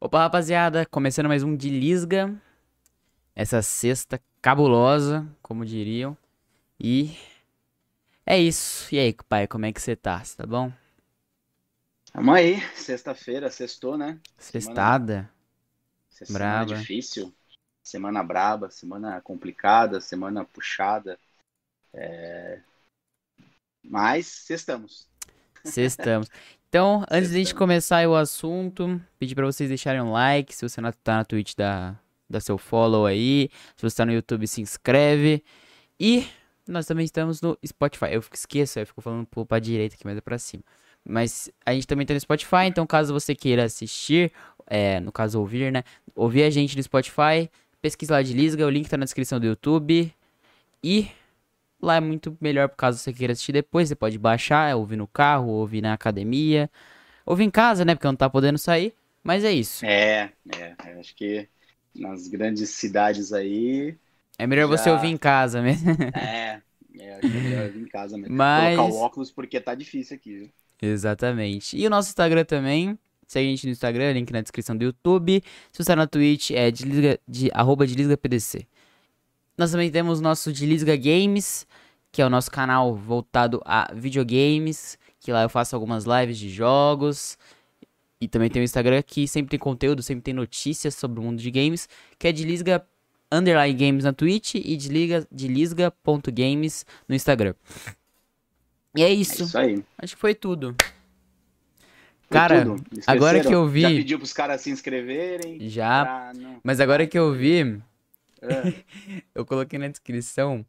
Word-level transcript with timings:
Opa, 0.00 0.20
rapaziada, 0.20 0.86
começando 0.86 1.26
mais 1.26 1.42
um 1.42 1.56
de 1.56 1.68
Lisga. 1.68 2.34
Essa 3.34 3.60
sexta 3.62 4.20
cabulosa, 4.40 5.26
como 5.42 5.64
diriam. 5.64 6.16
E 6.78 7.16
é 8.24 8.38
isso. 8.38 8.94
E 8.94 8.98
aí, 8.98 9.14
pai, 9.28 9.46
como 9.46 9.66
é 9.66 9.72
que 9.72 9.80
você 9.80 9.94
tá? 9.94 10.22
Você 10.22 10.36
tá 10.36 10.46
bom? 10.46 10.72
Tamo 12.12 12.32
aí, 12.32 12.60
sexta-feira, 12.74 13.50
sextou, 13.50 13.98
né? 13.98 14.18
Sextada. 14.38 15.30
Semana 16.08 16.64
Braba. 16.64 16.80
difícil, 16.80 17.34
semana 17.82 18.22
braba, 18.22 18.70
semana 18.70 19.20
complicada, 19.20 20.00
semana 20.00 20.46
puxada. 20.46 21.18
É... 21.92 22.62
Mas 23.84 24.26
sextamos. 24.26 25.06
Sextamos. 25.62 26.30
Então, 26.76 27.02
antes 27.10 27.30
de 27.30 27.36
a 27.36 27.38
gente 27.38 27.54
começar 27.54 28.06
o 28.06 28.14
assunto, 28.14 29.00
pedir 29.18 29.34
pra 29.34 29.46
vocês 29.46 29.70
deixarem 29.70 30.02
um 30.02 30.12
like. 30.12 30.54
Se 30.54 30.68
você 30.68 30.78
não 30.78 30.92
tá 30.92 31.16
na 31.16 31.24
Twitch, 31.24 31.54
dá, 31.56 31.98
dá 32.28 32.38
seu 32.38 32.58
follow 32.58 33.06
aí. 33.06 33.48
Se 33.74 33.82
você 33.82 33.96
tá 33.96 34.04
no 34.04 34.12
YouTube, 34.12 34.46
se 34.46 34.60
inscreve. 34.60 35.42
E 35.98 36.26
nós 36.68 36.84
também 36.84 37.06
estamos 37.06 37.40
no 37.40 37.56
Spotify. 37.66 38.08
Eu 38.10 38.22
esqueço, 38.30 38.78
eu 38.78 38.86
fico 38.86 39.00
falando 39.00 39.24
pro- 39.24 39.46
pra 39.46 39.58
direita 39.58 39.94
aqui, 39.94 40.04
mas 40.04 40.18
é 40.18 40.20
pra 40.20 40.36
cima. 40.36 40.62
Mas 41.02 41.50
a 41.64 41.72
gente 41.72 41.86
também 41.86 42.04
tá 42.04 42.12
no 42.12 42.20
Spotify, 42.20 42.66
então 42.66 42.86
caso 42.86 43.10
você 43.10 43.34
queira 43.34 43.64
assistir, 43.64 44.30
é, 44.66 45.00
no 45.00 45.10
caso 45.10 45.40
ouvir, 45.40 45.72
né? 45.72 45.82
Ouvir 46.14 46.42
a 46.42 46.50
gente 46.50 46.76
no 46.76 46.82
Spotify, 46.82 47.50
pesquisa 47.80 48.12
lá 48.12 48.22
de 48.22 48.34
Lisga, 48.34 48.66
o 48.66 48.68
link 48.68 48.86
tá 48.86 48.98
na 48.98 49.04
descrição 49.04 49.40
do 49.40 49.46
YouTube. 49.46 50.12
E 50.84 51.08
lá 51.80 51.96
é 51.96 52.00
muito 52.00 52.36
melhor 52.40 52.68
por 52.68 52.76
caso 52.76 52.98
você 52.98 53.12
queira 53.12 53.32
assistir 53.32 53.52
depois. 53.52 53.88
Você 53.88 53.94
pode 53.96 54.18
baixar, 54.18 54.76
ouvir 54.76 54.96
no 54.96 55.06
carro, 55.06 55.48
ouvir 55.48 55.82
na 55.82 55.92
academia, 55.94 56.70
ouvir 57.26 57.44
em 57.44 57.50
casa, 57.50 57.84
né? 57.84 57.94
Porque 57.94 58.06
não 58.06 58.16
tá 58.16 58.30
podendo 58.30 58.58
sair. 58.58 58.94
Mas 59.24 59.44
é 59.44 59.52
isso. 59.52 59.86
É, 59.86 60.32
é, 60.48 60.76
eu 60.84 61.00
acho 61.00 61.14
que 61.14 61.48
nas 61.94 62.28
grandes 62.28 62.70
cidades 62.70 63.32
aí, 63.32 63.98
É 64.38 64.46
melhor 64.46 64.66
você 64.68 64.88
Já. 64.88 64.92
ouvir 64.92 65.08
em 65.08 65.16
casa 65.16 65.62
mesmo. 65.62 65.90
é, 66.14 66.62
é 66.98 67.14
acho 67.18 67.30
que 67.30 67.36
é 67.38 67.40
melhor 67.40 67.70
vir 67.70 67.82
em 67.82 67.88
casa 67.88 68.16
mesmo. 68.18 68.36
Mas- 68.36 68.76
Colocar 68.76 68.82
o 68.82 68.94
óculos 68.94 69.30
porque 69.32 69.60
tá 69.60 69.74
difícil 69.74 70.16
aqui, 70.16 70.38
viu? 70.38 70.52
Exatamente. 70.80 71.76
E 71.76 71.86
o 71.86 71.90
nosso 71.90 72.08
Instagram 72.10 72.44
também. 72.44 72.98
Segue 73.26 73.48
a 73.48 73.50
gente 73.50 73.66
no 73.66 73.72
Instagram, 73.72 74.12
link 74.12 74.30
na 74.32 74.40
descrição 74.40 74.76
do 74.76 74.84
YouTube. 74.84 75.42
Se 75.72 75.82
você 75.82 75.84
tá 75.90 75.96
na 75.96 76.06
Twitch, 76.06 76.52
é 76.52 76.70
desliga, 76.70 77.18
de, 77.26 77.50
arroba 77.52 77.84
desligapdc. 77.86 78.66
Nós 79.56 79.70
também 79.70 79.90
temos 79.90 80.20
nosso 80.20 80.52
Desliga 80.52 80.96
Games, 80.96 81.66
que 82.12 82.20
é 82.20 82.26
o 82.26 82.30
nosso 82.30 82.50
canal 82.50 82.94
voltado 82.94 83.60
a 83.64 83.90
videogames. 83.94 84.98
Que 85.20 85.32
lá 85.32 85.42
eu 85.42 85.48
faço 85.48 85.74
algumas 85.74 86.04
lives 86.04 86.38
de 86.38 86.48
jogos. 86.50 87.36
E 88.20 88.28
também 88.28 88.48
tem 88.48 88.62
o 88.62 88.64
Instagram 88.64 89.02
que 89.02 89.26
sempre 89.28 89.50
tem 89.50 89.58
conteúdo, 89.58 90.02
sempre 90.02 90.22
tem 90.22 90.32
notícias 90.34 90.94
sobre 90.94 91.20
o 91.20 91.22
mundo 91.22 91.40
de 91.40 91.50
games. 91.50 91.88
Que 92.18 92.28
é 92.28 92.32
Desliga 92.32 92.86
Underline 93.30 93.74
Games 93.74 94.04
na 94.04 94.12
Twitch 94.12 94.54
e 94.54 94.76
desliga, 94.76 95.26
desliga.games 95.32 96.86
no 97.08 97.14
Instagram. 97.14 97.54
E 98.94 99.02
é 99.02 99.06
É 99.08 99.12
isso. 99.12 99.42
isso 99.44 99.58
aí. 99.58 99.82
Acho 99.98 100.14
que 100.14 100.20
foi 100.20 100.34
tudo. 100.34 100.74
Foi 102.28 102.38
Cara, 102.38 102.64
tudo. 102.64 102.82
agora 103.06 103.40
que 103.40 103.54
eu 103.54 103.68
vi- 103.68 103.82
Já 103.82 103.88
pediu 103.90 104.18
pros 104.18 104.32
caras 104.32 104.60
se 104.60 104.70
inscreverem? 104.70 105.68
Já, 105.68 106.04
pra 106.04 106.32
não- 106.34 106.60
mas 106.62 106.80
agora 106.80 107.06
que 107.06 107.18
eu 107.18 107.32
vi, 107.32 107.80
Eu 109.34 109.44
coloquei 109.44 109.78
na 109.78 109.88
descrição. 109.88 110.64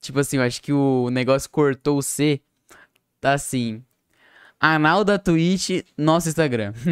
Tipo 0.00 0.20
assim, 0.20 0.38
eu 0.38 0.42
acho 0.42 0.62
que 0.62 0.72
o 0.72 1.10
negócio 1.10 1.50
cortou 1.50 1.98
o 1.98 2.02
C. 2.02 2.40
Tá 3.20 3.34
assim. 3.34 3.84
Anal 4.58 5.04
da 5.04 5.18
Twitch, 5.18 5.84
nosso 5.96 6.28
Instagram. 6.28 6.72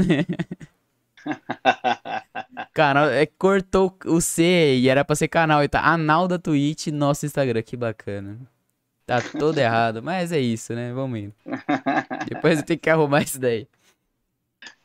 Canal, 2.73 3.09
é, 3.11 3.27
cortou 3.27 3.97
o 4.07 4.21
C 4.21 4.77
e 4.77 4.89
era 4.89 5.05
pra 5.05 5.17
ser 5.17 5.29
canal. 5.29 5.63
E 5.63 5.69
tá 5.69 5.85
anal 5.85 6.29
da 6.29 6.39
Twitch, 6.39 6.89
nosso 6.89 7.27
Instagram. 7.27 7.63
Que 7.63 7.77
bacana. 7.77 8.39
Tá 9.07 9.21
todo 9.23 9.57
errado, 9.59 10.03
mas 10.03 10.33
é 10.33 10.39
isso, 10.39 10.75
né? 10.75 10.93
Vamos 10.93 11.19
indo. 11.19 11.35
Depois 12.29 12.59
eu 12.59 12.65
tenho 12.65 12.79
que 12.79 12.91
arrumar 12.91 13.23
isso 13.23 13.41
daí. 13.41 13.67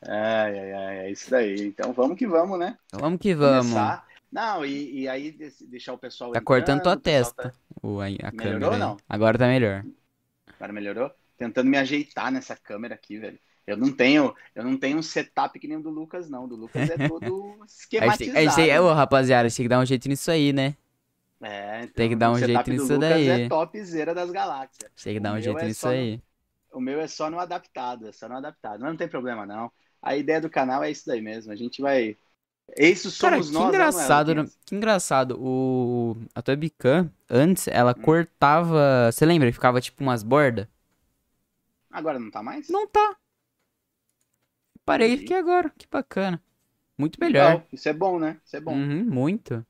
Ai, 0.01 0.59
ai, 0.59 0.73
ai, 0.73 0.97
é 0.99 1.11
isso 1.11 1.29
daí. 1.29 1.67
Então 1.67 1.91
vamos 1.93 2.17
que 2.17 2.25
vamos, 2.25 2.57
né? 2.57 2.77
Vamos 2.93 3.19
que 3.19 3.35
vamos. 3.35 3.67
Começar. 3.67 4.05
Não, 4.33 4.65
e, 4.65 5.01
e 5.01 5.07
aí 5.07 5.31
deixar 5.69 5.93
o 5.93 5.97
pessoal 5.97 6.31
Tá 6.31 6.39
entrando, 6.39 6.45
cortando 6.45 6.81
tua 6.81 6.97
pessoal 6.97 7.31
testa. 7.33 7.49
tá- 7.51 7.55
O, 7.83 8.01
a, 8.01 8.05
a 8.07 8.31
Melhorou 8.31 8.33
câmera. 8.33 8.69
ou 8.71 8.75
aí. 8.75 8.79
não? 8.79 8.97
Agora 9.07 9.37
tá 9.37 9.47
melhor. 9.47 9.85
Agora 10.59 10.73
melhorou? 10.73 11.11
Tentando 11.37 11.69
me 11.69 11.77
ajeitar 11.77 12.31
nessa 12.31 12.55
câmera 12.55 12.95
aqui, 12.95 13.17
velho. 13.19 13.39
Eu 13.65 13.77
não 13.77 13.91
tenho, 13.95 14.35
eu 14.55 14.63
não 14.63 14.77
tenho 14.77 14.97
um 14.97 15.03
setup 15.03 15.57
que 15.59 15.67
nem 15.67 15.77
o 15.77 15.83
do 15.83 15.89
Lucas, 15.89 16.29
não. 16.29 16.45
O 16.45 16.47
do 16.47 16.55
Lucas 16.55 16.89
é 16.89 16.97
todo 17.07 17.57
gente 17.59 17.59
tem, 17.59 17.65
esquematizado. 17.65 18.37
a 18.39 18.41
gente 18.43 18.55
tem, 18.55 18.79
ô, 18.79 18.93
rapaziada, 18.93 19.49
tem 19.49 19.65
que 19.65 19.69
dar 19.69 19.79
um 19.79 19.85
jeito 19.85 20.07
nisso 20.09 20.31
aí, 20.31 20.51
né? 20.53 20.75
É, 21.41 21.83
então, 21.83 21.93
tem 21.93 22.09
que 22.09 22.15
dar 22.15 22.31
um 22.31 22.37
jeito 22.37 22.71
do 22.71 22.71
nisso 22.71 22.93
Lucas 22.93 22.99
daí. 22.99 23.27
é 23.27 23.47
topzera 23.49 24.13
das 24.15 24.31
galáxias. 24.31 24.91
Tem 25.03 25.13
que 25.15 25.19
dar 25.19 25.33
um 25.33 25.41
jeito 25.41 25.59
é 25.59 25.65
nisso 25.65 25.81
só 25.81 25.91
no- 25.93 25.93
aí. 25.93 26.21
O 26.71 26.79
meu 26.81 26.99
é 27.01 27.07
só 27.07 27.29
no 27.29 27.39
adaptado, 27.39 28.07
é 28.07 28.11
só 28.11 28.27
no 28.29 28.35
adaptado. 28.37 28.79
Mas 28.81 28.89
não 28.91 28.97
tem 28.97 29.07
problema, 29.07 29.45
não. 29.45 29.71
A 30.01 30.15
ideia 30.15 30.41
do 30.41 30.49
canal 30.49 30.83
é 30.83 30.91
isso 30.91 31.03
daí 31.05 31.21
mesmo. 31.21 31.51
A 31.51 31.55
gente 31.55 31.81
vai. 31.81 32.17
Isso 32.77 33.11
Cara, 33.19 33.35
somos 33.37 33.51
que 33.51 33.53
nós, 33.53 33.67
engraçado, 33.67 34.33
não 34.35 34.43
é, 34.43 34.45
né? 34.45 34.51
que 34.65 34.75
engraçado. 34.75 35.37
O 35.39 36.17
a 36.33 36.41
tua 36.41 36.53
webcam, 36.53 37.11
antes, 37.29 37.67
ela 37.67 37.93
cortava, 37.93 39.11
você 39.11 39.25
lembra? 39.25 39.47
que 39.49 39.53
Ficava 39.53 39.81
tipo 39.81 40.03
umas 40.03 40.23
bordas? 40.23 40.67
Agora 41.89 42.19
não 42.19 42.29
tá 42.31 42.41
mais? 42.43 42.67
Não 42.69 42.87
tá. 42.87 43.17
Parei 44.85 45.13
Entendi. 45.13 45.25
aqui 45.25 45.33
agora, 45.33 45.69
que 45.77 45.87
bacana. 45.87 46.41
Muito 46.97 47.19
melhor. 47.19 47.53
Legal. 47.53 47.67
Isso 47.71 47.87
é 47.89 47.93
bom, 47.93 48.19
né? 48.19 48.39
Isso 48.45 48.55
é 48.55 48.59
bom. 48.61 48.73
Uhum, 48.73 49.05
muito. 49.05 49.65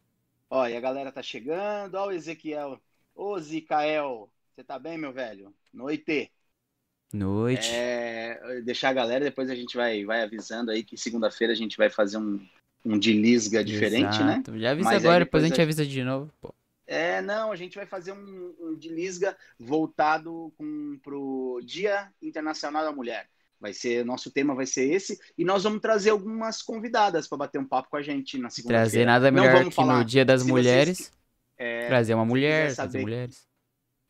Ó, 0.50 0.68
e 0.68 0.76
a 0.76 0.80
galera 0.80 1.12
tá 1.12 1.22
chegando. 1.22 1.96
Ó, 1.96 2.08
o 2.08 2.12
Ezequiel. 2.12 2.80
Ô, 3.16 3.40
Zicael. 3.40 4.32
Você 4.56 4.64
tá 4.64 4.78
bem, 4.80 4.98
meu 4.98 5.12
velho? 5.12 5.54
Noite. 5.74 6.32
Noite. 7.12 7.70
É, 7.72 8.62
deixar 8.62 8.90
a 8.90 8.94
galera, 8.94 9.24
depois 9.26 9.50
a 9.50 9.56
gente 9.56 9.76
vai, 9.78 10.04
vai 10.04 10.24
avisando 10.24 10.72
aí 10.72 10.84
que 10.84 10.98
segunda-feira 10.98 11.54
a 11.54 11.56
gente 11.56 11.78
vai 11.78 11.90
fazer 11.90 12.18
um, 12.18 12.44
um 12.86 12.98
de 12.98 13.14
lisga 13.14 13.64
diferente, 13.64 14.20
né? 14.24 14.34
Exato. 14.34 14.60
Já 14.60 14.72
avisa 14.72 14.90
Mas 14.90 14.98
aí 14.98 15.08
agora, 15.08 15.26
depois 15.26 15.44
depois 15.44 15.44
a 15.44 15.48
gente 15.48 15.62
avisa 15.62 15.86
de 15.86 16.04
novo. 16.04 16.32
Pô. 16.42 16.54
É, 16.86 17.22
não, 17.22 17.52
a 17.52 17.56
gente 17.56 17.76
vai 17.76 17.86
fazer 17.86 18.12
um, 18.12 18.54
um 18.60 18.76
de 18.76 18.90
lisga 18.90 19.36
voltado 19.60 20.54
com, 20.58 21.00
pro 21.02 21.62
Dia 21.64 22.10
Internacional 22.22 22.84
da 22.84 22.92
Mulher. 22.92 23.28
Vai 23.60 23.72
ser, 23.72 24.04
nosso 24.04 24.30
tema 24.30 24.54
vai 24.54 24.66
ser 24.66 24.92
esse, 24.92 25.18
e 25.38 25.46
nós 25.46 25.64
vamos 25.64 25.80
trazer 25.80 26.10
algumas 26.10 26.62
convidadas 26.62 27.28
para 27.28 27.38
bater 27.38 27.60
um 27.60 27.66
papo 27.66 27.90
com 27.90 27.96
a 27.96 28.02
gente 28.02 28.38
na 28.38 28.50
segunda-feira. 28.50 28.84
Trazer 28.84 29.06
nada 29.06 29.32
melhor 29.32 29.70
que 29.70 29.82
no. 29.82 30.04
Dia 30.04 30.26
das 30.26 30.42
Se 30.42 30.50
vocês 30.50 30.66
Mulheres. 30.66 31.12
É, 31.58 31.88
Trazer 31.88 32.14
uma 32.14 32.26
mulher, 32.26 32.76
trazer 32.76 33.00
mulheres. 33.00 33.48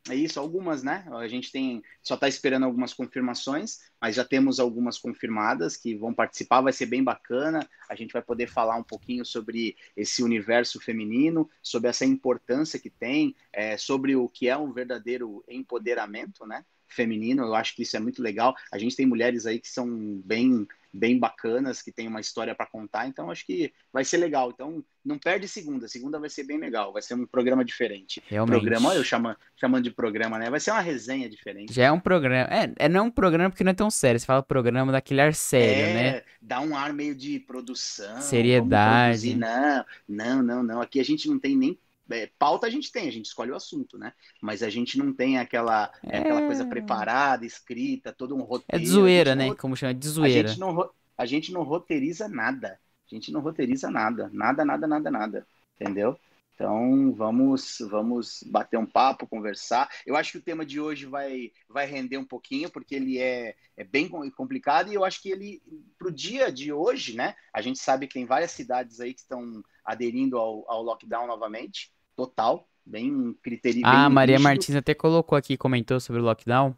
É 0.09 0.15
isso, 0.15 0.37
algumas, 0.37 0.83
né? 0.83 1.05
A 1.13 1.27
gente 1.29 1.49
tem 1.49 1.81
só 2.01 2.15
está 2.15 2.27
esperando 2.27 2.65
algumas 2.65 2.93
confirmações, 2.93 3.79
mas 4.01 4.15
já 4.15 4.25
temos 4.25 4.59
algumas 4.59 4.97
confirmadas 4.97 5.77
que 5.77 5.95
vão 5.95 6.13
participar, 6.13 6.59
vai 6.59 6.73
ser 6.73 6.87
bem 6.87 7.01
bacana. 7.01 7.65
A 7.89 7.95
gente 7.95 8.11
vai 8.11 8.21
poder 8.21 8.47
falar 8.47 8.75
um 8.75 8.83
pouquinho 8.83 9.25
sobre 9.25 9.77
esse 9.95 10.21
universo 10.21 10.77
feminino, 10.81 11.49
sobre 11.61 11.89
essa 11.89 12.03
importância 12.03 12.77
que 12.77 12.89
tem, 12.89 13.33
é, 13.53 13.77
sobre 13.77 14.13
o 14.13 14.27
que 14.27 14.49
é 14.49 14.57
um 14.57 14.73
verdadeiro 14.73 15.41
empoderamento, 15.47 16.45
né? 16.45 16.65
Feminino, 16.93 17.43
eu 17.43 17.55
acho 17.55 17.75
que 17.75 17.83
isso 17.83 17.97
é 17.97 17.99
muito 17.99 18.21
legal. 18.21 18.55
A 18.71 18.77
gente 18.77 18.95
tem 18.95 19.05
mulheres 19.05 19.45
aí 19.45 19.59
que 19.59 19.69
são 19.69 19.87
bem 20.23 20.67
bem 20.93 21.17
bacanas, 21.17 21.81
que 21.81 21.91
tem 21.91 22.07
uma 22.07 22.21
história 22.21 22.53
para 22.53 22.67
contar, 22.67 23.07
então 23.07 23.31
acho 23.31 23.45
que 23.47 23.73
vai 23.91 24.05
ser 24.05 24.17
legal. 24.17 24.51
Então 24.51 24.83
não 25.03 25.17
perde 25.17 25.47
segunda, 25.47 25.87
segunda 25.87 26.19
vai 26.19 26.29
ser 26.29 26.43
bem 26.43 26.59
legal, 26.59 26.93
vai 26.93 27.01
ser 27.01 27.15
um 27.15 27.25
programa 27.25 27.65
diferente 27.65 28.23
Realmente. 28.27 28.59
programa, 28.59 28.89
olha 28.89 28.97
eu 28.97 29.03
chama, 29.03 29.35
chamando 29.55 29.83
de 29.83 29.91
programa, 29.91 30.37
né? 30.37 30.49
Vai 30.49 30.59
ser 30.59 30.71
uma 30.71 30.81
resenha 30.81 31.27
diferente. 31.27 31.73
Já 31.73 31.85
é 31.85 31.91
um 31.91 31.99
programa. 31.99 32.47
É, 32.49 32.85
é 32.85 32.87
não 32.87 33.07
um 33.07 33.11
programa 33.11 33.49
porque 33.49 33.63
não 33.63 33.71
é 33.71 33.75
tão 33.75 33.89
sério. 33.89 34.19
Você 34.19 34.25
fala 34.25 34.43
programa 34.43 34.91
daquele 34.91 35.21
ar 35.21 35.33
sério, 35.33 35.85
é, 35.85 35.93
né? 35.93 36.21
Dá 36.39 36.61
um 36.61 36.77
ar 36.77 36.93
meio 36.93 37.15
de 37.15 37.39
produção. 37.39 38.21
Seriedade. 38.21 39.35
Não, 39.35 39.85
não, 40.07 40.43
não, 40.43 40.63
não. 40.63 40.81
Aqui 40.81 40.99
a 40.99 41.03
gente 41.03 41.27
não 41.27 41.39
tem 41.39 41.57
nem. 41.57 41.77
É, 42.13 42.29
pauta 42.39 42.67
a 42.67 42.69
gente 42.69 42.91
tem, 42.91 43.07
a 43.07 43.11
gente 43.11 43.25
escolhe 43.25 43.51
o 43.51 43.55
assunto, 43.55 43.97
né? 43.97 44.13
Mas 44.41 44.61
a 44.63 44.69
gente 44.69 44.97
não 44.97 45.11
tem 45.13 45.37
aquela, 45.37 45.91
é, 46.03 46.19
aquela 46.19 46.41
É. 46.41 46.45
coisa 46.45 46.65
preparada, 46.65 47.45
escrita, 47.45 48.13
todo 48.13 48.35
um 48.35 48.41
É 48.41 48.43
roteiro. 48.45 48.83
de 48.83 48.89
zoeira, 48.89 49.31
a 49.33 49.35
né? 49.35 49.47
não- 49.47 49.55
Como 49.55 49.75
chama? 49.75 49.93
De 49.93 50.07
A 50.07 50.11
zoeira. 50.11 50.47
gente, 50.49 50.59
não, 50.59 50.89
a 51.17 51.25
gente 51.25 51.51
não 51.51 51.63
roteiriza 51.63 52.27
nada. 52.27 52.79
A 53.11 53.15
gente 53.15 53.31
não 53.31 53.41
roteiriza 53.41 53.91
nada. 53.91 54.29
Nada, 54.33 54.63
nada, 54.65 54.87
nada, 54.87 55.11
nada. 55.11 55.47
Entendeu? 55.79 56.17
Então 56.55 57.11
vamos 57.13 57.77
vamos 57.89 58.43
bater 58.45 58.77
um 58.77 58.85
papo, 58.85 59.25
conversar. 59.27 59.89
Eu 60.05 60.15
acho 60.15 60.31
que 60.33 60.37
o 60.37 60.41
tema 60.41 60.63
de 60.65 60.79
hoje 60.79 61.05
vai, 61.07 61.51
vai 61.67 61.85
render 61.87 62.17
um 62.17 62.23
pouquinho, 62.25 62.69
porque 62.69 62.93
ele 62.95 63.17
é, 63.17 63.55
é 63.75 63.83
bem 63.83 64.07
com- 64.07 64.29
complicado 64.31 64.91
e 64.91 64.93
eu 64.93 65.03
acho 65.03 65.19
que 65.21 65.29
ele, 65.31 65.61
para 65.97 66.07
o 66.07 66.11
dia 66.11 66.51
de 66.51 66.71
hoje, 66.71 67.15
né? 67.15 67.35
A 67.51 67.59
gente 67.61 67.79
sabe 67.79 68.07
que 68.07 68.13
tem 68.13 68.25
várias 68.25 68.51
cidades 68.51 68.99
aí 68.99 69.13
que 69.15 69.21
estão 69.21 69.63
aderindo 69.83 70.37
ao, 70.37 70.63
ao 70.69 70.83
lockdown 70.83 71.25
novamente, 71.27 71.91
total, 72.15 72.67
bem 72.85 73.35
critério. 73.41 73.81
Ah, 73.83 74.05
a 74.05 74.09
bem 74.09 74.15
Maria. 74.15 74.39
Martins 74.39 74.75
até 74.75 74.93
colocou 74.93 75.37
aqui, 75.37 75.57
comentou 75.57 75.99
sobre 75.99 76.21
o 76.21 76.25
lockdown. 76.25 76.75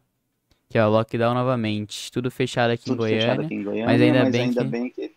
Que 0.68 0.78
é 0.78 0.84
o 0.84 0.90
lockdown 0.90 1.32
novamente. 1.34 2.10
Tudo 2.10 2.30
fechado 2.30 2.72
aqui 2.72 2.90
em 2.90 2.96
Tudo 2.96 3.04
fechado 3.04 3.36
Goiânia. 3.36 3.46
aqui 3.46 3.54
em 3.54 3.62
Goiânia, 3.62 3.86
mas 3.86 4.02
ainda 4.02 4.22
mas 4.24 4.32
bem 4.32 4.42
ainda 4.42 4.64
que- 4.64 4.70
bem 4.70 4.90
que 4.90 5.14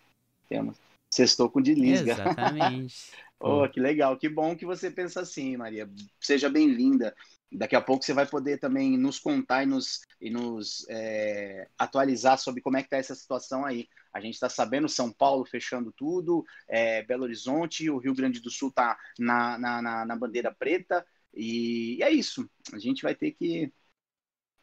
Temos. 0.47 0.77
Sextou 1.11 1.49
com 1.49 1.61
desliga. 1.61 2.11
Exatamente. 2.11 3.11
oh, 3.39 3.67
que 3.67 3.79
legal, 3.79 4.15
que 4.15 4.29
bom 4.29 4.55
que 4.55 4.65
você 4.65 4.91
pensa 4.91 5.21
assim, 5.21 5.57
Maria. 5.57 5.89
Seja 6.19 6.49
bem-vinda. 6.49 7.15
Daqui 7.51 7.75
a 7.75 7.81
pouco 7.81 8.05
você 8.05 8.13
vai 8.13 8.27
poder 8.27 8.59
também 8.59 8.95
nos 8.95 9.17
contar 9.17 9.63
e 9.63 9.65
nos, 9.65 10.01
e 10.21 10.29
nos 10.29 10.85
é, 10.87 11.67
atualizar 11.79 12.37
sobre 12.37 12.61
como 12.61 12.77
é 12.77 12.81
que 12.81 12.85
está 12.87 12.97
essa 12.97 13.15
situação 13.15 13.65
aí. 13.65 13.87
A 14.13 14.19
gente 14.19 14.33
está 14.33 14.49
sabendo 14.49 14.89
São 14.89 15.11
Paulo 15.11 15.45
fechando 15.45 15.91
tudo, 15.91 16.45
é, 16.67 17.03
Belo 17.03 17.23
Horizonte, 17.23 17.89
o 17.89 17.97
Rio 17.97 18.13
Grande 18.13 18.39
do 18.39 18.49
Sul 18.49 18.69
está 18.69 18.97
na, 19.17 19.57
na, 19.57 19.81
na, 19.81 20.05
na, 20.05 20.15
bandeira 20.15 20.53
preta, 20.53 21.05
e, 21.33 22.01
é 22.01 22.09
isso. 22.09 22.49
A 22.73 22.79
gente 22.79 23.03
vai 23.03 23.13
ter 23.13 23.31
que. 23.31 23.71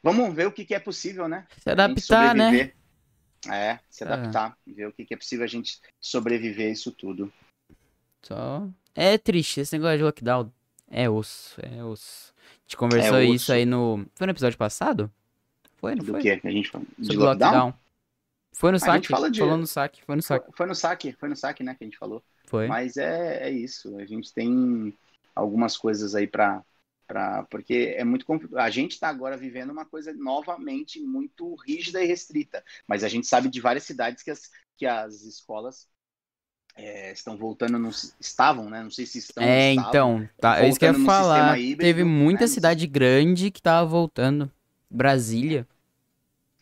Vamos 0.03 0.33
ver 0.35 0.47
o 0.47 0.51
que, 0.51 0.65
que 0.65 0.75
é 0.75 0.79
possível, 0.79 1.27
né? 1.27 1.47
Se 1.57 1.69
adaptar, 1.69 2.35
né? 2.35 2.73
É, 3.49 3.79
se 3.89 4.03
é. 4.03 4.07
adaptar, 4.07 4.57
é. 4.67 4.71
ver 4.71 4.87
o 4.87 4.93
que, 4.93 5.05
que 5.05 5.13
é 5.13 5.17
possível 5.17 5.45
a 5.45 5.47
gente 5.47 5.79
sobreviver 5.99 6.67
a 6.67 6.71
isso 6.71 6.91
tudo. 6.91 7.31
Só. 8.21 8.67
É 8.93 9.17
triste, 9.17 9.59
esse 9.59 9.77
negócio 9.77 9.97
de 9.97 10.03
lockdown 10.03 10.51
é 10.89 11.09
osso, 11.09 11.59
é 11.61 11.83
osso. 11.83 12.33
A 12.37 12.61
gente 12.61 12.77
conversou 12.77 13.17
é 13.17 13.25
isso 13.25 13.53
aí 13.53 13.65
no. 13.65 14.05
Foi 14.15 14.25
no 14.25 14.31
episódio 14.31 14.57
passado? 14.57 15.11
Foi, 15.77 15.95
não 15.95 16.03
Do 16.03 16.13
foi? 16.13 16.21
que 16.21 16.29
a 16.29 16.51
gente 16.51 16.69
falou? 16.69 16.87
De 16.97 17.05
Sobre 17.05 17.23
lockdown? 17.23 17.51
lockdown? 17.51 17.86
Foi 18.57 18.71
no 18.71 18.79
saque? 18.79 19.07
Fala 19.07 19.29
de... 19.29 19.39
Falou 19.39 19.55
no 19.55 19.67
saque, 19.67 20.03
foi 20.03 20.15
no 20.15 20.21
saque. 20.23 20.51
Foi 20.51 20.65
no 20.65 20.73
saque, 20.73 21.15
foi 21.19 21.29
no 21.29 21.35
saque, 21.35 21.63
né, 21.63 21.75
que 21.75 21.83
a 21.83 21.87
gente 21.87 21.97
falou. 21.97 22.23
Foi. 22.47 22.65
Mas 22.65 22.97
é, 22.97 23.47
é 23.47 23.51
isso, 23.51 23.95
a 23.99 24.05
gente 24.05 24.33
tem 24.33 24.91
algumas 25.35 25.77
coisas 25.77 26.15
aí 26.15 26.25
para 26.25 26.63
Pra, 27.07 27.43
porque 27.43 27.95
é 27.97 28.03
muito 28.03 28.25
a 28.57 28.69
gente 28.69 28.91
está 28.91 29.07
agora 29.07 29.37
vivendo 29.37 29.69
uma 29.69 29.85
coisa 29.85 30.11
novamente 30.11 30.99
muito 30.99 31.55
rígida 31.55 32.03
e 32.03 32.05
restrita, 32.05 32.61
mas 32.85 33.01
a 33.01 33.07
gente 33.07 33.25
sabe 33.25 33.47
de 33.47 33.61
várias 33.61 33.83
cidades 33.83 34.21
que 34.21 34.29
as, 34.29 34.51
que 34.75 34.85
as 34.85 35.21
escolas 35.21 35.87
é, 36.75 37.13
estão 37.13 37.37
voltando, 37.37 37.79
no, 37.79 37.91
estavam, 38.19 38.69
né? 38.69 38.83
Não 38.83 38.91
sei 38.91 39.05
se 39.05 39.19
estão. 39.19 39.41
É, 39.41 39.71
estavam, 39.71 39.89
então, 39.89 40.29
tá, 40.37 40.59
é 40.61 40.67
isso 40.67 40.77
que 40.77 40.83
eu 40.83 40.99
ia 40.99 41.05
falar. 41.05 41.57
Híbrido, 41.57 41.81
Teve 41.81 42.03
muita 42.03 42.41
né? 42.41 42.47
cidade 42.47 42.85
grande 42.85 43.51
que 43.51 43.61
tava 43.61 43.87
voltando. 43.87 44.51
Brasília. 44.89 45.65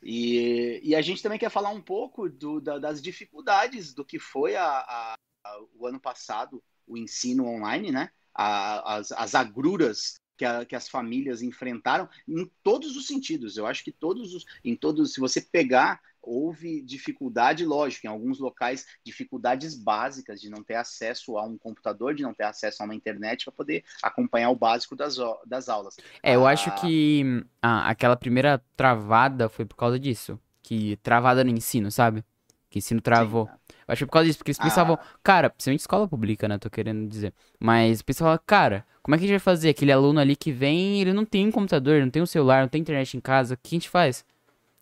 E, 0.07 0.79
e 0.83 0.95
a 0.95 1.01
gente 1.01 1.23
também 1.23 1.39
quer 1.39 1.49
falar 1.49 1.71
um 1.71 1.81
pouco 1.81 2.29
do, 2.29 2.61
da, 2.61 2.77
das 2.77 3.01
dificuldades 3.01 3.91
do 3.91 4.05
que 4.05 4.19
foi 4.19 4.55
a, 4.55 4.63
a, 4.63 5.15
a, 5.43 5.61
o 5.73 5.87
ano 5.87 5.99
passado, 5.99 6.63
o 6.85 6.95
ensino 6.95 7.47
online, 7.47 7.91
né? 7.91 8.11
as, 8.35 9.11
as 9.13 9.33
agruras 9.33 10.15
que, 10.37 10.45
a, 10.45 10.65
que, 10.65 10.75
as 10.75 10.89
famílias 10.89 11.41
enfrentaram 11.41 12.07
em 12.27 12.49
todos 12.61 12.95
os 12.95 13.07
sentidos. 13.07 13.57
Eu 13.57 13.65
acho 13.65 13.83
que 13.83 13.91
todos 13.91 14.33
os, 14.33 14.45
em 14.63 14.75
todos, 14.75 15.13
se 15.13 15.19
você 15.19 15.41
pegar 15.41 16.01
houve 16.25 16.81
dificuldade, 16.81 17.65
lógico, 17.65 18.07
em 18.07 18.09
alguns 18.09 18.39
locais, 18.39 18.85
dificuldades 19.03 19.75
básicas 19.75 20.41
de 20.41 20.49
não 20.49 20.63
ter 20.63 20.75
acesso 20.75 21.37
a 21.37 21.43
um 21.43 21.57
computador, 21.57 22.15
de 22.15 22.23
não 22.23 22.33
ter 22.33 22.43
acesso 22.43 22.81
a 22.81 22.85
uma 22.85 22.95
internet 22.95 23.45
para 23.45 23.53
poder 23.53 23.83
acompanhar 24.01 24.49
o 24.49 24.55
básico 24.55 24.95
das, 24.95 25.17
das 25.45 25.69
aulas. 25.69 25.95
É, 26.21 26.35
eu 26.35 26.45
ah... 26.45 26.51
acho 26.51 26.73
que 26.81 27.43
ah, 27.61 27.89
aquela 27.89 28.15
primeira 28.15 28.61
travada 28.75 29.47
foi 29.49 29.65
por 29.65 29.75
causa 29.75 29.99
disso. 29.99 30.39
Que 30.61 30.97
travada 30.97 31.43
no 31.43 31.51
ensino, 31.51 31.91
sabe? 31.91 32.23
Que 32.71 32.79
ensino 32.79 32.99
travou. 32.99 33.45
Sim, 33.45 33.51
eu 33.87 33.91
acho 33.91 33.99
que 33.99 34.05
por 34.07 34.13
causa 34.13 34.25
disso, 34.25 34.39
porque 34.39 34.49
eles 34.49 34.57
pensavam, 34.57 34.95
ah. 34.99 35.05
cara, 35.21 35.49
principalmente 35.49 35.81
escola 35.81 36.07
pública, 36.07 36.47
né? 36.47 36.57
Tô 36.57 36.69
querendo 36.69 37.07
dizer. 37.07 37.33
Mas 37.59 38.01
pensavam, 38.01 38.39
cara, 38.45 38.85
como 39.03 39.13
é 39.13 39.17
que 39.19 39.25
a 39.25 39.27
gente 39.27 39.37
vai 39.37 39.39
fazer? 39.39 39.69
Aquele 39.69 39.91
aluno 39.91 40.19
ali 40.19 40.35
que 40.35 40.51
vem, 40.51 40.99
ele 40.99 41.13
não 41.13 41.23
tem 41.23 41.47
um 41.47 41.51
computador, 41.51 42.01
não 42.01 42.09
tem 42.09 42.21
um 42.21 42.25
celular, 42.25 42.63
não 42.63 42.67
tem 42.67 42.81
internet 42.81 43.15
em 43.15 43.21
casa, 43.21 43.53
o 43.53 43.57
que 43.57 43.75
a 43.75 43.77
gente 43.77 43.89
faz? 43.89 44.25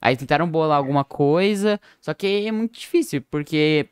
Aí 0.05 0.17
tentaram 0.17 0.45
bolar 0.49 0.77
alguma 0.77 1.05
coisa, 1.05 1.79
só 2.01 2.13
que 2.13 2.45
é 2.45 2.51
muito 2.51 2.77
difícil, 2.77 3.21
porque 3.31 3.87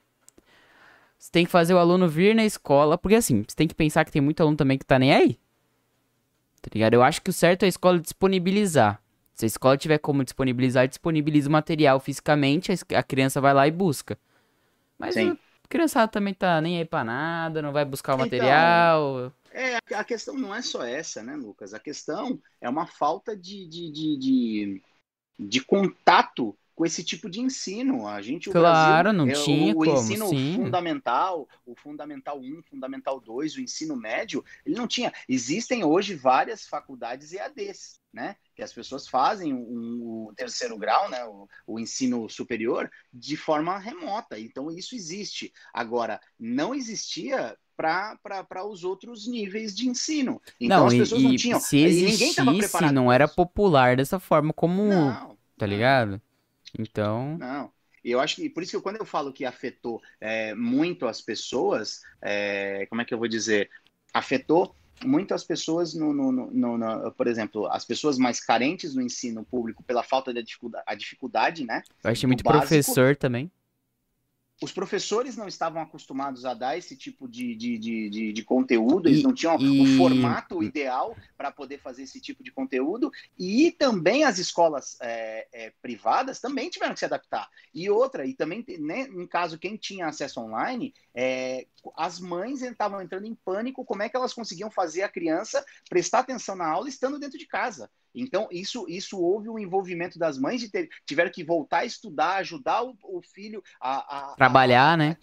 você 1.17 1.31
tem 1.31 1.45
que 1.45 1.51
fazer 1.51 1.73
o 1.73 1.77
aluno 1.77 2.05
vir 2.05 2.35
na 2.35 2.43
escola, 2.43 2.97
porque 2.97 3.15
assim, 3.15 3.45
você 3.47 3.55
tem 3.55 3.65
que 3.65 3.73
pensar 3.73 4.03
que 4.03 4.11
tem 4.11 4.21
muito 4.21 4.41
aluno 4.41 4.57
também 4.57 4.77
que 4.77 4.85
tá 4.85 4.99
nem 4.99 5.13
aí. 5.13 5.39
Tá 6.61 6.69
ligado? 6.73 6.95
Eu 6.95 7.01
acho 7.01 7.21
que 7.21 7.29
o 7.29 7.33
certo 7.33 7.63
é 7.63 7.65
a 7.65 7.69
escola 7.69 7.97
disponibilizar. 7.97 9.01
Se 9.35 9.45
a 9.45 9.47
escola 9.47 9.77
tiver 9.77 9.99
como 9.99 10.21
disponibilizar, 10.21 10.85
disponibiliza 10.85 11.47
o 11.47 11.51
material 11.51 11.97
fisicamente, 11.97 12.73
a 12.93 13.03
criança 13.03 13.39
vai 13.39 13.53
lá 13.53 13.65
e 13.65 13.71
busca. 13.71 14.19
Mas 14.99 15.13
Sim. 15.13 15.37
a 15.63 15.67
criançada 15.69 16.11
também 16.11 16.33
tá 16.33 16.59
nem 16.59 16.77
aí 16.77 16.83
pra 16.85 17.05
nada, 17.05 17.61
não 17.61 17.71
vai 17.71 17.85
buscar 17.85 18.11
o 18.11 18.15
então, 18.15 18.25
material. 18.25 19.33
É, 19.53 19.77
a 19.95 20.03
questão 20.03 20.35
não 20.35 20.53
é 20.53 20.61
só 20.61 20.83
essa, 20.83 21.23
né, 21.23 21.37
Lucas? 21.37 21.73
A 21.73 21.79
questão 21.79 22.37
é 22.59 22.69
uma 22.69 22.85
falta 22.85 23.33
de, 23.33 23.65
de, 23.65 23.89
de, 23.91 24.17
de 24.17 24.81
de 25.37 25.61
contato 25.61 26.55
com 26.81 26.85
esse 26.85 27.03
tipo 27.03 27.29
de 27.29 27.39
ensino. 27.39 28.07
A 28.07 28.21
gente, 28.23 28.49
o 28.49 28.51
claro, 28.51 29.03
Brasil, 29.11 29.17
não 29.17 29.29
é, 29.29 29.33
tinha 29.33 29.75
o, 29.75 29.81
o 29.81 29.85
como, 29.85 29.97
ensino 29.97 30.29
sim. 30.29 30.55
fundamental, 30.55 31.47
o 31.63 31.75
fundamental 31.75 32.39
1, 32.39 32.63
fundamental 32.63 33.19
2, 33.19 33.55
o 33.55 33.61
ensino 33.61 33.95
médio, 33.95 34.43
ele 34.65 34.75
não 34.75 34.87
tinha. 34.87 35.13
Existem 35.29 35.83
hoje 35.83 36.15
várias 36.15 36.65
faculdades 36.65 37.33
EADs, 37.33 38.00
né? 38.13 38.35
Que 38.55 38.61
as 38.61 38.73
pessoas 38.73 39.07
fazem 39.07 39.53
o 39.53 40.33
terceiro 40.35 40.77
grau, 40.77 41.09
né? 41.09 41.23
O, 41.25 41.47
o 41.65 41.79
ensino 41.79 42.27
superior 42.29 42.89
de 43.13 43.37
forma 43.37 43.77
remota. 43.77 44.39
Então 44.39 44.69
isso 44.71 44.95
existe. 44.95 45.53
Agora, 45.73 46.19
não 46.39 46.75
existia 46.75 47.57
para 47.75 48.65
os 48.65 48.83
outros 48.83 49.27
níveis 49.27 49.75
de 49.75 49.87
ensino. 49.87 50.41
Então 50.59 50.81
não, 50.81 50.87
as 50.87 50.93
pessoas 50.93 51.21
e, 51.21 51.23
não 51.23 51.35
tinham. 51.35 51.59
Se 51.59 51.77
existisse, 51.77 52.41
não 52.91 53.11
era 53.11 53.27
popular 53.27 53.95
dessa 53.95 54.19
forma 54.19 54.53
como. 54.53 54.83
Não, 54.83 55.37
tá 55.57 55.65
ligado? 55.65 56.21
Então. 56.77 57.37
Não. 57.37 57.71
E 58.03 58.11
eu 58.11 58.19
acho 58.19 58.35
que 58.37 58.49
por 58.49 58.63
isso 58.63 58.77
que 58.77 58.83
quando 58.83 58.97
eu 58.97 59.05
falo 59.05 59.31
que 59.31 59.45
afetou 59.45 60.01
é, 60.19 60.55
muito 60.55 61.05
as 61.05 61.21
pessoas, 61.21 62.01
é, 62.21 62.85
como 62.87 63.01
é 63.01 63.05
que 63.05 63.13
eu 63.13 63.17
vou 63.17 63.27
dizer? 63.27 63.69
Afetou 64.13 64.75
muito 65.03 65.33
as 65.33 65.43
pessoas 65.43 65.93
no, 65.93 66.13
no, 66.13 66.31
no, 66.31 66.77
no, 66.77 67.11
por 67.11 67.27
exemplo, 67.27 67.67
as 67.67 67.85
pessoas 67.85 68.17
mais 68.17 68.39
carentes 68.39 68.95
no 68.95 69.01
ensino 69.01 69.43
público 69.43 69.83
pela 69.83 70.03
falta 70.03 70.33
da 70.33 70.41
dificuldade, 70.41 70.83
a 70.87 70.95
dificuldade, 70.95 71.65
né? 71.65 71.81
Eu 72.03 72.11
achei 72.11 72.27
muito 72.27 72.43
básico. 72.43 72.67
professor 72.67 73.15
também 73.15 73.51
os 74.61 74.71
professores 74.71 75.35
não 75.35 75.47
estavam 75.47 75.81
acostumados 75.81 76.45
a 76.45 76.53
dar 76.53 76.77
esse 76.77 76.95
tipo 76.95 77.27
de, 77.27 77.55
de, 77.55 77.79
de, 77.79 78.09
de, 78.09 78.33
de 78.33 78.43
conteúdo, 78.43 79.09
eles 79.09 79.21
e, 79.21 79.23
não 79.23 79.33
tinham 79.33 79.59
e... 79.59 79.81
o 79.81 79.97
formato 79.97 80.61
ideal 80.61 81.17
para 81.35 81.51
poder 81.51 81.79
fazer 81.79 82.03
esse 82.03 82.21
tipo 82.21 82.43
de 82.43 82.51
conteúdo, 82.51 83.11
e 83.39 83.71
também 83.71 84.23
as 84.23 84.37
escolas 84.37 84.97
é, 85.01 85.47
é, 85.51 85.73
privadas 85.81 86.39
também 86.39 86.69
tiveram 86.69 86.93
que 86.93 86.99
se 86.99 87.05
adaptar. 87.05 87.49
E 87.73 87.89
outra, 87.89 88.23
e 88.23 88.35
também, 88.35 88.63
né, 88.79 89.01
em 89.01 89.25
caso, 89.25 89.57
quem 89.57 89.75
tinha 89.75 90.05
acesso 90.05 90.39
online, 90.39 90.93
é, 91.15 91.65
as 91.97 92.19
mães 92.19 92.61
estavam 92.61 93.01
entrando 93.01 93.25
em 93.25 93.33
pânico, 93.33 93.83
como 93.83 94.03
é 94.03 94.09
que 94.09 94.15
elas 94.15 94.33
conseguiam 94.33 94.69
fazer 94.69 95.01
a 95.01 95.09
criança 95.09 95.65
prestar 95.89 96.19
atenção 96.19 96.55
na 96.55 96.67
aula 96.67 96.87
estando 96.87 97.17
dentro 97.17 97.39
de 97.39 97.47
casa. 97.47 97.89
Então, 98.13 98.47
isso, 98.51 98.85
isso 98.89 99.19
houve 99.19 99.49
um 99.49 99.57
envolvimento 99.57 100.19
das 100.19 100.37
mães 100.37 100.59
de 100.59 100.69
ter, 100.69 100.89
tiveram 101.05 101.31
que 101.31 101.43
voltar 101.43 101.79
a 101.79 101.85
estudar, 101.85 102.35
ajudar 102.37 102.83
o, 102.83 102.95
o 103.03 103.21
filho 103.21 103.63
a, 103.79 104.31
a 104.31 104.35
trabalhar, 104.35 104.93
a, 104.93 104.97
né? 104.97 105.17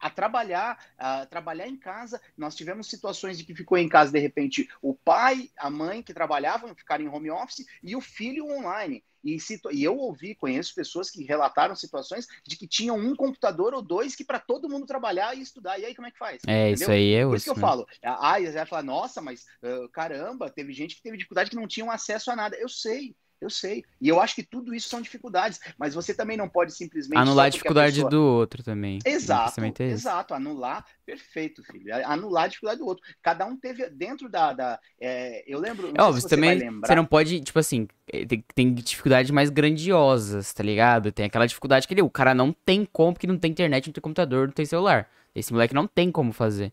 A, 0.00 0.06
a 0.06 0.10
trabalhar, 0.10 0.78
a 0.98 1.26
trabalhar 1.26 1.68
em 1.68 1.76
casa. 1.76 2.20
Nós 2.36 2.56
tivemos 2.56 2.88
situações 2.88 3.38
de 3.38 3.44
que 3.44 3.54
ficou 3.54 3.78
em 3.78 3.88
casa 3.88 4.10
de 4.10 4.18
repente 4.18 4.68
o 4.80 4.94
pai, 4.94 5.50
a 5.56 5.70
mãe 5.70 6.02
que 6.02 6.12
trabalhavam 6.12 6.74
ficaram 6.74 7.04
em 7.04 7.08
home 7.08 7.30
office 7.30 7.64
e 7.82 7.94
o 7.94 8.00
filho 8.00 8.46
online. 8.46 9.04
E, 9.24 9.36
e 9.72 9.84
eu 9.84 9.96
ouvi, 9.96 10.34
conheço 10.34 10.74
pessoas 10.74 11.10
que 11.10 11.24
relataram 11.24 11.74
situações 11.74 12.26
de 12.46 12.56
que 12.56 12.66
tinham 12.66 12.96
um 12.96 13.14
computador 13.14 13.74
ou 13.74 13.82
dois 13.82 14.16
que 14.16 14.24
para 14.24 14.38
todo 14.38 14.68
mundo 14.68 14.86
trabalhar 14.86 15.36
e 15.36 15.40
estudar. 15.40 15.78
E 15.78 15.84
aí, 15.84 15.94
como 15.94 16.08
é 16.08 16.10
que 16.10 16.18
faz? 16.18 16.42
É, 16.46 16.70
Entendeu? 16.70 16.74
isso 16.74 16.90
aí 16.90 17.14
é 17.14 17.24
Por 17.24 17.36
isso 17.36 17.44
que 17.44 17.50
eu 17.50 17.54
né? 17.54 17.60
falo. 17.60 17.86
Ah, 18.02 18.40
e 18.40 18.50
vai 18.50 18.66
falar, 18.66 18.82
nossa, 18.82 19.20
mas 19.20 19.46
uh, 19.62 19.88
caramba, 19.90 20.50
teve 20.50 20.72
gente 20.72 20.96
que 20.96 21.02
teve 21.02 21.16
dificuldade 21.16 21.50
que 21.50 21.56
não 21.56 21.68
tinham 21.68 21.90
acesso 21.90 22.30
a 22.30 22.36
nada. 22.36 22.56
Eu 22.56 22.68
sei. 22.68 23.14
Eu 23.42 23.50
sei. 23.50 23.84
E 24.00 24.08
eu 24.08 24.20
acho 24.20 24.36
que 24.36 24.44
tudo 24.44 24.72
isso 24.72 24.88
são 24.88 25.02
dificuldades, 25.02 25.58
mas 25.76 25.94
você 25.94 26.14
também 26.14 26.36
não 26.36 26.48
pode 26.48 26.72
simplesmente. 26.72 27.18
Anular 27.18 27.46
a 27.46 27.48
dificuldade 27.48 28.00
a 28.00 28.04
pessoa... 28.04 28.10
do 28.10 28.22
outro 28.22 28.62
também. 28.62 29.00
Exato. 29.04 29.60
É 29.60 29.82
exato. 29.82 30.32
Anular, 30.32 30.86
perfeito, 31.04 31.60
filho. 31.64 31.92
Anular 32.06 32.44
a 32.44 32.46
dificuldade 32.46 32.78
do 32.78 32.86
outro. 32.86 33.04
Cada 33.20 33.44
um 33.44 33.56
teve 33.56 33.90
dentro 33.90 34.28
da. 34.28 34.52
da 34.52 34.80
é... 35.00 35.42
eu 35.44 35.58
lembro. 35.58 35.92
É 35.98 36.00
óbvio, 36.00 36.22
você 36.22 36.28
também. 36.28 36.60
Você 36.80 36.94
não 36.94 37.04
pode, 37.04 37.40
tipo 37.40 37.58
assim, 37.58 37.88
é, 38.06 38.24
tem, 38.24 38.44
tem 38.54 38.74
dificuldades 38.74 39.32
mais 39.32 39.50
grandiosas, 39.50 40.52
tá 40.52 40.62
ligado? 40.62 41.10
Tem 41.10 41.26
aquela 41.26 41.46
dificuldade 41.46 41.88
que 41.88 41.94
ele, 41.94 42.02
o 42.02 42.10
cara 42.10 42.32
não 42.34 42.52
tem 42.52 42.86
como, 42.92 43.14
porque 43.14 43.26
não 43.26 43.36
tem 43.36 43.50
internet, 43.50 43.88
não 43.88 43.92
tem 43.92 44.00
computador, 44.00 44.46
não 44.46 44.54
tem 44.54 44.64
celular. 44.64 45.10
Esse 45.34 45.52
moleque 45.52 45.74
não 45.74 45.88
tem 45.88 46.12
como 46.12 46.32
fazer. 46.32 46.72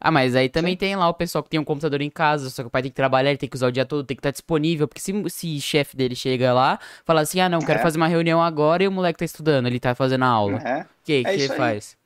Ah, 0.00 0.10
mas 0.10 0.36
aí 0.36 0.48
também 0.48 0.74
Sim. 0.74 0.78
tem 0.78 0.96
lá 0.96 1.08
o 1.08 1.14
pessoal 1.14 1.42
que 1.42 1.50
tem 1.50 1.58
um 1.58 1.64
computador 1.64 2.00
em 2.00 2.10
casa, 2.10 2.50
só 2.50 2.62
que 2.62 2.68
o 2.68 2.70
pai 2.70 2.82
tem 2.82 2.90
que 2.90 2.96
trabalhar, 2.96 3.30
ele 3.30 3.38
tem 3.38 3.48
que 3.48 3.56
usar 3.56 3.66
o 3.66 3.72
dia 3.72 3.84
todo, 3.84 4.06
tem 4.06 4.16
que 4.16 4.20
estar 4.20 4.30
disponível, 4.30 4.86
porque 4.86 5.00
se, 5.00 5.12
se 5.28 5.60
chefe 5.60 5.96
dele 5.96 6.14
chega 6.14 6.52
lá, 6.52 6.78
fala 7.04 7.22
assim, 7.22 7.40
ah, 7.40 7.48
não, 7.48 7.58
quero 7.58 7.80
é. 7.80 7.82
fazer 7.82 7.96
uma 7.96 8.06
reunião 8.06 8.40
agora 8.40 8.84
e 8.84 8.88
o 8.88 8.92
moleque 8.92 9.18
tá 9.18 9.24
estudando, 9.24 9.66
ele 9.66 9.80
tá 9.80 9.94
fazendo 9.94 10.24
a 10.24 10.28
aula. 10.28 10.58
É. 10.58 10.82
O 10.82 10.86
que, 11.04 11.12
é 11.14 11.22
que 11.24 11.30
ele 11.30 11.48
faz? 11.48 11.96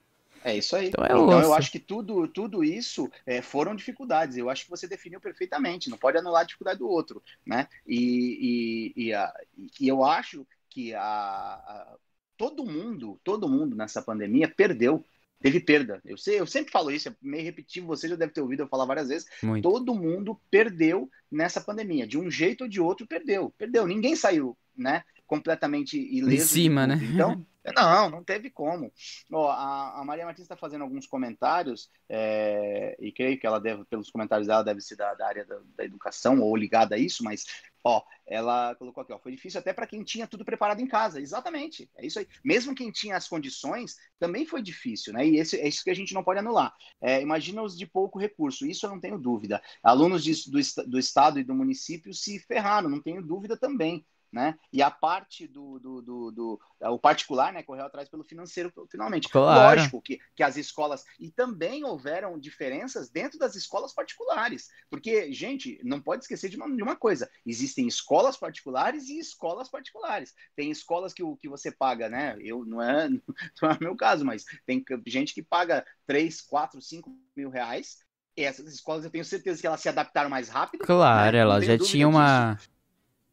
É 0.45 0.57
isso 0.57 0.75
aí. 0.75 0.89
Então, 0.89 1.05
é 1.05 1.13
então 1.13 1.41
eu 1.41 1.55
acho 1.55 1.71
que 1.71 1.79
tudo, 1.79 2.27
tudo 2.27 2.65
isso 2.65 3.11
é, 3.25 3.41
foram 3.41 3.75
dificuldades. 3.75 4.37
Eu 4.37 4.51
acho 4.51 4.65
que 4.65 4.71
você 4.71 4.89
definiu 4.89 5.21
perfeitamente. 5.21 5.89
Não 5.89 5.97
pode 5.97 6.19
anular 6.19 6.43
a 6.43 6.45
dificuldade 6.45 6.81
do 6.81 6.89
outro, 6.89 7.23
né? 7.47 7.69
E, 7.87 8.93
e, 8.97 9.05
e, 9.05 9.15
a, 9.15 9.33
e 9.81 9.89
eu 9.89 10.03
acho 10.03 10.47
que 10.69 10.95
a, 10.95 11.03
a, 11.03 11.97
todo 12.37 12.65
mundo, 12.65 13.21
todo 13.23 13.49
mundo 13.49 13.77
nessa 13.77 14.03
pandemia 14.03 14.49
perdeu 14.49 15.05
teve 15.43 15.61
perda. 15.61 16.01
Eu, 16.05 16.17
sei, 16.17 16.41
eu 16.41 16.47
sempre 16.47 16.73
falo 16.73 16.91
isso, 16.91 17.09
é 17.09 17.15
meio 17.21 17.45
repetitivo, 17.45 17.87
você 17.87 18.09
já 18.09 18.17
deve 18.17 18.33
ter 18.33 18.41
ouvido 18.41 18.63
eu 18.63 18.69
falar 18.69 18.85
várias 18.85 19.09
vezes. 19.09 19.29
Muito. 19.43 19.63
Todo 19.63 19.95
mundo 19.95 20.41
perdeu 20.51 21.11
nessa 21.31 21.61
pandemia, 21.61 22.07
de 22.07 22.19
um 22.19 22.31
jeito 22.31 22.65
ou 22.65 22.69
de 22.69 22.81
outro 22.81 23.07
perdeu. 23.07 23.53
Perdeu, 23.59 23.87
ninguém 23.87 24.15
saiu, 24.17 24.57
né? 24.77 25.03
Completamente 25.27 25.99
ileso. 25.99 26.45
Em 26.45 26.47
cima, 26.47 26.87
né? 26.87 27.01
Então, 27.03 27.45
não, 27.75 28.11
não 28.11 28.25
teve 28.25 28.51
como. 28.51 28.93
Ó, 29.33 29.51
a, 29.51 30.01
a 30.01 30.05
Maria 30.05 30.25
Martins 30.25 30.45
está 30.45 30.57
fazendo 30.57 30.83
alguns 30.83 31.07
comentários, 31.07 31.89
é, 32.09 32.97
e 33.01 33.13
creio 33.13 33.39
que 33.39 33.47
ela 33.47 33.61
deve, 33.61 33.85
pelos 33.85 34.11
comentários 34.11 34.49
dela, 34.49 34.63
deve 34.63 34.81
ser 34.81 34.97
da, 34.97 35.15
da 35.15 35.27
área 35.27 35.45
da, 35.45 35.59
da, 35.77 35.85
educação 35.85 36.41
ou 36.41 36.57
ligada 36.57 36.97
a 36.97 36.99
isso, 36.99 37.23
mas 37.25 37.47
ó, 37.85 38.03
ela 38.27 38.75
colocou 38.77 39.03
aqui, 39.03 39.13
ó, 39.13 39.19
foi 39.19 39.33
difícil 39.33 39.61
até 39.61 39.73
para 39.73 39.87
quem 39.87 40.03
tinha 40.03 40.27
tudo 40.27 40.45
preparado 40.45 40.81
em 40.81 40.87
casa. 40.87 41.21
Exatamente, 41.21 41.91
é 41.97 42.07
isso 42.07 42.19
aí. 42.19 42.27
Mesmo 42.45 42.75
quem 42.75 42.91
tinha 42.91 43.17
as 43.17 43.29
condições, 43.29 43.97
também 44.19 44.47
foi 44.47 44.63
difícil, 44.63 45.13
né? 45.13 45.27
E 45.27 45.37
esse, 45.39 45.59
é 45.61 45.67
isso 45.67 45.85
que 45.85 45.91
a 45.91 45.95
gente 45.95 46.15
não 46.15 46.25
pode 46.25 46.41
anular. 46.41 46.75
É, 47.01 47.21
imagina 47.21 47.63
os 47.63 47.77
de 47.77 47.87
pouco 47.87 48.19
recurso, 48.19 48.67
isso 48.67 48.87
eu 48.87 48.91
não 48.91 49.01
tenho 49.01 49.19
dúvida. 49.19 49.63
Alunos 49.83 50.23
de, 50.23 50.33
do, 50.51 50.59
do 50.91 50.99
estado 50.99 51.39
e 51.39 51.45
do 51.45 51.55
município 51.55 52.15
se 52.15 52.39
ferraram, 52.41 52.89
não 52.89 53.01
tenho 53.01 53.23
dúvida 53.23 53.57
também 53.57 54.05
né? 54.33 54.59
E 54.73 54.83
a 54.83 54.91
parte 54.91 55.47
do, 55.47 55.79
do, 55.79 56.01
do, 56.01 56.31
do, 56.31 56.61
o 56.81 56.99
particular, 56.99 57.53
né, 57.53 57.63
correu 57.63 57.85
atrás 57.85 58.09
pelo 58.09 58.25
financeiro, 58.25 58.73
finalmente. 58.91 59.29
Claro. 59.29 59.77
Lógico 59.79 60.01
que, 60.01 60.19
que 60.35 60.43
as 60.43 60.57
escolas 60.57 61.05
e 61.21 61.31
também 61.31 61.85
houveram 61.85 62.39
diferenças 62.39 63.11
dentro 63.11 63.39
das 63.39 63.55
escolas 63.55 63.93
particulares, 63.93 64.69
porque 64.89 65.33
gente 65.33 65.79
não 65.85 66.01
pode 66.01 66.23
esquecer 66.23 66.49
de 66.49 66.57
uma, 66.57 66.75
de 66.75 66.83
uma 66.83 66.97
coisa: 66.97 67.31
existem 67.45 67.87
escolas 67.87 68.37
particulares 68.37 69.09
e 69.09 69.19
escolas 69.19 69.69
particulares. 69.69 70.35
Tem 70.57 70.71
escolas 70.71 71.13
que 71.13 71.23
o 71.23 71.37
que 71.37 71.49
você 71.49 71.71
paga, 71.71 72.09
né? 72.09 72.37
Eu 72.41 72.65
não 72.65 72.81
é 72.81 73.09
não 73.61 73.71
é 73.71 73.79
meu 73.81 73.95
caso, 73.95 74.25
mas 74.25 74.45
tem 74.65 74.83
gente 75.07 75.35
que 75.35 75.43
paga 75.43 75.85
3, 76.07 76.41
4, 76.41 76.81
5 76.81 77.15
mil 77.37 77.51
reais 77.51 77.99
essas 78.35 78.73
escolas 78.73 79.05
eu 79.05 79.11
tenho 79.11 79.27
certeza 79.27 79.61
que 79.61 79.67
elas 79.67 79.81
se 79.83 79.91
adaptaram 79.91 80.31
mais 80.31 80.49
rápido. 80.49 80.85
Claro, 80.87 81.33
né? 81.33 81.39
elas 81.39 81.67
já 81.67 81.77
tinham 81.77 82.09
uma, 82.09 82.59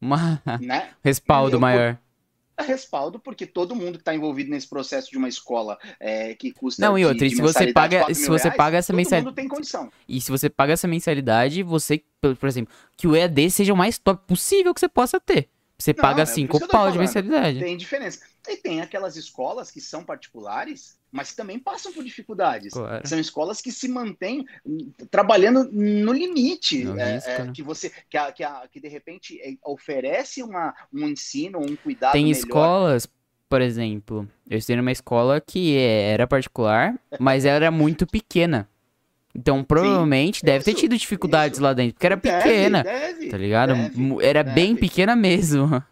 uma 0.00 0.42
né? 0.60 0.90
respaldo 1.04 1.56
eu, 1.56 1.60
maior. 1.60 1.98
Respaldo, 2.58 3.18
porque 3.18 3.46
todo 3.46 3.74
mundo 3.74 3.92
que 3.92 4.02
está 4.02 4.14
envolvido 4.14 4.50
nesse 4.50 4.68
processo 4.68 5.10
de 5.10 5.16
uma 5.16 5.28
escola 5.28 5.78
é, 5.98 6.34
que 6.34 6.52
custa. 6.52 6.84
Não, 6.84 6.98
e 6.98 7.06
outra, 7.06 7.26
de, 7.26 7.34
se 7.34 7.40
você 7.40 7.72
paga, 7.72 8.12
se 8.14 8.28
você 8.28 8.44
reais, 8.44 8.56
paga 8.56 8.76
essa 8.76 8.92
mensalidade. 8.92 9.24
Todo 9.24 9.30
mundo 9.30 9.36
tem 9.36 9.48
condição. 9.48 9.90
E 10.06 10.20
se 10.20 10.30
você 10.30 10.50
paga 10.50 10.74
essa 10.74 10.86
mensalidade, 10.86 11.62
você, 11.62 12.02
por 12.20 12.46
exemplo, 12.46 12.74
que 12.98 13.08
o 13.08 13.16
EAD 13.16 13.50
seja 13.50 13.72
o 13.72 13.76
mais 13.76 13.96
top 13.98 14.26
possível 14.26 14.74
que 14.74 14.80
você 14.80 14.88
possa 14.88 15.18
ter. 15.18 15.48
Você 15.78 15.94
Não, 15.94 16.02
paga 16.02 16.26
5 16.26 16.56
é 16.56 16.66
pau 16.66 16.90
de 16.92 16.98
mensalidade. 16.98 17.58
Tem 17.60 17.76
diferença. 17.76 18.20
E 18.48 18.56
tem 18.56 18.80
aquelas 18.80 19.16
escolas 19.16 19.70
que 19.70 19.80
são 19.80 20.04
particulares, 20.04 20.98
mas 21.12 21.30
que 21.30 21.36
também 21.36 21.58
passam 21.58 21.92
por 21.92 22.02
dificuldades. 22.04 22.72
Claro. 22.72 23.06
São 23.06 23.18
escolas 23.18 23.60
que 23.60 23.70
se 23.70 23.88
mantêm 23.88 24.46
hum, 24.64 24.92
trabalhando 25.10 25.68
no 25.70 26.12
limite. 26.12 26.84
No 26.84 26.98
é, 26.98 27.14
risco, 27.14 27.30
é, 27.30 27.44
né? 27.44 27.52
Que 27.54 27.62
você, 27.62 27.92
que, 28.08 28.16
a, 28.16 28.32
que, 28.32 28.42
a, 28.42 28.66
que 28.70 28.80
de 28.80 28.88
repente 28.88 29.40
é, 29.42 29.54
oferece 29.64 30.42
uma, 30.42 30.74
um 30.92 31.08
ensino, 31.08 31.58
um 31.58 31.76
cuidado. 31.76 32.12
Tem 32.12 32.24
melhor. 32.24 32.38
escolas, 32.38 33.08
por 33.48 33.60
exemplo, 33.60 34.28
eu 34.48 34.58
estudei 34.58 34.76
numa 34.76 34.92
escola 34.92 35.40
que 35.40 35.76
é, 35.76 36.12
era 36.12 36.26
particular, 36.26 36.98
mas 37.18 37.44
era 37.44 37.70
muito 37.70 38.06
pequena. 38.06 38.68
Então, 39.34 39.62
provavelmente, 39.62 40.40
Sim, 40.40 40.46
deve 40.46 40.58
isso, 40.58 40.64
ter 40.64 40.74
tido 40.74 40.96
dificuldades 40.96 41.58
isso. 41.58 41.62
lá 41.62 41.72
dentro, 41.72 41.94
porque 41.94 42.06
era 42.06 42.16
pequena. 42.16 42.82
Deve, 42.82 43.14
deve, 43.14 43.28
tá 43.28 43.36
ligado? 43.36 43.74
Deve, 43.74 44.24
era 44.24 44.42
bem 44.42 44.74
pequena 44.74 45.14
mesmo. 45.14 45.82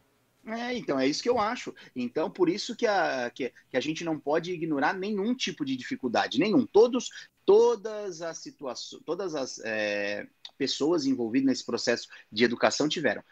É, 0.49 0.75
então, 0.75 0.99
é 0.99 1.07
isso 1.07 1.23
que 1.23 1.29
eu 1.29 1.39
acho. 1.39 1.75
Então, 1.95 2.31
por 2.31 2.49
isso 2.49 2.75
que 2.75 2.87
a, 2.87 3.31
que, 3.31 3.53
que 3.69 3.77
a 3.77 3.81
gente 3.81 4.03
não 4.03 4.19
pode 4.19 4.53
ignorar 4.53 4.95
nenhum 4.95 5.35
tipo 5.35 5.65
de 5.65 5.77
dificuldade, 5.77 6.39
nenhum. 6.39 6.67
Todos, 6.67 7.11
todas 7.45 8.23
as 8.23 8.39
situações, 8.39 9.03
todas 9.05 9.35
as 9.35 9.59
é, 9.65 10.27
pessoas 10.57 11.05
envolvidas 11.05 11.47
nesse 11.47 11.67
processo 11.67 12.09
de 12.33 12.45
educação 12.45 12.89
tiveram. 12.89 13.23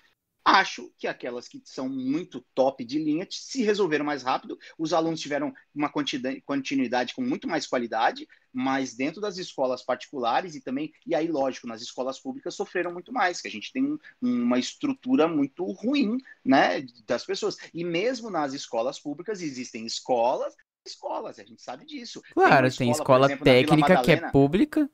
Acho 0.49 0.93
que 0.97 1.09
aquelas 1.09 1.49
que 1.49 1.61
são 1.65 1.89
muito 1.89 2.41
top 2.55 2.85
de 2.85 3.01
linha 3.01 3.27
se 3.29 3.65
resolveram 3.65 4.05
mais 4.05 4.23
rápido, 4.23 4.57
os 4.79 4.93
alunos 4.93 5.19
tiveram 5.19 5.53
uma 5.75 5.91
continuidade 5.91 7.15
com 7.17 7.21
muito 7.21 7.49
mais 7.49 7.67
qualidade, 7.67 8.29
mas 8.53 8.95
dentro 8.95 9.21
das 9.21 9.39
escolas 9.39 9.83
particulares 9.83 10.55
e 10.55 10.61
também, 10.61 10.93
e 11.05 11.17
aí, 11.17 11.27
lógico, 11.27 11.67
nas 11.67 11.83
escolas 11.83 12.21
públicas 12.21 12.55
sofreram 12.55 12.93
muito 12.93 13.13
mais, 13.13 13.41
que 13.41 13.49
a 13.49 13.51
gente 13.51 13.73
tem 13.73 13.99
uma 14.23 14.57
estrutura 14.57 15.27
muito 15.27 15.65
ruim, 15.65 16.17
né, 16.45 16.87
das 17.09 17.27
pessoas. 17.27 17.57
E 17.75 17.83
mesmo 17.83 18.31
nas 18.31 18.55
escolas 18.55 19.01
públicas 19.01 19.43
existem 19.43 19.85
escolas, 19.85 20.55
escolas, 20.87 21.41
a 21.41 21.45
gente 21.45 21.61
sabe 21.61 21.85
disso. 21.85 22.23
Claro, 22.35 22.73
tem, 22.73 22.93
escola, 22.93 22.93
tem 22.93 22.93
escola 22.93 23.27
exemplo, 23.27 23.45
técnica 23.45 24.03
que 24.03 24.13
é 24.13 24.31
pública, 24.31 24.89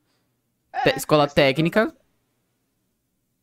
é, 0.73 0.97
escola 0.97 1.28
técnica 1.28 1.94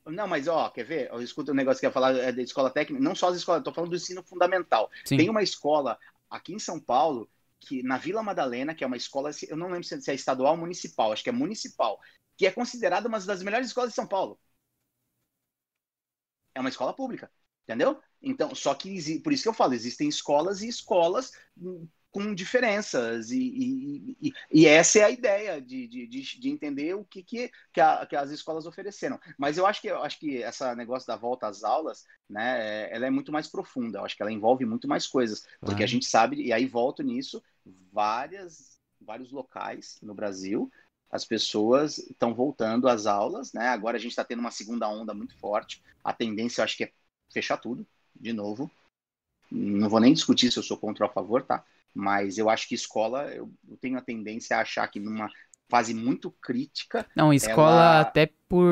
não, 0.09 0.27
mas 0.27 0.47
ó, 0.47 0.69
quer 0.69 0.83
ver? 0.83 1.09
Eu 1.11 1.21
escuto 1.21 1.51
um 1.51 1.55
negócio 1.55 1.79
que 1.79 1.85
ia 1.85 1.91
falar 1.91 2.15
é, 2.15 2.31
da 2.31 2.41
escola 2.41 2.69
técnica, 2.69 3.03
não 3.03 3.15
só 3.15 3.29
as 3.29 3.37
escolas, 3.37 3.59
estou 3.59 3.73
falando 3.73 3.91
do 3.91 3.95
ensino 3.95 4.23
fundamental. 4.23 4.89
Sim. 5.05 5.17
Tem 5.17 5.29
uma 5.29 5.43
escola 5.43 5.97
aqui 6.29 6.53
em 6.53 6.59
São 6.59 6.79
Paulo, 6.79 7.29
que 7.59 7.83
na 7.83 7.97
Vila 7.97 8.23
Madalena, 8.23 8.73
que 8.73 8.83
é 8.83 8.87
uma 8.87 8.97
escola, 8.97 9.31
eu 9.47 9.57
não 9.57 9.67
lembro 9.67 9.83
se 9.83 10.11
é 10.11 10.13
estadual 10.13 10.53
ou 10.53 10.59
municipal, 10.59 11.11
acho 11.11 11.23
que 11.23 11.29
é 11.29 11.33
municipal, 11.33 11.99
que 12.37 12.45
é 12.45 12.51
considerada 12.51 13.07
uma 13.07 13.19
das 13.19 13.43
melhores 13.43 13.67
escolas 13.67 13.89
de 13.89 13.95
São 13.95 14.07
Paulo. 14.07 14.39
É 16.55 16.59
uma 16.59 16.69
escola 16.69 16.93
pública, 16.93 17.31
entendeu? 17.63 17.99
Então, 18.21 18.53
só 18.53 18.73
que 18.73 19.19
por 19.19 19.33
isso 19.33 19.43
que 19.43 19.49
eu 19.49 19.53
falo, 19.53 19.73
existem 19.73 20.07
escolas 20.07 20.61
e 20.61 20.67
escolas 20.67 21.31
com 22.11 22.33
diferenças, 22.33 23.29
e, 23.31 24.15
e, 24.19 24.33
e, 24.51 24.65
essa 24.65 24.99
é 24.99 25.03
a 25.03 25.11
ideia 25.11 25.61
de, 25.61 25.87
de, 25.87 26.07
de 26.07 26.49
entender 26.49 26.95
o 26.95 27.05
que, 27.05 27.21
que, 27.21 27.51
que, 27.71 27.79
a, 27.79 28.05
que, 28.05 28.15
as 28.15 28.31
escolas 28.31 28.65
ofereceram. 28.65 29.19
Mas 29.37 29.57
eu 29.57 29.65
acho 29.65 29.79
que 29.79 29.87
eu 29.87 30.01
acho 30.01 30.19
que 30.19 30.41
essa 30.41 30.75
negócio 30.75 31.07
da 31.07 31.15
volta 31.15 31.47
às 31.47 31.63
aulas, 31.63 32.05
né, 32.27 32.91
ela 32.91 33.05
é 33.05 33.09
muito 33.11 33.31
mais 33.31 33.47
profunda, 33.47 33.99
eu 33.99 34.05
acho 34.05 34.15
que 34.15 34.23
ela 34.23 34.31
envolve 34.31 34.65
muito 34.65 34.87
mais 34.87 35.05
coisas, 35.05 35.45
porque 35.59 35.83
a 35.83 35.87
gente 35.87 36.05
sabe, 36.05 36.41
e 36.41 36.51
aí 36.51 36.65
volto 36.65 37.03
nisso, 37.03 37.43
várias, 37.91 38.79
vários 38.99 39.31
locais 39.31 39.99
no 40.01 40.15
Brasil. 40.15 40.71
As 41.11 41.25
pessoas 41.25 41.97
estão 41.97 42.33
voltando 42.33 42.87
às 42.87 43.07
aulas, 43.07 43.51
né? 43.51 43.67
Agora 43.67 43.97
a 43.97 43.99
gente 43.99 44.11
está 44.11 44.23
tendo 44.23 44.39
uma 44.39 44.51
segunda 44.51 44.87
onda 44.87 45.11
muito 45.11 45.35
forte. 45.39 45.83
A 46.03 46.13
tendência, 46.13 46.61
eu 46.61 46.65
acho 46.65 46.77
que 46.77 46.83
é 46.83 46.91
fechar 47.31 47.57
tudo, 47.57 47.85
de 48.15 48.31
novo. 48.31 48.69
Não 49.51 49.89
vou 49.89 49.99
nem 49.99 50.13
discutir 50.13 50.51
se 50.51 50.59
eu 50.59 50.63
sou 50.63 50.77
contra 50.77 51.05
ou 51.05 51.09
a 51.09 51.13
favor, 51.13 51.41
tá? 51.41 51.65
Mas 51.93 52.37
eu 52.37 52.49
acho 52.49 52.67
que 52.67 52.75
escola, 52.75 53.33
eu, 53.33 53.51
eu 53.67 53.77
tenho 53.77 53.97
a 53.97 54.01
tendência 54.01 54.57
a 54.57 54.61
achar 54.61 54.87
que 54.87 54.99
numa 54.99 55.29
fase 55.69 55.93
muito 55.93 56.31
crítica. 56.31 57.05
Não, 57.15 57.33
escola 57.33 57.71
ela... 57.71 58.01
até 58.01 58.31
por. 58.47 58.67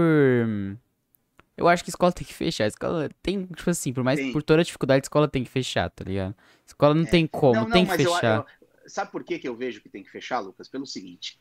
Eu 1.55 1.67
acho 1.67 1.83
que 1.83 1.89
escola 1.89 2.11
tem 2.11 2.25
que 2.25 2.33
fechar. 2.33 2.67
Escola 2.67 3.09
tem, 3.21 3.45
tipo 3.45 3.69
assim, 3.69 3.91
por 3.91 4.03
mais 4.03 4.19
tem. 4.19 4.31
por 4.31 4.43
toda 4.43 4.61
a 4.61 4.63
dificuldade, 4.63 5.05
escola 5.05 5.27
tem 5.27 5.43
que 5.43 5.49
fechar, 5.49 5.89
tá 5.89 6.03
ligado? 6.03 6.35
Escola 6.65 6.93
não 6.93 7.03
é. 7.03 7.09
tem 7.09 7.25
como, 7.25 7.55
não, 7.55 7.63
não, 7.63 7.71
tem 7.71 7.85
que 7.85 7.95
fechar. 7.95 8.45
Eu, 8.61 8.67
eu, 8.83 8.89
sabe 8.89 9.11
por 9.11 9.23
que, 9.23 9.39
que 9.39 9.47
eu 9.47 9.55
vejo 9.55 9.81
que 9.81 9.89
tem 9.89 10.03
que 10.03 10.11
fechar, 10.11 10.39
Lucas? 10.39 10.67
Pelo 10.67 10.85
seguinte. 10.85 11.39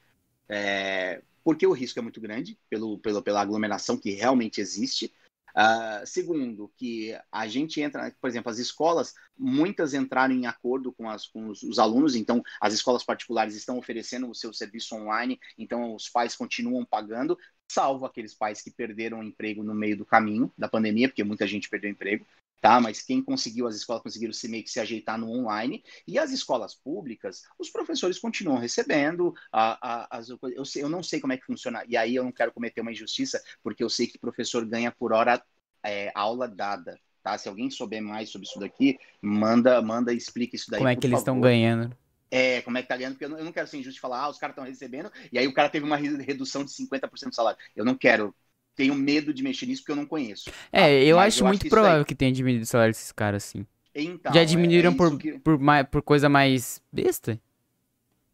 É, 0.49 1.23
porque 1.45 1.67
o 1.67 1.73
risco 1.73 1.99
é 1.99 2.03
muito 2.03 2.21
grande, 2.21 2.59
pelo, 2.69 2.99
pelo, 2.99 3.23
pela 3.23 3.41
aglomeração 3.41 3.97
que 3.97 4.11
realmente 4.13 4.61
existe. 4.61 5.13
Uh, 5.57 6.07
segundo, 6.07 6.71
que 6.77 7.19
a 7.33 7.49
gente 7.49 7.81
entra, 7.81 8.15
por 8.21 8.29
exemplo, 8.29 8.51
as 8.51 8.59
escolas, 8.59 9.15
muitas 9.39 9.95
entraram 9.95 10.35
em 10.35 10.45
acordo 10.45 10.93
com, 10.93 11.09
as, 11.09 11.27
com 11.27 11.49
os, 11.49 11.63
os, 11.63 11.79
alunos, 11.79 12.15
então 12.15 12.43
as 12.61 12.75
escolas 12.75 13.03
particulares 13.03 13.55
estão 13.55 13.79
oferecendo 13.79 14.29
o 14.29 14.35
seu 14.35 14.53
serviço 14.53 14.95
online, 14.95 15.41
então 15.57 15.95
os 15.95 16.11
pais 16.11 16.37
continuam 16.37 16.85
pagando, 16.85 17.39
salvo 17.73 18.05
aqueles 18.05 18.35
pais 18.35 18.61
que 18.61 18.71
perderam 18.71 19.21
o 19.21 19.25
emprego 19.25 19.63
no 19.63 19.75
meio 19.75 19.97
do 19.97 20.05
caminho 20.05 20.53
da 20.59 20.69
pandemia, 20.69 21.09
porque 21.09 21.25
muita 21.25 21.47
gente 21.47 21.71
perdeu 21.71 21.91
emprego 21.91 22.27
tá? 22.61 22.81
Mas 22.81 23.03
quem 23.03 23.23
conseguiu, 23.23 23.67
as 23.67 23.77
escolas 23.77 24.03
conseguiram 24.03 24.33
se 24.33 24.49
meio 24.49 24.65
que 24.65 24.71
se 24.71 24.81
ajeitar 24.81 25.19
no 25.19 25.31
online. 25.31 25.83
E 26.07 26.19
as 26.19 26.31
escolas 26.31 26.75
públicas, 26.75 27.43
os 27.59 27.71
professores 27.71 28.19
continuam 28.19 28.59
recebendo. 28.59 29.35
A, 29.53 29.79
a, 29.81 30.19
as, 30.19 30.29
eu, 30.29 30.65
sei, 30.65 30.83
eu 30.83 30.89
não 30.89 31.03
sei 31.03 31.21
como 31.21 31.33
é 31.33 31.37
que 31.37 31.47
funciona, 31.47 31.85
e 31.89 31.97
aí 31.97 32.15
eu 32.15 32.25
não 32.25 32.33
quero 32.33 32.53
cometer 32.53 32.81
uma 32.81 32.93
injustiça, 32.93 33.43
porque 33.63 33.83
eu 33.83 33.89
sei 33.89 34.07
que 34.07 34.17
o 34.17 34.21
professor 34.21 34.65
ganha 34.65 34.91
por 34.91 35.13
hora 35.13 35.43
é, 35.85 36.11
aula 36.15 36.49
dada. 36.49 36.99
Tá? 37.23 37.37
Se 37.37 37.49
alguém 37.49 37.71
souber 37.71 38.03
mais 38.03 38.31
sobre 38.31 38.47
isso 38.47 38.59
daqui, 38.59 38.99
manda, 39.21 39.83
manda 39.83 40.13
e 40.13 40.17
explica 40.17 40.55
isso 40.55 40.71
daí. 40.71 40.79
Como 40.79 40.89
é 40.89 40.97
que 40.97 41.07
eles 41.07 41.19
estão 41.19 41.41
ganhando? 41.41 41.97
É, 42.31 42.61
como 42.63 42.77
é 42.77 42.83
que 42.83 42.89
tá 42.89 42.97
ganhando, 42.97 43.15
porque 43.15 43.25
eu 43.25 43.29
não, 43.29 43.39
eu 43.39 43.45
não 43.45 43.53
quero 43.53 43.69
ser 43.69 43.79
injusto 43.79 43.99
e 43.99 44.01
falar, 44.01 44.23
ah, 44.23 44.29
os 44.29 44.39
caras 44.39 44.53
estão 44.53 44.65
recebendo, 44.65 45.11
e 45.33 45.39
aí 45.39 45.47
o 45.47 45.55
cara 45.55 45.69
teve 45.69 45.85
uma 45.85 45.97
redução 45.97 46.65
de 46.65 46.71
50% 46.73 47.29
do 47.29 47.35
salário. 47.35 47.59
Eu 47.75 47.85
não 47.85 47.95
quero 47.95 48.35
tenho 48.77 48.95
medo 48.95 49.33
de 49.35 49.43
mexer 49.43 49.67
nisso 49.67 49.83
porque 49.83 49.93
eu 49.93 49.97
não 49.97 50.07
conheço. 50.07 50.51
É, 50.73 50.85
ah, 50.85 50.91
eu 51.05 51.19
acho 51.19 51.43
eu 51.43 51.47
muito 51.47 51.63
acho 51.63 51.71
provável 51.71 52.05
que, 52.05 52.09
que 52.11 52.15
tenha 52.15 52.33
diminuído 52.33 52.65
o 52.65 52.67
salário 52.67 52.93
desses 52.93 53.13
caras, 53.13 53.45
assim. 53.45 53.67
Então, 53.95 54.33
Já 54.33 54.45
diminuíram 54.45 54.91
é, 54.91 54.95
é 54.95 54.97
por, 54.97 55.19
que... 55.19 55.39
por, 55.39 55.59
mais, 55.59 55.87
por 55.89 56.03
coisa 56.03 56.29
mais 56.29 56.83
besta? 56.93 57.41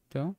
Então. 0.09 0.37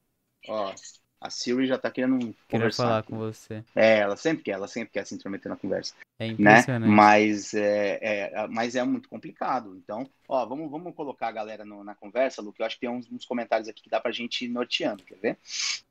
Ó, 0.47 0.73
A 1.21 1.29
Siri 1.29 1.65
já 1.67 1.77
tá 1.77 1.89
querendo 1.89 2.19
Queria 2.19 2.35
conversar. 2.49 2.83
falar 2.83 2.97
aqui. 2.99 3.09
com 3.09 3.17
você. 3.17 3.63
É, 3.75 3.99
ela 3.99 4.17
sempre 4.17 4.43
quer, 4.43 4.51
ela 4.51 4.67
sempre 4.67 4.91
quer 4.91 5.05
se 5.05 5.15
intrometer 5.15 5.49
na 5.49 5.55
conversa, 5.55 5.93
É 6.19 6.27
né? 6.27 6.33
impressionante. 6.33 6.91
Mas 6.91 7.53
é, 7.53 7.99
é, 8.33 8.47
mas 8.49 8.75
é 8.75 8.83
muito 8.83 9.07
complicado. 9.07 9.75
Então, 9.77 10.05
ó, 10.27 10.45
vamos, 10.45 10.69
vamos 10.69 10.93
colocar 10.93 11.29
a 11.29 11.31
galera 11.31 11.63
no- 11.63 11.83
na 11.83 11.95
conversa, 11.95 12.41
Luke. 12.41 12.59
Eu 12.59 12.65
acho 12.65 12.75
que 12.75 12.81
tem 12.81 12.89
uns, 12.89 13.09
uns 13.09 13.25
comentários 13.25 13.69
aqui 13.69 13.81
que 13.83 13.89
dá 13.89 14.01
pra 14.01 14.11
gente 14.11 14.43
ir 14.45 14.49
norteando, 14.49 15.03
quer 15.05 15.17
ver? 15.17 15.37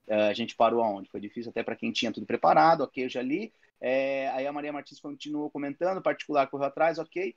É, 0.06 0.28
a 0.28 0.34
gente 0.34 0.54
parou 0.54 0.82
aonde? 0.82 1.08
Foi 1.10 1.20
difícil 1.20 1.50
até 1.50 1.62
para 1.62 1.76
quem 1.76 1.92
tinha 1.92 2.12
tudo 2.12 2.26
preparado, 2.26 2.82
ok, 2.82 3.04
eu 3.04 3.08
já 3.08 3.22
li. 3.22 3.52
É, 3.84 4.28
aí 4.28 4.46
a 4.46 4.52
Maria 4.52 4.72
Martins 4.72 5.00
continuou 5.00 5.50
comentando, 5.50 6.00
particular 6.00 6.46
correu 6.46 6.68
atrás, 6.68 6.98
ok. 7.00 7.34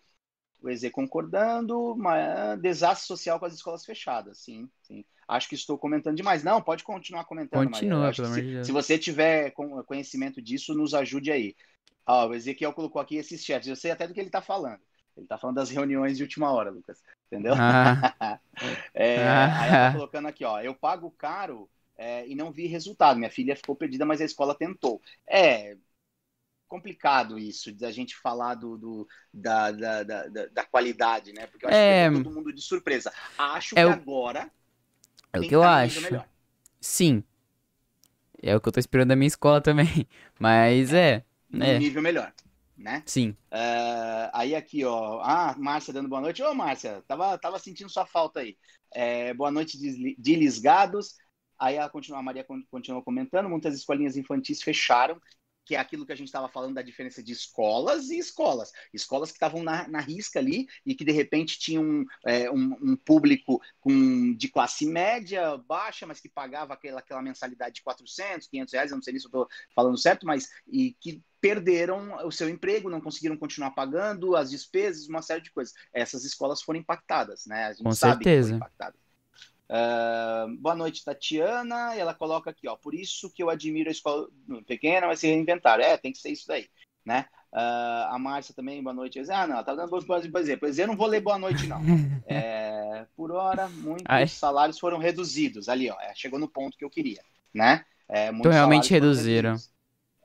O 0.61 0.69
EZ 0.69 0.89
concordando, 0.91 1.95
mas, 1.97 2.59
desastre 2.61 3.07
social 3.07 3.39
com 3.39 3.45
as 3.45 3.53
escolas 3.55 3.83
fechadas, 3.83 4.37
sim, 4.37 4.69
sim. 4.83 5.03
Acho 5.27 5.49
que 5.49 5.55
estou 5.55 5.75
comentando 5.75 6.15
demais. 6.15 6.43
Não, 6.43 6.61
pode 6.61 6.83
continuar 6.83 7.25
comentando, 7.25 7.65
Continua, 7.67 8.11
pelo 8.13 8.27
amor 8.27 8.37
de 8.37 8.43
se, 8.45 8.51
Deus. 8.53 8.67
se 8.67 8.71
você 8.71 8.97
tiver 8.99 9.51
conhecimento 9.87 10.39
disso, 10.39 10.75
nos 10.75 10.93
ajude 10.93 11.31
aí. 11.31 11.55
Ó, 12.05 12.27
o 12.27 12.35
Ezequiel 12.35 12.71
colocou 12.73 13.01
aqui 13.01 13.15
esses 13.15 13.43
chats. 13.43 13.67
Eu 13.67 13.75
sei 13.75 13.89
até 13.89 14.07
do 14.07 14.13
que 14.13 14.19
ele 14.19 14.29
está 14.29 14.39
falando. 14.41 14.79
Ele 15.17 15.25
está 15.25 15.35
falando 15.37 15.55
das 15.55 15.71
reuniões 15.71 16.17
de 16.17 16.21
última 16.23 16.51
hora, 16.51 16.69
Lucas. 16.69 17.01
Entendeu? 17.25 17.55
Ah, 17.57 18.39
É, 18.93 19.17
Ah. 19.17 19.61
aí 19.61 19.69
ela 19.69 19.87
tá 19.87 19.91
colocando 19.93 20.27
aqui, 20.27 20.45
ó. 20.45 20.61
Eu 20.61 20.75
pago 20.75 21.09
caro 21.17 21.67
é, 21.97 22.27
e 22.27 22.35
não 22.35 22.51
vi 22.51 22.67
resultado. 22.67 23.17
Minha 23.17 23.31
filha 23.31 23.55
ficou 23.55 23.75
perdida, 23.75 24.05
mas 24.05 24.21
a 24.21 24.25
escola 24.25 24.53
tentou. 24.53 25.01
É 25.27 25.75
complicado 26.67 27.37
isso, 27.39 27.73
da 27.75 27.91
gente 27.91 28.15
falar 28.17 28.55
do, 28.55 28.77
do- 28.77 29.07
da, 29.33 29.71
da, 29.71 30.03
da, 30.03 30.27
da- 30.27 30.45
da 30.47 30.65
qualidade, 30.65 31.33
né? 31.33 31.47
Porque 31.47 31.65
eu 31.65 31.69
acho 31.69 31.77
É. 31.77 32.09
que 32.09 32.11
todo 32.11 32.31
mundo 32.31 32.53
de 32.53 32.61
surpresa. 32.61 33.11
Acho 33.37 33.75
É 33.75 33.83
que 33.83 33.85
o- 33.85 33.89
agora 33.91 34.51
é 35.33 35.39
o 35.39 35.47
que 35.47 35.55
eu 35.55 35.63
acho. 35.63 36.01
melhor. 36.01 36.27
Sim. 36.81 37.23
É 38.41 38.55
o 38.55 38.61
que 38.61 38.67
eu 38.67 38.71
tô 38.73 38.79
esperando 38.79 39.09
da 39.09 39.15
minha 39.15 39.27
escola 39.27 39.61
também. 39.61 40.07
Mas 40.39 40.93
é, 40.93 41.23
No 41.49 41.63
É. 41.63 41.79
nível 41.79 42.01
melhor, 42.01 42.33
né? 42.77 43.03
sim. 43.05 43.35
É, 43.51 44.29
aí 44.33 44.55
aqui, 44.55 44.83
ó. 44.83 45.19
Ah, 45.21 45.55
Márcia 45.57 45.93
dando 45.93 46.09
boa 46.09 46.21
noite. 46.21 46.41
Ô, 46.43 46.53
Márcia, 46.53 47.03
tava, 47.07 47.37
tava 47.37 47.59
sentindo 47.59 47.89
sua 47.89 48.05
falta 48.05 48.41
aí. 48.41 48.57
É, 48.93 49.33
boa 49.33 49.51
noite, 49.51 49.77
deslisgados. 50.17 51.15
Aí 51.57 51.75
ela 51.75 51.89
continua, 51.89 52.19
a 52.19 52.23
Maria 52.23 52.43
con- 52.43 52.63
continuou 52.69 53.03
comentando. 53.03 53.49
Muitas 53.49 53.75
escolinhas 53.75 54.17
infantis 54.17 54.61
fecharam, 54.61 55.19
que 55.65 55.75
é 55.75 55.79
aquilo 55.79 56.05
que 56.05 56.13
a 56.13 56.15
gente 56.15 56.27
estava 56.27 56.47
falando 56.47 56.75
da 56.75 56.81
diferença 56.81 57.23
de 57.23 57.31
escolas 57.31 58.09
e 58.09 58.17
escolas. 58.17 58.71
Escolas 58.93 59.31
que 59.31 59.35
estavam 59.35 59.63
na, 59.63 59.87
na 59.87 59.99
risca 59.99 60.39
ali 60.39 60.67
e 60.85 60.93
que 60.93 61.03
de 61.03 61.11
repente 61.11 61.57
tinham 61.57 62.05
é, 62.25 62.49
um, 62.51 62.77
um 62.81 62.95
público 62.95 63.61
com, 63.81 64.33
de 64.35 64.47
classe 64.47 64.85
média, 64.85 65.57
baixa, 65.57 66.05
mas 66.05 66.19
que 66.19 66.29
pagava 66.29 66.73
aquela, 66.73 66.99
aquela 66.99 67.21
mensalidade 67.21 67.75
de 67.75 67.83
400, 67.83 68.47
500 68.47 68.73
reais. 68.73 68.91
Eu 68.91 68.97
não 68.97 69.03
sei 69.03 69.17
se 69.19 69.25
eu 69.25 69.29
estou 69.29 69.47
falando 69.73 69.97
certo, 69.97 70.25
mas 70.25 70.49
e 70.67 70.95
que 71.01 71.21
perderam 71.41 72.25
o 72.25 72.31
seu 72.31 72.49
emprego, 72.49 72.89
não 72.89 73.01
conseguiram 73.01 73.37
continuar 73.37 73.71
pagando 73.71 74.35
as 74.35 74.49
despesas, 74.49 75.07
uma 75.07 75.21
série 75.21 75.41
de 75.41 75.51
coisas. 75.51 75.75
Essas 75.93 76.23
escolas 76.23 76.61
foram 76.61 76.79
impactadas, 76.79 77.45
né? 77.45 77.65
A 77.65 77.73
gente 77.73 77.83
Com 77.83 77.91
sabe 77.91 78.23
que 78.23 78.29
certeza. 78.29 78.47
foram 78.47 78.57
impactadas. 78.57 79.04
Ah, 79.69 80.45
boa 80.59 80.75
noite, 80.75 81.03
Tatiana. 81.03 81.95
Ela 81.95 82.13
coloca 82.13 82.49
aqui, 82.49 82.67
ó. 82.67 82.75
Por 82.75 82.93
isso 82.93 83.31
que 83.31 83.41
eu 83.41 83.49
admiro 83.49 83.89
a 83.89 83.91
escola 83.91 84.27
pequena, 84.67 85.07
mas 85.07 85.19
se 85.19 85.27
reinventaram. 85.27 85.83
É, 85.83 85.97
tem 85.97 86.11
que 86.11 86.19
ser 86.19 86.29
isso 86.31 86.47
daí, 86.47 86.67
né? 87.05 87.25
Ah, 87.51 88.09
a 88.11 88.19
Márcia 88.19 88.53
também, 88.53 88.83
boa 88.83 88.93
noite. 88.93 89.19
Ah, 89.31 89.47
não, 89.47 89.55
ela 89.55 89.63
tá 89.63 89.73
dando 89.73 89.89
boas 89.89 90.27
por 90.27 90.39
exemplo. 90.39 90.67
Eu 90.67 90.87
não 90.87 90.95
vou 90.95 91.07
ler 91.07 91.21
boa 91.21 91.39
noite, 91.39 91.67
não. 91.67 91.81
É, 92.27 93.05
por 93.15 93.31
hora, 93.31 93.69
muitos 93.69 94.05
Ai. 94.07 94.27
salários 94.27 94.79
foram 94.79 94.97
reduzidos. 94.97 95.69
Ali, 95.69 95.91
ó. 95.91 95.95
é, 96.01 96.11
chegou 96.15 96.39
no 96.39 96.47
ponto 96.47 96.75
que 96.75 96.83
eu 96.83 96.89
queria, 96.89 97.21
né? 97.53 97.85
É, 98.09 98.29
Então, 98.29 98.51
realmente 98.51 98.89
reduziram. 98.89 99.55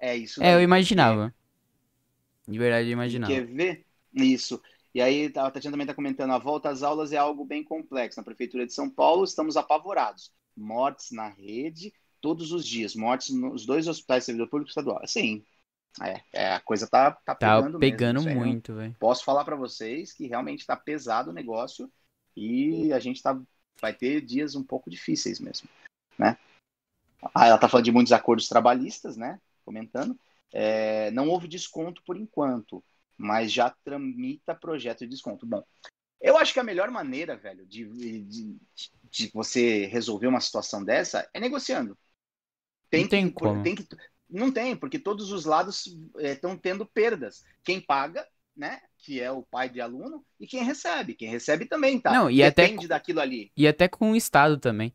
É 0.01 0.17
isso. 0.17 0.43
É, 0.43 0.53
eu 0.53 0.55
daí. 0.57 0.65
imaginava. 0.65 1.35
De 2.49 2.59
verdade, 2.59 2.89
eu 2.89 2.93
imaginava. 2.93 3.33
Quer 3.33 3.45
ver? 3.45 3.85
Isso. 4.15 4.63
E 4.95 5.01
aí, 5.01 5.27
a 5.27 5.51
Tatiana 5.51 5.73
também 5.73 5.85
está 5.85 5.95
comentando: 5.95 6.33
a 6.33 6.39
volta 6.39 6.69
às 6.69 6.83
aulas 6.83 7.13
é 7.13 7.17
algo 7.17 7.45
bem 7.45 7.63
complexo. 7.63 8.19
Na 8.19 8.25
Prefeitura 8.25 8.67
de 8.67 8.73
São 8.73 8.91
Paulo, 8.91 9.25
estamos 9.25 9.57
apavorados. 9.57 10.33
Mortes 10.57 11.11
na 11.13 11.29
rede 11.29 11.93
todos 12.21 12.53
os 12.53 12.67
dias. 12.67 12.95
Mortes 12.95 13.35
nos 13.35 13.65
dois 13.65 13.89
hospitais 13.89 14.25
servidor 14.25 14.49
público 14.49 14.69
estadual. 14.69 15.01
Sim. 15.07 15.45
É, 16.01 16.23
é, 16.33 16.53
a 16.53 16.61
coisa 16.61 16.87
tá, 16.87 17.11
tá 17.11 17.35
Tá 17.35 17.35
pegando 17.35 17.79
mesmo, 17.79 17.97
pegando 17.97 18.21
aí, 18.21 18.27
né? 18.27 18.35
muito, 18.35 18.75
velho. 18.75 18.97
Posso 18.99 19.25
falar 19.25 19.45
para 19.45 19.57
vocês 19.57 20.13
que 20.13 20.27
realmente 20.27 20.61
está 20.61 20.77
pesado 20.77 21.31
o 21.31 21.35
negócio 21.35 21.91
e 22.37 22.93
a 22.93 23.01
gente 23.01 23.21
tá, 23.21 23.41
vai 23.81 23.93
ter 23.93 24.21
dias 24.21 24.55
um 24.55 24.63
pouco 24.63 24.89
difíceis 24.89 25.41
mesmo, 25.41 25.69
né? 26.17 26.39
Ah, 27.35 27.47
ela 27.47 27.57
está 27.57 27.69
falando 27.69 27.85
de 27.85 27.93
muitos 27.93 28.13
acordos 28.13 28.49
trabalhistas, 28.49 29.17
né? 29.17 29.41
Comentando. 29.65 30.19
É, 30.53 31.11
não 31.11 31.29
houve 31.29 31.49
desconto 31.49 32.03
por 32.05 32.17
enquanto, 32.17 32.83
mas 33.21 33.53
já 33.53 33.71
tramita 33.85 34.55
projeto 34.55 35.01
de 35.01 35.09
desconto. 35.09 35.47
Bom, 35.47 35.63
eu 36.21 36.37
acho 36.39 36.53
que 36.53 36.61
a 36.61 36.65
melhor 36.65 36.91
maneira, 36.91 37.37
velho, 37.37 37.67
de, 37.67 37.85
de, 38.25 38.57
de 39.11 39.31
você 39.33 39.87
resolver 39.87 40.27
uma 40.27 40.41
situação 40.41 40.85
dessa 40.85 41.29
é 41.35 41.41
negociando. 41.41 41.97
Não 42.93 43.07
tem 43.09 43.29
que, 43.29 43.35
como. 43.35 43.63
tem 43.63 43.75
que 43.75 43.87
não 44.29 44.51
tem, 44.53 44.77
porque 44.77 44.99
todos 44.99 45.33
os 45.33 45.45
lados 45.45 45.97
estão 46.19 46.57
tendo 46.57 46.87
perdas. 46.87 47.45
Quem 47.65 47.81
paga, 47.81 48.27
né, 48.57 48.81
que 48.99 49.21
é 49.21 49.31
o 49.31 49.43
pai 49.43 49.69
de 49.69 49.81
aluno, 49.81 50.25
e 50.39 50.47
quem 50.47 50.63
recebe. 50.65 51.15
Quem 51.15 51.29
recebe 51.29 51.67
também 51.67 52.01
tá. 52.01 52.13
Não, 52.13 52.31
e 52.31 52.43
até 52.43 52.63
Depende 52.63 52.85
co- 52.85 52.89
daquilo 52.89 53.21
ali. 53.21 53.51
E 53.57 53.67
até 53.67 53.89
com 53.89 54.13
o 54.13 54.17
Estado 54.17 54.57
também. 54.59 54.93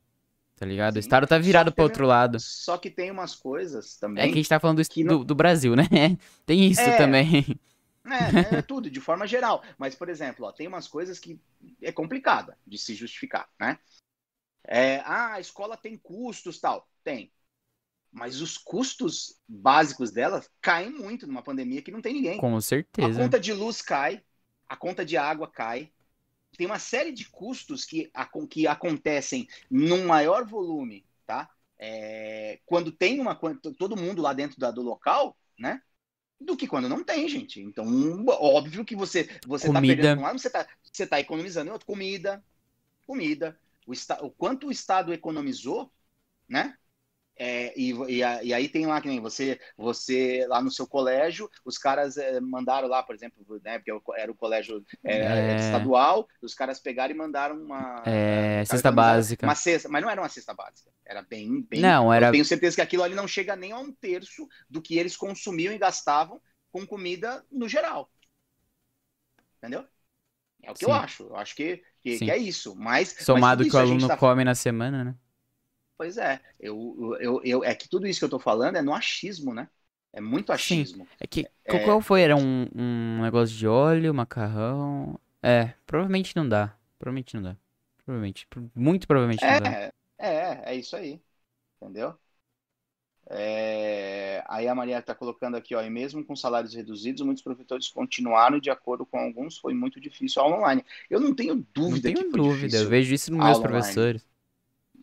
Tá 0.56 0.66
ligado? 0.66 0.94
Sim. 0.94 1.00
O 1.00 1.02
Estado 1.02 1.28
tá 1.28 1.38
virado 1.38 1.74
pro 1.74 1.84
outro 1.84 2.06
lado. 2.08 2.40
Só 2.40 2.78
que 2.78 2.90
tem 2.90 3.12
umas 3.12 3.36
coisas 3.36 3.98
É 3.98 4.00
também. 4.00 4.26
que 4.28 4.34
a 4.34 4.36
gente 4.38 4.48
tá 4.50 4.58
falando 4.60 4.82
do, 4.82 4.90
que 4.90 5.04
do, 5.04 5.08
não- 5.18 5.26
do 5.26 5.36
Brasil, 5.36 5.76
né? 5.76 5.84
Tem 6.46 6.66
isso 6.70 6.80
É. 6.80 6.98
também. 6.98 7.44
É, 8.08 8.56
é 8.58 8.62
tudo, 8.62 8.90
de 8.90 9.02
forma 9.02 9.26
geral. 9.28 9.64
Mas, 9.78 9.96
por 9.96 10.10
exemplo, 10.10 10.46
ó, 10.46 10.52
tem 10.52 10.68
umas 10.68 10.88
coisas 10.88 11.20
que 11.20 11.40
é 11.82 11.92
complicada 11.92 12.58
de 12.66 12.78
se 12.78 12.94
justificar, 12.94 13.50
né? 13.60 13.80
É, 14.64 14.98
ah, 15.00 15.34
a 15.36 15.40
escola 15.40 15.78
tem 15.78 15.98
custos 15.98 16.60
tal. 16.60 16.90
Tem. 17.04 17.32
Mas 18.12 18.42
os 18.42 18.58
custos 18.58 19.40
básicos 19.48 20.12
dela 20.12 20.44
caem 20.62 20.92
muito 20.92 21.28
numa 21.28 21.44
pandemia 21.44 21.82
que 21.82 21.92
não 21.92 22.02
tem 22.02 22.14
ninguém. 22.14 22.40
Com 22.40 22.62
A 23.00 23.10
certeza. 23.10 23.22
conta 23.24 23.40
de 23.40 23.54
luz 23.54 23.82
cai, 23.82 24.24
a 24.68 24.76
conta 24.78 25.06
de 25.06 25.18
água 25.18 25.50
cai. 25.50 25.92
Tem 26.58 26.66
uma 26.68 26.80
série 26.80 27.12
de 27.12 27.30
custos 27.30 27.86
que, 27.86 28.12
que 28.50 28.68
acontecem 28.68 29.48
num 29.70 30.06
maior 30.08 30.46
volume, 30.46 31.06
tá? 31.26 31.50
É, 31.78 32.60
quando 32.66 32.92
tem 32.92 33.20
uma 33.20 33.36
todo 33.78 33.98
mundo 33.98 34.22
lá 34.22 34.34
dentro 34.34 34.60
da- 34.60 34.72
do 34.72 34.82
local, 34.82 35.38
né? 35.60 35.82
Do 36.40 36.58
que 36.58 36.68
quando 36.68 36.90
não 36.90 37.04
tem, 37.04 37.28
gente. 37.28 37.62
Então, 37.62 37.86
óbvio 38.28 38.84
que 38.84 38.96
você 38.96 39.30
você 39.48 39.68
tá 39.68 39.74
Comida. 39.74 39.96
perdendo 39.96 40.20
um 40.20 40.24
lado, 40.24 40.38
você 40.38 40.50
tá, 40.50 40.68
você 40.84 41.08
tá 41.08 41.20
economizando 41.20 41.70
em 41.70 41.74
outro. 41.74 41.88
Comida, 41.88 42.44
comida. 43.08 43.58
O, 43.88 43.94
esta, 43.94 44.24
o 44.24 44.30
quanto 44.30 44.68
o 44.68 44.72
Estado 44.72 45.14
economizou, 45.14 45.92
né? 46.48 46.78
É, 47.38 47.78
e, 47.78 47.92
e, 47.92 48.18
e 48.20 48.54
aí 48.54 48.70
tem 48.70 48.86
lá 48.86 49.02
que 49.02 49.08
nem 49.10 49.20
você, 49.20 49.60
você 49.78 50.46
lá 50.48 50.62
no 50.62 50.72
seu 50.72 50.88
colégio, 50.88 51.50
os 51.66 51.78
caras 51.78 52.16
eh, 52.18 52.40
mandaram 52.40 52.88
lá, 52.88 53.04
por 53.04 53.14
exemplo, 53.14 53.44
né, 53.64 53.78
porque 53.78 53.92
era 54.18 54.32
o 54.32 54.36
colégio 54.36 54.86
eh, 55.04 55.54
É. 55.54 55.56
estadual, 55.58 56.28
os 56.42 56.54
caras 56.54 56.80
pegaram 56.80 57.14
e 57.14 57.18
mandaram 57.18 57.58
uma 57.62 58.02
É, 58.06 58.62
os 58.62 58.68
caras 58.70 58.82
cesta 58.82 58.92
básica. 58.92 59.46
Uma 59.48 59.56
cesta, 59.56 59.90
mas 59.90 60.02
não 60.02 60.10
era 60.10 60.22
uma 60.22 60.30
cesta 60.30 60.54
básica, 60.54 60.90
era 61.06 61.22
bem, 61.22 61.62
bem. 61.62 61.82
Não, 61.82 62.14
era. 62.14 62.28
Eu 62.28 62.32
tenho 62.32 62.46
certeza 62.46 62.76
que 62.76 62.82
aquilo 62.82 63.04
ali 63.04 63.16
não 63.16 63.28
chega 63.28 63.56
nem 63.56 63.72
a 63.74 63.78
um 63.80 63.92
terço 63.92 64.48
do 64.70 64.82
que 64.82 64.98
eles 64.98 65.18
consumiam 65.18 65.74
e 65.74 65.78
gastavam 65.78 66.42
com 66.72 66.86
comida 66.88 67.46
no 67.52 67.68
geral. 67.68 68.10
Entendeu? 69.58 69.86
É 70.64 70.72
o 70.72 70.76
que 70.76 70.86
eu 70.86 70.90
Sim. 70.90 70.94
acho. 70.94 71.24
Eu 71.24 71.36
acho 71.38 71.56
que, 71.56 71.84
que, 72.02 72.20
que 72.20 72.32
é 72.32 72.38
isso. 72.38 72.76
Mas 72.76 73.16
Somado 73.20 73.64
mas 73.64 73.70
que 73.72 73.76
o 73.76 73.80
aluno 73.80 74.08
tá 74.08 74.18
come 74.18 74.44
na 74.44 74.56
semana, 74.56 75.04
né? 75.04 75.16
Pois 75.98 76.18
é, 76.18 76.42
eu, 76.60 77.16
eu, 77.22 77.42
eu, 77.44 77.64
é 77.64 77.74
que 77.76 77.88
tudo 77.88 78.06
isso 78.08 78.20
que 78.20 78.26
eu 78.26 78.30
tô 78.30 78.40
falando 78.40 78.76
é 78.78 78.82
no 78.82 78.94
achismo, 78.94 79.54
né? 79.54 79.70
É 80.14 80.20
muito 80.22 80.52
Sim. 80.58 80.90
achismo. 80.92 81.10
É 81.20 81.28
que. 81.28 81.48
É. 81.66 81.74
Qual 81.80 82.02
foi? 82.02 82.22
Era 82.22 82.36
um, 82.36 82.68
um 82.76 83.22
negócio 83.24 83.56
de 83.56 83.68
óleo, 83.68 84.14
macarrão. 84.14 85.20
É, 85.42 85.74
provavelmente 85.86 86.36
não 86.36 86.48
dá. 86.48 86.76
Provavelmente 87.00 87.36
não 87.36 87.44
dá. 87.44 87.58
Provavelmente. 88.04 88.48
pro- 88.48 88.72
Muito 88.76 89.08
provavelmente 89.08 89.48
não 89.48 89.56
dá. 89.58 89.78
É, 89.78 89.92
é, 90.18 90.72
é 90.74 90.76
isso 90.76 90.96
aí. 90.96 91.22
Entendeu? 91.82 92.20
É, 93.28 94.44
aí 94.48 94.68
a 94.68 94.76
Maria 94.76 95.00
está 95.00 95.16
colocando 95.16 95.58
aqui, 95.58 95.74
ó, 95.74 95.82
e 95.82 95.90
mesmo 95.90 96.24
com 96.24 96.36
salários 96.36 96.76
reduzidos, 96.76 97.22
muitos 97.26 97.44
professores 97.44 97.88
continuaram 97.90 98.60
de 98.60 98.70
acordo 98.70 99.04
com 99.06 99.18
alguns 99.18 99.58
foi 99.58 99.74
muito 99.74 100.00
difícil 100.00 100.42
a 100.42 100.46
aula 100.46 100.58
online. 100.58 100.86
Eu 101.10 101.20
não 101.20 101.34
tenho 101.34 101.66
Não 101.86 101.98
dúvida 101.98 102.12
que 102.14 102.24
tenho 102.24 102.32
foi 102.32 102.44
dúvida. 102.44 102.78
Eu 102.78 102.88
vejo 102.90 103.14
isso 103.14 103.32
nos 103.32 103.42
meus 103.42 103.60
online. 103.60 103.60
professores. 103.60 104.28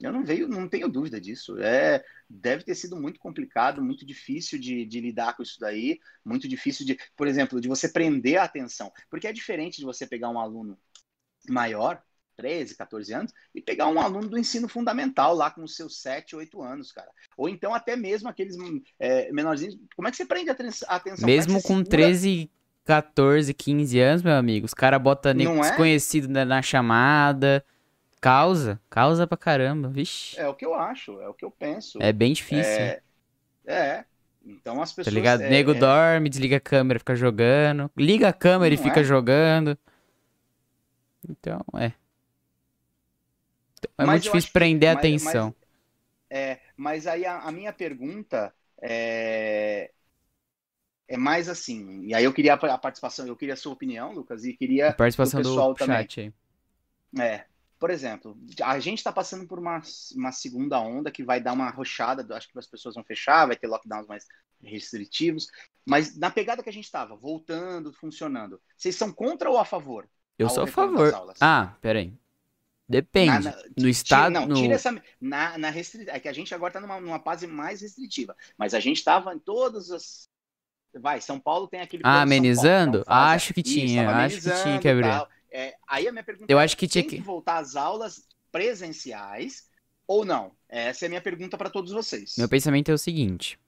Eu 0.03 0.13
não 0.13 0.25
veio, 0.25 0.49
não 0.49 0.69
tenho 0.69 0.89
dúvida 0.89 1.21
disso. 1.21 1.57
É, 1.59 2.05
deve 2.29 2.65
ter 2.65 2.75
sido 2.75 2.97
muito 2.97 3.21
complicado, 3.21 3.83
muito 3.83 4.05
difícil 4.05 4.59
de, 4.59 4.85
de 4.85 5.01
lidar 5.01 5.37
com 5.37 5.43
isso 5.43 5.59
daí, 5.61 5.99
muito 6.25 6.49
difícil 6.49 6.85
de, 6.85 6.99
por 7.17 7.29
exemplo, 7.29 7.61
de 7.61 7.69
você 7.69 7.89
prender 7.89 8.39
a 8.39 8.45
atenção, 8.45 8.91
porque 9.09 9.27
é 9.27 9.33
diferente 9.33 9.79
de 9.79 9.85
você 9.85 10.07
pegar 10.07 10.29
um 10.31 10.39
aluno 10.39 10.77
maior, 11.49 12.03
13, 12.37 12.77
14 12.77 13.15
anos, 13.15 13.33
e 13.55 13.61
pegar 13.61 13.89
um 13.89 14.01
aluno 14.01 14.29
do 14.29 14.39
ensino 14.39 14.69
fundamental 14.69 15.35
lá 15.35 15.51
com 15.51 15.63
os 15.63 15.77
seus 15.77 16.01
7, 16.01 16.35
8 16.35 16.63
anos, 16.63 16.91
cara. 16.91 17.11
Ou 17.37 17.49
então 17.49 17.75
até 17.75 17.95
mesmo 17.95 18.29
aqueles 18.29 18.57
é, 18.99 19.31
menorzinhos. 19.33 19.79
Como 19.95 20.09
é 20.09 20.11
que 20.11 20.17
você 20.17 20.27
prende 20.27 20.51
a 20.51 20.53
atenção? 20.53 21.27
Mesmo 21.27 21.63
com 21.63 21.79
segura... 21.79 21.85
13, 21.85 22.51
14, 22.85 23.55
15 23.55 24.01
anos, 24.01 24.23
meu 24.23 24.35
amigo, 24.35 24.67
os 24.67 24.75
caras 24.75 25.01
botam 25.01 25.33
é? 25.33 25.35
desconhecido 25.35 26.29
na, 26.29 26.45
na 26.45 26.63
chamada. 26.63 27.65
Causa, 28.23 28.81
causa 28.89 29.27
pra 29.27 29.37
caramba, 29.37 29.89
vixe. 29.89 30.39
É 30.39 30.47
o 30.47 30.55
que 30.55 30.65
eu 30.65 30.75
acho, 30.75 31.21
é 31.21 31.29
o 31.29 31.35
que 31.35 31.45
eu 31.45 31.51
penso. 31.51 32.01
É 32.01 32.13
bem 32.13 32.33
difícil. 32.33 32.63
É, 32.63 33.03
é. 33.67 34.05
então 34.47 34.81
as 34.81 34.91
tá 34.91 34.97
pessoas... 34.97 35.07
Tá 35.07 35.11
ligado? 35.11 35.41
É, 35.41 35.51
Nego 35.51 35.73
é... 35.73 35.75
dorme, 35.75 36.29
desliga 36.29 36.59
a 36.59 36.61
câmera, 36.61 37.01
fica 37.01 37.17
jogando. 37.17 37.91
Liga 37.97 38.29
a 38.29 38.33
câmera 38.33 38.73
Não 38.73 38.81
e 38.81 38.85
fica 38.85 39.01
é? 39.01 39.05
jogando. 39.05 39.77
Então, 41.29 41.61
é. 41.75 41.93
Então, 43.79 43.91
é 43.99 44.05
mas 44.05 44.09
muito 44.09 44.23
difícil 44.23 44.53
prender 44.53 44.91
a 44.91 44.93
atenção. 44.93 45.53
Mas, 46.31 46.39
é, 46.39 46.61
mas 46.77 47.07
aí 47.09 47.27
a, 47.27 47.41
a 47.41 47.51
minha 47.51 47.73
pergunta 47.73 48.55
é, 48.81 49.91
é 51.09 51.17
mais 51.17 51.49
assim, 51.49 52.05
e 52.05 52.15
aí 52.15 52.23
eu 52.23 52.33
queria 52.33 52.55
a 52.55 52.79
participação, 52.79 53.27
eu 53.27 53.35
queria 53.35 53.55
a 53.55 53.57
sua 53.57 53.73
opinião, 53.73 54.13
Lucas, 54.13 54.45
e 54.45 54.53
queria 54.53 54.91
a 54.91 54.95
participação 54.95 55.43
do 55.43 55.49
pessoal 55.49 55.75
do 55.75 55.77
também. 55.77 55.97
chat 55.97 56.21
aí. 56.21 56.33
É, 57.21 57.45
por 57.83 57.91
exemplo, 57.91 58.39
a 58.63 58.79
gente 58.79 58.99
está 58.99 59.11
passando 59.11 59.45
por 59.45 59.59
uma, 59.59 59.83
uma 60.15 60.31
segunda 60.31 60.79
onda 60.79 61.11
que 61.11 61.25
vai 61.25 61.41
dar 61.41 61.53
uma 61.53 61.69
rochada, 61.69 62.25
acho 62.37 62.49
que 62.49 62.57
as 62.57 62.69
pessoas 62.69 62.95
vão 62.95 63.03
fechar, 63.03 63.45
vai 63.45 63.57
ter 63.57 63.67
lockdowns 63.67 64.07
mais 64.07 64.25
restritivos, 64.63 65.49
mas 65.85 66.17
na 66.17 66.31
pegada 66.31 66.63
que 66.63 66.69
a 66.69 66.73
gente 66.73 66.85
estava, 66.85 67.17
voltando, 67.17 67.93
funcionando, 67.93 68.61
vocês 68.77 68.95
são 68.95 69.13
contra 69.13 69.51
ou 69.51 69.59
a 69.59 69.65
favor? 69.65 70.09
Eu 70.39 70.49
sou 70.49 70.63
a 70.63 70.67
favor. 70.69 71.13
Ah, 71.41 71.75
peraí. 71.81 72.17
Depende. 72.89 73.47
Na, 73.47 73.51
na, 73.51 73.63
no 73.77 73.89
estado. 73.89 74.33
Tira, 74.33 74.47
não, 74.47 74.55
tira 74.55 74.75
essa. 74.75 75.03
Na, 75.21 75.59
na 75.59 75.71
restritiva. 75.71 76.13
É 76.13 76.21
que 76.21 76.29
a 76.29 76.33
gente 76.33 76.55
agora 76.55 76.71
está 76.71 76.81
numa, 76.81 77.01
numa 77.01 77.19
fase 77.19 77.49
mais 77.49 77.83
restritiva. 77.83 78.37
Mas 78.57 78.75
a 78.75 78.81
gente 78.81 78.99
estava 78.99 79.35
em 79.35 79.41
todas 79.41 79.91
as. 79.91 80.29
Vai, 81.01 81.21
São 81.21 81.41
Paulo 81.41 81.67
tem 81.67 81.81
aquele. 81.81 82.05
Ah, 82.07 82.23
amenizando? 82.23 83.05
Paulo, 83.05 83.23
acho 83.23 83.53
que 83.53 83.63
tinha. 83.63 84.03
Isso, 84.29 84.49
acho 84.49 84.57
que 84.57 84.63
tinha 84.63 84.79
que 84.79 84.89
abrir. 84.89 85.27
É, 85.53 85.75
aí 85.87 86.09
a 86.09 86.13
minha 86.13 86.25
pergunta 86.25 86.51
Eu 86.51 86.59
é, 86.59 86.65
acho 86.65 86.77
que 86.77 86.89
tinha 86.89 87.05
que... 87.05 87.17
que 87.17 87.23
voltar 87.23 87.59
às 87.59 87.77
aulas 87.77 88.27
presenciais 88.51 89.69
ou 90.07 90.25
não? 90.25 90.53
Essa 90.69 91.05
é 91.05 91.07
a 91.07 91.09
minha 91.11 91.21
pergunta 91.21 91.59
para 91.59 91.71
todos 91.71 91.93
vocês. 91.93 92.35
Meu 92.39 92.49
pensamento 92.49 92.91
é 92.91 92.95
o 92.95 92.99
seguinte: 92.99 93.59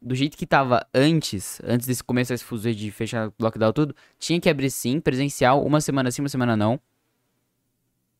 do 0.00 0.14
jeito 0.14 0.36
que 0.36 0.46
tava 0.46 0.86
antes, 0.94 1.60
antes 1.62 1.86
desse 1.86 2.02
começo 2.02 2.32
esse 2.32 2.44
fuso 2.44 2.74
de 2.74 2.90
fechar 2.90 3.32
lockdown 3.38 3.72
tudo, 3.72 3.94
tinha 4.18 4.40
que 4.40 4.48
abrir 4.48 4.70
sim, 4.70 5.00
presencial, 5.00 5.64
uma 5.64 5.80
semana 5.80 6.10
sim, 6.10 6.22
uma 6.22 6.28
semana 6.28 6.56
não. 6.56 6.80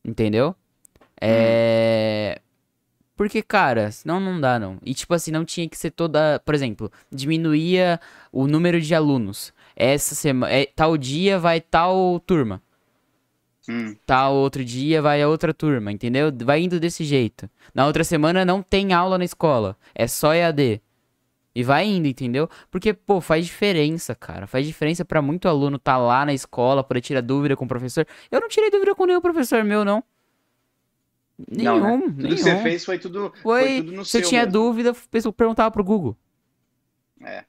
Entendeu? 0.04 0.54
É. 1.20 2.36
Hum. 2.38 2.50
Porque, 3.16 3.42
cara, 3.42 3.90
senão 3.92 4.18
não 4.18 4.40
dá, 4.40 4.58
não. 4.58 4.78
E, 4.82 4.94
tipo 4.94 5.12
assim, 5.12 5.30
não 5.30 5.44
tinha 5.44 5.68
que 5.68 5.76
ser 5.76 5.90
toda. 5.90 6.40
Por 6.40 6.54
exemplo, 6.54 6.90
diminuía 7.12 8.00
o 8.32 8.46
número 8.46 8.80
de 8.80 8.94
alunos. 8.94 9.52
Essa 9.76 10.14
semana. 10.14 10.50
É, 10.50 10.64
tal 10.64 10.96
dia 10.96 11.38
vai 11.38 11.60
tal 11.60 12.18
turma. 12.20 12.62
Hum. 13.68 13.94
Tal 14.06 14.34
outro 14.34 14.64
dia 14.64 15.00
vai 15.02 15.22
a 15.22 15.28
outra 15.28 15.52
turma, 15.54 15.92
entendeu? 15.92 16.32
Vai 16.44 16.62
indo 16.62 16.80
desse 16.80 17.04
jeito. 17.04 17.48
Na 17.74 17.86
outra 17.86 18.02
semana 18.02 18.44
não 18.44 18.62
tem 18.62 18.92
aula 18.92 19.18
na 19.18 19.24
escola. 19.24 19.76
É 19.94 20.06
só 20.06 20.34
EAD. 20.34 20.80
E 21.54 21.64
vai 21.64 21.84
indo, 21.84 22.06
entendeu? 22.06 22.48
Porque, 22.70 22.92
pô, 22.94 23.20
faz 23.20 23.44
diferença, 23.44 24.14
cara. 24.14 24.46
Faz 24.46 24.66
diferença 24.66 25.04
para 25.04 25.20
muito 25.20 25.48
aluno 25.48 25.78
tá 25.78 25.96
lá 25.98 26.24
na 26.24 26.32
escola, 26.32 26.84
poder 26.84 27.00
tirar 27.00 27.20
dúvida 27.20 27.56
com 27.56 27.64
o 27.64 27.68
professor. 27.68 28.06
Eu 28.30 28.40
não 28.40 28.48
tirei 28.48 28.70
dúvida 28.70 28.94
com 28.94 29.04
nenhum 29.04 29.20
professor 29.20 29.64
meu, 29.64 29.84
não. 29.84 30.02
Nenhum, 31.48 31.80
não, 31.80 31.98
né? 31.98 32.04
Tudo 32.16 32.22
nenhum. 32.22 32.36
que 32.36 32.42
você 32.42 32.62
fez 32.62 32.84
foi 32.84 32.98
tudo, 32.98 33.32
foi, 33.42 33.62
foi 33.62 33.76
tudo 33.82 33.92
no 33.92 34.04
Se 34.04 34.18
eu 34.18 34.22
tinha 34.22 34.42
mesmo. 34.42 34.52
dúvida, 34.52 34.94
eu 35.12 35.32
perguntava 35.32 35.70
pro 35.70 35.82
Google. 35.84 36.16
É. 37.20 37.44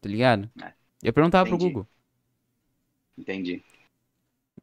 Tá 0.00 0.08
ligado? 0.08 0.50
É. 0.62 0.72
Eu 1.02 1.12
perguntava 1.12 1.48
Entendi. 1.48 1.58
pro 1.58 1.68
Google. 1.68 1.88
Entendi. 3.18 3.62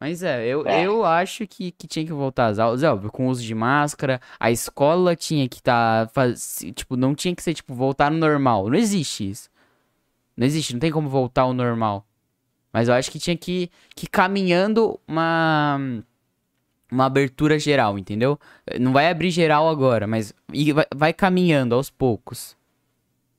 Mas 0.02 0.20
é, 0.24 0.44
eu, 0.44 0.66
é. 0.66 0.84
eu 0.84 1.04
acho 1.04 1.46
que, 1.46 1.70
que 1.70 1.86
tinha 1.86 2.04
que 2.04 2.12
voltar 2.12 2.46
às 2.46 2.58
aulas, 2.58 2.82
é 2.82 2.90
óbvio, 2.90 3.08
com 3.08 3.28
uso 3.28 3.40
de 3.40 3.54
máscara, 3.54 4.20
a 4.40 4.50
escola 4.50 5.14
tinha 5.14 5.48
que 5.48 5.58
estar, 5.58 6.08
tá, 6.08 6.24
tipo, 6.74 6.96
não 6.96 7.14
tinha 7.14 7.32
que 7.32 7.40
ser, 7.40 7.54
tipo, 7.54 7.72
voltar 7.72 8.10
no 8.10 8.18
normal, 8.18 8.68
não 8.68 8.74
existe 8.74 9.30
isso. 9.30 9.48
Não 10.36 10.44
existe, 10.44 10.72
não 10.72 10.80
tem 10.80 10.90
como 10.90 11.08
voltar 11.08 11.42
ao 11.42 11.54
normal. 11.54 12.04
Mas 12.72 12.88
eu 12.88 12.94
acho 12.94 13.12
que 13.12 13.20
tinha 13.20 13.36
que, 13.36 13.70
que 13.94 14.06
ir 14.06 14.08
caminhando 14.08 14.98
uma, 15.06 15.78
uma 16.90 17.04
abertura 17.04 17.56
geral, 17.56 17.96
entendeu? 17.96 18.36
Não 18.80 18.92
vai 18.92 19.08
abrir 19.08 19.30
geral 19.30 19.68
agora, 19.68 20.08
mas 20.08 20.34
vai, 20.74 20.86
vai 20.92 21.12
caminhando 21.12 21.76
aos 21.76 21.90
poucos. 21.90 22.56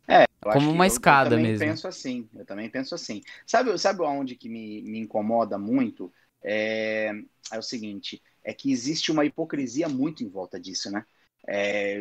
É, 0.08 0.26
como 0.40 0.72
uma 0.72 0.88
escada 0.88 1.32
eu, 1.32 1.34
eu 1.34 1.38
também 1.40 1.52
mesmo. 1.52 1.68
penso 1.68 1.88
assim, 1.90 2.30
eu 2.34 2.46
também 2.46 2.70
penso 2.70 2.96
assim. 2.96 3.22
Sabe, 3.46 3.78
sabe 3.78 4.02
onde 4.04 4.38
que 4.38 4.48
me, 4.48 4.82
me 4.84 5.00
incomoda 5.00 5.58
muito? 5.58 6.10
É, 6.44 7.12
é 7.52 7.60
o 7.60 7.62
seguinte: 7.62 8.22
é 8.44 8.54
que 8.54 8.72
existe 8.72 9.12
uma 9.12 9.26
hipocrisia 9.26 9.88
muito 9.90 10.24
em 10.24 10.30
volta 10.30 10.60
disso, 10.60 10.92
né? 10.92 11.06
É, 11.46 12.00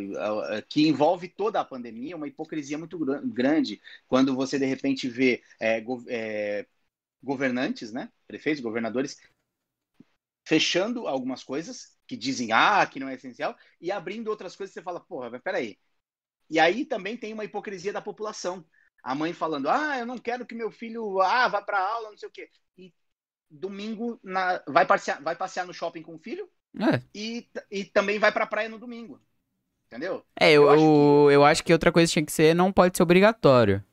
que 0.69 0.87
envolve 0.87 1.29
toda 1.29 1.61
a 1.61 1.65
pandemia, 1.65 2.17
uma 2.17 2.29
hipocrisia 2.29 2.79
muito 2.79 2.97
grande 3.25 3.81
quando 4.07 4.37
você 4.37 4.57
de 4.57 4.67
repente 4.67 5.09
vê 5.09 5.43
é, 5.59 5.81
go 5.81 6.05
é, 6.09 6.65
governantes, 7.23 7.93
né, 7.93 8.11
prefeitos, 8.27 8.63
governadores, 8.63 9.17
fechando 10.45 11.07
algumas 11.07 11.43
coisas 11.45 11.97
que 12.07 12.17
dizem 12.17 12.53
ah 12.53 12.87
que 12.87 13.01
não 13.01 13.09
é 13.09 13.15
essencial 13.15 13.57
e 13.81 13.91
abrindo 13.93 14.29
outras 14.29 14.57
coisas 14.57 14.75
você 14.75 14.83
fala 14.83 15.01
porra, 15.01 15.31
mas 15.31 15.43
peraí. 15.43 15.79
E 16.51 16.59
aí 16.59 16.85
também 16.85 17.17
tem 17.17 17.33
uma 17.33 17.45
hipocrisia 17.45 17.93
da 17.93 18.03
população. 18.03 18.65
A 19.03 19.15
mãe 19.15 19.33
falando 19.33 19.69
ah 19.69 19.99
eu 19.99 20.07
não 20.07 20.19
quero 20.19 20.47
que 20.47 20.55
meu 20.55 20.71
filho 20.71 21.21
ah 21.21 21.49
vá 21.49 21.63
para 21.63 21.81
aula, 21.81 22.11
não 22.11 22.19
sei 22.19 22.29
o 22.29 22.33
quê. 22.33 22.51
E 22.79 22.93
domingo 23.53 24.19
na, 24.23 24.61
vai, 24.67 24.87
passear, 24.87 25.21
vai 25.23 25.37
passear 25.37 25.67
no 25.67 25.75
shopping 25.75 26.03
com 26.03 26.15
o 26.15 26.19
filho 26.19 26.49
é. 26.81 27.01
e, 27.15 27.47
e 27.71 27.85
também 27.85 28.19
vai 28.19 28.33
pra 28.33 28.47
praia 28.47 28.69
no 28.69 28.79
domingo. 28.79 29.21
Entendeu? 29.87 30.25
É, 30.41 30.51
eu, 30.51 30.63
eu, 30.63 30.71
acho 30.71 30.83
que... 30.83 31.35
eu 31.35 31.45
acho 31.45 31.65
que 31.65 31.73
outra 31.73 31.93
coisa 31.93 32.11
tinha 32.11 32.25
que 32.25 32.33
ser, 32.33 32.55
não 32.55 32.73
pode 32.73 32.97
ser 32.97 33.03
obrigatório. 33.03 33.85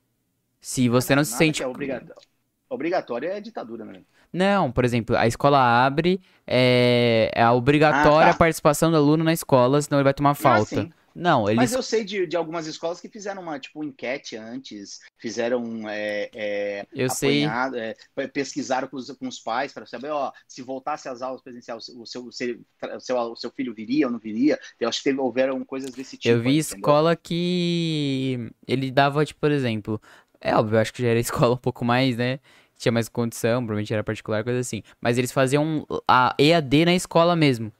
Se 0.62 0.88
você 0.88 1.14
não, 1.14 1.20
não 1.20 1.26
se 1.26 1.38
sente. 1.38 1.62
É 1.62 1.68
obrigatório. 1.68 2.22
obrigatório 2.70 3.30
é 3.30 3.42
ditadura, 3.42 3.84
né? 3.84 4.02
Não, 4.32 4.72
por 4.72 4.86
exemplo, 4.86 5.18
a 5.18 5.28
escola 5.28 5.60
abre, 5.60 6.22
é, 6.46 7.32
é 7.34 7.42
a 7.42 7.52
obrigatória 7.52 8.30
ah, 8.30 8.34
tá. 8.34 8.38
participação 8.38 8.92
do 8.92 8.98
aluno 8.98 9.24
na 9.24 9.34
escola, 9.34 9.82
senão 9.82 10.00
ele 10.00 10.04
vai 10.04 10.14
tomar 10.14 10.32
ah, 10.32 10.36
falta. 10.36 10.82
Ah, 10.82 10.99
não, 11.16 11.48
eles... 11.48 11.56
Mas 11.56 11.74
eu 11.74 11.82
sei 11.82 12.04
de, 12.04 12.26
de 12.26 12.36
algumas 12.38 12.68
escolas 12.68 13.00
que 13.00 13.10
fizeram 13.10 13.42
uma 13.42 13.60
tipo 13.60 13.84
enquete 13.84 14.36
antes, 14.36 15.00
fizeram 15.18 15.88
é, 15.90 16.30
é, 16.34 16.88
eu 16.94 17.08
apanhado, 17.08 17.76
sei. 17.76 17.96
É, 18.18 18.28
pesquisaram 18.28 18.88
com 18.88 18.98
os, 18.98 19.10
com 19.12 19.28
os 19.28 19.40
pais 19.40 19.74
para 19.74 19.86
saber, 19.86 20.10
ó, 20.10 20.32
se 20.48 20.62
voltasse 20.62 21.10
às 21.10 21.22
aulas 21.22 21.42
presenciais, 21.42 21.90
o 21.90 22.06
seu, 22.06 22.26
o 22.26 22.32
seu, 22.32 22.60
o 22.96 23.00
seu, 23.00 23.18
o 23.18 23.36
seu 23.36 23.52
filho 23.52 23.74
viria 23.74 24.08
ou 24.08 24.12
não 24.12 24.20
viria. 24.20 24.60
Eu 24.80 24.90
acho 24.90 25.00
que 25.00 25.06
teve, 25.06 25.20
houveram 25.20 25.64
coisas 25.64 25.92
desse 25.92 26.18
tipo. 26.18 26.34
Eu 26.34 26.42
vi 26.42 26.58
escola 26.58 27.16
que 27.16 28.52
ele 28.68 28.92
dava, 28.92 29.26
tipo, 29.26 29.40
por 29.40 29.52
exemplo, 29.52 30.02
é 30.42 30.56
óbvio, 30.56 30.78
eu 30.78 30.82
acho 30.82 30.94
que 30.94 31.02
já 31.02 31.10
era 31.10 31.20
escola 31.20 31.56
um 31.56 31.58
pouco 31.58 31.84
mais, 31.84 32.18
né? 32.18 32.40
Tinha 32.78 32.92
mais 32.92 33.10
condição, 33.10 33.62
provavelmente 33.62 33.94
era 33.94 34.04
particular, 34.04 34.44
coisa 34.44 34.60
assim. 34.60 34.82
Mas 35.02 35.18
eles 35.18 35.34
faziam 35.34 35.86
a 36.08 36.34
EAD 36.40 36.86
na 36.86 36.96
escola 36.96 37.36
mesmo. 37.36 37.74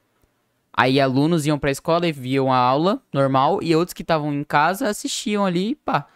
Aí 0.72 1.00
alunos 1.00 1.46
iam 1.46 1.58
pra 1.58 1.70
escola 1.70 2.06
e 2.06 2.12
viam 2.12 2.52
a 2.52 2.56
aula 2.56 3.02
normal 3.12 3.60
e 3.62 3.74
outros 3.74 3.92
que 3.92 4.02
estavam 4.02 4.32
em 4.32 4.44
casa 4.44 4.88
assistiam 4.88 5.44
ali, 5.44 5.74
pá. 5.74 6.06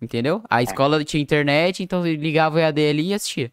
Entendeu? 0.00 0.42
A 0.50 0.60
é. 0.60 0.64
escola 0.64 1.04
tinha 1.04 1.22
internet, 1.22 1.82
então 1.82 2.04
ligava 2.04 2.56
o 2.56 2.58
EAD 2.58 2.80
ali 2.80 3.08
e 3.08 3.14
assistia. 3.14 3.52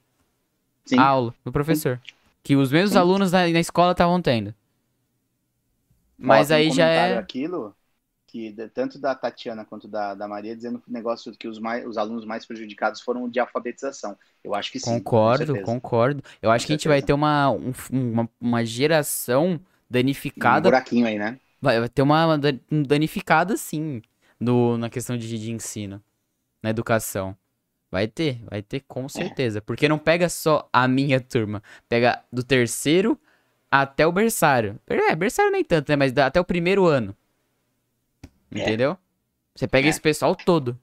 Sim. 0.86 0.98
A 0.98 1.04
aula 1.04 1.36
do 1.44 1.52
professor. 1.52 2.00
Sim. 2.04 2.14
Que 2.42 2.56
os 2.56 2.72
mesmos 2.72 2.94
Sim. 2.94 2.98
alunos 2.98 3.32
na, 3.32 3.48
na 3.48 3.60
escola 3.60 3.92
estavam 3.92 4.22
tendo. 4.22 4.56
Mas 6.18 6.52
aí 6.52 6.70
um 6.70 6.74
já 6.74 6.88
é. 6.88 7.18
Aquilo 7.18 7.76
que 8.30 8.56
tanto 8.76 9.00
da 9.00 9.16
Tatiana 9.16 9.66
quanto 9.66 9.88
da, 9.88 10.14
da 10.14 10.28
Maria 10.28 10.56
dizendo 10.56 10.82
o 10.88 10.92
negócio 10.92 11.32
que 11.34 11.48
os, 11.48 11.58
mais, 11.58 11.86
os 11.86 11.98
alunos 11.98 12.26
mais 12.26 12.46
prejudicados 12.46 13.02
foram 13.02 13.28
de 13.28 13.40
alfabetização. 13.40 14.16
Eu 14.44 14.54
acho 14.54 14.72
que 14.72 14.80
sim. 14.80 15.00
Concordo, 15.00 15.62
concordo. 15.64 16.24
Eu 16.42 16.52
acho 16.52 16.68
que 16.68 16.74
a 16.74 16.76
gente 16.76 16.88
vai 16.88 17.02
ter 17.02 17.14
uma, 17.14 17.50
um, 17.50 17.74
uma, 17.92 18.30
uma 18.40 18.66
geração 18.66 19.60
danificada. 19.90 20.68
Um 20.68 20.72
buraquinho 20.72 21.08
aí, 21.08 21.18
né? 21.18 21.40
Vai, 21.62 21.80
vai 21.80 21.90
ter 21.90 22.02
uma 22.02 22.38
danificada, 22.88 23.58
sim, 23.58 24.02
no, 24.40 24.78
na 24.78 24.90
questão 24.90 25.18
de, 25.18 25.38
de 25.38 25.52
ensino, 25.52 26.02
na 26.62 26.70
educação. 26.70 27.36
Vai 27.92 28.08
ter, 28.08 28.40
vai 28.50 28.62
ter 28.62 28.82
com 28.82 29.06
é. 29.06 29.10
certeza. 29.10 29.58
É. 29.58 29.62
Porque 29.62 29.90
não 29.90 29.98
pega 29.98 30.30
só 30.30 30.70
a 30.72 30.88
minha 30.88 31.20
turma. 31.20 31.64
Pega 31.88 32.24
do 32.32 32.44
terceiro 32.44 33.20
até 33.70 34.06
o 34.06 34.12
berçário. 34.12 34.80
É, 34.88 35.16
berçário 35.16 35.52
nem 35.52 35.64
tanto, 35.64 35.90
né? 35.90 35.96
Mas 35.96 36.16
até 36.18 36.40
o 36.40 36.46
primeiro 36.46 36.86
ano. 36.86 37.16
É. 38.54 38.62
Entendeu? 38.62 38.98
Você 39.56 39.68
pega 39.68 39.88
é. 39.88 39.90
esse 39.90 40.00
pessoal 40.00 40.36
todo. 40.36 40.80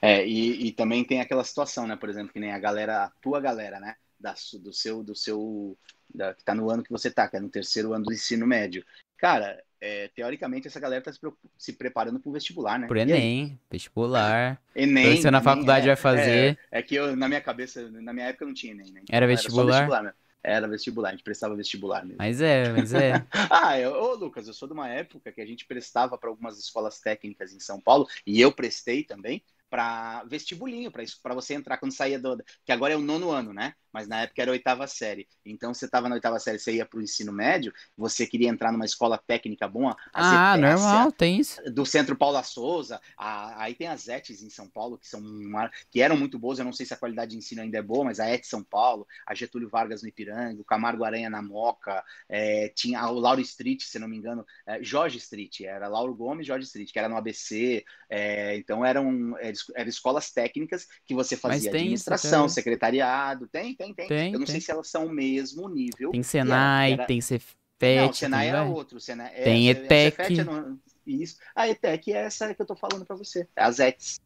É, 0.00 0.26
e, 0.26 0.66
e 0.66 0.72
também 0.72 1.02
tem 1.02 1.20
aquela 1.20 1.42
situação, 1.42 1.86
né? 1.86 1.96
Por 1.96 2.08
exemplo, 2.08 2.32
que 2.32 2.38
nem 2.38 2.52
a 2.52 2.58
galera, 2.58 3.04
a 3.04 3.10
tua 3.22 3.40
galera, 3.40 3.80
né? 3.80 3.96
Da, 4.18 4.34
do 4.60 4.72
seu, 4.72 5.02
do 5.02 5.14
seu, 5.14 5.76
da, 6.12 6.34
que 6.34 6.44
tá 6.44 6.54
no 6.54 6.70
ano 6.70 6.82
que 6.82 6.90
você 6.90 7.10
tá, 7.10 7.28
que 7.28 7.36
é 7.36 7.40
no 7.40 7.48
terceiro 7.48 7.92
ano 7.92 8.04
do 8.04 8.12
ensino 8.12 8.46
médio. 8.46 8.84
Cara, 9.16 9.62
é, 9.80 10.08
teoricamente 10.08 10.66
essa 10.66 10.80
galera 10.80 11.02
tá 11.02 11.12
se, 11.12 11.20
se 11.56 11.72
preparando 11.72 12.18
para 12.20 12.28
o 12.28 12.32
vestibular, 12.32 12.78
né? 12.78 12.86
Pro 12.86 12.98
Enem, 12.98 13.58
vestibular. 13.70 14.60
Enem. 14.74 15.16
Você 15.16 15.30
na 15.30 15.42
faculdade 15.42 15.84
é, 15.84 15.88
vai 15.88 15.96
fazer. 15.96 16.58
É, 16.70 16.78
é, 16.78 16.82
que 16.82 16.94
eu, 16.94 17.14
na 17.16 17.28
minha 17.28 17.40
cabeça, 17.40 17.90
na 17.90 18.12
minha 18.12 18.26
época 18.26 18.46
não 18.46 18.54
tinha 18.54 18.72
Enem, 18.72 18.92
né? 18.92 19.00
Então, 19.02 19.16
era 19.16 19.26
vestibular? 19.26 19.62
Era 19.62 19.86
vestibular, 19.86 20.16
Era 20.42 20.68
vestibular, 20.68 21.08
a 21.08 21.12
gente 21.12 21.24
prestava 21.24 21.54
vestibular 21.54 22.04
mesmo. 22.04 22.18
Mas 22.18 22.40
é, 22.40 22.72
mas 22.72 22.94
é. 22.94 23.24
ah, 23.50 23.78
eu, 23.78 23.92
ô 23.92 24.14
Lucas, 24.14 24.46
eu 24.46 24.54
sou 24.54 24.66
de 24.68 24.74
uma 24.74 24.88
época 24.88 25.32
que 25.32 25.40
a 25.40 25.46
gente 25.46 25.66
prestava 25.66 26.16
para 26.16 26.30
algumas 26.30 26.58
escolas 26.58 27.00
técnicas 27.00 27.52
em 27.52 27.60
São 27.60 27.80
Paulo, 27.80 28.06
e 28.26 28.40
eu 28.40 28.52
prestei 28.52 29.02
também, 29.04 29.42
para 29.68 30.24
vestibulinho, 30.24 30.90
para 30.90 31.34
você 31.34 31.54
entrar 31.54 31.76
quando 31.78 31.92
saía 31.92 32.18
do. 32.18 32.42
Que 32.64 32.72
agora 32.72 32.94
é 32.94 32.96
o 32.96 33.00
nono 33.00 33.30
ano, 33.30 33.52
né? 33.52 33.74
Mas 33.96 34.06
na 34.06 34.20
época 34.20 34.42
era 34.42 34.50
oitava 34.50 34.86
série. 34.86 35.26
Então 35.42 35.72
você 35.72 35.86
estava 35.86 36.06
na 36.06 36.16
oitava 36.16 36.38
série, 36.38 36.58
você 36.58 36.74
ia 36.74 36.84
para 36.84 36.98
o 36.98 37.02
ensino 37.02 37.32
médio, 37.32 37.72
você 37.96 38.26
queria 38.26 38.50
entrar 38.50 38.70
numa 38.70 38.84
escola 38.84 39.16
técnica 39.16 39.66
boa. 39.66 39.96
Ah, 40.12 40.54
normal, 40.58 41.10
tem 41.10 41.40
isso. 41.40 41.62
Do 41.72 41.86
Centro 41.86 42.14
Paula 42.14 42.42
Souza. 42.42 43.00
A, 43.16 43.62
aí 43.62 43.74
tem 43.74 43.88
as 43.88 44.06
ETs 44.06 44.42
em 44.42 44.50
São 44.50 44.68
Paulo, 44.68 44.98
que 44.98 45.08
são 45.08 45.18
uma, 45.18 45.70
que 45.90 46.02
eram 46.02 46.14
muito 46.14 46.38
boas. 46.38 46.58
Eu 46.58 46.66
não 46.66 46.74
sei 46.74 46.84
se 46.84 46.92
a 46.92 46.98
qualidade 46.98 47.30
de 47.30 47.38
ensino 47.38 47.62
ainda 47.62 47.78
é 47.78 47.82
boa, 47.82 48.04
mas 48.04 48.20
a 48.20 48.28
ET 48.28 48.44
São 48.44 48.62
Paulo, 48.62 49.06
a 49.26 49.34
Getúlio 49.34 49.70
Vargas 49.70 50.02
no 50.02 50.08
Ipiranga, 50.08 50.60
o 50.60 50.64
Camargo 50.64 51.02
Aranha 51.02 51.30
na 51.30 51.40
Moca, 51.40 52.04
é, 52.28 52.68
tinha 52.74 53.08
o 53.08 53.18
Lauro 53.18 53.40
Street, 53.40 53.80
se 53.80 53.98
não 53.98 54.08
me 54.08 54.18
engano, 54.18 54.44
é, 54.66 54.82
Jorge 54.82 55.16
Street, 55.16 55.62
era 55.62 55.88
Lauro 55.88 56.14
Gomes 56.14 56.46
Jorge 56.46 56.66
Street, 56.66 56.92
que 56.92 56.98
era 56.98 57.08
no 57.08 57.16
ABC. 57.16 57.82
É, 58.10 58.56
então 58.58 58.84
eram. 58.84 59.36
É, 59.38 59.52
eram 59.74 59.88
escolas 59.88 60.30
técnicas 60.30 60.86
que 61.06 61.14
você 61.14 61.34
fazia 61.34 61.70
administração, 61.70 62.46
secretariado. 62.48 63.46
Tem, 63.48 63.74
tem, 63.74 63.85
tem, 63.94 64.08
tem. 64.08 64.32
Eu 64.32 64.38
não 64.38 64.46
tem. 64.46 64.54
sei 64.54 64.60
se 64.60 64.70
elas 64.70 64.88
são 64.88 65.06
o 65.06 65.12
mesmo 65.12 65.68
nível. 65.68 66.10
Tem 66.10 66.22
Senai, 66.22 66.92
era... 66.92 67.06
tem 67.06 67.20
Cefet. 67.20 67.56
Não, 67.80 68.12
Senai 68.12 68.48
era 68.48 68.64
outro. 68.64 68.98
Senai, 69.00 69.32
é, 69.34 69.44
tem 69.44 69.68
ETEC. 69.68 70.44
Não... 70.44 70.78
Isso. 71.06 71.36
A 71.54 71.68
ETEC 71.68 72.12
é 72.12 72.24
essa 72.24 72.54
que 72.54 72.60
eu 72.60 72.66
tô 72.66 72.74
falando 72.74 73.04
para 73.04 73.16
você. 73.16 73.46
É 73.54 73.62
as 73.62 73.78
ETs. 73.78 74.20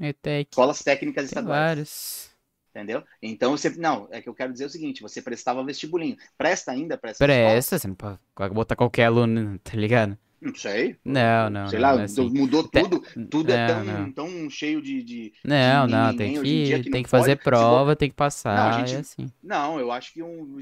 ETEC. 0.00 0.50
Escolas 0.50 0.82
técnicas 0.82 1.22
tem 1.22 1.26
estaduais. 1.26 1.60
Vários. 1.60 2.34
Entendeu? 2.70 3.04
Então 3.22 3.52
você. 3.52 3.70
Não, 3.70 4.08
é 4.10 4.20
que 4.20 4.28
eu 4.28 4.34
quero 4.34 4.52
dizer 4.52 4.64
o 4.64 4.70
seguinte: 4.70 5.00
você 5.00 5.22
prestava 5.22 5.64
vestibulinho. 5.64 6.16
Presta 6.36 6.72
ainda 6.72 6.98
para 6.98 7.10
essa 7.10 7.24
Presta, 7.24 7.78
você 7.78 7.86
não 7.86 7.94
pode 7.94 8.18
botar 8.52 8.74
qualquer 8.74 9.04
aluno, 9.04 9.58
tá 9.60 9.76
ligado? 9.76 10.18
Não 10.44 10.54
sei. 10.54 10.98
Não, 11.02 11.48
não. 11.48 11.68
Sei 11.68 11.78
não, 11.78 11.88
lá, 11.88 11.94
não 11.94 12.02
é 12.02 12.04
assim. 12.04 12.28
mudou 12.28 12.68
tudo. 12.68 13.02
Tudo 13.30 13.50
é 13.50 13.66
não, 13.66 13.80
é 13.80 13.84
tão, 13.84 14.12
tão 14.12 14.50
cheio 14.50 14.82
de. 14.82 15.02
de 15.02 15.32
não, 15.42 15.86
de 15.86 15.92
não, 15.92 16.14
tem 16.14 16.42
que, 16.42 16.82
que 16.82 16.90
tem 16.90 17.02
que 17.02 17.08
fazer 17.08 17.36
prova, 17.36 17.96
tem 17.96 18.10
que 18.10 18.14
passar. 18.14 18.72
Não, 18.72 18.78
gente, 18.80 18.94
é 18.94 18.98
assim. 18.98 19.32
não, 19.42 19.80
eu 19.80 19.90
acho 19.90 20.12
que 20.12 20.22
um, 20.22 20.60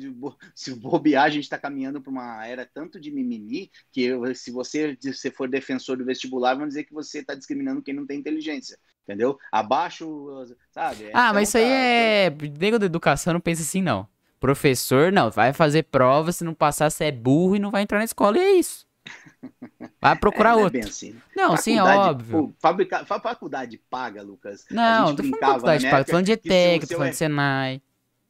se 0.55 0.73
bobear, 0.73 1.25
a 1.25 1.31
gente 1.31 1.42
está 1.42 1.59
caminhando 1.59 2.01
para 2.01 2.12
uma 2.12 2.47
era 2.47 2.64
tanto 2.64 3.01
de 3.01 3.11
mimimi 3.11 3.73
que 3.90 4.12
se 4.37 4.53
você 4.53 4.97
se 5.01 5.33
for 5.33 5.49
defensor 5.49 5.97
do 5.97 6.05
vestibular, 6.05 6.55
vão 6.55 6.68
dizer 6.68 6.85
que 6.85 6.95
você 6.95 7.18
está 7.18 7.35
discriminando 7.35 7.83
quem 7.83 7.92
não 7.92 8.07
tem 8.07 8.21
inteligência. 8.21 8.79
Entendeu? 9.03 9.37
Abaixo, 9.51 10.07
sabe? 10.71 11.07
Ah, 11.07 11.09
então, 11.09 11.35
mas 11.35 11.49
isso 11.49 11.59
aí 11.59 11.64
tá, 11.64 11.71
é. 11.71 12.31
Nego 12.57 12.79
da 12.79 12.87
educação 12.87 13.33
não 13.33 13.40
pensa 13.40 13.62
assim, 13.62 13.83
não. 13.83 14.07
Professor, 14.38 15.11
não, 15.11 15.29
vai 15.29 15.53
fazer 15.53 15.83
prova, 15.85 16.31
se 16.31 16.45
não 16.45 16.55
passar, 16.55 16.88
você 16.88 17.07
é 17.07 17.12
burro 17.12 17.57
e 17.57 17.59
não 17.59 17.73
vai 17.73 17.83
entrar 17.83 17.99
na 17.99 18.05
escola, 18.05 18.38
e 18.38 18.40
é 18.40 18.53
isso. 18.59 18.87
Vai 20.01 20.17
procurar 20.17 20.51
é, 20.51 20.55
outro. 20.55 20.79
Não, 20.79 20.87
é 20.87 20.88
assim. 20.88 21.21
não 21.35 21.57
sim, 21.57 21.79
é 21.79 21.83
óbvio. 21.83 22.55
Fabrica, 22.59 23.05
faculdade 23.05 23.79
paga, 23.91 24.23
Lucas. 24.23 24.65
Não, 24.71 25.15
tô 25.15 25.23
falando 25.23 25.38
faculdade 25.41 25.91
paga, 25.91 26.05
tô 26.05 26.11
falando 26.11 26.27
de 26.27 26.33
ETEC, 26.33 26.87
tô 26.87 26.95
falando 26.95 27.11
de 27.11 27.17
Senai. 27.17 27.83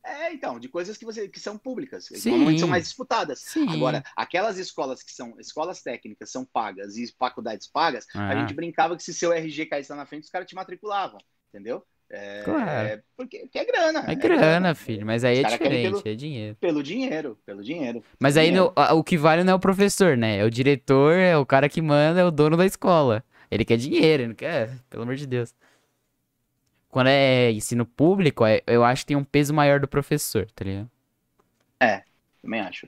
É, 0.04 0.32
então, 0.32 0.58
de 0.58 0.68
coisas 0.68 0.96
que, 0.96 1.04
você, 1.04 1.28
que 1.28 1.38
são 1.38 1.56
públicas, 1.56 2.06
Sim. 2.06 2.30
normalmente 2.30 2.60
são 2.60 2.68
mais 2.68 2.82
disputadas. 2.84 3.38
Sim. 3.38 3.68
Agora, 3.68 4.02
aquelas 4.16 4.58
escolas 4.58 5.00
que 5.02 5.12
são 5.12 5.38
escolas 5.38 5.80
técnicas, 5.80 6.30
são 6.30 6.44
pagas 6.44 6.96
e 6.96 7.06
faculdades 7.16 7.68
pagas, 7.68 8.06
ah. 8.14 8.28
a 8.30 8.40
gente 8.40 8.52
brincava 8.52 8.96
que 8.96 9.02
se 9.02 9.14
seu 9.14 9.32
RG 9.32 9.66
caísse 9.66 9.92
lá 9.92 9.98
na 9.98 10.06
frente, 10.06 10.24
os 10.24 10.30
caras 10.30 10.48
te 10.48 10.56
matriculavam, 10.56 11.20
entendeu? 11.48 11.86
É, 12.14 12.42
claro. 12.44 13.02
porque, 13.16 13.38
porque, 13.38 13.58
é 13.58 13.64
grana. 13.64 14.04
É, 14.06 14.12
é 14.12 14.14
grana, 14.14 14.40
grana, 14.40 14.74
filho. 14.74 15.06
Mas 15.06 15.24
aí 15.24 15.38
é 15.38 15.44
diferente, 15.44 16.02
pelo, 16.02 16.02
é 16.04 16.14
dinheiro. 16.14 16.56
Pelo 16.60 16.82
dinheiro, 16.82 17.38
pelo 17.46 17.62
dinheiro. 17.62 18.04
Mas 18.20 18.36
aí 18.36 18.48
dinheiro. 18.48 18.70
No, 18.76 18.98
o 18.98 19.02
que 19.02 19.16
vale 19.16 19.42
não 19.42 19.54
é 19.54 19.56
o 19.56 19.58
professor, 19.58 20.14
né? 20.14 20.36
É 20.36 20.44
o 20.44 20.50
diretor, 20.50 21.14
é 21.14 21.38
o 21.38 21.46
cara 21.46 21.70
que 21.70 21.80
manda, 21.80 22.20
é 22.20 22.24
o 22.24 22.30
dono 22.30 22.54
da 22.54 22.66
escola. 22.66 23.24
Ele 23.50 23.64
quer 23.64 23.78
dinheiro, 23.78 24.24
ele 24.24 24.28
não 24.28 24.34
quer, 24.34 24.78
pelo 24.90 25.04
amor 25.04 25.14
de 25.14 25.26
Deus. 25.26 25.54
Quando 26.90 27.06
é 27.06 27.50
ensino 27.50 27.86
público, 27.86 28.44
é, 28.44 28.62
eu 28.66 28.84
acho 28.84 29.02
que 29.02 29.08
tem 29.08 29.16
um 29.16 29.24
peso 29.24 29.54
maior 29.54 29.80
do 29.80 29.88
professor, 29.88 30.46
tá 30.50 30.66
ligado? 30.66 30.90
É, 31.80 32.02
também 32.42 32.60
acho. 32.60 32.86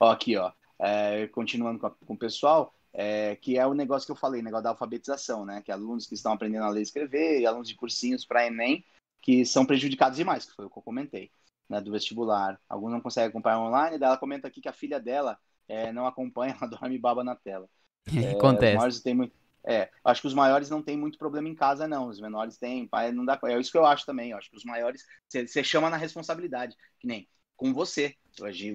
Ó, 0.00 0.10
aqui, 0.10 0.36
ó. 0.36 0.50
É, 0.80 1.28
continuando 1.28 1.78
com, 1.78 1.86
a, 1.86 1.90
com 1.90 2.14
o 2.14 2.18
pessoal, 2.18 2.74
é, 2.94 3.34
que 3.36 3.58
é 3.58 3.66
o 3.66 3.74
negócio 3.74 4.06
que 4.06 4.12
eu 4.12 4.16
falei, 4.16 4.40
negócio 4.40 4.62
da 4.62 4.70
alfabetização, 4.70 5.44
né? 5.44 5.60
Que 5.62 5.72
alunos 5.72 6.06
que 6.06 6.14
estão 6.14 6.32
aprendendo 6.32 6.64
a 6.64 6.68
ler 6.68 6.80
e 6.80 6.84
escrever, 6.84 7.40
e 7.40 7.46
alunos 7.46 7.68
de 7.68 7.74
cursinhos 7.74 8.24
para 8.24 8.46
Enem, 8.46 8.84
que 9.20 9.44
são 9.44 9.66
prejudicados 9.66 10.16
demais, 10.16 10.46
que 10.46 10.54
foi 10.54 10.66
o 10.66 10.70
que 10.70 10.78
eu 10.78 10.82
comentei, 10.82 11.30
né? 11.68 11.80
Do 11.80 11.90
vestibular. 11.90 12.58
Alguns 12.68 12.92
não 12.92 13.00
conseguem 13.00 13.28
acompanhar 13.28 13.58
online, 13.58 13.98
daí 13.98 14.06
ela 14.06 14.16
comenta 14.16 14.46
aqui 14.46 14.60
que 14.60 14.68
a 14.68 14.72
filha 14.72 15.00
dela 15.00 15.36
é, 15.68 15.92
não 15.92 16.06
acompanha, 16.06 16.54
ela 16.60 16.70
dorme 16.70 16.98
baba 16.98 17.24
na 17.24 17.34
tela. 17.34 17.68
É, 18.14 18.32
Acontece. 18.32 19.02
Tem 19.02 19.14
muito, 19.14 19.34
é, 19.66 19.88
acho 20.04 20.20
que 20.20 20.26
os 20.26 20.34
maiores 20.34 20.68
não 20.68 20.82
tem 20.82 20.94
muito 20.94 21.16
problema 21.16 21.48
em 21.48 21.54
casa, 21.54 21.88
não. 21.88 22.08
Os 22.08 22.20
menores 22.20 22.58
têm, 22.58 22.86
pai, 22.86 23.10
não 23.10 23.24
dá. 23.24 23.40
É 23.44 23.58
isso 23.58 23.72
que 23.72 23.78
eu 23.78 23.86
acho 23.86 24.04
também. 24.04 24.30
Eu 24.30 24.36
acho 24.36 24.50
que 24.50 24.56
os 24.56 24.64
maiores, 24.64 25.04
você 25.26 25.64
chama 25.64 25.88
na 25.88 25.96
responsabilidade, 25.96 26.76
que 27.00 27.06
nem 27.06 27.26
com 27.56 27.72
você. 27.72 28.14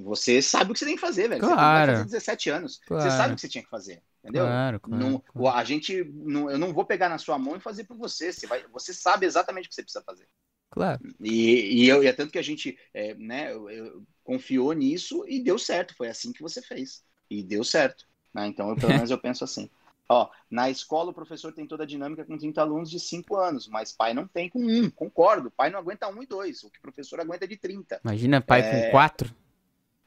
Você 0.03 0.41
sabe 0.41 0.71
o 0.71 0.73
que 0.73 0.79
você 0.79 0.85
tem 0.85 0.95
que 0.95 1.01
fazer, 1.01 1.27
velho. 1.27 1.41
Claro. 1.41 1.91
Você 1.91 1.97
fazer 1.97 2.05
17 2.05 2.49
anos. 2.49 2.79
Claro. 2.87 3.03
Você 3.03 3.15
sabe 3.15 3.33
o 3.33 3.35
que 3.35 3.41
você 3.41 3.49
tinha 3.49 3.63
que 3.63 3.69
fazer. 3.69 4.01
Entendeu? 4.23 4.45
Claro, 4.45 4.79
claro, 4.79 5.03
não, 5.03 5.19
claro. 5.19 5.57
A 5.57 5.63
gente. 5.63 6.03
Não, 6.03 6.49
eu 6.49 6.57
não 6.57 6.73
vou 6.73 6.85
pegar 6.85 7.09
na 7.09 7.17
sua 7.17 7.37
mão 7.37 7.55
e 7.55 7.59
fazer 7.59 7.85
por 7.85 7.97
você. 7.97 8.31
Você, 8.31 8.45
vai, 8.45 8.65
você 8.67 8.93
sabe 8.93 9.25
exatamente 9.25 9.65
o 9.65 9.69
que 9.69 9.75
você 9.75 9.83
precisa 9.83 10.03
fazer. 10.03 10.27
Claro. 10.69 10.99
E, 11.19 11.83
e, 11.83 11.87
eu, 11.87 12.03
e 12.03 12.07
é 12.07 12.13
tanto 12.13 12.31
que 12.31 12.37
a 12.37 12.43
gente 12.43 12.77
é, 12.93 13.15
né, 13.15 13.51
eu, 13.51 13.69
eu, 13.69 14.03
confiou 14.23 14.71
nisso 14.73 15.25
e 15.27 15.41
deu 15.41 15.57
certo. 15.57 15.95
Foi 15.95 16.09
assim 16.09 16.33
que 16.33 16.41
você 16.41 16.61
fez. 16.61 17.03
E 17.29 17.41
deu 17.41 17.63
certo. 17.63 18.05
Né? 18.33 18.47
Então, 18.47 18.69
eu, 18.69 18.75
pelo 18.75 18.89
menos 18.93 19.09
eu 19.09 19.17
penso 19.17 19.43
assim. 19.43 19.69
Ó, 20.11 20.27
na 20.49 20.69
escola 20.71 21.11
o 21.11 21.13
professor 21.13 21.53
tem 21.53 21.67
toda 21.67 21.83
a 21.83 21.87
dinâmica 21.87 22.25
com 22.25 22.35
30 22.35 22.59
alunos 22.59 22.89
de 22.89 22.99
5 22.99 23.35
anos, 23.35 23.67
mas 23.67 23.91
pai 23.91 24.11
não 24.11 24.27
tem 24.27 24.49
com 24.49 24.59
um, 24.59 24.89
concordo. 24.89 25.51
Pai 25.51 25.69
não 25.69 25.79
aguenta 25.79 26.07
um 26.07 26.23
e 26.23 26.25
dois, 26.25 26.63
o 26.63 26.69
que 26.69 26.79
o 26.79 26.81
professor 26.81 27.19
aguenta 27.19 27.45
é 27.45 27.47
de 27.47 27.55
30. 27.55 28.01
Imagina 28.03 28.41
pai 28.41 28.61
é... 28.61 28.85
com 28.85 28.91
4. 28.91 29.35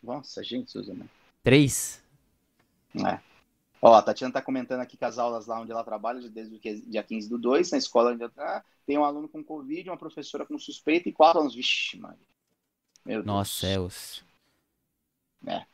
Nossa, 0.03 0.43
gente, 0.43 0.73
Suzana. 0.73 1.07
3. 1.45 2.03
É. 2.97 3.32
Ó, 3.85 3.95
a 3.95 4.01
Tatiana 4.01 4.33
tá 4.33 4.41
comentando 4.41 4.81
aqui 4.81 4.97
que 4.97 5.05
as 5.05 5.19
aulas 5.19 5.47
lá 5.47 5.61
onde 5.61 5.73
ela 5.73 5.83
trabalha, 5.83 6.21
desde 6.31 6.55
o 6.55 6.89
dia 6.89 7.03
15 7.03 7.29
do 7.29 7.37
2, 7.37 7.73
na 7.73 7.79
escola 7.79 8.13
onde 8.13 8.23
ela 8.23 8.31
tá, 8.31 8.65
tem 8.87 8.97
um 8.97 9.05
aluno 9.05 9.29
com 9.29 9.43
Covid, 9.43 9.91
uma 9.91 9.97
professora 9.97 10.47
com 10.47 10.57
suspeita 10.57 11.09
e 11.09 11.13
quatro 11.13 11.39
alunos. 11.39 11.57
Vixe, 11.57 11.99
mano. 11.99 12.17
Meu 13.05 13.25
Nossa, 13.25 13.51
céus. 13.51 14.25
É. 15.49 15.67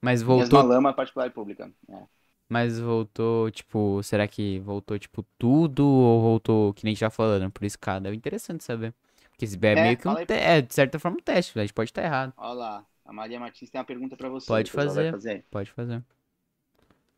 Mas 0.00 0.22
voltou. 0.22 0.46
Mesma 0.46 0.62
lama 0.62 0.94
particular 0.94 1.26
e 1.26 1.30
pública. 1.30 1.70
É. 1.90 2.02
Mas 2.48 2.80
voltou, 2.80 3.50
tipo, 3.50 4.02
será 4.02 4.26
que 4.26 4.58
voltou, 4.60 4.98
tipo, 4.98 5.22
tudo 5.38 5.86
ou 5.86 6.22
voltou, 6.22 6.72
que 6.72 6.84
nem 6.84 6.96
já 6.96 7.10
falando, 7.10 7.50
por 7.50 7.64
escada? 7.64 8.08
É 8.08 8.14
interessante 8.14 8.64
saber. 8.64 8.94
Porque 9.28 9.44
esse 9.44 9.58
é, 9.62 9.72
é 9.72 9.74
meio 9.74 9.98
que 9.98 10.08
um 10.08 10.14
te... 10.24 10.32
é, 10.32 10.62
de 10.62 10.74
certa 10.74 10.98
forma, 10.98 11.18
um 11.18 11.22
teste, 11.22 11.58
a 11.58 11.62
gente 11.62 11.74
pode 11.74 11.90
estar 11.90 12.02
errado. 12.02 12.32
Olha 12.38 12.52
lá, 12.54 12.86
a 13.04 13.12
Maria 13.12 13.38
Martins 13.38 13.68
tem 13.68 13.78
uma 13.78 13.84
pergunta 13.84 14.16
para 14.16 14.30
você. 14.30 14.46
Pode 14.46 14.70
fazer, 14.70 15.12
fazer, 15.12 15.44
pode 15.50 15.70
fazer. 15.70 16.02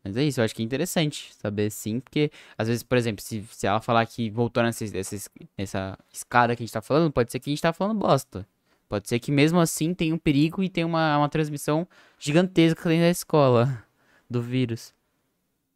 Mas 0.05 0.17
é 0.17 0.25
isso, 0.25 0.41
eu 0.41 0.45
acho 0.45 0.55
que 0.55 0.63
é 0.63 0.65
interessante 0.65 1.33
saber 1.35 1.71
sim, 1.71 2.01
porque 2.01 2.31
às 2.59 2.67
vezes, 2.67 2.83
por 2.83 2.99
exemplo, 2.99 3.23
se, 3.23 3.45
se 3.51 3.67
ela 3.67 3.81
falar 3.81 4.05
que 4.07 4.31
voltou 4.31 4.63
nessa, 4.63 4.85
nessa, 4.85 5.31
nessa 5.57 5.99
escada 6.13 6.57
que 6.57 6.63
a 6.63 6.67
gente 6.67 6.73
tá 6.73 6.83
falando, 6.83 7.13
pode 7.13 7.31
ser 7.31 7.39
que 7.39 7.51
a 7.51 7.53
gente 7.53 7.63
tá 7.63 7.73
falando 7.73 7.99
bosta. 7.99 8.47
Pode 8.89 9.09
ser 9.09 9.19
que 9.21 9.33
mesmo 9.33 9.59
assim 9.61 9.95
tem 9.95 10.13
um 10.13 10.19
perigo 10.19 10.63
e 10.63 10.69
tem 10.69 10.85
uma, 10.85 11.17
uma 11.19 11.29
transmissão 11.29 11.89
gigantesca 12.19 12.89
dentro 12.89 13.05
da 13.05 13.11
escola 13.11 13.85
do 14.29 14.43
vírus. 14.43 14.93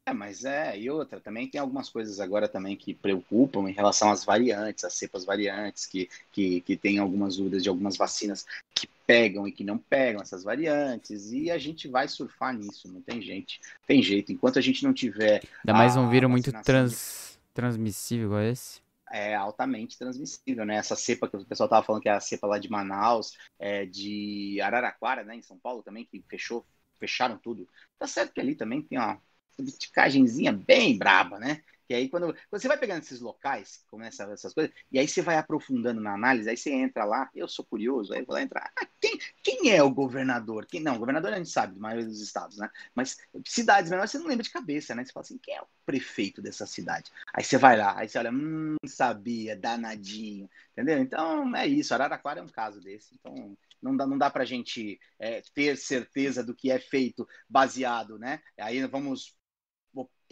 É, 0.08 0.12
mas 0.12 0.44
é, 0.44 0.78
e 0.78 0.88
outra, 0.88 1.20
também 1.20 1.48
tem 1.48 1.60
algumas 1.60 1.88
coisas 1.88 2.20
agora 2.20 2.48
também 2.48 2.76
que 2.76 2.94
preocupam 2.94 3.68
em 3.68 3.72
relação 3.72 4.08
às 4.08 4.24
variantes, 4.24 4.84
às 4.84 4.94
cepas 4.94 5.24
variantes, 5.24 5.84
que, 5.84 6.08
que, 6.30 6.60
que 6.60 6.76
tem 6.76 7.00
algumas 7.00 7.36
dúvidas 7.36 7.60
de 7.60 7.68
algumas 7.68 7.96
vacinas 7.96 8.46
que 8.72 8.88
pegam 9.04 9.48
e 9.48 9.52
que 9.52 9.64
não 9.64 9.76
pegam 9.78 10.22
essas 10.22 10.44
variantes, 10.44 11.32
e 11.32 11.50
a 11.50 11.58
gente 11.58 11.88
vai 11.88 12.06
surfar 12.06 12.54
nisso, 12.54 12.86
não 12.86 13.00
tem 13.00 13.20
gente, 13.20 13.60
tem 13.84 14.00
jeito, 14.00 14.30
enquanto 14.30 14.60
a 14.60 14.62
gente 14.62 14.84
não 14.84 14.94
tiver... 14.94 15.42
Ainda 15.64 15.76
mais 15.76 15.96
um 15.96 16.08
vírus 16.08 16.30
muito 16.30 16.52
trans, 16.62 17.36
transmissível 17.52 18.26
igual 18.26 18.42
esse. 18.42 18.80
É 19.10 19.34
altamente 19.34 19.98
transmissível, 19.98 20.64
né? 20.64 20.76
Essa 20.76 20.94
cepa 20.94 21.28
que 21.28 21.36
o 21.36 21.44
pessoal 21.44 21.68
tava 21.68 21.84
falando 21.84 22.02
que 22.02 22.08
é 22.08 22.12
a 22.12 22.20
cepa 22.20 22.46
lá 22.46 22.58
de 22.58 22.70
Manaus, 22.70 23.36
é 23.58 23.84
de 23.84 24.60
Araraquara, 24.60 25.24
né, 25.24 25.34
em 25.34 25.42
São 25.42 25.58
Paulo 25.58 25.82
também, 25.82 26.04
que 26.04 26.22
fechou, 26.28 26.64
fecharam 27.00 27.38
tudo. 27.38 27.68
Tá 27.98 28.06
certo 28.06 28.32
que 28.32 28.40
ali 28.40 28.54
também 28.54 28.82
tem 28.82 28.98
uma 28.98 29.20
politicagemzinha 29.56 30.52
bem 30.52 30.96
braba, 30.96 31.38
né? 31.38 31.62
E 31.88 31.94
aí, 31.94 32.08
quando, 32.08 32.34
quando, 32.50 32.60
você 32.60 32.66
vai 32.66 32.76
pegando 32.76 33.02
esses 33.02 33.20
locais, 33.20 33.84
começa 33.88 34.24
essas 34.24 34.52
coisas, 34.52 34.74
e 34.90 34.98
aí 34.98 35.06
você 35.06 35.22
vai 35.22 35.36
aprofundando 35.38 36.00
na 36.00 36.14
análise, 36.14 36.50
aí 36.50 36.56
você 36.56 36.72
entra 36.72 37.04
lá, 37.04 37.30
eu 37.34 37.46
sou 37.46 37.64
curioso, 37.64 38.12
aí 38.12 38.24
vou 38.24 38.34
lá 38.34 38.42
entrar. 38.42 38.72
Ah, 38.76 38.86
quem, 39.00 39.18
quem 39.42 39.70
é 39.70 39.82
o 39.82 39.90
governador? 39.90 40.66
Quem, 40.66 40.80
não, 40.80 40.98
governador 40.98 41.32
a 41.32 41.36
gente 41.36 41.50
sabe, 41.50 41.74
da 41.74 41.80
maioria 41.80 42.06
dos 42.06 42.20
estados, 42.20 42.56
né? 42.58 42.68
Mas 42.94 43.16
cidades 43.44 43.90
menores 43.90 44.10
você 44.10 44.18
não 44.18 44.26
lembra 44.26 44.42
de 44.42 44.50
cabeça, 44.50 44.94
né? 44.94 45.04
Você 45.04 45.12
fala 45.12 45.24
assim, 45.24 45.38
quem 45.38 45.54
é 45.54 45.62
o 45.62 45.68
prefeito 45.84 46.42
dessa 46.42 46.66
cidade? 46.66 47.12
Aí 47.32 47.44
você 47.44 47.56
vai 47.56 47.76
lá, 47.76 47.96
aí 47.96 48.08
você 48.08 48.18
olha, 48.18 48.32
hum, 48.32 48.76
sabia, 48.84 49.56
danadinho, 49.56 50.50
entendeu? 50.72 50.98
Então 50.98 51.54
é 51.54 51.66
isso, 51.68 51.94
Araraquara 51.94 52.40
é 52.40 52.42
um 52.42 52.48
caso 52.48 52.80
desse. 52.80 53.14
Então 53.14 53.56
não 53.80 53.96
dá, 53.96 54.06
não 54.06 54.18
dá 54.18 54.28
para 54.28 54.42
a 54.42 54.46
gente 54.46 54.98
é, 55.20 55.40
ter 55.54 55.76
certeza 55.76 56.42
do 56.42 56.54
que 56.54 56.70
é 56.70 56.80
feito 56.80 57.28
baseado, 57.48 58.18
né? 58.18 58.40
Aí 58.58 58.84
vamos 58.86 59.35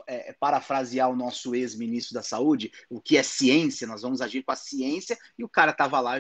é, 0.07 0.33
parafrasear 0.33 1.11
o 1.11 1.17
nosso 1.17 1.55
ex-ministro 1.55 2.15
da 2.15 2.23
Saúde, 2.23 2.71
o 2.89 3.01
que 3.01 3.17
é 3.17 3.23
ciência, 3.23 3.87
nós 3.87 4.03
vamos 4.03 4.21
agir 4.21 4.43
com 4.43 4.53
a 4.53 4.57
ciência, 4.57 5.17
e 5.39 5.45
o 5.45 5.49
cara 5.49 5.71
estava 5.71 6.01
lá 6.01 6.15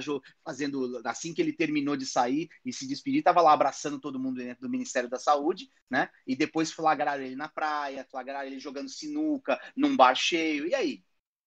fazendo, 0.44 1.00
assim 1.04 1.32
que 1.32 1.40
ele 1.40 1.52
terminou 1.52 1.96
de 1.96 2.06
sair 2.06 2.48
e 2.64 2.72
se 2.72 2.86
despedir, 2.86 3.18
estava 3.18 3.40
lá 3.40 3.52
abraçando 3.52 4.00
todo 4.00 4.18
mundo 4.18 4.36
dentro 4.36 4.62
do 4.62 4.70
Ministério 4.70 5.08
da 5.08 5.18
Saúde, 5.18 5.68
né? 5.90 6.08
E 6.26 6.36
depois 6.36 6.72
flagraram 6.72 7.22
ele 7.22 7.36
na 7.36 7.48
praia, 7.48 8.06
flagraram 8.10 8.46
ele 8.46 8.58
jogando 8.58 8.88
sinuca 8.88 9.60
num 9.76 9.96
bar 9.96 10.14
cheio, 10.14 10.66
e 10.66 10.74
aí? 10.74 11.02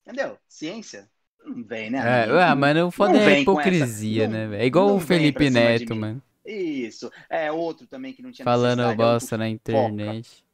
Entendeu? 0.06 0.38
Ciência? 0.48 1.10
Não 1.44 1.64
vem, 1.64 1.90
né? 1.90 2.00
É, 2.28 2.42
ah, 2.44 2.56
mas 2.56 2.78
o 2.78 2.92
foda 2.92 3.18
é 3.18 3.26
a 3.26 3.40
hipocrisia, 3.40 4.24
essa... 4.24 4.48
né? 4.48 4.64
É 4.64 4.66
igual 4.66 4.96
o 4.96 5.00
Felipe 5.00 5.50
Neto, 5.50 5.96
mano. 5.96 6.22
Isso. 6.46 7.12
É 7.30 7.52
outro 7.52 7.86
também 7.88 8.14
que 8.14 8.22
não 8.22 8.32
tinha 8.32 8.46
Falando 8.46 8.96
bosta 8.96 9.38
na 9.38 9.50
internet. 9.50 10.30
Foca. 10.30 10.47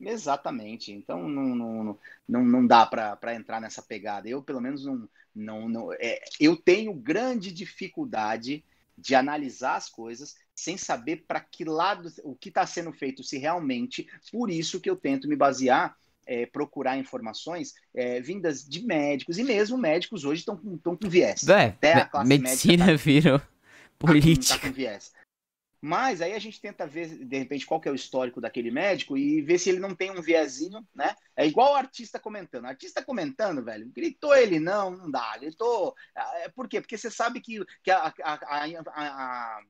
Exatamente. 0.00 0.92
Então 0.92 1.28
não, 1.28 1.54
não, 1.54 1.98
não, 2.28 2.44
não 2.44 2.66
dá 2.66 2.86
para 2.86 3.34
entrar 3.34 3.60
nessa 3.60 3.82
pegada. 3.82 4.28
Eu, 4.28 4.42
pelo 4.42 4.60
menos, 4.60 4.84
não. 4.84 5.08
não, 5.34 5.68
não 5.68 5.92
é, 5.94 6.20
eu 6.38 6.56
tenho 6.56 6.92
grande 6.94 7.52
dificuldade 7.52 8.64
de 8.96 9.14
analisar 9.14 9.76
as 9.76 9.88
coisas 9.88 10.36
sem 10.54 10.76
saber 10.76 11.24
para 11.26 11.40
que 11.40 11.64
lado 11.64 12.12
o 12.22 12.34
que 12.34 12.50
está 12.50 12.66
sendo 12.66 12.92
feito, 12.92 13.24
se 13.24 13.38
realmente. 13.38 14.06
Por 14.30 14.50
isso 14.50 14.80
que 14.80 14.90
eu 14.90 14.96
tento 14.96 15.26
me 15.26 15.34
basear, 15.34 15.96
é, 16.26 16.44
procurar 16.44 16.98
informações 16.98 17.74
é, 17.94 18.20
vindas 18.20 18.66
de 18.68 18.84
médicos, 18.84 19.38
e 19.38 19.42
mesmo 19.42 19.78
médicos 19.78 20.24
hoje 20.24 20.40
estão 20.40 20.56
com, 20.56 20.78
com 20.78 21.08
viés. 21.08 21.48
É, 21.48 21.66
Até 21.66 21.92
a 21.94 22.04
classe 22.04 22.28
medicina 22.28 22.86
médica 22.86 22.98
tá, 22.98 23.04
virou 23.04 23.42
política. 23.98 24.54
Tá 24.54 24.60
com, 24.60 24.60
tá 24.60 24.68
com 24.68 24.74
viés. 24.74 25.12
Mas 25.80 26.20
aí 26.20 26.34
a 26.34 26.38
gente 26.38 26.60
tenta 26.60 26.86
ver, 26.86 27.24
de 27.24 27.38
repente, 27.38 27.64
qual 27.64 27.80
que 27.80 27.88
é 27.88 27.92
o 27.92 27.94
histórico 27.94 28.40
daquele 28.40 28.70
médico 28.70 29.16
e 29.16 29.40
ver 29.40 29.58
se 29.58 29.70
ele 29.70 29.78
não 29.78 29.94
tem 29.94 30.10
um 30.10 30.20
viezinho, 30.20 30.86
né? 30.94 31.14
É 31.34 31.46
igual 31.46 31.72
o 31.72 31.76
artista 31.76 32.18
comentando. 32.18 32.64
O 32.64 32.68
artista 32.68 33.02
comentando, 33.02 33.64
velho, 33.64 33.90
gritou 33.94 34.34
ele 34.34 34.60
não, 34.60 34.90
não 34.90 35.10
dá. 35.10 35.38
Gritou. 35.38 35.94
É, 36.14 36.48
por 36.50 36.68
quê? 36.68 36.80
Porque 36.80 36.98
você 36.98 37.10
sabe 37.10 37.40
que, 37.40 37.64
que 37.82 37.90
a, 37.90 38.12
a, 38.22 38.34
a, 38.34 38.64
a 38.94 39.62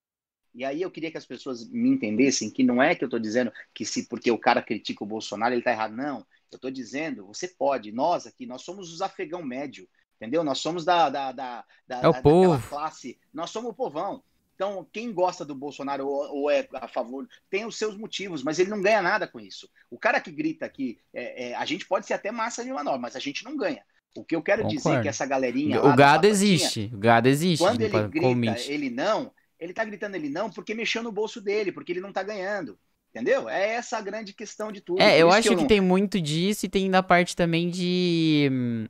e 0.53 0.65
aí 0.65 0.83
eu 0.83 0.91
queria 0.91 1.11
que 1.11 1.19
as 1.19 1.27
pessoas 1.27 1.69
me 1.71 1.91
entendessem 1.91 2.51
que 2.51 2.65
não 2.65 2.83
é 2.83 2.95
que 2.95 3.05
eu 3.05 3.07
estou 3.07 3.21
dizendo 3.21 3.53
que 3.73 3.85
se 3.85 4.09
porque 4.09 4.31
o 4.31 4.39
cara 4.39 4.61
critica 4.61 5.05
o 5.05 5.07
Bolsonaro 5.07 5.55
ele 5.55 5.61
está 5.61 5.71
errado. 5.71 5.95
Não. 5.95 6.27
Eu 6.51 6.57
estou 6.57 6.71
dizendo, 6.71 7.27
você 7.27 7.47
pode, 7.47 7.93
nós 7.93 8.27
aqui, 8.27 8.47
nós 8.47 8.63
somos 8.63 8.93
os 8.93 9.01
afegão 9.01 9.43
médio, 9.43 9.89
entendeu? 10.17 10.43
Nós 10.43 10.59
somos 10.59 10.85
da, 10.85 11.09
da, 11.09 11.31
da, 11.31 11.65
da, 11.87 12.01
é 12.03 12.09
o 12.09 12.13
da 12.13 12.21
povo. 12.21 12.69
classe, 12.69 13.19
nós 13.33 13.51
somos 13.51 13.71
o 13.71 13.75
povão. 13.75 14.25
Então, 14.61 14.87
quem 14.93 15.11
gosta 15.11 15.43
do 15.43 15.55
Bolsonaro 15.55 16.07
ou, 16.07 16.37
ou, 16.37 16.51
é 16.51 16.69
a 16.75 16.87
favor, 16.87 17.27
tem 17.49 17.65
os 17.65 17.79
seus 17.79 17.97
motivos, 17.97 18.43
mas 18.43 18.59
ele 18.59 18.69
não 18.69 18.83
ganha 18.83 19.01
nada 19.01 19.27
com 19.27 19.41
isso. 19.41 19.67
O 19.91 19.99
cara 19.99 20.21
que 20.21 20.31
grita 20.31 20.67
aqui, 20.67 20.99
é, 21.15 21.49
é, 21.49 21.55
a 21.55 21.65
gente 21.65 21.87
pode 21.87 22.05
ser 22.05 22.13
até 22.13 22.31
massa 22.31 22.63
de 22.63 22.71
manobra, 22.71 23.01
mas 23.01 23.17
a 23.17 23.19
gente 23.19 23.43
não 23.43 23.57
ganha. 23.57 23.83
O 24.15 24.23
que 24.23 24.37
eu 24.37 24.43
quero 24.43 24.61
Concordo. 24.61 24.77
dizer 24.77 24.99
é 24.99 25.01
que 25.01 25.09
essa 25.09 25.25
galerinha. 25.25 25.83
O 25.83 25.97
gado 25.97 26.27
existe. 26.27 26.91
O 26.93 26.99
gado 26.99 27.27
existe. 27.27 27.63
Quando 27.63 27.81
ele 27.81 28.09
grita, 28.09 28.61
ele 28.71 28.91
não, 28.91 29.33
ele 29.59 29.73
tá 29.73 29.83
gritando 29.83 30.17
ele 30.17 30.29
não 30.29 30.51
porque 30.51 30.75
mexeu 30.75 31.03
no 31.03 31.11
bolso 31.11 31.41
dele, 31.41 31.73
porque 31.73 31.93
ele 31.93 32.03
não 32.03 32.13
tá 32.13 32.23
ganhando. 32.23 32.79
Entendeu? 33.15 33.49
É 33.49 33.77
essa 33.77 33.97
a 33.97 34.03
grande 34.03 34.35
questão 34.35 34.71
de 34.71 34.83
tudo. 34.83 35.01
É, 35.01 35.19
eu 35.19 35.31
acho 35.31 35.49
que, 35.49 35.55
eu 35.55 35.57
que 35.57 35.63
não... 35.63 35.69
tem 35.69 35.81
muito 35.81 36.21
disso 36.21 36.67
e 36.67 36.69
tem 36.69 36.91
da 36.91 37.03
parte 37.03 37.35
também 37.35 37.71
de. 37.71 38.47
Hum, 38.53 38.87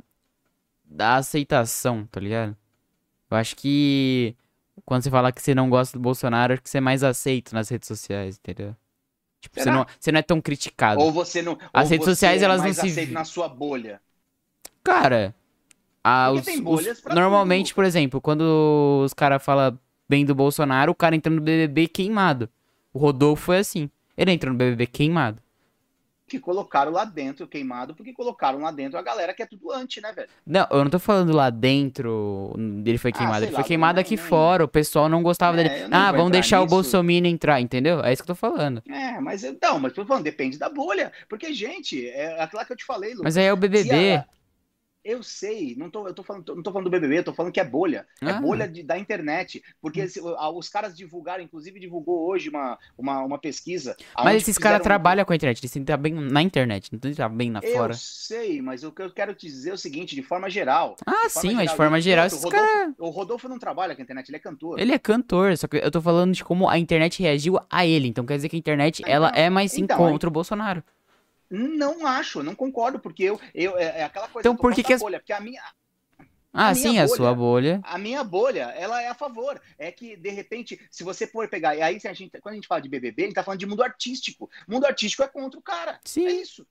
da 0.85 1.14
aceitação, 1.14 2.09
tá 2.11 2.18
ligado? 2.18 2.57
Eu 3.31 3.37
acho 3.37 3.55
que 3.55 4.35
quando 4.85 5.03
você 5.03 5.11
fala 5.11 5.33
que 5.33 5.43
você 5.43 5.55
não 5.55 5.68
gosta 5.68 5.99
do 5.99 6.03
Bolsonaro, 6.03 6.53
acho 6.53 6.62
que 6.62 6.71
você 6.71 6.79
é 6.79 6.81
mais 6.81 7.03
aceito 7.03 7.55
nas 7.55 7.68
redes 7.68 7.87
sociais, 7.87 8.39
entendeu? 8.39 8.75
Tipo, 9.41 9.61
você 9.61 9.71
não, 9.71 9.87
você 9.99 10.12
não 10.12 10.18
é 10.18 10.23
tão 10.23 10.41
criticado. 10.41 11.01
Ou 11.01 11.11
você 11.11 11.41
não. 11.41 11.59
As 11.73 11.91
redes 11.91 12.05
sociais, 12.05 12.43
é 12.43 12.45
elas 12.45 12.62
não 12.62 12.73
se. 12.73 13.07
na 13.07 13.25
sua 13.25 13.49
bolha. 13.49 14.01
Cara. 14.85 15.35
A, 16.03 16.31
os, 16.31 16.47
os, 16.47 17.05
normalmente, 17.05 17.68
tudo. 17.68 17.75
por 17.75 17.85
exemplo, 17.85 18.21
quando 18.21 19.03
os 19.05 19.12
caras 19.12 19.43
falam 19.43 19.79
bem 20.09 20.25
do 20.25 20.35
Bolsonaro, 20.35 20.93
o 20.93 20.95
cara 20.95 21.14
entra 21.14 21.33
no 21.33 21.41
BBB 21.41 21.89
queimado. 21.89 22.49
O 22.93 22.99
Rodolfo 22.99 23.45
foi 23.45 23.59
assim. 23.59 23.91
Ele 24.16 24.33
entrou 24.33 24.53
no 24.53 24.59
BBB 24.59 24.87
queimado 24.87 25.43
que 26.31 26.39
colocaram 26.39 26.93
lá 26.93 27.05
dentro 27.05 27.49
queimado, 27.49 27.93
porque 27.95 28.12
colocaram 28.12 28.61
lá 28.61 28.70
dentro 28.70 28.97
a 28.97 29.03
galera 29.03 29.35
que 29.35 29.43
é 29.43 29.47
tudo 29.47 29.72
anti, 29.72 30.01
né, 30.01 30.12
velho? 30.12 30.28
Não, 30.47 30.66
eu 30.70 30.85
não 30.85 30.91
tô 30.91 31.01
falando 31.01 31.35
lá 31.35 31.51
dentro 31.51 32.55
ele 32.85 32.99
foi 32.99 33.11
ah, 33.11 33.14
queimado. 33.14 33.37
Ah, 33.37 33.43
ele 33.43 33.53
lá, 33.53 33.59
foi 33.59 33.66
queimado 33.66 34.01
aqui 34.01 34.16
fora. 34.16 34.64
O 34.64 34.68
pessoal 34.68 35.09
não 35.09 35.22
gostava 35.22 35.61
é, 35.61 35.68
dele. 35.68 35.89
Ah, 35.91 36.12
vamos 36.12 36.31
deixar 36.31 36.61
nisso. 36.61 36.66
o 36.66 36.76
Bolsonaro 36.76 37.01
entrar, 37.26 37.61
entendeu? 37.61 38.01
É 38.05 38.12
isso 38.12 38.22
que 38.22 38.31
eu 38.31 38.35
tô 38.37 38.39
falando. 38.39 38.83
É, 38.89 39.20
mas 39.20 39.43
não, 39.61 39.81
mas 39.81 39.93
tô 39.93 40.05
falando, 40.05 40.24
depende 40.24 40.59
da 40.59 40.68
bolha. 40.68 41.12
Porque, 41.28 41.53
gente, 41.53 42.07
é 42.09 42.41
aquela 42.41 42.64
que 42.64 42.72
eu 42.72 42.76
te 42.76 42.85
falei, 42.85 43.11
Lucas. 43.11 43.24
Mas 43.24 43.37
aí 43.37 43.47
é 43.47 43.53
o 43.53 43.57
BBB. 43.57 44.22
Eu 45.03 45.23
sei, 45.23 45.75
não 45.79 45.89
tô, 45.89 46.07
eu 46.07 46.13
tô 46.13 46.23
falando, 46.23 46.55
não 46.55 46.63
tô 46.63 46.71
falando 46.71 46.85
do 46.85 46.91
BBB, 46.91 47.23
tô 47.23 47.33
falando 47.33 47.53
que 47.53 47.61
é 47.61 47.65
bolha. 47.65 48.07
É 48.21 48.27
ah. 48.27 48.31
É 48.31 48.41
bolha 48.41 48.69
de, 48.69 48.83
da 48.83 48.99
internet. 48.99 49.63
Porque 49.81 50.03
hum. 50.03 50.57
os 50.57 50.69
caras 50.69 50.95
divulgaram, 50.95 51.43
inclusive 51.43 51.81
divulgou 51.81 52.29
hoje 52.29 52.51
uma, 52.51 52.79
uma, 52.99 53.23
uma 53.23 53.39
pesquisa. 53.39 53.97
Mas 54.15 54.43
esses 54.43 54.59
caras 54.59 54.83
trabalham 54.83 55.25
com 55.25 55.33
a 55.33 55.37
internet, 55.37 55.59
eles 55.59 55.71
têm 55.71 55.83
que 55.83 55.91
estar 55.91 55.97
bem 55.97 56.13
na 56.13 56.43
internet, 56.43 56.93
não 56.93 56.99
tem 56.99 57.11
que 57.11 57.15
estar 57.15 57.31
bem 57.31 57.51
na 57.51 57.61
eu 57.63 57.73
fora. 57.73 57.93
Eu 57.95 57.97
sei, 57.97 58.61
mas 58.61 58.85
o 58.85 58.93
que 58.93 59.01
eu 59.01 59.11
quero 59.11 59.35
te 59.35 59.47
dizer 59.47 59.71
é 59.71 59.75
o 59.75 59.79
seguinte, 59.79 60.15
de 60.15 60.23
forma 60.23 60.51
geral. 60.51 60.97
Ah, 61.07 61.29
sim, 61.31 61.49
geral, 61.49 61.57
mas 61.57 61.71
de 61.71 61.77
forma 61.77 62.01
geral, 62.01 62.27
esses 62.27 62.45
caras. 62.45 62.95
O 62.99 63.09
Rodolfo 63.09 63.49
não 63.49 63.59
trabalha 63.59 63.95
com 63.95 64.03
a 64.03 64.05
internet, 64.05 64.29
ele 64.29 64.37
é 64.37 64.41
cantor. 64.41 64.79
Ele 64.79 64.93
é 64.93 64.99
cantor, 64.99 65.57
só 65.57 65.67
que 65.67 65.79
eu 65.79 65.91
tô 65.91 66.03
falando 66.03 66.35
de 66.35 66.45
como 66.45 66.69
a 66.69 66.79
internet 66.79 67.23
reagiu 67.23 67.59
a 67.71 67.87
ele. 67.87 68.09
Então 68.09 68.27
quer 68.27 68.37
dizer 68.37 68.51
que 68.51 68.57
a 68.57 68.59
internet, 68.59 69.01
então, 69.01 69.13
ela 69.13 69.31
é 69.35 69.49
mais 69.49 69.73
sim 69.73 69.83
então, 69.83 69.97
contra 69.97 70.29
o 70.29 70.33
Bolsonaro. 70.33 70.85
Não 71.51 72.07
acho, 72.07 72.43
não 72.43 72.55
concordo, 72.55 73.01
porque 73.01 73.25
eu, 73.25 73.41
eu 73.55 73.77
é, 73.77 74.01
é 74.01 74.05
aquela 74.05 74.29
coisa 74.29 74.49
então, 74.49 74.57
por 74.57 74.73
que 74.73 74.83
que 74.83 74.93
as... 74.93 75.01
bolha, 75.01 75.19
porque 75.19 75.33
a 75.33 75.41
minha 75.41 75.63
ah, 76.53 76.71
a 76.71 76.75
sim, 76.75 76.89
bolha, 76.89 77.05
a 77.05 77.09
sua 77.09 77.35
bolha. 77.35 77.81
A 77.85 77.97
minha 77.97 78.25
bolha, 78.25 78.73
ela 78.77 79.01
é 79.01 79.09
a 79.09 79.15
favor. 79.15 79.61
É 79.79 79.93
que, 79.93 80.17
de 80.17 80.31
repente, 80.31 80.81
se 80.91 81.05
você 81.05 81.27
for 81.27 81.49
pegar. 81.49 81.77
E 81.77 81.83
aí, 81.83 82.01
a 82.05 82.13
gente, 82.13 82.41
quando 82.41 82.53
a 82.53 82.57
gente 82.57 82.67
fala 82.67 82.81
de 82.81 82.89
BBB, 82.89 83.23
a 83.23 83.27
gente 83.27 83.35
tá 83.35 83.45
falando 83.45 83.61
de 83.61 83.67
mundo 83.67 83.83
artístico. 83.83 84.51
Mundo 84.67 84.85
artístico 84.85 85.23
é 85.23 85.29
contra 85.29 85.59
o 85.59 85.63
cara. 85.63 86.01
Sim. 86.05 86.27
É 86.27 86.33
isso. 86.33 86.67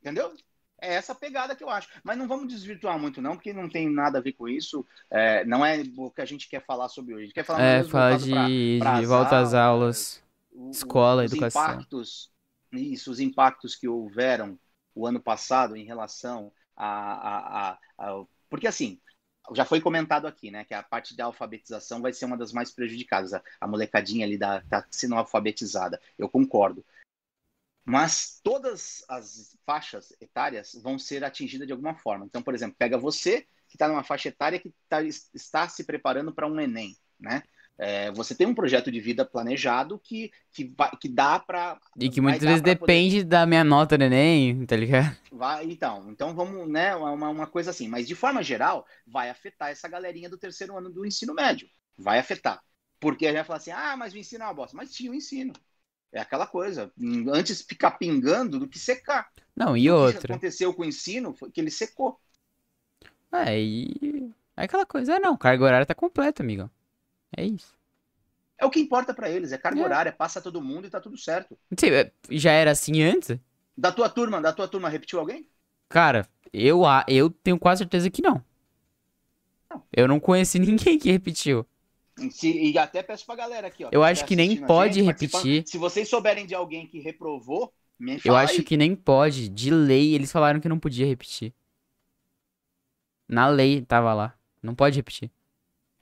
Entendeu? 0.00 0.34
É 0.78 0.94
essa 0.94 1.14
pegada 1.14 1.56
que 1.56 1.64
eu 1.64 1.70
acho. 1.70 1.88
Mas 2.04 2.18
não 2.18 2.28
vamos 2.28 2.48
desvirtuar 2.48 2.98
muito, 2.98 3.22
não, 3.22 3.32
porque 3.32 3.52
não 3.52 3.68
tem 3.68 3.88
nada 3.88 4.18
a 4.18 4.20
ver 4.20 4.32
com 4.32 4.46
isso. 4.46 4.84
É, 5.10 5.42
não 5.46 5.64
é 5.64 5.82
o 5.96 6.10
que 6.10 6.20
a 6.20 6.26
gente 6.26 6.48
quer 6.48 6.62
falar 6.62 6.90
sobre 6.90 7.14
hoje. 7.14 7.22
A 7.22 7.26
gente 7.26 7.34
quer 7.34 7.44
falar 7.44 7.62
é, 7.62 7.82
falar 7.84 8.18
de, 8.18 8.78
pra, 8.78 8.90
pra 8.90 9.00
de 9.00 9.06
volta 9.06 9.38
às 9.38 9.54
aulas, 9.54 10.22
aulas 10.54 10.70
escola, 10.70 11.24
os 11.24 11.32
educação. 11.32 11.64
Impactos, 11.64 12.30
isso, 12.82 13.10
os 13.10 13.20
impactos 13.20 13.74
que 13.74 13.88
houveram 13.88 14.58
o 14.94 15.06
ano 15.06 15.20
passado 15.20 15.76
em 15.76 15.84
relação 15.84 16.52
a, 16.74 16.86
a, 16.86 17.70
a, 17.70 17.78
a 17.98 18.26
porque 18.48 18.66
assim, 18.66 19.00
já 19.54 19.64
foi 19.64 19.80
comentado 19.80 20.26
aqui, 20.26 20.50
né, 20.50 20.64
que 20.64 20.74
a 20.74 20.82
parte 20.82 21.16
da 21.16 21.26
alfabetização 21.26 22.00
vai 22.00 22.12
ser 22.12 22.24
uma 22.24 22.36
das 22.36 22.52
mais 22.52 22.72
prejudicadas. 22.72 23.32
A, 23.32 23.42
a 23.60 23.66
molecadinha 23.66 24.26
ali 24.26 24.38
da, 24.38 24.62
tá 24.62 24.86
sendo 24.90 25.14
alfabetizada. 25.14 26.00
Eu 26.18 26.28
concordo. 26.28 26.84
Mas 27.84 28.40
todas 28.42 29.04
as 29.08 29.56
faixas 29.64 30.12
etárias 30.20 30.74
vão 30.82 30.98
ser 30.98 31.22
atingidas 31.22 31.66
de 31.66 31.72
alguma 31.72 31.94
forma. 31.94 32.26
Então, 32.26 32.42
por 32.42 32.54
exemplo, 32.54 32.76
pega 32.76 32.98
você 32.98 33.42
que 33.68 33.76
está 33.76 33.86
numa 33.86 34.02
faixa 34.02 34.28
etária 34.28 34.58
que 34.58 34.74
tá, 34.88 35.02
está 35.02 35.68
se 35.68 35.84
preparando 35.84 36.34
para 36.34 36.48
um 36.48 36.60
Enem, 36.60 36.96
né? 37.18 37.42
É, 37.78 38.10
você 38.12 38.34
tem 38.34 38.46
um 38.46 38.54
projeto 38.54 38.90
de 38.90 38.98
vida 39.00 39.24
planejado 39.24 39.98
que, 39.98 40.32
que, 40.50 40.72
vai, 40.76 40.90
que 40.98 41.08
dá 41.08 41.38
para. 41.38 41.78
E 41.98 42.08
que 42.08 42.22
muitas 42.22 42.42
vezes 42.42 42.62
depende 42.62 43.16
poder... 43.16 43.28
da 43.28 43.44
minha 43.44 43.62
nota 43.62 43.98
do 43.98 44.04
Enem, 44.04 44.64
tá 44.64 44.74
ligado? 44.74 45.14
Vai, 45.30 45.66
então, 45.66 46.06
então 46.08 46.34
vamos, 46.34 46.66
né? 46.68 46.96
Uma, 46.96 47.28
uma 47.28 47.46
coisa 47.46 47.70
assim. 47.70 47.86
Mas 47.86 48.08
de 48.08 48.14
forma 48.14 48.42
geral, 48.42 48.86
vai 49.06 49.28
afetar 49.28 49.70
essa 49.70 49.86
galerinha 49.88 50.30
do 50.30 50.38
terceiro 50.38 50.76
ano 50.76 50.88
do 50.88 51.04
ensino 51.04 51.34
médio. 51.34 51.68
Vai 51.98 52.18
afetar. 52.18 52.62
Porque 52.98 53.26
a 53.26 53.28
gente 53.28 53.36
vai 53.36 53.44
falar 53.44 53.58
assim: 53.58 53.72
ah, 53.72 53.94
mas 53.96 54.14
o 54.14 54.18
ensino 54.18 54.44
é 54.44 54.46
uma 54.46 54.54
bosta. 54.54 54.74
Mas 54.74 54.92
tinha 54.92 55.10
o 55.10 55.14
ensino. 55.14 55.52
É 56.10 56.20
aquela 56.20 56.46
coisa. 56.46 56.90
Antes 57.30 57.60
ficar 57.60 57.92
pingando 57.92 58.58
do 58.58 58.68
que 58.68 58.78
secar. 58.78 59.30
Não, 59.54 59.76
e 59.76 59.90
outra. 59.90 60.18
O 60.18 60.20
que 60.22 60.32
aconteceu 60.32 60.72
com 60.72 60.80
o 60.80 60.86
ensino 60.86 61.34
foi 61.34 61.50
que 61.50 61.60
ele 61.60 61.70
secou. 61.70 62.18
É, 63.30 63.60
e. 63.60 64.32
É 64.56 64.64
aquela 64.64 64.86
coisa, 64.86 65.18
não, 65.18 65.36
carga 65.36 65.64
horária 65.64 65.84
tá 65.84 65.94
completa, 65.94 66.42
amigo. 66.42 66.70
É 67.36 67.44
isso. 67.44 67.76
É 68.58 68.64
o 68.64 68.70
que 68.70 68.80
importa 68.80 69.14
para 69.14 69.30
eles, 69.30 69.52
é 69.52 69.58
carga 69.58 69.80
é. 69.80 69.84
horária, 69.84 70.12
passa 70.12 70.40
todo 70.40 70.62
mundo 70.62 70.86
e 70.86 70.90
tá 70.90 71.00
tudo 71.00 71.16
certo. 71.18 71.58
Sim, 71.78 71.88
é, 71.90 72.12
já 72.30 72.52
era 72.52 72.70
assim 72.70 73.02
antes? 73.02 73.38
Da 73.84 73.90
tua 73.92 74.08
turma, 74.10 74.40
da 74.42 74.52
tua 74.52 74.68
turma, 74.68 74.90
repetiu 74.90 75.18
alguém? 75.18 75.48
Cara, 75.88 76.28
eu, 76.52 76.82
eu 77.08 77.30
tenho 77.30 77.58
quase 77.58 77.80
certeza 77.80 78.10
que 78.10 78.22
não. 78.22 78.42
Não. 79.70 79.82
Eu 79.92 80.06
não 80.08 80.20
conheci 80.20 80.58
ninguém 80.60 80.98
que 80.98 81.10
repetiu. 81.10 81.66
Se- 82.30 82.48
e 82.72 82.78
até 82.78 83.02
peço 83.02 83.26
pra 83.26 83.34
galera 83.36 83.66
aqui, 83.66 83.84
ó. 83.84 83.88
Eu 83.92 84.00
tá 84.00 84.06
acho 84.08 84.24
que 84.24 84.36
nem 84.36 84.56
pode 84.66 84.94
gente, 84.94 85.06
repetir. 85.06 85.64
Se 85.68 85.76
vocês 85.78 86.08
souberem 86.08 86.46
de 86.46 86.54
alguém 86.54 86.86
que 86.86 86.98
reprovou, 86.98 87.72
me 87.98 88.18
Eu 88.24 88.34
fala 88.34 88.40
acho 88.44 88.60
aí. 88.60 88.64
que 88.64 88.76
nem 88.76 88.94
pode. 88.94 89.48
De 89.48 89.70
lei, 89.70 90.14
eles 90.14 90.32
falaram 90.32 90.60
que 90.60 90.68
não 90.68 90.78
podia 90.78 91.06
repetir. 91.06 91.52
Na 93.28 93.48
lei 93.48 93.82
tava 93.82 94.12
lá. 94.14 94.34
Não 94.62 94.74
pode 94.74 94.96
repetir. 94.96 95.30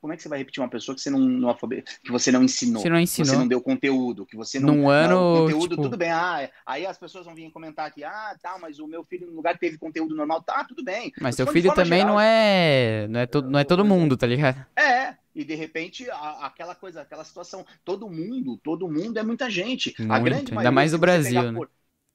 Como 0.05 0.12
é 0.12 0.16
que 0.18 0.22
você 0.22 0.28
vai 0.28 0.36
repetir 0.36 0.62
uma 0.62 0.68
pessoa 0.68 0.94
que 0.94 1.00
você 1.00 1.09
não, 1.09 1.18
não 1.18 1.48
alfabe- 1.48 1.82
que 2.02 2.12
você 2.12 2.30
não 2.30 2.42
ensinou? 2.42 2.82
Você 2.82 2.90
não 2.90 2.98
que 2.98 3.05
ensinou. 3.05 3.26
Você 3.30 3.36
não 3.38 3.48
deu 3.48 3.59
conteúdo, 3.59 4.26
que 4.26 4.36
você 4.36 4.61
não. 4.61 4.74
Num 4.74 4.82
não, 4.82 4.90
ano, 4.90 5.16
o 5.16 5.40
conteúdo, 5.40 5.68
tipo- 5.70 5.82
tudo 5.82 5.96
bem. 5.96 6.11
Ah, 6.11 6.50
aí 6.66 6.84
as 6.84 6.98
pessoas 6.98 7.24
vão 7.24 7.34
vir 7.34 7.50
comentar 7.50 7.86
aqui, 7.86 8.05
ah, 8.05 8.36
tá, 8.42 8.59
mas 8.61 8.78
o 8.78 8.86
meu 8.86 9.02
filho, 9.02 9.26
no 9.28 9.32
lugar 9.36 9.55
que 9.55 9.61
teve 9.61 9.78
conteúdo 9.78 10.14
normal, 10.14 10.42
tá, 10.42 10.62
tudo 10.64 10.84
bem. 10.84 11.11
Mas 11.18 11.36
seu 11.36 11.46
filho 11.46 11.72
também 11.74 12.00
geral. 12.00 12.16
não 12.16 12.20
é. 12.20 13.07
Não 13.09 13.20
é, 13.20 13.26
todo, 13.26 13.48
não 13.50 13.59
é 13.59 13.64
todo 13.64 13.82
mundo, 13.82 14.14
tá 14.14 14.26
ligado? 14.26 14.62
É, 14.76 15.16
e 15.34 15.42
de 15.42 15.55
repente, 15.55 16.11
a- 16.11 16.44
aquela 16.48 16.74
coisa, 16.74 17.00
aquela 17.00 17.24
situação, 17.24 17.64
todo 17.82 18.07
mundo, 18.07 18.59
todo 18.59 18.86
mundo 18.86 19.18
é 19.18 19.22
muita 19.22 19.48
gente. 19.48 19.94
a 19.98 20.02
Muito, 20.02 20.24
grande 20.24 20.40
ainda 20.40 20.55
maioria, 20.57 20.70
mais 20.70 20.92
no 20.92 20.98
Brasil, 20.98 21.50
né? 21.50 21.59
Por, 21.59 21.70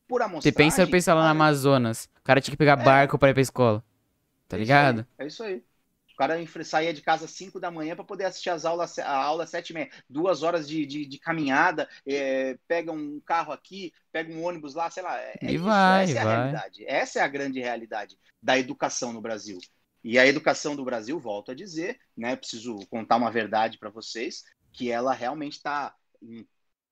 por 0.08 0.22
Você 0.34 0.52
pensa, 0.52 0.86
pensa 0.86 1.12
lá 1.16 1.24
no 1.24 1.30
Amazonas. 1.30 2.08
O 2.20 2.24
cara 2.24 2.40
tinha 2.40 2.52
que 2.52 2.58
pegar 2.58 2.80
É. 2.80 2.84
barco 2.84 3.18
pra 3.18 3.32
ir 3.32 3.34
pra 3.34 3.42
escola. 3.42 3.84
Tá 4.48 4.58
é 4.58 4.62
isso 4.62 4.68
ligado? 4.68 5.00
aí, 5.18 5.26
É 5.26 5.28
isso 5.28 5.44
aí. 5.44 5.64
O 6.20 6.22
cara 6.22 6.36
saía 6.66 6.94
de 6.94 7.02
casa 7.02 7.24
às 7.26 7.32
5 7.32 7.62
da 7.62 7.72
manhã 7.72 7.96
para 7.96 8.04
poder 8.04 8.26
assistir 8.26 8.50
as 8.50 8.66
aulas, 8.66 9.00
a 9.00 9.10
aula 9.10 9.46
às 9.46 9.50
7 9.52 9.70
e 9.70 9.74
meia. 9.74 9.90
Duas 10.10 10.44
horas 10.44 10.68
de, 10.68 10.86
de, 10.86 11.06
de 11.06 11.18
caminhada, 11.18 11.88
é, 12.06 12.58
pega 12.68 12.92
um 12.92 13.22
carro 13.22 13.54
aqui, 13.54 13.94
pega 14.12 14.30
um 14.34 14.44
ônibus 14.44 14.74
lá, 14.76 14.92
sei 14.92 15.02
lá. 15.02 15.18
É, 15.18 15.40
é 15.46 15.54
E 15.54 15.58
isso, 15.58 15.94
vai, 15.98 15.98
essa 15.98 16.18
é 16.20 16.22
a 16.22 16.26
vai. 16.26 16.26
realidade. 16.26 16.84
Essa 16.86 17.20
é 17.20 17.22
a 17.22 17.28
grande 17.28 17.62
realidade 17.62 18.18
da 18.42 18.60
educação 18.60 19.14
no 19.14 19.22
Brasil. 19.22 19.60
E 20.04 20.20
a 20.20 20.28
educação 20.28 20.76
do 20.76 20.84
Brasil, 20.84 21.18
volto 21.20 21.52
a 21.52 21.56
dizer, 21.56 21.98
né? 22.18 22.36
Preciso 22.36 22.86
contar 22.90 23.16
uma 23.16 23.32
verdade 23.32 23.78
para 23.78 23.90
vocês, 23.90 24.44
que 24.74 24.92
ela 24.92 25.14
realmente 25.14 25.54
está 25.54 25.96
em 26.22 26.46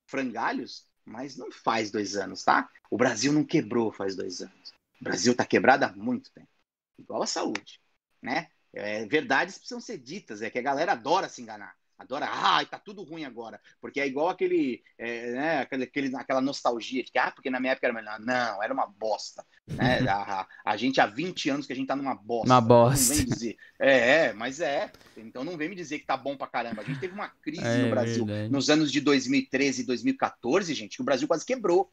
frangalhos, 0.05 0.86
mas 1.05 1.36
não 1.36 1.51
faz 1.51 1.91
dois 1.91 2.15
anos, 2.15 2.43
tá? 2.45 2.69
O 2.89 2.97
Brasil 2.97 3.34
não 3.34 3.43
quebrou 3.43 3.91
faz 3.91 4.15
dois 4.15 4.41
anos. 4.41 4.73
O 5.01 5.03
Brasil 5.03 5.34
está 5.34 5.45
quebrado 5.45 5.84
há 5.86 5.93
muito 5.93 6.32
tempo. 6.32 6.49
Igual 6.97 7.23
a 7.23 7.28
saúde, 7.28 7.80
né? 8.21 8.49
É, 8.74 9.05
verdades 9.05 9.57
precisam 9.57 9.82
ser 9.82 9.97
ditas, 9.97 10.41
é 10.41 10.49
que 10.49 10.59
a 10.59 10.63
galera 10.63 10.91
adora 10.91 11.30
se 11.30 11.41
enganar. 11.41 11.74
Adora, 11.99 12.28
ah, 12.32 12.63
tá 12.63 12.78
tudo 12.78 13.01
ruim 13.01 13.26
agora. 13.26 13.59
Porque 13.82 13.99
é 13.99 14.05
igual 14.05 14.30
aquele, 14.30 14.84
é, 14.99 15.32
né, 15.32 15.59
aquele, 15.61 15.89
aquela 16.15 16.39
nostalgia 16.39 17.03
de 17.03 17.11
que, 17.11 17.18
ah, 17.18 17.32
porque 17.32 17.49
na 17.49 17.59
minha 17.59 17.72
época 17.72 17.88
era 17.88 17.93
melhor. 17.93 18.20
Não, 18.20 18.61
era 18.61 18.72
uma 18.72 18.86
bosta. 18.86 19.43
Né? 19.65 19.97
a, 20.07 20.41
a- 20.41 20.47
a 20.63 20.78
gente 20.78 21.01
há 21.01 21.07
20 21.07 21.49
anos 21.49 21.65
que 21.65 21.74
a 21.74 21.76
gente 21.76 21.88
tá 21.88 21.95
numa 21.95 22.13
bosta. 22.13 22.53
Uma 22.53 22.61
Não 22.61 22.68
bosta. 22.68 23.15
vem 23.15 23.26
dizer. 23.26 23.57
É, 23.80 24.26
é, 24.28 24.34
mas 24.34 24.59
é. 24.59 24.91
Então 25.18 25.43
não 25.43 25.57
vem 25.57 25.70
me 25.70 25.76
dizer 25.76 25.97
que 25.97 26.05
tá 26.05 26.15
bom 26.15 26.38
pra 26.38 26.45
caramba. 26.45 26.84
A 26.84 26.86
gente 26.86 26.99
teve 26.99 27.15
uma 27.15 27.30
crise 27.30 27.65
É 27.65 27.78
no 27.80 27.89
Brasil 27.89 28.26
verdade. 28.28 28.53
nos 28.53 28.70
anos 28.70 28.91
de 28.91 29.01
2013 29.01 29.82
e 29.82 29.86
2014, 29.88 30.76
gente, 30.76 30.97
que 30.97 31.01
o 31.01 31.05
Brasil 31.05 31.28
quase 31.28 31.43
quebrou. 31.47 31.91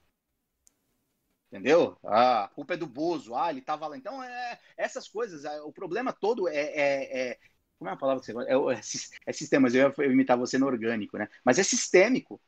Entendeu? 1.54 1.96
Ah, 2.02 2.44
a 2.44 2.48
culpa 2.48 2.74
é 2.74 2.76
do 2.76 2.84
Bozo. 2.84 3.32
Ah, 3.36 3.48
ele 3.48 3.60
tava 3.60 3.86
lá. 3.86 3.96
Então, 3.96 4.20
é, 4.20 4.58
essas 4.76 5.08
coisas, 5.08 5.44
é, 5.44 5.60
o 5.62 5.72
problema 5.72 6.12
todo 6.12 6.48
é, 6.48 6.56
é- 6.56 7.30
é- 7.30 7.38
Como 7.78 7.88
é 7.88 7.92
a 7.92 7.96
palavra 7.96 8.20
que 8.20 8.26
você 8.26 8.32
gosta? 8.32 8.50
É, 8.50 8.54
é, 8.56 8.80
é 9.26 9.32
sistema, 9.32 9.62
mas 9.62 9.74
eu 9.74 9.94
ia 9.96 10.06
imitar 10.06 10.36
você 10.36 10.58
no 10.58 10.66
orgânico, 10.66 11.16
né? 11.16 11.28
Mas 11.44 11.60
é 11.60 11.62
sistêmico. 11.62 12.40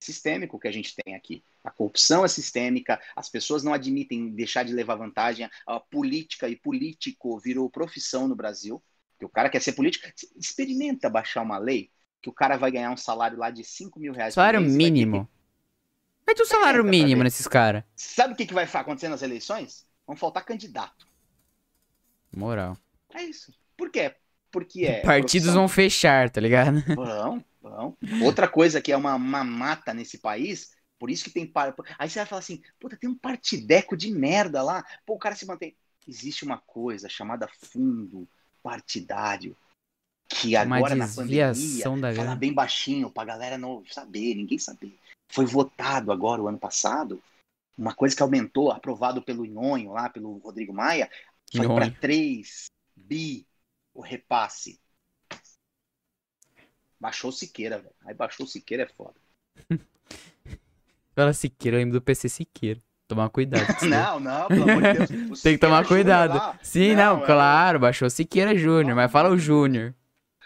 Sistêmico 0.00 0.58
que 0.58 0.66
a 0.66 0.72
gente 0.72 0.92
tem 0.96 1.14
aqui. 1.14 1.44
A 1.62 1.70
corrupção 1.70 2.24
é 2.24 2.28
sistêmica, 2.28 3.00
as 3.14 3.28
pessoas 3.28 3.62
não 3.62 3.72
admitem 3.72 4.30
deixar 4.30 4.64
de 4.64 4.72
levar 4.72 4.96
vantagem. 4.96 5.48
A 5.64 5.78
política 5.78 6.48
e 6.48 6.56
político 6.56 7.38
virou 7.38 7.70
profissão 7.70 8.26
no 8.26 8.34
Brasil. 8.34 8.82
Que 9.20 9.24
o 9.24 9.28
cara 9.28 9.48
quer 9.48 9.62
ser 9.62 9.72
político. 9.72 10.08
Experimenta 10.36 11.08
baixar 11.08 11.42
uma 11.42 11.58
lei 11.58 11.92
que 12.20 12.28
o 12.28 12.32
cara 12.32 12.56
vai 12.56 12.72
ganhar 12.72 12.90
um 12.90 12.96
salário 12.96 13.38
lá 13.38 13.50
de 13.50 13.62
5 13.62 14.00
mil 14.00 14.12
reais 14.12 14.34
Salário 14.34 14.60
mínimo. 14.60 15.28
Mete 16.28 16.42
o 16.42 16.46
salário 16.46 16.84
mínimo 16.84 17.22
nesses 17.22 17.48
caras. 17.48 17.82
Sabe 17.96 18.34
o 18.34 18.36
que, 18.36 18.44
que 18.44 18.52
vai 18.52 18.64
acontecer 18.64 19.08
nas 19.08 19.22
eleições? 19.22 19.86
Vão 20.06 20.14
faltar 20.14 20.44
candidato. 20.44 21.06
Moral. 22.36 22.76
É 23.14 23.22
isso. 23.22 23.50
Por 23.74 23.90
quê? 23.90 24.14
Porque 24.50 24.84
é. 24.84 25.00
Partidos 25.00 25.46
profissão. 25.46 25.54
vão 25.54 25.68
fechar, 25.68 26.28
tá 26.28 26.38
ligado? 26.38 26.82
Vão, 26.94 27.42
vão. 27.62 27.96
Outra 28.22 28.46
coisa 28.46 28.80
que 28.82 28.92
é 28.92 28.96
uma, 28.96 29.14
uma 29.14 29.42
mata 29.42 29.94
nesse 29.94 30.18
país, 30.18 30.72
por 30.98 31.10
isso 31.10 31.24
que 31.24 31.30
tem. 31.30 31.46
par- 31.46 31.74
Aí 31.98 32.10
você 32.10 32.18
vai 32.18 32.26
falar 32.26 32.40
assim, 32.40 32.60
puta, 32.78 32.96
tem 32.96 33.08
um 33.08 33.14
partideco 33.16 33.96
de 33.96 34.10
merda 34.10 34.62
lá. 34.62 34.84
Pô, 35.06 35.14
o 35.14 35.18
cara 35.18 35.34
se 35.34 35.46
mantém. 35.46 35.74
Existe 36.06 36.44
uma 36.44 36.58
coisa 36.58 37.08
chamada 37.08 37.48
fundo 37.72 38.28
partidário. 38.62 39.56
Que 40.30 40.54
agora 40.56 40.94
na 40.94 41.08
pandemia, 41.08 41.54
falar 41.82 42.12
grana. 42.12 42.36
bem 42.36 42.52
baixinho 42.52 43.10
pra 43.10 43.24
galera 43.24 43.56
não 43.56 43.82
saber, 43.90 44.34
ninguém 44.34 44.58
saber. 44.58 44.98
Foi 45.30 45.44
votado 45.44 46.10
agora 46.10 46.42
o 46.42 46.48
ano 46.48 46.58
passado. 46.58 47.22
Uma 47.76 47.94
coisa 47.94 48.16
que 48.16 48.22
aumentou, 48.22 48.72
aprovado 48.72 49.22
pelo 49.22 49.44
Nhonho 49.44 49.92
lá, 49.92 50.08
pelo 50.08 50.38
Rodrigo 50.38 50.72
Maia, 50.72 51.08
foi 51.54 51.66
para 51.66 51.86
Nhonho. 51.86 51.96
3 52.00 52.66
bi 52.96 53.46
o 53.94 54.00
repasse. 54.00 54.80
Baixou 57.00 57.30
Siqueira, 57.30 57.78
velho. 57.78 57.94
Aí 58.04 58.14
baixou 58.14 58.44
o 58.44 58.48
Siqueira 58.48 58.82
é 58.82 58.88
foda. 58.88 59.14
Fala 61.14 61.32
Siqueira, 61.32 61.76
eu 61.76 61.80
lembro 61.80 61.98
do 61.98 62.02
PC 62.02 62.28
Siqueira. 62.28 62.80
Tomar 63.06 63.30
cuidado. 63.30 63.64
Não, 63.88 64.20
não, 64.20 64.48
pelo 64.48 64.70
amor 64.70 64.82
de 64.82 65.06
Deus. 65.06 65.40
Tem 65.40 65.54
que 65.54 65.58
tomar 65.58 65.86
cuidado. 65.86 66.36
lá. 66.36 66.58
Sim, 66.62 66.94
não, 66.94 67.22
é- 67.22 67.26
claro, 67.26 67.78
baixou 67.78 68.10
Siqueira 68.10 68.54
Júnior, 68.54 68.94
mas 68.94 69.10
fala 69.10 69.30
o 69.30 69.38
Júnior. 69.38 69.94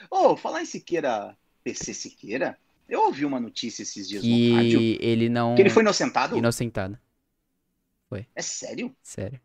Ô, 0.09 0.37
falar 0.37 0.63
em 0.63 0.65
Siqueira, 0.65 1.37
PC 1.65 1.93
Siqueira, 1.93 2.57
eu 2.89 3.03
ouvi 3.03 3.25
uma 3.25 3.41
notícia 3.41 3.83
esses 3.83 4.09
dias 4.09 4.23
no 4.23 4.55
rádio 4.57 4.79
Que 4.79 4.99
ele 5.01 5.29
não. 5.29 5.55
que 5.55 5.63
ele 5.63 5.71
foi 5.71 5.83
inocentado. 5.83 6.37
inocentado. 6.37 6.99
É 8.35 8.43
sério? 8.43 8.95
Sério. 9.03 9.41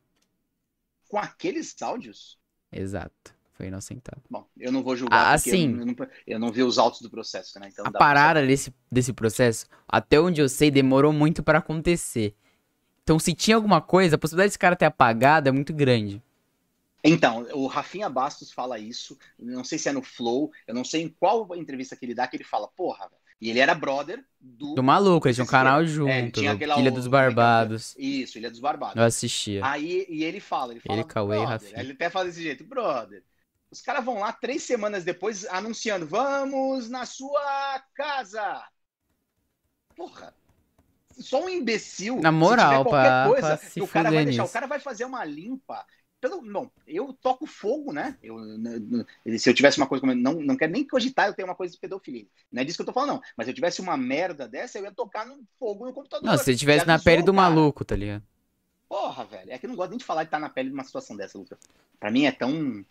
Com 1.08 1.18
aqueles 1.18 1.76
áudios? 1.82 2.38
Exato. 2.72 3.34
Foi 3.54 3.68
inocentado. 3.68 4.22
Bom, 4.30 4.46
eu 4.58 4.72
não 4.72 4.84
vou 4.84 4.96
julgar 4.96 5.34
Ah, 5.34 5.38
porque 5.38 5.50
sim. 5.50 5.72
eu, 5.80 5.86
não, 5.86 5.96
eu 6.28 6.40
não 6.40 6.52
vi 6.52 6.62
os 6.62 6.78
autos 6.78 7.02
do 7.02 7.10
processo, 7.10 7.60
né? 7.60 7.70
Então 7.72 7.84
A 7.84 7.90
dá 7.90 7.98
pra 7.98 8.00
parada 8.00 8.46
desse, 8.46 8.72
desse 8.92 9.12
processo, 9.14 9.66
até 9.88 10.20
onde 10.20 10.40
eu 10.42 10.48
sei, 10.48 10.70
demorou 10.70 11.12
muito 11.12 11.42
pra 11.42 11.58
acontecer. 11.58 12.36
Então, 13.02 13.18
se 13.18 13.34
tinha 13.34 13.56
alguma 13.56 13.82
coisa, 13.82 14.16
a 14.16 14.20
possibilidade 14.20 14.50
desse 14.50 14.60
cara 14.60 14.76
ter 14.76 14.86
apagado 14.86 15.50
é 15.50 15.52
muito 15.52 15.74
grande. 15.74 16.22
Então, 17.04 17.48
o 17.54 17.68
Rafinha 17.68 18.10
Bastos 18.10 18.52
fala 18.52 18.78
isso, 18.78 19.18
não 19.40 19.64
sei 19.64 19.80
se 19.80 19.88
é 19.88 19.92
no 19.94 20.04
Flow, 20.04 20.52
eu 20.68 20.76
não 20.76 20.84
sei 20.84 21.04
em 21.04 21.10
qual 21.10 21.56
entrevista 21.56 21.96
que 21.96 22.06
ele 22.06 22.14
dá 22.14 22.28
que 22.28 22.36
ele 22.36 22.44
fala, 22.44 22.68
porra, 22.68 23.08
velho. 23.08 23.22
E 23.40 23.50
ele 23.52 23.60
era 23.60 23.76
brother 23.76 24.26
do. 24.40 24.74
Do 24.74 24.82
maluco, 24.84 25.28
eles 25.28 25.36
tinham 25.36 25.46
um 25.46 25.50
canal 25.50 25.82
É, 25.82 25.86
junto, 25.86 26.40
tinha 26.40 26.52
no 26.52 26.56
aquela- 26.56 26.80
Ilha 26.80 26.92
dos 26.92 27.06
é 27.06 27.08
é? 27.08 27.12
Barbados. 27.12 27.96
Isso, 27.98 28.38
Ilha 28.38 28.50
dos 28.50 28.60
Barbados. 28.60 28.96
Eu 28.96 29.04
assistia. 29.04 29.62
Aí 29.66 30.06
e 30.10 30.24
ele 30.24 30.40
fala, 30.40 30.74
ele 30.74 30.80
fala, 30.80 31.00
Ele, 31.00 31.08
Cauê 31.08 31.38
brother, 31.46 31.80
ele 31.80 31.92
até 31.92 32.10
fala 32.10 32.26
desse 32.26 32.42
jeito, 32.42 32.64
brother. 32.64 33.24
Os 33.70 33.82
caras 33.82 34.04
vão 34.04 34.20
lá 34.20 34.32
três 34.34 34.64
semanas 34.64 35.04
depois 35.04 35.46
anunciando, 35.46 36.08
vamos 36.08 36.90
na 36.90 37.06
sua 37.06 37.84
casa. 37.94 38.64
Porra. 39.96 40.34
Só 41.20 41.44
um 41.44 41.50
imbecil. 41.50 42.20
Na 42.22 42.30
se 42.32 42.36
moral, 42.38 42.70
tiver 42.70 42.84
qualquer 42.90 43.10
pra- 43.10 43.26
coisa, 43.28 43.58
pra 43.58 43.70
se 43.70 43.82
o 43.82 43.88
cara 43.88 44.04
vai 44.04 44.12
fuder 44.12 44.26
deixar. 44.26 44.42
nisso. 44.44 44.50
O 44.52 44.54
cara 44.54 44.68
vai 44.68 44.80
fazer 44.80 45.06
uma 45.06 45.26
limpa. 45.26 45.86
Pelo, 46.28 46.42
bom, 46.42 46.70
eu 46.86 47.14
toco 47.14 47.46
fogo, 47.46 47.94
né? 47.94 48.18
Eu, 48.22 48.38
se 49.40 49.50
eu 49.50 49.54
tivesse 49.54 49.78
uma 49.78 49.88
coisa 49.88 50.02
como. 50.02 50.14
Não, 50.14 50.34
não 50.34 50.58
quero 50.58 50.74
nem 50.74 50.86
cogitar 50.86 51.28
eu 51.28 51.34
tenho 51.34 51.48
uma 51.48 51.56
coisa 51.56 51.74
de 51.74 51.80
pedofilia. 51.80 52.26
Não 52.52 52.62
é 52.62 52.66
disso 52.66 52.78
que 52.78 52.82
eu 52.82 52.86
tô 52.86 52.92
falando, 52.92 53.12
não. 53.12 53.22
Mas 53.38 53.46
se 53.46 53.52
eu 53.52 53.56
tivesse 53.56 53.80
uma 53.80 53.96
merda 53.96 54.46
dessa, 54.46 54.78
eu 54.78 54.84
ia 54.84 54.92
tocar 54.92 55.26
no 55.26 55.42
fogo 55.58 55.86
no 55.86 55.94
computador. 55.94 56.30
Não, 56.30 56.38
se 56.38 56.52
ele 56.52 56.58
tivesse 56.58 56.86
na 56.86 57.00
pele 57.00 57.22
do 57.24 57.34
cara? 57.34 57.50
maluco, 57.50 57.86
tá 57.86 57.96
ligado? 57.96 58.24
Porra, 58.90 59.24
velho. 59.24 59.52
É 59.52 59.58
que 59.58 59.66
eu 59.66 59.70
não 59.70 59.78
gosto 59.78 59.92
nem 59.92 60.00
de 60.00 60.04
falar 60.06 60.24
de 60.24 60.28
estar 60.28 60.40
na 60.40 60.50
pele 60.50 60.70
de 60.70 60.74
uma 60.74 60.84
situação 60.84 61.16
dessa, 61.16 61.38
Lucas. 61.38 61.58
Pra 61.98 62.12
mim 62.12 62.26
é 62.26 62.32
tão. 62.32 62.84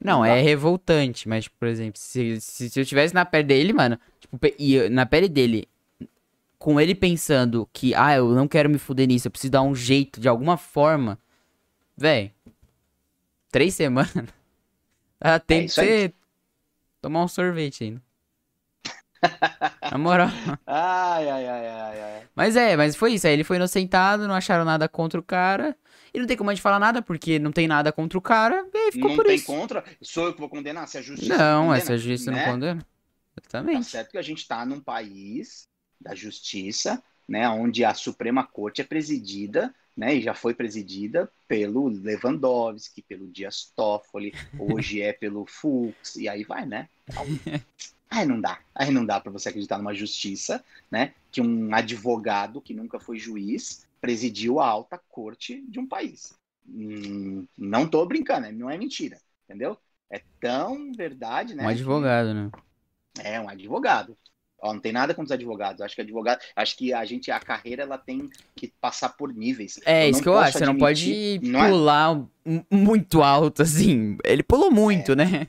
Não, 0.00 0.24
é 0.24 0.40
revoltante, 0.40 1.28
mas, 1.28 1.46
por 1.46 1.68
exemplo, 1.68 2.00
se, 2.00 2.40
se, 2.40 2.68
se 2.70 2.80
eu 2.80 2.84
tivesse 2.84 3.14
na 3.14 3.24
pele 3.24 3.44
dele, 3.44 3.72
mano, 3.72 3.96
tipo, 4.18 4.36
e 4.58 4.74
eu- 4.74 4.90
na 4.90 5.06
pele 5.06 5.28
dele, 5.28 5.68
com 6.58 6.80
ele 6.80 6.94
pensando 6.94 7.68
que, 7.72 7.94
ah, 7.94 8.14
eu 8.16 8.30
não 8.30 8.48
quero 8.48 8.70
me 8.70 8.78
fuder 8.78 9.08
nisso, 9.08 9.26
eu 9.28 9.30
preciso 9.32 9.50
dar 9.52 9.62
um 9.62 9.74
jeito 9.74 10.20
de 10.20 10.28
alguma 10.28 10.56
forma, 10.56 11.18
véi, 11.96 12.34
três 13.50 13.74
semanas, 13.74 14.12
ah, 15.20 15.38
tem 15.40 15.62
É 15.62 15.66
que 15.66 15.68
ser, 15.68 16.14
tomar 17.02 17.24
um 17.24 17.28
sorvete 17.28 17.84
ainda. 17.84 18.02
Na 19.90 19.98
moral. 19.98 20.30
Ai, 20.66 21.28
ai, 21.28 21.46
ai, 21.46 21.66
ai, 21.68 22.00
ai. 22.00 22.28
Mas 22.34 22.56
é, 22.56 22.76
mas 22.76 22.96
foi 22.96 23.14
isso, 23.14 23.26
aí 23.26 23.32
ele 23.34 23.44
foi 23.44 23.56
inocentado, 23.56 24.26
não 24.26 24.34
acharam 24.34 24.64
nada 24.64 24.88
contra 24.88 25.20
o 25.20 25.22
cara, 25.22 25.76
e 26.14 26.18
não 26.18 26.26
tem 26.26 26.36
como 26.36 26.50
a 26.50 26.54
gente 26.54 26.62
falar 26.62 26.78
nada, 26.78 27.02
porque 27.02 27.38
não 27.38 27.52
tem 27.52 27.68
nada 27.68 27.92
contra 27.92 28.18
o 28.18 28.22
cara, 28.22 28.66
e 28.72 28.76
aí 28.78 28.92
ficou 28.92 29.10
Não 29.10 29.16
por 29.16 29.26
tem 29.26 29.34
isso. 29.36 29.46
contra. 29.46 29.84
Sou 30.00 30.26
eu 30.26 30.34
que 30.34 30.40
vou 30.40 30.48
condenar? 30.48 30.88
Se 30.88 30.98
a 30.98 31.02
justiça. 31.02 31.36
Não, 31.36 31.66
condena, 31.66 31.76
essa 31.76 31.96
justiça 31.98 32.30
né? 32.30 32.46
não 32.46 32.52
condena. 32.52 32.86
Tá 33.42 33.42
Exatamente. 33.42 33.86
certo 33.86 34.10
que 34.10 34.18
a 34.18 34.22
gente 34.22 34.46
tá 34.46 34.64
num 34.66 34.80
país 34.80 35.68
da 36.00 36.14
justiça, 36.14 37.02
né, 37.32 37.48
onde 37.48 37.82
a 37.82 37.94
Suprema 37.94 38.46
Corte 38.46 38.82
é 38.82 38.84
presidida, 38.84 39.74
né, 39.96 40.16
e 40.16 40.20
já 40.20 40.34
foi 40.34 40.52
presidida 40.52 41.32
pelo 41.48 41.88
Lewandowski, 41.88 43.00
pelo 43.00 43.26
Dias 43.26 43.72
Toffoli, 43.74 44.34
hoje 44.60 45.00
é 45.00 45.14
pelo 45.14 45.46
Fux, 45.46 46.16
e 46.16 46.28
aí 46.28 46.44
vai, 46.44 46.66
né? 46.66 46.90
Aí 48.10 48.26
não 48.26 48.38
dá, 48.38 48.60
aí 48.74 48.90
não 48.90 49.06
dá 49.06 49.18
para 49.18 49.32
você 49.32 49.48
acreditar 49.48 49.78
numa 49.78 49.94
justiça, 49.94 50.62
né, 50.90 51.14
que 51.30 51.40
um 51.40 51.74
advogado 51.74 52.60
que 52.60 52.74
nunca 52.74 53.00
foi 53.00 53.18
juiz 53.18 53.86
presidiu 54.02 54.60
a 54.60 54.68
alta 54.68 55.00
corte 55.08 55.64
de 55.66 55.80
um 55.80 55.86
país. 55.86 56.34
Hum, 56.68 57.46
não 57.56 57.88
tô 57.88 58.04
brincando, 58.04 58.52
não 58.52 58.68
é 58.68 58.76
mentira, 58.76 59.18
entendeu? 59.46 59.78
É 60.10 60.20
tão 60.38 60.92
verdade, 60.92 61.54
né? 61.54 61.64
Um 61.64 61.68
advogado, 61.68 62.34
né? 62.34 62.50
É, 63.18 63.40
um 63.40 63.48
advogado. 63.48 64.14
Ó, 64.62 64.72
não 64.72 64.80
tem 64.80 64.92
nada 64.92 65.12
contra 65.12 65.34
os 65.34 65.40
advogados. 65.40 65.82
Acho 65.82 65.96
que 65.96 66.00
advogado, 66.00 66.40
acho 66.54 66.76
que 66.76 66.94
a 66.94 67.04
gente, 67.04 67.32
a 67.32 67.40
carreira, 67.40 67.82
ela 67.82 67.98
tem 67.98 68.30
que 68.54 68.72
passar 68.80 69.08
por 69.08 69.34
níveis. 69.34 69.80
É, 69.84 70.06
eu 70.06 70.10
isso 70.10 70.22
que 70.22 70.28
eu 70.28 70.38
acho. 70.38 70.56
Você 70.56 70.64
não 70.64 70.78
pode 70.78 71.40
não 71.42 71.64
é 71.64 71.68
pular 71.68 72.24
é... 72.46 72.64
muito 72.70 73.22
alto, 73.22 73.62
assim. 73.62 74.16
Ele 74.22 74.44
pulou 74.44 74.70
muito, 74.70 75.12
é, 75.12 75.16
né? 75.16 75.48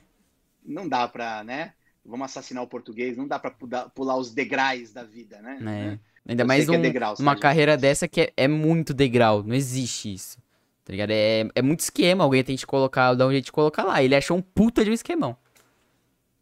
Não 0.66 0.88
dá 0.88 1.06
pra, 1.06 1.44
né? 1.44 1.74
Vamos 2.04 2.24
assassinar 2.24 2.64
o 2.64 2.66
português, 2.66 3.16
não 3.16 3.28
dá 3.28 3.38
pra 3.38 3.52
pular 3.94 4.16
os 4.16 4.34
degraus 4.34 4.92
da 4.92 5.04
vida, 5.04 5.40
né? 5.40 5.58
É. 5.62 6.30
Ainda 6.30 6.42
eu 6.42 6.46
mais 6.46 6.68
um, 6.68 6.74
é 6.74 6.78
degrau, 6.78 7.14
uma 7.18 7.36
carreira 7.36 7.76
dessa 7.76 8.08
que 8.08 8.22
é, 8.22 8.32
é, 8.36 8.48
muito 8.48 8.92
degrau, 8.92 9.42
não 9.42 9.54
existe 9.54 10.12
isso. 10.12 10.38
Tá 10.84 10.92
ligado? 10.92 11.10
É, 11.10 11.46
é 11.54 11.62
muito 11.62 11.80
esquema, 11.80 12.24
alguém 12.24 12.42
tem 12.42 12.56
que 12.56 12.66
colocar, 12.66 13.14
dar 13.14 13.26
um 13.26 13.30
jeito 13.30 13.46
de 13.46 13.52
colocar 13.52 13.84
lá. 13.84 14.02
Ele 14.02 14.14
achou 14.14 14.36
um 14.36 14.42
puta 14.42 14.84
de 14.84 14.90
um 14.90 14.94
esquemão. 14.94 15.36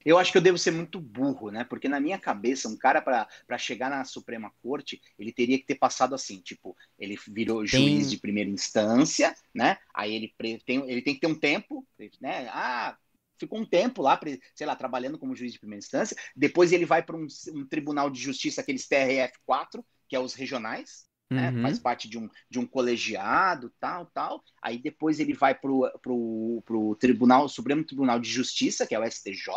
Eu 0.04 0.18
acho 0.18 0.32
que 0.32 0.38
eu 0.38 0.42
devo 0.42 0.58
ser 0.58 0.70
muito 0.70 1.00
burro, 1.00 1.50
né? 1.50 1.64
Porque 1.64 1.88
na 1.88 2.00
minha 2.00 2.18
cabeça, 2.18 2.68
um 2.68 2.76
cara 2.76 3.00
para 3.00 3.58
chegar 3.58 3.90
na 3.90 4.04
Suprema 4.04 4.52
Corte, 4.62 5.00
ele 5.18 5.32
teria 5.32 5.58
que 5.58 5.66
ter 5.66 5.76
passado 5.76 6.14
assim, 6.14 6.40
tipo, 6.40 6.76
ele 6.98 7.18
virou 7.28 7.58
tem... 7.58 7.66
juiz 7.66 8.10
de 8.10 8.18
primeira 8.18 8.50
instância, 8.50 9.34
né? 9.54 9.78
Aí 9.94 10.14
ele 10.14 10.34
tem, 10.64 10.90
ele 10.90 11.02
tem 11.02 11.14
que 11.14 11.20
ter 11.20 11.26
um 11.26 11.38
tempo, 11.38 11.86
né? 12.20 12.48
Ah, 12.50 12.96
ficou 13.38 13.58
um 13.58 13.66
tempo 13.66 14.02
lá, 14.02 14.18
sei 14.54 14.66
lá, 14.66 14.76
trabalhando 14.76 15.18
como 15.18 15.34
juiz 15.34 15.52
de 15.52 15.58
primeira 15.58 15.82
instância. 15.82 16.16
Depois 16.34 16.72
ele 16.72 16.86
vai 16.86 17.02
para 17.02 17.16
um, 17.16 17.26
um, 17.54 17.66
tribunal 17.66 18.10
de 18.10 18.20
justiça, 18.20 18.60
aqueles 18.60 18.88
TRF4, 18.88 19.84
que 20.08 20.16
é 20.16 20.20
os 20.20 20.34
regionais, 20.34 21.06
né? 21.32 21.50
Uhum. 21.50 21.62
Faz 21.62 21.78
parte 21.78 22.08
de 22.08 22.18
um, 22.18 22.28
de 22.48 22.58
um 22.58 22.66
colegiado, 22.66 23.72
tal, 23.80 24.06
tal. 24.06 24.42
Aí 24.62 24.78
depois 24.78 25.18
ele 25.18 25.32
vai 25.32 25.54
pro, 25.54 25.90
pro 26.00 26.96
Tribunal, 27.00 27.48
Supremo 27.48 27.84
Tribunal 27.84 28.20
de 28.20 28.28
Justiça, 28.28 28.86
que 28.86 28.94
é 28.94 28.98
o 28.98 29.10
STJ, 29.10 29.48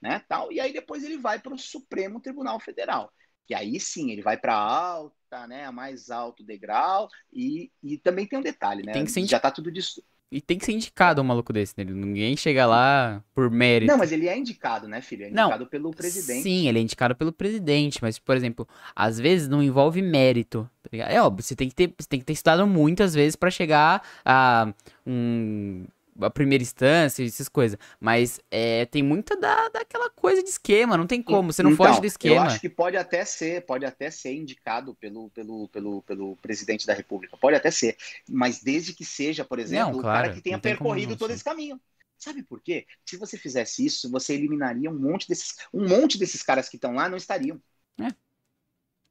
né, 0.00 0.22
tal. 0.28 0.50
E 0.52 0.60
aí 0.60 0.72
depois 0.72 1.04
ele 1.04 1.18
vai 1.18 1.38
para 1.38 1.54
o 1.54 1.58
Supremo 1.58 2.20
Tribunal 2.20 2.58
Federal, 2.60 3.12
que 3.46 3.54
aí 3.54 3.78
sim 3.78 4.10
ele 4.10 4.22
vai 4.22 4.36
para 4.36 4.54
alta, 4.54 5.46
né, 5.46 5.64
a 5.64 5.72
mais 5.72 6.10
alto 6.10 6.44
degrau. 6.44 7.08
E, 7.32 7.70
e 7.82 7.98
também 7.98 8.26
tem 8.26 8.38
um 8.38 8.42
detalhe, 8.42 8.82
né? 8.82 8.92
Tem 8.92 9.04
que 9.04 9.10
ser 9.10 9.26
já 9.26 9.40
tá 9.40 9.50
tudo 9.50 9.70
disso. 9.70 10.02
E 10.32 10.40
tem 10.40 10.56
que 10.56 10.64
ser 10.64 10.72
indicado 10.72 11.20
um 11.20 11.24
maluco 11.24 11.52
desse, 11.52 11.74
né? 11.76 11.82
Ninguém 11.82 12.36
chega 12.36 12.64
lá 12.64 13.20
por 13.34 13.50
mérito. 13.50 13.90
Não, 13.90 13.98
mas 13.98 14.12
ele 14.12 14.28
é 14.28 14.38
indicado, 14.38 14.86
né, 14.86 15.00
filho? 15.00 15.24
É 15.24 15.28
indicado 15.28 15.64
não, 15.64 15.66
pelo 15.66 15.90
presidente. 15.90 16.44
Sim, 16.44 16.68
ele 16.68 16.78
é 16.78 16.82
indicado 16.82 17.16
pelo 17.16 17.32
presidente, 17.32 17.98
mas, 18.00 18.16
por 18.16 18.36
exemplo, 18.36 18.66
às 18.94 19.18
vezes 19.18 19.48
não 19.48 19.60
envolve 19.60 20.00
mérito. 20.00 20.70
Tá 20.84 20.96
é 20.96 21.20
óbvio, 21.20 21.42
você 21.42 21.56
tem 21.56 21.68
que 21.68 21.74
ter, 21.74 21.92
você 21.98 22.08
tem 22.08 22.20
que 22.20 22.26
ter 22.26 22.32
estudado 22.32 22.64
muitas 22.64 23.12
vezes 23.12 23.34
para 23.34 23.50
chegar 23.50 24.06
a 24.24 24.72
um 25.04 25.84
a 26.22 26.30
primeira 26.30 26.62
instância, 26.62 27.24
essas 27.24 27.48
coisas. 27.48 27.78
Mas 27.98 28.40
é, 28.50 28.86
tem 28.86 29.02
muita 29.02 29.36
da, 29.36 29.68
daquela 29.68 30.10
coisa 30.10 30.42
de 30.42 30.48
esquema, 30.48 30.96
não 30.96 31.06
tem 31.06 31.22
como, 31.22 31.52
você 31.52 31.62
não 31.62 31.72
então, 31.72 31.86
foge 31.86 32.00
do 32.00 32.06
esquema. 32.06 32.36
Eu 32.36 32.42
acho 32.42 32.60
que 32.60 32.68
pode 32.68 32.96
até 32.96 33.24
ser, 33.24 33.64
pode 33.66 33.84
até 33.84 34.10
ser 34.10 34.34
indicado 34.34 34.94
pelo, 34.94 35.30
pelo, 35.30 35.68
pelo, 35.68 36.02
pelo 36.02 36.36
presidente 36.36 36.86
da 36.86 36.94
República, 36.94 37.36
pode 37.36 37.56
até 37.56 37.70
ser. 37.70 37.96
Mas 38.28 38.62
desde 38.62 38.94
que 38.94 39.04
seja, 39.04 39.44
por 39.44 39.58
exemplo, 39.58 39.94
não, 39.94 40.00
claro, 40.00 40.18
o 40.18 40.22
cara 40.22 40.34
que 40.34 40.40
tenha 40.40 40.58
percorrido 40.58 41.16
todo 41.16 41.32
esse 41.32 41.44
caminho. 41.44 41.80
Sabe 42.18 42.42
por 42.42 42.60
quê? 42.60 42.86
Se 43.06 43.16
você 43.16 43.38
fizesse 43.38 43.84
isso, 43.84 44.10
você 44.10 44.34
eliminaria 44.34 44.90
um 44.90 44.98
monte 44.98 45.26
desses, 45.26 45.56
um 45.72 45.88
monte 45.88 46.18
desses 46.18 46.42
caras 46.42 46.68
que 46.68 46.76
estão 46.76 46.94
lá 46.94 47.08
não 47.08 47.16
estariam. 47.16 47.58
É. 47.98 48.08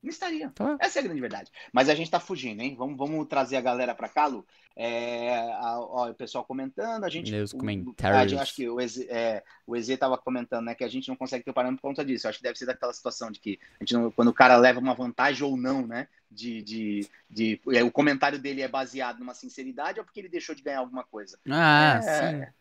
Não 0.02 0.10
estaria. 0.10 0.50
Tá. 0.56 0.78
Essa 0.80 1.00
é 1.00 1.02
a 1.02 1.04
grande 1.04 1.20
verdade. 1.20 1.52
Mas 1.74 1.90
a 1.90 1.96
gente 1.96 2.10
tá 2.10 2.20
fugindo, 2.20 2.62
hein? 2.62 2.74
Vamos, 2.78 2.98
vamos 2.98 3.28
trazer 3.28 3.58
a 3.58 3.62
galera 3.62 3.94
para 3.94 4.08
cá, 4.08 4.28
Lu. 4.28 4.46
É, 4.76 5.38
a, 5.56 5.78
ó, 5.78 6.10
o 6.10 6.14
pessoal 6.14 6.46
comentando, 6.46 7.04
a 7.04 7.10
gente. 7.10 7.30
Meus 7.32 7.52
comentários. 7.52 8.40
acho 8.40 8.56
que 8.56 8.70
o 8.70 8.80
EZ, 8.80 9.02
é, 9.10 9.44
o 9.68 9.76
tava 9.98 10.18
comentando, 10.18 10.66
né? 10.66 10.74
Que 10.74 10.86
a 10.86 10.88
gente 10.88 11.10
não 11.10 11.18
consegue 11.18 11.44
ter 11.44 11.52
o 11.52 11.54
parâmetro 11.54 11.82
por 11.82 11.90
conta 11.90 12.06
disso. 12.06 12.26
Eu 12.26 12.30
acho 12.30 12.40
que 12.40 12.44
deve 12.44 12.58
ser 12.58 12.66
daquela 12.66 12.94
situação 12.94 13.30
de 13.30 13.42
que 13.42 13.60
a 13.78 13.84
gente 13.84 13.94
não, 13.94 14.10
quando 14.10 14.30
o 14.30 14.34
cara 14.34 14.56
leva 14.56 14.80
uma 14.80 14.94
vantagem 14.94 15.46
ou 15.46 15.58
não, 15.58 15.86
né? 15.86 16.08
De, 16.32 16.62
de, 16.62 17.08
de, 17.30 17.62
é, 17.74 17.84
o 17.84 17.92
comentário 17.92 18.40
dele 18.40 18.62
é 18.62 18.70
baseado 18.70 19.20
numa 19.20 19.34
sinceridade 19.34 20.00
ou 20.00 20.06
porque 20.06 20.22
ele 20.22 20.30
deixou 20.30 20.56
de 20.56 20.62
ganhar 20.62 20.80
alguma 20.80 21.04
coisa. 21.04 21.38
Ah, 21.50 22.00
é, 22.02 22.46
sim. 22.46 22.52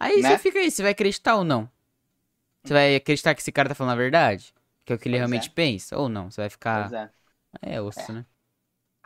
Aí 0.00 0.22
né? 0.22 0.30
você 0.30 0.38
fica 0.38 0.58
aí, 0.58 0.70
você 0.70 0.82
vai 0.82 0.92
acreditar 0.92 1.36
ou 1.36 1.44
não? 1.44 1.68
Você 2.64 2.72
vai 2.72 2.96
acreditar 2.96 3.34
que 3.34 3.42
esse 3.42 3.52
cara 3.52 3.68
tá 3.68 3.74
falando 3.74 3.92
a 3.92 3.96
verdade? 3.96 4.54
Que 4.86 4.92
é 4.92 4.96
o 4.96 4.98
que 4.98 5.08
ele 5.08 5.18
pois 5.18 5.28
realmente 5.28 5.48
é. 5.48 5.52
pensa? 5.52 5.98
Ou 5.98 6.08
não? 6.08 6.30
Você 6.30 6.40
vai 6.40 6.48
ficar. 6.48 6.88
Pois 6.88 6.92
é. 6.92 7.10
É 7.60 7.82
osso, 7.82 8.12
é. 8.12 8.14
né? 8.14 8.26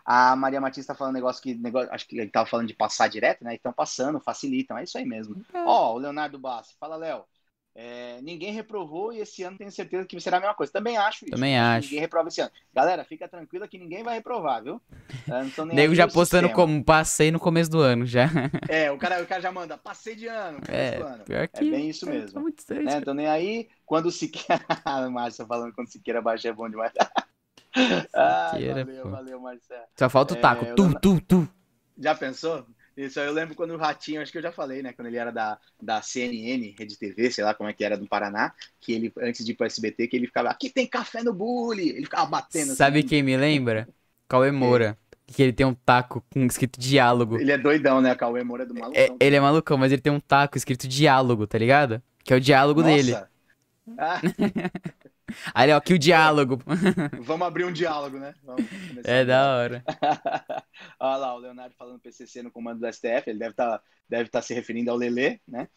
A 0.05 0.37
Maria 0.37 0.61
Matias 0.61 0.87
tá 0.87 0.95
falando 0.95 1.13
um 1.13 1.17
negócio 1.17 1.43
que. 1.43 1.55
Negócio, 1.55 1.91
acho 1.93 2.07
que 2.07 2.19
ele 2.19 2.31
tava 2.31 2.49
falando 2.49 2.69
de 2.69 2.75
passar 2.75 3.09
direto, 3.09 3.43
né? 3.43 3.55
Estão 3.55 3.73
passando, 3.73 4.21
facilitam. 4.21 4.77
É 4.77 4.85
isso 4.85 4.99
aí 4.99 5.07
mesmo. 5.07 5.43
É. 5.55 5.65
Ó, 5.65 5.95
o 5.95 5.99
Leonardo 5.99 6.39
Bassi. 6.39 6.77
Fala, 6.79 6.97
Léo. 6.97 7.25
É, 7.75 8.21
ninguém 8.21 8.53
reprovou 8.53 9.13
e 9.13 9.21
esse 9.21 9.43
ano 9.45 9.57
tenho 9.57 9.71
certeza 9.71 10.05
que 10.05 10.21
será 10.21 10.39
a 10.39 10.41
mesma 10.41 10.55
coisa. 10.55 10.73
Também 10.73 10.97
acho 10.97 11.25
isso. 11.25 11.35
Também 11.35 11.59
acho. 11.59 11.87
Ninguém 11.87 12.01
reprova 12.01 12.29
esse 12.29 12.41
ano. 12.41 12.51
Galera, 12.75 13.05
fica 13.05 13.29
tranquila 13.29 13.69
que 13.69 13.79
ninguém 13.79 14.03
vai 14.03 14.15
reprovar, 14.15 14.63
viu? 14.63 14.81
Nego 15.73 15.95
já 15.95 16.07
postando 16.07 16.49
sistema. 16.49 16.55
como 16.55 16.85
passei 16.85 17.31
no 17.31 17.39
começo 17.39 17.71
do 17.71 17.81
ano 17.81 18.05
já. 18.05 18.29
É, 18.69 18.91
o 18.91 18.99
cara, 18.99 19.23
o 19.23 19.27
cara 19.27 19.41
já 19.41 19.53
manda, 19.53 19.79
passei 19.79 20.15
de 20.15 20.27
ano, 20.27 20.61
é, 20.69 20.97
ano. 20.97 21.25
Pior 21.25 21.49
que... 21.49 21.61
É 21.61 21.71
bem 21.71 21.89
isso 21.89 22.07
mesmo. 22.07 22.33
Tá 22.33 22.41
muito 22.41 22.63
né? 22.69 22.99
Então 22.99 23.15
nem 23.15 23.27
aí, 23.27 23.69
quando 23.87 24.11
se 24.11 24.29
quer. 24.29 24.61
Márcia 25.11 25.47
falando 25.47 25.73
quando 25.73 25.89
se 25.89 26.01
queira 26.01 26.21
baixar 26.21 26.51
é 26.51 26.53
bom 26.53 26.69
demais. 26.69 26.93
ah, 28.15 28.53
valeu, 28.53 29.03
pô. 29.03 29.11
valeu, 29.11 29.41
Marcelo. 29.41 29.85
Só 29.97 30.11
falta 30.11 30.35
o 30.35 30.37
taco. 30.37 30.65
É, 30.65 30.75
tu, 30.75 30.93
tu, 31.01 31.21
tu. 31.21 31.49
Já 31.99 32.15
pensou? 32.15 32.67
Isso, 33.07 33.19
eu 33.19 33.33
lembro 33.33 33.55
quando 33.55 33.71
o 33.73 33.79
Ratinho, 33.79 34.21
acho 34.21 34.31
que 34.31 34.37
eu 34.37 34.43
já 34.43 34.53
falei, 34.53 34.83
né? 34.83 34.93
Quando 34.93 35.09
ele 35.09 35.17
era 35.17 35.31
da, 35.31 35.59
da 35.81 36.03
CNN, 36.03 36.75
Rede 36.79 36.99
TV, 36.99 37.31
sei 37.31 37.43
lá 37.43 37.55
como 37.55 37.71
é 37.71 37.73
que 37.73 37.83
era, 37.83 37.97
do 37.97 38.07
Paraná, 38.07 38.53
que 38.79 38.93
ele, 38.93 39.13
antes 39.19 39.45
de 39.45 39.53
ir 39.53 39.55
pro 39.55 39.67
SBT, 39.67 40.07
que 40.07 40.17
ele 40.17 40.27
ficava, 40.27 40.51
aqui 40.51 40.69
tem 40.69 40.87
café 40.87 41.23
no 41.23 41.33
bully! 41.33 41.89
Ele 41.89 42.05
ficava 42.05 42.27
batendo. 42.27 42.75
Sabe 42.75 42.99
assim. 42.99 43.09
quem 43.09 43.23
me 43.23 43.37
lembra? 43.39 43.89
Cauê 44.29 44.51
Moura. 44.51 44.99
É. 45.07 45.11
Que 45.33 45.43
ele 45.43 45.53
tem 45.53 45.65
um 45.65 45.73
taco 45.73 46.23
com 46.31 46.45
escrito 46.45 46.79
diálogo. 46.79 47.39
Ele 47.39 47.53
é 47.53 47.57
doidão, 47.57 48.01
né? 48.01 48.15
Cauê 48.15 48.45
Moura 48.45 48.65
é 48.65 48.67
do 48.67 48.75
malucão. 48.75 49.01
É, 49.01 49.09
ele 49.19 49.37
é 49.37 49.41
malucão, 49.41 49.79
mas 49.79 49.93
ele 49.93 50.03
tem 50.03 50.13
um 50.13 50.21
taco 50.21 50.59
escrito 50.59 50.87
diálogo, 50.87 51.47
tá 51.47 51.57
ligado? 51.57 52.03
Que 52.23 52.35
é 52.35 52.37
o 52.37 52.41
diálogo 52.41 52.83
Nossa. 52.83 52.95
dele. 52.95 53.17
Ah. 53.97 54.21
Aí, 55.55 55.73
ó, 55.73 55.81
que 55.81 55.95
o 55.95 55.99
diálogo. 55.99 56.59
Vamos 57.23 57.47
abrir 57.47 57.65
um 57.65 57.73
diálogo, 57.73 58.19
né? 58.19 58.35
é 59.05 59.25
da 59.25 59.57
hora. 59.57 59.85
Olha 60.99 61.17
lá, 61.17 61.35
o 61.35 61.39
Leonardo 61.39 61.75
falando 61.77 62.01
PCC 62.01 62.43
no 62.43 62.51
comando 62.51 62.81
do 62.81 62.93
STF, 62.93 63.29
ele 63.29 63.39
deve 63.39 63.53
estar 63.53 63.79
tá, 63.79 63.85
deve 64.09 64.29
tá 64.29 64.43
se 64.43 64.55
referindo 64.55 64.91
ao 64.91 64.97
Lelê, 64.97 65.41
né? 65.47 65.69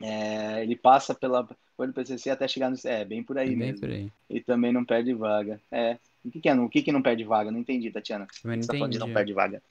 É, 0.00 0.62
ele 0.62 0.74
passa 0.74 1.14
pela 1.14 1.46
foi 1.76 1.86
no 1.86 1.92
PCC 1.92 2.30
até 2.30 2.46
chegar 2.46 2.70
no 2.70 2.76
é 2.84 3.04
bem 3.04 3.22
por 3.22 3.38
aí 3.38 3.48
bem 3.48 3.58
mesmo. 3.58 3.80
Por 3.80 3.90
aí. 3.90 4.12
E 4.28 4.40
também 4.40 4.72
não 4.72 4.84
perde 4.84 5.14
vaga. 5.14 5.60
É. 5.70 5.98
O 6.24 6.30
que, 6.30 6.40
que 6.40 6.48
é? 6.48 6.54
O 6.54 6.68
que, 6.68 6.82
que 6.82 6.92
não 6.92 7.02
perde 7.02 7.24
vaga? 7.24 7.50
Não 7.50 7.58
entendi, 7.58 7.90
Tatiana. 7.90 8.26
Também 8.40 8.58
não 8.58 8.62
Você 8.62 8.76
entendi. 8.76 8.98
Tá 8.98 9.06
não 9.06 9.12
perde 9.12 9.32
vaga. 9.32 9.62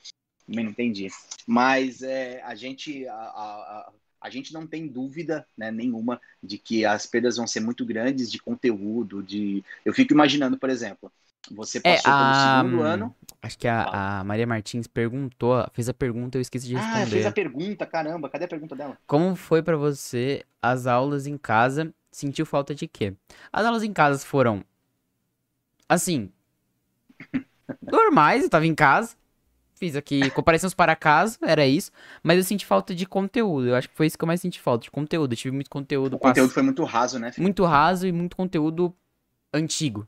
Também 0.46 0.66
não 0.66 0.72
entendi. 0.72 1.08
Mas 1.48 2.02
é, 2.02 2.42
a 2.44 2.56
gente 2.56 3.08
a, 3.08 3.14
a, 3.14 3.88
a 3.88 3.94
gente 4.30 4.54
não 4.54 4.68
tem 4.68 4.88
dúvida 4.88 5.46
né, 5.58 5.72
nenhuma 5.72 6.22
de 6.42 6.58
que 6.58 6.86
as 6.86 7.06
perdas 7.06 7.38
vão 7.38 7.48
ser 7.48 7.60
muito 7.60 7.86
grandes 7.86 8.32
de 8.32 8.40
conteúdo, 8.40 9.24
de. 9.24 9.64
Eu 9.84 9.94
fico 9.94 10.14
imaginando, 10.14 10.58
por 10.58 10.70
exemplo, 10.70 11.12
você 11.50 11.80
é, 11.80 11.96
passou 11.96 12.12
é, 12.12 12.16
a... 12.16 12.20
pelo 12.20 12.70
segundo 12.70 12.84
ano. 12.84 13.16
Acho 13.42 13.58
que 13.58 13.68
a, 13.68 14.20
a, 14.20 14.24
Maria 14.24 14.46
Martins 14.46 14.86
perguntou, 14.86 15.66
fez 15.74 15.90
a 15.90 15.94
pergunta, 15.94 16.38
eu 16.38 16.42
esqueci 16.42 16.68
de 16.68 16.76
responder. 16.76 17.02
Ah, 17.02 17.08
fez 17.08 17.26
a 17.26 17.32
pergunta, 17.32 17.86
caramba, 17.88 18.30
cadê 18.30 18.46
a 18.46 18.48
pergunta 18.48 18.76
dela? 18.76 18.98
Como 19.08 19.36
foi 19.36 19.64
para 19.64 19.76
você 19.76 20.46
as 20.62 20.86
aulas 20.86 21.26
em 21.26 21.38
casa? 21.38 21.92
Sentiu 22.12 22.46
falta 22.46 22.76
de 22.76 22.88
quê? 22.88 23.14
As 23.52 23.66
aulas 23.66 23.84
em 23.84 23.92
casa 23.92 24.24
foram 24.24 24.64
assim, 25.90 26.32
normais, 27.82 28.44
eu 28.44 28.50
tava 28.50 28.68
em 28.68 28.76
casa, 28.76 29.16
Fiz 29.82 29.96
aqui 29.96 30.30
comparações 30.30 30.76
para 30.76 30.96
casa, 30.96 31.40
era 31.42 31.66
isso. 31.66 31.92
Mas 32.22 32.38
eu 32.38 32.44
senti 32.44 32.68
falta 32.68 32.94
de 32.94 33.04
conteúdo. 33.04 33.70
Eu 33.70 33.76
acho 33.76 33.90
que 33.90 33.96
foi 33.96 34.06
isso 34.06 34.16
que 34.16 34.24
eu 34.24 34.28
mais 34.28 34.40
senti 34.40 34.62
falta, 34.62 34.84
de 34.84 34.92
conteúdo. 34.92 35.34
Eu 35.34 35.36
tive 35.36 35.56
muito 35.56 35.72
conteúdo. 35.72 36.18
O 36.18 36.20
conteúdo 36.20 36.50
pass... 36.50 36.54
foi 36.54 36.62
muito 36.62 36.84
raso, 36.84 37.18
né? 37.18 37.32
Filho? 37.32 37.42
Muito 37.42 37.66
raso 37.66 38.06
e 38.06 38.12
muito 38.12 38.38
conteúdo 38.38 38.96
antigo. 39.52 40.08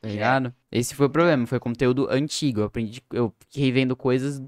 Tá 0.00 0.08
ligado? 0.08 0.54
É. 0.70 0.78
Esse 0.78 0.94
foi 0.94 1.06
o 1.06 1.10
problema, 1.10 1.44
foi 1.44 1.58
conteúdo 1.58 2.08
antigo. 2.08 2.60
Eu 2.60 2.66
aprendi, 2.66 3.02
eu 3.12 3.34
fiquei 3.40 3.64
revendo 3.64 3.96
coisas 3.96 4.40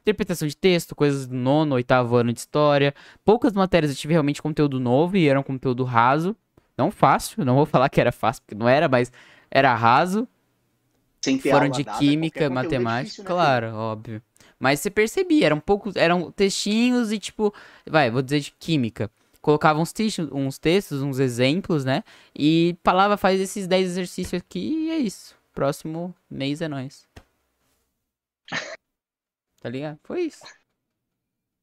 interpretação 0.00 0.48
de 0.48 0.56
texto, 0.56 0.92
coisas 0.96 1.28
do 1.28 1.36
nono, 1.36 1.76
oitavo 1.76 2.16
ano 2.16 2.32
de 2.32 2.40
história. 2.40 2.92
Poucas 3.24 3.52
matérias 3.52 3.92
eu 3.92 3.96
tive 3.96 4.14
realmente 4.14 4.42
conteúdo 4.42 4.80
novo 4.80 5.16
e 5.16 5.28
era 5.28 5.38
um 5.38 5.44
conteúdo 5.44 5.84
raso. 5.84 6.34
Não 6.76 6.90
fácil, 6.90 7.44
não 7.44 7.54
vou 7.54 7.66
falar 7.66 7.88
que 7.88 8.00
era 8.00 8.10
fácil, 8.10 8.42
porque 8.42 8.56
não 8.56 8.68
era, 8.68 8.88
mas 8.88 9.12
era 9.48 9.72
raso. 9.76 10.26
Sem 11.26 11.38
ter 11.38 11.50
foram 11.50 11.68
de 11.68 11.82
dada, 11.82 11.98
química, 11.98 12.44
é 12.44 12.48
matemática, 12.48 13.22
né, 13.22 13.26
claro, 13.26 13.74
óbvio. 13.74 14.22
Mas 14.58 14.80
você 14.80 14.90
percebia, 14.90 15.46
eram 15.46 15.60
poucos, 15.60 15.96
eram 15.96 16.30
textinhos 16.30 17.12
e 17.12 17.18
tipo, 17.18 17.52
vai, 17.86 18.10
vou 18.10 18.22
dizer 18.22 18.40
de 18.40 18.52
química. 18.52 19.10
Colocava 19.40 19.78
uns 19.78 19.92
textos, 19.92 20.28
uns 20.32 20.58
textos, 20.58 21.02
uns 21.02 21.18
exemplos, 21.18 21.84
né? 21.84 22.02
E 22.34 22.76
falava, 22.82 23.16
faz 23.16 23.40
esses 23.40 23.66
10 23.66 23.86
exercícios 23.90 24.40
aqui 24.40 24.86
e 24.86 24.90
é 24.90 24.98
isso. 24.98 25.36
Próximo 25.52 26.14
mês 26.30 26.60
é 26.60 26.68
nóis. 26.68 27.06
Tá 29.60 29.70
ligado? 29.70 29.98
Foi 30.04 30.22
isso. 30.22 30.44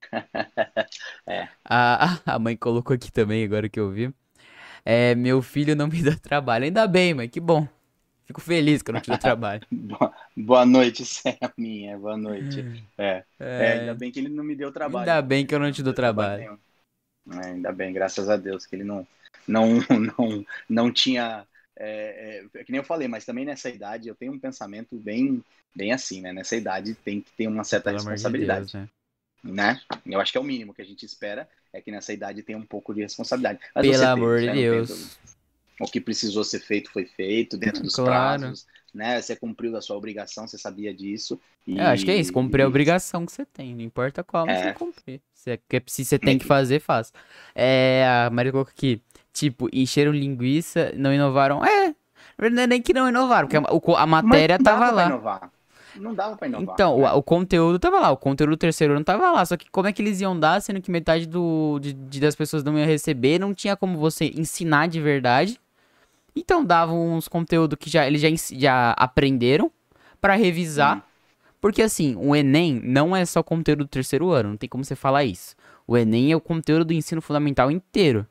É. 1.25 1.47
A, 1.63 2.19
a 2.25 2.37
mãe 2.39 2.57
colocou 2.57 2.93
aqui 2.93 3.09
também, 3.11 3.45
agora 3.45 3.69
que 3.69 3.79
eu 3.79 3.89
vi. 3.89 4.13
É, 4.85 5.15
meu 5.15 5.41
filho 5.41 5.75
não 5.75 5.87
me 5.87 6.03
dá 6.03 6.15
trabalho. 6.17 6.65
Ainda 6.65 6.85
bem, 6.85 7.13
mãe, 7.13 7.29
que 7.29 7.39
bom. 7.39 7.67
Fico 8.33 8.41
feliz 8.41 8.81
que 8.81 8.89
eu 8.89 8.93
não 8.93 9.01
te 9.01 9.11
dou 9.11 9.17
trabalho. 9.19 9.61
Boa, 10.35 10.65
noite, 10.65 11.05
Selminha. 11.05 11.95
Boa 11.99 12.17
noite. 12.17 12.65
É, 12.97 13.23
é, 13.39 13.45
É, 13.45 13.71
ainda 13.73 13.93
bem 13.93 14.11
que 14.11 14.19
ele 14.19 14.29
não 14.29 14.43
me 14.43 14.55
deu 14.55 14.71
trabalho. 14.71 15.07
ainda 15.07 15.21
bem 15.21 15.45
que 15.45 15.53
eu 15.53 15.59
não 15.59 15.71
te 15.71 15.83
dou 15.83 15.93
trabalho. 15.93 16.59
É, 17.31 17.45
ainda 17.45 17.71
bem, 17.71 17.93
graças 17.93 18.27
a 18.29 18.35
Deus, 18.35 18.65
que 18.65 18.75
ele 18.75 18.83
não, 18.83 19.07
não, 19.47 19.67
não, 20.17 20.45
não 20.67 20.91
tinha. 20.91 21.45
É, 21.75 22.41
é, 22.55 22.59
é 22.59 22.63
que 22.63 22.71
nem 22.71 22.79
eu 22.79 22.83
falei, 22.83 23.07
mas 23.07 23.23
também 23.23 23.45
nessa 23.45 23.69
idade 23.69 24.07
eu 24.07 24.15
tenho 24.15 24.33
um 24.33 24.39
pensamento 24.39 24.95
bem, 24.95 25.43
bem 25.75 25.91
assim, 25.91 26.19
né? 26.19 26.33
Nessa 26.33 26.55
idade 26.55 26.95
tem 26.95 27.21
que 27.21 27.31
ter 27.33 27.47
uma 27.47 27.63
certa 27.63 27.91
Pelo 27.91 28.01
amor 28.01 28.03
de 28.03 28.09
responsabilidade, 28.13 28.61
Deus, 28.61 28.73
né? 28.73 28.89
né? 29.43 29.81
Eu 30.07 30.19
acho 30.19 30.31
que 30.31 30.39
é 30.39 30.41
o 30.41 30.43
mínimo 30.43 30.73
que 30.73 30.81
a 30.81 30.85
gente 30.85 31.05
espera, 31.05 31.47
é 31.71 31.79
que 31.79 31.91
nessa 31.91 32.11
idade 32.11 32.41
tenha 32.41 32.57
um 32.57 32.65
pouco 32.65 32.95
de 32.95 33.01
responsabilidade. 33.01 33.59
Mas 33.75 33.87
Pelo 33.87 34.05
amor 34.05 34.39
de 34.39 34.45
tem 34.47 34.55
Deus. 34.55 34.87
dúvida. 34.89 35.32
O 35.79 35.85
que 35.85 35.99
precisou 35.99 36.43
ser 36.43 36.59
feito 36.59 36.91
foi 36.91 37.05
feito 37.05 37.57
dentro 37.57 37.81
dos 37.83 37.95
Claro. 37.95 38.41
prazos, 38.41 38.65
né? 38.93 39.19
Você 39.21 39.35
cumpriu 39.35 39.75
a 39.75 39.81
sua 39.81 39.95
obrigação, 39.97 40.47
você 40.47 40.57
sabia 40.57 40.93
disso. 40.93 41.39
E, 41.67 41.77
Eu 41.77 41.85
acho 41.87 42.05
que 42.05 42.11
é 42.11 42.15
isso, 42.15 42.31
cumprir 42.31 42.61
a 42.61 42.65
e- 42.65 42.67
obrigação 42.67 43.25
que 43.25 43.31
você 43.31 43.45
tem, 43.45 43.73
não 43.75 43.81
importa 43.81 44.23
qual, 44.23 44.45
mas 44.45 44.59
É. 44.59 44.63
você 44.65 44.73
cumprir. 44.73 45.21
Se, 45.33 45.51
é, 45.51 45.59
se 45.87 46.05
você 46.05 46.19
tem 46.19 46.37
que 46.37 46.45
fazer, 46.45 46.79
faz. 46.79 47.11
É, 47.55 48.05
a 48.27 48.29
Maria 48.29 48.51
colocou 48.51 48.71
aqui, 48.71 49.01
tipo, 49.33 49.67
encheram 49.73 50.11
linguiça, 50.11 50.93
não 50.95 51.13
inovaram. 51.13 51.63
É, 51.65 51.95
não 52.51 52.61
é 52.63 52.67
nem 52.67 52.81
que 52.81 52.93
não 52.93 53.09
inovaram, 53.09 53.47
porque 53.47 53.57
a, 53.57 54.01
a 54.01 54.05
Mas 54.05 54.23
matéria 54.23 54.57
dava 54.59 54.79
tava 54.85 54.91
lá. 54.91 55.05
inovar. 55.07 55.51
Não 55.95 56.13
dava 56.13 56.35
pra 56.35 56.47
inovar. 56.47 56.73
Então, 56.73 56.97
né? 56.99 57.11
o, 57.11 57.17
o 57.17 57.23
conteúdo 57.23 57.77
tava 57.79 57.99
lá, 57.99 58.11
o 58.11 58.17
conteúdo 58.17 58.51
do 58.51 58.57
terceiro 58.57 58.95
ano 58.95 59.03
tava 59.05 59.29
lá, 59.31 59.45
só 59.45 59.55
que 59.55 59.69
como 59.69 59.87
é 59.87 59.93
que 59.93 60.01
eles 60.01 60.21
iam 60.21 60.39
dar, 60.39 60.59
sendo 60.61 60.81
que 60.81 60.89
metade 60.89 61.27
do, 61.27 61.77
de, 61.79 61.93
de- 61.93 62.19
das 62.19 62.35
pessoas 62.35 62.63
não 62.63 62.77
iam 62.77 62.87
receber, 62.87 63.37
não 63.39 63.53
tinha 63.53 63.75
como 63.75 63.97
você 63.97 64.25
ensinar 64.35 64.87
de 64.87 64.99
verdade. 64.99 65.59
Então 66.35 66.63
davam 66.63 67.15
uns 67.15 67.27
conteúdos 67.27 67.77
que 67.79 67.89
já, 67.89 68.07
eles 68.07 68.21
já, 68.21 68.29
já 68.57 68.91
aprenderam 68.91 69.71
pra 70.19 70.35
revisar. 70.35 70.97
Hum. 70.97 71.01
Porque 71.61 71.81
assim, 71.81 72.15
o 72.17 72.35
Enem 72.35 72.81
não 72.83 73.15
é 73.15 73.25
só 73.25 73.41
conteúdo 73.41 73.85
do 73.85 73.87
terceiro 73.87 74.31
ano, 74.31 74.49
não 74.49 74.57
tem 74.57 74.67
como 74.67 74.83
você 74.83 74.95
falar 74.95 75.23
isso. 75.23 75.55
O 75.87 75.97
Enem 75.97 76.31
é 76.31 76.35
o 76.35 76.41
conteúdo 76.41 76.85
do 76.85 76.93
ensino 76.93 77.21
fundamental 77.21 77.71
inteiro, 77.71 78.23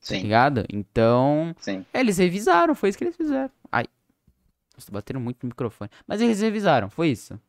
tá 0.00 0.08
Sim, 0.08 0.20
ligado? 0.20 0.64
Então, 0.70 1.54
sim. 1.58 1.84
eles 1.94 2.18
revisaram, 2.18 2.74
foi 2.74 2.90
isso 2.90 2.98
que 2.98 3.04
eles 3.04 3.16
fizeram. 3.16 3.50
Ai, 3.72 3.86
estou 4.76 4.92
batendo 4.92 5.18
muito 5.18 5.38
no 5.42 5.48
microfone. 5.48 5.90
Mas 6.06 6.20
eles 6.20 6.40
revisaram, 6.40 6.90
foi 6.90 7.08
isso. 7.08 7.40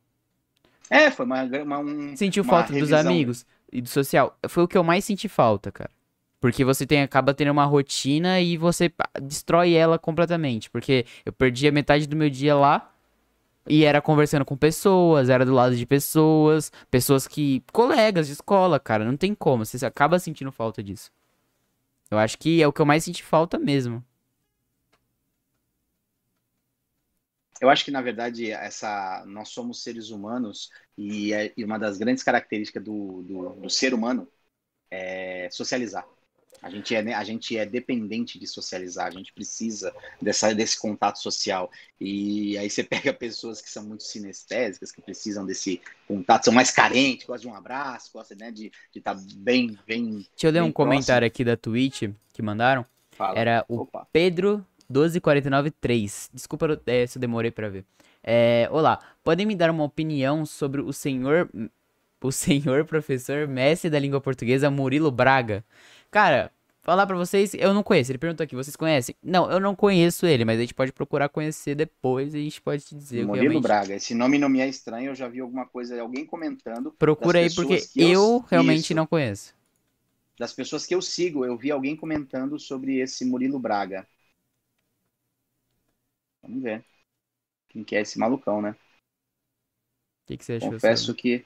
É, 0.89 1.09
foi 1.11 1.26
uma, 1.26 1.43
uma 1.43 1.80
um, 1.80 2.15
Sentiu 2.15 2.43
uma 2.43 2.49
falta 2.49 2.67
dos 2.67 2.89
revisão. 2.89 2.99
amigos 2.99 3.45
e 3.71 3.82
do 3.82 3.89
social. 3.89 4.38
Foi 4.47 4.63
o 4.63 4.67
que 4.67 4.78
eu 4.78 4.84
mais 4.84 5.03
senti 5.03 5.28
falta, 5.28 5.71
cara. 5.71 5.91
Porque 6.39 6.63
você 6.65 6.86
tem, 6.86 7.01
acaba 7.01 7.33
tendo 7.33 7.51
uma 7.51 7.65
rotina 7.65 8.39
e 8.41 8.57
você 8.57 8.91
destrói 9.21 9.73
ela 9.73 9.97
completamente. 9.99 10.69
Porque 10.69 11.05
eu 11.25 11.33
perdi 11.33 11.67
a 11.67 11.71
metade 11.71 12.07
do 12.07 12.15
meu 12.15 12.29
dia 12.29 12.55
lá 12.55 12.91
e 13.67 13.86
era 13.86 14.01
conversando 14.01 14.45
com 14.45 14.57
pessoas, 14.57 15.29
era 15.29 15.45
do 15.45 15.53
lado 15.53 15.75
de 15.75 15.86
pessoas, 15.86 16.71
pessoas 16.91 17.27
que. 17.27 17.63
colegas 17.73 18.27
de 18.27 18.33
escola, 18.33 18.79
cara. 18.79 19.05
Não 19.05 19.17
tem 19.17 19.36
como. 19.36 19.65
Você 19.65 19.86
acaba 19.86 20.19
sentindo 20.19 20.51
falta 20.51 20.83
disso. 20.83 21.11
Eu 22.11 22.17
acho 22.19 22.38
que 22.39 22.61
é 22.63 22.67
o 22.67 22.73
que 22.73 22.81
eu 22.81 22.86
mais 22.86 23.03
senti 23.03 23.23
falta 23.23 23.59
mesmo. 23.59 24.03
Eu 27.61 27.69
acho 27.69 27.86
que, 27.86 27.91
na 27.91 28.01
verdade, 28.01 28.51
essa, 28.51 29.23
nós 29.27 29.49
somos 29.49 29.81
seres 29.81 30.09
humanos 30.09 30.69
e, 30.97 31.33
é- 31.33 31.53
e 31.57 31.63
uma 31.63 31.79
das 31.79 31.97
grandes 31.97 32.23
características 32.23 32.83
do, 32.83 33.23
do, 33.23 33.49
do 33.61 33.69
ser 33.69 33.93
humano 33.93 34.29
é 35.15 35.49
socializar. 35.51 36.05
A 36.62 36.70
gente, 36.70 36.95
é, 36.95 37.01
né, 37.01 37.14
a 37.14 37.24
gente 37.24 37.58
é 37.58 37.66
dependente 37.66 38.39
de 38.39 38.47
socializar, 38.47 39.08
a 39.08 39.12
gente 39.12 39.32
precisa 39.34 39.93
dessa, 40.22 40.53
desse 40.53 40.80
contato 40.80 41.20
social. 41.20 41.70
E 41.99 42.58
aí 42.58 42.70
você 42.70 42.84
pega 42.84 43.14
pessoas 43.14 43.62
que 43.62 43.70
são 43.70 43.84
muito 43.84 44.03
sinestésicas, 44.03 44.91
que 44.91 45.01
precisam 45.01 45.45
desse 45.45 45.82
contato, 46.08 46.45
são 46.45 46.53
mais 46.53 46.72
carentes, 46.72 47.26
gostam 47.26 47.51
de 47.51 47.56
um 47.56 47.58
abraço, 47.58 48.12
gostam 48.14 48.38
né, 48.38 48.51
de 48.51 48.72
estar 48.95 49.16
bem, 49.36 49.78
bem. 49.88 50.26
Deixa 50.32 50.47
eu 50.47 50.51
ler 50.51 50.64
um 50.64 50.72
comentário 50.72 51.26
aqui 51.26 51.43
da 51.43 51.56
Twitch 51.56 52.03
que 52.34 52.41
mandaram. 52.41 52.86
Fala. 53.12 53.39
Era 53.39 53.66
o 53.68 53.82
Opa. 53.82 54.08
Pedro 54.12 54.66
12493. 54.89 56.30
Desculpa 56.34 56.82
eh, 56.86 57.08
se 57.08 57.18
eu 57.18 57.22
demorei 57.22 57.51
pra 57.51 57.70
ver. 57.70 57.86
É, 58.24 58.68
olá, 58.72 58.99
podem 59.24 59.45
me 59.45 59.56
dar 59.56 59.70
uma 59.70 59.84
opinião 59.84 60.45
sobre 60.45 60.82
o 60.82 60.91
senhor 60.91 61.49
o 62.22 62.32
senhor 62.32 62.84
professor 62.86 63.47
mestre 63.47 63.89
da 63.89 63.99
língua 63.99 64.20
portuguesa 64.20 64.70
Murilo 64.72 65.12
Braga? 65.12 65.64
Cara, 66.16 66.49
falar 66.82 67.05
pra 67.05 67.18
vocês, 67.18 67.53
eu 67.55 67.74
não 67.74 67.84
conheço. 67.84 68.09
Ele 68.09 68.18
perguntou 68.18 68.41
aqui, 68.41 68.55
vocês 68.55 68.78
conhecem? 68.78 69.13
Não, 69.22 69.51
eu 69.51 69.59
não 69.59 69.76
conheço 69.76 70.26
ele, 70.26 70.45
mas 70.45 70.57
a 70.57 70.61
gente 70.61 70.74
pode 70.74 70.93
procurar 70.93 71.28
conhecer 71.28 71.76
depois 71.76 72.34
e 72.34 72.38
a 72.38 72.41
gente 72.41 72.61
pode 72.61 72.86
te 72.86 72.95
dizer 72.95 73.26
Murilo 73.26 73.43
realmente. 73.43 73.61
Braga, 73.63 73.95
esse 73.95 74.16
nome 74.16 74.38
não 74.38 74.47
me 74.47 74.61
é 74.61 74.68
estranho, 74.70 75.11
eu 75.11 75.16
já 75.16 75.28
vi 75.28 75.41
alguma 75.41 75.66
coisa, 75.66 75.99
alguém 75.99 76.26
comentando. 76.26 76.93
Procura 76.97 77.39
aí 77.39 77.53
porque 77.53 77.86
eu- 77.97 78.09
eu 78.09 78.45
realmente 78.49 78.86
Isso. 78.86 78.95
não 78.95 79.05
conheço. 79.05 79.53
das 80.39 80.53
pessoas 80.53 80.86
que 80.86 80.95
eu 80.95 81.01
sigo, 81.01 81.43
eu 81.43 81.57
vi 81.57 81.70
alguém 81.70 81.97
comentando 81.97 82.57
sobre 82.57 82.99
esse 82.99 83.26
Murilo 83.26 83.59
Braga. 83.59 84.07
Vamos 86.41 86.63
ver. 86.63 86.86
Quem 87.68 87.84
que 87.84 87.93
é 87.95 88.01
esse 88.01 88.18
malucão, 88.18 88.61
né? 88.61 88.72
O 88.72 90.28
que, 90.28 90.38
que 90.38 90.45
você 90.45 90.53
achou? 90.53 90.72
Confesso 90.72 91.07
sobre? 91.07 91.22
que 91.22 91.45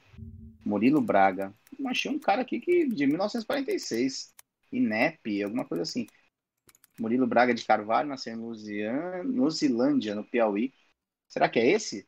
Murilo 0.65 1.01
Braga. 1.01 1.53
Eu 1.77 1.87
achei 1.87 2.11
um 2.11 2.19
cara 2.19 2.41
aqui 2.41 2.59
que 2.59 2.87
de 2.87 3.07
1946. 3.07 4.33
INEP, 4.71 5.43
alguma 5.43 5.65
coisa 5.65 5.83
assim. 5.83 6.07
Murilo 6.99 7.25
Braga 7.25 7.53
de 7.53 7.65
Carvalho 7.65 8.09
nasceu 8.09 8.33
em. 8.33 9.23
Luzilândia, 9.23 10.15
no 10.15 10.23
Piauí. 10.23 10.73
Será 11.27 11.47
que 11.47 11.59
é 11.59 11.67
esse? 11.67 12.07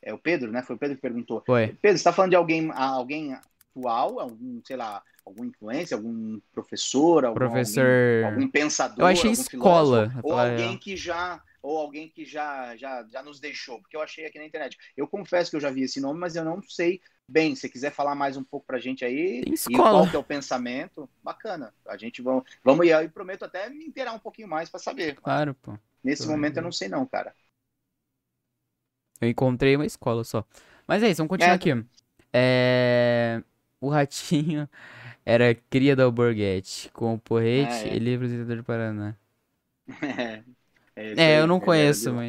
É 0.00 0.14
o 0.14 0.18
Pedro, 0.18 0.50
né? 0.50 0.62
Foi 0.62 0.76
o 0.76 0.78
Pedro 0.78 0.96
que 0.96 1.02
perguntou. 1.02 1.44
Ué, 1.48 1.68
Pedro, 1.68 1.80
você 1.82 1.94
está 1.96 2.12
falando 2.12 2.30
de 2.30 2.36
alguém, 2.36 2.70
alguém 2.72 3.34
atual, 3.34 4.20
algum, 4.20 4.60
sei 4.64 4.76
lá, 4.76 5.02
algum 5.24 5.44
influência, 5.44 5.96
algum 5.96 6.40
professor, 6.52 7.24
algum, 7.24 7.38
professor. 7.38 7.84
algum, 8.24 8.26
algum 8.26 8.50
pensador, 8.50 9.00
Eu 9.00 9.06
achei 9.06 9.30
algum 9.30 9.42
escola, 9.42 10.08
filósofo, 10.08 10.20
ou 10.22 10.38
alguém 10.38 10.68
real. 10.68 10.78
que 10.78 10.96
já 10.96 11.42
ou 11.62 11.78
alguém 11.78 12.08
que 12.08 12.24
já, 12.24 12.76
já 12.76 13.06
já 13.10 13.22
nos 13.22 13.40
deixou, 13.40 13.80
porque 13.80 13.96
eu 13.96 14.02
achei 14.02 14.26
aqui 14.26 14.38
na 14.38 14.44
internet. 14.46 14.76
Eu 14.96 15.06
confesso 15.08 15.50
que 15.50 15.56
eu 15.56 15.60
já 15.60 15.70
vi 15.70 15.82
esse 15.82 16.00
nome, 16.00 16.18
mas 16.18 16.36
eu 16.36 16.44
não 16.44 16.62
sei 16.62 17.00
bem. 17.28 17.54
Se 17.54 17.62
você 17.62 17.68
quiser 17.68 17.92
falar 17.92 18.14
mais 18.14 18.36
um 18.36 18.44
pouco 18.44 18.66
pra 18.66 18.78
gente 18.78 19.04
aí 19.04 19.42
e 19.46 19.76
qual 19.76 20.08
que 20.08 20.16
é 20.16 20.18
o 20.18 20.24
pensamento, 20.24 21.08
bacana. 21.22 21.74
A 21.86 21.96
gente 21.96 22.22
vamos, 22.22 22.44
vamos 22.64 22.86
e 22.86 22.92
aí 22.92 23.08
prometo 23.08 23.44
até 23.44 23.68
me 23.68 23.84
inteirar 23.84 24.12
um 24.12 24.18
pouquinho 24.18 24.48
mais 24.48 24.68
para 24.70 24.80
saber. 24.80 25.16
Claro, 25.16 25.54
pô. 25.54 25.78
Nesse 26.02 26.26
momento 26.26 26.56
eu 26.58 26.62
não 26.62 26.72
sei 26.72 26.88
não, 26.88 27.06
cara. 27.06 27.34
Eu 29.20 29.28
encontrei 29.28 29.74
uma 29.76 29.86
escola 29.86 30.24
só. 30.24 30.44
Mas 30.86 31.02
é 31.02 31.08
isso, 31.08 31.18
vamos 31.18 31.30
continuar 31.30 31.52
É. 31.52 31.56
aqui. 31.56 31.70
É... 32.32 33.42
O 33.80 33.88
ratinho 33.88 34.68
era 35.24 35.54
cria 35.54 35.94
da 35.96 36.04
Alborguete, 36.04 36.90
com 36.92 37.14
o 37.14 37.18
porrete 37.18 37.72
Ah, 37.72 37.88
é. 37.88 37.96
e 37.96 37.98
livre 37.98 38.26
apresentador 38.26 38.56
do 38.58 38.64
Paraná. 38.64 39.16
é, 40.02 40.44
É, 41.16 41.16
aí, 41.22 41.40
eu 41.40 41.46
não 41.46 41.60
ele 41.60 41.60
conheço, 41.60 42.12
do- 42.12 42.24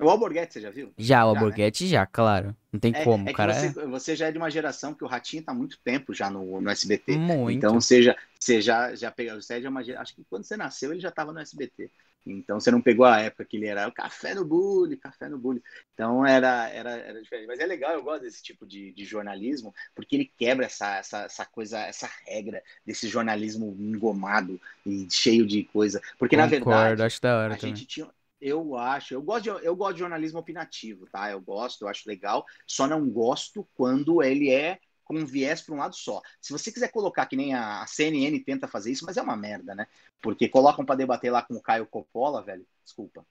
O 0.00 0.08
Alborguete, 0.10 0.54
você 0.54 0.60
já 0.60 0.70
viu? 0.70 0.92
Já, 0.98 1.24
o 1.26 1.28
Já, 1.28 1.46
né? 1.46 1.60
Alborguete 1.60 1.86
já, 1.86 2.06
claro. 2.06 2.56
Não 2.72 2.80
tem 2.80 2.92
É, 2.92 3.04
como, 3.04 3.30
é 3.30 3.34
cara 3.34 3.52
você, 3.52 3.70
você 3.86 4.16
já 4.16 4.28
é 4.28 4.32
de 4.32 4.38
uma 4.38 4.50
geração 4.50 4.94
que 4.94 5.04
o 5.04 5.06
Ratinho 5.06 5.44
tá 5.44 5.52
há 5.52 5.54
muito 5.54 5.78
tempo 5.82 6.14
já 6.14 6.30
no, 6.30 6.60
no 6.60 6.70
é 7.08 7.16
SBT. 7.16 7.18
muito. 7.18 7.68
Então 7.68 7.80
você 7.80 8.02
já, 8.02 8.16
você 8.38 8.60
já, 8.62 8.94
já 8.94 9.10
pegou. 9.10 9.40
Você 9.40 9.54
é 9.54 9.60
de 9.60 9.68
uma 9.68 9.82
geração. 9.84 10.02
Acho 10.02 10.14
que 10.14 10.24
quando 10.24 10.44
você 10.44 10.56
nasceu 10.56 10.90
ele 10.92 11.00
já 11.00 11.10
estava 11.10 11.32
no 11.32 11.38
SBT. 11.40 11.90
Então 12.26 12.60
você 12.60 12.70
não 12.70 12.82
pegou 12.82 13.06
a 13.06 13.20
época 13.20 13.44
que 13.44 13.56
ele 13.56 13.66
era 13.66 13.88
o 13.88 13.92
café 13.92 14.34
no 14.34 14.44
bully, 14.44 14.96
café 14.98 15.28
no 15.28 15.38
bully. 15.38 15.62
Então 15.94 16.26
era, 16.26 16.68
era, 16.68 16.90
era 16.90 17.22
diferente. 17.22 17.46
Mas 17.46 17.58
é 17.58 17.66
legal, 17.66 17.94
eu 17.94 18.02
gosto 18.02 18.22
desse 18.22 18.42
tipo 18.42 18.66
de, 18.66 18.92
de 18.92 19.04
jornalismo, 19.04 19.72
porque 19.94 20.16
ele 20.16 20.32
quebra 20.36 20.66
essa, 20.66 20.96
essa, 20.96 21.18
essa 21.24 21.46
coisa, 21.46 21.78
essa 21.80 22.08
regra 22.26 22.62
desse 22.84 23.08
jornalismo 23.08 23.74
engomado 23.78 24.60
e 24.84 25.08
cheio 25.10 25.46
de 25.46 25.64
coisa. 25.64 26.00
Porque 26.18 26.36
na 26.36 26.46
Concordo, 26.46 26.46
verdade 26.46 27.02
acho 27.02 27.20
da 27.20 27.36
hora 27.38 27.54
a 27.54 27.56
também. 27.56 27.74
gente 27.76 27.86
tinha. 27.86 28.10
Eu 28.40 28.76
acho, 28.76 29.14
eu 29.14 29.22
gosto, 29.22 29.42
de, 29.44 29.48
eu 29.66 29.74
gosto 29.74 29.94
de 29.94 29.98
jornalismo 30.00 30.38
opinativo, 30.38 31.08
tá? 31.10 31.28
Eu 31.30 31.40
gosto, 31.40 31.82
eu 31.82 31.88
acho 31.88 32.08
legal, 32.08 32.46
só 32.66 32.86
não 32.86 33.08
gosto 33.10 33.68
quando 33.74 34.22
ele 34.22 34.48
é 34.50 34.78
com 35.08 35.16
um 35.16 35.24
viés 35.24 35.62
para 35.62 35.74
um 35.74 35.78
lado 35.78 35.96
só. 35.96 36.20
Se 36.40 36.52
você 36.52 36.70
quiser 36.70 36.92
colocar 36.92 37.26
que 37.26 37.34
nem 37.34 37.54
a 37.54 37.86
CNN 37.86 38.38
tenta 38.40 38.68
fazer 38.68 38.92
isso, 38.92 39.06
mas 39.06 39.16
é 39.16 39.22
uma 39.22 39.36
merda, 39.36 39.74
né? 39.74 39.86
Porque 40.20 40.48
colocam 40.48 40.84
para 40.84 40.96
debater 40.96 41.32
lá 41.32 41.42
com 41.42 41.54
o 41.54 41.62
Caio 41.62 41.86
Coppola, 41.86 42.42
velho. 42.42 42.66
Desculpa. 42.84 43.26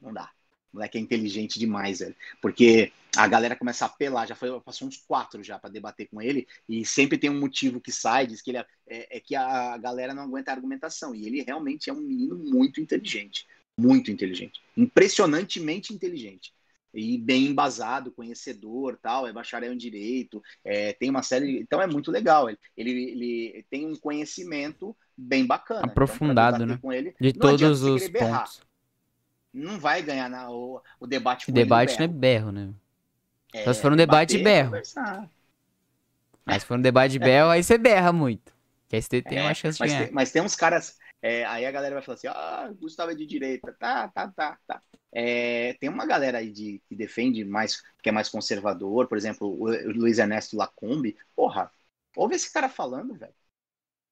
Não 0.00 0.12
dá. 0.12 0.30
O 0.72 0.76
moleque 0.76 0.96
é 0.96 1.00
inteligente 1.00 1.58
demais, 1.58 1.98
velho. 1.98 2.16
Porque 2.40 2.92
a 3.16 3.26
galera 3.26 3.56
começa 3.56 3.84
a 3.84 3.88
apelar, 3.88 4.26
já 4.26 4.34
foi, 4.34 4.60
passou 4.60 4.86
uns 4.86 4.96
quatro 4.96 5.42
já 5.42 5.58
para 5.58 5.70
debater 5.70 6.08
com 6.08 6.22
ele, 6.22 6.46
e 6.68 6.84
sempre 6.84 7.18
tem 7.18 7.30
um 7.30 7.38
motivo 7.38 7.80
que 7.80 7.92
sai, 7.92 8.26
diz 8.26 8.42
que 8.42 8.50
ele 8.50 8.58
é, 8.58 8.66
é, 8.86 9.16
é, 9.16 9.20
que 9.20 9.34
a 9.36 9.76
galera 9.78 10.14
não 10.14 10.24
aguenta 10.24 10.50
a 10.50 10.54
argumentação. 10.54 11.14
E 11.14 11.26
ele 11.26 11.42
realmente 11.42 11.90
é 11.90 11.92
um 11.92 12.00
menino 12.00 12.36
muito 12.36 12.80
inteligente. 12.80 13.46
Muito 13.76 14.10
inteligente. 14.10 14.62
Impressionantemente 14.76 15.92
inteligente. 15.92 16.52
E 16.94 17.18
bem 17.18 17.46
embasado, 17.46 18.12
conhecedor, 18.12 18.98
tal, 19.02 19.26
é 19.26 19.32
bacharel 19.32 19.72
em 19.72 19.76
direito, 19.76 20.42
é, 20.64 20.92
tem 20.92 21.10
uma 21.10 21.22
série. 21.22 21.60
Então 21.60 21.82
é 21.82 21.86
muito 21.86 22.10
legal. 22.10 22.48
Ele, 22.48 22.58
ele, 22.76 23.66
tem 23.68 23.86
um 23.86 23.96
conhecimento 23.96 24.96
bem 25.16 25.44
bacana. 25.44 25.80
Então, 25.80 25.90
Aprofundado, 25.90 26.64
então, 26.64 26.90
né? 26.90 26.96
Ele, 26.96 27.14
De 27.20 27.32
todos 27.32 27.82
os 27.82 28.08
pontos. 28.08 28.62
Não 29.52 29.78
vai 29.78 30.02
ganhar 30.02 30.28
na, 30.28 30.50
o, 30.50 30.80
o 30.98 31.06
debate 31.06 31.46
com 31.46 31.52
o 31.52 31.54
Debate 31.54 31.96
não 31.96 32.04
é 32.04 32.08
berro, 32.08 32.50
né? 32.50 32.70
É, 33.52 33.62
Só 33.62 33.72
se 33.72 33.80
for 33.80 33.92
um 33.92 33.96
debate 33.96 34.36
de 34.36 34.42
berro. 34.42 34.72
Mas 36.44 36.62
se 36.62 36.66
for 36.66 36.76
um 36.76 36.82
debate 36.82 37.12
de 37.12 37.18
berro, 37.20 37.50
aí 37.50 37.62
você 37.62 37.78
berra 37.78 38.12
muito. 38.12 38.52
Que 38.88 38.96
aí 38.96 39.02
você 39.02 39.22
tem 39.22 39.38
é, 39.38 39.42
uma 39.42 39.54
chance 39.54 39.78
de 39.78 39.86
ganhar. 39.86 40.04
Tem, 40.04 40.12
mas 40.12 40.32
tem 40.32 40.42
uns 40.42 40.56
caras. 40.56 40.98
É, 41.24 41.42
aí 41.46 41.64
a 41.64 41.70
galera 41.72 41.94
vai 41.94 42.02
falar 42.04 42.16
assim: 42.16 42.26
ah, 42.26 42.70
Gustavo 42.78 43.10
é 43.10 43.14
de 43.14 43.24
direita. 43.24 43.72
Tá, 43.80 44.08
tá, 44.08 44.30
tá, 44.30 44.58
tá. 44.66 44.82
É, 45.10 45.72
tem 45.80 45.88
uma 45.88 46.04
galera 46.04 46.36
aí 46.38 46.52
de, 46.52 46.82
que 46.86 46.94
defende 46.94 47.42
mais, 47.46 47.80
que 48.02 48.10
é 48.10 48.12
mais 48.12 48.28
conservador, 48.28 49.08
por 49.08 49.16
exemplo, 49.16 49.48
o, 49.48 49.70
Luiz 49.90 50.18
Ernesto 50.18 50.54
Lacombe. 50.54 51.16
Porra, 51.34 51.72
ouve 52.14 52.34
esse 52.34 52.52
cara 52.52 52.68
falando, 52.68 53.14
velho. 53.14 53.32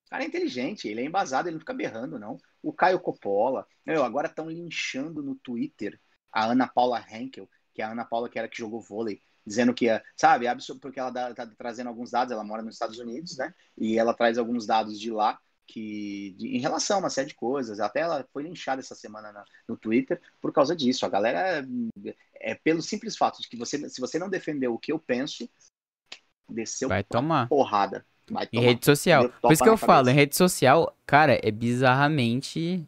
O 0.07 0.11
cara 0.11 0.25
é 0.25 0.27
inteligente, 0.27 0.89
ele 0.89 1.03
é 1.03 1.05
embasado, 1.05 1.49
ele 1.49 1.57
não 1.57 1.61
fica 1.61 1.75
berrando, 1.75 2.19
não. 2.19 2.39
O 2.63 2.73
Caio 2.73 2.99
Coppola. 2.99 3.67
Meu, 3.85 4.05
agora 4.05 4.29
estão 4.29 4.49
linchando 4.49 5.23
no 5.23 5.35
Twitter 5.35 6.01
a 6.33 6.47
Ana 6.47 6.67
Paula 6.67 7.05
Henkel, 7.11 7.49
que 7.75 7.83
é 7.83 7.85
a 7.85 7.93
Ana 7.93 8.07
Paula 8.07 8.29
que 8.31 8.39
era 8.39 8.49
que 8.49 8.59
jogou 8.59 8.81
vôlei 8.81 9.23
dizendo 9.45 9.75
que, 9.75 9.89
sabe, 10.17 10.47
porque 10.81 11.01
ela 11.01 11.31
está 11.31 11.47
trazendo 11.59 11.89
alguns 11.89 12.13
dados, 12.13 12.33
ela 12.33 12.45
mora 12.45 12.63
nos 12.63 12.77
Estados 12.77 12.99
Unidos, 12.99 13.37
né? 13.37 13.53
E 13.77 13.99
ela 13.99 14.15
traz 14.15 14.39
alguns 14.39 14.67
dados 14.67 14.99
de 15.01 15.11
lá 15.11 15.39
que 15.67 16.35
de, 16.39 16.57
em 16.57 16.61
relação 16.61 16.97
a 16.97 17.01
uma 17.01 17.11
série 17.11 17.29
de 17.29 17.35
coisas. 17.35 17.81
Até 17.81 18.01
ela 18.01 18.27
foi 18.33 18.43
linchada 18.43 18.81
essa 18.81 18.95
semana 18.95 19.33
na, 19.33 19.45
no 19.69 19.77
Twitter 19.77 20.21
por 20.41 20.53
causa 20.53 20.75
disso. 20.75 21.07
A 21.07 21.09
galera 21.09 21.67
é, 22.05 22.15
é, 22.35 22.55
pelo 22.55 22.83
simples 22.83 23.17
fato 23.17 23.41
de 23.41 23.49
que 23.49 23.57
você, 23.57 23.89
se 23.89 24.01
você 24.01 24.19
não 24.19 24.29
defendeu 24.29 24.75
o 24.75 24.79
que 24.79 24.93
eu 24.93 24.99
penso, 24.99 25.49
desceu 26.49 26.89
vai 26.89 27.03
tomar 27.03 27.49
porrada. 27.49 28.05
Vai 28.31 28.47
tomar. 28.47 28.63
Em 28.63 28.67
rede 28.67 28.85
social. 28.85 29.29
Por 29.41 29.53
isso 29.53 29.63
que 29.63 29.69
eu 29.69 29.77
falo, 29.77 30.09
em 30.09 30.15
rede 30.15 30.37
social, 30.37 30.97
cara, 31.07 31.39
é 31.43 31.51
bizarramente. 31.51 32.87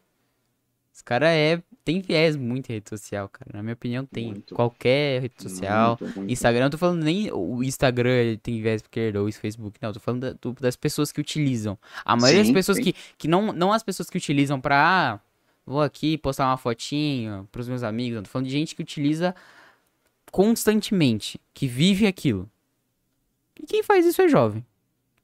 Os 0.93 1.03
cara 1.03 1.33
é 1.33 1.63
tem 1.85 2.01
viés 2.01 2.35
muito 2.35 2.71
em 2.71 2.75
rede 2.75 2.89
social, 2.89 3.29
cara. 3.29 3.51
Na 3.53 3.63
minha 3.63 3.75
opinião, 3.75 4.07
tem. 4.07 4.29
Muito. 4.29 4.55
Qualquer 4.55 5.21
rede 5.21 5.35
social. 5.39 5.99
Muito, 6.01 6.17
muito. 6.17 6.33
Instagram, 6.33 6.65
não 6.65 6.71
tô 6.71 6.79
falando 6.79 7.05
nem 7.05 7.31
o 7.31 7.63
Instagram 7.63 8.39
tem 8.43 8.63
viés 8.63 8.81
esquerda 8.81 9.21
ou 9.21 9.29
o 9.29 9.33
Facebook, 9.33 9.79
não. 9.83 9.93
Tô 9.93 10.01
falando 10.01 10.35
da, 10.35 10.51
das 10.61 10.77
pessoas 10.77 11.13
que 11.13 11.21
utilizam. 11.21 11.79
A 12.03 12.17
maioria 12.17 12.43
sim, 12.43 12.53
das 12.53 12.59
pessoas 12.59 12.79
sim. 12.79 12.85
que. 12.85 12.95
que 13.19 13.29
não, 13.29 13.53
não 13.53 13.71
as 13.71 13.83
pessoas 13.83 14.09
que 14.09 14.17
utilizam 14.17 14.59
pra. 14.59 15.15
Ah, 15.15 15.21
vou 15.67 15.83
aqui 15.83 16.17
postar 16.17 16.47
uma 16.47 16.57
fotinho 16.57 17.47
pros 17.53 17.69
meus 17.69 17.83
amigos. 17.83 18.17
Não, 18.17 18.23
tô 18.23 18.31
falando 18.31 18.47
de 18.47 18.53
gente 18.53 18.75
que 18.75 18.81
utiliza 18.81 19.35
constantemente. 20.33 21.39
Que 21.53 21.67
vive 21.67 22.07
aquilo. 22.07 22.51
E 23.61 23.67
quem 23.67 23.83
faz 23.83 24.07
isso 24.07 24.23
é 24.23 24.29
jovem. 24.29 24.65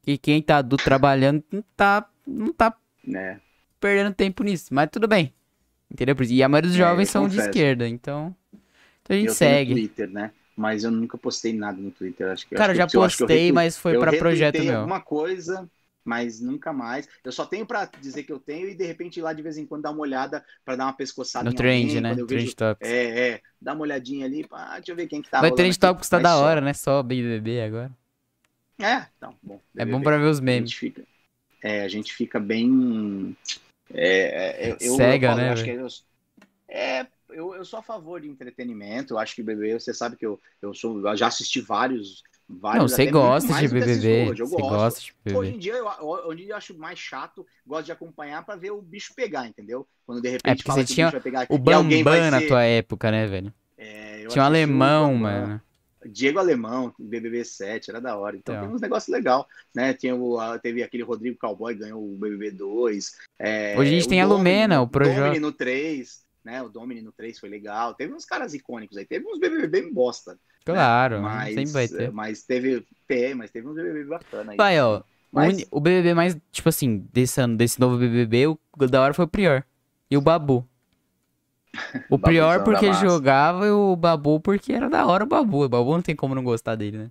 E 0.07 0.19
quem 0.19 0.43
tá 0.43 0.61
do 0.61 0.77
trabalhando 0.77 1.43
não 1.51 1.65
tá. 1.75 2.07
Não 2.27 2.53
tá. 2.53 2.77
É. 3.15 3.39
Perdendo 3.81 4.15
tempo 4.15 4.43
nisso. 4.43 4.75
Mas 4.75 4.91
tudo 4.93 5.09
bem. 5.09 5.33
Entendeu? 5.91 6.15
E 6.29 6.43
a 6.43 6.49
maioria 6.49 6.71
dos 6.71 6.79
é, 6.79 6.83
jovens 6.83 7.11
são 7.11 7.25
confesso. 7.25 7.43
de 7.43 7.49
esquerda, 7.49 7.89
então. 7.89 8.35
Então 9.03 9.17
a 9.17 9.19
gente 9.19 9.29
eu 9.29 9.35
segue. 9.35 9.71
no 9.71 9.81
Twitter, 9.81 10.11
né? 10.11 10.31
Mas 10.57 10.85
eu 10.85 10.91
nunca 10.91 11.19
postei 11.19 11.53
nada 11.53 11.81
no 11.81 11.91
Twitter. 11.91 12.29
Acho 12.29 12.47
que, 12.47 12.55
Cara, 12.55 12.73
acho 12.73 12.79
já 12.79 12.87
que, 12.87 12.93
postei, 12.93 13.51
eu, 13.51 13.55
mas 13.55 13.77
foi 13.77 13.99
para 13.99 14.17
projeto 14.17 14.63
meu. 14.63 14.79
alguma 14.79 15.01
coisa, 15.01 15.69
mas 16.05 16.41
nunca 16.41 16.73
mais. 16.73 17.09
Eu 17.25 17.33
só 17.33 17.47
tenho 17.47 17.67
para 17.67 17.87
dizer 18.01 18.25
que 18.25 18.33
eu 18.33 18.39
tenho 18.39 18.69
e 18.69 18.75
de 18.75 18.85
repente 18.85 19.19
ir 19.19 19.23
lá 19.23 19.33
de 19.33 19.43
vez 19.43 19.57
em 19.57 19.67
quando 19.67 19.83
dar 19.83 19.91
uma 19.91 20.01
olhada 20.01 20.45
para 20.65 20.77
dar 20.77 20.85
uma 20.85 20.93
pescoçada 20.93 21.49
no 21.49 21.57
trend, 21.57 21.87
alguém, 21.87 22.01
né? 22.03 22.15
Trend 22.15 22.29
vejo... 22.29 22.55
Topics. 22.55 22.91
É, 22.91 23.29
é, 23.29 23.41
dá 23.61 23.73
uma 23.73 23.83
olhadinha 23.83 24.27
ali, 24.27 24.47
pá, 24.47 24.75
deixa 24.77 24.93
eu 24.93 24.97
ver 24.97 25.07
quem 25.07 25.23
que 25.23 25.31
tá 25.31 25.41
Vai 25.41 25.51
Trend 25.51 25.77
Topics 25.79 26.09
tá 26.09 26.19
da 26.19 26.37
hora, 26.37 26.61
né? 26.61 26.75
Só 26.75 27.03
BBB 27.03 27.63
agora. 27.63 27.91
É, 28.79 29.07
então, 29.17 29.35
bom. 29.43 29.61
BBB, 29.75 29.91
é 29.91 29.93
bom 29.93 30.03
para 30.03 30.19
ver 30.19 30.27
os 30.27 30.41
memes. 30.41 30.63
A 30.63 30.67
gente 30.67 30.79
fica, 30.79 31.03
é, 31.63 31.83
a 31.83 31.89
gente 31.89 32.13
fica 32.13 32.39
bem 32.39 33.35
é, 33.93 34.71
é 34.71 34.77
eu, 34.81 34.97
Cega, 34.97 35.27
eu 35.27 35.31
falo, 35.31 35.43
né? 35.43 35.51
Acho 35.51 35.65
que 35.65 35.71
eu, 35.71 35.87
é, 36.69 37.07
eu, 37.31 37.55
eu 37.55 37.65
sou 37.65 37.79
a 37.79 37.83
favor 37.83 38.21
de 38.21 38.29
entretenimento. 38.29 39.15
Eu 39.15 39.19
acho 39.19 39.35
que 39.35 39.43
BBB, 39.43 39.79
você 39.79 39.93
sabe 39.93 40.17
que 40.17 40.25
eu, 40.25 40.41
eu 40.63 40.73
sou, 40.73 41.07
eu 41.07 41.17
já 41.17 41.27
assisti 41.27 41.61
vários. 41.61 42.23
vários 42.49 42.83
não, 42.83 42.89
você 42.89 43.11
gosta 43.11 43.53
de 43.55 43.69
BBB. 43.69 44.35
Você 44.35 44.57
gosta 44.57 45.01
de 45.01 45.15
BBB. 45.25 45.39
Hoje 45.39 45.55
em 45.55 45.59
dia, 45.59 45.75
eu, 45.75 45.87
hoje 45.87 46.43
em 46.43 46.45
dia 46.45 46.53
eu 46.53 46.57
acho 46.57 46.79
mais 46.79 46.99
chato, 46.99 47.47
gosto 47.67 47.87
de 47.87 47.93
acompanhar 47.93 48.45
para 48.45 48.57
ver 48.57 48.71
o 48.71 48.81
bicho 48.81 49.13
pegar, 49.15 49.47
entendeu? 49.47 49.87
Quando 50.07 50.21
de 50.21 50.29
é, 50.29 50.31
repente 50.33 50.61
é 50.61 50.65
fala 50.65 50.81
você 50.87 50.95
tinha 50.95 51.09
o, 51.09 51.21
pegar, 51.21 51.47
o 51.49 51.59
Bambam 51.59 52.15
ser... 52.15 52.31
na 52.31 52.41
tua 52.43 52.63
época, 52.63 53.11
né, 53.11 53.27
velho? 53.27 53.53
É, 53.77 54.27
tinha 54.27 54.43
um 54.43 54.47
alemão, 54.47 55.15
mano. 55.15 55.61
Diego 56.07 56.39
Alemão, 56.39 56.95
BBB 56.99 57.45
7, 57.45 57.91
era 57.91 58.01
da 58.01 58.17
hora. 58.17 58.37
Então, 58.37 58.55
então. 58.55 58.67
tem 58.67 58.75
uns 58.75 58.81
negócios 58.81 59.13
legais, 59.13 59.45
né? 59.75 59.93
Tinha 59.95 60.15
o, 60.15 60.59
teve 60.59 60.83
aquele 60.83 61.03
Rodrigo 61.03 61.39
Cowboy, 61.39 61.75
ganhou 61.75 62.03
o 62.03 62.17
BBB 62.17 62.53
2. 62.53 63.13
É, 63.39 63.79
Hoje 63.79 63.91
a 63.91 63.95
gente 63.95 64.09
tem 64.09 64.21
a 64.21 64.27
Lumena, 64.27 64.81
o 64.81 64.89
projeto. 64.89 65.17
Domini 65.17 65.41
no 65.41 65.53
3 65.53 66.31
né? 66.45 66.63
O 66.63 66.69
Domini 66.69 67.03
no 67.03 67.13
3 67.13 67.39
foi 67.39 67.49
legal. 67.49 67.95
Teve 67.95 68.15
uns 68.15 68.25
caras 68.25 68.55
icônicos 68.55 68.97
aí. 68.97 69.05
Teve 69.05 69.27
uns 69.27 69.39
BBB 69.39 69.67
bem 69.67 69.93
bosta. 69.93 70.33
Né? 70.33 70.39
Claro, 70.65 71.17
né? 71.17 71.23
mas, 71.23 71.55
sempre 71.55 71.73
vai 71.73 71.89
ter. 71.89 72.13
Mas 72.13 72.43
teve, 72.43 72.87
tem, 73.07 73.35
mas 73.35 73.51
teve 73.51 73.69
uns 73.69 73.75
BBB 73.75 74.05
bacana 74.05 74.53
aí. 74.53 74.57
Vai, 74.57 74.81
ó. 74.81 75.03
Mas... 75.33 75.65
O 75.71 75.81
BBB 75.81 76.15
mais, 76.15 76.37
tipo 76.51 76.69
assim, 76.69 77.07
desse 77.13 77.41
ano, 77.41 77.57
desse 77.57 77.79
novo 77.79 77.97
BBB, 77.97 78.49
o 78.49 78.59
da 78.89 79.01
hora 79.01 79.15
foi 79.15 79.25
o 79.25 79.29
Prior. 79.29 79.63
E 80.11 80.17
o 80.17 80.21
Babu. 80.21 80.67
O 82.09 82.19
Prior 82.19 82.65
porque 82.65 82.93
jogava 82.95 83.67
e 83.67 83.71
o 83.71 83.95
Babu 83.97 84.41
porque 84.41 84.73
era 84.73 84.91
da 84.91 85.07
hora 85.07 85.25
o 85.25 85.27
Babu. 85.27 85.65
O 85.65 85.69
Babu 85.69 85.93
não 85.93 86.03
tem 86.03 86.17
como 86.17 86.35
não 86.35 86.43
gostar 86.43 86.75
dele, 86.75 86.99
né? 86.99 87.11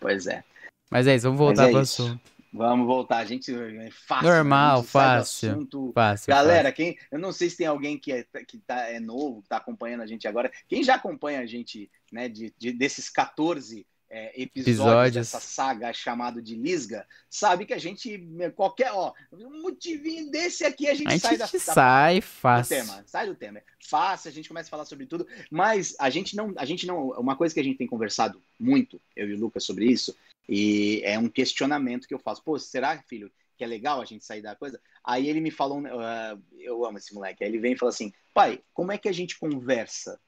Pois 0.00 0.26
é. 0.26 0.42
Mas 0.90 1.06
é 1.06 1.14
isso, 1.14 1.24
vamos 1.24 1.38
voltar 1.38 1.68
é 1.68 1.70
pro 1.70 1.82
isso. 1.82 2.02
assunto. 2.02 2.36
Vamos 2.52 2.86
voltar, 2.86 3.18
a 3.18 3.24
gente 3.24 3.54
é 3.54 3.90
fácil. 3.90 4.28
Normal, 4.28 4.82
fácil, 4.82 5.68
fácil. 5.92 6.30
Galera, 6.30 6.70
fácil. 6.70 6.74
quem, 6.74 6.98
eu 7.12 7.18
não 7.18 7.30
sei 7.30 7.50
se 7.50 7.58
tem 7.58 7.66
alguém 7.66 7.98
que 7.98 8.10
é 8.10 8.24
que 8.46 8.58
tá 8.58 8.88
é 8.88 8.98
novo, 8.98 9.42
que 9.42 9.48
tá 9.48 9.58
acompanhando 9.58 10.00
a 10.00 10.06
gente 10.06 10.26
agora. 10.26 10.50
Quem 10.66 10.82
já 10.82 10.94
acompanha 10.94 11.40
a 11.40 11.46
gente, 11.46 11.90
né, 12.10 12.30
de, 12.30 12.54
de 12.56 12.72
desses 12.72 13.10
14 13.10 13.86
é, 14.16 14.32
episódios, 14.34 14.66
episódios, 14.66 15.14
dessa 15.14 15.40
saga 15.40 15.92
chamado 15.92 16.40
de 16.40 16.54
Lisga, 16.54 17.06
sabe 17.28 17.66
que 17.66 17.74
a 17.74 17.78
gente 17.78 18.26
qualquer, 18.54 18.90
ó, 18.90 19.12
um 19.30 19.60
motivinho 19.60 20.30
desse 20.30 20.64
aqui 20.64 20.88
a 20.88 20.94
gente, 20.94 21.08
a 21.08 21.10
gente 21.10 21.20
sai 21.20 21.36
da, 21.36 21.46
sai 21.46 22.14
da, 22.16 22.22
fácil. 22.22 22.76
Do 22.76 22.86
tema, 22.86 23.04
sai 23.06 23.26
do 23.26 23.34
tema. 23.34 23.62
Fácil, 23.86 24.30
a 24.30 24.32
gente 24.32 24.48
começa 24.48 24.68
a 24.68 24.70
falar 24.70 24.86
sobre 24.86 25.04
tudo, 25.04 25.26
mas 25.50 25.94
a 26.00 26.08
gente 26.08 26.34
não, 26.34 26.54
a 26.56 26.64
gente 26.64 26.86
não, 26.86 27.10
uma 27.10 27.36
coisa 27.36 27.52
que 27.52 27.60
a 27.60 27.62
gente 27.62 27.76
tem 27.76 27.86
conversado 27.86 28.42
muito, 28.58 28.98
eu 29.14 29.28
e 29.28 29.34
o 29.34 29.38
Lucas 29.38 29.64
sobre 29.64 29.84
isso, 29.84 30.16
e 30.48 31.02
é 31.04 31.18
um 31.18 31.28
questionamento 31.28 32.08
que 32.08 32.14
eu 32.14 32.18
faço. 32.18 32.42
Pô, 32.42 32.58
será, 32.58 33.02
filho, 33.02 33.30
que 33.58 33.64
é 33.64 33.66
legal 33.66 34.00
a 34.00 34.06
gente 34.06 34.24
sair 34.24 34.40
da 34.40 34.56
coisa? 34.56 34.80
Aí 35.04 35.28
ele 35.28 35.40
me 35.40 35.50
falou, 35.50 35.80
uh, 35.80 36.42
eu 36.58 36.86
amo 36.86 36.96
esse 36.96 37.12
moleque. 37.12 37.44
Aí 37.44 37.50
ele 37.50 37.58
vem 37.58 37.72
e 37.72 37.78
fala 37.78 37.90
assim, 37.90 38.12
pai, 38.32 38.62
como 38.72 38.92
é 38.92 38.98
que 38.98 39.08
a 39.08 39.12
gente 39.12 39.38
conversa? 39.38 40.18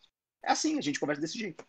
É 0.42 0.52
assim, 0.52 0.78
a 0.78 0.82
gente 0.82 1.00
conversa 1.00 1.22
desse 1.22 1.38
jeito. 1.38 1.64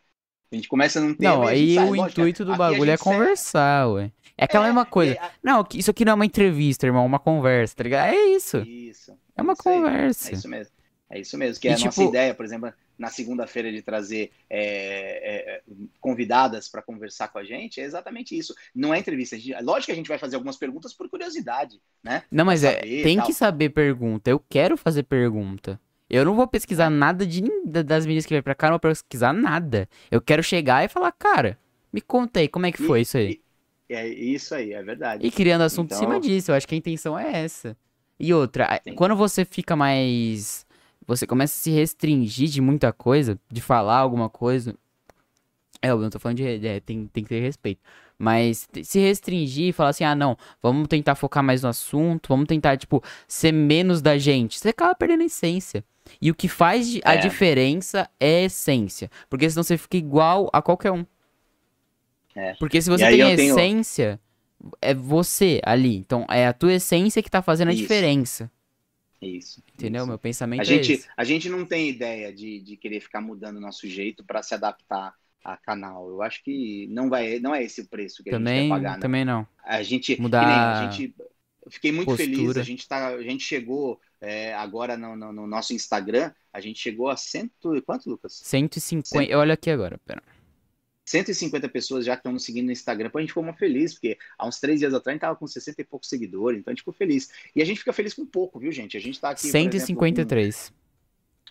A 0.52 0.56
gente 0.56 0.68
começa 0.68 1.00
num 1.00 1.14
tema. 1.14 1.36
Não, 1.36 1.48
aí 1.48 1.78
o 1.78 1.96
intuito 1.96 2.44
do 2.44 2.56
bagulho 2.56 2.92
é 2.92 2.98
conversar, 2.98 3.88
ué. 3.90 4.12
É 4.38 4.46
aquela 4.46 4.66
é, 4.66 4.68
mesma 4.68 4.86
coisa. 4.86 5.14
É, 5.14 5.32
não, 5.44 5.66
isso 5.74 5.92
aqui 5.92 6.06
não 6.06 6.14
é 6.14 6.16
uma 6.16 6.26
entrevista, 6.26 6.86
irmão, 6.86 7.04
é 7.04 7.06
uma 7.06 7.20
conversa, 7.20 7.76
tá 7.76 7.84
ligado? 7.84 8.14
É 8.14 8.26
isso. 8.28 8.58
Isso. 8.60 9.14
É 9.36 9.42
uma 9.42 9.54
isso 9.54 9.64
conversa. 9.64 10.30
Aí, 10.30 10.34
é 10.34 10.38
isso 10.38 10.50
mesmo. 10.50 10.74
É 11.10 11.20
isso 11.20 11.38
mesmo. 11.38 11.62
Que 11.62 11.68
e, 11.68 11.72
é 11.72 11.74
a 11.74 11.76
tipo... 11.76 11.88
nossa 11.88 12.04
ideia, 12.04 12.34
por 12.34 12.46
exemplo, 12.46 12.74
na 12.98 13.10
segunda-feira 13.10 13.72
de 13.72 13.82
trazer 13.82 14.32
é, 14.50 15.58
é, 15.58 15.62
convidadas 16.00 16.68
para 16.68 16.82
conversar 16.82 17.28
com 17.30 17.40
a 17.40 17.44
gente, 17.44 17.82
é 17.82 17.84
exatamente 17.84 18.38
isso. 18.38 18.54
Não 18.74 18.94
é 18.94 19.00
entrevista. 19.00 19.38
Gente, 19.38 19.62
lógico 19.62 19.88
que 19.88 19.92
a 19.92 19.96
gente 19.96 20.10
vai 20.10 20.18
fazer 20.18 20.36
algumas 20.36 20.58
perguntas 20.58 20.94
por 20.94 21.10
curiosidade, 21.10 21.82
né? 22.04 22.24
Não, 22.32 22.46
mas 22.46 22.64
é, 22.64 22.76
tem 22.82 23.22
que 23.22 23.34
saber 23.34 23.70
pergunta. 23.70 24.30
Eu 24.30 24.40
quero 24.40 24.78
fazer 24.78 25.04
pergunta. 25.04 25.80
Eu 26.10 26.26
não 26.26 26.36
vou 26.36 26.48
pesquisar 26.48 26.90
nada 26.90 27.26
de, 27.26 27.44
das 27.66 28.06
meninas 28.06 28.26
que 28.26 28.34
vêm 28.34 28.42
pra 28.42 28.56
cá, 28.56 28.68
não 28.68 28.74
vou 28.74 28.80
pesquisar 28.80 29.32
nada. 29.32 29.88
Eu 30.10 30.20
quero 30.20 30.42
chegar 30.42 30.84
e 30.84 30.88
falar, 30.88 31.12
cara, 31.12 31.58
me 31.94 32.02
conta 32.02 32.40
aí, 32.40 32.48
como 32.48 32.66
é 32.66 32.72
que 32.72 32.82
foi 32.82 33.00
e, 33.00 33.02
isso 33.04 33.18
aí? 33.18 33.42
E, 33.90 33.94
é 33.94 34.08
isso 34.08 34.56
aí, 34.56 34.74
é 34.74 34.82
verdade. 34.82 35.26
E 35.26 35.32
criando 35.32 35.62
assunto 35.62 35.88
então... 35.88 35.98
em 35.98 36.02
cima 36.02 36.18
então 36.18 36.30
disso, 36.30 36.52
eu 36.52 36.56
acho 36.56 36.68
que 36.68 36.76
a 36.76 36.78
intenção 36.78 37.18
é 37.18 37.44
essa. 37.44 37.78
E 38.20 38.34
outra, 38.34 38.82
Sim. 38.84 38.96
quando 38.96 39.16
você 39.16 39.46
fica 39.46 39.76
mais 39.76 40.66
você 41.10 41.26
começa 41.26 41.56
a 41.56 41.64
se 41.64 41.72
restringir 41.72 42.48
de 42.50 42.62
muita 42.62 42.94
coisa, 42.94 43.40
de 43.52 43.62
falar 43.62 43.98
alguma 43.98 44.30
coisa. 44.30 44.76
É, 45.82 45.90
eu 45.90 45.98
não 45.98 46.08
tô 46.08 46.20
falando 46.20 46.38
de. 46.38 46.68
É, 46.68 46.80
tem, 46.80 47.08
tem 47.08 47.24
que 47.24 47.30
ter 47.30 47.40
respeito. 47.40 47.82
Mas 48.16 48.70
se 48.84 49.00
restringir 49.00 49.70
e 49.70 49.72
falar 49.72 49.90
assim, 49.90 50.04
ah, 50.04 50.14
não, 50.14 50.38
vamos 50.62 50.88
tentar 50.88 51.16
focar 51.16 51.44
mais 51.44 51.64
no 51.64 51.70
assunto, 51.70 52.28
vamos 52.30 52.46
tentar, 52.46 52.78
tipo, 52.78 53.02
ser 53.28 53.52
menos 53.52 54.04
da 54.04 54.20
gente. 54.20 54.60
Você 54.60 54.70
acaba 54.70 54.94
perdendo 54.94 55.24
a 55.24 55.26
essência. 55.26 55.84
E 56.22 56.30
o 56.32 56.36
que 56.36 56.48
faz 56.48 57.00
a 57.04 57.16
É. 57.16 57.18
diferença 57.18 58.10
é 58.20 58.42
a 58.42 58.46
essência. 58.46 59.10
Porque 59.30 59.50
senão 59.50 59.64
você 59.64 59.78
fica 59.78 59.98
igual 59.98 60.50
a 60.54 60.62
qualquer 60.62 60.92
um. 60.92 61.06
É. 62.36 62.54
Porque 62.56 62.82
se 62.82 62.90
você 62.90 63.06
tem 63.08 63.22
a 63.22 63.32
eu 63.32 63.36
tenho- 63.36 63.54
essência, 63.58 64.20
é 64.82 64.94
você 64.94 65.60
ali. 65.64 65.96
Então 65.98 66.26
é 66.30 66.48
a 66.48 66.54
tua 66.54 66.74
essência 66.74 67.22
que 67.24 67.30
tá 67.30 67.42
fazendo 67.42 67.70
a 67.70 67.74
Isso. 67.74 67.82
diferença. 67.82 68.52
Isso. 69.22 69.62
Entendeu? 69.74 70.02
isso. 70.04 70.08
Meu 70.08 70.18
pensamento 70.20 70.60
A 70.62 70.64
é 70.64 70.66
gente, 70.66 70.94
esse. 70.94 71.08
a 71.18 71.24
gente 71.24 71.50
não 71.50 71.66
tem 71.66 71.90
ideia 71.90 72.34
de, 72.34 72.62
de 72.62 72.78
querer 72.78 73.02
ficar 73.02 73.20
mudando 73.22 73.58
o 73.58 73.62
nosso 73.62 73.88
jeito 73.88 74.24
para 74.24 74.42
se 74.42 74.54
adaptar 74.54 75.14
a 75.44 75.58
canal. 75.58 76.08
Eu 76.10 76.22
acho 76.22 76.42
que 76.44 76.88
não 76.90 77.10
vai, 77.10 77.40
não 77.40 77.54
é 77.54 77.64
esse 77.64 77.82
o 77.82 77.88
preço 77.88 78.24
que 78.24 78.30
a 78.30 78.34
gente 78.34 78.40
Também, 78.46 78.70
quer 78.70 78.76
pagar, 78.76 78.94
né? 78.96 79.00
também 79.02 79.26
não. 79.26 79.46
A 79.64 79.84
gente, 79.84 80.20
Mudar 80.22 80.80
a 80.88 80.90
gente, 80.92 81.14
eu 81.66 81.72
fiquei 81.72 81.92
muito 81.92 82.08
postura. 82.08 82.30
feliz. 82.30 82.58
A 82.58 82.64
gente 82.64 82.88
tá, 82.88 83.10
a 83.10 83.22
gente 83.24 83.44
chegou 83.44 84.00
é, 84.22 84.54
agora 84.54 84.98
no, 84.98 85.16
no- 85.16 85.32
no 85.34 85.48
nosso 85.48 85.74
Instagram, 85.74 86.32
a 86.52 86.60
gente 86.62 86.80
chegou 86.80 87.10
a 87.10 87.16
cento, 87.18 87.76
e 87.76 87.82
quanto, 87.82 88.10
Lucas? 88.10 88.34
150. 88.44 89.38
Olha 89.38 89.54
aqui 89.54 89.70
agora, 89.70 89.98
pera. 90.06 90.22
150 91.06 91.68
pessoas 91.70 92.06
já 92.06 92.16
que 92.16 92.20
estão 92.20 92.32
nos 92.32 92.44
seguindo 92.46 92.68
no 92.68 92.72
Instagram. 92.72 93.10
Pô, 93.10 93.18
a 93.18 93.22
gente 93.22 93.30
ficou 93.32 93.44
muito 93.44 93.58
feliz, 93.58 93.94
porque 93.94 94.18
há 94.38 94.48
uns 94.48 94.60
três 94.60 94.80
dias 94.80 94.94
atrás 94.94 95.14
a 95.14 95.16
gente 95.16 95.22
tava 95.22 95.36
com 95.36 95.48
60 95.48 95.82
e 95.82 95.86
poucos 95.86 96.08
seguidores, 96.08 96.60
então 96.60 96.72
a 96.72 96.74
gente 96.74 96.82
ficou 96.82 96.94
feliz. 96.94 97.30
E 97.56 97.62
a 97.62 97.66
gente 97.66 97.80
fica 97.80 97.92
feliz 97.94 98.14
com 98.14 98.26
pouco, 98.26 98.60
viu, 98.60 98.72
gente? 98.72 98.96
A 98.96 99.00
gente 99.02 99.20
tá 99.20 99.32
aqui, 99.32 99.56
por 99.56 99.68
exemplo, 99.68 100.06
153. 100.06 100.72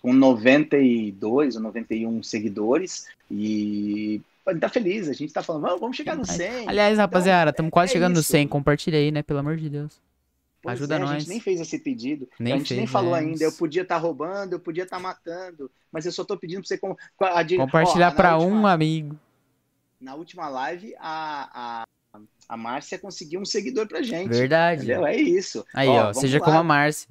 com 0.01 0.12
92 0.12 1.57
ou 1.57 1.62
91 1.62 2.23
seguidores 2.23 3.07
e 3.31 4.21
a 4.47 4.53
gente 4.53 4.61
tá 4.61 4.69
feliz, 4.69 5.09
a 5.09 5.12
gente 5.12 5.33
tá 5.33 5.43
falando, 5.43 5.79
vamos, 5.79 5.97
chegar 5.97 6.16
no 6.16 6.25
100. 6.25 6.69
Aliás, 6.69 6.97
rapaziada, 6.99 7.51
estamos 7.51 7.71
quase 7.71 7.91
é 7.91 7.93
chegando 7.95 8.14
no 8.14 8.21
isso. 8.21 8.31
100. 8.31 8.49
Compartilha 8.49 8.99
aí, 8.99 9.11
né? 9.11 9.23
Pelo 9.23 9.41
amor 9.41 9.57
de 9.57 9.69
Deus. 9.69 10.01
Pois 10.69 10.79
ajuda 10.81 10.95
é, 10.95 10.97
A 10.97 11.01
nós. 11.01 11.11
gente 11.23 11.29
nem 11.29 11.41
fez 11.41 11.61
esse 11.61 11.79
pedido, 11.79 12.29
Nem 12.39 12.53
a 12.55 12.57
gente 12.59 12.75
nem 12.75 12.81
fez, 12.87 12.91
falou 12.91 13.14
é. 13.16 13.21
ainda, 13.21 13.43
eu 13.45 13.53
podia 13.53 13.83
estar 13.83 13.97
roubando, 13.99 14.53
eu 14.55 14.61
podia 14.61 14.85
estar 14.85 14.99
matando, 14.99 15.71
mas 15.93 16.07
eu 16.07 16.12
só 16.12 16.25
tô 16.25 16.37
pedindo 16.37 16.61
pra 16.61 16.69
você 16.69 16.79
com, 16.79 16.93
a, 16.93 17.45
Compartilhar 17.57 18.14
ó, 18.16 18.39
última- 18.39 18.61
um 18.61 18.66
amigo. 18.66 19.19
Na 20.01 20.14
última 20.14 20.49
live, 20.49 20.95
a, 20.99 21.83
a, 22.14 22.21
a 22.49 22.57
Márcia 22.57 22.99
conseguiu 22.99 23.41
um 23.41 23.45
seguidor 23.45 23.89
pra 23.89 24.01
gente. 24.03 24.29
Verdade. 24.29 24.85
Entendeu? 24.85 25.05
É 25.07 25.16
isso. 25.16 25.64
Aí, 25.75 25.89
ó, 25.89 26.03
vamos 26.05 26.19
seja 26.19 26.39
lá. 26.39 26.45
como 26.45 26.59
a 26.59 26.62
Márcia. 26.64 27.09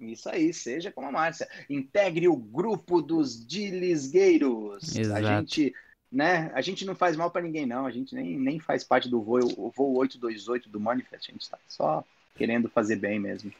Isso 0.00 0.30
aí, 0.30 0.50
seja 0.54 0.90
como 0.90 1.08
a 1.08 1.12
Márcia. 1.12 1.46
Integre 1.68 2.26
o 2.26 2.34
grupo 2.34 3.02
dos 3.02 3.46
dilisgueiros. 3.46 4.96
A 4.96 5.00
Exato. 5.00 5.26
gente, 5.26 5.74
né? 6.10 6.50
A 6.54 6.62
gente 6.62 6.84
não 6.86 6.94
faz 6.94 7.16
mal 7.16 7.30
pra 7.30 7.42
ninguém, 7.42 7.66
não. 7.66 7.84
A 7.86 7.90
gente 7.90 8.14
nem, 8.14 8.38
nem 8.38 8.58
faz 8.58 8.82
parte 8.82 9.08
do 9.08 9.20
voo, 9.22 9.40
o 9.58 9.70
voo 9.70 9.98
828 9.98 10.68
do 10.70 10.80
Manifest. 10.80 11.28
A 11.30 11.32
gente 11.32 11.50
tá 11.50 11.58
só 11.68 12.02
querendo 12.40 12.70
fazer 12.70 12.96
bem 12.96 13.20
mesmo. 13.20 13.52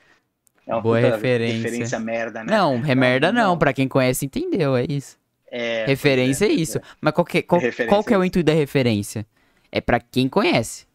É 0.66 0.74
uma 0.74 0.80
Boa 0.80 0.98
referência. 0.98 1.56
referência 1.62 2.00
merda, 2.00 2.42
né? 2.42 2.50
Não, 2.50 2.76
é 2.86 2.94
merda 2.94 3.30
não. 3.30 3.50
não. 3.50 3.58
Pra 3.58 3.74
quem 3.74 3.86
conhece, 3.86 4.24
entendeu. 4.24 4.74
É 4.74 4.86
isso. 4.88 5.18
É, 5.50 5.84
referência 5.84 6.46
é, 6.46 6.48
pois 6.48 6.60
isso. 6.60 6.80
Mas 6.98 7.12
qual, 7.12 7.24
que, 7.26 7.42
qual, 7.42 7.60
qual 7.88 8.04
que 8.04 8.14
é 8.14 8.18
o 8.18 8.22
é 8.22 8.26
intuito 8.26 8.46
da 8.46 8.54
referência? 8.54 9.26
É 9.70 9.80
pra 9.82 10.00
quem 10.00 10.28
conhece. 10.28 10.86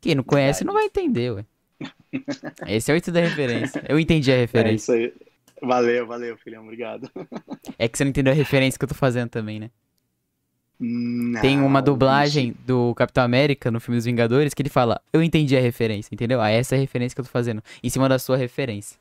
Quem 0.00 0.14
não 0.14 0.22
conhece 0.24 0.62
não 0.64 0.74
vai 0.74 0.84
entender, 0.84 1.30
ué. 1.30 1.44
Esse 2.68 2.90
é 2.90 2.94
o 2.94 2.96
intuito 2.98 3.12
da 3.12 3.20
referência. 3.20 3.82
Eu 3.88 3.98
entendi 3.98 4.30
a 4.30 4.34
É 4.34 4.40
referência. 4.40 4.74
isso 4.74 4.92
aí. 4.92 5.14
Valeu, 5.62 6.06
valeu, 6.06 6.36
filhão. 6.36 6.64
Obrigado. 6.64 7.08
É 7.78 7.88
que 7.88 7.96
você 7.96 8.04
não 8.04 8.10
entendeu 8.10 8.32
a 8.32 8.36
referência 8.36 8.76
que 8.78 8.84
eu 8.84 8.88
tô 8.88 8.94
fazendo 8.94 9.30
também, 9.30 9.58
né? 9.60 9.70
Tem 11.40 11.60
Não, 11.60 11.66
uma 11.66 11.82
dublagem 11.82 12.52
bicho. 12.52 12.58
do 12.66 12.94
Capitão 12.94 13.24
América 13.24 13.70
no 13.70 13.80
filme 13.80 13.98
dos 13.98 14.04
Vingadores 14.04 14.54
que 14.54 14.62
ele 14.62 14.68
fala, 14.68 15.00
eu 15.12 15.22
entendi 15.22 15.56
a 15.56 15.60
referência, 15.60 16.14
entendeu? 16.14 16.40
Ah, 16.40 16.50
essa 16.50 16.74
é 16.76 16.78
a 16.78 16.80
referência 16.80 17.14
que 17.14 17.20
eu 17.20 17.24
tô 17.24 17.30
fazendo. 17.30 17.62
Em 17.82 17.90
cima 17.90 18.08
da 18.08 18.18
sua 18.18 18.36
referência. 18.36 18.96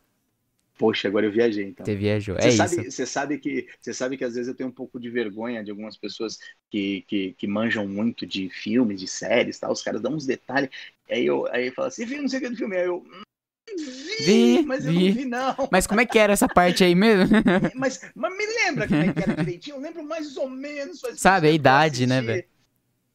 Poxa, 0.77 1.07
agora 1.07 1.25
eu 1.27 1.31
viajei, 1.31 1.65
então. 1.65 1.87
Você 1.87 1.95
viajou. 1.95 2.37
Você 2.39 2.49
É 2.49 2.51
sabe, 2.51 2.77
isso. 2.79 2.89
Você 2.89 3.05
sabe 3.05 3.37
que 3.37 3.67
você 3.79 3.93
sabe 3.93 4.17
que 4.17 4.23
às 4.23 4.33
vezes 4.33 4.47
eu 4.47 4.55
tenho 4.55 4.69
um 4.69 4.71
pouco 4.71 4.99
de 4.99 5.09
vergonha 5.11 5.63
de 5.63 5.69
algumas 5.69 5.95
pessoas 5.97 6.39
que, 6.71 7.03
que, 7.07 7.33
que 7.33 7.45
manjam 7.47 7.87
muito 7.87 8.25
de 8.25 8.49
filmes, 8.49 8.99
de 8.99 9.07
séries, 9.07 9.59
tal. 9.59 9.71
Os 9.71 9.83
caras 9.83 10.01
dão 10.01 10.13
uns 10.15 10.25
detalhes. 10.25 10.69
Aí 11.09 11.25
eu 11.25 11.45
aí 11.53 11.69
fala 11.71 11.89
assim, 11.89 12.05
viu 12.05 12.21
não 12.21 12.27
sei 12.29 12.39
o 12.39 12.41
que 12.43 12.49
do 12.49 12.55
filme. 12.57 12.75
Aí 12.77 12.85
eu 12.87 12.97
"Hum, 12.97 13.21
vi, 13.77 14.23
Vi, 14.23 14.63
mas 14.65 14.85
eu 14.85 14.91
vi. 14.91 15.07
não 15.07 15.15
vi 15.15 15.25
não. 15.25 15.69
Mas 15.71 15.87
como 15.87 16.01
é 16.01 16.05
que 16.05 16.19
era 16.19 16.33
essa 16.33 16.47
parte 16.47 16.83
aí 16.83 16.95
mesmo? 16.95 17.35
Mas, 17.75 18.01
mas 18.15 18.37
me 18.37 18.45
lembra 18.45 18.87
como 18.87 19.01
é 19.01 19.13
que 19.13 19.19
era 19.19 19.35
direitinho. 19.35 19.75
Eu 19.77 19.81
lembro 19.81 20.03
mais 20.03 20.37
ou 20.37 20.49
menos. 20.49 21.01
Sabe, 21.15 21.47
a 21.47 21.51
idade, 21.51 22.05
né, 22.05 22.21
velho? 22.21 22.45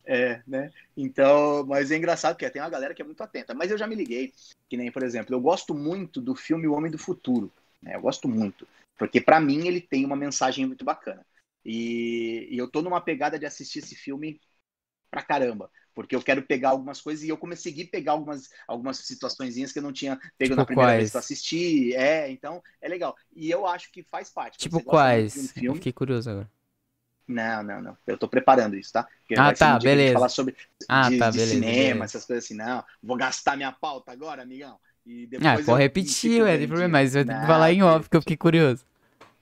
É, 0.04 0.40
né? 0.46 0.70
Então, 0.96 1.66
mas 1.66 1.90
é 1.90 1.96
engraçado 1.96 2.34
porque 2.34 2.48
tem 2.48 2.62
uma 2.62 2.70
galera 2.70 2.94
que 2.94 3.02
é 3.02 3.04
muito 3.04 3.20
atenta. 3.22 3.52
Mas 3.54 3.70
eu 3.70 3.78
já 3.78 3.86
me 3.86 3.94
liguei, 3.94 4.32
que 4.68 4.76
nem, 4.76 4.90
por 4.90 5.02
exemplo, 5.02 5.34
eu 5.34 5.40
gosto 5.40 5.74
muito 5.74 6.20
do 6.20 6.34
filme 6.34 6.66
O 6.66 6.74
Homem 6.74 6.90
do 6.90 6.98
Futuro. 6.98 7.50
Né? 7.82 7.96
Eu 7.96 8.00
gosto 8.00 8.28
muito. 8.28 8.66
Porque 8.96 9.20
pra 9.20 9.40
mim 9.40 9.66
ele 9.66 9.80
tem 9.80 10.04
uma 10.04 10.16
mensagem 10.16 10.64
muito 10.64 10.84
bacana. 10.84 11.24
E, 11.64 12.46
e 12.50 12.56
eu 12.56 12.68
tô 12.70 12.80
numa 12.80 13.00
pegada 13.00 13.38
de 13.38 13.44
assistir 13.44 13.80
esse 13.80 13.96
filme 13.96 14.40
pra 15.10 15.22
caramba. 15.22 15.70
Porque 15.94 16.14
eu 16.14 16.22
quero 16.22 16.42
pegar 16.46 16.70
algumas 16.70 17.00
coisas 17.00 17.24
e 17.24 17.28
eu 17.28 17.38
consegui 17.38 17.84
pegar 17.86 18.12
algumas, 18.12 18.50
algumas 18.68 18.98
situaçõezinhas 18.98 19.72
que 19.72 19.78
eu 19.78 19.82
não 19.82 19.92
tinha 19.92 20.18
pego 20.38 20.54
Tipo 20.54 20.56
na 20.56 20.64
primeira 20.64 20.92
quais? 20.92 20.94
vez 20.94 21.10
que 21.10 21.16
eu 21.16 21.20
assisti. 21.20 21.94
É, 21.94 22.30
então 22.30 22.62
é 22.80 22.88
legal. 22.88 23.16
E 23.34 23.50
eu 23.50 23.66
acho 23.66 23.90
que 23.90 24.02
faz 24.04 24.30
parte. 24.30 24.58
Tipo 24.58 24.80
quais? 24.82 25.34
um 25.34 25.48
Eu 25.66 25.74
filme, 25.74 25.74
fiquei 25.74 25.92
curioso 25.92 26.28
agora. 26.30 26.50
não, 27.28 27.62
não, 27.62 27.82
não. 27.82 27.98
Eu 28.06 28.16
tô 28.18 28.28
preparando 28.28 28.76
isso, 28.76 28.92
tá? 28.92 29.04
Porque 29.20 29.34
Ah, 29.36 29.52
tá, 29.52 29.78
um 29.78 30.00
a 30.00 30.06
beleza. 30.06 30.06
falar 30.06 30.28
sobre 30.28 30.56
Ah, 30.88 31.10
de, 31.10 31.12
tá, 31.12 31.30
de 31.30 31.38
beleza, 31.38 31.72
cinema, 31.78 32.04
beleza. 32.04 32.04
essas 32.04 32.24
coisas 32.24 32.44
assim. 32.44 32.54
Não, 32.54 32.84
vou 33.02 33.16
gastar 33.16 33.56
minha 33.56 33.72
pauta 33.72 34.12
agora, 34.12 34.42
amigão. 34.42 34.78
E 35.04 35.26
depois 35.26 35.44
Ah, 35.44 35.60
eu 35.68 35.74
pode 35.74 35.76
repetir, 35.76 36.42
ué, 36.42 36.58
tem 36.58 36.66
problema, 36.68 36.92
mas 36.92 37.14
vai 37.14 37.24
ter 37.24 37.34
que 37.34 37.46
falar 37.46 37.72
em 37.72 37.82
off, 37.82 38.08
que 38.08 38.16
eu 38.16 38.20
fiquei 38.22 38.36
curioso. 38.36 38.84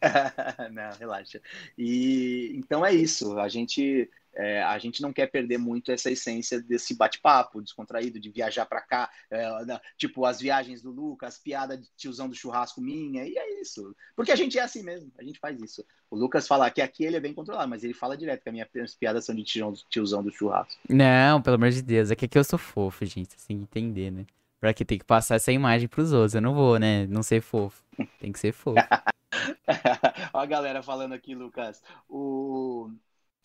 não, 0.73 0.97
relaxa. 0.99 1.41
E 1.79 2.53
então 2.57 2.85
é 2.85 2.93
isso. 2.93 3.39
A 3.39 3.49
gente 3.49 4.11
é, 4.37 4.62
a 4.62 4.78
gente 4.78 5.01
não 5.03 5.12
quer 5.12 5.26
perder 5.26 5.59
muito 5.59 5.91
essa 5.93 6.11
essência 6.11 6.61
desse 6.62 6.97
bate-papo 6.97 7.62
descontraído, 7.62 8.18
de 8.20 8.30
viajar 8.30 8.66
pra 8.66 8.80
cá, 8.80 9.11
é, 9.30 9.64
da- 9.64 9.80
tipo 9.97 10.24
as 10.24 10.41
viagens 10.41 10.82
do 10.82 10.91
Lucas, 10.91 11.35
as 11.35 11.39
piadas 11.41 11.80
de 11.80 11.89
tiozão 11.97 12.28
do 12.28 12.35
churrasco 12.35 12.80
minha, 12.80 13.24
e 13.26 13.37
é 13.37 13.61
isso. 13.61 13.95
Porque 14.16 14.32
a 14.32 14.37
gente 14.37 14.59
é 14.59 14.62
assim 14.62 14.82
mesmo, 14.82 15.11
a 15.18 15.22
gente 15.22 15.39
faz 15.39 15.61
isso. 15.61 15.85
O 16.11 16.16
Lucas 16.16 16.47
fala 16.47 16.70
que 16.70 16.80
aqui 16.80 17.05
ele 17.05 17.16
é 17.16 17.20
bem 17.20 17.35
controlado, 17.35 17.68
mas 17.68 17.82
ele 17.82 17.95
fala 17.95 18.16
direto 18.16 18.43
que 18.43 18.49
as 18.49 18.53
minhas 18.53 18.95
piadas 18.95 19.24
são 19.24 19.35
de 19.35 19.43
tiozão, 19.43 20.22
do 20.22 20.30
churrasco. 20.32 20.80
Não, 20.89 21.43
pelo 21.43 21.57
amor 21.57 21.70
de 21.70 21.82
Deus, 21.82 22.11
é 22.11 22.16
que 22.16 22.24
aqui 22.24 22.39
eu 22.39 22.45
sou 22.45 22.59
fofo, 22.59 23.05
gente, 23.05 23.37
que 23.37 23.53
entender, 23.53 24.11
né? 24.11 24.26
Pra 24.61 24.72
que 24.72 24.85
tem 24.85 24.99
que 24.99 25.05
passar 25.05 25.35
essa 25.35 25.53
imagem 25.53 25.89
pros 25.89 26.12
outros, 26.12 26.35
eu 26.35 26.41
não 26.41 26.55
vou, 26.55 26.78
né, 26.78 27.07
não 27.07 27.22
ser 27.22 27.43
fofo. 27.43 27.82
Tem 28.18 28.32
que 28.32 28.39
ser 28.39 28.53
fofo. 28.53 28.78
Ó 30.32 30.39
a 30.39 30.47
galera 30.47 30.82
falando 30.82 31.12
aqui, 31.12 31.35
Lucas. 31.35 31.82
O... 32.09 32.91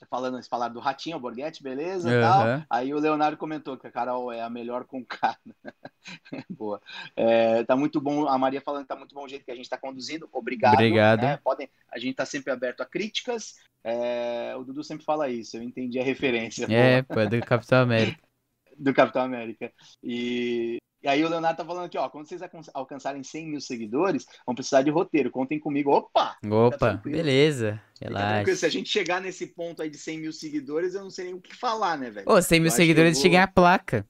Falando, 0.08 0.36
eles 0.36 0.48
falaram 0.48 0.74
do 0.74 0.80
Ratinho, 0.80 1.18
o 1.18 1.20
Borghetti, 1.20 1.64
beleza, 1.64 2.10
tal. 2.22 2.42
Aham. 2.42 2.66
Aí 2.70 2.94
o 2.94 3.00
Leonardo 3.00 3.38
comentou 3.38 3.78
que 3.78 3.88
a 3.88 3.92
Carol 3.92 4.32
é 4.32 4.42
a 4.42 4.50
melhor 4.50 4.86
com 4.86 5.04
K. 5.06 5.38
Boa. 6.50 6.82
É, 7.16 7.64
tá 7.64 7.76
muito 7.76 8.00
bom, 8.00 8.28
a 8.28 8.38
Maria 8.38 8.62
falando 8.62 8.84
que 8.84 8.88
tá 8.88 8.96
muito 8.96 9.14
bom 9.14 9.26
o 9.26 9.28
jeito 9.28 9.46
que 9.46 9.52
a 9.52 9.56
gente 9.56 9.70
tá 9.70 9.78
conduzindo. 9.78 10.30
Obrigado. 10.32 10.74
Obrigado. 10.74 11.22
né? 11.22 11.38
Podem, 11.44 11.70
a 11.92 12.00
gente 12.00 12.16
tá 12.16 12.26
sempre 12.26 12.52
aberto 12.52 12.82
a 12.82 12.86
críticas. 12.86 13.56
É, 13.84 14.54
o 14.58 14.64
Dudu 14.64 14.84
sempre 14.84 15.06
fala 15.06 15.30
isso, 15.30 15.58
eu 15.58 15.64
entendi 15.64 16.00
a 16.00 16.04
referência. 16.04 16.66
É, 16.70 17.02
pô, 17.02 17.20
é 17.20 17.28
do 17.28 17.40
Capitão 17.42 17.82
América. 17.82 18.22
do 18.78 18.94
Capitão 18.94 19.22
América. 19.22 19.72
E, 20.04 20.78
e 21.02 21.08
aí 21.08 21.24
o 21.24 21.30
Leonardo 21.30 21.58
tá 21.58 21.66
falando 21.66 21.86
aqui, 21.86 21.98
ó, 21.98 22.10
quando 22.10 22.28
vocês 22.28 22.42
alcan- 22.42 22.62
alcançarem 22.74 23.24
100 23.24 23.48
mil 23.48 23.62
seguidores, 23.62 24.26
vão 24.46 24.54
precisar 24.56 24.82
de 24.82 24.90
roteiro, 24.90 25.32
contem 25.32 25.60
comigo. 25.60 25.92
Opa! 25.92 26.36
Opa, 26.50 26.78
tranquilo. 26.78 27.18
beleza, 27.18 27.82
relaxa. 28.02 28.56
Se 28.56 28.66
a 28.66 28.70
gente 28.70 28.90
chegar 28.90 29.22
nesse 29.22 29.48
ponto 29.48 29.82
aí 29.82 29.90
de 29.90 29.98
100 29.98 30.20
mil 30.20 30.34
seguidores, 30.34 30.94
eu 30.96 31.02
não 31.04 31.10
sei 31.10 31.26
nem 31.26 31.34
o 31.34 31.42
que 31.42 31.56
falar, 31.56 31.98
né, 31.98 32.10
velho? 32.10 32.30
Ô, 32.30 32.42
100 32.42 32.60
mil 32.60 32.68
Eu 32.68 32.76
seguidores, 32.76 33.14
vou- 33.14 33.22
cheguei 33.22 33.40
a 33.40 33.48
placa. 33.48 34.06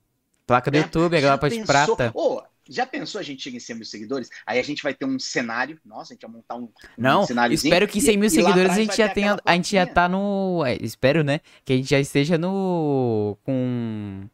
Placa 0.48 0.72
do 0.72 0.78
É, 0.78 0.82
YouTube, 0.82 1.16
aquela 1.16 1.38
placa 1.38 1.56
de 1.56 1.64
prata. 1.64 2.12
Ô, 2.16 2.42
já 2.68 2.84
pensou 2.86 3.20
a 3.20 3.24
gente 3.24 3.42
chega 3.44 3.58
em 3.58 3.60
100 3.60 3.76
mil 3.76 3.86
seguidores? 3.86 4.30
Aí 4.48 4.58
a 4.60 4.64
gente 4.64 4.82
vai 4.82 4.96
ter 4.96 5.06
um 5.06 5.20
cenário. 5.20 5.80
Nossa, 5.86 6.12
a 6.12 6.16
gente 6.16 6.24
vai 6.24 6.32
montar 6.32 6.56
um, 6.56 6.64
um 6.64 6.70
Não, 6.98 7.24
cenáriozinho. 7.26 7.72
espero 7.72 7.88
que 7.88 8.02
100 8.02 8.18
mil 8.18 8.24
e- 8.26 8.28
e 8.28 8.30
seguidores 8.32 8.62
a 8.70 8.74
atrás 8.74 8.78
gente 8.88 8.98
já 8.98 9.10
tenha. 9.10 9.38
A 9.46 9.56
gente 9.56 9.72
já 9.72 9.86
tá 9.86 10.10
no. 10.10 10.64
é, 10.66 10.76
espero, 10.82 11.24
né? 11.24 11.40
Que 11.64 11.74
a 11.74 11.76
gente 11.76 11.90
já 11.90 12.00
esteja 12.00 12.36
no. 12.38 13.38
Com. 13.44 14.28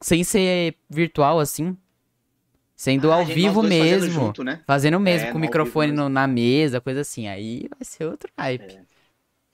Sem 0.00 0.24
ser 0.24 0.76
virtual, 0.88 1.38
assim. 1.40 1.76
Sendo 2.80 3.12
Ah, 3.12 3.16
ao 3.16 3.26
vivo 3.26 3.60
dois 3.60 3.74
fazendo 3.74 4.00
mesmo. 4.00 4.10
junto, 4.10 4.42
né? 4.42 4.62
Fazendo 4.66 4.98
mesmo, 4.98 5.26
É, 5.28 5.32
com 5.32 5.36
o 5.36 5.40
microfone 5.42 5.92
no- 5.92 6.08
na 6.08 6.26
mesa, 6.26 6.80
coisa 6.80 7.02
assim. 7.02 7.28
Aí 7.28 7.68
vai 7.68 7.84
ser 7.84 8.06
outro 8.06 8.32
hype. 8.38 8.80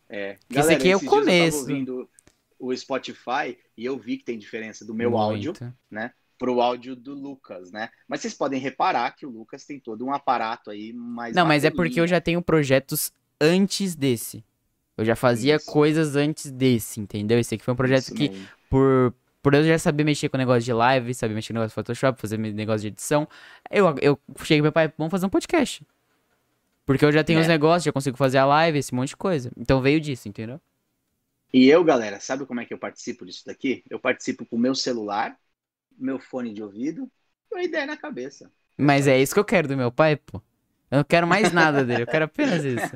É. 0.08 0.36
Porque 0.46 0.60
esse 0.60 0.72
aqui 0.72 0.90
é 0.90 0.96
o 0.96 1.00
Eu 1.02 1.10
começo. 1.10 1.58
tava 1.58 1.70
ouvindo 1.72 2.08
o 2.56 2.76
Spotify 2.76 3.58
e 3.76 3.84
eu 3.84 3.98
vi 3.98 4.18
que 4.18 4.24
tem 4.24 4.38
diferença 4.38 4.84
do 4.84 4.94
meu 4.94 5.18
áudio 5.18 5.52
Muito. 5.60 6.14
pro 6.38 6.60
áudio 6.60 6.94
do 6.94 7.14
Lucas, 7.14 7.72
né? 7.72 7.88
Mas 8.06 8.20
vocês 8.20 8.32
podem 8.32 8.60
reparar 8.60 9.10
que 9.16 9.26
o 9.26 9.30
Lucas 9.30 9.64
tem 9.64 9.80
todo 9.80 10.06
um 10.06 10.12
aparato 10.12 10.70
aí 10.70 10.92
mais 10.92 11.34
Não, 11.34 11.44
mas 11.44 11.64
é 11.64 11.70
porque 11.70 12.00
eu 12.00 12.06
já 12.06 12.20
tenho 12.20 12.40
projetos 12.40 13.12
antes 13.40 13.96
desse. 13.96 14.44
Eu 14.96 15.04
já 15.04 15.16
fazia 15.16 15.56
Isso. 15.56 15.66
coisas 15.66 16.14
antes 16.14 16.48
desse, 16.52 17.00
entendeu? 17.00 17.40
Esse 17.40 17.56
aqui 17.56 17.64
foi 17.64 17.74
um 17.74 17.76
projeto 17.76 18.02
Isso 18.04 18.14
que, 18.14 18.28
mesmo. 18.28 18.46
por, 18.70 19.12
por 19.46 19.54
eu 19.54 19.64
já 19.64 19.78
saber 19.78 20.04
mexer 20.04 20.28
com 20.28 20.36
negócio 20.36 20.62
de 20.62 20.72
live, 20.72 21.14
saber 21.14 21.34
mexer 21.34 21.52
com 21.52 21.54
negócio 21.60 21.70
de 21.70 21.74
Photoshop, 21.74 22.20
fazer 22.20 22.36
negócio 22.38 22.80
de 22.82 22.88
edição, 22.88 23.28
eu, 23.70 23.94
eu 24.02 24.18
cheguei 24.40 24.58
pro 24.58 24.64
meu 24.64 24.72
pai, 24.72 24.92
vamos 24.98 25.10
fazer 25.10 25.26
um 25.26 25.30
podcast. 25.30 25.84
Porque 26.84 27.04
eu 27.04 27.12
já 27.12 27.22
tenho 27.24 27.38
É. 27.38 27.42
os 27.42 27.46
negócios, 27.48 27.84
já 27.84 27.92
consigo 27.92 28.16
fazer 28.16 28.38
a 28.38 28.46
live, 28.46 28.78
esse 28.78 28.94
monte 28.94 29.10
de 29.10 29.16
coisa. 29.16 29.50
Então 29.56 29.80
veio 29.80 30.00
disso, 30.00 30.28
entendeu? 30.28 30.60
E 31.52 31.68
eu, 31.68 31.82
galera, 31.84 32.20
sabe 32.20 32.44
como 32.46 32.60
é 32.60 32.66
que 32.66 32.74
eu 32.74 32.78
participo 32.78 33.24
disso 33.24 33.44
daqui? 33.46 33.82
Eu 33.88 33.98
participo 33.98 34.44
com 34.46 34.56
o 34.56 34.58
meu 34.58 34.74
celular, 34.74 35.36
meu 35.98 36.18
fone 36.18 36.52
de 36.52 36.62
ouvido 36.62 37.10
e 37.50 37.54
uma 37.54 37.62
ideia 37.64 37.86
na 37.86 37.96
cabeça. 37.96 38.52
Mas 38.78 39.06
é 39.06 39.20
isso 39.20 39.34
que 39.34 39.40
eu 39.40 39.44
quero 39.44 39.68
do 39.68 39.76
meu 39.76 39.90
pai, 39.90 40.16
pô. 40.16 40.42
Eu 40.90 40.98
não 40.98 41.04
quero 41.04 41.26
mais 41.26 41.52
nada 41.52 41.84
dele, 41.84 42.02
eu 42.02 42.06
quero 42.06 42.26
apenas 42.26 42.62
isso. 42.64 42.86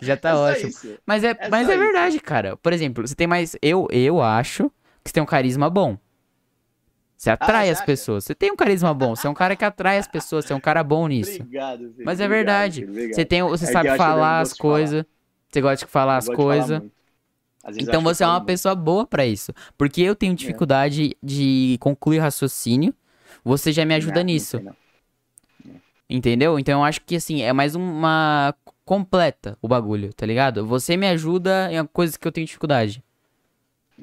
Já 0.00 0.16
tá 0.16 0.30
É 0.30 0.34
ótimo. 0.34 0.68
isso. 0.68 0.98
Mas 1.06 1.24
é, 1.24 1.30
É 1.38 1.48
mas 1.48 1.68
é 1.68 1.76
isso. 1.76 1.78
verdade, 1.78 2.20
cara. 2.20 2.56
Por 2.56 2.72
exemplo, 2.72 3.06
você 3.06 3.14
tem 3.14 3.26
mais. 3.26 3.56
Eu, 3.62 3.88
eu 3.90 4.20
acho 4.22 4.70
que 5.02 5.10
você 5.10 5.14
tem 5.14 5.22
um 5.22 5.26
carisma 5.26 5.68
bom. 5.70 5.96
Você 7.16 7.30
atrai 7.30 7.68
Ah, 7.68 7.72
as 7.72 7.80
pessoas. 7.80 8.24
Você 8.24 8.34
tem 8.34 8.50
um 8.50 8.56
carisma 8.56 8.92
bom. 8.92 9.14
Você 9.14 9.26
é 9.26 9.30
um 9.30 9.34
cara 9.34 9.54
que 9.54 9.64
atrai 9.64 9.96
as 9.98 10.08
pessoas. 10.08 10.44
Você 10.44 10.52
é 10.52 10.56
um 10.56 10.60
cara 10.60 10.82
bom 10.82 11.06
nisso. 11.06 11.40
Obrigado, 11.42 11.92
filho. 11.92 12.04
Mas 12.04 12.20
é 12.20 12.26
verdade. 12.26 12.84
obrigado. 12.84 13.14
Você, 13.14 13.24
tem, 13.24 13.42
você 13.44 13.64
É 13.64 13.72
sabe 13.72 13.96
falar 13.96 14.40
as 14.40 14.52
coisas. 14.52 15.04
Você 15.48 15.60
gosta 15.60 15.86
de 15.86 15.90
falar 15.92 16.16
as 16.16 16.26
coisas. 16.28 16.82
Então 17.78 18.02
você 18.02 18.24
é 18.24 18.26
uma 18.26 18.34
muito. 18.34 18.46
pessoa 18.46 18.74
boa 18.74 19.06
pra 19.06 19.24
isso. 19.24 19.52
Porque 19.78 20.02
eu 20.02 20.12
É. 20.12 20.14
tenho 20.16 20.34
dificuldade 20.34 21.16
de 21.22 21.76
concluir 21.80 22.18
raciocínio. 22.18 22.92
Você 23.44 23.70
já 23.72 23.84
me 23.84 23.94
ajuda 23.94 24.16
Não, 24.16 24.24
nisso. 24.24 24.60
não. 24.60 24.74
Entendeu? 26.10 26.58
Então 26.58 26.80
eu 26.80 26.84
acho 26.84 27.00
que 27.02 27.16
assim, 27.16 27.42
é 27.42 27.52
mais 27.52 27.74
uma 27.76 28.52
completa 28.84 29.56
o 29.62 29.68
bagulho, 29.68 30.12
tá 30.12 30.26
ligado? 30.26 30.66
Você 30.66 30.96
me 30.96 31.06
ajuda 31.06 31.72
em 31.72 31.86
coisas 31.86 32.16
que 32.16 32.26
eu 32.26 32.32
tenho 32.32 32.46
dificuldade. 32.46 33.02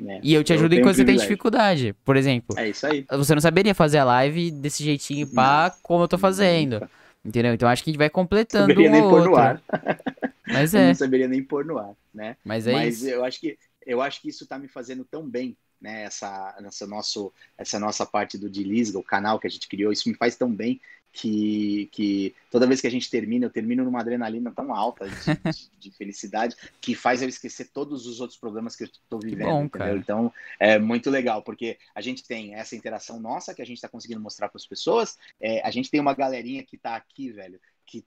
É. 0.08 0.20
E 0.24 0.34
eu 0.34 0.44
te 0.44 0.54
ajudo 0.54 0.74
em 0.76 0.80
que 0.82 0.84
você 0.88 1.04
tem 1.04 1.18
dificuldade. 1.18 1.94
Por 2.06 2.16
exemplo, 2.16 2.56
É 2.58 2.70
isso 2.70 2.86
aí. 2.88 3.06
você 3.10 3.34
não 3.36 3.42
saberia 3.42 3.76
fazer 3.76 3.98
a 4.00 4.04
live 4.06 4.52
desse 4.52 4.84
jeitinho 4.84 5.28
pá, 5.28 5.76
como 5.84 6.04
eu 6.04 6.08
tô 6.08 6.18
fazendo. 6.18 6.82
Entendeu? 7.24 7.54
Então 7.54 7.68
acho 7.68 7.84
que 7.84 7.90
a 7.90 7.92
gente 7.92 7.98
vai 8.00 8.10
Não 8.10 8.14
completando 8.14 8.74
saberia 8.74 8.90
um 8.90 8.92
nem 8.94 9.02
pôr 9.02 9.24
no 9.26 9.36
ar. 9.36 9.62
Mas 10.48 10.74
Eu 10.74 10.82
é, 10.82 10.88
Não 10.88 10.96
saberia 10.96 11.28
nem 11.28 11.44
pôr 11.44 11.66
no 11.66 11.78
ar, 11.78 11.94
né? 12.14 12.36
mas 12.44 12.66
é 12.68 12.74
Mas 12.74 12.98
isso. 12.98 13.08
eu 13.08 13.24
acho 13.24 13.40
que 13.40 13.58
eu 13.86 14.02
acho 14.02 14.22
que 14.22 14.30
isso 14.30 14.46
tá 14.48 14.58
me 14.60 14.68
fazendo 14.68 15.04
tão 15.06 15.28
bem, 15.28 15.58
né? 15.82 16.04
Essa, 16.04 16.56
essa, 16.64 16.86
nosso, 16.88 17.32
essa 17.58 17.80
nossa 17.80 18.06
parte 18.06 18.38
do 18.38 18.50
Dilisga, 18.50 19.00
o 19.00 19.04
canal 19.04 19.40
que 19.40 19.48
a 19.48 19.50
gente 19.50 19.68
criou, 19.68 19.92
isso 19.92 20.08
me 20.10 20.16
faz 20.16 20.36
tão 20.36 20.54
bem 20.54 20.80
que, 21.12 21.90
que 21.92 22.36
toda 22.52 22.68
vez 22.68 22.80
que 22.82 22.88
a 22.88 22.92
gente 22.92 23.10
termina, 23.10 23.46
eu 23.46 23.50
termino 23.50 23.84
numa 23.84 24.00
adrenalina 24.00 24.52
tão 24.52 24.74
alta 24.74 25.08
de, 25.08 25.16
de- 25.16 25.70
de 25.80 25.92
felicidade 25.92 26.56
que 26.80 26.94
faz 26.96 27.22
eu 27.22 27.30
esquecer 27.30 27.70
todos 27.74 28.06
os 28.06 28.20
outros 28.22 28.40
problemas 28.40 28.76
que 28.76 28.84
eu 28.84 28.88
estou 28.88 29.20
vivendo. 29.20 29.48
bom, 29.48 29.64
entendeu? 29.64 29.70
cara. 29.88 29.98
Então 29.98 30.34
é 30.60 30.78
muito 30.78 31.10
legal, 31.10 31.42
porque 31.42 31.78
a 31.96 32.02
gente 32.02 32.24
tem 32.26 32.56
essa 32.56 32.76
interação 32.76 33.20
nossa 33.20 33.54
que 33.54 33.62
a 33.62 33.66
gente 33.66 33.78
está 33.78 33.90
conseguindo 33.90 34.22
mostrar 34.22 34.50
para 34.50 34.58
as 34.58 34.68
pessoas. 34.68 35.18
É, 35.42 35.62
a 35.66 35.72
gente 35.72 35.90
tem 35.90 36.00
uma 36.00 36.14
galerinha 36.14 36.64
que 36.64 36.78
tá 36.78 36.96
aqui, 36.96 37.32
velho, 37.32 37.60
que 37.86 38.06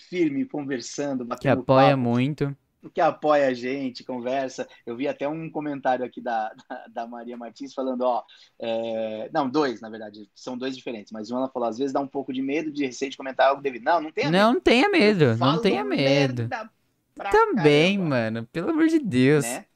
firme, 0.00 0.44
conversando, 0.44 1.22
Que 1.24 1.28
batendo 1.28 1.60
apoia 1.60 1.90
papo, 1.90 1.98
muito. 2.02 2.56
Que 2.90 3.00
apoia 3.00 3.48
a 3.48 3.54
gente, 3.54 4.04
conversa. 4.04 4.68
Eu 4.84 4.96
vi 4.96 5.06
até 5.08 5.28
um 5.28 5.50
comentário 5.50 6.04
aqui 6.04 6.20
da, 6.20 6.52
da, 6.68 6.86
da 6.88 7.06
Maria 7.06 7.36
Martins 7.36 7.74
falando, 7.74 8.02
ó, 8.02 8.22
é, 8.60 9.30
não, 9.32 9.48
dois, 9.48 9.80
na 9.80 9.88
verdade, 9.88 10.28
são 10.34 10.56
dois 10.56 10.76
diferentes, 10.76 11.12
mas 11.12 11.30
uma 11.30 11.40
ela 11.40 11.48
falou, 11.50 11.68
às 11.68 11.78
vezes 11.78 11.92
dá 11.92 12.00
um 12.00 12.08
pouco 12.08 12.32
de 12.32 12.42
medo 12.42 12.70
de 12.72 12.84
receio 12.86 13.10
de 13.10 13.16
comentar 13.16 13.48
algo 13.48 13.62
devido. 13.62 13.84
Não, 13.84 14.00
não 14.00 14.10
tenha 14.12 14.30
medo. 14.30 14.44
Não 14.44 14.60
tenha 14.60 14.88
medo, 14.88 15.36
não 15.38 15.58
tenha 15.60 15.84
medo. 15.84 16.48
Também, 17.30 17.98
caramba, 17.98 18.08
mano, 18.08 18.46
pelo 18.46 18.70
amor 18.70 18.88
de 18.88 18.98
Deus. 18.98 19.44
Né? 19.44 19.66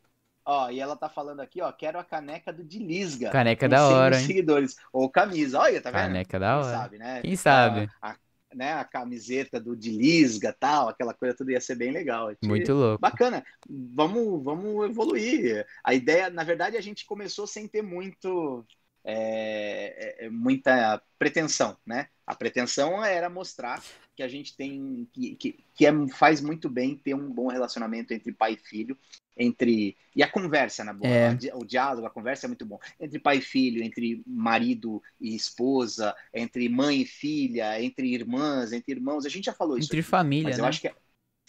Ó, 0.45 0.71
e 0.71 0.79
ela 0.79 0.97
tá 0.97 1.09
falando 1.09 1.41
aqui, 1.41 1.61
ó, 1.61 1.73
quero 1.73 1.99
a 1.99 2.05
caneca 2.05 2.53
do 2.53 2.63
Dilisga. 2.63 3.31
Caneca 3.31 3.69
da 3.69 3.79
100 3.79 3.89
mil 3.89 3.97
hora, 3.97 4.17
hein? 4.21 4.27
seguidores. 4.27 4.77
Ou 4.93 5.11
camisa, 5.11 5.59
olha, 5.59 5.83
tá 5.83 5.91
vendo? 5.91 6.03
Caneca 6.03 6.39
da 6.39 6.55
Quem 6.55 6.65
hora. 6.65 6.77
sabe, 6.77 6.99
né? 6.99 7.21
Quem 7.23 7.37
sabe? 7.37 7.91
A, 8.01 8.13
a- 8.13 8.17
né, 8.57 8.73
a 8.73 8.85
camiseta 8.85 9.61
do 9.61 9.77
Dilisga, 9.77 10.53
tal, 10.59 10.89
aquela 10.89 11.13
coisa 11.13 11.37
tudo 11.37 11.51
ia 11.51 11.61
ser 11.61 11.75
bem 11.77 11.91
legal. 11.93 12.31
Gente- 12.31 12.47
Muito 12.49 12.73
louco. 12.73 13.01
Bacana, 13.01 13.45
vamos, 13.69 14.43
vamos 14.43 14.87
evoluir. 14.89 15.67
A 15.85 15.93
ideia, 15.95 16.31
na 16.31 16.43
verdade, 16.43 16.77
a 16.77 16.81
gente 16.81 17.05
começou 17.05 17.47
sem 17.47 17.69
ter 17.69 17.83
muito, 17.83 18.65
é, 19.05 20.25
é, 20.27 20.31
muita 20.31 21.01
pretensão, 21.19 21.77
né? 21.87 22.09
A 22.27 22.35
pretensão 22.35 23.05
era 23.05 23.29
mostrar 23.29 23.81
que 24.17 24.23
a 24.23 24.29
gente 24.29 24.57
tem, 24.57 25.07
que, 25.13 25.37
que, 25.37 25.65
que 25.75 25.87
é, 25.87 25.93
faz 26.09 26.41
muito 26.41 26.69
bem 26.69 26.97
ter 26.97 27.15
um 27.15 27.31
bom 27.31 27.49
relacionamento 27.49 28.13
entre 28.15 28.33
pai 28.33 28.55
e 28.55 28.57
filho, 28.57 28.97
entre 29.37 29.97
e 30.15 30.23
a 30.23 30.29
conversa 30.31 30.83
na 30.85 30.93
boa, 30.95 31.07
É. 31.09 31.39
o 31.55 31.65
diálogo, 31.65 32.07
a 32.07 32.11
conversa 32.11 32.47
é 32.47 32.49
muito 32.49 32.65
bom 32.65 32.79
entre 32.99 33.19
pai 33.19 33.39
e 33.39 33.41
filho, 33.43 33.83
entre 33.83 34.23
marido 34.27 35.03
e 35.21 35.35
esposa, 35.35 36.15
entre 36.33 36.69
mãe 36.69 37.03
e 37.03 37.07
filha, 37.07 37.81
entre 37.83 38.13
irmãs, 38.13 38.73
entre 38.73 38.93
irmãos. 38.95 39.27
A 39.27 39.29
gente 39.29 39.45
já 39.47 39.53
falou 39.53 39.77
isso. 39.79 39.89
Entre 39.89 40.01
aqui. 40.01 40.09
família, 40.09 40.45
Mas 40.45 40.59
eu 40.59 40.63
né? 40.63 40.69
acho 40.69 40.81
que 40.81 40.89
é... 40.89 40.95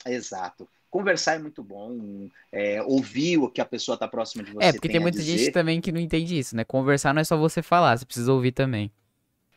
Exato. 0.05 0.67
Conversar 0.89 1.35
é 1.35 1.39
muito 1.39 1.61
bom, 1.63 2.29
é, 2.51 2.81
ouvir 2.83 3.37
o 3.37 3.49
que 3.49 3.59
a 3.61 3.65
pessoa 3.65 3.95
está 3.95 4.07
próxima 4.07 4.43
de 4.43 4.51
você 4.51 4.65
É, 4.67 4.71
porque 4.71 4.87
tem 4.87 4.97
a 4.97 5.01
muita 5.01 5.21
gente 5.21 5.51
também 5.51 5.81
que 5.81 5.91
não 5.91 5.99
entende 5.99 6.37
isso, 6.37 6.55
né? 6.55 6.63
Conversar 6.63 7.13
não 7.13 7.21
é 7.21 7.25
só 7.25 7.37
você 7.37 7.61
falar, 7.61 7.97
você 7.97 8.05
precisa 8.05 8.31
ouvir 8.31 8.53
também. 8.53 8.91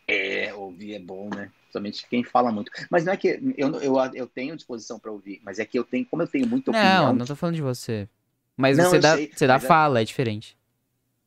É, 0.09 0.53
ouvir 0.55 0.95
é 0.95 0.99
bom, 0.99 1.31
né? 1.31 1.51
Somente 1.73 2.05
quem 2.09 2.25
fala 2.25 2.51
muito. 2.51 2.73
Mas 2.91 3.05
não 3.05 3.13
é 3.13 3.17
que 3.17 3.29
eu, 3.57 3.75
eu, 3.81 3.97
eu 4.15 4.27
tenho 4.27 4.57
disposição 4.57 4.99
para 4.99 5.13
ouvir, 5.13 5.41
mas 5.45 5.61
é 5.61 5.65
que 5.65 5.79
eu 5.79 5.85
tenho, 5.85 6.05
como 6.05 6.23
eu 6.23 6.27
tenho 6.27 6.49
muita 6.49 6.73
opinião, 6.73 7.07
Não, 7.07 7.15
não 7.15 7.27
tô 7.27 7.37
falando 7.37 7.55
de 7.55 7.63
você. 7.63 8.09
Mas 8.57 8.77
Não, 8.77 8.89
você 8.89 9.01
dá, 9.01 9.23
sei, 9.23 9.33
você 9.35 9.47
dá 9.47 9.59
mas 9.59 9.65
é- 9.65 9.77
fala, 9.77 10.01
é 10.01 10.05
diferente. 10.05 10.57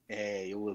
é, 0.08 0.48
eu, 0.48 0.68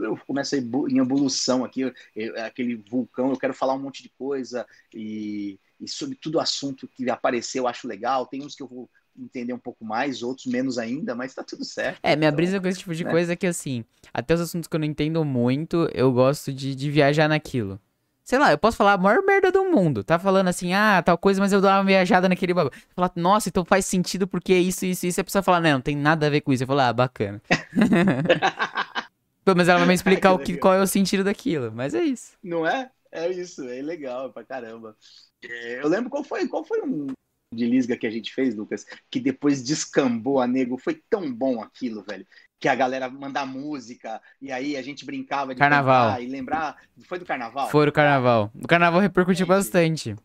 eu 0.00 0.16
começo 0.26 0.54
em 0.56 0.98
evolução 0.98 1.64
aqui, 1.64 1.82
eu- 1.82 1.92
eu- 2.14 2.44
aquele 2.44 2.76
vulcão, 2.76 3.30
eu 3.30 3.38
quero 3.38 3.54
falar 3.54 3.74
um 3.74 3.78
monte 3.82 4.02
de 4.02 4.08
coisa 4.10 4.66
e, 4.94 5.58
e 5.80 5.88
sobre 5.88 6.16
tudo 6.16 6.40
assunto 6.40 6.88
que 6.88 7.08
apareceu, 7.10 7.64
eu 7.64 7.68
acho 7.68 7.86
legal. 7.88 8.26
Tem 8.26 8.44
uns 8.44 8.54
que 8.56 8.62
eu 8.62 8.68
vou 8.68 8.90
entender 9.16 9.52
um 9.52 9.58
pouco 9.58 9.84
mais, 9.84 10.22
outros 10.22 10.46
menos 10.46 10.76
ainda, 10.78 11.14
mas 11.14 11.34
tá 11.34 11.42
tudo 11.44 11.64
certo. 11.64 12.02
É, 12.02 12.16
minha 12.16 12.30
Então, 12.30 12.32
brisa 12.32 12.60
com 12.60 12.68
esse 12.68 12.80
tipo 12.80 12.94
de 12.94 13.04
né? 13.04 13.04
coisa 13.04 13.32
é 13.32 13.36
que, 13.36 13.46
assim, 13.46 13.84
até 14.12 14.34
os 14.34 14.40
assuntos 14.40 14.68
que 14.68 14.76
eu 14.76 14.80
não 14.80 14.86
entendo 14.86 15.24
muito, 15.24 15.88
eu 15.94 16.12
gosto 16.12 16.52
de, 16.52 16.74
de 16.74 16.90
viajar 16.90 17.28
naquilo. 17.28 17.80
Sei 18.28 18.38
lá, 18.38 18.50
eu 18.50 18.58
posso 18.58 18.76
falar 18.76 18.92
a 18.92 18.98
maior 18.98 19.24
merda 19.24 19.50
do 19.50 19.64
mundo. 19.64 20.04
Tá 20.04 20.18
falando 20.18 20.48
assim, 20.48 20.74
ah, 20.74 21.02
tal 21.02 21.16
coisa, 21.16 21.40
mas 21.40 21.50
eu 21.50 21.62
dou 21.62 21.70
uma 21.70 21.82
viajada 21.82 22.28
naquele 22.28 22.52
bagulho. 22.52 22.74
Falar, 22.94 23.10
nossa, 23.16 23.48
então 23.48 23.64
faz 23.64 23.86
sentido 23.86 24.28
porque 24.28 24.54
isso, 24.54 24.84
isso, 24.84 25.06
isso. 25.06 25.18
E 25.18 25.22
a 25.22 25.24
pessoa 25.24 25.42
fala, 25.42 25.60
não, 25.60 25.70
não 25.70 25.80
tem 25.80 25.96
nada 25.96 26.26
a 26.26 26.28
ver 26.28 26.42
com 26.42 26.52
isso. 26.52 26.62
Eu 26.62 26.66
falo, 26.66 26.80
ah, 26.80 26.92
bacana. 26.92 27.40
Pelo 29.42 29.56
menos 29.56 29.66
ela 29.66 29.78
vai 29.78 29.88
me 29.88 29.94
explicar 29.94 30.34
o 30.34 30.38
que, 30.38 30.58
qual 30.58 30.74
é 30.74 30.82
o 30.82 30.86
sentido 30.86 31.24
daquilo. 31.24 31.72
Mas 31.72 31.94
é 31.94 32.02
isso. 32.02 32.36
Não 32.44 32.66
é? 32.66 32.90
É 33.10 33.30
isso, 33.30 33.66
é 33.66 33.80
legal 33.80 34.30
pra 34.30 34.44
caramba. 34.44 34.94
É, 35.42 35.80
eu 35.82 35.88
lembro 35.88 36.10
qual 36.10 36.22
foi, 36.22 36.46
qual 36.46 36.62
foi 36.62 36.82
um 36.82 37.06
de 37.54 37.64
Lisga 37.64 37.96
que 37.96 38.06
a 38.06 38.10
gente 38.10 38.34
fez, 38.34 38.54
Lucas, 38.54 38.84
que 39.10 39.20
depois 39.20 39.64
descambou 39.64 40.38
a 40.38 40.46
nego. 40.46 40.76
Foi 40.76 41.02
tão 41.08 41.32
bom 41.32 41.62
aquilo, 41.62 42.04
velho. 42.06 42.26
Que 42.60 42.68
a 42.68 42.74
galera 42.74 43.08
mandar 43.08 43.46
música, 43.46 44.20
e 44.40 44.50
aí 44.50 44.76
a 44.76 44.82
gente 44.82 45.04
brincava 45.04 45.54
de 45.54 45.60
Carnaval. 45.60 46.20
e 46.20 46.26
lembrar. 46.26 46.76
Foi 47.04 47.18
do 47.18 47.24
carnaval? 47.24 47.70
Foi 47.70 47.88
o 47.88 47.92
carnaval. 47.92 48.50
O 48.54 48.66
carnaval 48.66 49.00
repercutiu 49.00 49.46
bastante. 49.46 50.16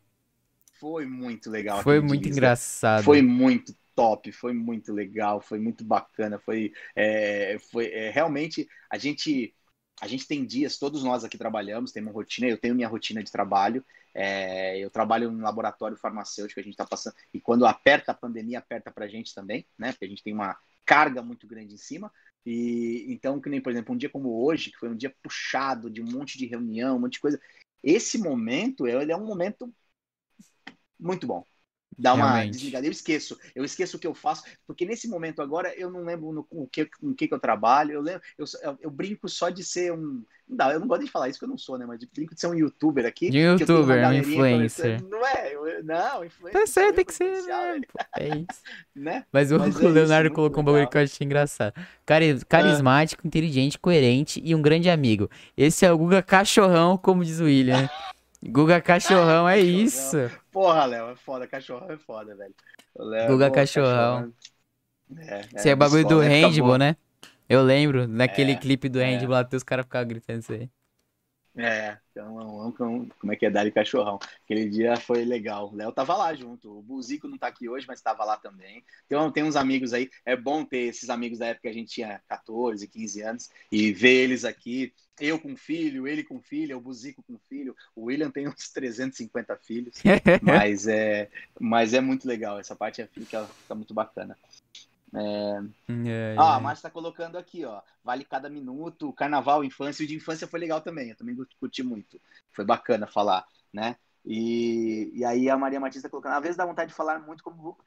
Foi 0.79 1.05
muito 1.05 1.49
legal. 1.49 1.81
Foi 1.83 1.99
muito 1.99 2.23
Lisga. 2.23 2.37
engraçado. 2.37 3.03
Foi 3.03 3.21
muito 3.21 3.75
top, 3.95 4.31
foi 4.31 4.53
muito 4.53 4.91
legal, 4.91 5.39
foi 5.39 5.59
muito 5.59 5.83
bacana, 5.83 6.39
foi, 6.39 6.73
é, 6.95 7.57
foi 7.71 7.85
é, 7.91 8.09
realmente 8.09 8.67
a 8.89 8.97
gente 8.97 9.53
a 10.01 10.07
gente 10.07 10.27
tem 10.27 10.43
dias, 10.43 10.77
todos 10.77 11.03
nós 11.03 11.23
aqui 11.23 11.37
trabalhamos, 11.37 11.91
tem 11.91 12.03
uma 12.03 12.11
rotina, 12.11 12.47
eu 12.47 12.57
tenho 12.57 12.75
minha 12.75 12.87
rotina 12.87 13.23
de 13.23 13.31
trabalho, 13.31 13.85
é, 14.13 14.77
eu 14.79 14.89
trabalho 14.89 15.31
em 15.31 15.39
laboratório 15.39 15.95
farmacêutico, 15.95 16.59
a 16.59 16.63
gente 16.63 16.73
está 16.73 16.85
passando, 16.85 17.15
e 17.33 17.39
quando 17.39 17.65
aperta 17.65 18.11
a 18.11 18.15
pandemia, 18.15 18.59
aperta 18.59 18.91
pra 18.91 19.07
gente 19.07 19.33
também, 19.33 19.65
né? 19.77 19.91
Porque 19.93 20.05
a 20.05 20.07
gente 20.09 20.23
tem 20.23 20.33
uma 20.33 20.57
carga 20.85 21.21
muito 21.21 21.47
grande 21.47 21.73
em 21.73 21.77
cima. 21.77 22.11
E 22.45 23.05
então, 23.09 23.39
que 23.39 23.49
nem, 23.49 23.61
por 23.61 23.71
exemplo, 23.71 23.93
um 23.93 23.97
dia 23.97 24.09
como 24.09 24.43
hoje, 24.45 24.71
que 24.71 24.77
foi 24.77 24.89
um 24.89 24.95
dia 24.95 25.15
puxado 25.21 25.89
de 25.89 26.01
um 26.01 26.11
monte 26.11 26.37
de 26.37 26.45
reunião, 26.45 26.97
um 26.97 26.99
monte 26.99 27.13
de 27.13 27.19
coisa. 27.21 27.39
Esse 27.81 28.17
momento, 28.17 28.87
ele 28.87 29.11
é 29.11 29.17
um 29.17 29.25
momento 29.25 29.73
muito 30.99 31.27
bom. 31.27 31.45
Dá 31.97 32.13
uma 32.13 32.31
Realmente. 32.31 32.51
desligada. 32.51 32.85
Eu 32.85 32.91
esqueço. 32.91 33.37
Eu 33.55 33.63
esqueço 33.63 33.97
o 33.97 33.99
que 33.99 34.07
eu 34.07 34.13
faço, 34.13 34.43
porque 34.65 34.85
nesse 34.85 35.07
momento 35.07 35.41
agora 35.41 35.73
eu 35.75 35.89
não 35.91 36.03
lembro 36.03 36.31
no, 36.31 36.47
o 36.49 36.67
que, 36.67 36.89
no 37.01 37.15
que, 37.15 37.27
que 37.27 37.33
eu 37.33 37.39
trabalho. 37.39 37.91
Eu, 37.91 38.01
lembro, 38.01 38.21
eu, 38.37 38.45
eu, 38.61 38.77
eu 38.81 38.91
brinco 38.91 39.27
só 39.29 39.49
de 39.49 39.63
ser 39.63 39.91
um. 39.93 40.23
Não 40.47 40.57
dá, 40.57 40.73
eu 40.73 40.79
não 40.79 40.87
gosto 40.87 41.05
de 41.05 41.11
falar 41.11 41.29
isso, 41.29 41.39
que 41.39 41.45
eu 41.45 41.49
não 41.49 41.57
sou, 41.57 41.77
né? 41.77 41.85
Mas 41.85 41.99
de 41.99 42.07
brinco 42.13 42.35
de 42.35 42.41
ser 42.41 42.47
um 42.47 42.53
youtuber 42.53 43.05
aqui. 43.05 43.27
Youtuber, 43.27 44.07
um 44.07 44.13
influencer. 44.13 45.01
Não 45.03 45.25
é, 45.25 45.53
eu, 45.55 45.83
não, 45.83 46.25
influencer. 46.25 46.61
Tá 46.61 46.67
certo, 46.67 46.89
eu 46.89 46.95
tem 46.95 47.05
que 47.05 47.13
ser 47.13 47.31
mesmo, 47.31 47.51
pô. 47.91 47.99
É 48.17 48.27
isso. 48.29 48.61
Né? 48.95 49.25
Mas 49.31 49.51
o, 49.51 49.57
Mas 49.57 49.75
o 49.75 49.79
é 49.79 49.81
isso, 49.81 49.89
Leonardo 49.89 50.29
muito 50.29 50.35
colocou 50.35 50.61
um 50.61 50.65
bagulho 50.65 50.87
que 50.87 50.97
eu 50.97 51.01
achei 51.01 51.25
engraçado. 51.25 51.73
Cari- 52.05 52.39
carismático, 52.47 53.25
inteligente, 53.25 53.79
coerente 53.79 54.41
e 54.43 54.53
um 54.53 54.61
grande 54.61 54.89
amigo. 54.89 55.29
Esse 55.57 55.85
é 55.85 55.91
o 55.91 55.97
Guga 55.97 56.21
Cachorrão, 56.21 56.97
como 56.97 57.23
diz 57.23 57.39
o 57.39 57.45
William. 57.45 57.89
Guga 58.45 58.81
Cachorrão 58.81 59.47
é 59.47 59.63
Cachorrão. 59.63 59.63
isso. 59.63 60.17
Porra, 60.51 60.85
Léo, 60.85 61.09
é 61.11 61.15
foda. 61.15 61.47
Cachorrão 61.47 61.91
é 61.91 61.97
foda, 61.97 62.35
velho. 62.35 62.55
Léo, 62.97 63.27
Guga 63.27 63.49
pô, 63.49 63.51
Cachorrão. 63.51 64.33
É, 65.17 65.41
Esse 65.55 65.69
é 65.69 65.73
o 65.73 65.77
bagulho 65.77 66.05
do 66.05 66.19
handball, 66.19 66.77
né? 66.77 66.95
Eu 67.47 67.63
lembro, 67.63 68.07
naquele 68.07 68.53
É, 68.53 68.55
clipe 68.55 68.89
do 68.89 68.99
é. 68.99 69.05
handball 69.05 69.29
lá, 69.41 69.49
os 69.53 69.63
caras 69.63 69.85
ficavam 69.85 70.07
gritando 70.07 70.39
isso 70.39 70.53
aí. 70.53 70.69
É, 71.55 71.97
então, 72.11 72.71
como 73.19 73.31
é 73.31 73.35
que 73.35 73.45
é 73.45 73.49
Dali 73.49 73.71
Cachorrão? 73.71 74.17
Aquele 74.43 74.67
dia 74.67 74.95
foi 74.97 75.23
legal. 75.23 75.71
O 75.71 75.75
Léo 75.75 75.91
tava 75.91 76.15
lá 76.15 76.33
junto. 76.33 76.79
O 76.79 76.81
Buzico 76.81 77.27
não 77.27 77.37
tá 77.37 77.47
aqui 77.47 77.69
hoje, 77.69 77.85
mas 77.87 78.01
tava 78.01 78.25
lá 78.25 78.37
também. 78.37 78.83
Então, 79.05 79.31
tem 79.31 79.43
uns 79.43 79.55
amigos 79.55 79.93
aí. 79.93 80.09
É 80.25 80.35
bom 80.35 80.65
ter 80.65 80.87
esses 80.87 81.09
amigos 81.09 81.39
da 81.39 81.47
época 81.47 81.63
que 81.63 81.67
a 81.67 81.73
gente 81.73 81.93
tinha 81.93 82.21
14, 82.27 82.87
15 82.87 83.21
anos 83.21 83.49
e 83.71 83.91
ver 83.93 84.23
eles 84.23 84.43
aqui. 84.43 84.93
Eu 85.19 85.39
com 85.39 85.55
filho, 85.55 86.07
ele 86.07 86.23
com 86.23 86.41
filho, 86.41 86.75
o 86.77 86.81
Buzico 86.81 87.21
com 87.21 87.37
filho. 87.47 87.75
O 87.95 88.05
William 88.05 88.31
tem 88.31 88.47
uns 88.47 88.69
350 88.71 89.55
filhos. 89.57 90.01
mas, 90.41 90.87
é, 90.87 91.29
mas 91.59 91.93
é 91.93 92.01
muito 92.01 92.27
legal. 92.27 92.59
Essa 92.59 92.75
parte 92.75 93.01
é, 93.01 93.05
fica, 93.05 93.45
fica 93.45 93.75
muito 93.75 93.93
bacana. 93.93 94.35
É... 95.15 95.63
É, 96.07 96.35
ah, 96.37 96.55
a 96.55 96.59
Márcia 96.59 96.83
tá 96.83 96.89
colocando 96.89 97.37
aqui, 97.37 97.63
ó. 97.65 97.81
Vale 98.03 98.25
cada 98.25 98.49
minuto, 98.49 99.13
carnaval, 99.13 99.63
infância. 99.63 100.03
O 100.03 100.07
de 100.07 100.15
infância 100.15 100.47
foi 100.47 100.59
legal 100.59 100.81
também. 100.81 101.09
Eu 101.09 101.15
também 101.15 101.35
curti 101.59 101.83
muito. 101.83 102.19
Foi 102.51 102.65
bacana 102.65 103.05
falar, 103.05 103.45
né? 103.71 103.95
E, 104.25 105.11
e 105.13 105.25
aí 105.25 105.49
a 105.49 105.57
Maria 105.57 105.79
Martins 105.79 106.01
tá 106.01 106.09
colocando. 106.09 106.33
Às 106.33 106.41
vezes 106.41 106.57
dá 106.57 106.65
vontade 106.65 106.89
de 106.89 106.95
falar 106.95 107.19
muito 107.19 107.43
como 107.43 107.77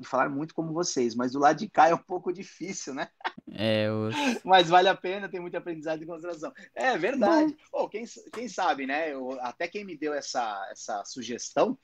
de 0.00 0.08
falar 0.08 0.30
muito 0.30 0.54
como 0.54 0.72
vocês, 0.72 1.14
mas 1.14 1.32
do 1.32 1.38
lado 1.38 1.58
de 1.58 1.68
cá 1.68 1.88
é 1.88 1.94
um 1.94 1.98
pouco 1.98 2.32
difícil, 2.32 2.94
né? 2.94 3.08
É, 3.52 3.86
eu... 3.86 4.08
mas 4.42 4.70
vale 4.70 4.88
a 4.88 4.96
pena, 4.96 5.28
tem 5.28 5.40
muito 5.40 5.56
aprendizado 5.56 6.02
e 6.02 6.06
consideração. 6.06 6.52
É 6.74 6.96
verdade. 6.96 7.54
Oh, 7.70 7.86
quem, 7.86 8.04
quem 8.32 8.48
sabe, 8.48 8.86
né? 8.86 9.12
Eu, 9.12 9.38
até 9.42 9.68
quem 9.68 9.84
me 9.84 9.94
deu 9.94 10.14
essa, 10.14 10.66
essa 10.70 11.04
sugestão 11.04 11.78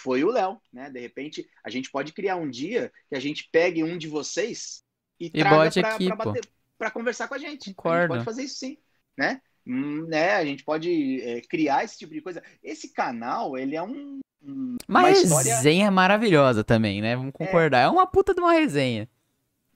foi 0.00 0.24
o 0.24 0.30
Léo, 0.30 0.60
né? 0.72 0.90
De 0.90 0.98
repente, 0.98 1.46
a 1.64 1.70
gente 1.70 1.90
pode 1.90 2.12
criar 2.12 2.36
um 2.36 2.48
dia 2.48 2.90
que 3.08 3.14
a 3.14 3.20
gente 3.20 3.48
pegue 3.52 3.84
um 3.84 3.96
de 3.96 4.08
vocês 4.08 4.82
e, 5.18 5.26
e 5.26 5.30
traga 5.30 5.70
pra, 5.70 5.94
aqui, 5.94 6.06
pra, 6.06 6.16
bater, 6.16 6.48
pra, 6.78 6.90
conversar 6.90 7.28
com 7.28 7.34
a 7.34 7.38
gente. 7.38 7.74
Concordo. 7.74 7.98
A 7.98 8.00
gente 8.00 8.08
pode 8.08 8.24
fazer 8.24 8.42
isso 8.44 8.58
sim, 8.58 8.78
né? 9.16 9.40
Hum, 9.66 10.06
né? 10.06 10.36
A 10.36 10.44
gente 10.44 10.64
pode 10.64 11.20
é, 11.22 11.40
criar 11.42 11.84
esse 11.84 11.98
tipo 11.98 12.12
de 12.12 12.22
coisa. 12.22 12.42
Esse 12.62 12.92
canal, 12.92 13.56
ele 13.58 13.76
é 13.76 13.82
um... 13.82 14.20
um 14.42 14.76
uma, 14.88 15.00
uma 15.00 15.08
resenha 15.08 15.44
história... 15.52 15.90
maravilhosa 15.90 16.64
também, 16.64 17.02
né? 17.02 17.14
Vamos 17.16 17.32
concordar. 17.32 17.82
É, 17.82 17.84
é 17.84 17.88
uma 17.88 18.06
puta 18.06 18.34
de 18.34 18.40
uma 18.40 18.52
resenha. 18.52 19.08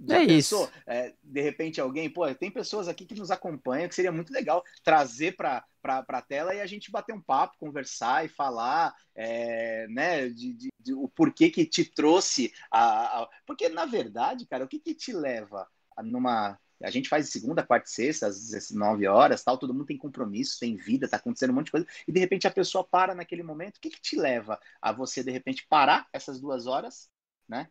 Já 0.07 0.23
é 0.23 0.27
pensou, 0.27 0.65
isso. 0.65 0.73
É, 0.87 1.15
de 1.23 1.41
repente 1.41 1.81
alguém, 1.81 2.11
pô, 2.11 2.33
tem 2.35 2.51
pessoas 2.51 2.89
aqui 2.89 3.05
que 3.05 3.15
nos 3.15 3.31
acompanham 3.31 3.89
que 3.89 3.95
seria 3.95 4.13
muito 4.13 4.33
legal 4.33 4.63
trazer 4.83 5.37
para 5.37 5.65
a 5.85 6.23
tela 6.23 6.55
e 6.55 6.61
a 6.61 6.67
gente 6.67 6.91
bater 6.91 7.15
um 7.15 7.21
papo, 7.21 7.59
conversar 7.59 8.25
e 8.25 8.29
falar, 8.29 8.95
é, 9.15 9.87
né, 9.89 10.29
de, 10.29 10.55
de, 10.55 10.73
de, 10.79 10.95
o 10.95 11.09
porquê 11.09 11.51
que 11.51 11.65
te 11.65 11.85
trouxe 11.85 12.53
a, 12.71 13.23
a, 13.23 13.29
Porque, 13.47 13.69
na 13.69 13.87
verdade, 13.87 14.47
cara, 14.47 14.65
o 14.65 14.69
que, 14.69 14.79
que 14.79 14.95
te 14.95 15.13
leva 15.13 15.67
numa. 16.03 16.59
A 16.83 16.91
gente 16.91 17.09
faz 17.09 17.31
segunda, 17.31 17.65
quarta 17.65 17.89
e 17.89 17.91
sexta, 17.91 18.27
às 18.27 18.71
9 18.71 19.07
horas, 19.07 19.43
tal, 19.43 19.57
todo 19.57 19.73
mundo 19.73 19.87
tem 19.87 19.97
compromisso, 19.97 20.59
tem 20.59 20.77
vida, 20.77 21.09
tá 21.09 21.17
acontecendo 21.17 21.51
um 21.51 21.55
monte 21.55 21.67
de 21.67 21.71
coisa, 21.71 21.87
e 22.07 22.13
de 22.13 22.21
repente 22.21 22.47
a 22.47 22.51
pessoa 22.51 22.85
para 22.85 23.15
naquele 23.15 23.43
momento. 23.43 23.77
O 23.77 23.81
que, 23.81 23.91
que 23.91 24.01
te 24.01 24.17
leva 24.17 24.59
a 24.83 24.93
você, 24.93 25.23
de 25.23 25.31
repente, 25.31 25.67
parar 25.69 26.07
essas 26.13 26.41
duas 26.41 26.67
horas, 26.67 27.09
né? 27.49 27.69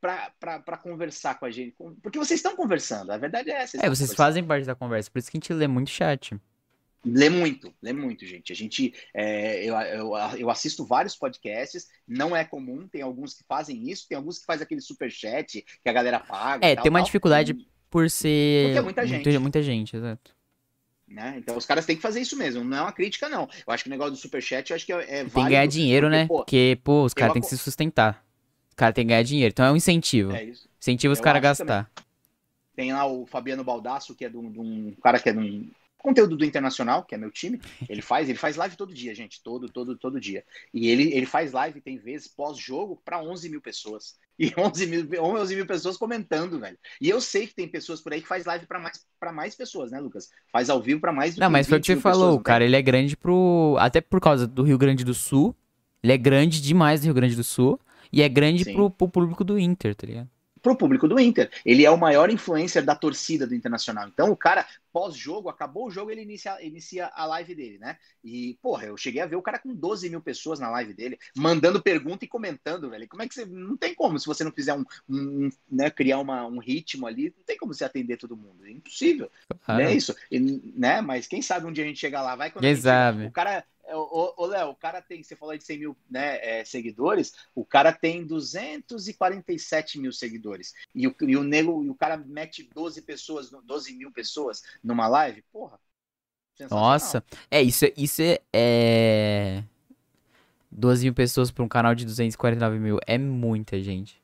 Para 0.00 0.76
conversar 0.76 1.38
com 1.38 1.46
a 1.46 1.50
gente. 1.50 1.74
Porque 2.02 2.18
vocês 2.18 2.38
estão 2.38 2.54
conversando, 2.54 3.10
a 3.10 3.18
verdade 3.18 3.50
é 3.50 3.62
essa. 3.62 3.84
É, 3.84 3.88
vocês 3.88 4.14
fazem 4.14 4.44
parte 4.44 4.66
da 4.66 4.74
conversa, 4.74 5.10
por 5.10 5.18
isso 5.18 5.30
que 5.30 5.36
a 5.36 5.40
gente 5.40 5.52
lê 5.52 5.66
muito 5.66 5.90
chat. 5.90 6.38
Lê 7.04 7.28
muito, 7.28 7.72
lê 7.80 7.92
muito, 7.92 8.26
gente. 8.26 8.52
A 8.52 8.56
gente, 8.56 8.92
é, 9.14 9.64
eu, 9.64 9.76
eu, 9.76 10.12
eu, 10.38 10.50
assisto 10.50 10.84
vários 10.84 11.14
podcasts, 11.14 11.86
não 12.06 12.34
é 12.34 12.44
comum, 12.44 12.88
tem 12.88 13.00
alguns 13.00 13.32
que 13.32 13.44
fazem 13.46 13.88
isso, 13.88 14.08
tem 14.08 14.16
alguns 14.16 14.40
que 14.40 14.44
fazem 14.44 14.64
aquele 14.64 14.80
super 14.80 15.10
chat 15.10 15.62
que 15.62 15.88
a 15.88 15.92
galera 15.92 16.18
paga. 16.18 16.66
É, 16.66 16.74
tal, 16.74 16.82
tem 16.82 16.90
uma 16.90 16.98
tal. 16.98 17.06
dificuldade 17.06 17.56
por 17.88 18.10
ser. 18.10 18.66
Porque 18.66 18.78
é 18.78 18.82
muita 18.82 19.06
gente. 19.06 19.24
Muita, 19.24 19.40
muita 19.40 19.62
gente, 19.62 19.96
exato. 19.96 20.34
Né? 21.06 21.36
Então 21.38 21.56
os 21.56 21.64
caras 21.64 21.86
têm 21.86 21.94
que 21.94 22.02
fazer 22.02 22.20
isso 22.20 22.36
mesmo, 22.36 22.64
não 22.64 22.78
é 22.78 22.82
uma 22.82 22.92
crítica, 22.92 23.28
não. 23.28 23.48
Eu 23.64 23.72
acho 23.72 23.84
que 23.84 23.88
o 23.88 23.92
negócio 23.92 24.12
do 24.12 24.18
superchat, 24.18 24.70
eu 24.70 24.74
acho 24.74 24.84
que 24.84 24.92
é, 24.92 25.20
é 25.20 25.24
Tem 25.24 25.44
que 25.44 25.50
ganhar 25.50 25.66
dinheiro, 25.66 26.08
porque, 26.08 26.18
né? 26.18 26.26
Pô, 26.26 26.36
porque, 26.38 26.80
pô, 26.82 27.04
os 27.04 27.14
caras 27.14 27.32
têm 27.32 27.42
que 27.42 27.48
se 27.48 27.56
sustentar. 27.56 28.25
Os 28.76 28.78
caras 28.78 28.94
têm 28.94 29.06
que 29.06 29.08
ganhar 29.08 29.22
dinheiro. 29.22 29.50
Então 29.50 29.64
é 29.64 29.72
um 29.72 29.76
incentivo. 29.76 30.32
É 30.32 30.44
isso. 30.44 30.68
Incentiva 30.78 31.10
os 31.10 31.18
caras 31.18 31.38
a 31.38 31.40
gastar. 31.40 31.84
Também. 31.84 32.06
Tem 32.76 32.92
lá 32.92 33.06
o 33.06 33.24
Fabiano 33.24 33.64
Baldasso, 33.64 34.14
que 34.14 34.22
é 34.22 34.28
de 34.28 34.36
um, 34.36 34.94
cara 35.02 35.18
que 35.18 35.30
é 35.30 35.32
de 35.32 35.38
um 35.38 35.70
conteúdo 35.96 36.36
do 36.36 36.44
Internacional, 36.44 37.02
que 37.02 37.14
é 37.14 37.18
meu 37.18 37.30
time. 37.30 37.58
Ele 37.88 38.02
faz, 38.02 38.28
ele 38.28 38.36
faz 38.36 38.54
live 38.54 38.76
todo 38.76 38.92
dia, 38.92 39.14
gente, 39.14 39.42
todo, 39.42 39.70
todo, 39.70 39.96
todo 39.96 40.20
dia. 40.20 40.44
E 40.74 40.88
ele, 40.90 41.10
ele 41.14 41.24
faz 41.24 41.52
live, 41.52 41.80
tem 41.80 41.96
vezes, 41.96 42.28
pós-jogo, 42.28 43.00
para 43.02 43.18
11 43.18 43.48
mil 43.48 43.62
pessoas. 43.62 44.14
E 44.38 44.52
11 44.54 44.86
mil, 44.86 45.08
11 45.18 45.56
mil 45.56 45.66
pessoas 45.66 45.96
comentando, 45.96 46.60
velho. 46.60 46.76
E 47.00 47.08
eu 47.08 47.22
sei 47.22 47.46
que 47.46 47.54
tem 47.54 47.66
pessoas 47.66 48.02
por 48.02 48.12
aí 48.12 48.20
que 48.20 48.28
faz 48.28 48.44
live 48.44 48.66
para 48.66 48.78
mais, 48.78 49.06
pra 49.18 49.32
mais 49.32 49.54
pessoas, 49.54 49.90
né, 49.90 49.98
Lucas? 49.98 50.28
Faz 50.52 50.68
ao 50.68 50.82
vivo 50.82 51.00
para 51.00 51.10
mais 51.10 51.38
Não, 51.38 51.48
mas 51.48 51.66
foi 51.66 51.78
o 51.78 51.80
que 51.80 51.86
você 51.86 51.96
falou, 51.98 52.32
pessoas, 52.32 52.42
cara, 52.42 52.62
ele 52.62 52.76
é 52.76 52.82
grande 52.82 53.16
pro. 53.16 53.78
Até 53.80 54.02
por 54.02 54.20
causa 54.20 54.46
do 54.46 54.62
Rio 54.62 54.76
Grande 54.76 55.06
do 55.06 55.14
Sul. 55.14 55.56
Ele 56.02 56.12
é 56.12 56.18
grande 56.18 56.60
demais 56.60 57.00
do 57.00 57.04
Rio 57.04 57.14
Grande 57.14 57.34
do 57.34 57.42
Sul. 57.42 57.80
E 58.12 58.22
é 58.22 58.28
grande 58.28 58.64
pro, 58.64 58.90
pro 58.90 59.08
público 59.08 59.44
do 59.44 59.58
Inter, 59.58 59.94
tá 59.94 60.06
ligado? 60.06 60.30
para 60.66 60.72
o 60.72 60.76
público 60.76 61.06
do 61.06 61.20
Inter. 61.20 61.48
Ele 61.64 61.84
é 61.84 61.90
o 61.90 61.96
maior 61.96 62.28
influencer 62.28 62.84
da 62.84 62.96
torcida 62.96 63.46
do 63.46 63.54
Internacional. 63.54 64.08
Então, 64.08 64.30
o 64.30 64.36
cara, 64.36 64.66
pós-jogo, 64.92 65.48
acabou 65.48 65.86
o 65.86 65.90
jogo, 65.90 66.10
ele 66.10 66.22
inicia, 66.22 66.60
inicia 66.64 67.10
a 67.14 67.24
live 67.26 67.54
dele, 67.54 67.78
né? 67.78 67.96
E, 68.24 68.58
porra, 68.60 68.86
eu 68.86 68.96
cheguei 68.96 69.22
a 69.22 69.26
ver 69.26 69.36
o 69.36 69.42
cara 69.42 69.60
com 69.60 69.72
12 69.72 70.10
mil 70.10 70.20
pessoas 70.20 70.58
na 70.58 70.68
live 70.70 70.92
dele, 70.92 71.18
mandando 71.36 71.80
pergunta 71.80 72.24
e 72.24 72.28
comentando, 72.28 72.90
velho. 72.90 73.06
Como 73.08 73.22
é 73.22 73.28
que 73.28 73.34
você. 73.34 73.44
Não 73.46 73.76
tem 73.76 73.94
como, 73.94 74.18
se 74.18 74.26
você 74.26 74.42
não 74.42 74.50
fizer 74.50 74.74
um. 74.74 74.84
um 75.08 75.48
né, 75.70 75.88
criar 75.88 76.18
uma, 76.18 76.44
um 76.46 76.58
ritmo 76.58 77.06
ali, 77.06 77.32
não 77.36 77.44
tem 77.44 77.56
como 77.56 77.72
você 77.72 77.84
atender 77.84 78.16
todo 78.16 78.36
mundo. 78.36 78.66
É 78.66 78.70
impossível. 78.70 79.30
Ah. 79.66 79.80
É 79.80 79.94
isso. 79.94 80.14
E, 80.30 80.40
né? 80.74 81.00
Mas 81.00 81.28
quem 81.28 81.40
sabe 81.42 81.66
um 81.66 81.72
dia 81.72 81.84
a 81.84 81.86
gente 81.86 82.00
chega 82.00 82.20
lá, 82.20 82.34
vai 82.34 82.50
quando 82.50 82.64
quem 82.64 82.74
sabe. 82.74 83.26
o 83.26 83.30
cara 83.30 83.64
Ô, 83.94 84.46
Léo, 84.46 84.70
o 84.70 84.74
cara 84.74 85.00
tem, 85.00 85.22
você 85.22 85.36
falou 85.36 85.56
de 85.56 85.64
100 85.64 85.78
mil 85.78 85.96
né, 86.10 86.38
é, 86.42 86.64
seguidores, 86.64 87.34
o 87.54 87.64
cara 87.64 87.92
tem 87.92 88.26
247 88.26 89.98
mil 90.00 90.12
seguidores. 90.12 90.74
E 90.94 91.06
o, 91.06 91.14
e 91.22 91.36
o 91.36 91.44
nego, 91.44 91.84
e 91.84 91.90
o 91.90 91.94
cara 91.94 92.16
mete 92.16 92.68
12 92.74 93.02
pessoas, 93.02 93.50
12 93.50 93.94
mil 93.94 94.10
pessoas 94.10 94.62
numa 94.82 95.06
live, 95.06 95.42
porra. 95.52 95.78
Nossa, 96.70 97.22
é 97.50 97.62
isso, 97.62 97.84
isso 97.96 98.22
é, 98.22 98.40
é. 98.52 99.62
12 100.70 101.04
mil 101.04 101.14
pessoas 101.14 101.50
para 101.50 101.64
um 101.64 101.68
canal 101.68 101.94
de 101.94 102.04
249 102.04 102.78
mil. 102.78 102.98
É 103.06 103.18
muita 103.18 103.80
gente. 103.80 104.22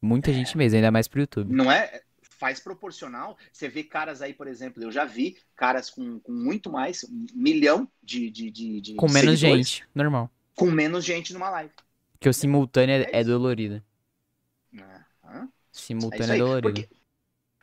Muita 0.00 0.30
é. 0.30 0.34
gente 0.34 0.56
mesmo, 0.56 0.76
ainda 0.76 0.90
mais 0.90 1.08
pro 1.08 1.20
YouTube. 1.20 1.52
Não 1.52 1.70
é? 1.70 2.02
Faz 2.38 2.60
proporcional. 2.60 3.36
Você 3.52 3.68
vê 3.68 3.82
caras 3.82 4.22
aí, 4.22 4.32
por 4.32 4.46
exemplo, 4.46 4.82
eu 4.82 4.92
já 4.92 5.04
vi 5.04 5.36
caras 5.54 5.90
com, 5.90 6.18
com 6.20 6.32
muito 6.32 6.70
mais, 6.70 7.04
um 7.04 7.26
milhão 7.34 7.90
de, 8.02 8.30
de, 8.30 8.50
de, 8.50 8.80
de 8.80 8.94
Com 8.94 9.10
menos 9.10 9.38
gente, 9.38 9.84
normal. 9.94 10.30
Com 10.54 10.70
menos 10.70 11.04
gente 11.04 11.32
numa 11.32 11.50
live. 11.50 11.72
Que 12.20 12.28
o 12.28 12.32
simultâneo 12.32 12.94
é, 12.94 13.02
é, 13.02 13.20
é 13.20 13.24
dolorido. 13.24 13.82
Ah, 15.22 15.46
simultâneo 15.70 16.32
é, 16.32 16.36
é 16.36 16.38
dolorido. 16.38 16.72
Porque... 16.72 16.96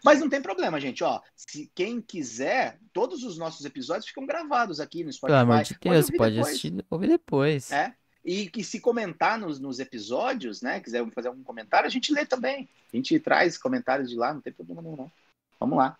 Mas 0.03 0.19
não 0.19 0.29
tem 0.29 0.41
problema, 0.41 0.79
gente. 0.79 1.03
Ó, 1.03 1.21
se 1.35 1.71
quem 1.73 2.01
quiser, 2.01 2.77
todos 2.91 3.23
os 3.23 3.37
nossos 3.37 3.65
episódios 3.65 4.07
ficam 4.07 4.25
gravados 4.25 4.79
aqui 4.81 5.03
no 5.03 5.13
Spotify. 5.13 5.39
Pelo 5.39 5.51
amor 5.51 5.63
de 5.63 5.77
Deus, 5.79 6.05
você 6.05 6.17
pode 6.17 6.39
assistir, 6.39 6.85
ouvir 6.89 7.07
depois. 7.07 7.71
É. 7.71 7.95
E 8.23 8.49
que 8.49 8.63
se 8.63 8.79
comentar 8.79 9.37
nos, 9.37 9.59
nos 9.59 9.79
episódios, 9.79 10.61
né? 10.61 10.79
Quiser 10.79 11.05
fazer 11.11 11.27
algum 11.27 11.43
comentário, 11.43 11.87
a 11.87 11.89
gente 11.89 12.13
lê 12.13 12.25
também. 12.25 12.69
A 12.91 12.95
gente 12.95 13.19
traz 13.19 13.57
comentários 13.57 14.09
de 14.09 14.15
lá, 14.15 14.33
não 14.33 14.41
tem 14.41 14.53
problema 14.53 14.81
nenhum, 14.81 14.95
não. 14.95 15.11
Vamos 15.59 15.77
lá. 15.77 15.97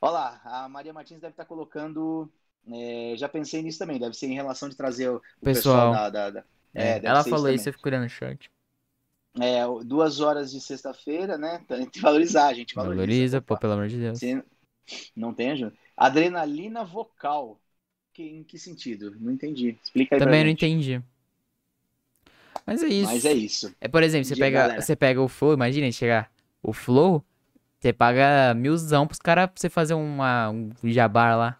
Olha 0.00 0.12
lá, 0.12 0.40
a 0.44 0.68
Maria 0.68 0.92
Martins 0.92 1.20
deve 1.20 1.32
estar 1.32 1.44
colocando. 1.44 2.30
É, 2.72 3.14
já 3.16 3.28
pensei 3.28 3.62
nisso 3.62 3.78
também, 3.78 3.98
deve 3.98 4.16
ser 4.16 4.26
em 4.26 4.34
relação 4.34 4.68
de 4.68 4.76
trazer 4.76 5.08
o, 5.08 5.16
o 5.16 5.44
pessoal, 5.44 5.90
pessoal 5.90 5.92
da. 5.92 6.10
da, 6.10 6.30
da 6.30 6.44
é, 6.74 7.00
ela 7.04 7.24
falou 7.24 7.50
isso, 7.50 7.64
você 7.64 7.72
ficou 7.72 7.90
olhando 7.90 8.04
no 8.04 8.08
chat. 8.08 8.50
É, 9.40 9.62
duas 9.84 10.20
horas 10.20 10.52
de 10.52 10.60
sexta-feira, 10.60 11.36
né? 11.38 11.64
Tem 11.68 11.88
que 11.88 12.00
valorizar, 12.00 12.48
a 12.48 12.54
gente 12.54 12.74
valoriza. 12.74 13.00
Valoriza, 13.00 13.42
pô, 13.42 13.56
pelo 13.56 13.72
amor 13.72 13.88
de 13.88 13.98
Deus. 13.98 14.18
Você 14.18 14.42
não 15.14 15.32
tem 15.32 15.52
ajuda. 15.52 15.72
Adrenalina 15.96 16.84
vocal. 16.84 17.58
Que, 18.12 18.24
em 18.24 18.44
que 18.44 18.58
sentido? 18.58 19.16
Não 19.18 19.32
entendi. 19.32 19.78
Explica 19.82 20.16
aí 20.16 20.18
Também 20.18 20.44
não 20.44 20.50
entendi. 20.50 21.02
Mas 22.66 22.82
é 22.82 22.88
isso. 22.88 23.10
Mas 23.10 23.24
é 23.24 23.32
isso. 23.32 23.74
É, 23.80 23.88
por 23.88 24.02
exemplo, 24.02 24.24
você 24.24 24.36
pega, 24.36 24.80
você 24.80 24.96
pega 24.96 25.20
o 25.20 25.28
Flow, 25.28 25.54
imagina 25.54 25.90
chegar 25.90 26.30
o 26.62 26.72
Flow, 26.72 27.24
você 27.78 27.92
paga 27.92 28.54
milzão 28.54 29.06
pros 29.06 29.18
caras 29.18 29.46
pra 29.46 29.60
você 29.60 29.68
fazer 29.68 29.94
uma, 29.94 30.50
um 30.50 30.72
jabar 30.84 31.36
lá. 31.36 31.58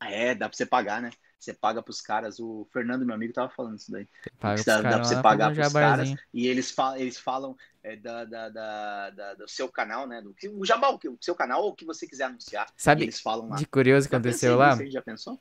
É, 0.00 0.34
dá 0.34 0.48
pra 0.48 0.56
você 0.56 0.66
pagar, 0.66 1.02
né? 1.02 1.10
Você 1.38 1.52
paga 1.52 1.82
pros 1.82 2.00
caras, 2.00 2.40
o 2.40 2.66
Fernando, 2.72 3.04
meu 3.04 3.14
amigo, 3.14 3.32
tava 3.32 3.48
falando 3.50 3.76
isso 3.76 3.90
daí. 3.90 4.08
Paga 4.40 4.62
dá, 4.64 4.82
dá 4.82 4.98
pra 4.98 5.04
você 5.04 5.22
pagar 5.22 5.54
pros 5.54 5.72
caras 5.72 6.14
e 6.32 6.46
eles 6.46 6.70
falam, 6.70 6.96
eles 6.96 7.18
falam 7.18 7.56
é, 7.82 7.94
da, 7.96 8.24
da, 8.24 8.48
da, 8.48 9.10
da, 9.10 9.34
do 9.34 9.48
seu 9.48 9.68
canal, 9.68 10.08
né? 10.08 10.20
Do, 10.22 10.34
o 10.58 10.64
jabá, 10.64 10.90
o 10.90 11.18
seu 11.20 11.34
canal 11.34 11.62
ou 11.62 11.70
o 11.70 11.74
que 11.74 11.84
você 11.84 12.06
quiser 12.06 12.24
anunciar. 12.24 12.66
Sabe, 12.76 13.02
eles 13.02 13.20
falam 13.20 13.48
lá. 13.48 13.56
de 13.56 13.66
curioso 13.66 14.08
que 14.08 14.16
aconteceu 14.16 14.56
lá? 14.56 14.74
Você 14.76 14.90
já 14.90 15.02
pensou? 15.02 15.40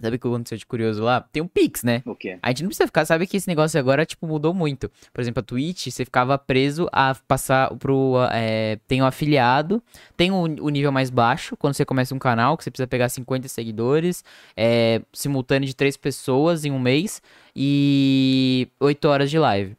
Sabe 0.00 0.14
o 0.14 0.18
que 0.20 0.28
aconteceu 0.28 0.56
de 0.56 0.64
curioso 0.64 1.02
lá? 1.02 1.20
Tem 1.20 1.42
um 1.42 1.48
Pix, 1.48 1.82
né? 1.82 2.02
O 2.06 2.14
quê? 2.14 2.38
A 2.40 2.50
gente 2.50 2.62
não 2.62 2.68
precisa 2.68 2.86
ficar, 2.86 3.04
sabe 3.04 3.26
que 3.26 3.36
esse 3.36 3.48
negócio 3.48 3.80
agora, 3.80 4.06
tipo, 4.06 4.28
mudou 4.28 4.54
muito. 4.54 4.88
Por 5.12 5.20
exemplo, 5.20 5.40
a 5.40 5.42
Twitch, 5.42 5.88
você 5.88 6.04
ficava 6.04 6.38
preso 6.38 6.88
a 6.92 7.16
passar 7.26 7.74
pro. 7.74 8.14
É, 8.30 8.78
tem 8.86 9.02
o 9.02 9.04
afiliado, 9.04 9.82
tem 10.16 10.30
o, 10.30 10.42
o, 10.42 10.68
nível 10.68 10.92
mais 10.92 11.10
baixo, 11.10 11.56
quando 11.56 11.74
você 11.74 11.84
começa 11.84 12.14
um 12.14 12.18
canal, 12.18 12.56
que 12.56 12.62
você 12.62 12.70
precisa 12.70 12.86
pegar 12.86 13.08
50 13.08 13.48
seguidores, 13.48 14.22
é, 14.56 15.02
simultâneo 15.12 15.66
de 15.66 15.74
três 15.74 15.96
pessoas 15.96 16.64
em 16.64 16.70
um 16.70 16.78
mês 16.78 17.20
e 17.56 18.68
8 18.78 19.04
horas 19.08 19.28
de 19.28 19.38
live. 19.38 19.76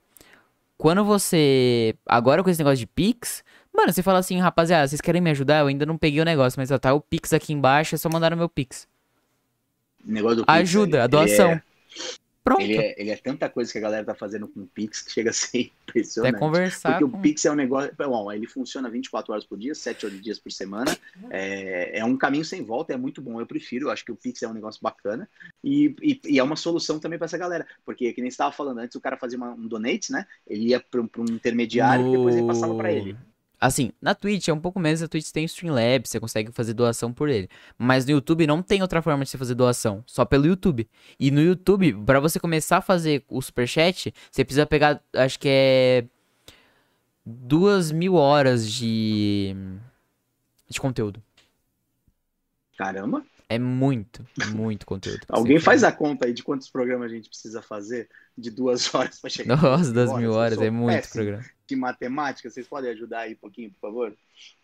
Quando 0.77 1.05
você. 1.05 1.95
Agora 2.05 2.43
com 2.43 2.49
esse 2.49 2.59
negócio 2.59 2.79
de 2.79 2.87
Pix. 2.87 3.41
Mano, 3.73 3.93
você 3.93 4.03
fala 4.03 4.19
assim, 4.19 4.37
rapaziada, 4.39 4.85
vocês 4.85 4.99
querem 4.99 5.21
me 5.21 5.29
ajudar? 5.29 5.59
Eu 5.59 5.67
ainda 5.67 5.85
não 5.85 5.97
peguei 5.97 6.19
o 6.19 6.25
negócio, 6.25 6.59
mas 6.59 6.71
ó, 6.71 6.77
tá 6.77 6.93
o 6.93 6.99
Pix 6.99 7.31
aqui 7.31 7.53
embaixo, 7.53 7.95
é 7.95 7.97
só 7.97 8.09
mandar 8.09 8.33
o 8.33 8.37
meu 8.37 8.49
Pix 8.49 8.85
negócio 10.03 10.37
do 10.37 10.45
Pix, 10.45 10.57
Ajuda, 10.57 11.03
a 11.03 11.07
doação. 11.07 11.51
É, 11.51 11.63
Pronto. 12.49 12.61
Ele 12.61 12.77
é, 12.77 12.95
ele 12.97 13.11
é, 13.11 13.15
tanta 13.15 13.47
coisa 13.47 13.71
que 13.71 13.77
a 13.77 13.81
galera 13.81 14.03
tá 14.03 14.15
fazendo 14.15 14.47
com 14.47 14.61
o 14.61 14.65
Pix 14.65 15.01
que 15.01 15.11
chega 15.11 15.29
a 15.29 15.33
ser 15.33 15.71
impressionante. 15.87 16.35
É 16.35 16.39
conversar. 16.39 16.91
Porque 16.97 17.11
com... 17.11 17.17
o 17.17 17.21
Pix 17.21 17.45
é 17.45 17.51
um 17.51 17.55
negócio. 17.55 17.91
Bom, 17.95 18.31
ele 18.31 18.47
funciona 18.47 18.89
24 18.89 19.31
horas 19.31 19.45
por 19.45 19.57
dia, 19.57 19.75
7 19.75 20.09
dias 20.11 20.39
por 20.39 20.51
semana. 20.51 20.97
É, 21.29 21.99
é 21.99 22.05
um 22.05 22.17
caminho 22.17 22.43
sem 22.43 22.63
volta, 22.63 22.93
é 22.93 22.97
muito 22.97 23.21
bom. 23.21 23.39
Eu 23.39 23.45
prefiro, 23.45 23.87
eu 23.87 23.91
acho 23.91 24.03
que 24.03 24.11
o 24.11 24.15
Pix 24.15 24.41
é 24.41 24.47
um 24.47 24.53
negócio 24.53 24.81
bacana. 24.81 25.29
E, 25.63 25.95
e, 26.01 26.19
e 26.25 26.39
é 26.39 26.43
uma 26.43 26.55
solução 26.55 26.99
também 26.99 27.19
para 27.19 27.25
essa 27.25 27.37
galera. 27.37 27.67
Porque, 27.85 28.13
que 28.13 28.21
nem 28.21 28.31
você 28.31 28.35
estava 28.35 28.51
falando 28.51 28.79
antes, 28.79 28.95
o 28.95 29.01
cara 29.01 29.17
fazia 29.17 29.37
uma, 29.37 29.51
um 29.51 29.67
donate, 29.67 30.11
né? 30.11 30.25
Ele 30.47 30.69
ia 30.69 30.79
para 30.79 31.01
um 31.01 31.25
intermediário 31.29 32.05
no... 32.05 32.13
e 32.13 32.17
depois 32.17 32.35
ele 32.35 32.47
passava 32.47 32.73
para 32.73 32.91
ele. 32.91 33.15
Assim, 33.59 33.91
na 34.01 34.15
Twitch 34.15 34.47
é 34.47 34.53
um 34.53 34.59
pouco 34.59 34.79
menos, 34.79 35.03
a 35.03 35.07
Twitch 35.07 35.31
tem 35.31 35.43
Streamlabs, 35.43 36.09
você 36.09 36.19
consegue 36.19 36.51
fazer 36.51 36.73
doação 36.73 37.11
por 37.11 37.27
ele. 37.27 37.49
Mas 37.77 38.05
no 38.05 38.11
YouTube 38.11 38.47
não 38.47 38.61
tem 38.61 38.81
outra 38.81 39.01
forma 39.01 39.23
de 39.25 39.29
você 39.29 39.37
fazer 39.37 39.53
doação, 39.53 40.01
só 40.07 40.23
pelo 40.23 40.45
YouTube. 40.45 40.89
E 41.19 41.29
no 41.29 41.41
YouTube, 41.41 41.93
para 42.05 42.21
você 42.21 42.39
começar 42.39 42.77
a 42.77 42.81
fazer 42.81 43.25
o 43.27 43.41
superchat, 43.41 44.13
você 44.31 44.45
precisa 44.45 44.65
pegar, 44.65 45.03
acho 45.13 45.37
que 45.37 45.49
é. 45.51 46.05
duas 47.25 47.91
mil 47.91 48.13
horas 48.13 48.71
de. 48.71 49.53
de 50.69 50.79
conteúdo. 50.79 51.21
Caramba! 52.77 53.25
É 53.49 53.59
muito, 53.59 54.25
muito 54.53 54.85
conteúdo. 54.85 55.25
Alguém 55.27 55.59
faz 55.59 55.83
a 55.83 55.91
conta 55.91 56.27
aí 56.27 56.33
de 56.33 56.43
quantos 56.43 56.69
programas 56.69 57.11
a 57.11 57.13
gente 57.13 57.27
precisa 57.27 57.61
fazer 57.61 58.07
de 58.37 58.51
duas 58.51 58.87
horas 58.95 59.19
para 59.19 59.29
chegar. 59.29 59.61
Nossa, 59.61 59.91
duas 59.91 60.15
mil 60.15 60.31
horas, 60.31 60.61
é 60.61 60.69
muito 60.69 61.09
programa 61.09 61.43
de 61.69 61.75
matemática, 61.75 62.49
vocês 62.49 62.67
podem 62.67 62.91
ajudar 62.91 63.21
aí 63.21 63.33
um 63.33 63.37
pouquinho, 63.37 63.71
por 63.71 63.79
favor? 63.79 64.17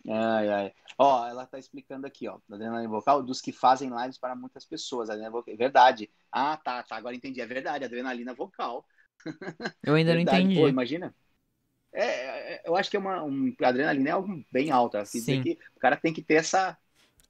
Ai, 0.08 0.50
ai. 0.50 0.74
Ó, 0.98 1.28
ela 1.28 1.46
tá 1.46 1.60
explicando 1.60 2.08
aqui, 2.08 2.28
ó, 2.28 2.40
adrenalina 2.52 2.90
vocal, 2.90 3.24
dos 3.24 3.42
que 3.42 3.52
fazem 3.52 3.90
lives 3.90 4.18
para 4.18 4.36
muitas 4.36 4.66
pessoas. 4.66 5.10
Adrenalina 5.10 5.32
vocal, 5.32 5.54
é 5.54 5.58
verdade. 5.58 6.10
Ah, 6.32 6.58
tá, 6.58 6.84
tá, 6.84 6.96
agora 6.96 7.16
entendi. 7.16 7.40
É 7.42 7.46
verdade, 7.46 7.86
adrenalina 7.86 8.34
vocal. 8.34 8.86
Eu 9.84 9.96
ainda 9.96 10.14
verdade. 10.14 10.38
não 10.38 10.44
entendi. 10.44 10.62
Pô, 10.62 10.68
imagina. 10.68 11.16
É, 11.94 12.56
é, 12.56 12.62
eu 12.66 12.76
acho 12.76 12.90
que 12.90 12.98
é 12.98 13.00
uma 13.00 13.24
um, 13.24 13.54
adrenalina 13.64 14.10
é 14.10 14.12
algo 14.12 14.44
bem 14.52 14.72
alto. 14.72 14.98
Assim, 14.98 15.22
Sim. 15.22 15.42
que 15.42 15.58
o 15.76 15.80
cara 15.80 15.96
tem 15.96 16.14
que 16.14 16.22
ter 16.22 16.36
essa. 16.36 16.78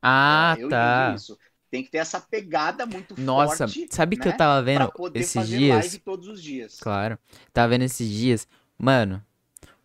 Ah, 0.02 0.56
é, 0.57 0.68
tá. 0.68 1.14
Isso. 1.15 1.38
Tem 1.69 1.84
que 1.84 1.91
ter 1.91 1.97
essa 1.97 2.22
pegada 2.22 2.85
muito 2.85 3.19
Nossa, 3.19 3.68
forte. 3.68 3.81
Nossa, 3.81 3.95
sabe 3.95 4.15
né? 4.15 4.23
que 4.23 4.30
eu 4.30 4.38
tava 4.38 4.64
vendo 4.64 4.89
esses 5.14 5.47
dias? 5.47 5.77
Live 5.77 5.99
todos 5.99 6.27
os 6.27 6.41
dias. 6.41 6.80
Claro. 6.80 7.19
Tava 7.52 7.69
vendo 7.69 7.84
esses 7.84 8.10
dias. 8.10 8.47
Mano, 8.77 9.23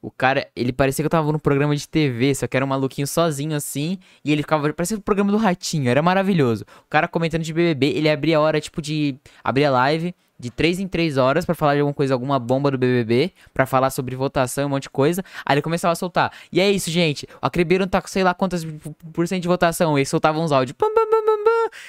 o 0.03 0.11
cara, 0.11 0.49
ele 0.57 0.73
parecia 0.73 1.03
que 1.03 1.07
eu 1.07 1.11
tava 1.11 1.31
no 1.31 1.39
programa 1.39 1.77
de 1.77 1.87
TV, 1.89 2.35
só 2.35 2.47
que 2.47 2.57
era 2.57 2.65
um 2.65 2.69
maluquinho 2.69 3.07
sozinho 3.07 3.55
assim, 3.55 3.99
e 4.25 4.33
ele 4.33 4.43
ficava, 4.43 4.73
parecia 4.73 4.97
o 4.97 5.01
programa 5.01 5.31
do 5.31 5.37
Ratinho, 5.37 5.89
era 5.91 6.03
maravilhoso. 6.03 6.65
O 6.87 6.89
cara 6.89 7.07
comentando 7.07 7.43
de 7.43 7.53
BBB, 7.53 7.89
ele 7.89 8.09
abria 8.09 8.39
a 8.39 8.41
hora, 8.41 8.61
tipo, 8.61 8.81
de, 8.81 9.17
abria 9.45 9.71
live 9.71 10.15
de 10.41 10.51
3 10.51 10.81
em 10.81 10.89
3 10.89 11.19
horas 11.19 11.45
para 11.45 11.55
falar 11.55 11.75
de 11.75 11.81
alguma 11.81 11.93
coisa, 11.93 12.15
alguma 12.15 12.39
bomba 12.39 12.71
do 12.71 12.79
BBB, 12.79 13.31
para 13.53 13.67
falar 13.67 13.91
sobre 13.91 14.17
votação, 14.17 14.67
um 14.67 14.71
monte 14.71 14.85
de 14.85 14.91
coisa. 14.91 15.23
Aí 15.45 15.55
ele 15.55 15.63
começava 15.63 15.93
a 15.93 15.95
soltar. 15.95 16.33
E 16.51 16.61
é 16.61 16.71
isso, 16.71 16.91
gente. 16.91 17.29
O 17.43 17.47
Acrebiron 17.47 17.87
tá 17.87 18.01
com 18.01 18.09
sei 18.09 18.25
lá 18.25 18.33
quantas 18.33 18.67
por 19.13 19.29
cento 19.29 19.43
de 19.43 19.49
votação. 19.49 19.99
E 19.99 20.07
soltava 20.07 20.41
uns 20.41 20.51
áudios. 20.51 20.75
Pam, 20.79 20.89
pam, 20.95 21.07
pam. 21.07 21.21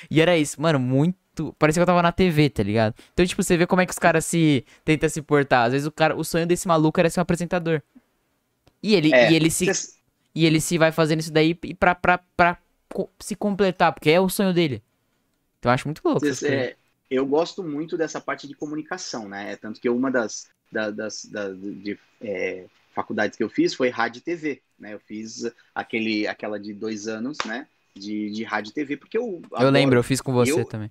E 0.09 0.21
era 0.21 0.37
isso, 0.37 0.61
mano, 0.61 0.79
muito 0.79 1.15
parecia 1.57 1.79
que 1.79 1.83
eu 1.83 1.87
tava 1.87 2.01
na 2.01 2.11
TV, 2.11 2.49
tá 2.49 2.61
ligado? 2.61 2.93
Então, 3.13 3.25
tipo, 3.25 3.41
você 3.41 3.55
vê 3.55 3.65
como 3.65 3.81
é 3.81 3.85
que 3.85 3.91
os 3.91 3.97
caras 3.97 4.25
se 4.25 4.65
tentam 4.83 5.09
se 5.09 5.21
portar. 5.21 5.65
Às 5.65 5.71
vezes 5.71 5.87
o 5.87 5.91
cara, 5.91 6.15
o 6.15 6.23
sonho 6.23 6.45
desse 6.45 6.67
maluco 6.67 6.99
era 6.99 7.09
ser 7.09 7.19
um 7.19 7.23
apresentador. 7.23 7.81
E 8.81 8.95
ele, 8.95 9.13
é, 9.13 9.31
e 9.31 9.35
ele 9.35 9.49
se. 9.49 9.65
Cês... 9.65 9.99
E 10.33 10.45
ele 10.45 10.61
se 10.61 10.77
vai 10.77 10.91
fazendo 10.91 11.19
isso 11.19 11.31
daí 11.31 11.53
pra, 11.53 11.93
pra, 11.93 12.19
pra 12.37 12.57
se 13.19 13.35
completar, 13.35 13.91
porque 13.91 14.09
é 14.09 14.19
o 14.19 14.29
sonho 14.29 14.53
dele. 14.53 14.81
Então 15.59 15.69
eu 15.69 15.73
acho 15.73 15.87
muito 15.87 16.01
louco. 16.03 16.21
Cês, 16.21 16.43
é, 16.43 16.75
eu 17.09 17.25
gosto 17.25 17.61
muito 17.61 17.97
dessa 17.97 18.21
parte 18.21 18.47
de 18.47 18.55
comunicação, 18.55 19.27
né? 19.27 19.51
É 19.51 19.55
tanto 19.57 19.81
que 19.81 19.89
uma 19.89 20.09
das, 20.09 20.47
das, 20.71 20.95
das, 20.95 21.25
das 21.25 21.57
de, 21.59 21.99
é, 22.21 22.65
faculdades 22.93 23.35
que 23.37 23.43
eu 23.43 23.49
fiz 23.49 23.73
foi 23.73 23.89
rádio 23.89 24.19
e 24.19 24.21
TV, 24.21 24.61
né? 24.79 24.93
Eu 24.93 24.99
fiz 24.99 25.51
aquele, 25.75 26.25
aquela 26.27 26.57
de 26.57 26.73
dois 26.73 27.07
anos, 27.07 27.37
né? 27.45 27.67
De, 27.93 28.29
de 28.31 28.43
rádio 28.43 28.71
e 28.71 28.73
TV, 28.73 28.95
porque 28.95 29.17
eu. 29.17 29.41
Eu 29.59 29.69
lembro, 29.69 29.99
eu 29.99 30.03
fiz 30.03 30.21
com 30.21 30.31
você 30.31 30.53
eu, 30.53 30.65
também. 30.65 30.89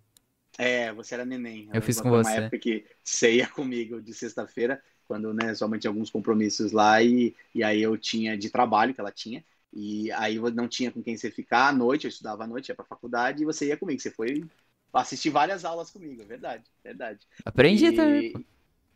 É, 0.58 0.92
você 0.92 1.14
era 1.14 1.24
neném. 1.24 1.68
Eu, 1.68 1.76
eu 1.76 1.82
fiz 1.82 1.98
com 1.98 2.10
você. 2.10 2.30
Uma 2.30 2.40
época 2.40 2.58
que 2.58 2.84
você 3.02 3.36
ia 3.36 3.46
comigo 3.46 4.02
de 4.02 4.12
sexta-feira 4.12 4.82
quando 5.10 5.34
né, 5.34 5.52
sua 5.56 5.66
mãe 5.66 5.80
tinha 5.80 5.90
alguns 5.90 6.08
compromissos 6.08 6.70
lá 6.70 7.02
e, 7.02 7.34
e 7.52 7.64
aí 7.64 7.82
eu 7.82 7.98
tinha 7.98 8.38
de 8.38 8.48
trabalho 8.48 8.94
que 8.94 9.00
ela 9.00 9.10
tinha 9.10 9.44
e 9.72 10.08
aí 10.12 10.38
não 10.54 10.68
tinha 10.68 10.92
com 10.92 11.02
quem 11.02 11.16
você 11.16 11.32
ficar 11.32 11.66
à 11.66 11.72
noite, 11.72 12.04
eu 12.04 12.08
estudava 12.08 12.44
à 12.44 12.46
noite, 12.46 12.68
ia 12.68 12.76
pra 12.76 12.84
faculdade 12.84 13.42
e 13.42 13.44
você 13.44 13.66
ia 13.66 13.76
comigo, 13.76 14.00
você 14.00 14.12
foi 14.12 14.44
assistir 14.92 15.30
várias 15.30 15.64
aulas 15.64 15.90
comigo, 15.90 16.22
é 16.22 16.24
verdade, 16.24 16.62
verdade. 16.84 17.26
Aprendi 17.44 17.86
e, 17.86 17.92
também. 17.92 18.46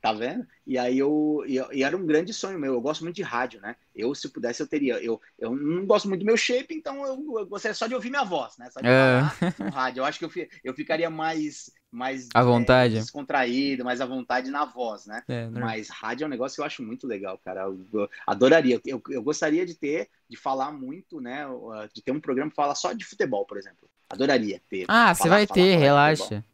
Tá 0.01 0.13
vendo? 0.13 0.47
E 0.65 0.79
aí 0.79 0.99
eu, 0.99 1.43
e, 1.49 1.59
e, 1.73 1.83
era 1.83 1.97
um 1.97 2.07
grande 2.07 2.33
sonho 2.33 2.59
meu. 2.59 2.75
Eu 2.75 2.81
gosto 2.81 3.03
muito 3.03 3.17
de 3.17 3.23
rádio, 3.23 3.61
né? 3.61 3.75
Eu, 3.97 4.15
se 4.15 4.29
pudesse, 4.29 4.63
eu 4.63 4.67
teria. 4.67 5.03
Eu, 5.03 5.19
eu 5.39 5.57
não 5.57 5.87
gosto 5.87 6.09
muito 6.09 6.21
do 6.21 6.27
meu 6.27 6.37
shape, 6.37 6.75
então 6.75 7.07
eu, 7.07 7.39
eu 7.39 7.47
gostaria 7.47 7.75
só 7.75 7.87
de 7.87 7.95
ouvir 7.95 8.11
minha 8.11 8.23
voz, 8.23 8.59
né? 8.59 8.69
Só 8.71 8.81
de 8.81 8.87
é. 8.87 9.23
falar 9.23 9.55
no 9.59 9.71
rádio. 9.75 10.01
Eu 10.01 10.05
acho 10.05 10.19
que 10.19 10.25
eu, 10.27 10.49
eu 10.63 10.75
ficaria 10.75 11.09
mais 11.09 11.71
mais 11.95 12.29
à 12.35 12.43
vontade. 12.43 12.97
É, 12.97 13.01
descontraído, 13.01 13.85
mais 13.85 14.01
à 14.01 14.07
vontade 14.07 14.51
na 14.51 14.65
voz, 14.65 15.07
né? 15.07 15.23
É, 15.29 15.47
Mas 15.49 15.89
rádio 15.89 16.25
é 16.25 16.27
um 16.27 16.31
negócio 16.31 16.57
que 16.57 16.61
eu 16.61 16.67
acho 16.67 16.83
muito 16.83 17.07
legal, 17.07 17.39
cara. 17.39 17.63
Eu, 17.63 17.87
eu 17.93 18.11
adoraria. 18.27 18.81
Eu, 18.85 19.01
eu 19.09 19.23
gostaria 19.23 19.65
de 19.65 19.75
ter, 19.75 20.09
de 20.29 20.37
falar 20.37 20.73
muito, 20.73 21.21
né? 21.21 21.47
De 21.93 22.03
ter 22.03 22.13
um 22.13 22.21
programa 22.21 22.51
que 22.51 22.57
fala 22.57 22.75
só 22.75 22.93
de 22.93 23.05
futebol, 23.05 23.47
por 23.47 23.57
exemplo. 23.57 23.89
Adoraria 24.11 24.61
ter. 24.69 24.85
Ah, 24.89 25.15
você 25.15 25.29
vai 25.29 25.47
ter, 25.47 25.77
relaxa. 25.77 26.45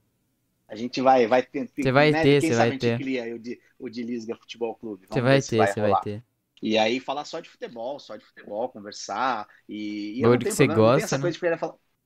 A 0.69 0.77
gente 0.77 1.01
vai, 1.01 1.27
vai 1.27 1.43
ter. 1.43 1.69
Você 1.75 1.91
vai 1.91 2.11
né? 2.13 2.23
ter, 2.23 2.41
você 2.41 2.55
vai 2.55 2.79
ter. 2.79 2.99
Cria 2.99 3.35
o 3.35 3.39
de, 3.39 3.61
o 3.79 3.89
de 3.89 4.03
Lisga 4.03 4.37
Futebol 4.37 4.75
Clube. 4.77 5.07
Você 5.09 5.21
vai 5.21 5.41
ter, 5.41 5.67
você 5.67 5.81
vai 5.81 6.01
ter. 6.03 6.23
E 6.63 6.77
aí 6.77 7.01
falar 7.01 7.25
só 7.25 7.41
de 7.41 7.49
futebol, 7.49 7.99
só 7.99 8.17
de 8.17 8.25
futebol, 8.25 8.69
conversar. 8.69 9.49
E, 9.69 10.19
e 10.19 10.23
eu 10.23 10.39
que 10.39 10.51
você 10.51 10.67
gosta. 10.67 10.99
Não 10.99 11.05
essa 11.05 11.17
né? 11.17 11.23
coisa 11.23 11.33
de 11.35 11.41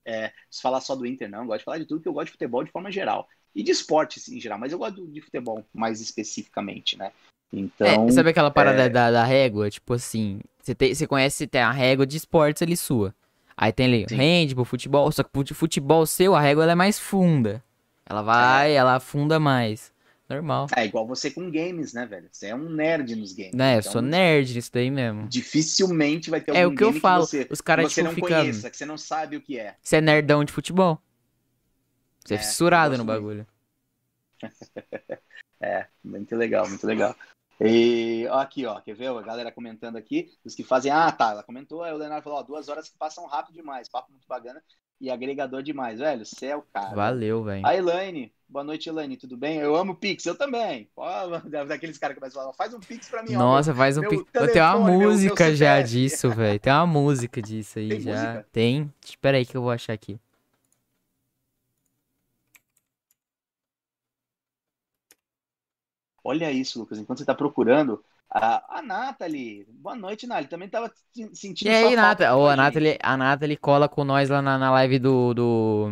é, 0.05 0.33
se 0.51 0.61
falar 0.61 0.81
só 0.81 0.95
do 0.95 1.07
Inter, 1.07 1.31
não. 1.31 1.41
Eu 1.41 1.47
gosto 1.47 1.59
de 1.61 1.65
falar 1.65 1.79
de 1.79 1.87
tudo 1.87 2.01
que 2.01 2.09
eu 2.09 2.13
gosto 2.13 2.27
de 2.27 2.33
futebol 2.33 2.65
de 2.65 2.71
forma 2.71 2.91
geral. 2.91 3.29
E 3.55 3.63
de 3.63 3.71
esportes 3.71 4.29
em 4.29 4.41
geral, 4.41 4.59
mas 4.59 4.73
eu 4.73 4.79
gosto 4.79 5.07
de 5.07 5.21
futebol 5.21 5.65
mais 5.73 6.01
especificamente, 6.01 6.99
né? 6.99 7.13
Então. 7.53 8.09
É, 8.09 8.11
sabe 8.11 8.31
aquela 8.31 8.51
parada 8.51 8.83
é... 8.83 8.89
da, 8.89 9.13
da 9.13 9.25
régua? 9.25 9.71
Tipo 9.71 9.95
assim, 9.95 10.41
você, 10.61 10.75
tem, 10.75 10.93
você 10.93 11.07
conhece, 11.07 11.47
tem 11.47 11.61
a 11.61 11.71
régua 11.71 12.05
de 12.05 12.17
esportes 12.17 12.63
ali 12.63 12.77
sua. 12.77 13.15
Aí 13.57 13.73
tem 13.73 13.87
ali 13.87 14.07
Sim. 14.09 14.17
handball, 14.17 14.65
futebol, 14.65 15.13
só 15.13 15.23
que 15.23 15.55
futebol 15.55 16.05
seu, 16.05 16.35
a 16.35 16.41
régua 16.41 16.71
é 16.71 16.75
mais 16.75 16.99
funda. 16.99 17.63
Ela 18.05 18.23
vai, 18.23 18.73
é. 18.73 18.75
ela 18.75 18.97
afunda 18.97 19.39
mais. 19.39 19.94
Normal. 20.29 20.69
É 20.75 20.87
igual 20.87 21.07
você 21.07 21.31
com 21.31 21.51
games, 21.51 21.93
né, 21.93 22.07
velho? 22.07 22.29
Você 22.33 22.47
é 22.47 22.55
um 22.55 22.71
nerd 22.71 23.15
nos 23.15 23.33
games. 23.33 23.55
É, 23.55 23.75
eu 23.75 23.81
então, 23.81 23.93
sou 23.93 24.03
nerd 24.03 24.55
nisso 24.55 24.71
daí 24.73 24.91
mesmo. 24.91 25.29
Dificilmente 25.29 26.31
vai 26.31 26.41
ter 26.41 26.53
algum 26.53 26.61
É 26.63 26.67
o 26.67 26.75
que 26.75 26.83
eu 26.83 26.93
falo. 26.95 27.25
Que 27.25 27.31
você, 27.31 27.49
os 27.51 27.61
caras 27.61 27.89
que 27.89 27.95
você 27.95 28.01
tipo, 28.01 28.09
não 28.09 28.15
fica... 28.15 28.39
conheça, 28.41 28.71
que 28.71 28.77
você 28.77 28.87
não 28.87 28.97
sabe 28.97 29.37
o 29.37 29.41
que 29.41 29.59
é. 29.59 29.77
Você 29.83 29.97
é 29.97 30.01
nerdão 30.01 30.43
de 30.43 30.53
futebol. 30.53 30.99
Você 32.25 32.35
é, 32.35 32.37
é 32.37 32.41
fissurado 32.41 32.97
no 32.97 33.05
bagulho. 33.05 33.47
é, 35.61 35.87
muito 36.03 36.35
legal, 36.37 36.67
muito 36.69 36.87
legal. 36.87 37.15
E 37.61 38.27
ó, 38.31 38.41
aqui, 38.41 38.65
ó, 38.65 38.81
quer 38.81 38.95
ver? 38.95 39.09
A 39.09 39.23
galera 39.23 39.53
comentando 39.53 39.97
aqui, 39.97 40.33
os 40.43 40.55
que 40.55 40.65
fazem. 40.65 40.91
Ah, 40.91 41.13
tá, 41.13 41.33
ela 41.33 41.43
comentou, 41.43 41.83
aí 41.83 41.93
o 41.93 41.99
Leonardo 41.99 42.25
falou, 42.25 42.39
ó, 42.39 42.43
duas 42.43 42.71
horas 42.71 42.89
que 42.89 42.97
passam 42.97 43.27
rápido 43.27 43.55
demais, 43.55 43.91
papo 43.91 44.11
muito 44.11 44.27
bacana 44.27 44.63
e 45.05 45.11
agregador 45.11 45.63
demais, 45.63 45.99
velho. 45.99 46.25
Céu, 46.25 46.65
cara. 46.73 46.95
Valeu, 46.95 47.45
velho. 47.45 47.67
A 47.67 47.77
Elaine, 47.77 48.33
boa 48.49 48.65
noite, 48.65 48.89
Elaine, 48.89 49.19
tudo 49.19 49.37
bem? 49.37 49.59
Eu 49.59 49.77
amo 49.77 49.95
Pix, 49.95 50.25
eu 50.25 50.35
também. 50.35 50.89
Ó, 50.97 51.39
daqueles 51.69 51.99
caras 51.99 52.15
que 52.15 52.21
começam 52.21 52.41
a 52.41 52.45
falar, 52.45 52.55
faz 52.55 52.73
um 52.73 52.81
Pix 52.81 53.11
pra 53.11 53.23
mim. 53.23 53.35
Nossa, 53.35 53.73
ó, 53.73 53.75
faz 53.75 53.99
um 53.99 54.09
Pix. 54.09 54.25
Tem 54.33 54.63
uma 54.63 54.79
música 54.79 55.45
meu, 55.45 55.51
meu 55.51 55.57
já 55.57 55.83
disso, 55.83 56.31
velho. 56.31 56.59
Tem 56.59 56.73
uma 56.73 56.87
música 56.87 57.43
disso 57.43 57.79
aí 57.79 57.91
Tem 57.91 58.01
já. 58.01 58.13
Música? 58.13 58.47
Tem. 58.51 58.93
Espera 59.05 59.37
aí 59.37 59.45
que 59.45 59.55
eu 59.55 59.61
vou 59.61 59.71
achar 59.71 59.93
aqui. 59.93 60.19
Olha 66.25 66.51
isso, 66.51 66.79
Lucas. 66.79 66.99
Enquanto 66.99 67.19
você 67.19 67.25
está 67.25 67.35
procurando, 67.35 68.03
a, 68.35 68.79
a 68.79 68.83
Nathalie, 68.83 69.65
boa 69.71 69.95
noite, 69.95 70.27
Nathalie. 70.27 70.49
Também 70.49 70.69
tava 70.69 70.93
sentindo. 71.33 71.69
E 71.71 71.75
aí, 71.75 71.95
Nathalie? 71.97 72.33
Oh, 72.35 72.47
a, 72.49 72.57
Nathalie, 72.57 72.99
a 73.03 73.17
Nathalie 73.17 73.57
cola 73.57 73.89
com 73.89 74.05
nós 74.05 74.29
lá 74.29 74.43
na, 74.43 74.59
na 74.59 74.71
live 74.73 74.99
do, 74.99 75.33
do, 75.33 75.91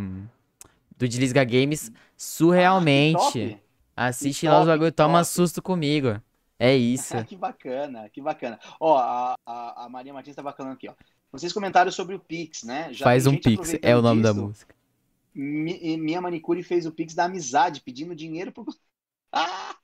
do 0.98 1.06
Games 1.48 1.90
surrealmente. 2.16 3.58
Ah, 3.96 4.06
Assiste 4.06 4.40
Que 4.40 4.48
lá 4.48 4.60
os 4.60 4.66
top, 4.66 4.66
bagulho, 4.66 4.90
que 4.90 4.96
toma 4.96 5.18
top. 5.18 5.24
susto 5.24 5.62
comigo. 5.62 6.20
É 6.58 6.74
isso. 6.74 7.14
que 7.24 7.36
bacana, 7.36 8.08
que 8.10 8.20
bacana. 8.20 8.58
Ó, 8.80 8.96
a, 8.98 9.34
a, 9.46 9.84
a 9.84 9.88
Maria 9.88 10.12
Martins 10.12 10.32
estava 10.32 10.52
falando 10.52 10.72
aqui, 10.74 10.88
ó. 10.88 10.94
Vocês 11.30 11.52
comentaram 11.52 11.90
sobre 11.90 12.14
o 12.14 12.20
Pix, 12.20 12.62
né? 12.64 12.92
Já 12.92 13.04
Faz 13.04 13.26
um 13.26 13.36
pix, 13.36 13.74
é 13.80 13.96
o 13.96 14.02
nome 14.02 14.22
da 14.22 14.30
disso. 14.30 14.42
música. 14.46 14.74
Mi- 15.34 15.96
minha 15.96 16.20
manicure 16.20 16.62
fez 16.62 16.84
o 16.86 16.92
Pix 16.92 17.14
da 17.14 17.24
amizade, 17.24 17.80
pedindo 17.80 18.14
dinheiro 18.14 18.52
por. 18.52 18.66
Ah! 19.34 19.74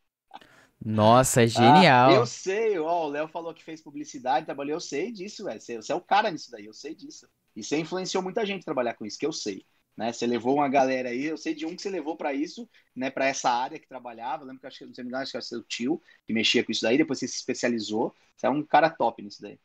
Nossa, 0.85 1.43
é 1.43 1.47
Ah, 1.55 1.87
genial. 1.87 1.93
eu 2.05 2.25
sei, 2.27 2.79
ó, 2.79 3.07
o 3.07 3.09
Léo 3.09 3.27
falou 3.29 3.53
que 3.55 3.65
fez 3.65 3.83
publicidade, 3.83 4.47
trabalhou, 4.47 4.75
eu 4.77 4.81
sei 4.81 5.11
disso, 5.11 5.45
velho. 5.45 5.61
Você, 5.61 5.77
você 5.77 5.93
é 5.93 5.95
o 5.95 6.01
cara 6.01 6.31
nisso 6.31 6.51
daí, 6.51 6.67
eu 6.67 6.73
sei 6.75 6.95
disso. 6.95 7.29
E 7.57 7.63
você 7.65 7.79
influenciou 7.79 8.23
muita 8.23 8.47
gente 8.47 8.63
a 8.63 8.65
trabalhar 8.65 8.95
com 8.95 9.05
isso, 9.05 9.19
que 9.19 9.27
eu 9.27 9.33
sei. 9.33 9.67
Né? 9.97 10.13
Você 10.13 10.27
levou 10.27 10.55
uma 10.57 10.69
galera 10.69 11.09
aí, 11.09 11.25
eu 11.25 11.37
sei 11.37 11.55
de 11.55 11.67
um 11.67 11.75
que 11.75 11.83
você 11.83 11.91
levou 11.91 12.17
para 12.17 12.33
isso, 12.33 12.69
né, 12.95 13.11
para 13.11 13.27
essa 13.27 13.51
área 13.51 13.79
que 13.81 13.89
trabalhava. 13.89 14.43
Eu 14.45 14.47
lembro 14.47 14.61
que 14.61 14.67
eu 14.67 14.69
acho 14.69 14.79
que, 14.79 14.87
não 14.87 14.95
sei 14.95 15.05
me 15.05 15.15
acho 15.17 15.33
que 15.33 15.37
era 15.37 15.45
seu 15.45 15.63
tio 15.65 16.01
que 16.27 16.33
mexia 16.33 16.63
com 16.65 16.71
isso 16.71 16.83
daí, 16.83 16.97
depois 16.97 17.19
você 17.19 17.27
se 17.27 17.37
especializou. 17.37 18.15
Você 18.37 18.47
é 18.47 18.51
um 18.51 18.63
cara 18.65 18.89
top 18.91 19.21
nisso 19.23 19.43
daí. 19.43 19.59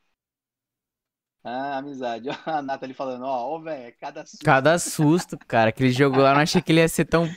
Ah, 1.44 1.78
amizade. 1.78 2.30
A 2.46 2.62
Nathalie 2.62 2.94
falando, 2.96 3.24
ó, 3.26 3.60
velho, 3.60 3.96
cada 4.00 4.26
susto. 4.26 4.44
Cada 4.44 4.78
susto, 4.78 5.38
cara. 5.48 5.70
Aquele 5.70 5.92
jogo 5.92 6.20
lá, 6.20 6.32
eu 6.32 6.36
não 6.36 6.42
achei 6.42 6.62
que 6.62 6.72
ele 6.72 6.82
ia 6.82 6.88
ser 6.88 7.06
tão. 7.06 7.28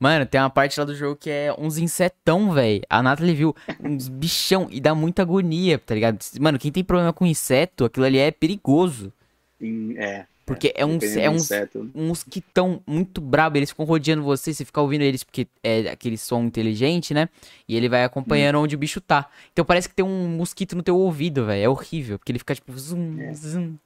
Mano, 0.00 0.24
tem 0.26 0.40
uma 0.40 0.50
parte 0.50 0.78
lá 0.78 0.86
do 0.86 0.94
jogo 0.94 1.16
que 1.16 1.28
é 1.28 1.52
uns 1.58 1.76
insetão, 1.76 2.52
velho. 2.52 2.82
A 2.88 3.02
Nathalie 3.02 3.34
viu 3.34 3.54
uns 3.80 4.08
bichão 4.08 4.68
e 4.70 4.80
dá 4.80 4.94
muita 4.94 5.22
agonia, 5.22 5.78
tá 5.78 5.94
ligado? 5.94 6.18
Mano, 6.40 6.58
quem 6.58 6.70
tem 6.70 6.84
problema 6.84 7.12
com 7.12 7.26
inseto, 7.26 7.84
aquilo 7.84 8.06
ali 8.06 8.18
é 8.18 8.30
perigoso. 8.30 9.12
Em- 9.60 9.96
É, 9.98 10.26
Porque 10.46 10.72
é, 10.74 10.86
uns, 10.86 10.98
dependendo 11.00 11.20
é 11.20 11.30
uns, 11.30 11.42
inseto. 11.42 11.90
um 11.94 12.06
mosquitão 12.08 12.80
muito 12.86 13.20
brabo. 13.20 13.58
Eles 13.58 13.70
ficam 13.70 13.84
rodeando 13.84 14.22
você, 14.22 14.54
você 14.54 14.64
fica 14.64 14.80
ouvindo 14.80 15.02
eles 15.02 15.22
porque 15.24 15.46
é 15.62 15.90
aquele 15.90 16.16
som 16.16 16.44
inteligente, 16.44 17.12
né? 17.12 17.28
E 17.68 17.76
ele 17.76 17.88
vai 17.88 18.04
acompanhando 18.04 18.56
onde 18.60 18.74
o 18.74 18.78
bicho 18.78 19.00
tá. 19.00 19.28
Então 19.52 19.64
parece 19.64 19.88
que 19.88 19.94
tem 19.96 20.04
um 20.04 20.28
mosquito 20.28 20.74
no 20.76 20.82
teu 20.82 20.96
ouvido, 20.96 21.44
velho. 21.44 21.64
É 21.64 21.68
horrível. 21.68 22.18
Porque 22.18 22.32
ele 22.32 22.38
fica 22.38 22.54
tipo 22.54 22.72
zum, 22.78 23.20
É. 23.20 23.34
zum. 23.34 23.76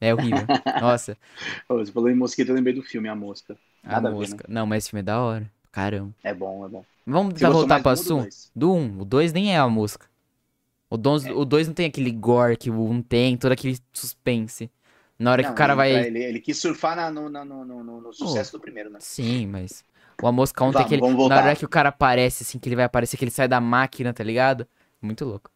É 0.00 0.14
horrível. 0.14 0.46
Nossa. 0.80 1.16
Você 1.68 1.90
falou 1.92 2.08
em 2.10 2.14
mosquito, 2.14 2.50
eu 2.50 2.54
lembrei 2.54 2.74
do 2.74 2.82
filme 2.82 3.08
A 3.08 3.16
Mosca. 3.16 3.56
A 3.84 3.88
Nada 3.92 4.08
a 4.08 4.12
ver, 4.12 4.16
mosca. 4.16 4.44
Não, 4.48 4.66
mas 4.66 4.84
esse 4.84 4.90
filme 4.90 5.00
é 5.00 5.04
da 5.04 5.20
hora. 5.20 5.50
Caramba. 5.72 6.14
É 6.22 6.34
bom, 6.34 6.64
é 6.64 6.68
bom. 6.68 6.84
Vamos 7.06 7.34
tentar 7.34 7.48
gostou 7.48 7.60
voltar 7.60 7.80
pro 7.80 7.90
um 7.90 7.92
assunto? 7.92 8.36
Do 8.54 8.72
1. 8.72 9.00
O 9.00 9.04
2 9.04 9.32
nem 9.32 9.54
é 9.54 9.58
a 9.58 9.68
mosca. 9.68 10.06
O 10.90 10.96
2 10.96 11.26
É. 11.26 11.32
o 11.32 11.44
dois 11.44 11.66
não 11.66 11.74
tem 11.74 11.86
aquele 11.86 12.10
gore 12.10 12.56
que 12.56 12.70
o 12.70 12.82
1 12.88 13.02
tem, 13.02 13.36
todo 13.36 13.52
aquele 13.52 13.78
suspense. 13.92 14.70
Na 15.18 15.32
hora 15.32 15.42
que 15.42 15.48
Não, 15.48 15.54
o 15.54 15.56
cara 15.56 15.74
vai. 15.74 15.92
Ele, 15.92 16.22
ele 16.22 16.40
quis 16.40 16.58
surfar 16.58 16.96
na- 16.96 17.10
no, 17.10 17.28
no, 17.28 17.44
no, 17.44 18.00
no- 18.00 18.12
sucesso 18.12 18.52
do 18.52 18.60
primeiro, 18.60 18.90
né? 18.90 18.98
Sim, 19.00 19.46
mas. 19.46 19.84
O 20.22 20.26
A 20.26 20.32
Mosca 20.32 20.64
1 20.64 20.72
tem 20.72 20.82
Vamos, 20.82 20.86
aquele. 20.86 21.28
Na 21.28 21.36
hora 21.36 21.56
que 21.56 21.64
o 21.64 21.68
cara 21.68 21.90
aparece, 21.90 22.42
assim, 22.42 22.58
que 22.58 22.68
ele 22.68 22.76
vai 22.76 22.84
aparecer, 22.84 23.16
que 23.16 23.24
ele 23.24 23.30
sai 23.30 23.48
da 23.48 23.60
máquina, 23.60 24.12
tá 24.12 24.24
ligado? 24.24 24.66
Muito 25.00 25.24
louco. 25.24 25.50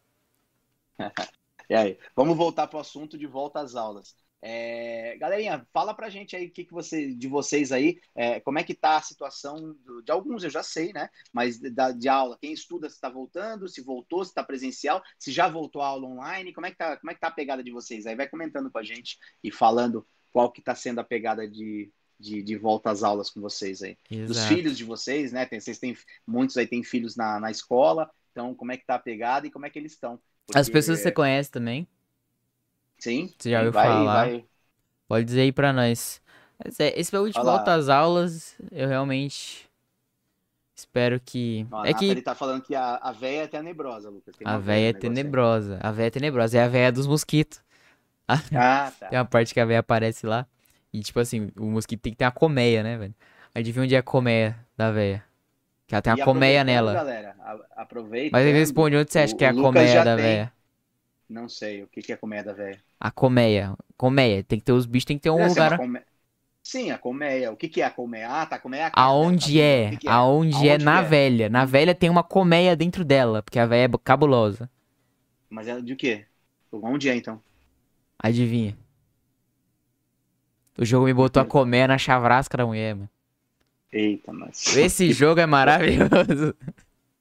E 1.69 1.75
aí, 1.75 1.97
vamos 2.15 2.37
voltar 2.37 2.67
pro 2.67 2.79
assunto 2.79 3.17
de 3.17 3.25
volta 3.25 3.59
às 3.61 3.75
aulas. 3.75 4.15
É, 4.45 5.15
galerinha, 5.17 5.65
fala 5.71 5.93
pra 5.93 6.09
gente 6.09 6.35
aí 6.35 6.47
o 6.47 6.51
que, 6.51 6.65
que 6.65 6.73
você, 6.73 7.13
de 7.13 7.29
vocês 7.29 7.71
aí, 7.71 7.97
é, 8.13 8.41
como 8.41 8.59
é 8.59 8.63
que 8.63 8.73
tá 8.73 8.97
a 8.97 9.01
situação 9.01 9.73
do- 9.85 10.01
de 10.01 10.11
alguns, 10.11 10.43
eu 10.43 10.49
já 10.49 10.61
sei, 10.61 10.91
né? 10.91 11.09
Mas 11.31 11.57
da, 11.59 11.91
de 11.91 12.09
aula, 12.09 12.37
quem 12.41 12.51
estuda 12.51 12.89
se 12.89 12.99
tá 12.99 13.09
voltando, 13.09 13.69
se 13.69 13.81
voltou, 13.81 14.25
se 14.25 14.33
tá 14.33 14.43
presencial, 14.43 15.01
se 15.17 15.31
já 15.31 15.47
voltou 15.47 15.81
a 15.81 15.87
aula 15.87 16.07
online, 16.07 16.51
como 16.51 16.67
é 16.67 16.71
que 16.71 16.77
tá, 16.77 16.97
como 16.97 17.09
é 17.11 17.13
que 17.13 17.21
tá 17.21 17.27
a 17.29 17.31
pegada 17.31 17.63
de 17.63 17.71
vocês? 17.71 18.05
Aí 18.05 18.15
vai 18.17 18.27
comentando 18.27 18.69
com 18.69 18.77
a 18.79 18.83
gente 18.83 19.17
e 19.41 19.49
falando 19.49 20.05
qual 20.33 20.51
que 20.51 20.61
tá 20.61 20.75
sendo 20.75 20.99
a 20.99 21.05
pegada 21.05 21.47
de, 21.47 21.89
de, 22.19 22.43
de 22.43 22.57
volta 22.57 22.91
às 22.91 23.01
aulas 23.01 23.29
com 23.29 23.39
vocês 23.39 23.81
aí. 23.81 23.97
Dos 24.11 24.37
Exato. 24.37 24.53
filhos 24.53 24.77
de 24.77 24.83
vocês, 24.83 25.31
né? 25.31 25.45
Tem, 25.45 25.61
vocês 25.61 25.79
têm, 25.79 25.95
muitos 26.27 26.57
aí 26.57 26.67
têm 26.67 26.83
filhos 26.83 27.15
na, 27.15 27.39
na 27.39 27.49
escola, 27.49 28.11
então 28.33 28.53
como 28.53 28.73
é 28.73 28.77
que 28.77 28.85
tá 28.85 28.95
a 28.95 28.99
pegada 28.99 29.47
e 29.47 29.51
como 29.51 29.65
é 29.65 29.69
que 29.69 29.79
eles 29.79 29.93
estão? 29.93 30.19
As 30.53 30.65
Porque- 30.67 30.71
pessoas 30.73 30.97
que 30.97 31.03
você 31.03 31.11
conhece 31.13 31.49
também, 31.49 31.87
Sim. 33.03 33.27
Você 33.37 33.49
já 33.51 33.59
ouviu 33.59 33.73
vai, 33.73 33.87
falar? 33.87 34.27
vai. 34.27 34.45
pode 35.07 35.25
dizer 35.25 35.41
aí 35.41 35.51
pra 35.51 35.73
nós. 35.73 36.21
É, 36.79 36.99
Esse 36.99 37.11
bagulho 37.11 37.31
de 37.33 37.39
volta 37.39 37.73
às 37.73 37.89
aulas, 37.89 38.55
eu 38.71 38.87
realmente 38.87 39.69
espero 40.75 41.19
que. 41.19 41.65
A 41.71 41.89
É 41.89 41.93
que 41.93 42.21
tá 42.21 42.35
falando 42.35 42.63
que 42.63 42.75
a, 42.75 42.95
a 42.95 43.11
véia 43.11 43.43
é 43.43 43.47
tenebrosa, 43.47 44.09
Lucas. 44.09 44.35
A 44.45 44.57
véia 44.57 44.89
é 44.89 44.93
negócio 44.93 44.97
aí. 45.07 45.11
tenebrosa. 45.11 45.79
A 45.81 45.91
véia 45.91 46.07
é 46.07 46.09
tenebrosa. 46.11 46.57
É 46.57 46.63
a 46.63 46.67
véia 46.67 46.91
dos 46.91 47.07
mosquitos. 47.07 47.61
Ah, 48.55 48.91
tá. 48.99 49.09
Tem 49.09 49.19
uma 49.19 49.25
parte 49.25 49.53
que 49.53 49.59
a 49.59 49.65
véia 49.65 49.79
aparece 49.79 50.25
lá. 50.25 50.47
E 50.93 51.01
tipo 51.01 51.19
assim, 51.19 51.49
o 51.57 51.65
mosquito 51.65 52.01
tem 52.01 52.13
que 52.13 52.17
ter 52.17 52.25
uma 52.25 52.31
colmeia, 52.31 52.83
né, 52.83 52.97
velho? 52.97 53.15
Adivinha 53.53 53.83
onde 53.85 53.95
é 53.95 53.97
a 53.99 54.03
colmeia 54.03 54.57
da 54.77 54.91
véia? 54.91 55.23
Que 55.87 55.95
ela 55.95 56.01
tem 56.01 56.11
uma 56.13 56.17
colmeia 56.25 56.63
aproveitando, 56.63 56.65
nela. 56.65 56.93
Galera, 56.93 57.35
a- 57.39 57.81
aproveita. 57.83 58.37
Mas 58.37 58.45
ele 58.47 58.59
responde 58.59 58.95
onde 58.97 59.11
você 59.11 59.19
acha 59.19 59.33
o- 59.33 59.37
que 59.37 59.45
é 59.45 59.49
a 59.49 59.51
Lucas 59.51 59.73
colmeia 59.73 60.03
da 60.03 60.15
véia? 60.15 60.53
Não 61.29 61.49
sei, 61.49 61.83
o 61.83 61.87
que, 61.87 62.01
que 62.01 62.13
é 62.13 62.17
colmeia 62.17 62.43
da 62.43 62.53
véia? 62.53 62.81
A 63.03 63.11
colmeia. 63.11 63.75
Colmeia. 63.97 64.43
Tem 64.43 64.57
que 64.59 64.65
ter 64.65 64.71
os 64.73 64.85
bichos, 64.87 65.05
tem 65.05 65.17
que 65.17 65.23
ter 65.23 65.29
um 65.29 65.35
Deve 65.37 65.59
uma 65.59 65.69
lugar. 65.69 65.77
colme- 65.77 66.03
Sim, 66.63 66.91
a 66.91 66.97
colmeia. 66.99 67.51
O 67.51 67.57
que, 67.57 67.69
que 67.69 67.81
é 67.81 67.85
a 67.85 67.91
colmeia? 67.91 68.29
Ah, 68.29 68.45
tá, 68.47 68.55
a 68.57 68.59
colmeia 68.59 68.83
é 68.83 68.85
a 68.85 68.91
casa 68.91 69.01
Aonde 69.01 69.59
tá, 69.59 69.59
é? 69.59 69.83
o 69.83 69.87
que 69.87 69.97
que 69.97 70.09
é? 70.09 70.11
Aonde 70.11 70.67
é 70.69 70.71
Aonde 70.73 70.85
na 70.85 71.01
é? 71.01 71.03
velha. 71.03 71.49
Na 71.49 71.65
velha 71.65 71.93
tem 71.95 72.09
uma 72.09 72.23
colmeia 72.23 72.75
dentro 72.75 73.03
dela, 73.05 73.41
porque 73.43 73.59
a 73.59 73.65
velha 73.65 73.93
é 73.93 73.97
cabulosa. 74.03 74.69
Mas 75.49 75.67
é 75.69 75.79
de 75.81 75.95
quê? 75.95 76.25
Onde 76.71 77.07
é, 77.09 77.15
então? 77.15 77.41
Adivinha. 78.19 78.75
O 80.77 80.85
jogo 80.85 81.05
me 81.05 81.13
botou 81.15 81.41
a 81.41 81.45
colmeia 81.45 81.87
na 81.87 81.97
chavrasca 81.97 82.57
da 82.57 82.65
mulher, 82.65 82.95
mano. 82.95 83.09
Eita, 83.91 84.33
mas... 84.33 84.65
Esse 84.75 85.11
jogo 85.13 85.39
é 85.39 85.45
maravilhoso. 85.45 86.55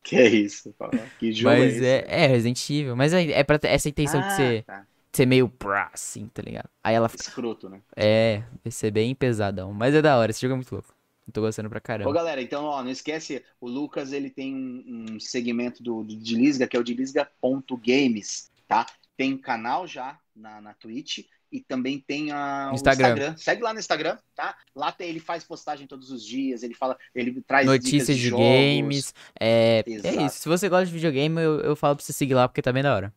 Que 0.02 0.16
é 0.16 0.28
isso? 0.28 0.72
pô? 0.74 0.88
Que 1.18 1.32
jogo 1.32 1.62
é 1.62 1.66
Mas 1.66 1.74
esse? 1.76 1.86
é, 1.86 2.04
é 2.24 2.26
Resident 2.26 2.70
Evil. 2.70 2.96
Mas 2.96 3.12
é, 3.12 3.30
é 3.32 3.44
pra 3.44 3.58
ter 3.58 3.68
essa 3.68 3.88
intenção 3.88 4.20
de 4.20 4.26
Ah, 4.26 4.30
ser, 4.30 4.66
tá. 4.66 4.86
Ser 5.12 5.26
meio 5.26 5.48
pra, 5.48 5.90
assim, 5.92 6.26
tá 6.28 6.42
ligado? 6.42 6.68
Aí 6.82 6.94
ela 6.94 7.08
fica. 7.08 7.22
Escroto, 7.22 7.68
né? 7.68 7.82
É, 7.94 8.42
vai 8.64 8.70
ser 8.70 8.90
bem 8.90 9.14
pesadão. 9.14 9.72
Mas 9.72 9.94
é 9.94 10.02
da 10.02 10.16
hora, 10.16 10.30
esse 10.30 10.40
jogo 10.40 10.54
é 10.54 10.56
muito 10.56 10.72
louco. 10.72 10.94
Eu 11.26 11.32
tô 11.32 11.40
gostando 11.40 11.68
pra 11.68 11.78
Ô, 11.78 11.82
caramba. 11.82 12.12
galera, 12.12 12.42
então, 12.42 12.64
ó, 12.64 12.82
não 12.82 12.90
esquece, 12.90 13.44
o 13.60 13.68
Lucas, 13.68 14.12
ele 14.12 14.30
tem 14.30 14.54
um, 14.54 15.06
um 15.12 15.20
segmento 15.20 15.82
do, 15.82 16.02
do 16.02 16.16
de 16.16 16.34
Lisga, 16.34 16.66
que 16.66 16.76
é 16.76 16.80
o 16.80 16.84
de 16.84 16.94
Lisga.games, 16.94 18.50
tá? 18.66 18.86
Tem 19.16 19.36
canal 19.36 19.86
já 19.86 20.18
na, 20.34 20.60
na 20.60 20.74
Twitch 20.74 21.20
e 21.52 21.60
também 21.60 22.00
tem 22.00 22.32
a, 22.32 22.70
Instagram. 22.72 23.08
Instagram. 23.08 23.36
Segue 23.36 23.62
lá 23.62 23.72
no 23.74 23.78
Instagram, 23.78 24.18
tá? 24.34 24.56
Lá 24.74 24.90
tem, 24.90 25.10
ele 25.10 25.20
faz 25.20 25.44
postagem 25.44 25.86
todos 25.86 26.10
os 26.10 26.24
dias, 26.24 26.62
ele 26.62 26.74
fala, 26.74 26.96
ele 27.14 27.40
traz 27.42 27.66
Notícias 27.66 28.16
de, 28.16 28.24
de, 28.24 28.30
games. 28.30 29.14
É, 29.38 29.84
é 29.86 30.24
isso. 30.24 30.38
Se 30.38 30.48
você 30.48 30.68
gosta 30.68 30.86
de 30.86 30.92
videogame, 30.92 31.40
eu, 31.40 31.60
eu 31.60 31.76
falo 31.76 31.94
pra 31.94 32.04
você 32.04 32.12
seguir 32.12 32.34
lá, 32.34 32.48
porque 32.48 32.62
tá 32.62 32.72
bem 32.72 32.82
da 32.82 32.94
hora. 32.94 33.14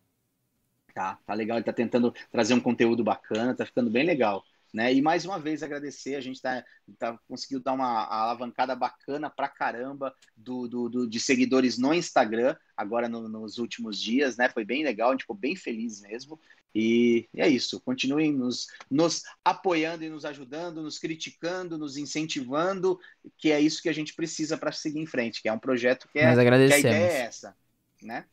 Tá, 0.95 1.19
tá 1.25 1.33
legal, 1.33 1.57
ele 1.57 1.65
tá 1.65 1.73
tentando 1.73 2.13
trazer 2.31 2.53
um 2.53 2.59
conteúdo 2.61 3.03
bacana, 3.03 3.53
tá 3.53 3.65
ficando 3.65 3.91
bem 3.91 4.05
legal. 4.05 4.45
Né? 4.73 4.93
E 4.93 5.01
mais 5.01 5.25
uma 5.25 5.37
vez 5.39 5.61
agradecer, 5.61 6.15
a 6.15 6.21
gente 6.21 6.41
tá, 6.41 6.63
tá 6.97 7.19
conseguiu 7.27 7.59
dar 7.61 7.73
uma 7.73 8.05
alavancada 8.05 8.75
bacana 8.75 9.29
pra 9.29 9.47
caramba 9.49 10.13
do, 10.35 10.67
do, 10.69 10.89
do- 10.89 11.07
de 11.09 11.19
seguidores 11.19 11.77
no 11.77 11.93
Instagram, 11.93 12.55
agora 12.77 13.07
no- 13.09 13.27
nos 13.27 13.57
últimos 13.57 14.01
dias, 14.01 14.35
né? 14.37 14.49
Foi 14.49 14.63
bem 14.65 14.83
legal, 14.83 15.09
a 15.09 15.11
gente 15.11 15.21
ficou 15.21 15.35
bem 15.35 15.55
feliz 15.55 16.01
mesmo. 16.01 16.39
E, 16.73 17.27
é 17.35 17.47
isso, 17.47 17.79
continuem 17.81 18.33
nos, 18.33 18.67
nos 18.91 19.23
apoiando 19.45 20.03
e 20.03 20.09
nos 20.09 20.25
ajudando, 20.25 20.81
nos 20.81 20.97
criticando, 20.97 21.77
nos 21.77 21.95
incentivando, 21.95 22.99
que 23.37 23.51
é 23.51 23.59
isso 23.61 23.81
que 23.81 23.89
a 23.89 23.93
gente 23.93 24.13
precisa 24.13 24.57
para 24.57 24.71
seguir 24.73 24.99
em 24.99 25.05
frente, 25.05 25.41
que 25.41 25.47
é 25.47 25.53
um 25.53 25.59
projeto 25.59 26.07
que 26.11 26.19
é 26.19 26.25
Nós 26.25 26.35
que 26.35 26.39
a 26.39 26.41
agradecemos. 26.41 26.79
ideia 26.85 27.11
é 27.11 27.21
essa, 27.21 27.55
né? 28.01 28.25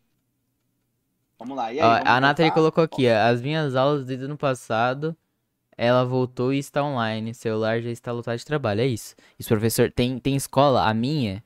Vamos 1.43 1.57
lá. 1.57 1.73
E 1.73 1.81
aí, 1.81 1.95
Ó, 1.95 1.99
vamos 1.99 2.17
a 2.17 2.21
Nathalie 2.21 2.51
voltar? 2.51 2.53
colocou 2.53 2.85
aqui, 2.85 3.09
ó, 3.09 3.17
as 3.31 3.43
minhas 3.43 3.75
aulas 3.75 4.05
desde 4.07 4.25
o 4.25 4.29
ano 4.29 4.39
passado, 4.39 5.17
ela 5.77 6.05
voltou 6.05 6.53
e 6.53 6.59
está 6.59 6.83
online, 6.85 7.35
celular 7.35 7.81
já 7.83 7.91
está 7.91 8.13
lotado 8.13 8.39
de 8.39 8.45
trabalho, 8.47 8.83
é 8.83 8.87
isso. 8.87 9.17
Isso, 9.39 9.49
professor, 9.51 9.91
tem, 9.93 10.19
tem 10.19 10.37
escola, 10.37 10.89
a 10.89 10.95
minha, 10.95 11.45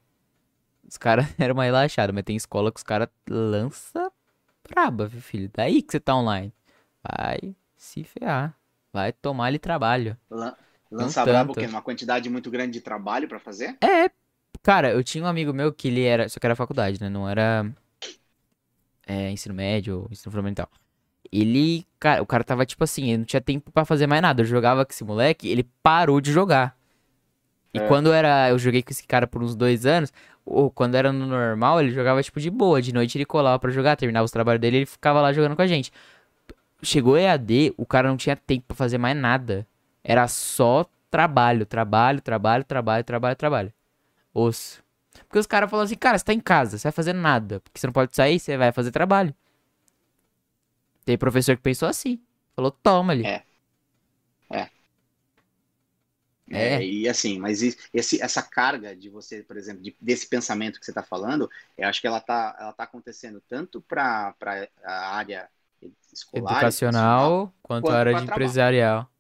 os 0.89 0.97
caras 0.99 1.27
eram 1.39 1.55
mais 1.57 1.69
relaxados, 1.69 2.15
mas 2.15 2.25
tem 2.25 2.37
escola 2.37 2.73
que 2.73 2.79
os 2.79 2.85
caras 2.85 3.09
lança 3.29 4.11
braba, 4.69 5.07
viu, 5.09 5.21
filho? 5.23 5.51
Daí 5.55 5.83
que 5.83 5.93
você 5.93 6.01
tá 6.01 6.17
online. 6.17 6.53
Vai 7.03 7.57
se 7.77 8.05
ferrar, 8.05 8.57
vai 8.93 9.13
tomar 9.13 9.47
ali 9.47 9.59
trabalho. 9.59 10.17
Lan- 10.31 10.57
Lança 10.91 11.27
brabo 11.27 11.53
o 11.53 11.57
tanto. 11.57 11.61
quê? 11.61 11.67
Uma 11.67 11.83
quantidade 11.83 12.31
muito 12.31 12.49
grande 12.51 12.75
de 12.75 12.81
trabalho 12.81 13.29
para 13.29 13.41
fazer? 13.41 13.77
É, 13.83 14.11
cara, 14.63 14.91
eu 14.93 15.03
tinha 15.05 15.25
um 15.25 15.27
amigo 15.27 15.53
meu 15.53 15.73
que 15.73 15.89
ele 15.89 16.05
era, 16.05 16.29
só 16.29 16.41
que 16.41 16.47
era 16.47 16.57
faculdade, 16.57 17.01
né, 17.01 17.09
não 17.09 17.29
era 17.29 17.67
é, 19.07 19.31
ensino 19.31 19.55
médio 19.55 20.01
ou 20.03 20.09
ensino 20.11 20.31
fundamental. 20.33 20.69
Ele, 21.33 21.87
cara, 21.99 22.23
o 22.23 22.27
cara 22.27 22.45
tava 22.45 22.65
tipo 22.67 22.83
assim, 22.85 23.09
ele 23.09 23.19
não 23.19 23.25
tinha 23.25 23.41
tempo 23.41 23.71
pra 23.71 23.85
fazer 23.85 24.07
mais 24.07 24.21
nada. 24.23 24.43
Eu 24.43 24.47
jogava 24.47 24.85
com 24.85 24.93
esse 24.93 25.05
moleque, 25.05 25.49
ele 25.49 25.67
parou 25.83 26.21
de 26.21 26.33
jogar. 26.33 26.77
E 27.75 27.79
É. 27.79 27.87
quando 27.89 28.13
era, 28.13 28.49
eu 28.51 28.59
joguei 28.59 28.83
com 28.83 28.91
esse 28.91 29.07
cara 29.07 29.27
por 29.27 29.43
uns 29.43 29.55
dois 29.57 29.85
anos, 29.87 30.13
ou 30.45 30.71
quando 30.71 30.95
era 30.95 31.13
no 31.13 31.27
normal, 31.27 31.81
ele 31.81 31.91
jogava 31.91 32.23
tipo 32.23 32.41
de 32.41 32.51
boa. 32.51 32.81
De 32.81 32.93
noite 32.93 33.19
ele 33.19 33.25
colava 33.25 33.59
pra 33.59 33.71
jogar, 33.71 33.97
terminava 33.97 34.25
os 34.25 34.31
trabalhos 34.31 34.61
dele, 34.61 34.79
ele 34.79 34.87
ficava 34.87 35.21
lá 35.21 35.33
jogando 35.33 35.57
com 35.57 35.63
a 35.63 35.67
gente. 35.67 35.93
Chegou 36.83 37.17
EAD, 37.19 37.75
o 37.77 37.85
cara 37.85 38.09
não 38.09 38.17
tinha 38.17 38.37
tempo 38.37 38.65
pra 38.69 38.77
fazer 38.77 38.99
mais 38.99 39.17
nada. 39.17 39.67
Era 40.05 40.29
só 40.29 40.87
trabalho, 41.11 41.67
trabalho, 41.67 42.21
trabalho, 42.21 42.63
trabalho, 42.65 43.05
trabalho, 43.05 43.37
trabalho. 43.37 43.73
Osso. 44.33 44.83
Porque 45.27 45.39
os 45.39 45.47
caras 45.47 45.71
falam 45.71 45.85
assim, 45.85 45.97
cara, 45.97 46.19
você 46.19 46.25
tá 46.25 46.33
em 46.33 46.41
casa, 46.41 46.79
você 46.79 46.85
vai 46.85 46.93
fazer 46.93 47.13
nada. 47.13 47.61
Porque 47.61 47.79
você 47.79 47.87
não 47.87 47.93
pode 47.93 48.15
sair, 48.15 48.39
você 48.39 48.57
vai 48.57 48.73
fazer 48.73 48.91
trabalho. 48.91 49.35
Tem 51.05 51.19
professor 51.19 51.57
que 51.57 51.63
pensou 51.63 51.89
assim. 51.89 52.21
Falou, 52.55 52.71
toma 52.71 53.13
ali. 53.13 53.27
É. 53.27 53.43
É. 54.51 54.71
É. 56.49 56.75
é. 56.75 56.85
e 56.85 57.09
assim, 57.09 57.39
mas 57.39 57.61
esse, 57.93 58.23
essa 58.23 58.41
carga 58.41 58.95
de 58.95 59.09
você, 59.09 59.43
por 59.43 59.57
exemplo, 59.57 59.83
de, 59.83 59.97
desse 60.01 60.29
pensamento 60.29 60.79
que 60.79 60.85
você 60.85 60.93
está 60.93 61.03
falando, 61.03 61.51
eu 61.77 61.89
acho 61.89 62.01
que 62.01 62.07
ela 62.07 62.19
está 62.19 62.57
ela 62.59 62.73
tá 62.73 62.85
acontecendo 62.85 63.43
tanto 63.49 63.81
para 63.81 64.35
a 64.85 65.17
área 65.17 65.49
escolar, 66.13 66.53
educacional, 66.53 67.53
quanto, 67.63 67.83
quanto 67.83 67.95
a 67.95 67.99
área 67.99 68.15
de 68.15 68.23
empresarial. 68.23 69.03
Trabalho 69.03 69.17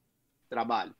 trabalho. 0.48 0.94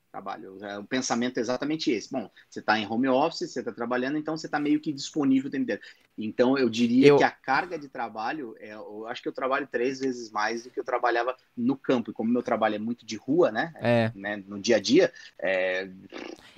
É, 0.61 0.77
o 0.77 0.83
pensamento 0.83 1.37
é 1.37 1.41
exatamente 1.41 1.91
esse. 1.91 2.11
Bom, 2.11 2.29
você 2.49 2.59
está 2.59 2.79
em 2.79 2.87
home 2.87 3.07
office, 3.07 3.51
você 3.51 3.59
está 3.59 3.71
trabalhando, 3.71 4.17
então 4.17 4.37
você 4.37 4.47
está 4.47 4.59
meio 4.59 4.79
que 4.79 4.91
disponível 4.91 5.47
o 5.47 5.51
tempo 5.51 5.63
inteiro. 5.63 5.81
Então, 6.17 6.57
eu 6.57 6.69
diria 6.69 7.09
eu... 7.09 7.17
que 7.17 7.23
a 7.23 7.29
carga 7.29 7.77
de 7.77 7.87
trabalho, 7.87 8.55
é, 8.59 8.73
eu 8.73 9.05
acho 9.07 9.21
que 9.21 9.27
eu 9.27 9.33
trabalho 9.33 9.67
três 9.71 9.99
vezes 9.99 10.31
mais 10.31 10.63
do 10.63 10.69
que 10.69 10.79
eu 10.79 10.83
trabalhava 10.83 11.35
no 11.55 11.77
campo. 11.77 12.09
E 12.09 12.13
como 12.13 12.31
meu 12.31 12.41
trabalho 12.41 12.75
é 12.75 12.79
muito 12.79 13.05
de 13.05 13.15
rua, 13.15 13.51
né? 13.51 13.73
É. 13.75 14.11
né 14.15 14.43
no 14.47 14.59
dia 14.59 14.77
a 14.77 14.79
dia. 14.79 15.11
É... 15.39 15.89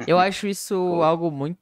Eu 0.07 0.17
acho 0.17 0.47
isso 0.47 0.75
algo 1.03 1.29
muito 1.29 1.59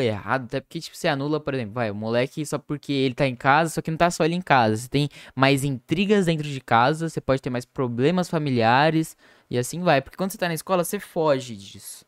errado, 0.00 0.46
até 0.46 0.60
porque, 0.60 0.80
tipo, 0.80 0.96
você 0.96 1.06
anula, 1.06 1.38
por 1.38 1.54
exemplo, 1.54 1.74
vai, 1.74 1.90
o 1.90 1.94
moleque 1.94 2.44
só 2.44 2.58
porque 2.58 2.92
ele 2.92 3.14
tá 3.14 3.26
em 3.26 3.36
casa, 3.36 3.70
só 3.70 3.80
que 3.80 3.90
não 3.90 3.98
tá 3.98 4.10
só 4.10 4.24
ele 4.24 4.34
em 4.34 4.40
casa. 4.40 4.76
Você 4.76 4.88
tem 4.88 5.08
mais 5.36 5.62
intrigas 5.62 6.26
dentro 6.26 6.48
de 6.48 6.60
casa, 6.60 7.08
você 7.08 7.20
pode 7.20 7.40
ter 7.40 7.50
mais 7.50 7.64
problemas 7.64 8.28
familiares. 8.28 9.16
E 9.50 9.58
assim 9.58 9.80
vai. 9.80 10.00
Porque 10.00 10.16
quando 10.16 10.30
você 10.30 10.38
tá 10.38 10.48
na 10.48 10.54
escola, 10.54 10.84
você 10.84 10.98
foge 10.98 11.56
disso. 11.56 12.04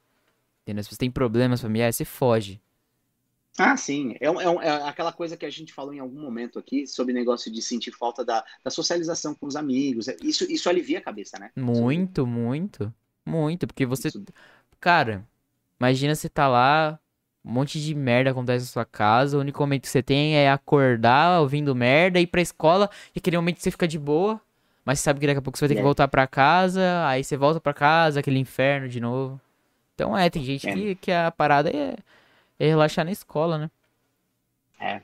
Entendeu? 0.62 0.84
Se 0.84 0.90
você 0.90 0.96
tem 0.96 1.10
problemas 1.10 1.60
familiares, 1.60 1.96
você 1.96 2.04
foge. 2.04 2.60
Ah, 3.58 3.76
sim. 3.76 4.14
É, 4.20 4.26
é, 4.26 4.66
é, 4.66 4.70
aquela 4.88 5.12
coisa 5.12 5.36
que 5.36 5.44
a 5.44 5.50
gente 5.50 5.72
falou 5.72 5.92
em 5.92 5.98
algum 5.98 6.20
momento 6.20 6.58
aqui 6.58 6.86
sobre 6.86 7.12
o 7.12 7.14
negócio 7.14 7.52
de 7.52 7.60
sentir 7.60 7.92
falta 7.92 8.24
da, 8.24 8.44
da 8.64 8.70
socialização 8.70 9.34
com 9.34 9.46
os 9.46 9.56
amigos. 9.56 10.08
É, 10.08 10.16
isso, 10.22 10.50
isso 10.50 10.68
alivia 10.68 10.98
a 10.98 11.02
cabeça, 11.02 11.38
né? 11.38 11.50
Muito, 11.56 12.26
muito. 12.26 12.92
Muito. 13.26 13.66
Porque 13.66 13.84
você. 13.84 14.08
Isso. 14.08 14.24
Cara, 14.78 15.26
imagina 15.78 16.14
você 16.14 16.28
tá 16.28 16.48
lá, 16.48 16.98
um 17.44 17.52
monte 17.52 17.80
de 17.80 17.94
merda 17.94 18.30
acontece 18.30 18.64
na 18.64 18.70
sua 18.72 18.84
casa, 18.84 19.36
o 19.36 19.40
único 19.40 19.60
momento 19.60 19.82
que 19.82 19.88
você 19.88 20.02
tem 20.02 20.36
é 20.36 20.50
acordar 20.50 21.40
ouvindo 21.40 21.74
merda, 21.74 22.20
ir 22.20 22.28
pra 22.28 22.40
escola, 22.40 22.88
e 23.14 23.18
aquele 23.18 23.36
momento 23.36 23.56
que 23.56 23.62
você 23.62 23.70
fica 23.70 23.88
de 23.88 23.98
boa. 23.98 24.40
Mas 24.84 24.98
você 24.98 25.04
sabe 25.04 25.20
que 25.20 25.26
daqui 25.26 25.38
a 25.38 25.42
pouco 25.42 25.58
você 25.58 25.66
vai 25.66 25.68
ter 25.68 25.76
que 25.76 25.82
voltar 25.82 26.08
para 26.08 26.26
casa, 26.26 27.06
aí 27.06 27.22
você 27.22 27.36
volta 27.36 27.60
para 27.60 27.74
casa, 27.74 28.20
aquele 28.20 28.38
inferno 28.38 28.88
de 28.88 29.00
novo. 29.00 29.40
Então 29.94 30.16
é, 30.16 30.30
tem 30.30 30.42
gente 30.42 30.68
é. 30.68 30.72
que, 30.72 30.94
que 30.94 31.12
a 31.12 31.30
parada 31.30 31.70
é, 31.70 31.96
é 32.58 32.66
relaxar 32.68 33.04
na 33.04 33.12
escola, 33.12 33.58
né? 33.58 33.70
É. 34.80 35.02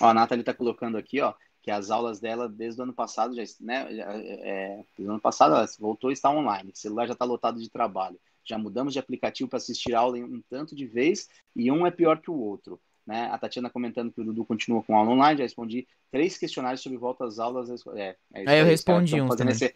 Ó, 0.00 0.08
a 0.08 0.14
Nathalie 0.14 0.44
tá 0.44 0.54
colocando 0.54 0.96
aqui, 0.96 1.20
ó, 1.20 1.34
que 1.62 1.70
as 1.70 1.90
aulas 1.90 2.20
dela 2.20 2.48
desde 2.48 2.80
o 2.80 2.84
ano 2.84 2.92
passado, 2.92 3.34
já, 3.34 3.42
né, 3.60 3.92
já, 3.94 4.04
é, 4.14 4.84
desde 4.96 5.08
o 5.08 5.10
ano 5.10 5.20
passado 5.20 5.54
ela 5.54 5.66
voltou 5.80 6.10
e 6.10 6.12
está 6.12 6.30
online, 6.30 6.70
o 6.70 6.78
celular 6.78 7.06
já 7.06 7.14
está 7.14 7.24
lotado 7.24 7.58
de 7.58 7.68
trabalho. 7.68 8.18
Já 8.44 8.56
mudamos 8.56 8.92
de 8.92 9.00
aplicativo 9.00 9.50
para 9.50 9.56
assistir 9.56 9.92
aula 9.92 10.16
em 10.16 10.22
um 10.22 10.40
tanto 10.48 10.76
de 10.76 10.86
vez 10.86 11.28
e 11.56 11.72
um 11.72 11.84
é 11.84 11.90
pior 11.90 12.20
que 12.20 12.30
o 12.30 12.38
outro. 12.38 12.80
Né? 13.06 13.28
A 13.30 13.38
Tatiana 13.38 13.70
comentando 13.70 14.12
que 14.12 14.20
o 14.20 14.24
Dudu 14.24 14.44
continua 14.44 14.82
com 14.82 14.96
aula 14.96 15.10
online, 15.10 15.38
já 15.38 15.44
respondi 15.44 15.86
três 16.10 16.36
questionários 16.36 16.80
sobre 16.80 16.98
volta 16.98 17.24
às 17.24 17.38
aulas. 17.38 17.70
É, 17.94 18.16
é, 18.34 18.44
é 18.56 18.60
eu 18.60 18.64
respondi 18.64 19.20
um 19.20 19.28
também. 19.28 19.52
Esse, 19.52 19.74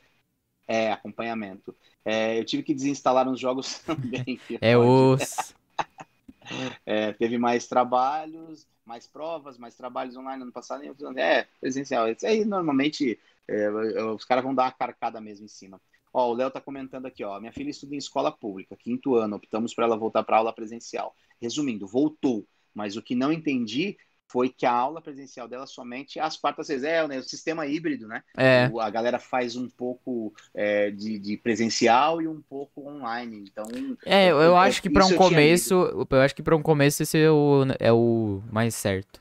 é, 0.67 0.93
acompanhamento. 0.93 1.75
É, 2.05 2.39
eu 2.39 2.45
tive 2.45 2.63
que 2.63 2.75
desinstalar 2.75 3.29
uns 3.29 3.39
jogos 3.39 3.79
também. 3.87 4.41
é 4.61 4.77
os... 4.77 5.55
é, 6.87 7.13
teve 7.13 7.39
mais 7.39 7.67
trabalhos, 7.67 8.67
mais 8.85 9.07
provas, 9.07 9.59
mais 9.59 9.77
trabalhos 9.77 10.17
online 10.17 10.43
ano 10.43 10.53
passado. 10.53 10.83
É, 11.17 11.47
presencial. 11.61 12.09
Isso 12.09 12.27
aí, 12.27 12.45
normalmente, 12.45 13.19
é, 13.49 13.71
os 14.13 14.25
caras 14.25 14.43
vão 14.43 14.55
dar 14.55 14.65
uma 14.65 14.73
carcada 14.73 15.21
mesmo 15.21 15.45
em 15.45 15.49
cima. 15.49 15.81
Ó, 16.13 16.31
o 16.31 16.35
Léo 16.35 16.51
tá 16.51 16.61
comentando 16.61 17.07
aqui, 17.07 17.23
ó. 17.23 17.39
Minha 17.39 17.53
filha 17.53 17.71
estuda 17.71 17.95
em 17.95 17.99
escola 17.99 18.33
pública, 18.33 18.77
quinto 18.77 19.15
ano, 19.15 19.37
optamos 19.37 19.73
para 19.73 19.85
ela 19.85 19.97
voltar 19.97 20.25
para 20.25 20.39
aula 20.39 20.53
presencial. 20.53 21.15
Resumindo, 21.41 21.87
voltou 21.87 22.45
mas 22.75 22.97
o 22.97 23.03
que 23.03 23.15
não 23.15 23.33
entendi 23.33 23.97
foi 24.31 24.49
que 24.49 24.65
a 24.65 24.73
aula 24.73 25.03
presencial 25.03 25.49
dela 25.49 25.67
somente 25.67 26.21
às 26.21 26.37
quartas-feiras. 26.37 26.85
É, 26.85 27.07
né, 27.07 27.19
o 27.19 27.23
sistema 27.23 27.67
híbrido, 27.67 28.07
né? 28.07 28.23
É. 28.37 28.71
a 28.81 28.91
galera 28.91 29.19
faz 29.19 29.57
um 29.57 29.69
pouco 29.69 30.33
é, 30.55 30.91
de, 30.91 31.19
de, 31.19 31.37
presencial 31.37 32.23
e 32.23 32.29
um 32.29 32.41
pouco 32.41 32.89
online. 32.89 33.45
Então. 33.51 33.65
É, 34.07 34.31
eu, 34.31 34.41
eu 34.41 34.57
acho 34.57 34.81
que 34.81 34.89
para 34.89 35.05
um 35.05 35.17
começo. 35.17 35.75
Eu 36.09 36.21
acho 36.21 36.35
que 36.35 36.43
para 36.43 36.55
um 36.55 36.63
começo 36.63 37.03
esse 37.03 37.19
é 37.19 37.31
o, 37.31 37.65
é 37.81 37.93
o 37.93 38.41
mais 38.51 38.75
certo. 38.75 39.21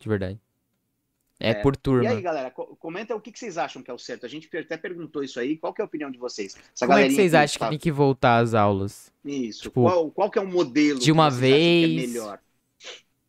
De 0.00 0.08
verdade. 0.08 0.38
É, 1.38 1.50
é, 1.50 1.54
por 1.54 1.74
turma. 1.74 2.04
E 2.04 2.06
aí, 2.08 2.20
galera, 2.20 2.50
comenta 2.50 3.16
o 3.16 3.20
que, 3.20 3.32
vocês 3.34 3.56
acham 3.56 3.82
que 3.82 3.90
é 3.90 3.94
o 3.94 3.98
certo. 3.98 4.26
A 4.26 4.28
gente 4.28 4.54
até 4.54 4.76
perguntou 4.76 5.22
isso 5.22 5.40
aí. 5.40 5.56
Qual 5.56 5.74
é 5.78 5.82
a 5.82 5.86
opinião 5.86 6.10
de 6.10 6.18
vocês? 6.18 6.54
Essa 6.74 6.86
Como 6.86 6.98
é 6.98 7.08
que 7.08 7.14
vocês 7.14 7.32
acham 7.32 7.62
que 7.62 7.70
tem 7.70 7.78
que 7.78 7.90
voltar 7.90 8.38
às 8.38 8.52
aulas? 8.52 9.10
Isso. 9.24 9.62
Tipo, 9.62 9.82
qual, 9.82 10.10
qual 10.10 10.30
que 10.30 10.38
é 10.38 10.42
o 10.42 10.46
modelo 10.46 10.98
de 10.98 11.10
uma 11.10 11.30
vez? 11.30 12.04
é 12.04 12.06
melhor? 12.06 12.40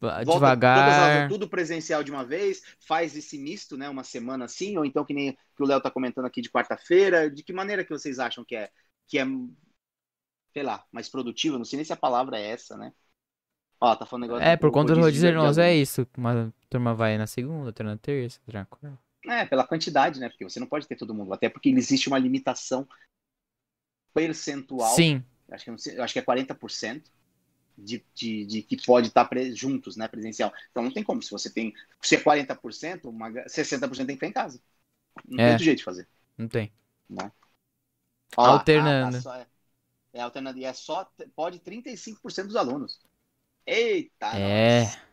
Volta 0.02 0.34
devagar. 0.34 1.30
tudo 1.30 1.48
presencial 1.48 2.04
de 2.04 2.10
uma 2.10 2.26
vez, 2.26 2.64
faz 2.80 3.16
esse 3.16 3.38
misto, 3.38 3.78
né? 3.78 3.88
Uma 3.88 4.04
semana 4.04 4.46
assim, 4.46 4.76
ou 4.78 4.84
então 4.84 5.06
que 5.06 5.14
nem 5.14 5.34
que 5.56 5.64
o 5.64 5.66
Léo 5.66 5.80
tá 5.80 5.92
comentando 5.92 6.26
aqui 6.26 6.42
de 6.42 6.50
quarta-feira. 6.50 7.30
De 7.30 7.44
que 7.44 7.54
maneira 7.54 7.84
que 7.84 7.92
vocês 7.92 8.18
acham 8.18 8.44
que 8.44 8.56
é, 8.56 8.72
que 9.08 9.20
é, 9.20 9.26
sei 10.52 10.64
lá, 10.64 10.84
mais 10.92 11.08
produtivo? 11.08 11.60
Não 11.60 11.66
sei 11.66 11.78
nem 11.78 11.86
se 11.86 11.94
a 11.94 11.98
palavra 11.98 12.40
é 12.40 12.48
essa, 12.48 12.76
né? 12.76 12.92
Ó, 13.80 13.96
tá 13.96 14.06
falando 14.06 14.24
negócio. 14.24 14.44
É, 14.44 14.58
por 14.58 14.72
conta 14.72 14.96
do 14.96 15.02
rodízio 15.02 15.34
nós 15.34 15.60
é 15.60 15.76
isso. 15.76 16.08
Uma 16.18 16.52
turma 16.70 16.96
vai 16.96 17.18
na 17.18 17.28
segunda, 17.28 17.68
outra 17.68 17.86
na 17.86 17.98
terça, 17.98 18.40
outra 18.48 18.60
na 18.60 18.66
quarta. 18.66 19.00
É, 19.28 19.46
pela 19.46 19.68
quantidade, 19.68 20.20
né? 20.20 20.30
Porque 20.30 20.44
você 20.44 20.60
não 20.60 20.68
pode 20.68 20.88
ter 20.88 20.96
todo 20.96 21.14
mundo. 21.14 21.32
Até 21.32 21.48
porque 21.48 21.70
existe 21.70 22.08
uma 22.08 22.18
limitação 22.18 22.88
percentual. 24.14 24.96
Sim. 24.96 25.24
Acho 25.52 25.66
que, 25.66 25.78
sei, 25.78 26.00
acho 26.00 26.14
que 26.14 26.20
é 26.20 26.24
40% 26.24 27.04
de, 27.84 28.06
de, 28.14 28.46
de, 28.46 28.62
que 28.62 28.78
pode 28.86 29.08
estar 29.08 29.28
juntos, 29.54 29.96
né, 29.96 30.08
presencial. 30.08 30.54
Então 30.70 30.84
não 30.84 30.92
tem 30.92 31.04
como. 31.04 31.22
Se 31.22 31.32
você 31.32 31.50
tem, 31.50 31.74
se 32.02 32.16
é 32.16 32.20
40%, 32.20 33.06
uma, 33.06 33.32
60% 33.32 33.98
tem 33.98 34.06
que 34.06 34.14
estar 34.14 34.28
em 34.28 34.32
casa. 34.32 34.62
Não 35.28 35.40
é. 35.40 35.44
tem 35.44 35.52
outro 35.52 35.66
jeito 35.66 35.78
de 35.80 35.84
fazer. 35.84 36.08
Não 36.38 36.48
tem. 36.48 36.72
Né? 37.10 37.32
Ó, 38.38 38.46
alternando. 38.46 39.30
A, 39.30 39.36
a 39.36 39.40
é, 39.42 39.48
é 40.14 40.22
alternando. 40.22 40.60
E 40.60 40.66
é 40.66 40.74
só, 40.74 41.10
pode 41.36 41.60
35% 41.60 42.48
dos 42.48 42.56
alunos. 42.56 43.00
Eita! 43.66 44.28
É. 44.38 44.84
Nossa. 44.84 45.12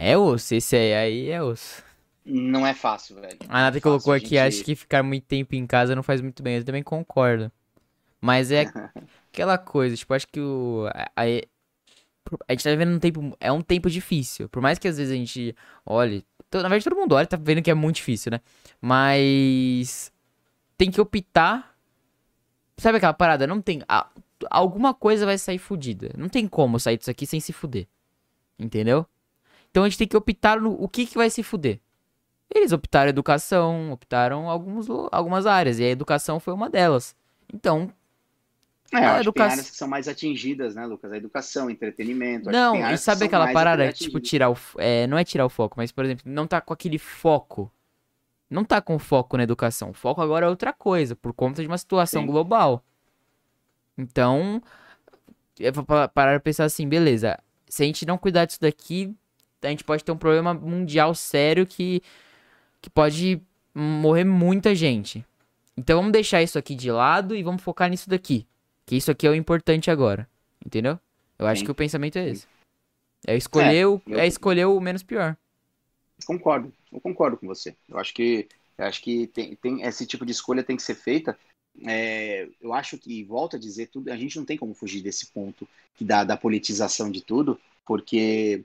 É 0.00 0.16
osso, 0.16 0.54
esse 0.54 0.76
aí, 0.76 0.94
aí 0.94 1.30
é 1.30 1.42
osso. 1.42 1.82
Não 2.24 2.66
é 2.66 2.72
fácil, 2.72 3.16
velho. 3.16 3.38
A 3.48 3.62
Nata 3.62 3.78
é 3.78 3.80
colocou 3.80 4.12
aqui, 4.12 4.28
gente... 4.28 4.38
acho 4.38 4.64
que 4.64 4.76
ficar 4.76 5.02
muito 5.02 5.24
tempo 5.24 5.54
em 5.56 5.66
casa 5.66 5.96
não 5.96 6.02
faz 6.02 6.20
muito 6.20 6.42
bem. 6.42 6.58
Eu 6.58 6.64
também 6.64 6.82
concordo. 6.82 7.50
Mas 8.20 8.52
é 8.52 8.66
aquela 9.38 9.56
coisa, 9.56 9.96
tipo, 9.96 10.12
acho 10.12 10.26
que 10.26 10.40
o. 10.40 10.86
A, 10.92 11.10
a, 11.16 11.24
a 12.46 12.52
gente 12.52 12.64
tá 12.64 12.70
vivendo 12.70 12.94
um 12.94 12.98
tempo. 12.98 13.36
É 13.40 13.52
um 13.52 13.62
tempo 13.62 13.88
difícil. 13.88 14.48
Por 14.48 14.60
mais 14.60 14.78
que 14.78 14.88
às 14.88 14.98
vezes 14.98 15.12
a 15.12 15.16
gente 15.16 15.54
olhe. 15.86 16.24
Na 16.52 16.62
verdade, 16.62 16.84
todo 16.84 16.96
mundo 16.96 17.14
olha 17.14 17.26
tá 17.26 17.38
vendo 17.40 17.62
que 17.62 17.70
é 17.70 17.74
muito 17.74 17.96
difícil, 17.96 18.32
né? 18.32 18.40
Mas. 18.80 20.12
Tem 20.76 20.90
que 20.90 21.00
optar. 21.00 21.76
Sabe 22.76 22.98
aquela 22.98 23.14
parada? 23.14 23.46
Não 23.46 23.60
tem. 23.60 23.82
A, 23.88 24.08
alguma 24.50 24.92
coisa 24.92 25.24
vai 25.24 25.38
sair 25.38 25.58
fodida. 25.58 26.10
Não 26.16 26.28
tem 26.28 26.46
como 26.46 26.78
sair 26.78 26.98
disso 26.98 27.10
aqui 27.10 27.26
sem 27.26 27.40
se 27.40 27.52
fuder. 27.52 27.86
Entendeu? 28.58 29.06
Então 29.70 29.84
a 29.84 29.88
gente 29.88 29.98
tem 29.98 30.08
que 30.08 30.16
optar 30.16 30.60
no 30.60 30.72
o 30.72 30.88
que, 30.88 31.06
que 31.06 31.16
vai 31.16 31.30
se 31.30 31.42
fuder. 31.42 31.80
Eles 32.52 32.72
optaram 32.72 33.10
educação, 33.10 33.92
optaram 33.92 34.48
alguns, 34.48 34.86
algumas 35.12 35.46
áreas. 35.46 35.78
E 35.78 35.84
a 35.84 35.88
educação 35.88 36.40
foi 36.40 36.54
uma 36.54 36.70
delas. 36.70 37.14
Então, 37.52 37.92
é, 38.92 39.04
a 39.04 39.20
educação... 39.20 39.32
tem 39.32 39.52
áreas 39.52 39.70
que 39.70 39.76
são 39.76 39.88
mais 39.88 40.08
atingidas, 40.08 40.74
né, 40.74 40.86
Lucas? 40.86 41.12
A 41.12 41.16
educação, 41.16 41.68
entretenimento. 41.68 42.50
Não, 42.50 42.90
e 42.90 42.96
sabe 42.96 43.24
aquela 43.24 43.52
parada, 43.52 43.92
tipo, 43.92 44.18
tirar 44.20 44.50
o. 44.50 44.56
É, 44.78 45.06
não 45.06 45.18
é 45.18 45.24
tirar 45.24 45.44
o 45.44 45.50
foco, 45.50 45.74
mas, 45.76 45.92
por 45.92 46.04
exemplo, 46.04 46.24
não 46.26 46.46
tá 46.46 46.60
com 46.60 46.72
aquele 46.72 46.98
foco. 46.98 47.70
Não 48.50 48.64
tá 48.64 48.80
com 48.80 48.98
foco 48.98 49.36
na 49.36 49.42
educação. 49.42 49.90
O 49.90 49.94
foco 49.94 50.22
agora 50.22 50.46
é 50.46 50.48
outra 50.48 50.72
coisa, 50.72 51.14
por 51.14 51.34
conta 51.34 51.60
de 51.60 51.68
uma 51.68 51.76
situação 51.76 52.22
Sim. 52.22 52.28
global. 52.28 52.82
Então, 53.96 54.62
é 55.60 55.70
pra 55.70 56.08
parar 56.08 56.32
pra 56.32 56.40
pensar 56.40 56.64
assim, 56.64 56.88
beleza. 56.88 57.38
Se 57.68 57.82
a 57.82 57.86
gente 57.86 58.06
não 58.06 58.16
cuidar 58.16 58.46
disso 58.46 58.60
daqui, 58.60 59.14
a 59.62 59.68
gente 59.68 59.84
pode 59.84 60.02
ter 60.02 60.12
um 60.12 60.16
problema 60.16 60.54
mundial 60.54 61.14
sério 61.14 61.66
que, 61.66 62.00
que 62.80 62.88
pode 62.88 63.42
morrer 63.74 64.24
muita 64.24 64.74
gente. 64.74 65.24
Então 65.76 65.98
vamos 65.98 66.12
deixar 66.12 66.42
isso 66.42 66.58
aqui 66.58 66.74
de 66.74 66.90
lado 66.90 67.36
e 67.36 67.42
vamos 67.42 67.62
focar 67.62 67.90
nisso 67.90 68.08
daqui. 68.08 68.46
Que 68.88 68.96
isso 68.96 69.10
aqui 69.10 69.26
é 69.26 69.30
o 69.30 69.34
importante 69.34 69.90
agora. 69.90 70.28
Entendeu? 70.64 70.98
Eu 71.38 71.46
acho 71.46 71.60
Sim. 71.60 71.66
que 71.66 71.70
o 71.70 71.74
pensamento 71.74 72.16
é 72.16 72.28
esse. 72.28 72.46
É 73.26 73.36
escolher, 73.36 73.76
é, 73.76 73.86
o, 73.86 74.00
eu... 74.06 74.18
é 74.18 74.26
escolher 74.26 74.64
o 74.64 74.80
menos 74.80 75.02
pior. 75.02 75.36
Concordo. 76.26 76.72
Eu 76.92 77.00
concordo 77.00 77.36
com 77.36 77.46
você. 77.46 77.76
Eu 77.88 77.98
acho 77.98 78.12
que, 78.14 78.48
eu 78.76 78.84
acho 78.84 79.02
que 79.02 79.26
tem, 79.28 79.54
tem 79.56 79.82
esse 79.82 80.06
tipo 80.06 80.26
de 80.26 80.32
escolha 80.32 80.64
tem 80.64 80.76
que 80.76 80.82
ser 80.82 80.94
feita 80.94 81.38
é, 81.86 82.48
eu 82.60 82.72
acho 82.72 82.98
que, 82.98 83.22
volto 83.24 83.56
a 83.56 83.58
dizer, 83.58 83.88
tudo, 83.88 84.10
a 84.10 84.16
gente 84.16 84.36
não 84.36 84.44
tem 84.44 84.56
como 84.56 84.74
fugir 84.74 85.02
desse 85.02 85.26
ponto 85.26 85.68
que 85.94 86.04
dá 86.04 86.24
da 86.24 86.36
politização 86.36 87.10
de 87.10 87.20
tudo, 87.22 87.58
porque 87.86 88.64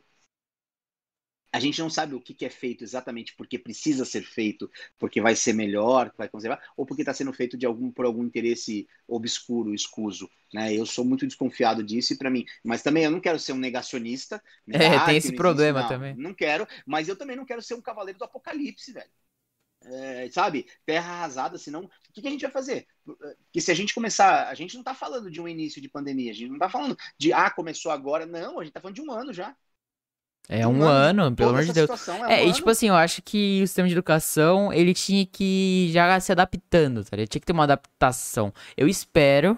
a 1.54 1.60
gente 1.60 1.80
não 1.80 1.90
sabe 1.90 2.16
o 2.16 2.20
que, 2.20 2.34
que, 2.34 2.46
é 2.46 2.50
feito 2.50 2.84
exatamente 2.84 3.36
porque 3.36 3.60
precisa 3.60 4.04
ser 4.04 4.24
feito, 4.24 4.70
porque 4.98 5.22
vai 5.22 5.36
ser 5.36 5.54
melhor, 5.54 6.12
vai 6.18 6.28
conservar, 6.28 6.60
ou 6.76 6.84
porque 6.84 7.04
está 7.04 7.14
sendo 7.14 7.32
feito 7.32 7.56
de 7.56 7.64
algum 7.64 7.92
por 7.92 8.06
algum 8.06 8.24
interesse 8.24 8.88
obscuro, 9.08 9.72
escuso. 9.72 10.28
Né? 10.52 10.74
Eu 10.74 10.84
sou 10.84 11.06
muito 11.06 11.28
desconfiado 11.28 11.84
disso 11.84 12.14
e 12.14 12.18
para 12.18 12.32
mim, 12.32 12.44
mas 12.64 12.82
também 12.82 13.04
eu 13.04 13.12
não 13.12 13.20
quero 13.20 13.38
ser 13.38 13.54
um 13.54 13.58
negacionista. 13.58 14.44
Né? 14.66 14.78
É, 15.04 15.06
tem 15.06 15.18
esse 15.18 15.36
problema 15.36 15.84
não, 15.84 15.88
também. 15.88 16.16
Não 16.16 16.34
quero, 16.34 16.68
mas 16.86 17.08
eu 17.08 17.16
também 17.16 17.36
não 17.36 17.46
quero 17.46 17.62
ser 17.62 17.76
um 17.76 17.82
cavaleiro 17.82 18.18
do 18.18 18.26
apocalipse, 18.26 18.92
velho. 18.92 19.10
É, 19.86 20.30
sabe, 20.32 20.66
terra 20.86 21.12
arrasada, 21.12 21.58
senão 21.58 21.84
o 21.84 21.90
que, 22.14 22.22
que, 22.22 22.28
a 22.28 22.32
gente 22.32 22.42
vai 22.42 22.52
fazer? 22.52 22.88
Porque 23.04 23.62
se 23.62 23.70
a 23.70 23.76
gente 23.76 23.94
começar, 23.94 24.48
a 24.48 24.56
gente 24.56 24.74
não 24.74 24.82
está 24.82 24.96
falando 24.96 25.30
de 25.30 25.42
um 25.42 25.48
início 25.48 25.82
de 25.82 25.90
pandemia, 25.90 26.32
a 26.32 26.34
gente 26.34 26.48
não 26.48 26.56
está 26.56 26.70
falando 26.70 26.98
de 27.18 27.34
ah, 27.34 27.50
começou 27.52 27.92
agora, 27.92 28.26
não, 28.26 28.60
a 28.60 28.64
gente 28.64 28.70
está 28.70 28.82
falando 28.82 28.96
de 28.96 29.02
um 29.02 29.12
ano 29.12 29.34
já. 29.34 29.56
É 30.50 30.68
um, 30.68 30.80
um 30.80 30.84
ano, 30.84 31.24
ano, 31.24 31.36
pelo 31.36 31.52
amor 31.52 31.64
de 31.64 31.72
Deus. 31.72 32.08
É, 32.08 32.12
um 32.12 32.26
é 32.26 32.48
e 32.48 32.52
tipo 32.52 32.70
assim, 32.70 32.90
eu 32.90 32.96
acho 32.96 33.22
que 33.22 33.62
o 33.64 33.68
sistema 33.68 33.88
de 33.88 33.94
educação, 33.94 34.74
ele 34.74 34.94
tinha 34.94 35.26
que 35.26 35.90
já 35.92 36.20
se 36.20 36.32
adaptando, 36.32 37.04
tá? 37.04 37.16
Ele 37.16 37.28
tinha 37.28 37.40
que 37.40 37.46
ter 37.46 37.54
uma 37.54 37.64
adaptação. 37.64 38.54
Eu 38.76 38.88
espero 38.88 39.58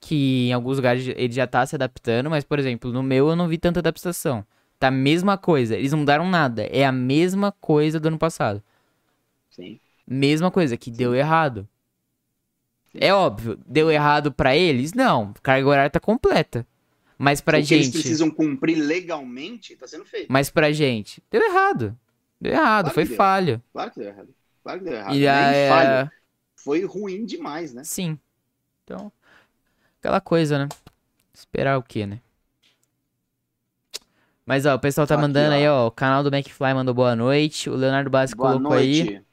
que 0.00 0.48
em 0.48 0.52
alguns 0.52 0.76
lugares 0.76 1.06
ele 1.08 1.32
já 1.32 1.46
tá 1.46 1.66
se 1.66 1.74
adaptando, 1.74 2.30
mas, 2.30 2.44
por 2.44 2.58
exemplo, 2.58 2.92
no 2.92 3.02
meu 3.02 3.28
eu 3.28 3.36
não 3.36 3.48
vi 3.48 3.58
tanta 3.58 3.80
adaptação. 3.80 4.44
Tá 4.78 4.88
a 4.88 4.92
mesma 4.92 5.36
coisa, 5.36 5.74
eles 5.74 5.90
não 5.90 6.00
mudaram 6.00 6.28
nada. 6.28 6.62
É 6.64 6.84
a 6.84 6.92
mesma 6.92 7.50
coisa 7.50 7.98
do 7.98 8.06
ano 8.06 8.18
passado. 8.18 8.62
Sim. 9.50 9.80
Mesma 10.06 10.50
coisa, 10.50 10.76
que 10.76 10.90
Sim. 10.90 10.96
deu 10.96 11.14
errado. 11.14 11.66
Sim. 12.92 12.98
É 13.00 13.12
óbvio, 13.12 13.58
deu 13.66 13.90
errado 13.90 14.30
para 14.30 14.54
eles? 14.54 14.92
Não, 14.92 15.32
carga 15.42 15.68
horária 15.68 15.90
tá 15.90 15.98
completa. 15.98 16.64
Mas 17.18 17.40
pra 17.40 17.58
o 17.58 17.62
gente. 17.62 17.74
eles 17.74 17.90
precisam 17.90 18.30
cumprir 18.30 18.76
legalmente, 18.76 19.74
tá 19.76 19.86
sendo 19.86 20.04
feito. 20.04 20.26
Mas 20.30 20.50
pra 20.50 20.72
gente, 20.72 21.22
deu 21.30 21.42
errado. 21.42 21.98
Deu 22.40 22.52
errado, 22.52 22.84
claro 22.84 22.94
foi 22.94 23.04
deu. 23.04 23.16
falho. 23.16 23.62
Claro 23.72 23.90
que 23.90 24.00
deu 24.00 24.08
errado. 24.08 24.28
Claro 24.62 24.78
que 24.80 24.84
deu 24.84 24.94
errado. 24.94 25.14
E 25.16 25.26
a... 25.26 25.52
É. 25.52 26.10
Foi 26.56 26.84
ruim 26.84 27.24
demais, 27.24 27.72
né? 27.72 27.84
Sim. 27.84 28.18
Então, 28.84 29.10
aquela 29.98 30.20
coisa, 30.20 30.58
né? 30.58 30.68
Esperar 31.32 31.78
o 31.78 31.82
quê, 31.82 32.06
né? 32.06 32.20
Mas, 34.44 34.64
ó, 34.64 34.74
o 34.74 34.78
pessoal 34.78 35.06
tá 35.06 35.14
Aqui, 35.14 35.22
mandando 35.22 35.50
ó. 35.50 35.56
aí, 35.56 35.68
ó. 35.68 35.86
O 35.86 35.90
canal 35.90 36.22
do 36.22 36.34
McFly 36.34 36.74
mandou 36.74 36.94
boa 36.94 37.16
noite. 37.16 37.68
O 37.68 37.74
Leonardo 37.74 38.08
Bassi 38.10 38.34
colocou 38.36 38.60
noite. 38.60 39.02
aí. 39.02 39.25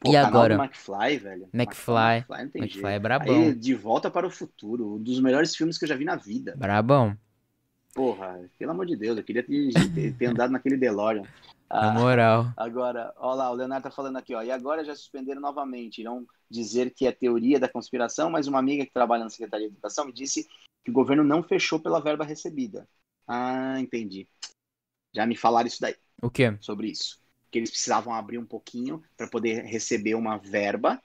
Pô, 0.00 0.10
e 0.10 0.16
agora? 0.16 0.54
McFly, 0.54 1.18
velho. 1.18 1.48
McFly. 1.52 2.16
McFly, 2.16 2.40
McFly 2.40 2.68
jeito. 2.70 2.86
é 2.86 2.98
brabão. 2.98 3.34
Aí, 3.34 3.54
de 3.54 3.74
Volta 3.74 4.10
para 4.10 4.26
o 4.26 4.30
Futuro, 4.30 4.94
um 4.94 5.02
dos 5.02 5.20
melhores 5.20 5.54
filmes 5.54 5.76
que 5.76 5.84
eu 5.84 5.88
já 5.88 5.94
vi 5.94 6.06
na 6.06 6.16
vida. 6.16 6.54
Brabão. 6.56 7.14
Porra, 7.92 8.40
pelo 8.58 8.70
amor 8.70 8.86
de 8.86 8.96
Deus, 8.96 9.18
eu 9.18 9.24
queria 9.24 9.42
ter, 9.42 10.16
ter, 10.16 10.26
andado 10.26 10.52
naquele 10.52 10.78
DeLorean. 10.78 11.22
Na 11.70 11.90
ah, 11.90 11.92
moral. 11.92 12.52
Agora, 12.56 13.14
ó 13.16 13.32
lá, 13.32 13.48
o 13.48 13.54
Leonardo 13.54 13.84
tá 13.84 13.90
falando 13.92 14.16
aqui, 14.16 14.34
ó. 14.34 14.42
E 14.42 14.50
agora 14.50 14.84
já 14.84 14.92
suspenderam 14.92 15.40
novamente. 15.40 16.00
Irão 16.00 16.26
dizer 16.50 16.92
que 16.92 17.06
é 17.06 17.12
teoria 17.12 17.60
da 17.60 17.68
conspiração, 17.68 18.28
mas 18.28 18.48
uma 18.48 18.58
amiga 18.58 18.84
que 18.84 18.92
trabalha 18.92 19.22
na 19.22 19.30
Secretaria 19.30 19.68
de 19.68 19.74
Educação 19.74 20.04
me 20.04 20.12
disse 20.12 20.48
que 20.82 20.90
o 20.90 20.92
governo 20.92 21.22
não 21.22 21.44
fechou 21.44 21.78
pela 21.78 22.00
verba 22.00 22.24
recebida. 22.24 22.88
Ah, 23.24 23.78
entendi. 23.78 24.26
Já 25.14 25.24
me 25.24 25.36
falaram 25.36 25.68
isso 25.68 25.80
daí. 25.80 25.94
O 26.20 26.28
quê? 26.28 26.56
Sobre 26.60 26.88
isso 26.88 27.19
que 27.50 27.58
eles 27.58 27.70
precisavam 27.70 28.14
abrir 28.14 28.38
um 28.38 28.46
pouquinho 28.46 29.02
para 29.16 29.26
poder 29.26 29.64
receber 29.64 30.14
uma 30.14 30.36
verba 30.38 31.00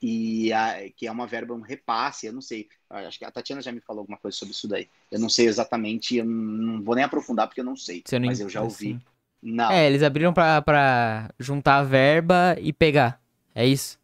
e 0.00 0.52
a, 0.52 0.90
que 0.94 1.06
é 1.06 1.10
uma 1.10 1.26
verba 1.26 1.54
um 1.54 1.60
repasse, 1.60 2.26
eu 2.26 2.32
não 2.32 2.42
sei, 2.42 2.68
acho 2.90 3.18
que 3.18 3.24
a 3.24 3.30
Tatiana 3.30 3.62
já 3.62 3.72
me 3.72 3.80
falou 3.80 4.00
alguma 4.00 4.18
coisa 4.18 4.36
sobre 4.36 4.52
isso 4.52 4.68
daí. 4.68 4.88
Eu 5.10 5.18
não 5.18 5.28
sei 5.28 5.46
exatamente, 5.46 6.16
eu 6.16 6.24
não 6.24 6.82
vou 6.82 6.94
nem 6.94 7.04
aprofundar 7.04 7.46
porque 7.46 7.60
eu 7.60 7.64
não 7.64 7.76
sei, 7.76 8.02
não 8.12 8.20
mas 8.20 8.40
eu 8.40 8.48
já 8.48 8.62
ouvi. 8.62 8.88
Assim. 8.88 9.00
Não. 9.42 9.70
É, 9.70 9.86
eles 9.86 10.02
abriram 10.02 10.32
para 10.32 11.30
juntar 11.38 11.78
a 11.78 11.82
verba 11.82 12.56
e 12.60 12.72
pegar. 12.72 13.20
É 13.54 13.66
isso? 13.66 13.98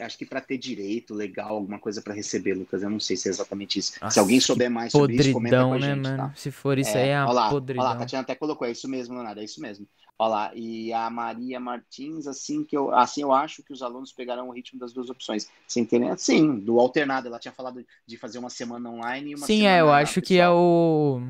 Acho 0.00 0.18
que 0.18 0.26
para 0.26 0.40
ter 0.40 0.58
direito 0.58 1.14
legal, 1.14 1.50
alguma 1.50 1.78
coisa 1.78 2.02
para 2.02 2.12
receber, 2.12 2.54
Lucas. 2.54 2.82
Eu 2.82 2.90
não 2.90 3.00
sei 3.00 3.16
se 3.16 3.28
é 3.28 3.30
exatamente 3.30 3.78
isso. 3.78 3.92
Nossa, 4.00 4.14
se 4.14 4.20
alguém 4.20 4.40
souber 4.40 4.70
mais 4.70 4.92
sobre 4.92 5.14
isso, 5.14 5.32
comenta 5.32 5.64
com 5.64 5.72
a 5.72 5.78
né, 5.78 5.86
gente, 5.86 6.02
né, 6.02 6.10
mano? 6.10 6.28
Tá? 6.28 6.34
Se 6.34 6.50
for 6.50 6.78
isso 6.78 6.96
é, 6.96 7.02
aí, 7.02 7.08
é 7.10 7.16
a 7.16 7.26
olha 7.26 7.50
podridão. 7.50 7.84
Olha 7.84 7.90
lá, 7.90 7.96
a 7.96 7.98
Tatiana 8.00 8.22
até 8.22 8.34
colocou, 8.34 8.66
é 8.66 8.72
isso 8.72 8.88
mesmo, 8.88 9.14
Leonardo, 9.14 9.40
é 9.40 9.44
isso 9.44 9.60
mesmo. 9.60 9.86
Olha 10.16 10.28
lá, 10.28 10.52
e 10.54 10.92
a 10.92 11.10
Maria 11.10 11.58
Martins, 11.58 12.28
assim 12.28 12.62
que 12.62 12.76
eu, 12.76 12.94
assim 12.94 13.22
eu 13.22 13.32
acho 13.32 13.64
que 13.64 13.72
os 13.72 13.82
alunos 13.82 14.12
pegarão 14.12 14.48
o 14.48 14.52
ritmo 14.52 14.78
das 14.78 14.92
duas 14.92 15.10
opções. 15.10 15.50
Sem 15.66 15.84
ter, 15.84 16.16
sim, 16.18 16.60
do 16.60 16.78
alternado. 16.78 17.26
Ela 17.26 17.38
tinha 17.40 17.52
falado 17.52 17.84
de 18.06 18.16
fazer 18.16 18.38
uma 18.38 18.50
semana 18.50 18.88
online 18.88 19.32
e 19.32 19.34
uma 19.34 19.46
sim, 19.46 19.58
semana 19.58 19.76
é, 19.76 19.80
eu 19.80 19.92
acho 19.92 20.20
pessoal. 20.20 20.26
que 20.26 20.38
é 20.38 20.48
o. 20.48 21.20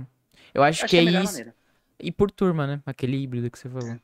Eu 0.52 0.62
acho, 0.62 0.82
eu 0.82 0.84
acho 0.84 0.90
que, 0.90 0.96
é, 0.96 1.00
é 1.00 1.02
isso. 1.02 1.32
Maneira. 1.32 1.54
E 1.98 2.12
por 2.12 2.30
turma, 2.30 2.66
né? 2.66 2.82
Aquele 2.84 3.16
híbrido 3.16 3.50
que 3.50 3.58
você 3.58 3.68
falou. 3.68 3.96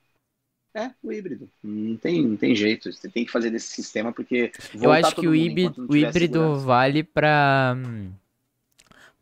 É, 0.74 0.90
o 1.02 1.12
híbrido. 1.12 1.50
Não 1.62 1.96
tem, 1.96 2.22
não 2.26 2.36
tem 2.36 2.54
jeito. 2.54 2.92
Você 2.92 3.08
tem 3.08 3.24
que 3.24 3.30
fazer 3.30 3.50
desse 3.50 3.68
sistema 3.68 4.12
porque. 4.12 4.52
Eu 4.80 4.92
acho 4.92 5.14
que 5.14 5.28
o 5.28 5.34
híbrido, 5.34 5.86
o 5.88 5.96
híbrido 5.96 6.58
vale 6.60 7.02
pra. 7.02 7.76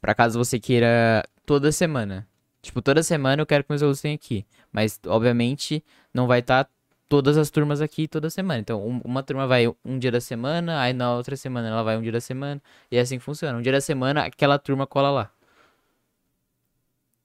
Pra 0.00 0.14
caso 0.14 0.38
você 0.38 0.60
queira 0.60 1.24
toda 1.44 1.72
semana. 1.72 2.28
Tipo, 2.68 2.82
toda 2.82 3.02
semana 3.02 3.40
eu 3.40 3.46
quero 3.46 3.64
que 3.64 3.72
meus 3.72 3.82
alunos 3.82 3.98
tenham 4.02 4.14
aqui. 4.14 4.44
Mas, 4.70 5.00
obviamente, 5.06 5.82
não 6.12 6.26
vai 6.26 6.40
estar 6.40 6.64
tá 6.64 6.70
todas 7.08 7.38
as 7.38 7.48
turmas 7.48 7.80
aqui 7.80 8.06
toda 8.06 8.28
semana. 8.28 8.60
Então, 8.60 8.86
um, 8.86 9.00
uma 9.02 9.22
turma 9.22 9.46
vai 9.46 9.74
um 9.82 9.98
dia 9.98 10.12
da 10.12 10.20
semana, 10.20 10.78
aí 10.82 10.92
na 10.92 11.14
outra 11.14 11.34
semana 11.34 11.66
ela 11.66 11.82
vai 11.82 11.96
um 11.96 12.02
dia 12.02 12.12
da 12.12 12.20
semana. 12.20 12.62
E 12.90 12.98
é 12.98 13.00
assim 13.00 13.16
que 13.16 13.24
funciona. 13.24 13.58
Um 13.58 13.62
dia 13.62 13.72
da 13.72 13.80
semana, 13.80 14.26
aquela 14.26 14.58
turma 14.58 14.86
cola 14.86 15.10
lá. 15.10 15.32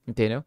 Entendeu? 0.08 0.42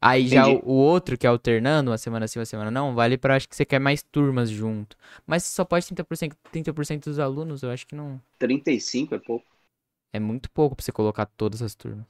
Aí 0.00 0.22
Entendi. 0.22 0.34
já 0.34 0.48
o, 0.48 0.62
o, 0.64 0.72
outro, 0.72 1.18
que 1.18 1.26
é 1.26 1.28
alternando, 1.28 1.90
uma 1.90 1.98
semana 1.98 2.26
sim, 2.26 2.38
uma 2.38 2.46
semana 2.46 2.70
não, 2.70 2.94
vale 2.94 3.18
pra 3.18 3.36
acho 3.36 3.46
que 3.46 3.54
você 3.54 3.66
quer 3.66 3.80
mais 3.80 4.02
turmas 4.02 4.48
junto. 4.48 4.96
Mas 5.26 5.44
só 5.44 5.62
pode 5.62 5.84
30%, 5.84 6.34
30% 6.50 7.04
dos 7.04 7.18
alunos, 7.18 7.62
eu 7.62 7.70
acho 7.70 7.86
que 7.86 7.94
não. 7.94 8.18
35 8.38 9.14
é 9.14 9.18
pouco. 9.18 9.44
É 10.10 10.18
muito 10.18 10.50
pouco 10.50 10.74
pra 10.74 10.82
você 10.82 10.90
colocar 10.90 11.26
todas 11.26 11.60
as 11.60 11.74
turmas. 11.74 12.06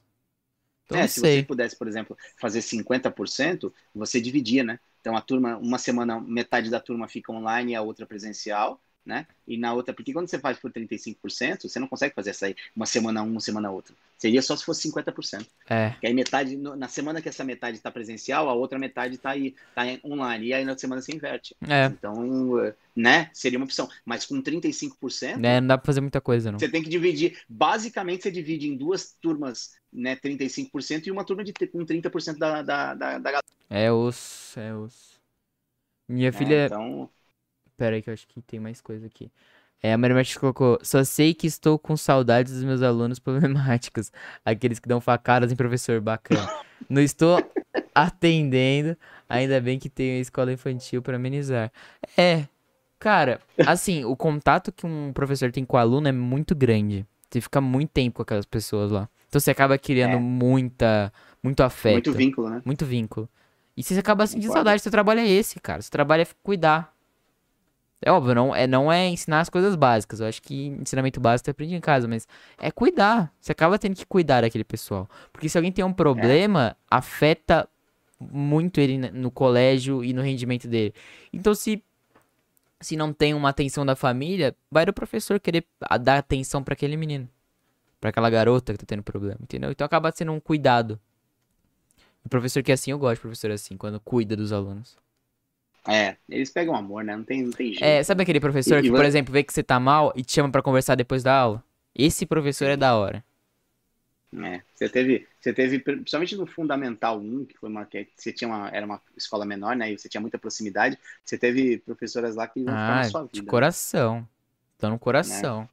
Então, 0.85 0.97
é, 0.97 1.07
se 1.07 1.19
sei. 1.19 1.39
você 1.41 1.43
pudesse, 1.43 1.77
por 1.77 1.87
exemplo, 1.87 2.17
fazer 2.39 2.61
50%, 2.61 3.73
você 3.93 4.19
dividia, 4.19 4.63
né? 4.63 4.79
Então 5.01 5.15
a 5.17 5.21
turma, 5.21 5.57
uma 5.57 5.77
semana, 5.77 6.19
metade 6.19 6.69
da 6.69 6.79
turma 6.79 7.07
fica 7.07 7.31
online 7.31 7.73
e 7.73 7.75
a 7.75 7.81
outra 7.81 8.05
presencial, 8.05 8.81
né? 9.05 9.27
E 9.47 9.57
na 9.57 9.73
outra, 9.73 9.93
porque 9.93 10.13
quando 10.13 10.29
você 10.29 10.39
faz 10.39 10.57
por 10.57 10.71
35%, 10.71 11.63
você 11.63 11.79
não 11.79 11.87
consegue 11.87 12.15
fazer 12.15 12.29
essa 12.29 12.45
aí, 12.45 12.55
uma 12.75 12.85
semana 12.85 13.21
um, 13.21 13.29
uma 13.29 13.39
semana 13.39 13.69
outra. 13.69 13.93
Seria 14.17 14.41
só 14.41 14.55
se 14.55 14.63
fosse 14.63 14.89
50%. 14.89 15.45
É. 15.69 15.95
Que 15.99 16.07
aí 16.07 16.13
metade, 16.13 16.55
na 16.55 16.87
semana 16.87 17.21
que 17.21 17.27
essa 17.27 17.43
metade 17.43 17.75
está 17.75 17.91
presencial, 17.91 18.47
a 18.47 18.53
outra 18.53 18.79
metade 18.79 19.15
está 19.15 19.31
aí, 19.31 19.53
tá 19.75 19.83
online. 20.05 20.47
E 20.47 20.53
aí 20.53 20.63
na 20.63 20.77
semana 20.77 21.01
se 21.01 21.13
inverte. 21.13 21.53
É. 21.67 21.85
Então, 21.87 22.55
né? 22.95 23.29
Seria 23.33 23.59
uma 23.59 23.65
opção. 23.65 23.89
Mas 24.05 24.25
com 24.25 24.41
35%. 24.41 25.43
É, 25.43 25.59
não 25.59 25.67
dá 25.67 25.77
pra 25.77 25.85
fazer 25.85 25.99
muita 25.99 26.21
coisa, 26.21 26.51
não. 26.51 26.59
Você 26.59 26.69
tem 26.69 26.81
que 26.81 26.89
dividir. 26.89 27.37
Basicamente, 27.49 28.23
você 28.23 28.31
divide 28.31 28.69
em 28.69 28.77
duas 28.77 29.13
turmas, 29.21 29.73
né? 29.91 30.15
35% 30.15 31.07
e 31.07 31.11
uma 31.11 31.25
turma 31.25 31.43
de, 31.43 31.51
com 31.51 31.85
30% 31.85 32.37
da, 32.37 32.61
da, 32.61 32.93
da, 32.93 33.17
da 33.17 33.19
galera. 33.19 33.43
É 33.69 33.91
os. 33.91 34.55
É 34.55 34.73
os. 34.73 35.19
Minha 36.07 36.31
filha. 36.31 36.55
É, 36.55 36.65
então. 36.67 37.09
Pera 37.77 37.95
aí 37.95 38.01
que 38.01 38.09
eu 38.09 38.13
acho 38.13 38.27
que 38.27 38.41
tem 38.41 38.59
mais 38.59 38.81
coisa 38.81 39.05
aqui. 39.05 39.31
É, 39.81 39.91
a 39.91 39.97
Maria 39.97 40.15
Martins 40.15 40.37
colocou, 40.37 40.79
só 40.81 41.03
sei 41.03 41.33
que 41.33 41.45
estou 41.45 41.77
com 41.77 41.97
saudades 41.97 42.53
dos 42.53 42.63
meus 42.63 42.81
alunos 42.81 43.19
problemáticos, 43.19 44.13
aqueles 44.45 44.79
que 44.79 44.87
dão 44.87 45.01
facadas 45.01 45.51
em 45.51 45.57
professor, 45.57 45.99
bacana. 45.99 46.49
Não 46.89 47.01
estou 47.01 47.37
atendendo, 47.93 48.95
ainda 49.27 49.59
bem 49.59 49.77
que 49.77 49.89
tenho 49.89 50.17
a 50.17 50.21
escola 50.21 50.53
infantil 50.53 51.01
para 51.01 51.17
amenizar. 51.17 51.69
É, 52.17 52.45
cara, 52.97 53.41
assim, 53.67 54.05
o 54.05 54.15
contato 54.15 54.71
que 54.71 54.85
um 54.85 55.11
professor 55.11 55.51
tem 55.51 55.65
com 55.65 55.75
o 55.75 55.79
aluno 55.79 56.07
é 56.07 56.13
muito 56.13 56.55
grande. 56.55 57.05
Você 57.29 57.41
fica 57.41 57.59
muito 57.59 57.89
tempo 57.89 58.17
com 58.17 58.21
aquelas 58.21 58.45
pessoas 58.45 58.89
lá. 58.89 59.09
Então 59.27 59.39
você 59.39 59.51
acaba 59.51 59.77
criando 59.77 60.15
é. 60.15 60.19
muita, 60.19 61.11
muito 61.41 61.61
afeto. 61.61 61.93
Muito 61.93 62.13
vínculo, 62.13 62.49
né? 62.49 62.61
Muito 62.63 62.85
vínculo. 62.85 63.27
E 63.75 63.83
você 63.83 63.97
acaba 63.97 64.27
sentindo 64.27 64.53
saudade, 64.53 64.81
seu 64.81 64.91
trabalho 64.91 65.19
é 65.19 65.27
esse, 65.27 65.59
cara. 65.59 65.81
Seu 65.81 65.91
trabalho 65.91 66.21
é 66.21 66.27
cuidar. 66.43 66.92
É 68.05 68.11
óbvio, 68.11 68.35
não 68.35 68.55
é, 68.55 68.67
não 68.67 68.91
é 68.91 69.07
ensinar 69.07 69.39
as 69.39 69.49
coisas 69.49 69.75
básicas. 69.75 70.19
Eu 70.19 70.27
acho 70.27 70.41
que 70.41 70.67
ensinamento 70.67 71.19
básico 71.19 71.45
você 71.45 71.51
aprende 71.51 71.73
em 71.75 71.79
casa, 71.79 72.07
mas 72.07 72.27
é 72.57 72.69
cuidar. 72.69 73.33
Você 73.39 73.51
acaba 73.51 73.79
tendo 73.79 73.95
que 73.95 74.05
cuidar 74.05 74.41
daquele 74.41 74.63
pessoal. 74.63 75.09
Porque 75.31 75.47
se 75.47 75.57
alguém 75.57 75.71
tem 75.71 75.85
um 75.85 75.93
problema, 75.93 76.69
é. 76.69 76.75
afeta 76.91 77.67
muito 78.19 78.79
ele 78.79 78.97
no 78.97 79.31
colégio 79.31 80.03
e 80.03 80.13
no 80.13 80.21
rendimento 80.21 80.67
dele. 80.67 80.93
Então, 81.31 81.55
se, 81.55 81.83
se 82.79 82.95
não 82.97 83.13
tem 83.13 83.33
uma 83.33 83.49
atenção 83.49 83.85
da 83.85 83.95
família, 83.95 84.55
vai 84.69 84.85
do 84.85 84.93
professor 84.93 85.39
querer 85.39 85.65
dar 86.01 86.17
atenção 86.17 86.63
para 86.63 86.73
aquele 86.73 86.97
menino. 86.97 87.27
para 88.01 88.09
aquela 88.09 88.29
garota 88.29 88.73
que 88.73 88.79
tá 88.79 88.85
tendo 88.85 89.01
problema, 89.01 89.39
entendeu? 89.41 89.71
Então 89.71 89.85
acaba 89.85 90.11
sendo 90.11 90.33
um 90.33 90.39
cuidado. 90.39 90.99
O 92.25 92.29
professor 92.29 92.61
que 92.61 92.71
é 92.71 92.73
assim, 92.73 92.91
eu 92.91 92.99
gosto 92.99 93.15
de 93.15 93.21
professor 93.21 93.51
assim, 93.51 93.77
quando 93.77 93.97
cuida 93.99 94.35
dos 94.35 94.51
alunos. 94.51 94.97
É, 95.87 96.17
eles 96.29 96.49
pegam 96.51 96.75
amor, 96.75 97.03
né? 97.03 97.15
Não 97.15 97.23
tem, 97.23 97.43
não 97.43 97.51
tem 97.51 97.73
jeito. 97.73 97.81
É, 97.81 98.03
sabe 98.03 98.23
aquele 98.23 98.39
professor 98.39 98.81
E- 98.81 98.83
que, 98.83 98.91
por 98.91 99.03
exemplo, 99.05 99.33
vê 99.33 99.43
que 99.43 99.53
você 99.53 99.63
tá 99.63 99.79
mal 99.79 100.13
e 100.15 100.23
te 100.23 100.33
chama 100.33 100.51
pra 100.51 100.61
conversar 100.61 100.95
depois 100.95 101.23
da 101.23 101.35
aula? 101.37 101.63
Esse 101.95 102.25
professor 102.25 102.67
é 102.69 102.77
da 102.77 102.95
hora. 102.95 103.23
É, 104.35 104.63
você 104.73 104.89
teve, 104.89 105.27
você 105.39 105.53
teve, 105.53 105.77
principalmente 105.79 106.35
no 106.35 106.47
Fundamental 106.47 107.19
1, 107.19 107.45
que 107.45 107.55
foi 107.57 107.69
uma, 107.69 107.85
que 107.85 108.09
você 108.17 108.33
tinha 108.33 108.47
uma, 108.47 108.67
era 108.69 108.83
uma 108.85 108.99
escola 109.15 109.45
menor, 109.45 109.75
né, 109.75 109.91
e 109.91 109.97
você 109.97 110.09
tinha 110.09 110.19
muita 110.21 110.39
proximidade, 110.39 110.97
você 111.23 111.37
teve 111.37 111.77
professoras 111.79 112.35
lá 112.35 112.47
que 112.47 112.63
vão 112.63 112.75
ficar 112.79 112.95
Ah, 112.95 112.95
na 112.95 113.03
sua 113.03 113.23
de 113.31 113.41
vida. 113.41 113.53
né? 113.53 113.63
coração. 113.91 114.27
Tô 114.77 114.89
no 114.89 114.99
coração. 114.99 115.69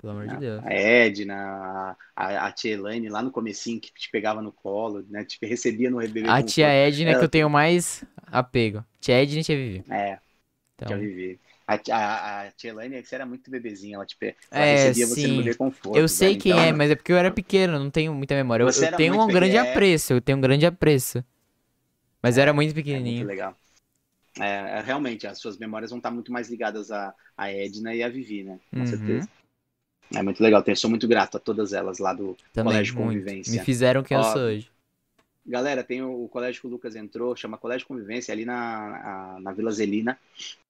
Pelo 0.00 0.12
amor 0.12 0.28
de 0.28 0.36
Deus. 0.36 0.64
A 0.64 0.72
Edna, 0.74 1.96
a, 2.16 2.46
a, 2.46 2.52
tia 2.52 2.72
Elaine 2.74 3.08
lá 3.08 3.22
no 3.22 3.30
comecinho, 3.32 3.80
que 3.80 3.92
te 3.92 4.10
pegava 4.10 4.42
no 4.42 4.52
colo, 4.52 5.02
né, 5.08 5.24
te 5.24 5.38
recebia 5.44 5.90
no 5.90 5.98
bebê 5.98 6.34
A 6.34 6.36
com 6.36 6.50
tia 6.50 6.68
força. 6.70 6.88
Edna 6.88 7.10
é 7.10 7.14
que 7.14 7.24
eu 7.24 7.28
tenho 7.28 7.48
mais 7.50 8.04
apego. 8.26 8.84
Tia 9.00 9.22
Edna 9.22 9.40
e 9.40 9.44
tia 9.44 9.56
Vivi. 9.56 9.84
É, 9.90 10.20
Então, 10.74 10.90
já 10.90 10.96
vivi. 10.98 11.40
A, 11.66 11.78
tia- 11.78 11.96
a, 11.96 12.42
a 12.48 12.52
tia 12.52 12.70
Elaine, 12.70 13.04
você 13.04 13.14
era 13.16 13.26
muito 13.26 13.50
bebezinha, 13.50 13.96
ela, 13.96 14.06
te, 14.06 14.16
pe- 14.18 14.36
ela 14.54 14.66
É, 14.66 14.66
recebia 14.66 15.06
você 15.08 15.28
no 15.28 15.34
sim. 15.34 15.36
bebê 15.36 15.54
conforto. 15.56 16.02
eu 16.02 16.08
sei 16.08 16.36
velho. 16.36 16.36
quem 16.36 16.62
Então, 16.62 16.68
é, 16.68 16.72
mas 16.72 16.90
é 16.90 16.96
porque 16.96 17.12
eu 17.12 17.16
era 17.16 17.30
pequeno, 17.30 17.78
não 17.78 17.90
tenho 17.90 18.14
muita 18.14 18.34
memória. 18.34 18.64
Eu, 18.64 18.70
eu 18.82 18.88
tenho 18.88 19.14
um 19.20 19.30
muito 19.30 19.30
grande 19.30 19.56
é. 19.56 19.58
apreço, 19.58 20.12
eu 20.14 20.20
tenho 20.20 20.38
um 20.38 20.40
grande 20.40 20.66
apreço. 20.66 21.24
Mas 22.22 22.36
eu 22.38 22.42
era 22.42 22.52
muito 22.54 22.74
É 22.88 22.98
muito 22.98 23.24
pequenininho. 23.24 23.24
legal. 23.24 23.56
É, 24.40 24.78
é, 24.78 24.82
realmente, 24.82 25.26
as 25.26 25.40
suas 25.40 25.58
memórias 25.58 25.90
vão 25.90 25.98
estar 25.98 26.10
muito 26.10 26.32
mais 26.32 26.48
ligadas 26.50 26.90
a, 26.90 27.14
a 27.36 27.50
Edna 27.52 27.94
e 27.94 28.02
a 28.02 28.08
Vivi, 28.10 28.44
né? 28.44 28.60
Com 28.76 28.84
Uhum. 28.84 28.86
certeza. 28.86 29.30
É 30.14 30.22
muito 30.22 30.42
legal. 30.42 30.62
Eu 30.66 30.76
sou 30.76 30.90
muito 30.90 31.06
grato 31.06 31.36
a 31.36 31.40
todas 31.40 31.72
elas 31.72 31.98
lá 31.98 32.12
do 32.12 32.36
Também, 32.52 32.72
Colégio 32.72 32.94
muito. 32.94 33.08
Convivência. 33.08 33.52
Me 33.52 33.64
fizeram 33.64 34.02
quem 34.02 34.16
eu 34.16 34.24
sou 34.24 34.42
hoje. 34.42 34.70
Galera, 35.46 35.82
tem 35.82 36.02
o, 36.02 36.24
o 36.24 36.28
colégio 36.28 36.60
que 36.60 36.66
o 36.66 36.70
Lucas 36.70 36.94
entrou, 36.94 37.34
chama 37.34 37.56
Colégio 37.56 37.86
Convivência, 37.86 38.32
ali 38.32 38.44
na, 38.44 38.88
na, 38.88 39.40
na 39.40 39.52
Vila 39.52 39.70
Zelina, 39.72 40.18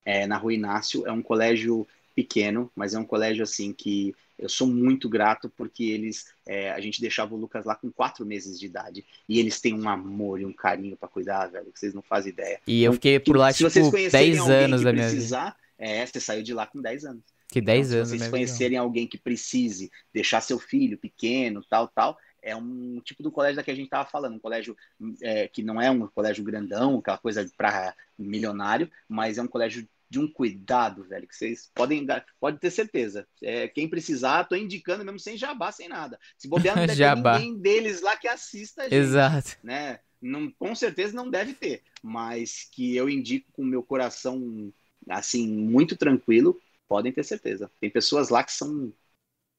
é, 0.05 0.27
na 0.27 0.37
Rua 0.37 0.55
Inácio. 0.55 1.07
É 1.07 1.13
um 1.13 1.23
colégio 1.23 1.87
pequeno, 2.15 2.71
mas 2.75 2.95
é 2.95 2.99
um 2.99 3.05
colégio 3.05 3.43
assim 3.43 3.73
que 3.73 4.15
eu 4.39 4.49
sou 4.49 4.67
muito 4.67 5.09
grato 5.09 5.51
porque 5.55 5.85
eles, 5.85 6.33
é, 6.47 6.71
a 6.71 6.81
gente 6.81 7.01
deixava 7.01 7.35
o 7.35 7.39
Lucas 7.39 7.65
lá 7.65 7.75
com 7.75 7.91
quatro 7.91 8.25
meses 8.25 8.59
de 8.59 8.67
idade 8.67 9.05
e 9.29 9.39
eles 9.39 9.61
têm 9.61 9.75
um 9.75 9.89
amor 9.89 10.41
e 10.41 10.47
um 10.47 10.53
carinho 10.53 10.97
pra 10.97 11.09
cuidar, 11.09 11.47
velho, 11.47 11.71
que 11.71 11.79
vocês 11.79 11.93
não 11.93 12.03
fazem 12.03 12.33
ideia. 12.33 12.59
E 12.67 12.83
eu 12.83 12.95
fiquei 12.95 13.21
por 13.21 13.37
lá, 13.37 13.53
Se 13.53 13.63
vocês 13.63 13.85
tipo, 13.85 13.97
conhecerem 13.97 14.31
10 14.31 14.41
alguém 14.41 14.65
anos 14.65 14.81
que 14.81 14.85
da 14.85 14.93
minha 14.93 15.09
vida. 15.09 15.57
é, 15.79 16.07
você 16.07 16.21
saiu 16.21 16.43
de 16.43 16.55
lá 16.55 16.67
com 16.67 16.81
10 16.81 17.05
anos. 17.05 17.23
Que 17.51 17.61
10 17.61 17.89
Então, 17.89 17.99
anos 17.99 18.09
se 18.09 18.19
vocês 18.19 18.23
vida. 18.23 18.31
conhecerem 18.31 18.79
alguém 18.79 19.07
que 19.07 19.19
precise 19.19 19.91
deixar 20.13 20.41
seu 20.41 20.59
filho 20.59 20.97
pequeno, 20.99 21.65
tal, 21.69 21.89
tal, 21.89 22.19
é 22.43 22.55
um 22.57 23.01
tipo 23.05 23.23
do 23.23 23.31
colégio 23.33 23.57
da 23.57 23.63
que 23.63 23.71
a 23.71 23.75
gente 23.75 23.87
estava 23.87 24.09
falando, 24.09 24.35
um 24.37 24.41
colégio 24.41 24.77
é, 25.23 25.49
que 25.49 25.63
não 25.63 25.81
é 25.81 25.91
um 25.91 26.07
colégio 26.07 26.45
grandão, 26.45 26.99
aquela 26.99 27.19
coisa 27.19 27.49
para 27.57 27.95
milionário, 28.19 28.91
mas 29.09 29.39
é 29.39 29.43
um 29.43 29.47
colégio 29.49 29.87
de 30.09 30.19
um 30.19 30.27
cuidado, 30.27 31.05
velho, 31.05 31.27
que 31.27 31.37
vocês 31.37 31.71
podem 31.73 32.05
dar, 32.05 32.25
pode 32.41 32.59
ter 32.59 32.71
certeza. 32.71 33.27
É, 33.41 33.69
quem 33.69 33.89
precisar, 33.89 34.45
tô 34.45 34.57
indicando 34.57 35.05
mesmo 35.05 35.21
sem 35.21 35.37
jabá, 35.37 35.71
sem 35.71 35.89
nada. 35.89 36.19
Se 36.37 36.49
bobear, 36.49 36.77
não 36.77 36.85
deve 36.87 37.05
ninguém 37.15 37.57
deles 37.57 38.01
lá 38.01 38.17
que 38.17 38.27
assista 38.27 38.83
a 38.83 38.89
gente 38.89 38.95
Exato. 38.95 39.57
né? 39.63 40.01
Não, 40.21 40.51
com 40.51 40.75
certeza 40.75 41.15
não 41.15 41.31
deve 41.31 41.55
ter, 41.55 41.83
mas 42.03 42.69
que 42.71 42.95
eu 42.97 43.09
indico 43.09 43.51
com 43.53 43.63
o 43.63 43.67
meu 43.67 43.83
coração 43.83 44.73
assim 45.09 45.49
muito 45.49 45.97
tranquilo, 45.97 46.61
podem 46.91 47.13
ter 47.15 47.25
certeza. 47.25 47.73
Tem 47.81 47.91
pessoas 47.91 48.31
lá 48.31 48.45
que 48.45 48.53
são 48.53 48.93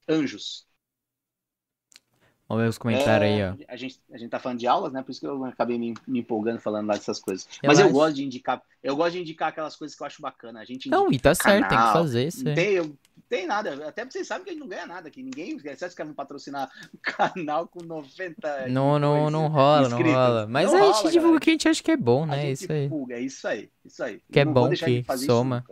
anjos. 0.10 0.68
Vamos 2.48 2.64
ver 2.64 2.70
os 2.70 2.78
comentários 2.78 3.30
É, 3.30 3.32
aí, 3.32 3.44
ó. 3.44 3.56
A 3.70 3.76
gente, 3.78 4.02
a 4.12 4.18
gente 4.18 4.30
tá 4.30 4.38
falando 4.40 4.60
de 4.60 4.68
aulas, 4.68 4.92
né? 4.92 5.02
Por 5.02 5.12
isso 5.12 5.22
que 5.22 5.28
eu 5.28 5.46
acabei 5.46 5.80
me, 5.80 5.94
me 6.06 6.20
empolgando 6.20 6.60
falando 6.60 6.88
lá 6.88 6.96
dessas 6.96 7.20
coisas. 7.20 7.48
Mas 7.66 7.80
eu 7.80 7.86
Relaxa. 7.86 7.94
gosto 7.94 8.16
de 8.16 8.24
indicar, 8.26 8.62
eu 8.84 8.96
gosto 8.96 9.14
de 9.14 9.22
indicar 9.22 9.50
aquelas 9.50 9.76
coisas 9.78 9.96
que 9.96 10.04
eu 10.04 10.08
acho 10.08 10.22
bacana. 10.22 10.60
A 10.60 10.66
gente 10.66 10.90
Não, 10.90 11.12
e 11.12 11.18
tá 11.20 11.34
certo, 11.34 11.70
tem 11.70 11.78
que 11.78 11.84
canal, 11.84 11.94
fazer 11.94 12.28
isso 12.28 12.44
não 12.44 12.52
aí. 12.52 12.56
tem, 12.56 12.74
eu- 12.74 12.98
tem 13.30 13.48
nada. 13.48 13.88
Até 13.88 14.04
vocês 14.06 14.28
sabem 14.28 14.44
que 14.44 14.50
a 14.50 14.54
gente 14.54 14.62
não 14.62 14.68
ganha 14.68 14.86
nada 14.86 15.08
aqui. 15.08 15.24
Ninguém. 15.24 15.58
Vocês 15.58 15.94
querem 15.96 16.14
patrocinar 16.14 16.70
um 16.94 16.98
canal 17.02 17.68
com 17.68 17.82
90. 17.84 18.70
Não, 18.70 19.00
não, 19.00 19.30
não 19.30 19.48
rola, 19.48 19.90
não 19.90 20.02
inscritos. 20.02 20.04
rola. 20.04 20.48
Mas 20.48 20.66
Não 20.68 20.74
a 20.74 20.82
gente 20.82 21.02
rola, 21.04 21.12
divulga 21.12 21.38
galera. 21.38 21.38
o 21.38 21.40
que 21.42 21.50
a 21.50 21.54
gente 21.54 21.68
acha 21.70 21.84
que 21.84 21.92
é 21.92 21.98
bom, 21.98 22.26
né? 22.26 22.52
Isso 22.52 22.72
aí. 22.72 22.88
divulga, 22.90 23.16
é 23.16 23.22
isso 23.22 23.48
aí, 23.48 23.72
isso 23.86 24.04
aí. 24.04 24.22
Que 24.32 24.40
é 24.40 24.44
Eu 24.44 24.46
não 24.46 24.56
vou 24.56 24.70
bom, 24.70 24.76
que 24.76 25.04
soma. 25.10 25.66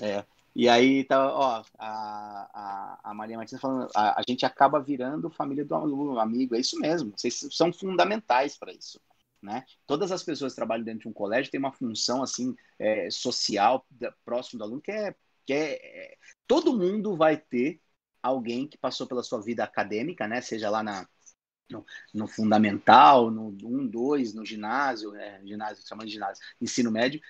É. 0.00 0.24
E 0.54 0.68
aí, 0.68 1.04
tá, 1.04 1.32
ó, 1.34 1.62
a, 1.78 2.98
a, 3.04 3.10
a 3.10 3.14
Maria 3.14 3.36
Martins 3.38 3.60
falando, 3.60 3.88
a, 3.94 4.20
a 4.20 4.22
gente 4.28 4.44
acaba 4.44 4.78
virando 4.80 5.30
família 5.30 5.64
do 5.64 5.74
aluno, 5.74 6.18
amigo, 6.18 6.54
é 6.54 6.60
isso 6.60 6.78
mesmo. 6.78 7.12
Vocês 7.16 7.40
são 7.50 7.72
fundamentais 7.72 8.56
para 8.58 8.72
isso. 8.72 9.00
Né? 9.40 9.64
Todas 9.86 10.12
as 10.12 10.22
pessoas 10.22 10.52
que 10.52 10.56
trabalham 10.56 10.84
dentro 10.84 11.00
de 11.02 11.08
um 11.08 11.12
colégio 11.12 11.50
têm 11.50 11.58
uma 11.58 11.72
função 11.72 12.22
assim 12.22 12.54
é, 12.78 13.10
social 13.10 13.84
da- 13.90 14.12
próximo 14.24 14.58
do 14.58 14.64
aluno 14.64 14.80
que 14.80 14.92
é, 14.92 15.14
que 15.44 15.52
é, 15.52 16.12
é- 16.12 16.18
todo 16.46 16.76
mundo 16.78 17.16
vai 17.16 17.36
ter 17.36 17.80
alguém 18.22 18.68
que 18.68 18.78
passou 18.78 19.04
pela 19.06 19.22
sua 19.22 19.40
vida 19.42 19.64
acadêmica, 19.64 20.28
né? 20.28 20.40
Seja 20.40 20.70
lá 20.70 20.80
na, 20.82 21.08
no, 21.70 21.84
no 22.12 22.26
fundamental, 22.26 23.30
no 23.30 23.48
1, 23.62 23.86
2, 23.86 24.34
no 24.34 24.44
ginásio, 24.44 25.14
é, 25.16 25.40
ginásio, 25.44 25.86
chamando 25.86 26.06
de 26.06 26.12
ginásio, 26.14 26.44
ensino 26.60 26.90
médio, 26.90 27.20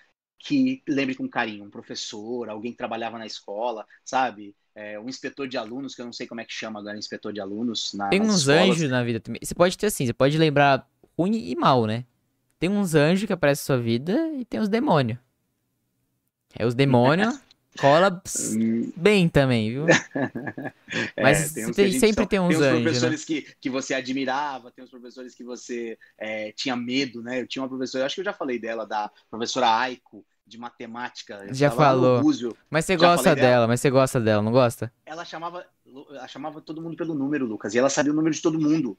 que 0.43 0.83
lembre 0.89 1.15
com 1.15 1.29
carinho, 1.29 1.65
um 1.65 1.71
professor, 1.71 2.49
alguém 2.49 2.73
que 2.73 2.79
trabalhava 2.79 3.19
na 3.19 3.27
escola, 3.27 3.87
sabe? 4.05 4.57
É, 4.75 4.99
um 4.99 5.09
inspetor 5.09 5.47
de 5.49 5.57
alunos, 5.59 5.95
que 5.95 6.01
eu 6.03 6.07
não 6.07 6.13
sei 6.13 6.27
como 6.27 6.41
é 6.41 6.45
que 6.45 6.53
chama 6.53 6.81
agora, 6.81 6.99
inspetor 6.99 7.33
de 7.33 7.41
alunos. 7.41 7.93
Na, 7.95 8.09
Tem 8.09 8.21
uns 8.21 8.49
anjos 8.49 8.91
na 8.91 9.03
vida 9.03 9.21
também. 9.21 9.41
Você 9.43 9.55
pode 9.55 9.77
ter 9.79 9.87
assim, 9.87 10.07
você 10.07 10.13
pode 10.13 10.37
lembrar 10.39 10.87
ruim 11.19 11.35
e 11.51 11.57
mal, 11.57 11.87
né? 11.87 12.05
Tem 12.59 12.71
uns 12.71 12.95
anjos 12.97 13.27
que 13.27 13.33
aparecem 13.33 13.63
na 13.63 13.67
sua 13.67 13.79
vida 13.85 14.33
e 14.35 14.45
tem 14.45 14.61
os 14.61 14.69
demônios. 14.69 15.19
É 16.59 16.65
os 16.67 16.75
demônios 16.75 17.43
cola 17.77 18.23
Hum, 18.39 18.93
bem 18.97 19.29
também, 19.29 19.71
viu? 19.71 19.95
é, 21.17 21.49
Mas 21.49 21.53
que 21.53 21.73
tem- 21.73 21.93
gente 21.93 21.95
sempre 21.95 22.13
só- 22.13 22.27
tem 22.27 22.41
uns 22.41 22.47
Tem 22.47 22.59
uns 22.59 22.69
anjos, 22.71 23.01
né? 23.01 23.15
professores 23.15 23.25
que, 23.25 23.43
que 23.61 23.71
você 23.71 23.95
admirava, 23.95 24.71
tem 24.71 24.85
uns 24.85 24.91
professores 24.91 25.35
que 25.35 25.45
você 25.45 25.99
é, 26.19 26.53
tinha 26.53 26.77
medo, 26.77 27.23
né? 27.23 27.41
Eu 27.41 27.47
tinha 27.47 27.63
uma 27.63 27.69
professora, 27.69 28.03
eu 28.03 28.07
acho 28.07 28.17
que 28.17 28.21
eu 28.21 28.25
já 28.25 28.33
falei 28.33 28.59
dela, 28.59 28.87
da 28.87 29.11
professora 29.31 29.69
Aiko, 29.79 30.25
de 30.47 30.59
matemática. 30.59 31.45
Eu 31.47 31.55
Já 31.55 31.71
falou. 31.71 32.21
Roosevelt. 32.21 32.57
Mas 32.71 32.85
você 32.85 32.97
gosta 32.97 33.35
dela? 33.35 33.37
dela, 33.41 33.67
mas 33.69 33.81
você 33.81 33.91
gosta 33.91 34.21
dela, 34.21 34.43
não 34.43 34.53
gosta? 34.53 34.93
Ela 35.05 35.25
chamava, 35.25 35.67
ela 35.87 36.29
chamava 36.29 36.61
todo 36.61 36.81
mundo 36.83 36.97
pelo 36.97 37.15
número, 37.15 37.47
Lucas, 37.47 37.75
e 37.75 37.79
ela 37.79 37.91
sabia 37.91 38.13
o 38.13 38.15
número 38.17 38.35
de 38.35 38.43
todo 38.43 38.59
mundo. 38.61 38.97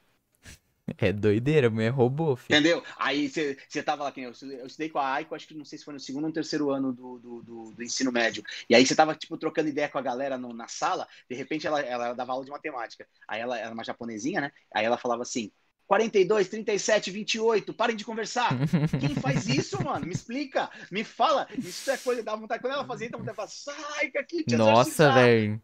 É 0.98 1.12
doideira, 1.12 1.70
mulher 1.70 1.90
roubou, 1.90 2.36
filho. 2.36 2.58
Entendeu? 2.58 2.82
Aí 2.98 3.28
você 3.28 3.56
você 3.68 3.82
tava 3.82 4.04
lá, 4.04 4.12
quem 4.12 4.24
eu, 4.24 4.32
eu 4.42 4.66
estudei 4.66 4.90
com 4.90 4.98
a 4.98 5.14
Aiko, 5.14 5.34
acho 5.34 5.48
que 5.48 5.54
não 5.54 5.64
sei 5.64 5.78
se 5.78 5.84
foi 5.84 5.94
no 5.94 6.00
segundo 6.00 6.24
ou 6.24 6.28
no 6.28 6.34
terceiro 6.34 6.70
ano 6.70 6.92
do, 6.92 7.18
do, 7.18 7.42
do- 7.42 7.70
do 7.72 7.82
ensino 7.82 8.12
médio. 8.12 8.44
E 8.68 8.74
aí 8.74 8.84
você 8.84 8.94
tava, 8.94 9.14
tipo, 9.14 9.36
trocando 9.38 9.70
ideia 9.70 9.88
com 9.88 9.96
a 9.98 10.02
galera 10.02 10.36
no- 10.36 10.52
na 10.52 10.68
sala, 10.68 11.08
de 11.28 11.34
repente 11.34 11.66
ela, 11.66 11.80
ela 11.80 12.12
dava 12.12 12.32
aula 12.32 12.44
de 12.44 12.50
matemática. 12.50 13.08
Aí 13.26 13.40
ela 13.40 13.58
era 13.58 13.72
uma 13.72 13.82
japonesinha, 13.82 14.42
né? 14.42 14.52
Aí 14.74 14.84
ela 14.84 14.98
falava 14.98 15.22
assim: 15.22 15.50
42, 15.86 16.48
37, 16.48 17.10
28, 17.10 17.74
parem 17.74 17.94
de 17.96 18.04
conversar. 18.04 18.50
Quem 18.98 19.14
faz 19.14 19.46
isso, 19.48 19.82
mano? 19.82 20.06
Me 20.06 20.12
explica, 20.12 20.70
me 20.90 21.04
fala. 21.04 21.46
Isso 21.58 21.90
é 21.90 21.96
coisa 21.98 22.22
da 22.22 22.34
vontade. 22.34 22.60
Quando 22.62 22.72
ela 22.74 22.86
fazia, 22.86 23.06
então 23.06 23.20
vontade 23.20 23.46
sai 23.46 24.10
daqui, 24.10 24.42
te 24.44 24.56
Nossa, 24.56 24.80
exorcizar." 24.80 25.14
velho. 25.14 25.62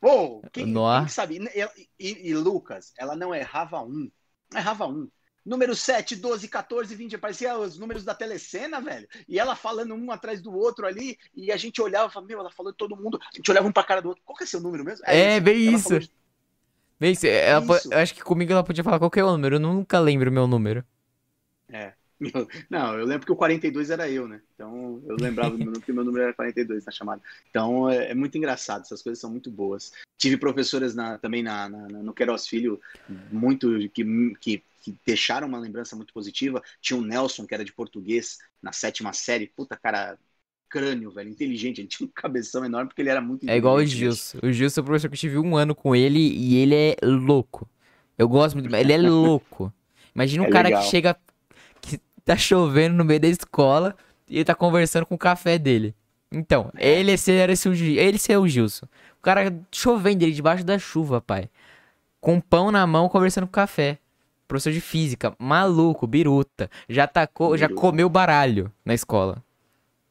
Pô, 0.00 0.40
quem, 0.52 0.72
quem 0.72 1.08
sabe? 1.08 1.38
E, 1.38 1.84
e- 1.98 2.30
e 2.30 2.34
Lucas, 2.34 2.92
ela 2.98 3.14
não 3.14 3.34
errava 3.34 3.82
um. 3.82 4.10
Não 4.52 4.60
errava 4.60 4.86
um. 4.86 5.10
Número 5.44 5.74
7, 5.74 6.16
12, 6.16 6.48
14, 6.48 6.94
20. 6.94 7.18
Parecia 7.18 7.58
os 7.58 7.78
números 7.78 8.04
da 8.04 8.14
telecena, 8.14 8.80
velho. 8.80 9.06
E 9.28 9.38
ela 9.38 9.56
falando 9.56 9.94
um 9.94 10.10
atrás 10.10 10.40
do 10.40 10.52
outro 10.54 10.86
ali. 10.86 11.18
E 11.34 11.50
a 11.52 11.56
gente 11.56 11.80
olhava 11.82 12.08
e 12.08 12.12
falava, 12.12 12.28
meu, 12.28 12.40
ela 12.40 12.50
falou 12.50 12.72
de 12.72 12.78
todo 12.78 12.96
mundo. 12.96 13.18
A 13.22 13.36
gente 13.36 13.50
olhava 13.50 13.66
um 13.66 13.72
pra 13.72 13.84
cara 13.84 14.00
do 14.00 14.08
outro. 14.08 14.22
Qual 14.24 14.36
que 14.36 14.44
é 14.44 14.46
seu 14.46 14.60
número 14.60 14.84
mesmo? 14.84 15.04
É, 15.06 15.36
esse. 15.36 15.40
bem 15.40 15.66
Ela 15.66 15.76
isso. 15.76 15.88
Cê- 17.14 17.28
ela 17.28 17.64
Isso. 17.76 17.92
eu 17.92 17.98
acho 17.98 18.14
que 18.14 18.22
comigo 18.22 18.52
ela 18.52 18.64
podia 18.64 18.84
falar 18.84 18.98
qualquer 18.98 19.24
número. 19.24 19.56
Eu 19.56 19.60
nunca 19.60 19.98
lembro 19.98 20.30
o 20.30 20.32
meu 20.32 20.46
número. 20.46 20.84
Não, 22.68 22.98
eu 22.98 23.06
lembro 23.06 23.26
que 23.26 23.32
o 23.32 23.36
42 23.36 23.90
era 23.90 24.08
eu, 24.10 24.28
né? 24.28 24.42
Então 24.54 25.02
eu 25.08 25.16
lembrava 25.16 25.56
que 25.56 25.90
o 25.90 25.94
meu 25.94 26.04
número 26.04 26.24
era 26.24 26.34
42 26.34 26.84
na 26.84 26.92
chamada. 26.92 27.22
Então 27.48 27.88
é, 27.88 28.10
é 28.10 28.14
muito 28.14 28.36
engraçado, 28.36 28.82
essas 28.82 29.02
coisas 29.02 29.18
são 29.18 29.30
muito 29.30 29.50
boas. 29.50 29.92
Tive 30.18 30.36
professoras 30.36 30.94
na- 30.94 31.16
também 31.18 31.42
na- 31.42 31.68
na- 31.68 31.88
no 31.88 32.12
Queiroz 32.12 32.46
Filho, 32.46 32.78
muito 33.08 33.68
que, 33.90 34.04
que, 34.38 34.62
que 34.80 34.96
deixaram 35.06 35.48
uma 35.48 35.58
lembrança 35.58 35.96
muito 35.96 36.12
positiva. 36.12 36.62
Tinha 36.80 36.98
o 36.98 37.02
Nelson, 37.04 37.46
que 37.46 37.54
era 37.54 37.64
de 37.64 37.72
português, 37.72 38.38
na 38.62 38.72
sétima 38.72 39.14
série. 39.14 39.46
Puta, 39.46 39.76
cara, 39.76 40.18
crânio, 40.70 41.10
velho, 41.10 41.28
inteligente. 41.30 41.80
Ele 41.80 41.88
tinha 41.88 42.06
um 42.06 42.12
cabeção 42.14 42.64
enorme 42.64 42.88
porque 42.88 43.02
ele 43.02 43.10
era 43.10 43.20
muito 43.20 43.48
É 43.48 43.56
igual 43.56 43.76
o 43.76 43.82
inteligente. 43.82 43.98
Gilson. 43.98 44.38
O 44.42 44.52
Gilson 44.52 44.80
é 44.80 44.82
o 44.82 44.84
professor 44.84 45.08
que 45.08 45.14
eu 45.14 45.18
tive 45.20 45.38
um 45.38 45.56
ano 45.56 45.74
com 45.74 45.94
ele 45.96 46.18
e 46.18 46.56
ele 46.56 46.74
é 46.74 46.96
louco. 47.02 47.68
Eu 48.16 48.28
gosto 48.28 48.56
muito, 48.56 48.74
ele 48.74 48.92
é 48.92 48.98
louco. 48.98 49.72
Imagina 50.14 50.44
um 50.44 50.46
É 50.46 50.50
cara 50.50 50.68
legal. 50.68 50.82
que 50.82 50.88
chega, 50.88 51.16
que 51.80 51.98
tá 52.24 52.36
chovendo 52.36 52.96
no 52.96 53.04
meio 53.04 53.20
da 53.20 53.28
escola 53.28 53.96
e 54.28 54.36
ele 54.36 54.44
tá 54.44 54.54
conversando 54.54 55.06
com 55.06 55.14
o 55.14 55.18
café 55.18 55.58
dele. 55.58 55.94
Então, 56.32 56.70
ele 56.78 57.16
ser 57.16 57.48
esse, 57.50 57.68
o 57.68 57.74
ele 57.74 58.18
ser 58.18 58.36
o 58.36 58.46
Gilson. 58.46 58.86
O 59.18 59.22
cara 59.22 59.52
chovendo 59.72 60.24
ele 60.24 60.32
debaixo 60.32 60.64
da 60.64 60.78
chuva, 60.78 61.20
pai. 61.20 61.50
Com 62.20 62.40
pão 62.40 62.70
na 62.70 62.86
mão, 62.86 63.08
conversando 63.08 63.46
com 63.46 63.52
café. 63.52 63.98
professor 64.46 64.72
de 64.72 64.80
física, 64.80 65.34
maluco, 65.38 66.06
biruta. 66.06 66.70
Já 66.88 67.06
tacou, 67.06 67.56
já 67.56 67.68
Biruta. 67.68 67.80
comeu 67.80 68.08
baralho 68.08 68.70
na 68.84 68.94
escola. 68.94 69.42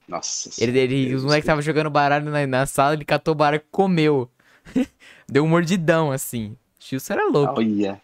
Nossa 0.10 0.50
Ele, 0.64 0.80
ele, 0.80 1.06
Deus 1.08 1.20
os 1.20 1.24
moleques 1.26 1.46
estavam 1.46 1.62
jogando 1.62 1.90
baralho 1.90 2.30
na, 2.30 2.46
na 2.48 2.66
sala, 2.66 2.94
ele 2.94 3.06
catou 3.06 3.34
o 3.34 3.36
baralho 3.36 3.62
e 3.62 3.72
comeu. 3.72 4.30
Deu 5.28 5.44
um 5.44 5.48
mordidão, 5.48 6.12
assim. 6.12 6.58
O 6.80 6.84
Chilson 6.84 7.14
era 7.14 7.28
louco. 7.28 7.60
Olha. 7.60 8.02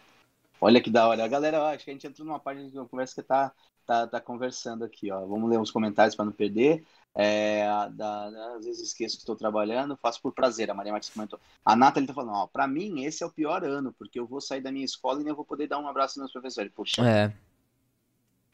Olha 0.60 0.80
que 0.80 0.90
da 0.90 1.06
hora. 1.06 1.26
Galera, 1.28 1.60
ó, 1.60 1.66
acho 1.66 1.84
que 1.84 1.90
a 1.90 1.92
gente 1.92 2.06
entrou 2.06 2.26
numa 2.26 2.40
parte 2.40 2.70
de 2.70 2.78
uma 2.78 2.86
conversa 2.88 3.14
que 3.14 3.22
tá, 3.22 3.52
tá, 3.84 4.06
tá 4.06 4.20
conversando 4.20 4.84
aqui, 4.84 5.10
ó. 5.10 5.26
Vamos 5.26 5.50
ler 5.50 5.60
os 5.60 5.70
comentários 5.70 6.14
para 6.14 6.24
não 6.24 6.32
perder. 6.32 6.84
É, 7.14 7.64
da- 7.92 8.30
da- 8.30 8.54
às 8.56 8.64
vezes 8.66 8.88
esqueço 8.88 9.16
que 9.16 9.22
estou 9.22 9.34
trabalhando, 9.36 9.96
faço 9.96 10.20
por 10.20 10.32
prazer. 10.32 10.70
A 10.70 10.74
Maria 10.74 10.92
Martins 10.92 11.12
comentou. 11.12 11.38
A 11.64 11.74
Nathalie 11.74 12.06
tá 12.06 12.14
falando, 12.14 12.34
ó, 12.34 12.46
pra 12.46 12.66
mim 12.66 13.04
esse 13.04 13.22
é 13.22 13.26
o 13.26 13.32
pior 13.32 13.64
ano, 13.64 13.94
porque 13.98 14.18
eu 14.20 14.26
vou 14.26 14.40
sair 14.40 14.60
da 14.60 14.70
minha 14.70 14.84
escola 14.84 15.20
e 15.20 15.24
nem 15.24 15.32
vou 15.34 15.44
poder 15.44 15.66
dar 15.66 15.78
um 15.78 15.88
abraço 15.88 16.18
nos 16.18 16.26
meus 16.26 16.32
professores. 16.32 16.70
Poxa, 16.74 17.02
É. 17.08 17.32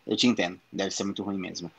eu 0.06 0.16
te 0.16 0.26
entendo, 0.26 0.60
deve 0.72 0.90
ser 0.90 1.04
muito 1.04 1.22
ruim 1.22 1.38
mesmo. 1.38 1.70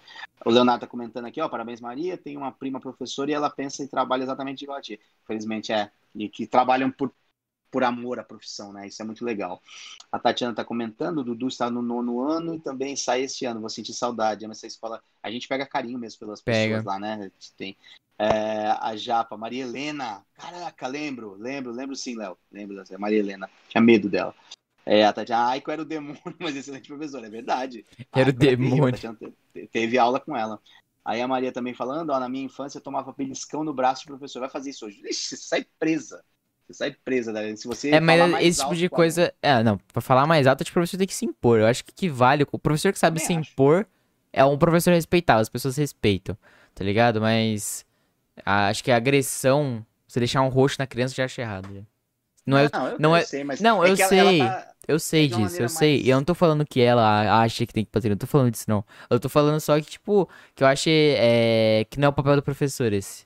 O 0.45 0.49
Leonardo 0.49 0.81
tá 0.81 0.87
comentando 0.87 1.25
aqui, 1.25 1.41
ó, 1.41 1.47
parabéns 1.47 1.79
Maria, 1.79 2.17
tem 2.17 2.37
uma 2.37 2.51
prima 2.51 2.79
professora 2.79 3.31
e 3.31 3.33
ela 3.33 3.49
pensa 3.49 3.83
e 3.83 3.87
trabalha 3.87 4.23
exatamente 4.23 4.63
igual 4.63 4.77
a 4.77 4.81
ti. 4.81 4.99
Infelizmente 5.23 5.71
é, 5.71 5.89
e 6.15 6.29
que 6.29 6.45
trabalham 6.45 6.91
por, 6.91 7.13
por 7.71 7.83
amor 7.83 8.19
à 8.19 8.23
profissão, 8.23 8.71
né? 8.71 8.87
Isso 8.87 9.01
é 9.01 9.05
muito 9.05 9.23
legal. 9.23 9.61
A 10.11 10.19
Tatiana 10.19 10.53
tá 10.53 10.63
comentando, 10.63 11.19
o 11.19 11.23
Dudu 11.23 11.47
está 11.47 11.69
no 11.69 11.81
nono 11.81 12.21
ano 12.21 12.55
e 12.55 12.59
também 12.59 12.95
sai 12.95 13.23
este 13.23 13.45
ano, 13.45 13.59
vou 13.59 13.69
sentir 13.69 13.93
saudade. 13.93 14.47
Nessa 14.47 14.67
escola, 14.67 15.01
a 15.21 15.31
gente 15.31 15.47
pega 15.47 15.65
carinho 15.65 15.97
mesmo 15.97 16.19
pelas 16.19 16.41
Pega. 16.41 16.75
pessoas 16.75 16.85
lá, 16.85 16.99
né? 16.99 17.13
A 17.13 17.23
gente 17.23 17.53
tem. 17.57 17.77
É, 18.19 18.67
a 18.79 18.95
Japa, 18.95 19.35
Maria 19.35 19.63
Helena, 19.63 20.23
caraca, 20.35 20.87
lembro, 20.87 21.35
lembro, 21.35 21.71
lembro 21.71 21.95
sim, 21.95 22.15
Léo, 22.15 22.37
lembro 22.51 22.83
Maria 22.99 23.19
Helena, 23.19 23.49
tinha 23.67 23.81
medo 23.81 24.07
dela. 24.07 24.35
É, 24.85 25.05
a 25.05 25.14
Tatiana, 25.14 25.43
a 25.45 25.49
Aiko 25.51 25.72
era 25.72 25.81
o 25.81 25.85
demônio, 25.85 26.22
mas 26.39 26.55
excelente 26.55 26.88
professora, 26.88 27.27
é 27.27 27.30
verdade. 27.30 27.85
Era 28.14 28.30
o 28.30 28.34
Aiko 28.34 28.45
terrível, 28.45 28.84
demônio. 28.84 28.85
a 28.85 28.89
Tatiana 28.89 29.18
te- 29.18 29.34
te- 29.53 29.68
teve 29.68 29.97
aula 29.97 30.19
com 30.19 30.35
ela. 30.35 30.60
Aí 31.05 31.22
a 31.22 31.27
Maria 31.27 31.51
também 31.51 31.73
falando, 31.73 32.11
ó, 32.11 32.19
na 32.19 32.30
minha 32.30 32.45
infância 32.45 32.77
eu 32.77 32.81
tomava 32.84 33.11
beliscão 33.14 33.64
no 33.64 33.73
braço 33.73 34.05
do 34.05 34.07
professor, 34.10 34.39
vai 34.39 34.49
fazer 34.49 34.69
isso 34.69 34.85
hoje. 34.85 35.01
Ixi, 35.05 35.35
você 35.35 35.38
sai 35.38 35.65
presa. 35.80 36.23
Você 36.68 36.73
sai 36.76 36.91
presa, 37.03 37.31
né? 37.34 37.55
Se 37.55 37.68
você 37.68 37.89
É, 37.91 37.99
mas 37.99 38.45
esse 38.45 38.60
tipo 38.61 38.76
de 38.76 38.89
coisa. 38.89 39.34
É, 39.41 39.61
não, 39.64 39.77
pra 39.91 40.01
falar 40.01 40.26
mais 40.26 40.47
alto, 40.47 40.61
o 40.61 40.72
professor 40.72 40.97
tem 40.97 41.07
que 41.07 41.14
se 41.14 41.26
impor. 41.26 41.60
Eu 41.60 41.68
acho 41.68 41.84
que 41.84 41.91
equivale. 41.91 42.45
O 42.51 42.60
professor 42.60 42.91
que 42.93 42.99
sabe 42.99 43.19
se 43.19 43.34
acho. 43.34 43.51
impor 43.51 43.85
é 44.31 44.43
um 44.45 44.57
professor 44.57 44.91
respeitável, 44.93 45.41
as 45.41 45.49
pessoas 45.49 45.76
respeitam, 45.77 46.38
tá 46.73 46.84
ligado? 46.84 47.19
Mas 47.22 47.85
a- 48.45 48.69
acho 48.69 48.84
que 48.84 48.91
a 48.91 48.97
agressão, 48.97 49.85
você 50.07 50.19
deixar 50.19 50.41
um 50.43 50.49
roxo 50.49 50.77
na 50.80 50.88
criança 50.88 51.15
já 51.15 51.26
acha 51.26 51.41
errado. 51.41 51.73
já. 51.73 51.81
Não 52.45 52.57
é, 52.57 52.69
Não, 52.71 52.87
eu, 52.89 52.99
não 52.99 53.15
é- 53.15 53.23
sei, 53.23 53.43
mas 53.43 53.59
não, 53.61 53.83
é 53.83 53.89
eu 53.91 53.95
que 53.95 54.01
ela- 54.01 54.09
sei. 54.09 54.39
ela 54.41 54.49
tá- 54.61 54.73
eu 54.87 54.99
sei 54.99 55.27
disso, 55.29 55.61
eu 55.61 55.69
sei. 55.69 56.01
E 56.01 56.09
eu 56.09 56.17
não 56.17 56.25
tô 56.25 56.35
falando 56.35 56.65
que 56.65 56.81
ela 56.81 57.41
acha 57.41 57.65
que 57.65 57.73
tem 57.73 57.85
que 57.85 57.91
fazer, 57.91 58.07
eu 58.09 58.11
não 58.11 58.17
tô 58.17 58.27
falando 58.27 58.51
disso, 58.51 58.65
não. 58.67 58.83
Eu 59.09 59.19
tô 59.19 59.29
falando 59.29 59.59
só 59.61 59.79
que, 59.79 59.89
tipo, 59.89 60.29
que 60.53 60.63
eu 60.63 60.67
achei 60.67 61.15
é, 61.17 61.85
que 61.89 61.99
não 61.99 62.07
é 62.07 62.09
o 62.09 62.13
papel 62.13 62.35
do 62.35 62.43
professor 62.43 62.91
esse. 62.91 63.25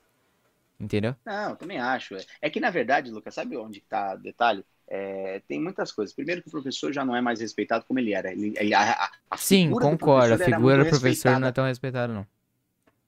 Entendeu? 0.80 1.16
Não, 1.26 1.50
eu 1.50 1.56
também 1.56 1.78
acho. 1.78 2.14
É- 2.16 2.24
É 2.42 2.50
que, 2.50 2.60
na 2.60 2.70
verdade, 2.70 3.10
Lucas, 3.10 3.34
sabe 3.34 3.56
onde 3.56 3.80
está 3.80 4.14
o 4.14 4.18
detalhe? 4.18 4.64
É, 4.86 5.42
tem 5.48 5.60
muitas 5.60 5.90
coisas. 5.92 6.14
Primeiro 6.14 6.40
que 6.40 6.48
o 6.48 6.52
professor 6.52 6.92
já 6.92 7.04
não 7.04 7.14
é 7.16 7.20
mais 7.20 7.40
respeitado 7.40 7.84
como 7.86 7.98
ele 7.98 8.14
era. 8.14 8.30
Ele, 8.32 8.54
ele- 8.56 8.72
a, 8.74 9.10
a- 9.30 9.36
Sim, 9.36 9.70
concordo. 9.72 10.34
A 10.34 10.38
figura 10.38 10.84
do 10.84 10.90
professor 10.90 11.38
não 11.40 11.48
é 11.48 11.52
tão 11.52 11.64
respeitada, 11.66 12.12
não. 12.12 12.26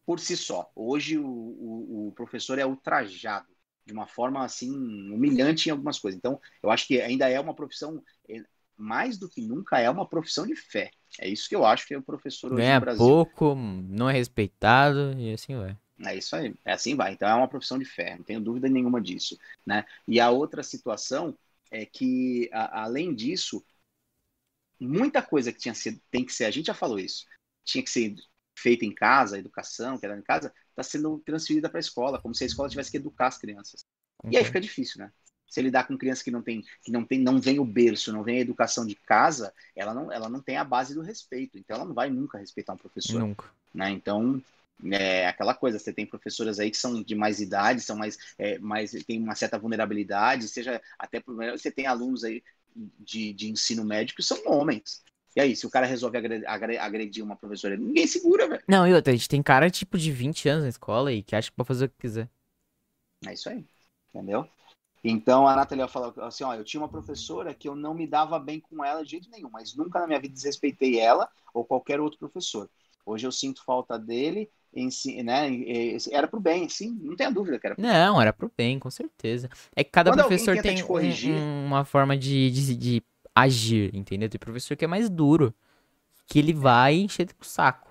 por 0.05 0.19
si 0.19 0.37
só. 0.37 0.71
Hoje 0.75 1.17
o, 1.19 1.25
o, 1.25 2.09
o 2.09 2.13
professor 2.17 2.59
é 2.59 2.67
ultrajado 2.67 3.47
de 3.91 3.97
uma 3.99 4.07
forma 4.07 4.45
assim 4.45 4.71
humilhante 5.13 5.69
em 5.69 5.73
algumas 5.73 5.99
coisas. 5.99 6.19
Então, 6.19 6.41
eu 6.63 6.71
acho 6.71 6.87
que 6.87 7.01
ainda 7.01 7.29
é 7.29 7.41
uma 7.41 7.55
profissão 7.55 8.03
é, 8.29 8.43
mais 8.77 9.19
do 9.19 9.29
que 9.29 9.41
nunca 9.43 9.79
é 9.81 9.91
uma 9.91 10.09
profissão 10.09 10.47
de 10.47 10.57
fé. 10.57 10.91
É 11.19 11.29
isso 11.29 11.49
que 11.49 11.57
eu 11.57 11.65
acho 11.67 11.87
que 11.87 11.95
é 11.95 11.99
o 11.99 12.03
professor 12.03 12.53
hoje 12.55 12.71
Ganha 12.71 12.73
no 12.73 12.81
Brasil. 12.81 13.19
pouco, 13.19 13.55
não 13.55 14.09
é 14.11 14.13
respeitado 14.13 15.19
e 15.19 15.33
assim 15.33 15.57
vai. 15.57 15.77
É 16.03 16.17
isso 16.17 16.35
aí, 16.35 16.55
é 16.65 16.73
assim 16.73 16.97
vai. 16.97 17.13
Então 17.13 17.29
é 17.29 17.35
uma 17.35 17.49
profissão 17.49 17.79
de 17.79 17.85
fé, 17.85 18.17
não 18.17 18.25
tenho 18.25 18.41
dúvida 18.41 18.69
nenhuma 18.69 19.01
disso, 19.03 19.37
né? 19.67 19.85
E 20.09 20.19
a 20.19 20.31
outra 20.31 20.63
situação 20.63 21.37
é 21.71 21.85
que, 21.85 22.49
a- 22.53 22.85
além 22.85 23.15
disso, 23.15 23.63
muita 24.81 25.23
coisa 25.23 25.53
que 25.53 25.59
tinha 25.59 25.75
sido, 25.75 26.01
tem 26.11 26.25
que 26.25 26.33
ser, 26.33 26.45
a 26.47 26.51
gente 26.51 26.67
já 26.67 26.75
falou 26.75 26.99
isso, 26.99 27.27
tinha 27.65 27.83
que 27.85 27.91
ser 27.91 28.15
feita 28.61 28.85
em 28.85 28.95
casa, 28.95 29.37
a 29.37 29.39
educação 29.39 29.99
que 29.99 30.07
era 30.07 30.17
em 30.17 30.23
casa, 30.23 30.53
está 30.69 30.83
sendo 30.83 31.19
transferida 31.25 31.69
para 31.69 31.79
a 31.79 31.81
escola, 31.81 32.21
como 32.21 32.35
se 32.35 32.45
a 32.45 32.47
escola 32.47 32.69
tivesse 32.69 32.91
que 32.91 32.97
educar 32.99 33.29
as 33.29 33.39
crianças. 33.39 33.85
E 34.31 34.37
aí 34.37 34.45
fica 34.45 34.61
difícil, 34.61 35.01
né? 35.01 35.11
Se 35.49 35.61
lidar 35.61 35.87
com 35.87 35.99
criança 35.99 36.23
que 36.23 36.31
não 36.31 36.43
tem, 36.43 36.63
que 36.83 36.93
não 36.93 37.05
tem, 37.05 37.19
não 37.19 37.41
vem 37.41 37.59
o 37.59 37.65
berço, 37.65 38.13
não 38.13 38.23
vem 38.23 38.39
a 38.39 38.41
educação 38.41 38.87
de 38.87 38.95
casa, 38.95 39.53
ela 39.75 39.93
não, 39.93 40.13
ela 40.13 40.29
não 40.29 40.41
tem 40.41 40.57
a 40.57 40.65
base 40.65 40.95
do 40.95 41.01
respeito. 41.01 41.59
Então 41.59 41.77
ela 41.77 41.85
não 41.85 41.95
vai 41.95 42.09
nunca 42.09 42.39
respeitar 42.39 42.75
um 42.75 42.77
professor 42.77 43.21
Nunca. 43.21 43.47
né? 43.75 43.91
Então, 43.91 44.41
é 44.93 45.27
aquela 45.27 45.55
coisa, 45.55 45.79
você 45.79 45.93
tem 45.93 46.07
professoras 46.07 46.61
aí 46.61 46.71
que 46.71 46.77
são 46.77 47.03
de 47.03 47.15
mais 47.15 47.41
idade, 47.41 47.81
são 47.81 47.97
mais, 47.97 48.17
é, 48.39 48.59
mais 48.59 48.93
tem 49.05 49.21
uma 49.21 49.35
certa 49.35 49.59
vulnerabilidade, 49.59 50.49
seja 50.49 50.81
até 50.99 51.19
por 51.21 51.35
você 51.35 51.71
tem 51.71 51.87
alunos 51.87 52.23
aí 52.23 52.43
de, 52.75 53.33
de 53.33 53.51
ensino 53.51 53.85
médio 53.85 54.15
que 54.15 54.23
são 54.23 54.39
homens. 54.47 55.03
E 55.37 55.41
aí, 55.41 55.55
se 55.55 55.67
o 55.67 55.71
cara 55.71 55.87
resolve 55.87 56.19
agre- 56.19 56.47
agre- 56.47 56.79
agredir 56.79 57.25
uma 57.25 57.37
professora, 57.37 57.77
ninguém 57.77 58.07
segura, 58.07 58.49
velho. 58.49 58.63
Não, 58.69 58.87
e 58.87 58.93
outra, 58.95 59.13
a 59.13 59.17
gente 59.17 59.29
tem 59.29 59.43
cara 59.43 59.71
tipo 59.71 59.97
de 59.97 60.11
20 60.11 60.49
anos 60.49 60.65
na 60.65 60.69
escola 60.71 61.13
e 61.13 61.23
que 61.23 61.37
acha 61.37 61.51
que 61.51 61.57
pode 61.57 61.69
fazer 61.69 61.85
o 61.87 61.89
que 61.89 61.97
quiser. 61.99 62.29
É 63.27 63.33
isso 63.33 63.49
aí, 63.49 63.65
entendeu? 64.13 64.47
Então 65.03 65.47
a 65.49 65.57
Nathalie 65.57 65.87
falou 65.89 66.13
assim: 66.23 66.45
ó, 66.45 66.55
eu 66.55 66.65
tinha 66.65 66.81
uma 66.81 66.89
professora 66.89 67.55
que 67.55 67.69
eu 67.69 67.75
não 67.75 67.95
me 67.95 68.07
dava 68.07 68.39
bem 68.39 68.61
com 68.61 68.85
ela 68.85 69.05
de 69.05 69.13
jeito 69.13 69.31
nenhum, 69.31 69.51
mas 69.51 69.75
nunca 69.75 70.01
na 70.01 70.07
minha 70.07 70.21
vida 70.21 70.35
desrespeitei 70.35 70.99
ela 70.99 71.29
ou 71.55 71.65
qualquer 71.65 72.01
outro 72.01 72.19
professor. 72.19 72.69
Hoje 73.05 73.27
eu 73.27 73.33
sinto 73.33 73.65
falta 73.65 73.99
dele, 73.99 74.51
ensi- 74.75 75.23
né? 75.23 75.49
Era 76.13 76.29
pro 76.29 76.39
bem, 76.41 76.69
sim, 76.69 76.99
não 77.03 77.17
tenha 77.17 77.31
dúvida 77.31 77.59
que 77.59 77.67
era 77.67 77.75
pro 77.77 77.83
Não, 77.85 78.21
era 78.21 78.33
pro 78.33 78.53
bem, 78.57 78.79
com 78.79 78.91
certeza. 78.91 79.49
É 79.75 79.83
que 79.83 79.91
cada 79.91 80.11
Quando 80.13 80.23
professor 80.23 80.57
tem 80.63 80.77
te 80.77 80.85
corrigir- 80.85 81.35
um- 81.35 81.67
uma 81.67 81.85
forma 81.85 82.17
de, 82.17 82.51
de, 82.51 82.77
de 82.77 83.03
agir, 83.35 83.95
entendeu? 83.95 84.29
Tem 84.29 84.39
professor 84.39 84.77
que 84.77 84.85
é 84.85 84.89
mais 84.89 85.09
duro, 85.11 85.55
que 86.27 86.39
ele 86.39 86.53
vai 86.53 86.95
encher 86.97 87.29
o 87.41 87.45
saco. 87.45 87.91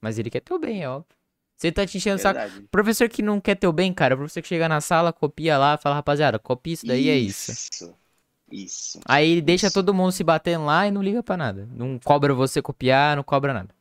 Mas 0.00 0.18
ele 0.18 0.30
quer 0.30 0.40
teu 0.40 0.58
bem, 0.58 0.82
é 0.82 0.88
óbvio. 0.88 1.16
Você 1.56 1.72
tá 1.72 1.86
te 1.86 1.96
enchendo 1.96 2.16
o 2.16 2.18
saco. 2.20 2.40
Professor 2.70 3.08
que 3.08 3.22
não 3.22 3.40
quer 3.40 3.54
teu 3.56 3.72
bem, 3.72 3.92
cara, 3.92 4.14
é 4.14 4.16
o 4.16 4.18
professor 4.18 4.42
que 4.42 4.48
chega 4.48 4.68
na 4.68 4.80
sala, 4.80 5.12
copia 5.12 5.56
lá, 5.58 5.76
fala, 5.78 5.96
rapaziada, 5.96 6.38
copia 6.38 6.74
isso 6.74 6.86
daí, 6.86 7.08
é 7.08 7.16
isso. 7.16 7.50
Isso. 7.52 7.94
Isso. 8.50 9.00
Aí 9.06 9.28
ele 9.32 9.40
deixa 9.42 9.66
Isso. 9.66 9.74
todo 9.74 9.92
mundo 9.94 10.12
se 10.12 10.22
batendo 10.22 10.66
lá 10.66 10.86
e 10.86 10.90
não 10.90 11.02
liga 11.02 11.22
pra 11.22 11.36
nada. 11.36 11.68
Não 11.72 11.98
cobra 11.98 12.32
você 12.34 12.62
copiar, 12.62 13.16
não 13.16 13.24
cobra 13.24 13.52
nada. 13.52 13.74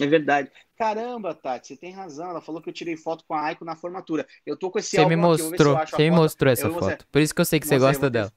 É 0.00 0.06
verdade. 0.06 0.50
Caramba, 0.76 1.34
Tati, 1.34 1.68
você 1.68 1.76
tem 1.76 1.92
razão. 1.92 2.28
Ela 2.30 2.40
falou 2.40 2.60
que 2.60 2.68
eu 2.68 2.74
tirei 2.74 2.96
foto 2.96 3.24
com 3.26 3.34
a 3.34 3.40
Aiko 3.42 3.64
na 3.64 3.76
formatura. 3.76 4.26
Eu 4.44 4.56
tô 4.56 4.70
com 4.70 4.78
esse 4.78 4.90
Você 4.90 5.06
me 5.06 5.14
aqui, 5.14 5.16
mostrou, 5.16 5.76
acho 5.76 5.94
a 5.94 5.98
você 5.98 6.04
me 6.10 6.10
foto. 6.10 6.20
mostrou 6.22 6.52
essa 6.52 6.66
Eu 6.66 6.70
vou 6.72 6.80
mostrar. 6.80 6.96
foto. 6.98 7.06
Por 7.10 7.22
isso 7.22 7.34
que 7.34 7.40
eu 7.40 7.44
sei 7.44 7.60
que 7.60 7.66
você 7.66 7.78
Mostrei, 7.78 7.88
gosta 7.88 8.00
vou 8.00 8.10
ter- 8.10 8.18
dela. 8.18 8.32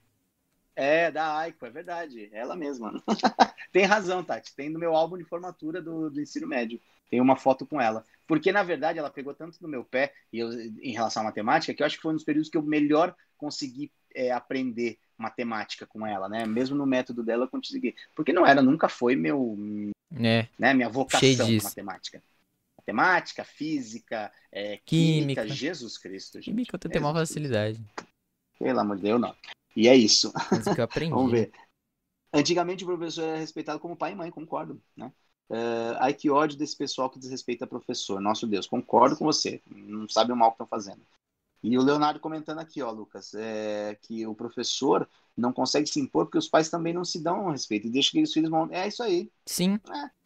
É, 0.77 1.09
da 1.09 1.35
Aiko, 1.39 1.65
é 1.65 1.71
verdade. 1.71 2.29
Ela 2.31 2.55
mesma. 2.55 3.03
tem 3.73 3.83
razão, 3.83 4.23
Tati. 4.23 4.55
Tem 4.55 4.69
no 4.69 4.77
meu 4.77 4.95
álbum 4.95 5.17
de 5.17 5.23
formatura 5.23 5.81
do, 5.81 6.11
do 6.11 6.21
ensino 6.21 6.45
médio. 6.45 6.79
Tem 7.09 7.19
uma 7.19 7.35
foto 7.35 7.65
com 7.65 7.81
ela. 7.81 8.05
Porque, 8.27 8.51
na 8.51 8.61
verdade, 8.61 8.99
ela 8.99 9.09
pegou 9.09 9.33
tanto 9.33 9.57
no 9.59 9.67
meu 9.67 9.83
pé 9.83 10.13
e 10.31 10.37
eu, 10.37 10.51
em 10.51 10.91
relação 10.91 11.23
à 11.23 11.25
matemática, 11.25 11.73
que 11.73 11.81
eu 11.81 11.85
acho 11.87 11.95
que 11.95 12.01
foi 12.03 12.11
um 12.11 12.15
dos 12.15 12.23
períodos 12.23 12.47
que 12.47 12.57
eu 12.57 12.61
melhor 12.61 13.15
consegui 13.37 13.91
é, 14.13 14.31
aprender 14.31 14.99
matemática 15.17 15.87
com 15.87 16.05
ela, 16.05 16.29
né? 16.29 16.45
Mesmo 16.45 16.75
no 16.75 16.85
método 16.85 17.23
dela 17.23 17.45
eu 17.45 17.49
consegui. 17.49 17.95
Porque 18.13 18.31
não 18.31 18.45
era, 18.45 18.61
nunca 18.61 18.87
foi 18.87 19.15
meu, 19.15 19.57
É, 20.15 20.47
né, 20.59 20.75
minha 20.75 20.89
vocação 20.89 21.47
matemática. 21.63 22.21
Matemática, 22.77 23.43
física, 23.43 24.31
é, 24.51 24.77
química, 24.85 25.41
Química. 25.41 25.47
Jesus 25.47 25.97
Cristo, 25.97 26.35
gente. 26.35 26.51
química 26.51 26.75
eu 26.75 26.79
tenho 26.79 27.03
uma 27.03 27.13
facilidade. 27.15 27.83
Pelo 28.59 28.79
amor 28.79 28.97
de 28.97 29.03
Deus, 29.03 29.19
não. 29.19 29.35
E 29.77 29.87
é 29.87 29.95
isso. 29.95 30.33
Mas 30.51 30.65
o 30.65 30.73
que 30.73 30.81
eu 30.81 30.85
aprendi. 30.85 31.13
Vamos 31.13 31.31
ver. 31.31 31.51
Antigamente 32.33 32.83
o 32.83 32.87
professor 32.87 33.23
era 33.25 33.37
respeitado 33.37 33.79
como 33.79 33.95
pai 33.95 34.13
e 34.13 34.15
mãe, 34.15 34.31
concordo, 34.31 34.81
né? 34.95 35.13
É, 35.49 35.95
ai, 35.99 36.13
que 36.15 36.31
ódio 36.31 36.57
desse 36.57 36.75
pessoal 36.75 37.11
que 37.11 37.19
desrespeita 37.19 37.67
professor. 37.67 38.19
Nosso 38.19 38.47
Deus, 38.47 38.65
concordo 38.65 39.15
com 39.15 39.23
você. 39.23 39.61
Não 39.67 40.09
sabe 40.09 40.33
o 40.33 40.35
mal 40.35 40.49
que 40.49 40.55
estão 40.55 40.67
fazendo. 40.67 41.05
E 41.63 41.77
o 41.77 41.83
Leonardo 41.83 42.19
comentando 42.19 42.59
aqui, 42.59 42.81
ó, 42.81 42.89
Lucas, 42.89 43.35
é, 43.35 43.95
que 44.01 44.25
o 44.25 44.33
professor 44.33 45.07
não 45.35 45.53
consegue 45.53 45.87
se 45.87 45.99
impor 45.99 46.25
porque 46.25 46.37
os 46.39 46.49
pais 46.49 46.69
também 46.69 46.93
não 46.93 47.05
se 47.05 47.21
dão 47.21 47.51
respeito 47.51 47.87
e 47.87 47.91
deixa 47.91 48.11
que 48.11 48.21
os 48.21 48.33
filhos 48.33 48.49
vão. 48.49 48.67
É 48.71 48.87
isso 48.87 49.03
aí. 49.03 49.31
Sim. 49.45 49.79
É. 49.89 50.16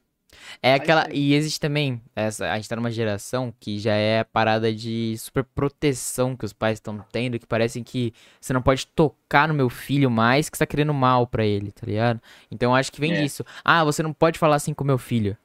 É 0.62 0.74
aquela. 0.74 1.08
E 1.14 1.34
existe 1.34 1.60
também. 1.60 2.02
Essa, 2.16 2.52
a 2.52 2.56
gente 2.58 2.70
tá 2.70 2.76
numa 2.76 2.92
geração 2.92 3.54
que 3.60 3.80
já 3.80 3.94
é 3.96 4.20
a 4.20 4.26
parada 4.26 4.74
de 4.74 5.18
super 5.18 5.44
proteção 5.44 6.36
que 6.36 6.46
os 6.46 6.54
pais 6.54 6.78
estão 6.78 7.00
tendo, 7.12 7.40
que 7.40 7.46
parecem 7.48 7.84
que 7.84 8.14
você 8.40 8.54
não 8.54 8.62
pode 8.62 8.88
tocar 8.88 9.48
no 9.48 9.54
meu 9.54 9.70
filho 9.70 10.10
mais, 10.12 10.50
que 10.50 10.58
você 10.58 10.64
tá 10.66 10.68
querendo 10.68 10.94
mal 10.94 11.28
pra 11.28 11.46
ele, 11.46 11.72
tá 11.72 11.86
ligado? 11.86 12.22
Então 12.52 12.72
eu 12.72 12.76
acho 12.76 12.92
que 12.92 13.00
vem 13.02 13.14
É. 13.14 13.22
disso. 13.22 13.44
Ah, 13.64 13.84
você 13.84 14.04
não 14.04 14.14
pode 14.14 14.40
falar 14.40 14.56
assim 14.56 14.74
com 14.74 14.84
meu 14.84 14.98
filho. 14.98 15.38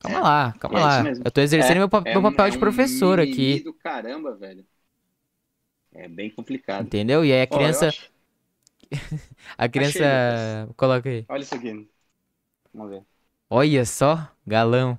Calma 0.00 0.18
É. 0.18 0.20
lá, 0.20 0.52
calma 0.60 0.78
É 0.78 0.82
lá. 0.82 1.02
Eu 1.24 1.30
tô 1.30 1.40
exercendo 1.40 1.78
meu, 1.78 1.88
pa- 1.88 2.00
meu 2.00 2.20
um- 2.20 2.22
papel 2.22 2.46
é 2.46 2.50
de 2.50 2.56
um 2.56 2.60
professor 2.60 3.18
mimimi 3.18 3.32
aqui. 3.32 3.64
do 3.64 3.72
caramba, 3.74 4.36
velho. 4.36 4.66
É 5.92 6.08
bem 6.08 6.30
complicado. 6.30 6.86
Entendeu? 6.86 7.24
E 7.24 7.32
aí 7.32 7.42
a 7.42 7.46
criança. 7.46 7.88
acho- 7.88 8.10
A 9.58 9.68
criança. 9.68 10.68
Coloca 10.76 11.08
aí. 11.08 11.26
Olha 11.28 11.42
isso 11.42 11.54
aqui. 11.54 11.88
Vamos 12.74 12.90
ver. 12.90 13.17
Olha 13.50 13.84
só, 13.84 14.28
galão. 14.46 14.98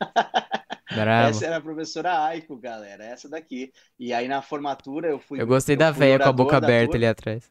Bravo. 0.90 1.30
Essa 1.30 1.46
era 1.46 1.56
a 1.56 1.60
professora 1.60 2.24
Aiko, 2.24 2.56
galera. 2.56 3.04
Essa 3.04 3.28
daqui. 3.28 3.72
E 3.98 4.12
aí 4.12 4.28
na 4.28 4.42
formatura 4.42 5.08
eu 5.08 5.18
fui. 5.18 5.40
Eu 5.40 5.46
gostei 5.46 5.76
da 5.76 5.92
fui 5.92 6.00
véia 6.00 6.18
com 6.18 6.28
a 6.28 6.32
boca 6.32 6.60
da 6.60 6.66
aberta 6.66 6.96
ali 6.96 7.06
atrás. 7.06 7.50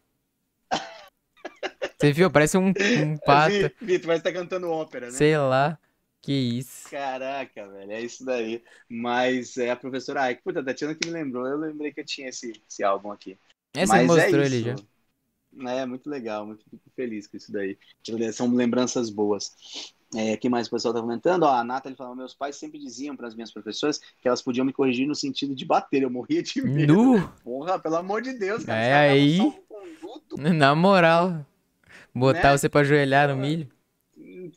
Você 1.97 2.11
viu? 2.11 2.31
Parece 2.31 2.57
um, 2.57 2.69
um 2.69 3.17
pato. 3.25 3.51
Vi- 3.51 3.75
Vitor, 3.81 4.15
que 4.15 4.21
tá 4.21 4.33
cantando 4.33 4.69
ópera, 4.69 5.07
né? 5.07 5.11
Sei 5.11 5.37
lá. 5.37 5.77
Que 6.21 6.31
isso. 6.31 6.89
Caraca, 6.89 7.67
velho, 7.67 7.91
é 7.91 8.01
isso 8.01 8.23
daí. 8.25 8.63
Mas 8.89 9.57
é 9.57 9.71
a 9.71 9.75
professora 9.75 10.23
Aiko. 10.23 10.43
Puta, 10.43 10.63
Tatiana 10.63 10.93
que 10.95 11.07
me 11.07 11.13
lembrou. 11.13 11.47
Eu 11.47 11.57
lembrei 11.57 11.91
que 11.91 12.01
eu 12.01 12.05
tinha 12.05 12.29
esse, 12.29 12.51
esse 12.69 12.83
álbum 12.83 13.11
aqui. 13.11 13.39
É, 13.73 13.85
você 13.85 13.87
Mas 13.87 14.07
mostrou 14.07 14.41
é 14.41 14.45
ele 14.45 14.57
isso. 14.57 14.65
já. 14.65 14.75
É, 15.67 15.85
muito 15.85 16.09
legal, 16.09 16.45
muito 16.45 16.63
feliz 16.95 17.27
com 17.27 17.35
isso 17.37 17.51
daí. 17.51 17.77
São 18.33 18.53
lembranças 18.53 19.09
boas. 19.09 19.51
É, 20.15 20.35
que 20.35 20.49
mais 20.49 20.67
o 20.67 20.71
pessoal 20.71 20.93
tá 20.93 20.99
comentando? 20.99 21.43
Ó, 21.43 21.53
a 21.53 21.63
Nathalie 21.63 21.95
falou: 21.95 22.15
meus 22.15 22.33
pais 22.33 22.55
sempre 22.57 22.79
diziam 22.79 23.15
para 23.15 23.27
as 23.27 23.33
minhas 23.35 23.51
professoras 23.51 23.99
que 24.21 24.27
elas 24.27 24.41
podiam 24.41 24.65
me 24.65 24.73
corrigir 24.73 25.07
no 25.07 25.15
sentido 25.15 25.55
de 25.55 25.65
bater. 25.65 26.03
Eu 26.03 26.09
morria 26.09 26.43
de 26.43 26.61
medo. 26.61 26.93
Nu! 26.93 27.33
Porra, 27.43 27.79
pelo 27.79 27.95
amor 27.95 28.21
de 28.21 28.33
Deus, 28.33 28.65
cara. 28.65 28.81
É 28.81 28.93
aí. 29.09 29.37
salvo-conduto. 29.37 30.37
Na 30.53 30.75
moral. 30.75 31.45
Botar 32.13 32.51
Né? 32.51 32.57
você 32.57 32.67
pra 32.67 32.81
ajoelhar 32.81 33.29
no 33.29 33.37
milho. 33.37 33.69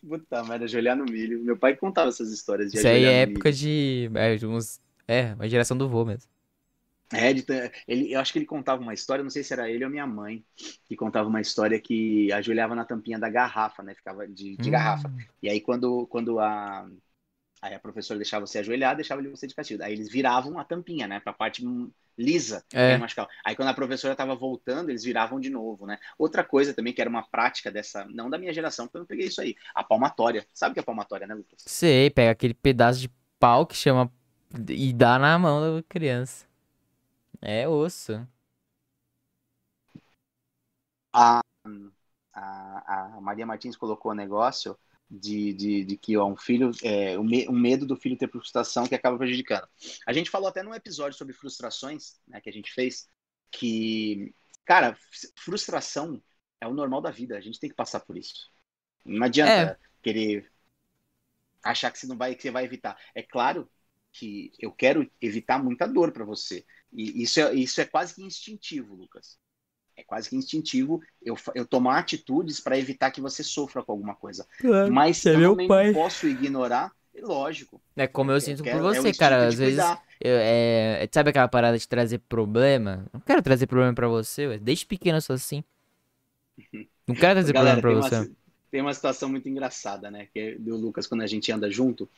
Puta 0.08 0.42
merda, 0.42 0.64
ajoelhar 0.64 0.96
no 0.96 1.04
milho. 1.04 1.42
Meu 1.44 1.56
pai 1.56 1.76
contava 1.76 2.08
essas 2.08 2.32
histórias 2.32 2.72
de 2.72 2.78
Isso 2.78 2.88
aí 2.88 3.04
é 3.04 3.22
época 3.22 3.48
milho. 3.50 3.58
de. 3.58 4.10
É, 4.14 4.36
de 4.36 4.46
uns. 4.46 4.80
É, 5.06 5.34
uma 5.34 5.48
geração 5.48 5.76
do 5.76 5.88
vô 5.88 6.04
mesmo. 6.04 6.28
É, 7.14 7.32
de 7.32 7.42
ter- 7.42 7.72
ele, 7.86 8.12
eu 8.12 8.20
acho 8.20 8.32
que 8.32 8.38
ele 8.38 8.46
contava 8.46 8.82
uma 8.82 8.94
história, 8.94 9.22
não 9.22 9.30
sei 9.30 9.42
se 9.44 9.52
era 9.52 9.70
ele 9.70 9.84
ou 9.84 9.90
minha 9.90 10.06
mãe, 10.06 10.44
que 10.86 10.96
contava 10.96 11.28
uma 11.28 11.40
história 11.40 11.80
que 11.80 12.32
ajoelhava 12.32 12.74
na 12.74 12.84
tampinha 12.84 13.18
da 13.18 13.28
garrafa, 13.30 13.82
né? 13.82 13.94
Ficava 13.94 14.26
de, 14.26 14.56
de 14.56 14.68
Hum. 14.68 14.72
garrafa. 14.72 15.12
E 15.42 15.48
aí 15.48 15.60
quando, 15.60 16.06
quando 16.08 16.38
a, 16.40 16.88
aí 17.62 17.74
a 17.74 17.80
professora 17.80 18.18
deixava 18.18 18.46
você 18.46 18.58
ajoelhar, 18.58 18.96
deixava 18.96 19.20
ele 19.20 19.30
você 19.30 19.46
de 19.46 19.54
castigo. 19.54 19.82
Aí 19.82 19.92
eles 19.92 20.10
viravam 20.10 20.58
a 20.58 20.64
tampinha, 20.64 21.06
né? 21.06 21.20
Pra 21.20 21.32
parte 21.32 21.62
lisa. 22.16 22.64
É. 22.72 22.98
Aí 23.44 23.56
quando 23.56 23.68
a 23.68 23.74
professora 23.74 24.14
tava 24.16 24.34
voltando, 24.34 24.90
eles 24.90 25.04
viravam 25.04 25.40
de 25.40 25.50
novo, 25.50 25.86
né? 25.86 25.98
Outra 26.18 26.44
coisa 26.44 26.74
também 26.74 26.92
que 26.92 27.00
era 27.00 27.10
uma 27.10 27.22
prática 27.28 27.70
dessa, 27.70 28.04
não 28.06 28.30
da 28.30 28.38
minha 28.38 28.52
geração, 28.52 28.86
porque 28.86 28.98
eu 28.98 29.00
não 29.00 29.06
peguei 29.06 29.26
isso 29.26 29.40
aí, 29.40 29.54
a 29.74 29.82
palmatória. 29.82 30.46
Sabe 30.52 30.72
o 30.72 30.74
que 30.74 30.80
é 30.80 30.82
palmatória, 30.82 31.26
né, 31.26 31.34
Lucas? 31.34 31.64
Sei, 31.66 32.10
pega 32.10 32.30
aquele 32.32 32.54
pedaço 32.54 33.00
de 33.00 33.10
pau 33.38 33.66
que 33.66 33.74
chama. 33.74 34.10
E 34.68 34.92
dá 34.92 35.18
na 35.18 35.36
mão 35.38 35.76
da 35.76 35.82
criança. 35.88 36.46
É 37.46 37.68
osso. 37.68 38.26
A, 41.12 41.42
a, 42.32 43.16
a 43.16 43.20
Maria 43.20 43.44
Martins 43.44 43.76
colocou 43.76 44.12
o 44.12 44.14
negócio 44.14 44.78
de, 45.10 45.52
de, 45.52 45.84
de 45.84 45.96
que 45.98 46.16
ó, 46.16 46.24
um 46.26 46.36
filho, 46.36 46.70
é, 46.82 47.18
o, 47.18 47.22
me, 47.22 47.46
medo 47.50 47.84
do 47.84 47.96
filho 47.98 48.16
ter 48.16 48.30
frustração 48.30 48.86
que 48.86 48.94
acaba 48.94 49.18
prejudicando. 49.18 49.68
A 50.06 50.12
gente 50.14 50.30
falou 50.30 50.48
até 50.48 50.62
num 50.62 50.74
episódio 50.74 51.18
sobre 51.18 51.34
frustrações, 51.34 52.18
né, 52.26 52.40
que 52.40 52.48
a 52.48 52.52
gente 52.52 52.72
fez, 52.72 53.10
que, 53.50 54.34
cara, 54.64 54.96
frustração 55.36 56.22
é 56.62 56.66
o 56.66 56.72
normal 56.72 57.02
da 57.02 57.10
vida, 57.10 57.36
a 57.36 57.42
gente 57.42 57.60
tem 57.60 57.68
que 57.68 57.76
passar 57.76 58.00
por 58.00 58.16
isso. 58.16 58.50
Não 59.04 59.26
adianta 59.26 59.78
querer 60.02 60.50
achar 61.62 61.90
que 61.90 61.98
você 61.98 62.06
não 62.06 62.16
vai, 62.16 62.34
que 62.34 62.40
você 62.40 62.50
vai 62.50 62.64
evitar. 62.64 62.98
É 63.14 63.22
claro 63.22 63.70
que 64.14 64.52
eu 64.58 64.72
quero 64.72 65.10
evitar 65.20 65.62
muita 65.62 65.86
dor 65.86 66.12
para 66.12 66.24
você. 66.24 66.64
E 66.94 67.22
isso 67.22 67.40
é, 67.40 67.54
isso 67.54 67.80
é 67.80 67.84
quase 67.84 68.14
que 68.14 68.22
instintivo, 68.22 68.94
Lucas. 68.94 69.38
É 69.96 70.02
quase 70.02 70.28
que 70.28 70.36
instintivo 70.36 71.00
eu, 71.22 71.36
eu 71.54 71.66
tomar 71.66 71.98
atitudes 71.98 72.60
para 72.60 72.78
evitar 72.78 73.10
que 73.10 73.20
você 73.20 73.42
sofra 73.44 73.82
com 73.82 73.92
alguma 73.92 74.14
coisa. 74.14 74.46
Claro. 74.58 74.92
Mas 74.92 75.24
é 75.26 75.34
eu 75.34 75.38
meu 75.38 75.50
também 75.52 75.68
pai. 75.68 75.86
não 75.88 75.94
posso 75.94 76.26
ignorar, 76.26 76.92
é 77.14 77.20
lógico. 77.20 77.80
É 77.96 78.06
como 78.06 78.30
eu 78.32 78.36
eu 78.36 78.40
sinto 78.40 78.62
quero- 78.62 78.78
por 78.78 78.86
é 78.94 79.00
você, 79.00 79.08
instinto 79.10 79.18
cara. 79.18 79.46
Às 79.46 79.54
vezes. 79.54 79.78
eu- 80.20 80.36
é, 80.40 81.08
sabe 81.12 81.30
aquela 81.30 81.48
parada 81.48 81.78
de 81.78 81.86
trazer 81.86 82.18
problema? 82.18 83.06
Não 83.12 83.20
quero 83.20 83.42
trazer 83.42 83.66
problema 83.66 83.94
pra 83.94 84.08
você, 84.08 84.46
ué. 84.48 84.58
Desde 84.58 84.84
pequeno 84.86 85.18
eu 85.18 85.22
sou 85.22 85.34
assim. 85.34 85.62
Não 87.06 87.14
quero 87.14 87.34
trazer 87.34 87.52
Galera, 87.52 87.80
problema 87.80 88.08
pra 88.08 88.18
uma, 88.18 88.26
você. 88.26 88.32
Tem 88.74 88.80
uma 88.80 88.92
situação 88.92 89.28
muito 89.28 89.48
engraçada, 89.48 90.10
né? 90.10 90.26
Que 90.34 90.40
é 90.40 90.54
do 90.56 90.76
Lucas, 90.76 91.06
quando 91.06 91.20
a 91.22 91.28
gente 91.28 91.52
anda 91.52 91.70
junto, 91.70 92.10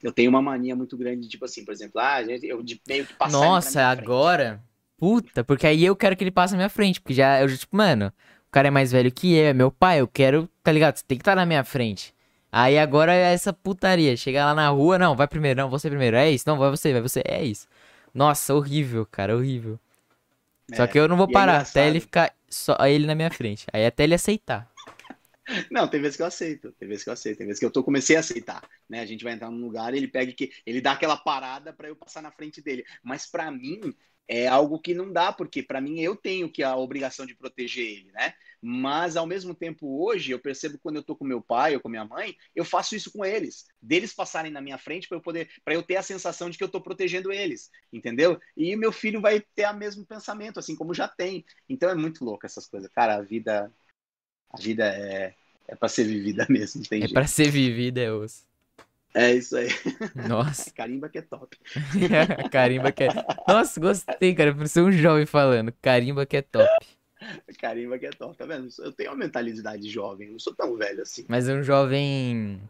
eu 0.00 0.12
tenho 0.12 0.30
uma 0.30 0.40
mania 0.40 0.76
muito 0.76 0.96
grande, 0.96 1.28
tipo 1.28 1.44
assim, 1.44 1.64
por 1.64 1.72
exemplo, 1.74 2.00
ah, 2.00 2.22
eu 2.22 2.62
de 2.62 2.80
meio 2.86 3.04
que 3.04 3.14
passar 3.14 3.50
Nossa, 3.50 3.80
minha 3.80 3.84
frente. 3.84 4.06
agora. 4.06 4.62
Puta, 4.96 5.42
porque 5.44 5.66
aí 5.66 5.84
eu 5.84 5.96
quero 5.96 6.16
que 6.16 6.22
ele 6.24 6.30
passe 6.30 6.52
na 6.52 6.58
minha 6.58 6.68
frente. 6.68 7.00
Porque 7.00 7.14
já, 7.14 7.40
eu, 7.40 7.48
já, 7.48 7.56
tipo, 7.56 7.76
mano, 7.76 8.12
o 8.48 8.50
cara 8.50 8.68
é 8.68 8.70
mais 8.70 8.92
velho 8.92 9.10
que 9.12 9.34
eu, 9.34 9.46
é 9.46 9.52
meu 9.52 9.70
pai, 9.70 10.00
eu 10.00 10.08
quero, 10.08 10.48
tá 10.62 10.70
ligado? 10.72 10.96
Você 10.96 11.04
tem 11.06 11.18
que 11.18 11.22
estar 11.22 11.34
na 11.36 11.46
minha 11.46 11.64
frente. 11.64 12.14
Aí 12.52 12.78
agora 12.78 13.12
é 13.12 13.32
essa 13.32 13.52
putaria. 13.52 14.16
Chegar 14.16 14.46
lá 14.46 14.54
na 14.54 14.68
rua, 14.68 14.98
não, 14.98 15.16
vai 15.16 15.26
primeiro, 15.26 15.60
não, 15.60 15.68
você 15.70 15.88
primeiro. 15.90 16.16
É 16.16 16.30
isso, 16.30 16.44
não, 16.46 16.56
vai 16.58 16.70
você, 16.70 16.92
vai 16.92 17.02
você. 17.02 17.22
É 17.26 17.42
isso. 17.44 17.66
Nossa, 18.14 18.54
horrível, 18.54 19.06
cara, 19.10 19.36
horrível. 19.36 19.78
Só 20.72 20.86
É, 20.86 20.88
que 20.88 20.98
eu 20.98 21.08
não 21.08 21.16
vou 21.16 21.28
é 21.28 21.32
parar 21.32 21.60
até 21.62 21.86
engraçado. 21.86 21.88
ele 21.88 22.00
ficar 22.00 22.32
só 22.48 22.76
ele 22.86 23.06
na 23.06 23.14
minha 23.14 23.30
frente. 23.30 23.66
Aí 23.72 23.86
até 23.86 24.04
ele 24.04 24.14
aceitar. 24.14 24.68
Não, 25.70 25.88
tem 25.88 26.00
vezes 26.00 26.16
que 26.16 26.22
eu 26.22 26.26
aceito, 26.26 26.72
tem 26.72 26.88
vezes 26.88 27.04
que 27.04 27.10
eu 27.10 27.12
aceito, 27.12 27.38
tem 27.38 27.46
vezes 27.46 27.60
que 27.60 27.66
eu 27.66 27.70
tô 27.70 27.84
comecei 27.84 28.16
a 28.16 28.20
aceitar, 28.20 28.66
né? 28.88 29.00
A 29.00 29.06
gente 29.06 29.22
vai 29.24 29.32
entrar 29.34 29.50
num 29.50 29.60
lugar 29.60 29.94
ele 29.94 30.08
pega 30.08 30.32
que 30.32 30.50
ele 30.64 30.80
dá 30.80 30.92
aquela 30.92 31.16
parada 31.16 31.72
para 31.72 31.88
eu 31.88 31.96
passar 31.96 32.22
na 32.22 32.30
frente 32.32 32.62
dele. 32.62 32.84
Mas 33.02 33.26
para 33.26 33.50
mim 33.50 33.94
é 34.26 34.46
algo 34.46 34.78
que 34.78 34.94
não 34.94 35.12
dá, 35.12 35.32
porque 35.32 35.62
para 35.62 35.82
mim 35.82 36.00
eu 36.00 36.16
tenho 36.16 36.50
que 36.50 36.62
a 36.62 36.74
obrigação 36.76 37.26
de 37.26 37.34
proteger 37.34 37.84
ele, 37.86 38.12
né? 38.12 38.32
Mas 38.62 39.16
ao 39.16 39.26
mesmo 39.26 39.54
tempo 39.54 40.02
hoje 40.02 40.32
eu 40.32 40.38
percebo 40.38 40.78
quando 40.78 40.96
eu 40.96 41.02
tô 41.02 41.14
com 41.14 41.26
meu 41.26 41.42
pai 41.42 41.74
ou 41.74 41.80
com 41.82 41.90
minha 41.90 42.06
mãe, 42.06 42.34
eu 42.56 42.64
faço 42.64 42.96
isso 42.96 43.12
com 43.12 43.22
eles, 43.22 43.66
deles 43.82 44.14
passarem 44.14 44.50
na 44.50 44.62
minha 44.62 44.78
frente 44.78 45.06
para 45.06 45.18
eu 45.18 45.22
poder, 45.22 45.50
para 45.62 45.74
eu 45.74 45.82
ter 45.82 45.96
a 45.96 46.02
sensação 46.02 46.48
de 46.48 46.56
que 46.56 46.64
eu 46.64 46.70
tô 46.70 46.80
protegendo 46.80 47.30
eles, 47.30 47.70
entendeu? 47.92 48.40
E 48.56 48.74
meu 48.76 48.90
filho 48.92 49.20
vai 49.20 49.40
ter 49.54 49.68
o 49.68 49.74
mesmo 49.76 50.06
pensamento, 50.06 50.58
assim 50.58 50.74
como 50.74 50.94
já 50.94 51.06
tem. 51.06 51.44
Então 51.68 51.90
é 51.90 51.94
muito 51.94 52.24
louco 52.24 52.46
essas 52.46 52.66
coisas, 52.66 52.90
cara. 52.90 53.16
A 53.16 53.22
vida, 53.22 53.70
a 54.54 54.62
vida 54.62 54.84
é 54.84 55.34
é 55.66 55.74
para 55.74 55.88
ser 55.88 56.04
vivida 56.04 56.46
mesmo, 56.50 56.82
tem 56.82 57.04
É 57.04 57.08
pra 57.08 57.26
ser 57.26 57.50
vivida, 57.50 58.00
é 58.00 58.12
osso. 58.12 58.44
É 59.14 59.32
isso 59.32 59.56
aí. 59.56 59.68
Nossa, 60.28 60.72
Carimba 60.72 61.08
que 61.08 61.18
é 61.18 61.22
top. 61.22 61.56
carimba 62.50 62.90
que 62.90 63.04
é. 63.04 63.08
Nossa, 63.46 63.80
gostei, 63.80 64.34
cara. 64.34 64.52
Por 64.52 64.66
ser 64.66 64.80
um 64.82 64.90
jovem 64.90 65.24
falando. 65.24 65.72
Carimba 65.80 66.26
que 66.26 66.36
é 66.38 66.42
top. 66.42 66.68
Carimba 67.60 67.96
que 67.96 68.06
é 68.06 68.10
top, 68.10 68.36
tá 68.36 68.44
vendo? 68.44 68.68
Eu 68.80 68.92
tenho 68.92 69.10
uma 69.10 69.16
mentalidade 69.16 69.88
jovem, 69.88 70.30
não 70.30 70.38
sou 70.40 70.52
tão 70.52 70.76
velho 70.76 71.02
assim. 71.02 71.24
Mas 71.28 71.48
é 71.48 71.54
um 71.54 71.62
jovem. 71.62 72.60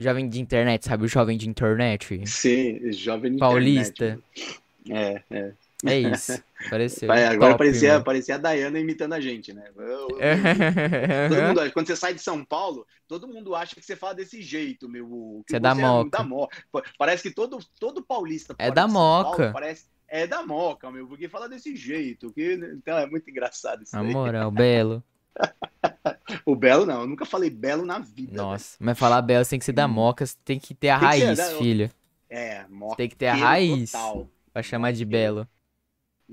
Jovem 0.00 0.28
de 0.28 0.40
internet, 0.40 0.84
sabe? 0.84 1.04
O 1.04 1.08
jovem 1.08 1.38
de 1.38 1.48
internet. 1.48 2.26
Sim, 2.26 2.92
jovem 2.92 3.32
na 3.32 3.38
Paulista. 3.38 4.04
internet, 4.04 4.60
mano. 4.88 4.98
É, 4.98 5.22
é. 5.30 5.52
É 5.86 5.96
isso. 5.98 6.42
Pareceu. 6.68 7.06
Vai, 7.06 7.24
agora 7.24 7.52
Top, 7.52 7.58
parecia, 7.58 7.92
mano. 7.92 8.04
parecia 8.04 8.34
a 8.34 8.38
Dayana 8.38 8.80
imitando 8.80 9.12
a 9.12 9.20
gente, 9.20 9.52
né? 9.52 9.70
Eu- 9.76 10.08
eu- 10.10 10.20
É. 10.20 11.28
Todo 11.28 11.42
mundo, 11.42 11.72
quando 11.72 11.86
você 11.86 11.94
sai 11.96 12.14
de 12.14 12.20
São 12.20 12.44
Paulo, 12.44 12.84
todo 13.06 13.28
mundo 13.28 13.54
acha 13.54 13.76
que 13.76 13.82
você 13.82 13.94
fala 13.94 14.14
desse 14.14 14.42
jeito, 14.42 14.88
meu. 14.88 15.42
Você 15.48 15.56
é 15.56 15.60
da 15.60 15.74
Moca. 15.76 16.10
da 16.10 16.24
Moca. 16.24 16.56
Pô, 16.72 16.82
Parece 16.98 17.22
que 17.28 17.30
todo, 17.34 17.58
todo 17.78 18.02
paulista 18.02 18.54
É 18.58 18.70
da 18.72 18.88
Moca. 18.88 19.36
Paulo 19.38 19.52
parece, 19.52 19.84
é 20.08 20.26
da 20.26 20.44
Moca, 20.44 20.90
meu, 20.90 21.06
porque 21.06 21.28
fala 21.28 21.48
desse 21.48 21.76
jeito. 21.76 22.32
Que, 22.32 22.54
então 22.74 22.98
é 22.98 23.06
muito 23.06 23.30
engraçado 23.30 23.84
isso 23.84 23.94
Na 23.94 24.02
aí. 24.02 24.12
moral, 24.12 24.50
belo. 24.50 25.02
O 26.44 26.54
Belo 26.56 26.84
não, 26.84 27.02
eu 27.02 27.06
nunca 27.06 27.24
falei 27.24 27.48
Belo 27.50 27.84
na 27.86 27.98
vida. 28.00 28.36
Nossa, 28.42 28.76
mas 28.80 28.98
falar 28.98 29.22
belo 29.22 29.44
tem 29.46 29.58
que 29.58 29.64
ser 29.64 29.72
da 29.72 29.86
moca, 29.88 30.26
você 30.26 30.34
tem 30.44 30.58
que 30.58 30.74
ter 30.74 30.88
a 30.90 30.98
Tem 30.98 31.12
ser, 31.20 31.24
raiz, 31.26 31.38
né? 31.38 31.44
filho. 31.58 31.90
É, 32.28 32.64
Moca. 32.68 32.96
Tem 32.96 33.08
que 33.08 33.16
ter 33.16 33.28
a 33.28 33.34
raiz 33.34 33.92
Total. 33.92 34.28
pra 34.52 34.62
chamar 34.62 34.92
de 34.92 35.04
belo. 35.04 35.46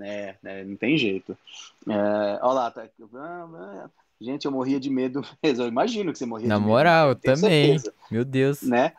É, 0.02 0.36
é, 0.44 0.64
não 0.64 0.76
tem 0.76 0.98
jeito. 0.98 1.38
É, 1.88 2.40
olha 2.42 2.54
lá, 2.54 2.72
tá, 2.72 2.88
gente, 4.20 4.46
eu 4.46 4.52
morria 4.52 4.80
de 4.80 4.90
medo 4.90 5.22
mesmo. 5.44 5.64
Eu 5.64 5.68
imagino 5.68 6.12
que 6.12 6.18
você 6.18 6.26
morria 6.26 6.50
Na 6.50 6.58
de 6.58 6.62
moral, 6.62 7.10
eu 7.10 7.16
medo. 7.16 7.22
tenho 7.24 7.36
também. 7.36 7.76
certeza, 7.76 7.94
Meu 8.12 8.26
Deus. 8.26 8.62
né? 8.62 8.94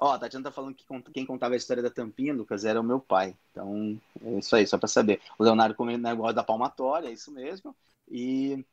Ó, 0.00 0.12
a 0.12 0.18
Tatiana 0.18 0.44
tá 0.44 0.52
falando 0.52 0.74
que 0.76 0.84
quem 1.12 1.26
contava 1.26 1.54
a 1.54 1.56
história 1.56 1.82
da 1.82 1.90
tampinha, 1.90 2.32
Lucas, 2.32 2.64
era 2.64 2.80
o 2.80 2.84
meu 2.84 3.00
pai. 3.00 3.34
Então, 3.50 4.00
é 4.24 4.38
isso 4.38 4.54
aí, 4.54 4.66
só 4.66 4.78
pra 4.78 4.88
saber. 4.88 5.20
O 5.38 5.42
Leonardo 5.44 5.74
comendo 5.74 6.02
negócio 6.04 6.34
da 6.34 6.44
palmatória, 6.44 7.08
é 7.08 7.12
isso 7.12 7.32
mesmo. 7.32 7.74
E 8.08 8.64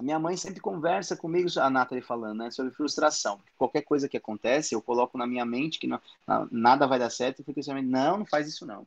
minha 0.00 0.18
mãe 0.18 0.36
sempre 0.36 0.60
conversa 0.60 1.16
comigo, 1.16 1.48
a 1.58 1.68
Nathalie 1.68 2.02
falando, 2.02 2.38
né, 2.38 2.50
sobre 2.50 2.72
frustração. 2.72 3.36
Porque 3.38 3.52
qualquer 3.58 3.82
coisa 3.82 4.08
que 4.08 4.16
acontece, 4.16 4.74
eu 4.74 4.80
coloco 4.80 5.18
na 5.18 5.26
minha 5.26 5.44
mente 5.44 5.78
que 5.78 5.86
não- 5.86 6.00
na- 6.26 6.48
nada 6.50 6.86
vai 6.86 6.98
dar 6.98 7.10
certo 7.10 7.40
e 7.40 7.44
fico 7.44 7.60
assim, 7.60 7.74
não, 7.82 8.18
não 8.18 8.26
faz 8.26 8.48
isso 8.48 8.64
não. 8.64 8.86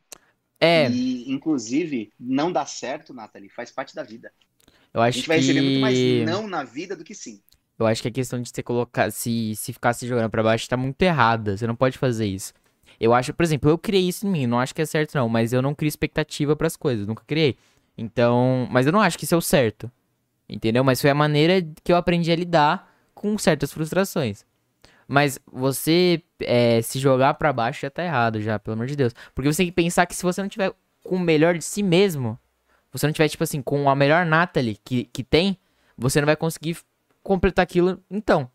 É, 0.60 0.90
E, 0.90 1.30
inclusive, 1.32 2.12
não 2.18 2.52
dá 2.52 2.66
certo, 2.66 3.14
Nathalie, 3.14 3.50
faz 3.50 3.70
parte 3.72 3.94
da 3.94 4.02
vida. 4.02 4.32
eu 4.92 5.00
A 5.10 5.12
acho 5.12 5.20
gente 5.20 5.28
vai 5.28 5.38
receber 5.38 5.62
muito 5.62 5.80
mais 5.80 6.04
que. 6.04 6.24
não 6.24 6.48
na 6.48 6.64
vida 6.64 6.96
do 6.96 7.04
que 7.04 7.14
sim. 7.14 7.42
Eu 7.78 7.86
acho 7.86 8.02
que 8.02 8.08
a 8.08 8.10
questão 8.10 8.40
de 8.40 8.48
você 8.48 8.62
colocar. 8.62 9.10
Se, 9.10 9.54
se 9.56 9.72
ficar 9.72 9.92
se 9.94 10.06
jogando 10.06 10.30
pra 10.30 10.42
baixo 10.42 10.68
tá 10.68 10.76
muito 10.76 11.00
errada. 11.02 11.56
Você 11.56 11.66
não 11.66 11.74
pode 11.76 11.98
fazer 11.98 12.26
isso. 12.26 12.52
Eu 13.00 13.12
acho, 13.12 13.34
por 13.34 13.42
exemplo, 13.42 13.68
eu 13.70 13.78
criei 13.78 14.08
isso 14.08 14.26
em 14.26 14.30
mim. 14.30 14.46
Não 14.46 14.60
acho 14.60 14.74
que 14.74 14.82
é 14.82 14.86
certo, 14.86 15.14
não. 15.14 15.28
Mas 15.28 15.52
eu 15.52 15.60
não 15.62 15.74
crio 15.74 15.88
expectativa 15.88 16.54
pras 16.56 16.76
coisas. 16.76 17.06
Nunca 17.06 17.24
criei. 17.26 17.56
Então, 17.98 18.68
mas 18.70 18.86
eu 18.86 18.92
não 18.92 19.00
acho 19.00 19.18
que 19.18 19.24
isso 19.24 19.34
é 19.34 19.38
o 19.38 19.40
certo. 19.40 19.90
Entendeu? 20.48 20.84
Mas 20.84 21.00
foi 21.00 21.10
a 21.10 21.14
maneira 21.14 21.62
que 21.84 21.92
eu 21.92 21.96
aprendi 21.96 22.32
a 22.32 22.36
lidar 22.36 22.92
com 23.14 23.38
certas 23.38 23.72
frustrações. 23.72 24.44
Mas 25.06 25.38
você 25.50 26.22
é, 26.40 26.80
se 26.82 26.98
jogar 26.98 27.34
para 27.34 27.52
baixo 27.52 27.82
já 27.82 27.90
tá 27.90 28.04
errado, 28.04 28.40
já, 28.40 28.58
pelo 28.58 28.74
amor 28.74 28.86
de 28.86 28.96
Deus. 28.96 29.14
Porque 29.34 29.52
você 29.52 29.58
tem 29.58 29.66
que 29.66 29.72
pensar 29.72 30.06
que 30.06 30.14
se 30.14 30.22
você 30.22 30.40
não 30.40 30.48
tiver 30.48 30.72
com 31.02 31.16
o 31.16 31.20
melhor 31.20 31.54
de 31.54 31.64
si 31.64 31.82
mesmo, 31.82 32.38
você 32.92 33.06
não 33.06 33.12
tiver, 33.12 33.28
tipo 33.28 33.44
assim, 33.44 33.60
com 33.60 33.88
a 33.90 33.94
melhor 33.94 34.24
Natalie 34.24 34.78
que, 34.84 35.04
que 35.04 35.22
tem, 35.22 35.58
você 35.96 36.20
não 36.20 36.26
vai 36.26 36.36
conseguir 36.36 36.78
completar 37.22 37.62
aquilo 37.62 38.00
então. 38.10 38.48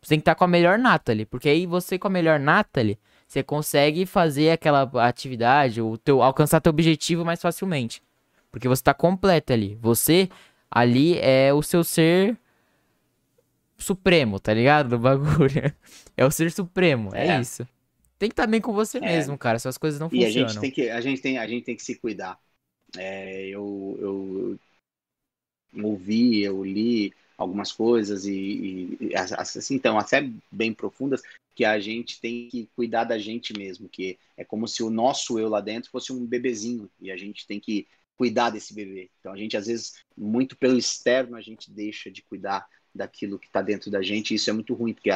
Você 0.00 0.10
tem 0.10 0.18
que 0.18 0.22
estar 0.22 0.34
tá 0.34 0.38
com 0.38 0.44
a 0.44 0.48
melhor 0.48 0.78
Natalie. 0.78 1.26
Porque 1.26 1.48
aí 1.48 1.66
você 1.66 1.98
com 1.98 2.08
a 2.08 2.10
melhor 2.10 2.40
Natalie, 2.40 2.98
você 3.26 3.42
consegue 3.42 4.04
fazer 4.04 4.50
aquela 4.50 4.82
atividade, 5.06 5.80
o 5.80 5.96
teu, 5.96 6.22
alcançar 6.22 6.60
teu 6.60 6.70
objetivo 6.70 7.24
mais 7.24 7.40
facilmente. 7.40 8.02
Porque 8.50 8.68
você 8.68 8.82
tá 8.82 8.92
completo 8.92 9.52
ali. 9.52 9.78
Você 9.80 10.28
ali 10.70 11.18
é 11.18 11.52
o 11.52 11.62
seu 11.62 11.84
ser 11.84 12.36
supremo, 13.82 14.38
tá 14.40 14.54
ligado? 14.54 14.90
Do 14.90 14.98
bagulho. 14.98 15.72
É 16.14 16.26
o 16.26 16.30
ser 16.30 16.52
supremo, 16.52 17.08
é, 17.14 17.28
é 17.28 17.40
isso. 17.40 17.66
Tem 18.18 18.28
que 18.28 18.34
estar 18.34 18.44
tá 18.44 18.50
bem 18.50 18.60
com 18.60 18.72
você 18.72 18.98
é. 18.98 19.00
mesmo, 19.00 19.36
cara. 19.38 19.58
Se 19.58 19.66
as 19.66 19.78
coisas 19.78 19.98
não 19.98 20.10
funcionam. 20.10 20.30
E 20.30 20.44
a 20.44 20.46
gente 20.46 20.60
tem 20.60 20.70
que, 20.70 20.90
a 20.90 21.00
gente 21.00 21.22
tem, 21.22 21.38
a 21.38 21.46
gente 21.46 21.64
tem 21.64 21.74
que 21.74 21.82
se 21.82 21.94
cuidar. 21.94 22.38
É, 22.98 23.46
eu, 23.46 23.98
eu, 23.98 24.58
eu 25.74 25.86
ouvi, 25.86 26.42
eu 26.42 26.62
li 26.62 27.14
algumas 27.36 27.72
coisas 27.72 28.26
e, 28.26 28.96
e, 29.00 29.10
assim, 29.16 29.74
então, 29.74 29.98
até 29.98 30.30
bem 30.50 30.72
profundas, 30.72 31.22
que 31.54 31.64
a 31.64 31.78
gente 31.78 32.20
tem 32.20 32.48
que 32.48 32.68
cuidar 32.74 33.04
da 33.04 33.18
gente 33.18 33.52
mesmo, 33.56 33.88
que 33.88 34.18
é 34.36 34.44
como 34.44 34.66
se 34.66 34.82
o 34.82 34.90
nosso 34.90 35.38
eu 35.38 35.48
lá 35.48 35.60
dentro 35.60 35.90
fosse 35.90 36.12
um 36.12 36.24
bebezinho 36.24 36.90
e 37.00 37.10
a 37.10 37.16
gente 37.16 37.46
tem 37.46 37.60
que 37.60 37.86
cuidar 38.16 38.50
desse 38.50 38.72
bebê. 38.72 39.10
Então 39.20 39.32
a 39.32 39.36
gente 39.36 39.56
às 39.56 39.66
vezes 39.66 40.04
muito 40.16 40.56
pelo 40.56 40.78
externo 40.78 41.36
a 41.36 41.40
gente 41.40 41.70
deixa 41.70 42.10
de 42.10 42.22
cuidar 42.22 42.66
daquilo 42.94 43.38
que 43.38 43.46
está 43.46 43.62
dentro 43.62 43.90
da 43.90 44.02
gente 44.02 44.32
e 44.32 44.34
isso 44.34 44.50
é 44.50 44.52
muito 44.52 44.74
ruim 44.74 44.92
porque 44.92 45.10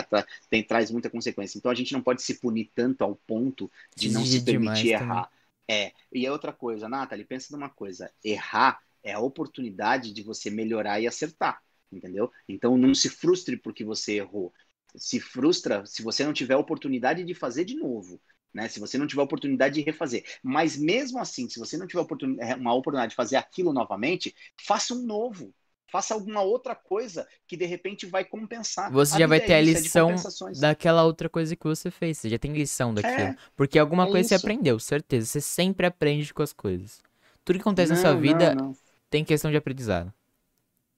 tem 0.49 0.63
traz 0.63 0.91
muita 0.91 1.11
consequência. 1.11 1.59
Então 1.59 1.71
a 1.71 1.75
gente 1.75 1.93
não 1.93 2.01
pode 2.01 2.23
se 2.23 2.41
punir 2.41 2.71
tanto 2.75 3.03
ao 3.03 3.15
ponto 3.15 3.71
de 3.95 4.11
não 4.11 4.25
se 4.25 4.43
permitir 4.43 4.89
errar. 4.89 5.25
Também. 5.25 5.37
É, 5.69 5.93
e 6.13 6.25
é 6.25 6.31
outra 6.31 6.53
coisa, 6.53 6.89
Nathalie, 6.89 7.25
pensa 7.25 7.49
numa 7.51 7.69
coisa, 7.69 8.11
errar 8.25 8.81
é 9.03 9.13
a 9.13 9.21
oportunidade 9.21 10.13
de 10.13 10.23
você 10.23 10.49
melhorar 10.51 11.01
e 11.01 11.07
acertar 11.07 11.61
entendeu? 11.93 12.31
Então 12.49 12.77
não 12.77 12.95
se 12.95 13.09
frustre 13.09 13.57
porque 13.57 13.85
você 13.85 14.15
errou. 14.17 14.53
Se 14.97 15.21
frustra 15.21 15.85
se 15.87 16.03
você 16.03 16.25
não 16.25 16.33
tiver 16.33 16.55
a 16.55 16.59
oportunidade 16.59 17.25
de 17.25 17.35
fazer 17.35 17.65
de 17.65 17.75
novo. 17.75 18.21
Né? 18.53 18.69
Se 18.69 18.81
você 18.81 18.97
não 18.97 19.07
tiver 19.07 19.21
a 19.21 19.25
oportunidade 19.25 19.75
de 19.75 19.83
refazer. 19.83 20.25
Mas 20.43 20.77
mesmo 20.77 21.19
assim, 21.19 21.49
se 21.49 21.59
você 21.59 21.77
não 21.77 21.87
tiver 21.87 22.07
é, 22.41 22.55
uma 22.55 22.75
oportunidade 22.75 23.11
de 23.11 23.17
fazer 23.17 23.37
aquilo 23.37 23.73
novamente, 23.73 24.35
faça 24.57 24.95
um 24.95 25.03
novo. 25.03 25.55
Faça 25.89 26.15
alguma 26.15 26.43
outra 26.43 26.75
coisa 26.75 27.27
que 27.47 27.57
de 27.57 27.65
repente 27.65 28.07
vai 28.07 28.25
compensar. 28.25 28.91
Você 28.91 29.15
a 29.17 29.19
já 29.21 29.27
vai 29.27 29.41
ter 29.41 29.53
é 29.53 29.57
a 29.57 29.59
é 29.59 29.63
lição 29.63 30.11
é 30.11 30.61
daquela 30.61 31.05
outra 31.05 31.29
coisa 31.29 31.55
que 31.55 31.65
você 31.65 31.91
fez. 31.91 32.19
Você 32.19 32.29
já 32.29 32.39
tem 32.39 32.53
lição 32.53 32.93
daquilo. 32.93 33.15
É, 33.15 33.37
Porque 33.55 33.79
alguma 33.79 34.07
coisa 34.07 34.21
isso. 34.21 34.29
você 34.31 34.35
aprendeu, 34.35 34.79
certeza. 34.79 35.27
Você 35.27 35.41
sempre 35.41 35.87
aprende 35.87 36.35
com 36.35 36.43
as 36.43 36.53
coisas. 36.53 37.01
Tudo 37.45 37.57
que 37.57 37.63
acontece 37.63 37.93
não, 37.93 37.97
na 37.97 38.03
sua 38.03 38.17
vida 38.21 38.55
não, 38.55 38.67
não. 38.67 38.77
tem 39.09 39.25
questão 39.25 39.51
de 39.51 39.57
aprendizado. 39.57 40.13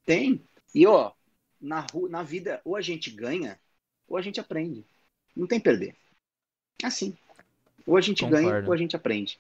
Tem. 0.06 0.43
E, 0.74 0.86
ó, 0.86 1.12
na, 1.60 1.86
na 2.09 2.23
vida, 2.23 2.60
ou 2.65 2.74
a 2.74 2.81
gente 2.81 3.10
ganha, 3.10 3.59
ou 4.09 4.16
a 4.16 4.23
gente 4.23 4.40
aprende. 4.40 4.86
Não 5.36 5.47
tem 5.47 5.60
perder. 5.60 5.94
É 6.82 6.86
assim. 6.86 7.15
Ou 7.86 7.97
a 7.97 8.01
gente 8.01 8.24
Concordo. 8.24 8.48
ganha, 8.48 8.66
ou 8.66 8.73
a 8.73 8.77
gente 8.77 8.97
aprende. 8.97 9.39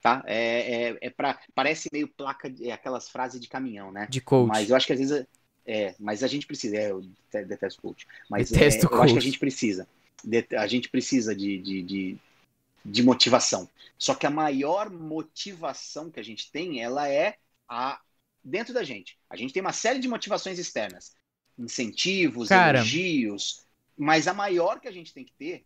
Tá? 0.00 0.22
É, 0.26 0.90
é, 0.90 0.98
é 1.00 1.10
pra, 1.10 1.40
parece 1.54 1.88
meio 1.92 2.06
placa, 2.06 2.52
é 2.60 2.70
aquelas 2.70 3.08
frases 3.08 3.40
de 3.40 3.48
caminhão, 3.48 3.90
né? 3.90 4.06
De 4.08 4.20
coach. 4.20 4.48
Mas 4.48 4.70
eu 4.70 4.76
acho 4.76 4.86
que 4.86 4.92
às 4.92 4.98
vezes. 4.98 5.26
É, 5.66 5.94
mas 5.98 6.22
a 6.22 6.26
gente 6.26 6.46
precisa. 6.46 6.76
É, 6.76 6.90
eu 6.92 7.04
detesto 7.32 7.82
coach. 7.82 8.06
Mas 8.30 8.50
detesto 8.50 8.86
é, 8.86 8.88
coach. 8.88 8.98
eu 8.98 9.02
acho 9.02 9.12
que 9.14 9.18
a 9.18 9.22
gente 9.22 9.38
precisa. 9.38 9.88
A 10.56 10.66
gente 10.66 10.88
precisa 10.88 11.34
de, 11.34 11.58
de, 11.58 11.82
de, 11.82 12.16
de 12.84 13.02
motivação. 13.02 13.68
Só 13.96 14.14
que 14.14 14.26
a 14.26 14.30
maior 14.30 14.88
motivação 14.90 16.10
que 16.10 16.20
a 16.20 16.24
gente 16.24 16.50
tem, 16.50 16.80
ela 16.80 17.08
é 17.08 17.36
a 17.68 18.00
dentro 18.42 18.72
da 18.72 18.82
gente. 18.82 19.18
A 19.28 19.36
gente 19.36 19.52
tem 19.52 19.60
uma 19.60 19.72
série 19.72 19.98
de 19.98 20.08
motivações 20.08 20.58
externas, 20.58 21.14
incentivos, 21.58 22.48
Cara. 22.48 22.78
elogios, 22.78 23.62
mas 23.96 24.28
a 24.28 24.34
maior 24.34 24.80
que 24.80 24.88
a 24.88 24.92
gente 24.92 25.12
tem 25.12 25.24
que 25.24 25.32
ter 25.32 25.64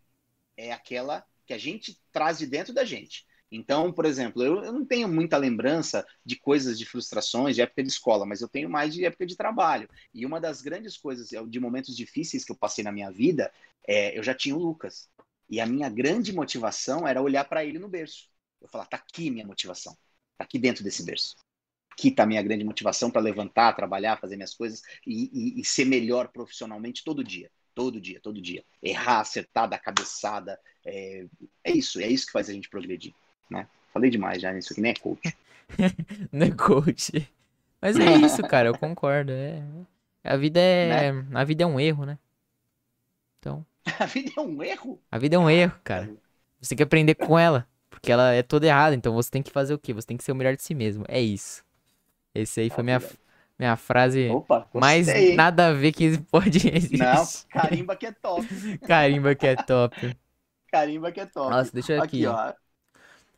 é 0.57 0.73
aquela 0.73 1.25
que 1.47 1.53
a 1.53 1.59
gente 1.59 1.99
traz 2.11 2.39
de 2.39 2.47
dentro 2.47 2.73
da 2.73 2.85
gente. 2.85 3.27
Então, 3.55 3.93
por 3.93 4.07
exemplo, 4.07 4.43
eu, 4.43 4.65
eu, 4.65 4.73
não 4.73 4.83
tenho 4.83 5.07
muita 5.07 5.37
lembrança 5.37 6.07
de 6.25 6.37
coisas 6.37 6.79
de 6.79 6.87
frustrações 6.87 7.55
de 7.55 7.61
época 7.61 7.83
de 7.83 7.91
escola, 7.91 8.25
mas 8.25 8.41
eu 8.41 8.49
tenho 8.49 8.71
mais 8.71 8.95
de 8.95 9.05
época 9.05 9.27
de 9.27 9.37
trabalho. 9.37 9.87
E 10.15 10.25
uma 10.25 10.41
das 10.41 10.63
grandes 10.63 10.97
coisas, 10.97 11.29
de 11.29 11.61
momentos 11.61 11.95
difíceis 11.95 12.47
que 12.47 12.51
eu 12.51 12.57
passei 12.57 12.83
na 12.83 12.91
minha 12.91 13.11
vida, 13.11 13.53
é, 13.87 14.19
eu 14.19 14.23
já 14.23 14.35
tinha 14.35 14.57
o 14.57 14.59
Lucas. 14.59 15.11
E 15.51 15.61
a 15.61 15.67
minha 15.67 15.91
grande 15.91 16.33
motivação 16.33 17.07
era 17.07 17.21
olhar 17.21 17.45
para 17.45 17.63
ele 17.63 17.79
no 17.79 17.91
berço. 17.91 18.31
Eu 18.59 18.69
falar, 18.69 18.87
tá 18.87 18.97
aqui 18.97 19.31
minha 19.31 19.47
motivação. 19.47 19.93
Tá 20.39 20.45
aqui 20.45 20.59
dentro 20.59 20.83
desse 20.83 21.05
berço 21.05 21.37
que 21.95 22.09
está 22.09 22.23
a 22.23 22.27
minha 22.27 22.43
grande 22.43 22.65
motivação 22.65 23.11
para 23.11 23.21
levantar, 23.21 23.77
trabalhar, 23.77 24.19
fazer 24.19 24.35
minhas 24.35 24.55
coisas 24.55 24.83
e, 25.07 25.29
e, 25.31 25.61
e, 25.61 25.65
ser 25.65 25.85
melhor 25.85 26.29
profissionalmente 26.29 27.05
todo 27.05 27.23
dia. 27.23 27.51
Todo 27.75 28.01
dia, 28.01 28.19
todo 28.19 28.41
dia. 28.41 28.65
Errar, 28.83 29.21
acertar, 29.21 29.69
dar 29.69 29.79
cabeçada. 29.79 30.59
É, 30.87 31.27
é 31.63 31.71
isso, 31.71 32.01
é 32.01 32.09
isso 32.09 32.25
que 32.25 32.33
faz 32.33 32.49
a 32.49 32.53
gente 32.55 32.71
progredir. 32.71 33.15
Né? 33.53 33.67
Falei 33.93 34.11
demais 34.11 34.41
já 34.41 34.53
nisso 34.53 34.73
aqui, 34.73 34.81
nem 34.81 34.93
é 34.93 34.95
coach. 34.95 35.37
não 36.33 36.47
é 36.47 36.51
coach. 36.51 37.29
Mas 37.81 37.99
é 37.99 38.13
isso, 38.17 38.43
cara, 38.43 38.69
eu 38.69 38.79
concordo. 38.79 39.33
É... 39.33 39.63
A 40.25 40.37
vida 40.37 40.61
é. 40.61 41.13
Né? 41.13 41.27
A 41.35 41.45
vida 41.45 41.65
é 41.65 41.67
um 41.67 41.79
erro, 41.79 42.07
né? 42.07 42.19
Então. 43.39 43.65
A 43.99 44.07
vida 44.07 44.33
é 44.37 44.41
um 44.41 44.63
erro? 44.63 45.01
A 45.11 45.19
vida 45.19 45.37
é 45.37 45.39
um 45.39 45.51
erro, 45.51 45.75
cara. 45.83 46.09
Você 46.61 46.71
tem 46.71 46.77
que 46.77 46.83
aprender 46.83 47.15
com 47.17 47.39
ela. 47.39 47.67
Porque 47.91 48.11
ela 48.11 48.33
é 48.33 48.43
toda 48.43 48.67
errada, 48.67 48.95
então 48.95 49.13
você 49.13 49.31
tem 49.31 49.43
que 49.43 49.51
fazer 49.51 49.75
o 49.75 49.79
quê? 49.79 49.93
Você 49.93 50.07
tem 50.07 50.17
que 50.17 50.25
ser 50.25 50.33
o 50.33 50.35
melhor 50.35 50.57
de 50.57 50.63
si 50.63 50.75
mesmo. 50.75 51.05
É 51.09 51.21
isso. 51.21 51.63
Esse 52.35 52.61
aí 52.61 52.71
foi 52.71 52.83
minha, 52.83 53.01
minha 53.59 53.77
frase 53.77 54.29
Opa, 54.31 54.67
mais 54.73 55.07
nada 55.37 55.69
a 55.69 55.73
ver 55.73 55.93
que 55.93 56.19
pode 56.31 56.69
existir. 56.69 56.99
Não, 56.99 57.25
carimba 57.51 57.95
que 57.95 58.07
é 58.07 58.13
top. 58.13 58.47
carimba 58.87 59.35
que 59.35 59.47
é 59.47 59.57
top. 59.57 60.17
carimba 60.69 61.13
que 61.13 61.21
é 61.21 61.27
top. 61.27 61.51
Nossa, 61.51 61.71
deixa 61.73 61.93
eu 61.95 62.03
aqui. 62.03 62.27
aqui 62.27 62.27
ó. 62.27 62.55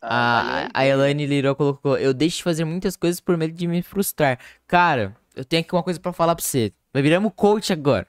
A, 0.06 0.68
a 0.74 0.86
Elaine 0.86 1.26
Liró 1.26 1.54
colocou: 1.54 1.96
Eu 1.96 2.12
deixo 2.12 2.38
de 2.38 2.42
fazer 2.42 2.64
muitas 2.64 2.96
coisas 2.96 3.20
por 3.20 3.36
medo 3.36 3.54
de 3.54 3.66
me 3.66 3.82
frustrar. 3.82 4.38
Cara, 4.66 5.16
eu 5.34 5.44
tenho 5.44 5.62
aqui 5.62 5.74
uma 5.74 5.82
coisa 5.82 5.98
para 5.98 6.12
falar 6.12 6.34
pra 6.34 6.44
você. 6.44 6.72
Vai 6.92 7.02
viramos 7.02 7.32
coach 7.34 7.72
agora. 7.72 8.06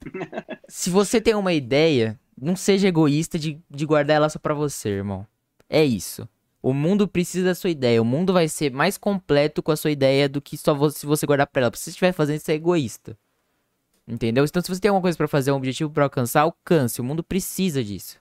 Se 0.68 0.90
você 0.90 1.20
tem 1.20 1.34
uma 1.34 1.52
ideia, 1.52 2.18
não 2.40 2.56
seja 2.56 2.88
egoísta 2.88 3.38
de, 3.38 3.60
de 3.70 3.86
guardar 3.86 4.16
ela 4.16 4.28
só 4.28 4.38
pra 4.38 4.54
você, 4.54 4.88
irmão. 4.88 5.26
É 5.68 5.84
isso. 5.84 6.28
O 6.62 6.72
mundo 6.72 7.06
precisa 7.06 7.44
da 7.44 7.54
sua 7.54 7.70
ideia. 7.70 8.00
O 8.00 8.04
mundo 8.04 8.32
vai 8.32 8.48
ser 8.48 8.72
mais 8.72 8.96
completo 8.96 9.62
com 9.62 9.70
a 9.70 9.76
sua 9.76 9.90
ideia 9.90 10.28
do 10.28 10.40
que 10.40 10.56
só 10.56 10.74
você, 10.74 11.00
se 11.00 11.06
você 11.06 11.26
guardar 11.26 11.46
pra 11.46 11.62
ela. 11.62 11.72
Se 11.74 11.84
você 11.84 11.90
estiver 11.90 12.12
fazendo 12.12 12.36
isso, 12.36 12.50
é 12.50 12.54
egoísta. 12.54 13.18
Entendeu? 14.08 14.44
Então, 14.44 14.62
se 14.62 14.68
você 14.68 14.80
tem 14.80 14.88
alguma 14.88 15.02
coisa 15.02 15.16
para 15.16 15.28
fazer, 15.28 15.52
um 15.52 15.56
objetivo 15.56 15.90
para 15.90 16.04
alcançar, 16.04 16.42
alcance. 16.42 17.00
O 17.00 17.04
mundo 17.04 17.22
precisa 17.22 17.84
disso. 17.84 18.18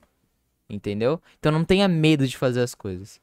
Entendeu? 0.74 1.22
Então, 1.38 1.52
não 1.52 1.64
tenha 1.64 1.88
medo 1.88 2.28
de 2.28 2.36
fazer 2.36 2.62
as 2.62 2.74
coisas. 2.74 3.22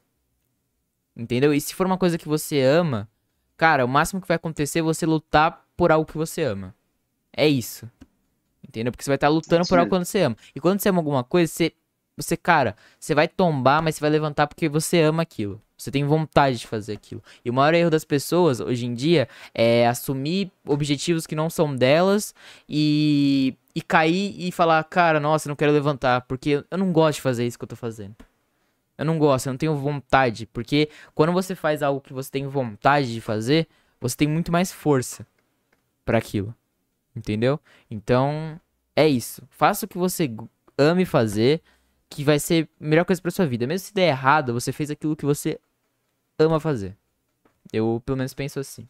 Entendeu? 1.15 1.53
E 1.53 1.59
se 1.59 1.75
for 1.75 1.85
uma 1.85 1.97
coisa 1.97 2.17
que 2.17 2.27
você 2.27 2.61
ama, 2.61 3.09
cara, 3.57 3.83
o 3.83 3.87
máximo 3.87 4.21
que 4.21 4.27
vai 4.27 4.35
acontecer 4.35 4.79
é 4.79 4.81
você 4.81 5.05
lutar 5.05 5.65
por 5.75 5.91
algo 5.91 6.09
que 6.09 6.17
você 6.17 6.43
ama. 6.43 6.73
É 7.35 7.47
isso. 7.47 7.89
Entendeu? 8.65 8.91
Porque 8.91 9.03
você 9.03 9.09
vai 9.09 9.15
estar 9.15 9.27
lutando 9.27 9.67
por 9.67 9.77
algo 9.77 9.91
que 9.91 10.05
você 10.05 10.21
ama. 10.21 10.37
E 10.55 10.59
quando 10.61 10.79
você 10.79 10.89
ama 10.89 10.99
alguma 10.99 11.23
coisa, 11.23 11.51
você 11.51 11.73
você, 12.17 12.37
cara, 12.37 12.75
você 12.99 13.15
vai 13.15 13.27
tombar, 13.27 13.81
mas 13.81 13.95
você 13.95 14.01
vai 14.01 14.09
levantar 14.09 14.47
porque 14.47 14.69
você 14.69 15.01
ama 15.01 15.23
aquilo. 15.23 15.61
Você 15.77 15.89
tem 15.89 16.05
vontade 16.05 16.59
de 16.59 16.67
fazer 16.67 16.93
aquilo. 16.93 17.23
E 17.43 17.49
o 17.49 17.53
maior 17.53 17.73
erro 17.73 17.89
das 17.89 18.05
pessoas 18.05 18.59
hoje 18.59 18.85
em 18.85 18.93
dia 18.93 19.27
é 19.53 19.87
assumir 19.87 20.51
objetivos 20.65 21.25
que 21.25 21.35
não 21.35 21.49
são 21.49 21.75
delas 21.75 22.35
e, 22.69 23.55
e 23.75 23.81
cair 23.81 24.35
e 24.37 24.51
falar, 24.51 24.83
cara, 24.83 25.19
nossa, 25.19 25.47
não 25.49 25.55
quero 25.55 25.71
levantar, 25.71 26.21
porque 26.21 26.63
eu 26.69 26.77
não 26.77 26.91
gosto 26.91 27.15
de 27.17 27.21
fazer 27.21 27.45
isso 27.45 27.57
que 27.57 27.63
eu 27.63 27.69
tô 27.69 27.75
fazendo. 27.75 28.15
Eu 28.97 29.05
não 29.05 29.17
gosto, 29.17 29.47
eu 29.47 29.53
não 29.53 29.57
tenho 29.57 29.75
vontade. 29.75 30.45
Porque 30.45 30.89
quando 31.15 31.33
você 31.33 31.55
faz 31.55 31.81
algo 31.81 32.01
que 32.01 32.13
você 32.13 32.29
tem 32.29 32.45
vontade 32.47 33.11
de 33.11 33.21
fazer, 33.21 33.67
você 33.99 34.15
tem 34.15 34.27
muito 34.27 34.51
mais 34.51 34.71
força 34.71 35.25
para 36.05 36.17
aquilo. 36.17 36.53
Entendeu? 37.15 37.59
Então, 37.89 38.59
é 38.95 39.07
isso. 39.07 39.41
Faça 39.49 39.85
o 39.85 39.89
que 39.89 39.97
você 39.97 40.29
ame 40.77 41.05
fazer 41.05 41.61
que 42.09 42.23
vai 42.23 42.39
ser 42.39 42.69
a 42.79 42.85
melhor 42.85 43.05
coisa 43.05 43.21
pra 43.21 43.31
sua 43.31 43.47
vida. 43.47 43.65
Mesmo 43.65 43.87
se 43.87 43.93
der 43.93 44.09
errado, 44.09 44.53
você 44.53 44.71
fez 44.71 44.91
aquilo 44.91 45.15
que 45.15 45.25
você 45.25 45.59
ama 46.37 46.59
fazer. 46.59 46.95
Eu, 47.73 48.01
pelo 48.05 48.17
menos, 48.17 48.33
penso 48.33 48.59
assim. 48.59 48.87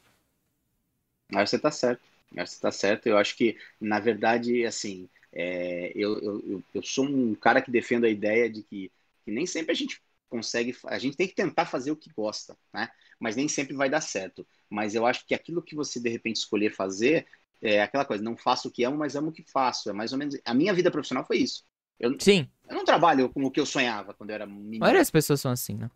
Mas 1.31 1.49
você 1.49 1.57
tá 1.57 1.71
certo. 1.71 2.10
Você 2.35 2.59
tá 2.59 2.71
certo. 2.71 3.07
Eu 3.07 3.17
acho 3.17 3.35
que, 3.35 3.57
na 3.79 3.99
verdade, 3.99 4.65
assim, 4.65 5.09
é, 5.31 5.91
eu, 5.95 6.19
eu, 6.21 6.63
eu 6.73 6.83
sou 6.83 7.05
um 7.05 7.35
cara 7.35 7.61
que 7.61 7.71
defendo 7.71 8.05
a 8.05 8.09
ideia 8.09 8.49
de 8.49 8.63
que, 8.63 8.91
que 9.23 9.31
nem 9.31 9.45
sempre 9.45 9.71
a 9.71 9.75
gente 9.75 10.01
consegue. 10.29 10.75
A 10.85 10.97
gente 10.97 11.17
tem 11.17 11.27
que 11.27 11.35
tentar 11.35 11.65
fazer 11.65 11.91
o 11.91 11.95
que 11.95 12.11
gosta, 12.15 12.57
né? 12.73 12.89
Mas 13.19 13.35
nem 13.35 13.47
sempre 13.47 13.75
vai 13.75 13.89
dar 13.89 14.01
certo. 14.01 14.47
Mas 14.69 14.95
eu 14.95 15.05
acho 15.05 15.25
que 15.25 15.33
aquilo 15.33 15.61
que 15.61 15.75
você 15.75 15.99
de 15.99 16.09
repente 16.09 16.37
escolher 16.37 16.73
fazer 16.73 17.27
é 17.61 17.81
aquela 17.81 18.05
coisa, 18.05 18.23
não 18.23 18.35
faço 18.35 18.69
o 18.69 18.71
que 18.71 18.83
amo, 18.83 18.97
mas 18.97 19.15
amo 19.15 19.29
o 19.29 19.31
que 19.31 19.43
faço. 19.43 19.89
É 19.89 19.93
mais 19.93 20.11
ou 20.11 20.17
menos. 20.17 20.39
A 20.43 20.53
minha 20.53 20.73
vida 20.73 20.89
profissional 20.89 21.25
foi 21.25 21.37
isso. 21.37 21.63
Eu, 21.99 22.15
Sim. 22.19 22.49
Eu 22.67 22.75
não 22.75 22.85
trabalho 22.85 23.29
com 23.29 23.43
o 23.43 23.51
que 23.51 23.59
eu 23.59 23.65
sonhava 23.65 24.13
quando 24.13 24.29
eu 24.29 24.35
era 24.35 24.45
menino. 24.45 24.79
Várias 24.79 25.11
pessoas 25.11 25.41
são 25.41 25.51
assim, 25.51 25.75
né? 25.75 25.91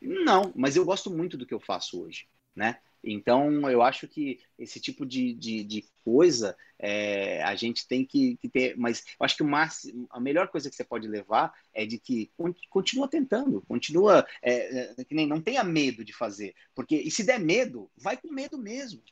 Não, 0.00 0.52
mas 0.54 0.76
eu 0.76 0.84
gosto 0.84 1.10
muito 1.10 1.36
do 1.36 1.46
que 1.46 1.54
eu 1.54 1.58
faço 1.58 2.00
hoje, 2.02 2.28
né? 2.54 2.78
Então, 3.02 3.70
eu 3.70 3.82
acho 3.82 4.08
que 4.08 4.40
esse 4.58 4.80
tipo 4.80 5.06
de, 5.06 5.32
de, 5.34 5.64
de 5.64 5.84
coisa 6.04 6.56
é, 6.78 7.42
a 7.42 7.54
gente 7.54 7.86
tem 7.86 8.04
que, 8.04 8.36
que, 8.38 8.48
ter. 8.48 8.76
Mas 8.76 9.04
eu 9.18 9.24
acho 9.24 9.36
que 9.36 9.42
o 9.42 9.48
máximo, 9.48 10.06
a 10.10 10.20
melhor 10.20 10.48
coisa 10.48 10.68
que 10.68 10.76
você 10.76 10.84
pode 10.84 11.08
levar 11.08 11.52
é 11.72 11.86
de 11.86 11.98
que 11.98 12.30
continua 12.70 13.08
tentando, 13.08 13.62
continua. 13.62 14.26
É, 14.42 14.92
é, 15.00 15.04
que 15.04 15.14
nem 15.14 15.26
não 15.26 15.40
tenha 15.40 15.64
medo 15.64 16.04
de 16.04 16.12
fazer. 16.12 16.54
Porque, 16.74 16.96
e 16.96 17.10
se 17.10 17.24
der 17.24 17.40
medo, 17.40 17.90
vai 17.96 18.16
com 18.16 18.32
medo 18.32 18.58
mesmo. 18.58 19.02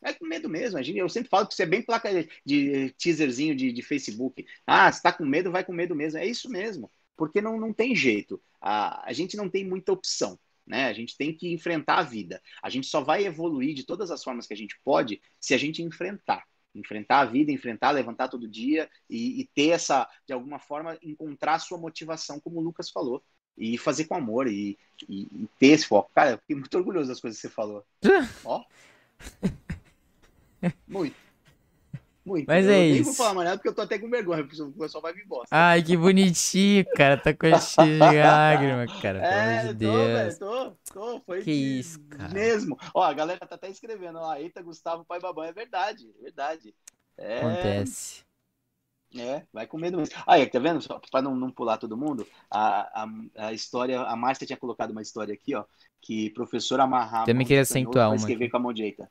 Vai 0.00 0.14
com 0.14 0.26
medo 0.26 0.48
mesmo. 0.48 0.78
Eu 0.80 1.08
sempre 1.08 1.28
falo 1.28 1.46
que 1.46 1.54
você 1.54 1.62
é 1.62 1.66
bem 1.66 1.82
placa 1.82 2.10
de 2.44 2.90
teaserzinho 2.98 3.54
de, 3.54 3.72
de 3.72 3.82
Facebook. 3.82 4.44
Ah, 4.66 4.90
se 4.90 5.02
tá 5.02 5.12
com 5.12 5.24
medo, 5.24 5.52
vai 5.52 5.64
com 5.64 5.72
medo 5.72 5.94
mesmo. 5.94 6.18
É 6.18 6.26
isso 6.26 6.50
mesmo. 6.50 6.90
Porque 7.16 7.40
não, 7.40 7.58
não 7.58 7.72
tem 7.72 7.94
jeito. 7.94 8.42
A, 8.60 9.08
a 9.08 9.12
gente 9.12 9.36
não 9.36 9.48
tem 9.48 9.64
muita 9.64 9.92
opção. 9.92 10.38
Né? 10.66 10.86
A 10.86 10.92
gente 10.92 11.16
tem 11.16 11.34
que 11.34 11.52
enfrentar 11.52 11.98
a 11.98 12.02
vida. 12.02 12.40
A 12.62 12.70
gente 12.70 12.86
só 12.86 13.00
vai 13.00 13.24
evoluir 13.24 13.74
de 13.74 13.84
todas 13.84 14.10
as 14.10 14.22
formas 14.22 14.46
que 14.46 14.54
a 14.54 14.56
gente 14.56 14.78
pode 14.84 15.20
se 15.40 15.54
a 15.54 15.58
gente 15.58 15.82
enfrentar. 15.82 16.44
Enfrentar 16.74 17.20
a 17.20 17.24
vida, 17.26 17.52
enfrentar, 17.52 17.90
levantar 17.90 18.28
todo 18.28 18.48
dia 18.48 18.88
e, 19.08 19.40
e 19.40 19.44
ter 19.54 19.68
essa, 19.68 20.08
de 20.26 20.32
alguma 20.32 20.58
forma, 20.58 20.96
encontrar 21.02 21.54
a 21.54 21.58
sua 21.58 21.78
motivação, 21.78 22.40
como 22.40 22.60
o 22.60 22.62
Lucas 22.62 22.90
falou. 22.90 23.22
E 23.58 23.76
fazer 23.76 24.06
com 24.06 24.14
amor 24.14 24.46
e, 24.46 24.78
e, 25.06 25.22
e 25.24 25.48
ter 25.58 25.66
esse 25.68 25.86
foco. 25.86 26.10
Cara, 26.14 26.30
eu 26.30 26.38
fiquei 26.38 26.56
muito 26.56 26.74
orgulhoso 26.74 27.08
das 27.08 27.20
coisas 27.20 27.38
que 27.38 27.48
você 27.48 27.52
falou. 27.52 27.84
Ó. 28.44 28.64
Muito. 30.88 31.21
Muito. 32.24 32.48
Mas 32.48 32.66
eu 32.66 32.68
é 32.68 32.84
nem 32.84 33.02
isso. 33.02 33.02
vou 33.02 33.14
falar 33.14 33.34
mais 33.34 33.46
nada 33.46 33.58
porque 33.58 33.68
eu 33.68 33.74
tô 33.74 33.82
até 33.82 33.98
com 33.98 34.08
vergonha, 34.10 34.44
porque 34.46 34.60
o 34.62 34.72
pessoal 34.72 35.02
vai 35.02 35.12
me 35.14 35.24
bosta. 35.24 35.54
Ai, 35.54 35.82
que 35.82 35.96
bonitinho, 35.96 36.84
cara. 36.94 37.16
Tá 37.18 37.34
com 37.34 37.54
cheio 37.58 38.08
de 38.08 38.22
lágrima, 38.22 38.88
cara. 38.88 39.22
Pelo 39.22 39.40
É, 39.40 39.40
amor 39.40 39.74
de 39.74 39.74
tô, 39.80 40.08
Deus. 40.08 40.08
velho, 40.10 40.38
tô, 40.38 40.76
tô, 40.92 41.20
foi 41.22 41.42
Que 41.44 41.50
isso, 41.50 41.98
cara. 42.08 42.34
mesmo. 42.34 42.76
Ó, 42.94 43.02
a 43.02 43.12
galera 43.12 43.46
tá 43.46 43.54
até 43.54 43.68
escrevendo 43.70 44.20
lá, 44.20 44.40
eita, 44.40 44.62
Gustavo 44.62 45.04
Pai 45.04 45.20
Babão, 45.20 45.44
é 45.44 45.52
verdade, 45.52 46.10
é 46.18 46.22
verdade. 46.22 46.74
É, 47.18 47.86
Acontece. 47.86 48.24
é, 49.14 49.46
vai 49.52 49.66
com 49.66 49.78
medo 49.78 49.98
mesmo. 49.98 50.14
Aí, 50.26 50.46
tá 50.48 50.58
vendo? 50.58 50.80
Só 50.80 50.98
pra 51.10 51.20
não, 51.22 51.36
não 51.36 51.50
pular 51.52 51.76
todo 51.78 51.96
mundo, 51.96 52.26
a, 52.50 53.02
a, 53.04 53.06
a 53.48 53.52
história, 53.52 54.00
a 54.00 54.16
Márcia 54.16 54.46
tinha 54.46 54.56
colocado 54.56 54.90
uma 54.90 55.02
história 55.02 55.34
aqui, 55.34 55.54
ó, 55.54 55.64
que 56.00 56.30
professor 56.30 56.80
amarrar 56.80 57.24
a 57.24 57.26
Também 57.26 57.46
queria 57.46 57.62
acentuar 57.62 58.12
uma 58.12 58.16
escrever 58.16 58.48
aqui. 58.48 58.50
com 58.50 58.56
a 58.56 58.60
mão 58.60 58.72
direita. 58.72 59.10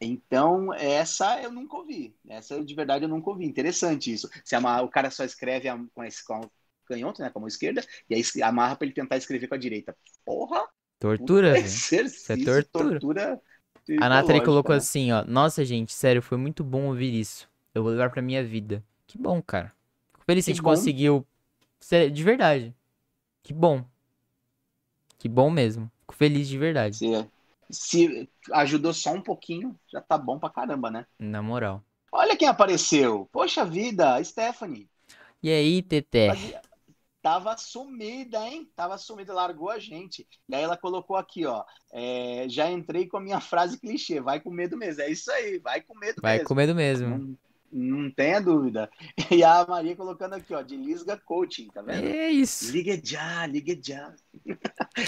Então, 0.00 0.72
essa 0.74 1.42
eu 1.42 1.52
nunca 1.52 1.76
ouvi. 1.76 2.14
Essa 2.28 2.62
de 2.64 2.74
verdade 2.74 3.04
eu 3.04 3.08
nunca 3.08 3.30
ouvi. 3.30 3.44
Interessante 3.44 4.12
isso. 4.12 4.28
Se 4.44 4.54
amarra, 4.54 4.82
o 4.82 4.88
cara 4.88 5.10
só 5.10 5.24
escreve 5.24 5.68
a- 5.68 5.78
com, 5.94 6.02
esse, 6.04 6.24
com 6.24 6.40
o 6.40 6.50
canhoto, 6.86 7.20
né, 7.20 7.30
com 7.30 7.38
a 7.38 7.42
mão 7.42 7.48
esquerda, 7.48 7.84
e 8.08 8.14
aí 8.14 8.22
amarra 8.42 8.76
pra 8.76 8.86
ele 8.86 8.94
tentar 8.94 9.16
escrever 9.16 9.46
com 9.46 9.54
a 9.54 9.58
direita. 9.58 9.96
Porra! 10.24 10.66
Tortura, 10.98 11.52
velho. 11.52 11.64
Exercício, 11.64 12.34
Isso 12.36 12.50
é 12.50 12.62
tortura. 12.62 13.00
tortura 13.00 13.40
A 14.00 14.08
Nathalie 14.08 14.42
colocou 14.44 14.72
né? 14.72 14.78
assim, 14.78 15.12
ó. 15.12 15.24
Nossa, 15.24 15.64
gente, 15.64 15.92
sério, 15.92 16.22
foi 16.22 16.38
muito 16.38 16.62
bom 16.64 16.86
ouvir 16.88 17.12
isso. 17.14 17.48
Eu 17.74 17.82
vou 17.82 17.92
levar 17.92 18.10
pra 18.10 18.22
minha 18.22 18.44
vida. 18.44 18.84
Que 19.06 19.18
bom, 19.18 19.40
cara. 19.42 19.72
Fico 20.12 20.24
feliz 20.24 20.44
que 20.44 20.50
a 20.50 20.54
gente 20.54 20.62
bom. 20.62 20.70
conseguiu. 20.70 21.26
Sério, 21.80 22.10
de 22.10 22.24
verdade. 22.24 22.74
Que 23.42 23.52
bom. 23.54 23.84
Que 25.18 25.28
bom 25.28 25.50
mesmo. 25.50 25.90
Fico 26.00 26.14
feliz 26.14 26.48
de 26.48 26.58
verdade. 26.58 26.96
Se, 26.96 27.06
se 27.72 28.28
ajudou 28.52 28.92
só 28.92 29.12
um 29.12 29.22
pouquinho, 29.22 29.78
já 29.92 30.00
tá 30.00 30.16
bom 30.18 30.38
pra 30.38 30.50
caramba, 30.50 30.90
né? 30.90 31.06
Na 31.18 31.42
moral. 31.42 31.82
Olha 32.12 32.36
quem 32.36 32.48
apareceu. 32.48 33.28
Poxa 33.32 33.64
vida, 33.64 34.22
Stephanie. 34.24 34.88
E 35.42 35.50
aí, 35.50 35.82
Teté? 35.82 36.28
Fazia- 36.28 36.60
Tava 37.22 37.54
sumida, 37.58 38.38
hein? 38.48 38.66
Tava 38.74 38.96
sumida, 38.96 39.34
largou 39.34 39.68
a 39.68 39.78
gente. 39.78 40.26
E 40.48 40.54
aí 40.54 40.62
ela 40.62 40.76
colocou 40.76 41.16
aqui, 41.16 41.44
ó. 41.44 41.62
é, 41.92 42.46
já 42.48 42.70
entrei 42.70 43.06
com 43.06 43.18
a 43.18 43.20
minha 43.20 43.40
frase 43.40 43.78
clichê, 43.78 44.20
vai 44.22 44.40
com 44.40 44.50
medo 44.50 44.74
mesmo. 44.76 45.02
É 45.02 45.10
isso 45.10 45.30
aí, 45.30 45.58
vai 45.58 45.82
com 45.82 45.94
medo 45.98 46.20
Vai 46.22 46.34
mesmo. 46.36 46.48
com 46.48 46.54
medo 46.54 46.74
mesmo. 46.74 47.08
Não, 47.18 47.36
não 47.72 48.10
tenha 48.10 48.40
dúvida. 48.40 48.90
E 49.30 49.44
a 49.44 49.64
Maria 49.64 49.94
colocando 49.94 50.34
aqui, 50.34 50.52
ó, 50.52 50.60
de 50.60 50.76
Lisga 50.76 51.16
Coaching, 51.16 51.68
tá 51.68 51.82
vendo? 51.82 52.04
É 52.04 52.30
isso. 52.30 52.72
Liga 52.72 53.00
já, 53.02 53.46
liga 53.46 53.78
já. 53.80 54.12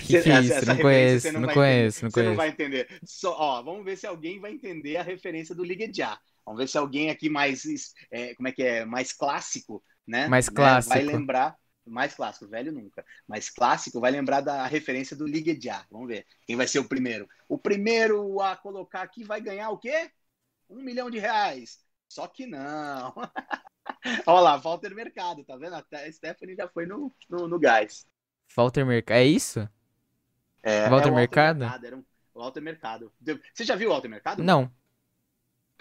Que 0.06 0.22
que 0.22 0.30
é 0.30 0.40
isso? 0.40 0.52
essa 0.52 0.74
Não 0.74 0.80
conheço, 0.80 1.20
você 1.22 1.32
não 1.32 1.40
vai 1.42 1.54
conheço, 1.54 2.04
não 2.04 2.10
Você 2.10 2.22
não 2.22 2.24
conheço. 2.24 2.36
vai 2.36 2.48
entender. 2.48 3.00
Só, 3.04 3.34
ó, 3.36 3.62
vamos 3.62 3.84
ver 3.84 3.96
se 3.96 4.06
alguém 4.06 4.38
vai 4.38 4.52
entender 4.52 4.96
a 4.96 5.02
referência 5.02 5.54
do 5.54 5.64
Liga 5.64 5.90
já. 5.92 6.18
Vamos 6.44 6.60
ver 6.60 6.68
se 6.68 6.78
alguém 6.78 7.10
aqui 7.10 7.28
mais, 7.28 7.64
é, 8.10 8.34
como 8.34 8.48
é 8.48 8.52
que 8.52 8.62
é, 8.62 8.84
mais 8.84 9.12
clássico, 9.12 9.82
né? 10.06 10.28
Mais 10.28 10.46
né, 10.46 10.54
clássico. 10.54 10.94
Vai 10.94 11.04
lembrar, 11.04 11.56
mais 11.86 12.14
clássico, 12.14 12.48
velho 12.48 12.72
nunca. 12.72 13.04
Mais 13.26 13.50
clássico 13.50 14.00
vai 14.00 14.10
lembrar 14.10 14.40
da 14.40 14.66
referência 14.66 15.16
do 15.16 15.26
Liga 15.26 15.56
já. 15.60 15.84
Vamos 15.90 16.08
ver 16.08 16.26
quem 16.46 16.56
vai 16.56 16.68
ser 16.68 16.78
o 16.78 16.88
primeiro. 16.88 17.28
O 17.48 17.58
primeiro 17.58 18.40
a 18.40 18.56
colocar 18.56 19.02
aqui 19.02 19.24
vai 19.24 19.40
ganhar 19.40 19.70
o 19.70 19.78
quê? 19.78 20.10
Um 20.68 20.82
milhão 20.82 21.10
de 21.10 21.18
reais. 21.18 21.78
Só 22.12 22.26
que 22.26 22.46
não. 22.46 23.14
Olha 24.26 24.40
lá, 24.40 24.56
Walter 24.58 24.94
Mercado, 24.94 25.42
tá 25.44 25.56
vendo? 25.56 25.76
Até 25.76 26.04
a 26.04 26.12
Stephanie 26.12 26.54
já 26.54 26.68
foi 26.68 26.84
no, 26.84 27.10
no, 27.26 27.48
no 27.48 27.58
gás. 27.58 28.06
Walter 28.54 28.84
Mercado. 28.84 29.16
É 29.16 29.24
isso? 29.24 29.66
É, 30.62 30.90
Walter 30.90 31.08
é 31.08 31.10
o 31.10 31.14
Mercado? 31.14 31.64
Era 31.64 31.96
um, 31.96 32.04
Walter 32.34 32.60
Mercado. 32.60 33.10
Você 33.54 33.64
já 33.64 33.74
viu 33.76 33.88
o 33.88 33.92
Walter 33.92 34.08
Mercado? 34.08 34.44
Não. 34.44 34.70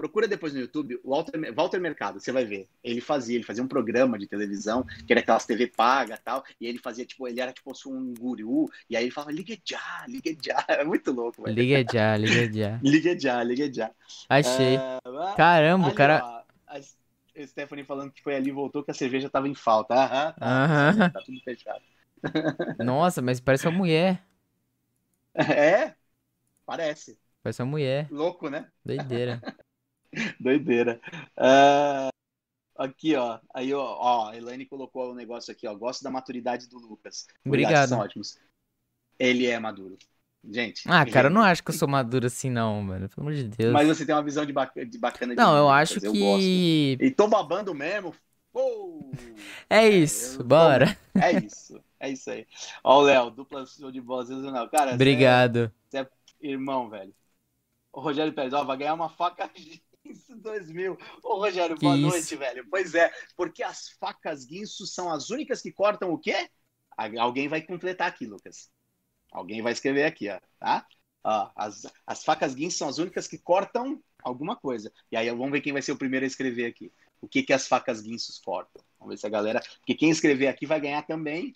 Procura 0.02 0.28
depois 0.28 0.54
no 0.54 0.60
YouTube 0.62 1.00
o 1.04 1.12
Walter, 1.12 1.54
Walter 1.54 1.80
Mercado, 1.80 2.20
você 2.20 2.32
vai 2.32 2.44
ver. 2.44 2.68
Ele 2.84 3.00
fazia, 3.02 3.36
ele 3.36 3.44
fazia 3.44 3.64
um 3.64 3.68
programa 3.68 4.18
de 4.18 4.28
televisão, 4.28 4.84
que 5.06 5.14
era 5.14 5.20
aquelas 5.20 5.46
TV 5.46 5.68
paga 5.68 6.16
e 6.16 6.18
tal, 6.18 6.44
e 6.60 6.66
ele 6.66 6.80
fazia, 6.80 7.06
tipo, 7.06 7.28
ele 7.28 7.40
era 7.40 7.54
tipo 7.54 7.72
um 7.88 8.14
guru, 8.16 8.68
e 8.90 8.98
aí 8.98 9.04
ele 9.04 9.12
falava, 9.12 9.32
liga 9.32 9.56
já, 9.64 10.06
liga 10.08 10.36
já. 10.44 10.66
É 10.70 10.84
muito 10.84 11.12
louco, 11.12 11.44
velho. 11.44 11.56
Liga 11.56 11.84
já, 11.88 12.18
liga 12.18 12.48
já. 12.52 12.72
Liga 12.82 13.20
já, 13.20 13.44
liga 13.44 13.72
já. 13.72 13.92
Achei. 14.30 14.84
Ah, 14.96 15.00
Caramba, 15.34 15.90
o 15.90 15.92
ali, 15.92 15.94
cara. 15.94 16.18
ó, 16.18 16.44
a 16.68 16.82
Stephanie 17.46 17.86
falando 17.86 18.12
que 18.12 18.22
foi 18.24 18.36
ali 18.36 18.50
e 18.50 18.54
voltou 18.54 18.84
que 18.84 18.92
a 18.92 18.94
cerveja 18.94 19.30
tava 19.30 19.48
em 19.48 19.56
falta. 19.56 19.94
Aham, 19.96 20.34
tá, 20.34 20.42
Aham. 20.42 21.14
tá 21.14 21.22
tudo 21.26 21.40
fechado. 21.44 21.84
Nossa, 22.78 23.22
mas 23.22 23.40
parece 23.40 23.68
uma 23.68 23.78
mulher. 23.78 24.22
É? 25.36 25.96
Parece. 26.66 27.20
Parece 27.44 27.62
uma 27.62 27.70
mulher. 27.72 28.12
Louco, 28.12 28.50
né? 28.50 28.72
Doideira. 28.86 29.44
Doideira. 30.40 31.00
Ah, 31.38 32.10
aqui, 32.78 33.16
ó. 33.16 33.40
Aí, 33.54 33.74
ó, 33.74 33.82
ó, 33.84 34.30
a 34.30 34.38
Elaine 34.38 34.66
colocou 34.66 35.12
um 35.12 35.16
negócio 35.16 35.52
aqui, 35.52 35.68
ó. 35.68 35.74
Gosto 35.76 36.04
da 36.04 36.10
maturidade 36.12 36.68
do 36.68 36.78
Lucas. 36.78 37.28
Obrigado. 37.46 37.90
São 37.90 38.00
ótimos. 38.00 38.38
Ele 39.18 39.46
é 39.46 39.60
maduro. 39.60 39.98
Gente. 40.44 40.82
Ah, 40.88 41.06
cara, 41.06 41.28
eu 41.28 41.30
gente, 41.30 41.34
não 41.34 41.44
acho 41.44 41.64
que 41.64 41.70
eu 41.70 41.76
sou 41.76 41.88
maduro 41.88 42.26
assim, 42.26 42.50
não, 42.50 42.82
mano. 42.82 43.08
Pelo 43.08 43.28
amor 43.28 43.36
de 43.36 43.48
Deus. 43.48 43.72
Mas 43.72 43.88
você 43.88 44.06
tem 44.06 44.16
uma 44.16 44.24
visão 44.24 44.44
de, 44.46 44.52
bac- 44.52 44.74
de 44.86 44.98
bacana 44.98 45.36
de 45.36 45.42
Não, 45.42 45.56
eu 45.56 45.70
acho 45.70 46.04
eu 46.04 46.12
gosto. 46.12 46.42
que. 46.42 46.98
E 47.00 47.12
tô 47.12 47.28
babando 47.28 47.74
mesmo. 47.74 48.16
Pô! 48.52 49.12
É 49.70 49.88
isso, 49.88 50.40
tô- 50.40 50.44
bora. 50.44 50.98
É 51.16 51.32
isso. 51.34 51.80
É 52.00 52.10
isso 52.10 52.30
aí. 52.32 52.48
Ó, 52.84 53.00
o 53.00 53.02
Léo, 53.04 53.30
dupla 53.30 53.66
show 53.66 53.92
de 53.92 54.02
bola 54.02 54.26
sensacional. 54.26 54.68
Cara, 54.70 54.90
você 54.92 54.96
Obrigado. 54.96 55.72
é 55.94 56.08
irmão, 56.42 56.90
velho. 56.90 57.14
O 57.94 58.02
Rogério 58.02 58.34
Pérez, 58.34 58.54
ó, 58.54 58.64
vai 58.64 58.78
ganhar 58.78 58.94
uma 58.96 59.10
faca 59.10 59.50
Guinso 60.06 60.36
2000. 60.36 60.98
Ô, 61.24 61.36
Rogério, 61.38 61.76
Que 61.76 61.82
boa 61.86 61.96
isso? 61.96 62.08
noite, 62.08 62.36
velho. 62.36 62.66
Pois 62.70 62.94
é, 62.96 63.12
porque 63.36 63.64
as 63.64 63.90
facas 64.00 64.46
Guinso 64.46 64.86
são 64.88 65.12
as 65.12 65.30
únicas 65.30 65.62
que 65.62 65.72
cortam 65.72 66.12
o 66.12 66.18
quê? 66.18 66.50
Alguém 67.20 67.48
vai 67.48 67.62
completar 67.62 68.08
aqui, 68.08 68.26
Lucas. 68.26 68.70
Alguém 69.32 69.62
vai 69.62 69.72
escrever 69.74 70.04
aqui, 70.06 70.30
ó, 70.30 70.40
tá? 70.60 70.86
Ó, 71.24 71.52
as, 71.56 71.86
as 72.06 72.24
facas 72.24 72.54
Guinso 72.54 72.78
são 72.78 72.90
as 72.90 72.98
únicas 72.98 73.28
que 73.28 73.38
cortam 73.38 74.02
alguma 74.24 74.56
coisa. 74.56 74.92
E 75.12 75.18
aí 75.18 75.30
vamos 75.30 75.52
ver 75.52 75.62
quem 75.62 75.74
vai 75.74 75.82
ser 75.82 75.92
o 75.94 75.98
primeiro 75.98 76.26
a 76.26 76.28
escrever 76.28 76.66
aqui. 76.66 76.92
O 77.22 77.28
que, 77.28 77.44
que 77.44 77.54
as 77.54 77.68
facas 77.68 78.02
Guinsos 78.02 78.40
cortam? 78.40 78.84
Vamos 79.00 79.14
ver 79.16 79.18
se 79.20 79.26
a 79.28 79.30
galera. 79.30 79.62
Porque 79.80 79.96
quem 79.96 80.10
escrever 80.10 80.48
aqui 80.48 80.66
vai 80.66 80.82
ganhar 80.82 81.04
também 81.04 81.54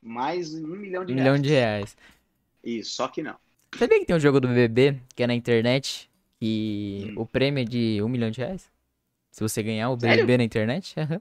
mais 0.00 0.54
um 0.54 0.76
milhão 0.76 1.04
de 1.04 1.12
Um 1.12 1.16
reais. 1.16 1.32
milhão 1.32 1.42
de 1.42 1.48
reais. 1.50 1.96
Isso, 2.62 2.92
só 2.94 3.08
que 3.08 3.22
não. 3.22 3.36
Sabia 3.76 3.98
que 3.98 4.06
tem 4.06 4.14
um 4.16 4.20
jogo 4.20 4.40
do 4.40 4.48
BBB 4.48 5.00
que 5.14 5.22
é 5.22 5.26
na 5.26 5.34
internet 5.34 6.10
que 6.42 7.12
Hum. 7.12 7.20
o 7.22 7.26
prêmio 7.26 7.62
é 7.62 7.64
de 7.64 8.02
um 8.02 8.08
milhão 8.08 8.30
de 8.30 8.40
reais? 8.40 8.70
Se 9.30 9.42
você 9.42 9.62
ganhar 9.62 9.90
o 9.90 9.96
Sério? 9.96 10.24
BBB 10.24 10.38
na 10.38 10.44
internet? 10.44 10.94
Aham. 11.00 11.20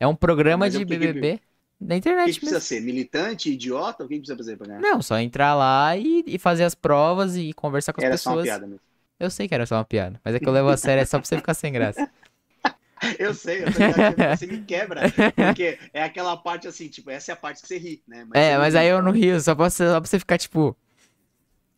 É 0.00 0.06
um 0.06 0.14
programa 0.16 0.66
Mas 0.66 0.74
de 0.74 0.80
que 0.80 0.84
que- 0.86 0.98
BBB 0.98 1.40
na 1.80 1.94
O 1.94 1.98
que, 1.98 1.98
internet 1.98 2.34
que 2.34 2.40
precisa 2.40 2.60
ser? 2.60 2.80
Militante, 2.80 3.50
idiota? 3.50 4.04
O 4.04 4.08
que, 4.08 4.14
que 4.14 4.20
precisa 4.20 4.36
fazer 4.36 4.56
pra 4.56 4.66
ganhar? 4.66 4.80
Não, 4.80 5.02
só 5.02 5.18
entrar 5.18 5.54
lá 5.54 5.96
e, 5.96 6.24
e 6.26 6.38
fazer 6.38 6.64
as 6.64 6.74
provas 6.74 7.36
e 7.36 7.52
conversar 7.52 7.92
com 7.92 8.00
as 8.00 8.04
Era 8.04 8.16
só 8.16 8.30
uma 8.30 8.36
pessoas. 8.36 8.48
piada 8.48 8.66
mesmo. 8.66 8.80
Eu 9.20 9.30
sei 9.30 9.46
que 9.48 9.54
era 9.54 9.64
só 9.66 9.76
uma 9.76 9.84
piada, 9.84 10.20
mas 10.24 10.34
é 10.34 10.40
que 10.40 10.46
eu 10.48 10.52
levo 10.52 10.68
a 10.68 10.76
sério, 10.76 11.00
é 11.02 11.04
só 11.06 11.18
pra 11.18 11.26
você 11.28 11.36
ficar 11.36 11.54
sem 11.54 11.72
graça. 11.72 12.10
Eu 13.18 13.34
sei, 13.34 13.62
eu 13.62 13.66
ligado, 13.66 14.16
você 14.34 14.46
me 14.46 14.64
quebra. 14.64 15.02
Porque 15.36 15.78
é 15.92 16.02
aquela 16.02 16.36
parte 16.36 16.66
assim, 16.66 16.88
tipo, 16.88 17.10
essa 17.10 17.32
é 17.32 17.34
a 17.34 17.36
parte 17.36 17.60
que 17.60 17.68
você 17.68 17.76
ri, 17.76 18.02
né? 18.06 18.24
é, 18.32 18.52
você 18.52 18.58
mas 18.58 18.74
aí 18.74 18.88
eu 18.88 19.02
não 19.02 19.12
rio, 19.12 19.38
só, 19.40 19.54
posso, 19.54 19.76
só 19.76 20.00
pra 20.00 20.08
você 20.08 20.18
ficar 20.18 20.38
tipo. 20.38 20.74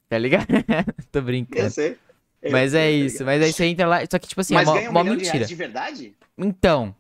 Tá 0.09 0.19
ligado? 0.19 0.47
Tô 1.11 1.20
Eu 1.20 1.24
brincando. 1.24 1.70
sei. 1.70 1.99
Eu 2.43 2.53
Mas 2.53 2.75
é 2.75 2.85
tá 2.85 2.91
isso, 2.91 3.25
mas 3.25 3.43
aí 3.43 3.53
você 3.53 3.65
entra 3.65 3.87
lá. 3.87 4.01
Só 4.11 4.19
que, 4.19 4.29
tipo 4.29 4.41
assim, 4.41 4.55
Mas 4.55 4.69
é 4.69 4.71
mó, 4.71 4.75
ganha 4.77 4.91
um 4.91 4.93
mó 4.93 5.03
milhão 5.03 5.17
de 5.17 5.23
mentira. 5.23 5.37
reais 5.39 5.49
de 5.49 5.55
verdade? 5.55 6.15
Então, 6.39 6.95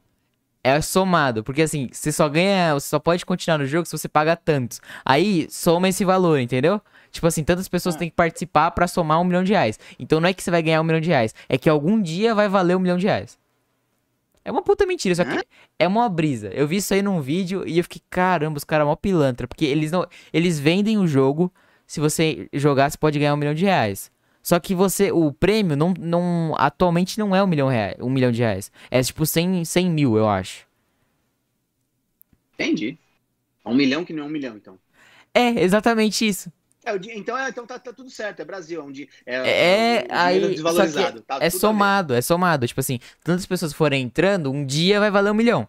é 0.64 0.80
somado, 0.80 1.44
porque 1.44 1.62
assim, 1.62 1.88
você 1.92 2.10
só 2.10 2.28
ganha, 2.28 2.74
você 2.74 2.88
só 2.88 2.98
pode 2.98 3.24
continuar 3.24 3.58
no 3.58 3.66
jogo 3.66 3.86
se 3.86 3.92
você 3.96 4.08
paga 4.08 4.34
tantos. 4.34 4.80
Aí 5.04 5.46
soma 5.50 5.88
esse 5.88 6.04
valor, 6.04 6.40
entendeu? 6.40 6.80
Tipo 7.12 7.26
assim, 7.28 7.44
tantas 7.44 7.68
pessoas 7.68 7.94
Ah. 7.94 7.98
têm 7.98 8.10
que 8.10 8.16
participar 8.16 8.72
pra 8.72 8.88
somar 8.88 9.20
um 9.20 9.24
milhão 9.24 9.44
de 9.44 9.52
reais. 9.52 9.78
Então 9.98 10.20
não 10.20 10.28
é 10.28 10.34
que 10.34 10.42
você 10.42 10.50
vai 10.50 10.62
ganhar 10.62 10.80
um 10.80 10.84
milhão 10.84 11.00
de 11.00 11.08
reais, 11.08 11.34
é 11.48 11.56
que 11.56 11.68
algum 11.68 12.00
dia 12.02 12.34
vai 12.34 12.48
valer 12.48 12.76
um 12.76 12.80
milhão 12.80 12.98
de 12.98 13.06
reais. 13.06 13.38
É 14.44 14.50
uma 14.50 14.62
puta 14.62 14.86
mentira, 14.86 15.14
só 15.14 15.24
que 15.24 15.44
é 15.78 15.88
uma 15.88 16.08
brisa. 16.08 16.48
Eu 16.52 16.68
vi 16.68 16.76
isso 16.76 16.94
aí 16.94 17.02
num 17.02 17.20
vídeo 17.20 17.64
e 17.66 17.78
eu 17.78 17.84
fiquei, 17.84 18.00
caramba, 18.08 18.56
os 18.58 18.64
caras 18.64 18.86
mó 18.86 18.94
pilantra, 18.94 19.46
porque 19.48 19.64
eles 19.64 19.90
não, 19.90 20.06
eles 20.32 20.58
vendem 20.60 20.98
o 20.98 21.06
jogo, 21.06 21.52
se 21.86 21.98
você 22.00 22.48
jogar 22.52 22.90
você 22.90 22.96
pode 22.98 23.18
ganhar 23.18 23.34
um 23.34 23.36
milhão 23.36 23.54
de 23.54 23.64
reais. 23.64 24.10
Só 24.46 24.60
que 24.60 24.76
você, 24.76 25.10
o 25.10 25.32
prêmio 25.32 25.76
não, 25.76 25.92
não 25.98 26.54
atualmente 26.56 27.18
não 27.18 27.34
é 27.34 27.42
um 27.42 27.48
milhão, 27.48 27.66
reais, 27.66 27.96
um 27.98 28.08
milhão 28.08 28.30
de 28.30 28.42
reais. 28.42 28.70
É 28.88 29.02
tipo 29.02 29.26
100, 29.26 29.64
100 29.64 29.90
mil, 29.90 30.16
eu 30.16 30.28
acho. 30.28 30.68
Entendi. 32.54 32.96
Um 33.64 33.74
milhão 33.74 34.04
que 34.04 34.12
não 34.12 34.22
é 34.22 34.26
um 34.26 34.30
milhão, 34.30 34.56
então. 34.56 34.78
É, 35.34 35.48
exatamente 35.60 36.24
isso. 36.24 36.48
É, 36.84 36.94
então 37.16 37.36
é, 37.36 37.48
então 37.48 37.66
tá, 37.66 37.76
tá 37.76 37.92
tudo 37.92 38.08
certo, 38.08 38.38
é 38.38 38.44
Brasil, 38.44 38.88
é 38.88 38.92
dia. 38.92 39.08
É, 39.26 39.34
É, 39.34 39.98
dinheiro 40.02 40.14
aí. 40.14 40.40
Só 40.40 40.48
desvalorizado. 40.48 41.20
que 41.22 41.26
tá 41.26 41.38
é 41.40 41.50
somado, 41.50 42.14
é 42.14 42.22
somado. 42.22 42.68
Tipo 42.68 42.78
assim, 42.78 43.00
tantas 43.24 43.46
pessoas 43.46 43.72
forem 43.72 44.04
entrando, 44.04 44.52
um 44.52 44.64
dia 44.64 45.00
vai 45.00 45.10
valer 45.10 45.32
um 45.32 45.34
milhão. 45.34 45.68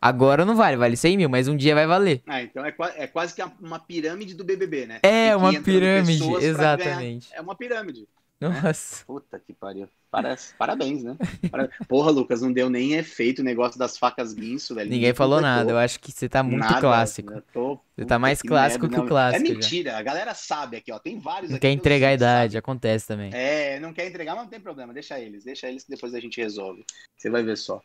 Agora 0.00 0.44
não 0.44 0.54
vale, 0.54 0.76
vale 0.76 0.96
100 0.96 1.16
mil, 1.16 1.28
mas 1.28 1.48
um 1.48 1.56
dia 1.56 1.74
vai 1.74 1.86
valer. 1.86 2.22
Ah, 2.26 2.42
então 2.42 2.64
é, 2.64 2.74
é 2.96 3.06
quase 3.06 3.34
que 3.34 3.42
uma 3.60 3.78
pirâmide 3.78 4.34
do 4.34 4.44
BBB, 4.44 4.86
né? 4.86 5.00
É, 5.02 5.34
uma 5.34 5.52
pirâmide, 5.60 6.22
exatamente. 6.44 7.28
É 7.32 7.40
uma 7.40 7.54
pirâmide. 7.54 8.06
Nossa. 8.40 9.04
Puta 9.04 9.36
que 9.44 9.52
pariu. 9.52 9.88
Parece. 10.12 10.54
Parabéns, 10.54 11.02
né? 11.02 11.16
Para- 11.50 11.68
Porra, 11.88 12.12
Lucas, 12.12 12.40
não 12.40 12.52
deu 12.52 12.70
nem 12.70 12.92
efeito 12.94 13.40
o 13.40 13.44
negócio 13.44 13.76
das 13.76 13.98
facas 13.98 14.32
guinso, 14.32 14.76
velho. 14.76 14.88
Ninguém 14.88 15.12
falou 15.12 15.40
nada. 15.40 15.72
Eu 15.72 15.76
acho 15.76 15.98
que 15.98 16.12
você 16.12 16.28
tá 16.28 16.40
muito 16.42 16.60
Nada, 16.60 16.80
clássico. 16.80 17.32
eu 17.32 17.42
tô- 17.52 17.80
Você 17.96 18.04
tá 18.06 18.16
mais 18.16 18.40
que 18.40 18.46
clássico 18.46 18.84
merda, 18.86 18.96
que 18.96 19.02
o 19.04 19.08
clássico 19.08 19.42
É 19.44 19.46
já. 19.48 19.52
mentira, 19.54 19.96
a 19.98 20.02
galera 20.02 20.34
sabe 20.34 20.76
aqui, 20.76 20.92
ó. 20.92 21.00
Tem 21.00 21.18
vários 21.18 21.50
Não 21.50 21.56
aqui 21.56 21.66
quer 21.66 21.72
entregar 21.72 22.08
a 22.10 22.14
idade, 22.14 22.52
sabem. 22.52 22.58
acontece 22.60 23.08
também. 23.08 23.30
É, 23.34 23.80
não 23.80 23.92
quer 23.92 24.06
entregar, 24.06 24.34
mas 24.36 24.44
não 24.44 24.50
tem 24.50 24.60
problema, 24.60 24.94
deixa 24.94 25.18
eles, 25.18 25.42
deixa 25.42 25.68
eles 25.68 25.82
que 25.82 25.90
depois 25.90 26.14
a 26.14 26.20
gente 26.20 26.40
resolve. 26.40 26.84
Você 27.16 27.28
vai 27.28 27.42
ver 27.42 27.56
só. 27.58 27.82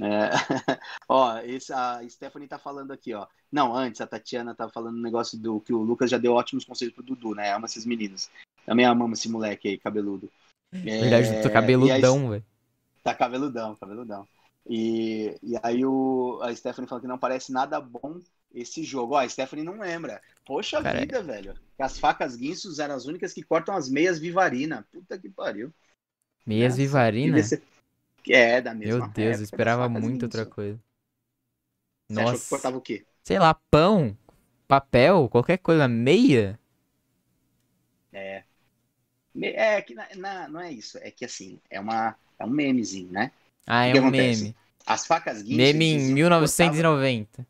É, 0.00 0.30
ó, 1.08 1.38
esse, 1.38 1.72
a 1.72 2.00
Stephanie 2.08 2.48
tá 2.48 2.58
falando 2.58 2.92
aqui, 2.92 3.14
ó. 3.14 3.26
Não, 3.50 3.74
antes 3.74 4.00
a 4.00 4.06
Tatiana 4.06 4.54
tá 4.54 4.68
falando 4.68 4.96
um 4.96 5.02
negócio 5.02 5.38
do 5.38 5.60
que 5.60 5.72
o 5.72 5.82
Lucas 5.82 6.10
já 6.10 6.18
deu 6.18 6.32
ótimos 6.32 6.64
conselhos 6.64 6.94
pro 6.94 7.02
Dudu, 7.04 7.34
né? 7.34 7.52
Ama 7.52 7.66
esses 7.66 7.86
meninos. 7.86 8.30
Também 8.66 8.84
amamos 8.84 9.20
esse 9.20 9.28
moleque 9.28 9.68
aí, 9.68 9.78
cabeludo. 9.78 10.28
É, 10.72 10.78
Verdade, 10.78 11.36
eu 11.36 11.42
tô 11.42 11.50
cabeludão, 11.50 12.30
velho. 12.30 12.44
Tá 13.02 13.14
cabeludão, 13.14 13.76
cabeludão. 13.76 14.26
E, 14.66 15.38
e 15.42 15.54
aí 15.62 15.84
o, 15.84 16.40
a 16.42 16.54
Stephanie 16.54 16.88
falou 16.88 17.02
que 17.02 17.06
não 17.06 17.18
parece 17.18 17.52
nada 17.52 17.80
bom 17.80 18.18
esse 18.54 18.82
jogo. 18.82 19.14
Ó, 19.14 19.18
a 19.18 19.28
Stephanie 19.28 19.64
não 19.64 19.78
lembra. 19.78 20.20
Poxa 20.44 20.82
Cara, 20.82 21.00
vida, 21.00 21.22
velho. 21.22 21.54
Que 21.76 21.82
as 21.82 21.98
facas 21.98 22.34
guinsos 22.34 22.78
eram 22.78 22.94
as 22.94 23.04
únicas 23.04 23.32
que 23.32 23.42
cortam 23.42 23.76
as 23.76 23.88
meias 23.88 24.18
Vivarina. 24.18 24.86
Puta 24.90 25.18
que 25.18 25.28
pariu. 25.28 25.72
Meias 26.46 26.72
Nossa, 26.72 26.82
Vivarina? 26.82 27.42
ser- 27.42 27.62
É, 28.28 28.60
da 28.60 28.74
mesma 28.74 29.00
Meu 29.00 29.02
Deus, 29.02 29.40
época, 29.40 29.56
eu 29.56 29.64
esperava 29.64 29.88
muito 29.88 30.22
outra 30.24 30.46
coisa. 30.46 30.80
Você 32.08 32.20
achou 32.22 32.40
que 32.40 32.46
Nossa. 32.46 32.46
cortava 32.46 32.78
o 32.78 32.80
quê? 32.80 33.06
Sei 33.24 33.38
lá, 33.38 33.54
pão, 33.70 34.16
papel, 34.68 35.28
qualquer 35.30 35.58
coisa, 35.58 35.88
meia. 35.88 36.58
Me- 39.34 39.52
É 39.52 39.82
que 39.82 39.94
na, 39.94 40.08
na- 40.16 40.48
não 40.48 40.60
é 40.60 40.72
isso. 40.72 40.98
É 40.98 41.10
que 41.10 41.24
assim, 41.24 41.60
é, 41.70 41.80
uma, 41.80 42.16
é 42.38 42.44
um 42.44 42.50
memezinho, 42.50 43.10
né? 43.12 43.32
Ah, 43.66 43.84
é 43.86 43.94
um 43.94 43.98
acontece? 43.98 44.04
meme. 44.04 44.56
As 44.86 45.06
facas 45.06 45.42
guinso. 45.42 45.78
Meme 45.78 45.84
em 45.86 45.98
diziam 45.98 46.20
que 46.20 46.32
1990. 46.32 47.46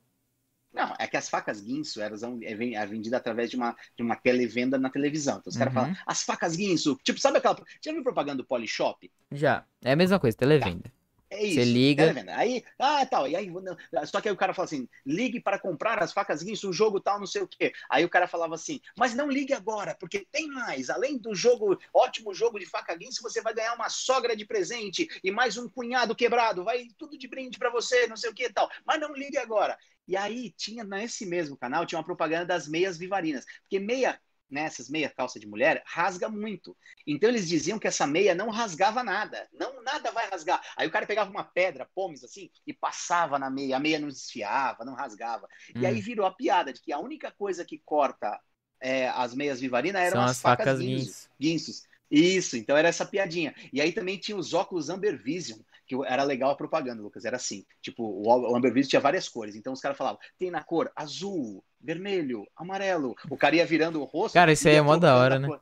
Não, 0.74 0.94
é 0.98 1.06
que 1.06 1.16
as 1.16 1.28
facas 1.28 1.60
guinso 1.60 2.00
elas 2.02 2.20
são 2.20 2.38
é 2.42 2.52
é 2.74 2.86
vendida 2.86 3.16
através 3.16 3.48
de 3.50 3.56
uma, 3.56 3.76
de 3.96 4.02
uma 4.02 4.16
televenda 4.16 4.76
na 4.78 4.90
televisão. 4.90 5.38
Então 5.38 5.50
os 5.50 5.56
caras 5.56 5.72
Uhum. 5.72 5.80
falam, 5.80 5.96
as 6.06 6.22
facas 6.22 6.56
guinso. 6.56 6.98
Tipo, 7.04 7.20
sabe 7.20 7.38
aquela. 7.38 7.56
Já 7.80 7.92
viu 7.92 8.02
propaganda 8.02 8.38
do 8.42 8.46
Polishop? 8.46 9.10
Já. 9.30 9.64
É 9.82 9.92
a 9.92 9.96
mesma 9.96 10.18
coisa, 10.18 10.36
televenda. 10.36 10.92
É 11.30 11.42
isso. 11.44 11.54
Você 11.54 11.64
liga. 11.64 12.02
televenda. 12.04 12.36
Aí, 12.36 12.62
ah, 12.78 13.04
tal. 13.06 13.26
E 13.26 13.34
aí, 13.34 13.50
não, 13.50 13.76
só 14.06 14.20
que 14.20 14.28
aí 14.28 14.34
o 14.34 14.36
cara 14.36 14.54
fala 14.54 14.66
assim: 14.66 14.88
ligue 15.04 15.40
para 15.40 15.58
comprar 15.58 16.00
as 16.00 16.12
facas 16.12 16.42
guinso, 16.42 16.68
o 16.68 16.72
jogo 16.72 17.00
tal, 17.00 17.18
não 17.18 17.26
sei 17.26 17.42
o 17.42 17.48
quê. 17.48 17.72
Aí 17.90 18.04
o 18.04 18.08
cara 18.08 18.28
falava 18.28 18.54
assim: 18.54 18.80
mas 18.96 19.14
não 19.14 19.28
ligue 19.28 19.52
agora, 19.52 19.96
porque 19.98 20.26
tem 20.30 20.46
mais. 20.48 20.90
Além 20.90 21.18
do 21.18 21.34
jogo, 21.34 21.76
ótimo 21.92 22.32
jogo 22.34 22.58
de 22.58 22.66
faca 22.66 22.94
guinso, 22.94 23.22
você 23.22 23.40
vai 23.40 23.52
ganhar 23.54 23.74
uma 23.74 23.88
sogra 23.88 24.36
de 24.36 24.44
presente 24.46 25.08
e 25.24 25.30
mais 25.32 25.56
um 25.56 25.68
cunhado 25.68 26.14
quebrado. 26.14 26.62
Vai 26.62 26.86
tudo 26.96 27.18
de 27.18 27.26
brinde 27.26 27.58
para 27.58 27.70
você, 27.70 28.06
não 28.06 28.16
sei 28.16 28.30
o 28.30 28.34
que 28.34 28.44
e 28.44 28.52
tal. 28.52 28.70
Mas 28.86 29.00
não 29.00 29.12
ligue 29.12 29.38
agora. 29.38 29.76
E 30.06 30.16
aí 30.16 30.52
tinha 30.56 30.84
nesse 30.84 31.26
mesmo 31.26 31.56
canal 31.56 31.86
tinha 31.86 31.98
uma 31.98 32.04
propaganda 32.04 32.44
das 32.46 32.68
meias 32.68 32.98
vivarinas, 32.98 33.44
porque 33.62 33.78
meia 33.78 34.20
nessas 34.50 34.88
meia 34.88 35.08
calça 35.10 35.40
de 35.40 35.46
mulher 35.46 35.82
rasga 35.86 36.28
muito. 36.28 36.76
Então 37.06 37.28
eles 37.28 37.48
diziam 37.48 37.78
que 37.78 37.88
essa 37.88 38.06
meia 38.06 38.34
não 38.34 38.50
rasgava 38.50 39.02
nada, 39.02 39.48
não 39.52 39.82
nada 39.82 40.12
vai 40.12 40.28
rasgar. 40.28 40.62
Aí 40.76 40.86
o 40.86 40.90
cara 40.90 41.06
pegava 41.06 41.30
uma 41.30 41.42
pedra, 41.44 41.88
pomes 41.94 42.22
assim, 42.22 42.50
e 42.66 42.72
passava 42.72 43.38
na 43.38 43.50
meia, 43.50 43.76
a 43.76 43.80
meia 43.80 43.98
não 43.98 44.08
desfiava, 44.08 44.84
não 44.84 44.94
rasgava. 44.94 45.48
E 45.76 45.84
aí 45.86 46.00
Hum, 46.00 46.02
virou 46.02 46.26
a 46.26 46.30
piada 46.34 46.72
de 46.72 46.80
que 46.80 46.92
a 46.92 46.98
única 46.98 47.32
coisa 47.32 47.64
que 47.64 47.78
corta 47.84 48.38
é, 48.80 49.08
as 49.08 49.34
meias 49.34 49.60
vivarinas 49.60 50.02
eram 50.02 50.20
São 50.20 50.24
as, 50.24 50.34
as 50.34 50.40
facas 50.40 50.80
guinso- 50.80 51.14
guinso. 51.14 51.28
guinsos. 51.40 51.82
Isso, 52.10 52.56
então 52.56 52.76
era 52.76 52.88
essa 52.88 53.04
piadinha. 53.06 53.54
E 53.72 53.80
aí 53.80 53.92
também 53.92 54.18
tinha 54.18 54.36
os 54.36 54.52
óculos 54.54 54.88
Amber 54.90 55.20
Vision, 55.20 55.58
que 55.86 55.94
era 56.06 56.22
legal 56.24 56.50
a 56.50 56.56
propaganda, 56.56 57.02
Lucas. 57.02 57.24
Era 57.24 57.36
assim: 57.36 57.64
tipo, 57.80 58.02
o 58.02 58.56
Amber 58.56 58.72
Vision 58.72 58.90
tinha 58.90 59.00
várias 59.00 59.28
cores. 59.28 59.54
Então 59.54 59.72
os 59.72 59.80
caras 59.80 59.96
falavam, 59.96 60.18
tem 60.38 60.50
na 60.50 60.62
cor 60.62 60.90
azul, 60.96 61.62
vermelho, 61.80 62.46
amarelo. 62.56 63.14
O 63.30 63.36
cara 63.36 63.56
ia 63.56 63.66
virando 63.66 64.00
o 64.00 64.04
rosto. 64.04 64.34
Cara, 64.34 64.52
isso 64.52 64.68
aí 64.68 64.76
é 64.76 64.82
mó 64.82 64.96
da 64.96 65.08
trocando 65.08 65.20
hora, 65.20 65.38
né? 65.38 65.48
cor. 65.48 65.60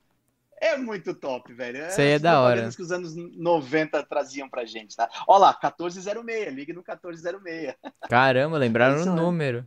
É 0.62 0.76
muito 0.76 1.12
top, 1.12 1.52
velho. 1.52 1.88
Isso 1.88 2.00
aí 2.00 2.10
é 2.10 2.14
as 2.14 2.22
da 2.22 2.40
hora. 2.40 2.70
que 2.70 2.82
os 2.82 2.92
anos 2.92 3.16
90 3.16 4.00
traziam 4.04 4.48
pra 4.48 4.64
gente, 4.64 4.94
tá? 4.94 5.10
Ó 5.26 5.36
lá, 5.36 5.48
1406, 5.60 6.54
ligue 6.54 6.72
no 6.72 6.84
1406. 6.86 7.74
Caramba, 8.08 8.58
lembraram 8.58 8.98
o 8.98 9.02
é. 9.02 9.06
número. 9.06 9.66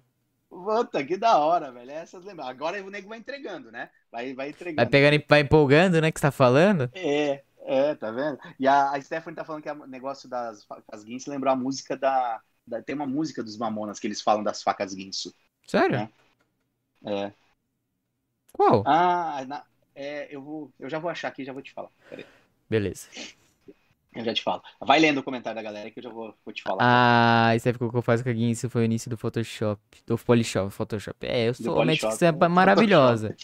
Puta, 0.50 1.04
que 1.04 1.18
da 1.18 1.38
hora, 1.38 1.70
velho. 1.70 1.92
Essas 1.92 2.24
lembram. 2.24 2.48
Agora 2.48 2.82
o 2.82 2.90
nego 2.90 3.10
vai 3.10 3.18
entregando, 3.18 3.70
né? 3.74 3.90
Vai, 4.10 4.34
vai 4.34 4.50
entregando. 4.50 4.78
Vai 4.78 4.86
pegando 4.86 5.16
e 5.16 5.26
vai 5.28 5.42
empolgando, 5.42 6.00
né, 6.00 6.10
que 6.10 6.20
você 6.20 6.28
tá 6.28 6.32
falando? 6.32 6.90
É, 6.94 7.44
é, 7.66 7.96
tá 7.96 8.12
vendo? 8.12 8.40
E 8.60 8.68
a, 8.68 8.92
a 8.92 9.02
Stephanie 9.02 9.36
tá 9.36 9.46
falando 9.46 9.64
que 9.64 9.70
o 9.72 9.88
negócio 9.88 10.30
das 10.30 10.64
facas 10.66 11.04
guinso 11.04 11.30
lembrou 11.30 11.52
a 11.54 11.56
música 11.56 11.98
da, 11.98 12.42
da- 12.66 12.82
Tem 12.84 12.96
uma 12.96 13.08
música 13.08 13.44
dos 13.44 13.58
Mamonas 13.58 14.00
que 14.00 14.08
eles 14.08 14.22
falam 14.22 14.44
das 14.44 14.62
facas 14.64 14.94
guinso. 14.94 15.34
Sério? 15.68 15.98
É. 15.98 16.10
É. 17.06 17.36
Qual? 18.54 18.84
Ah, 18.84 19.44
na- 19.48 19.66
é, 19.96 20.34
eu, 20.36 20.42
vou, 20.44 20.74
eu 20.80 20.90
já 20.90 21.00
vou 21.00 21.10
achar 21.10 21.28
aqui 21.30 21.42
e 21.42 21.46
já 21.46 21.54
vou 21.54 21.62
te 21.62 21.74
falar. 21.74 21.90
Peraí, 22.10 22.26
Beleza. 22.70 23.08
eu 24.14 24.24
já 24.24 24.34
te 24.34 24.42
falo. 24.44 24.62
Vai 24.80 25.00
lendo 25.00 25.20
o 25.20 25.24
comentário 25.24 25.56
da 25.56 25.62
galera 25.62 25.92
que 25.92 26.00
eu 26.00 26.04
já 26.04 26.10
vou, 26.10 26.34
vou 26.44 26.54
te 26.54 26.64
falar. 26.64 26.84
Ah, 26.84 27.54
isso 27.56 27.68
aí 27.68 27.74
ficou 27.74 27.92
que 27.92 27.98
eu 27.98 28.02
faço 28.02 28.24
com 28.24 28.30
a 28.30 28.34
isso 28.34 28.70
foi 28.70 28.82
o 28.84 28.86
início 28.86 29.10
do 29.10 29.18
Photoshop. 29.18 29.82
Do 30.06 30.18
Polishop, 30.18 30.72
Photoshop. 30.72 31.18
É, 31.26 31.48
eu 31.50 31.54
sou 31.54 31.76
uma 31.76 31.86
dicção 31.86 32.28
é 32.28 32.48
maravilhosa. 32.48 33.36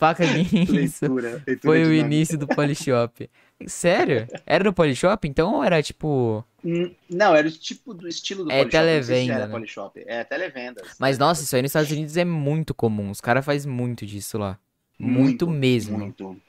Faca 0.00 0.24
Guinso 0.24 0.64
leitura, 0.72 1.30
leitura 1.46 1.60
foi 1.60 1.84
o 1.84 1.92
início 1.92 2.38
do 2.38 2.48
Polishop. 2.48 3.30
Sério? 3.66 4.26
Era 4.46 4.64
no 4.64 4.72
Polishop? 4.72 5.28
Então 5.28 5.56
ou 5.56 5.62
era 5.62 5.82
tipo. 5.82 6.42
Hum, 6.64 6.90
Não, 7.08 7.36
era 7.36 7.46
o 7.46 7.50
tipo 7.50 7.92
do 7.92 8.08
estilo 8.08 8.44
do 8.44 8.50
É 8.50 8.64
Polishop. 8.64 8.70
se 8.70 8.78
televenda, 8.78 9.34
era 9.34 9.46
né? 9.46 9.52
Polishop. 9.52 10.02
É, 10.06 10.24
televendas. 10.24 10.96
Mas 10.98 11.18
nossa, 11.18 11.42
isso 11.42 11.54
aí 11.54 11.60
nos 11.60 11.68
Estados 11.68 11.90
Unidos 11.90 12.16
é 12.16 12.24
muito 12.24 12.72
comum. 12.72 13.10
Os 13.10 13.20
caras 13.20 13.44
fazem 13.44 13.70
muito 13.70 14.06
disso 14.06 14.38
lá. 14.38 14.58
Muito, 14.98 15.46
mesmo. 15.46 15.98
Muito. 15.98 16.40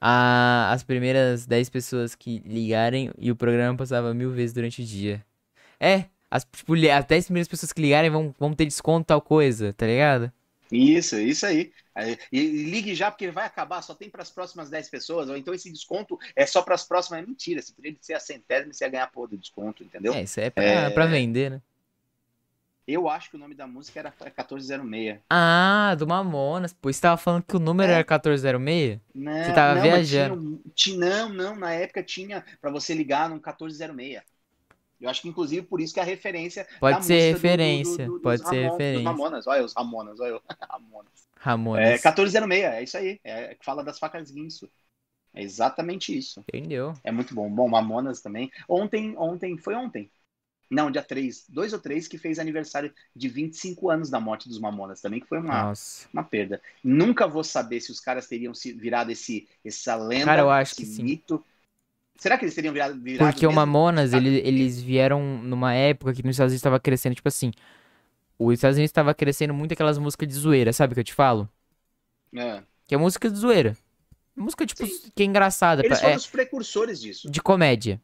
Ah, 0.00 0.70
as 0.72 0.82
primeiras 0.82 1.46
10 1.46 1.68
pessoas 1.68 2.14
que 2.14 2.40
ligarem 2.46 3.10
e 3.18 3.30
o 3.30 3.36
programa 3.36 3.76
passava 3.76 4.14
mil 4.14 4.30
vezes 4.30 4.54
durante 4.54 4.80
o 4.82 4.84
dia. 4.84 5.24
É, 5.78 6.04
as, 6.30 6.44
tipo, 6.44 6.74
as 6.74 7.04
10 7.04 7.24
primeiras 7.26 7.48
pessoas 7.48 7.72
que 7.72 7.82
ligarem 7.82 8.10
vão, 8.10 8.34
vão 8.38 8.54
ter 8.54 8.64
desconto 8.66 9.06
tal 9.06 9.20
coisa, 9.20 9.72
tá 9.72 9.86
ligado? 9.86 10.32
Isso, 10.70 11.18
isso 11.18 11.46
aí. 11.46 11.72
E, 12.32 12.40
ligue 12.46 12.94
já, 12.94 13.10
porque 13.10 13.30
vai 13.30 13.44
acabar, 13.46 13.82
só 13.82 13.94
tem 13.94 14.08
para 14.08 14.22
as 14.22 14.30
próximas 14.30 14.70
10 14.70 14.88
pessoas, 14.88 15.28
ou 15.28 15.36
então 15.36 15.52
esse 15.52 15.70
desconto 15.70 16.18
é 16.36 16.46
só 16.46 16.62
para 16.62 16.74
as 16.74 16.84
próximas. 16.86 17.22
É 17.22 17.26
mentira, 17.26 17.60
se 17.60 17.72
poderia 17.72 17.98
ser 18.00 18.14
a 18.14 18.20
centésima, 18.20 18.72
você 18.72 18.84
ia 18.84 18.90
ganhar 18.90 19.06
pô 19.08 19.26
do 19.26 19.36
desconto, 19.36 19.82
entendeu? 19.82 20.14
É, 20.14 20.22
isso 20.22 20.38
aí 20.40 20.46
é 20.46 20.50
pra, 20.50 20.62
É. 20.62 20.90
vender, 21.06 21.50
né? 21.50 21.62
Eu 22.86 23.08
acho 23.08 23.30
que 23.30 23.36
o 23.36 23.38
nome 23.38 23.54
da 23.54 23.66
música 23.66 24.00
era 24.00 24.10
1406. 24.10 25.20
Ah, 25.28 25.94
do 25.96 26.06
Mamonas. 26.06 26.72
Pô, 26.72 26.92
você 26.92 27.00
tava 27.00 27.16
falando 27.16 27.44
que 27.44 27.56
o 27.56 27.60
número 27.60 27.90
É. 27.90 27.94
era 27.94 28.04
1406? 28.04 29.00
Não, 29.14 29.32
Você 29.44 29.52
tava 29.52 29.74
não, 29.74 29.82
viajando. 29.82 30.34
tinha 30.34 30.34
um- 30.34 30.62
ti- 30.74 30.96
não, 30.96 31.28
não, 31.28 31.56
na 31.56 31.72
época 31.72 32.02
tinha 32.02 32.44
para 32.60 32.70
você 32.70 32.94
ligar 32.94 33.28
no 33.28 33.40
1406. 33.40 34.22
Eu 35.00 35.08
acho 35.08 35.22
que, 35.22 35.28
inclusive, 35.28 35.66
por 35.66 35.80
isso 35.80 35.94
que 35.94 36.00
a 36.00 36.04
referência. 36.04 36.66
Pode 36.78 37.04
ser 37.04 37.32
referência. 37.32 38.04
Do, 38.04 38.12
do, 38.12 38.18
do, 38.18 38.22
pode 38.22 38.46
ser 38.46 38.64
Ramon, 38.64 38.72
referência. 38.72 39.08
Ramonas, 39.08 39.46
olha 39.46 39.64
os 39.64 39.72
Ramonas, 39.74 40.20
olha 40.20 40.40
Ramonas. 40.68 41.28
Ramonas. 41.36 41.82
É 41.82 41.92
1406, 41.92 42.64
é 42.64 42.82
isso 42.82 42.96
aí. 42.98 43.20
É, 43.24 43.56
fala 43.62 43.82
das 43.82 43.98
facas 43.98 44.30
guinso. 44.30 44.70
É 45.32 45.42
exatamente 45.42 46.16
isso. 46.16 46.40
Entendeu? 46.40 46.92
É 47.02 47.10
muito 47.10 47.34
bom. 47.34 47.50
Bom, 47.50 47.68
Mamonas 47.68 48.20
também. 48.20 48.50
Ontem, 48.68 49.16
ontem, 49.16 49.56
foi 49.56 49.74
ontem. 49.74 50.10
Não, 50.70 50.88
dia 50.88 51.02
3, 51.02 51.46
dois 51.48 51.72
ou 51.72 51.80
três, 51.80 52.06
que 52.06 52.16
fez 52.16 52.38
aniversário 52.38 52.94
de 53.14 53.28
25 53.28 53.90
anos 53.90 54.08
da 54.08 54.20
morte 54.20 54.48
dos 54.48 54.60
Mamonas 54.60 55.00
também, 55.00 55.18
que 55.18 55.26
foi 55.26 55.38
uma, 55.38 55.72
uma 56.12 56.22
perda. 56.22 56.62
Nunca 56.82 57.26
vou 57.26 57.42
saber 57.42 57.80
se 57.80 57.90
os 57.90 57.98
caras 57.98 58.28
teriam 58.28 58.54
se 58.54 58.72
virado 58.72 59.10
esse, 59.10 59.48
essa 59.64 59.96
lenda, 59.96 60.26
Cara, 60.26 60.42
eu 60.42 60.50
acho 60.50 60.80
esse 60.80 60.96
que 60.96 61.02
mito. 61.02 61.38
Sim. 61.38 61.44
Será 62.20 62.36
que 62.36 62.44
eles 62.44 62.54
teriam 62.54 62.74
virado, 62.74 63.00
virado 63.00 63.32
Porque 63.32 63.46
o 63.46 63.52
Mamonas, 63.52 64.12
ele, 64.12 64.42
eles 64.44 64.78
vieram 64.78 65.38
numa 65.42 65.72
época 65.72 66.12
que 66.12 66.22
nos 66.22 66.32
Estados 66.32 66.52
Unidos 66.52 66.60
estava 66.60 66.78
crescendo, 66.78 67.14
tipo 67.14 67.26
assim, 67.26 67.50
os 68.38 68.52
Estados 68.52 68.76
Unidos 68.76 68.90
estava 68.90 69.14
crescendo 69.14 69.54
muito 69.54 69.72
aquelas 69.72 69.96
músicas 69.96 70.28
de 70.28 70.34
zoeira, 70.34 70.70
sabe 70.70 70.92
o 70.92 70.94
que 70.94 71.00
eu 71.00 71.04
te 71.04 71.14
falo? 71.14 71.48
É. 72.36 72.62
Que 72.86 72.94
é 72.94 72.98
música 72.98 73.30
de 73.30 73.38
zoeira. 73.38 73.74
Música, 74.36 74.66
tipo, 74.66 74.86
Sim. 74.86 75.10
que 75.14 75.22
é 75.22 75.26
engraçada. 75.26 75.82
Eles 75.82 75.98
foram 75.98 76.12
é, 76.12 76.16
os 76.16 76.26
precursores 76.26 77.00
disso. 77.00 77.30
De 77.30 77.40
comédia, 77.40 77.98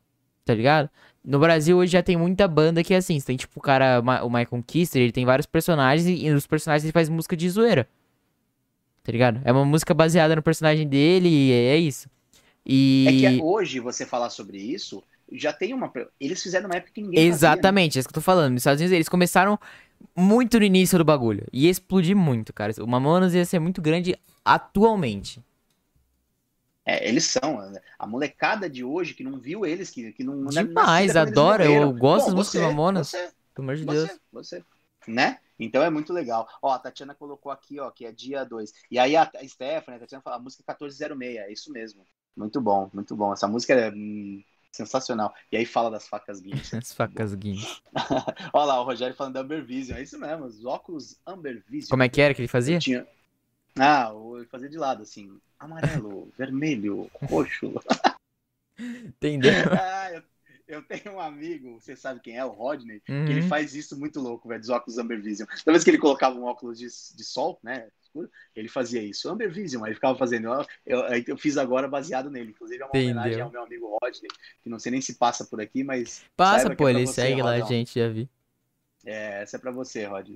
tá 0.47 0.55
ligado? 0.55 0.88
No 1.22 1.38
Brasil 1.38 1.76
hoje 1.76 1.93
já 1.93 2.02
tem 2.02 2.16
muita 2.16 2.48
banda 2.48 2.82
que 2.82 2.94
é 2.94 2.97
assim. 2.97 3.20
Você 3.20 3.26
tem 3.26 3.36
tipo 3.36 3.60
o 3.60 3.62
cara, 3.62 4.01
o 4.01 4.30
Michael 4.30 4.64
Kister, 4.66 5.02
ele 5.02 5.12
tem 5.12 5.26
vários 5.26 5.44
personagens 5.44 6.09
e, 6.09 6.24
e 6.24 6.30
nos 6.30 6.47
personagens 6.47 6.84
ele 6.84 6.93
faz 6.93 7.10
música 7.10 7.36
de 7.36 7.51
zoeira. 7.51 7.86
Tá 9.05 9.12
ligado? 9.12 9.43
É 9.44 9.52
uma 9.52 9.66
música 9.66 9.93
baseada 9.93 10.34
no 10.34 10.43
personagem 10.43 10.88
dele 10.88 11.28
e 11.28 11.52
é 11.52 11.76
isso. 11.76 12.09
E... 12.66 13.06
É 13.09 13.30
que 13.30 13.43
hoje 13.43 13.78
você 13.78 14.05
falar 14.05 14.28
sobre 14.28 14.59
isso, 14.59 15.02
já 15.30 15.52
tem 15.52 15.72
uma. 15.72 15.93
Eles 16.20 16.43
fizeram 16.43 16.66
uma 16.66 16.76
época 16.76 16.93
que 16.93 17.01
ninguém 17.01 17.26
Exatamente, 17.26 17.62
fazia, 17.62 17.72
né? 17.72 17.84
é 17.84 18.01
isso 18.01 18.09
que 18.09 18.12
eu 18.12 18.20
tô 18.20 18.20
falando. 18.20 18.52
Nos 18.52 18.60
Estados 18.60 18.80
Unidos 18.80 18.94
eles 18.94 19.09
começaram 19.09 19.59
muito 20.14 20.59
no 20.59 20.64
início 20.64 20.98
do 20.98 21.05
bagulho. 21.05 21.47
Ia 21.52 21.70
explodir 21.70 22.16
muito, 22.16 22.52
cara. 22.52 22.72
O 22.82 22.86
Mamonas 22.86 23.34
ia 23.34 23.44
ser 23.44 23.60
muito 23.60 23.80
grande 23.80 24.16
atualmente. 24.44 25.43
É, 26.84 27.09
eles 27.09 27.24
são. 27.24 27.72
A 27.98 28.06
molecada 28.06 28.68
de 28.68 28.84
hoje 28.84 29.14
que 29.14 29.24
não 29.24 29.38
viu 29.38 29.64
eles, 29.64 29.90
que, 29.90 30.12
que 30.12 30.24
não. 30.24 30.47
Demais, 30.47 31.16
adora. 31.16 31.64
Eu 31.64 31.93
gosto 31.93 32.30
Bom, 32.30 32.36
músicas 32.36 32.62
Mamonas. 32.62 33.09
Você, 33.09 33.30
Pelo 33.55 33.64
amor 33.64 33.76
de 33.76 33.84
você, 33.84 34.06
Deus. 34.06 34.20
Você, 34.32 34.64
né? 35.06 35.38
Então 35.59 35.82
é 35.82 35.90
muito 35.90 36.12
legal. 36.12 36.48
Ó, 36.60 36.72
a 36.72 36.78
Tatiana 36.78 37.14
colocou 37.14 37.51
aqui, 37.51 37.80
ó, 37.80 37.90
que 37.90 38.05
é 38.05 38.12
dia 38.12 38.44
2. 38.44 38.72
E 38.90 38.98
aí 38.98 39.16
a, 39.16 39.22
a 39.22 39.48
Stephanie, 39.48 39.97
a 39.97 40.01
Tatiana 40.01 40.22
fala, 40.22 40.36
a 40.36 40.40
música 40.40 40.62
1406, 40.66 41.36
é 41.38 41.52
isso 41.52 41.72
mesmo. 41.72 42.06
Muito 42.36 42.60
bom, 42.60 42.90
muito 42.92 43.16
bom. 43.16 43.32
Essa 43.32 43.48
música 43.48 43.72
é 43.72 43.90
hum, 43.90 44.42
sensacional. 44.70 45.34
E 45.50 45.56
aí 45.56 45.64
fala 45.64 45.90
das 45.90 46.06
facas 46.06 46.40
guinchas. 46.40 46.74
As 46.74 46.92
facas 46.92 47.34
guinchas. 47.34 47.82
Olha 48.52 48.66
lá, 48.66 48.80
o 48.80 48.84
Rogério 48.84 49.16
falando 49.16 49.34
da 49.34 49.40
Amber 49.40 49.64
Vision. 49.64 49.98
É 49.98 50.02
isso 50.02 50.18
mesmo, 50.18 50.44
os 50.44 50.64
óculos 50.64 51.18
Amber 51.26 51.62
Vision. 51.66 51.88
Como 51.88 52.02
é 52.02 52.08
que 52.08 52.20
era 52.20 52.34
que 52.34 52.42
ele 52.42 52.48
fazia? 52.48 52.78
Tinha... 52.78 53.06
Ah, 53.78 54.10
ele 54.36 54.46
fazia 54.46 54.68
de 54.68 54.76
lado, 54.76 55.02
assim. 55.02 55.38
Amarelo, 55.58 56.30
vermelho, 56.36 57.10
roxo. 57.22 57.72
Entendeu? 58.78 59.52
ah, 59.72 60.12
eu, 60.12 60.22
eu, 60.68 60.82
tenho 60.82 61.16
um 61.16 61.20
amigo, 61.20 61.80
você 61.80 61.96
sabe 61.96 62.20
quem 62.20 62.36
é, 62.36 62.44
o 62.44 62.50
Rodney, 62.50 63.02
uhum. 63.08 63.24
que 63.24 63.32
ele 63.32 63.42
uhum. 63.42 63.48
faz 63.48 63.74
isso 63.74 63.98
muito 63.98 64.20
louco, 64.20 64.48
velho, 64.48 64.60
dos 64.60 64.70
óculos 64.70 64.98
Amber 64.98 65.20
Vision. 65.20 65.48
Toda 65.64 65.72
vez 65.72 65.84
que 65.84 65.90
ele 65.90 65.98
colocava 65.98 66.38
um 66.38 66.44
óculos 66.44 66.78
de, 66.78 66.86
de 66.86 67.24
sol, 67.24 67.58
né, 67.62 67.88
escuro, 68.16 68.30
ele 68.55 68.68
fazia 68.68 69.02
isso. 69.02 69.28
Amber 69.28 69.51
Vision, 69.52 69.84
aí 69.84 69.94
ficava 69.94 70.16
fazendo. 70.16 70.47
Eu, 70.86 71.01
eu, 71.01 71.24
eu 71.28 71.38
fiz 71.38 71.56
agora 71.56 71.86
baseado 71.86 72.30
nele. 72.30 72.51
Inclusive, 72.51 72.82
é 72.82 72.84
uma 72.84 72.90
Entendeu. 72.90 73.12
homenagem 73.12 73.40
ao 73.43 73.51
meu 73.51 73.62
amigo 73.62 73.98
Rodney, 74.02 74.28
que 74.62 74.70
não 74.70 74.78
sei 74.78 74.93
nem 74.93 75.01
se 75.01 75.14
passa 75.14 75.44
por 75.44 75.60
aqui, 75.60 75.84
mas. 75.84 76.24
Passa, 76.36 76.74
pô, 76.74 76.88
é 76.88 76.93
ele 76.93 77.06
você, 77.06 77.22
segue 77.22 77.40
Rodão. 77.40 77.59
lá, 77.59 77.66
gente, 77.66 77.98
já 77.98 78.09
vi. 78.09 78.28
É, 79.05 79.43
essa 79.43 79.56
é 79.56 79.60
pra 79.60 79.70
você, 79.70 80.05
Rod. 80.06 80.30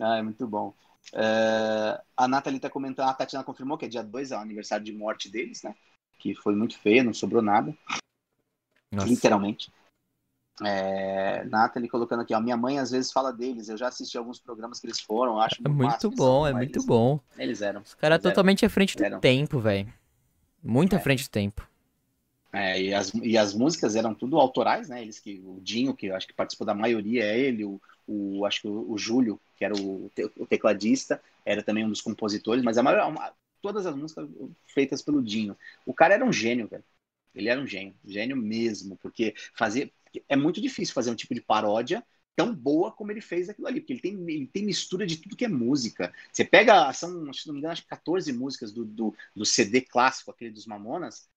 Ah, 0.00 0.18
é 0.18 0.22
muito 0.22 0.46
bom. 0.46 0.74
É, 1.12 2.00
a 2.16 2.26
Nathalie 2.26 2.58
tá 2.58 2.70
comentando, 2.70 3.08
a 3.08 3.14
Tatiana 3.14 3.44
confirmou 3.44 3.76
que 3.76 3.84
é 3.84 3.88
dia 3.88 4.02
2 4.02 4.32
é 4.32 4.36
o 4.36 4.40
aniversário 4.40 4.84
de 4.84 4.92
morte 4.92 5.30
deles, 5.30 5.62
né? 5.62 5.74
Que 6.18 6.34
foi 6.34 6.54
muito 6.54 6.78
feia, 6.78 7.04
não 7.04 7.12
sobrou 7.12 7.42
nada. 7.42 7.76
Nossa. 8.90 9.06
Literalmente. 9.06 9.70
É, 10.64 11.44
Nathalie 11.44 11.88
colocando 11.88 12.22
aqui, 12.22 12.34
ó, 12.34 12.40
minha 12.40 12.56
mãe 12.56 12.78
às 12.78 12.90
vezes 12.90 13.12
fala 13.12 13.30
deles, 13.30 13.68
eu 13.68 13.76
já 13.76 13.88
assisti 13.88 14.16
alguns 14.16 14.38
programas 14.38 14.80
que 14.80 14.86
eles 14.86 15.00
foram, 15.00 15.38
acho 15.38 15.56
É 15.62 15.68
muito 15.68 16.10
bom, 16.10 16.46
é 16.46 16.52
muito 16.52 16.76
eles, 16.76 16.86
bom. 16.86 17.20
Eles 17.36 17.60
eram. 17.60 17.82
Os 17.82 17.94
caras 17.94 18.22
totalmente 18.22 18.64
à 18.64 18.70
frente 18.70 18.96
do 18.96 19.04
eram. 19.04 19.20
tempo, 19.20 19.58
velho. 19.60 19.92
Muito 20.62 20.94
é. 20.94 20.98
à 20.98 21.00
frente 21.00 21.24
do 21.24 21.30
tempo. 21.30 21.68
É, 22.52 22.80
e, 22.80 22.94
as, 22.94 23.12
e 23.14 23.36
as 23.36 23.52
músicas 23.52 23.96
eram 23.96 24.14
tudo 24.14 24.38
autorais, 24.38 24.88
né? 24.88 25.02
Eles 25.02 25.18
que, 25.18 25.42
o 25.44 25.60
Dinho, 25.60 25.94
que 25.94 26.06
eu 26.06 26.16
acho 26.16 26.26
que 26.26 26.32
participou 26.32 26.66
da 26.66 26.74
maioria, 26.74 27.22
é 27.22 27.38
ele, 27.38 27.64
o, 27.64 27.78
o 28.06 28.46
acho 28.46 28.62
que 28.62 28.68
o, 28.68 28.90
o 28.90 28.96
Júlio, 28.96 29.38
que 29.56 29.64
era 29.64 29.76
o, 29.76 30.10
o, 30.38 30.46
tecladista, 30.46 31.20
era 31.44 31.62
também 31.62 31.84
um 31.84 31.90
dos 31.90 32.00
compositores, 32.00 32.64
mas 32.64 32.78
a 32.78 32.82
maior, 32.82 33.10
uma, 33.10 33.30
todas 33.60 33.84
as 33.84 33.94
músicas 33.94 34.26
feitas 34.68 35.02
pelo 35.02 35.22
Dinho. 35.22 35.54
O 35.84 35.92
cara 35.92 36.14
era 36.14 36.24
um 36.24 36.32
gênio, 36.32 36.66
velho. 36.66 36.84
Ele 37.34 37.50
era 37.50 37.60
um 37.60 37.66
gênio, 37.66 37.94
gênio 38.06 38.36
mesmo, 38.36 38.96
porque 38.96 39.34
fazer 39.54 39.92
é 40.28 40.36
muito 40.36 40.60
difícil 40.60 40.94
fazer 40.94 41.10
um 41.10 41.14
tipo 41.14 41.34
de 41.34 41.40
paródia 41.40 42.04
tão 42.36 42.54
boa 42.54 42.92
como 42.92 43.10
ele 43.10 43.22
fez 43.22 43.48
aquilo 43.48 43.66
ali, 43.66 43.80
porque 43.80 43.94
ele 43.94 44.00
tem, 44.00 44.12
ele 44.12 44.46
tem 44.46 44.64
mistura 44.64 45.06
de 45.06 45.16
tudo 45.16 45.34
que 45.34 45.46
é 45.46 45.48
música. 45.48 46.12
Você 46.30 46.44
pega, 46.44 46.92
são, 46.92 47.32
se 47.32 47.46
não 47.46 47.54
me 47.54 47.60
engano, 47.60 47.72
acho 47.72 47.82
que 47.82 47.88
14 47.88 48.30
músicas 48.32 48.70
do, 48.70 48.84
do, 48.84 49.14
do, 49.34 49.46
CD 49.46 49.80
clássico, 49.80 50.30
aquele 50.30 50.50
dos 50.50 50.66
Mamonas. 50.66 51.28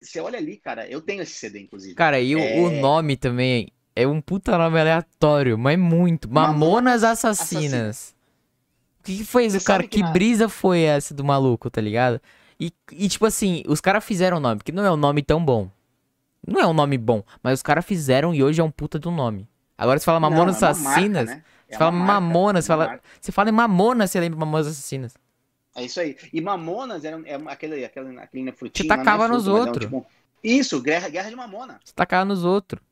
Você 0.00 0.18
olha 0.18 0.36
ali, 0.36 0.56
cara, 0.56 0.86
eu 0.88 1.00
tenho 1.00 1.22
esse 1.22 1.34
CD, 1.34 1.60
inclusive. 1.60 1.94
Cara, 1.94 2.20
e 2.20 2.32
é... 2.32 2.60
o, 2.60 2.72
nome 2.72 3.16
também 3.16 3.68
é 3.94 4.06
um 4.06 4.20
puta 4.20 4.58
nome 4.58 4.80
aleatório, 4.80 5.56
mas 5.56 5.78
muito. 5.78 6.28
Mamonas, 6.28 7.04
Assassinas. 7.04 7.64
Assassinas. 7.64 8.16
O 8.98 9.04
que, 9.04 9.18
que 9.18 9.24
foi 9.24 9.46
isso, 9.46 9.64
cara? 9.64 9.84
Que, 9.84 10.02
que 10.02 10.12
brisa 10.12 10.48
foi 10.48 10.80
essa 10.82 11.14
do 11.14 11.24
maluco, 11.24 11.70
tá 11.70 11.80
ligado? 11.80 12.20
E, 12.58 12.72
e 12.92 13.08
tipo 13.08 13.26
assim, 13.26 13.62
os 13.66 13.80
caras 13.80 14.04
fizeram 14.04 14.36
o 14.36 14.40
nome, 14.40 14.56
porque 14.56 14.72
não 14.72 14.84
é 14.84 14.90
um 14.90 14.96
nome 14.96 15.22
tão 15.22 15.44
bom. 15.44 15.70
Não 16.46 16.60
é 16.60 16.66
um 16.66 16.72
nome 16.72 16.98
bom, 16.98 17.22
mas 17.42 17.54
os 17.54 17.62
caras 17.62 17.84
fizeram 17.84 18.34
e 18.34 18.42
hoje 18.42 18.60
é 18.60 18.64
um 18.64 18.70
puta 18.70 18.98
do 18.98 19.10
nome. 19.10 19.48
Agora 19.76 19.98
você 19.98 20.04
fala 20.04 20.20
Mamonas 20.20 20.60
não, 20.60 20.68
é 20.68 20.70
Assassinas. 20.70 21.26
Marca, 21.26 21.34
né? 21.36 21.44
Você 21.68 21.74
é 21.74 21.78
fala 21.78 21.92
marca, 21.92 22.20
Mamonas, 22.20 22.64
é 22.64 22.66
você 22.66 22.68
fala. 22.68 23.00
Você 23.20 23.32
fala 23.32 23.48
em 23.48 23.52
Mamonas, 23.52 24.10
você 24.10 24.20
lembra 24.20 24.38
Mamonas 24.38 24.66
Assassinas. 24.66 25.14
É 25.74 25.84
isso 25.84 26.00
aí. 26.00 26.16
E 26.32 26.40
Mamonas 26.40 27.04
era, 27.04 27.20
é 27.26 27.34
aquele, 27.46 27.84
aquele, 27.84 28.18
aquele 28.18 28.52
frutinho. 28.52 28.88
Você 28.88 28.96
tacava 28.96 29.26
nos 29.26 29.46
outros. 29.46 29.86
tipo, 29.86 30.06
isso, 30.42 30.80
guerra, 30.82 31.08
guerra 31.08 31.30
de 31.30 31.36
Mamona. 31.36 31.80
Você 31.84 31.94
tacava 31.94 32.24
nos 32.24 32.44
outros. 32.44 32.82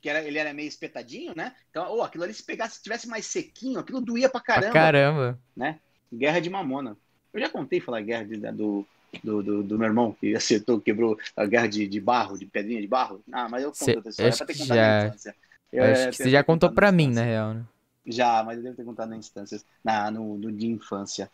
Que 0.00 0.08
era, 0.08 0.22
ele 0.22 0.38
era 0.38 0.54
meio 0.54 0.66
espetadinho, 0.66 1.34
né? 1.36 1.54
Então, 1.70 1.86
oh, 1.90 2.02
aquilo 2.02 2.24
ali, 2.24 2.32
se 2.32 2.42
pegasse, 2.42 2.76
se 2.76 2.82
tivesse 2.82 3.06
mais 3.06 3.26
sequinho, 3.26 3.78
aquilo 3.78 4.00
doía 4.00 4.30
pra 4.30 4.40
caramba. 4.40 4.72
Pra 4.72 4.80
caramba. 4.80 5.38
Né? 5.54 5.78
Guerra 6.12 6.40
de 6.40 6.48
Mamona. 6.48 6.96
Eu 7.32 7.40
já 7.40 7.50
contei 7.50 7.80
falar 7.80 8.00
guerra 8.00 8.24
de, 8.24 8.36
do, 8.52 8.86
do, 9.22 9.42
do, 9.42 9.62
do, 9.62 9.78
meu 9.78 9.88
irmão, 9.88 10.16
que 10.18 10.34
acertou, 10.34 10.80
quebrou 10.80 11.18
a 11.36 11.44
guerra 11.46 11.66
de, 11.66 11.86
de 11.88 12.00
barro, 12.00 12.38
de 12.38 12.46
pedrinha 12.46 12.80
de 12.80 12.86
barro. 12.86 13.20
Ah, 13.32 13.48
mas 13.48 13.62
eu 13.62 13.72
conto 13.72 13.96
outra 13.96 14.10
história, 14.10 14.36
pra 14.36 14.46
ter 14.46 14.58
contado 14.58 14.76
já... 14.76 15.00
na 15.00 15.06
instância. 15.06 15.36
Eu, 15.72 15.84
eu 15.84 15.92
acho 15.92 16.08
que 16.08 16.16
você 16.16 16.30
já 16.30 16.44
contou 16.44 16.70
pra 16.72 16.90
mim, 16.90 17.10
na 17.12 17.22
real, 17.22 17.54
né? 17.54 17.64
Já, 18.06 18.42
mas 18.42 18.56
eu 18.56 18.64
devo 18.64 18.76
ter 18.76 18.84
contado 18.84 19.10
na 19.10 19.16
instância, 19.16 19.60
na, 19.84 20.10
no, 20.10 20.36
no 20.36 20.50
de 20.50 20.66
infância, 20.66 21.30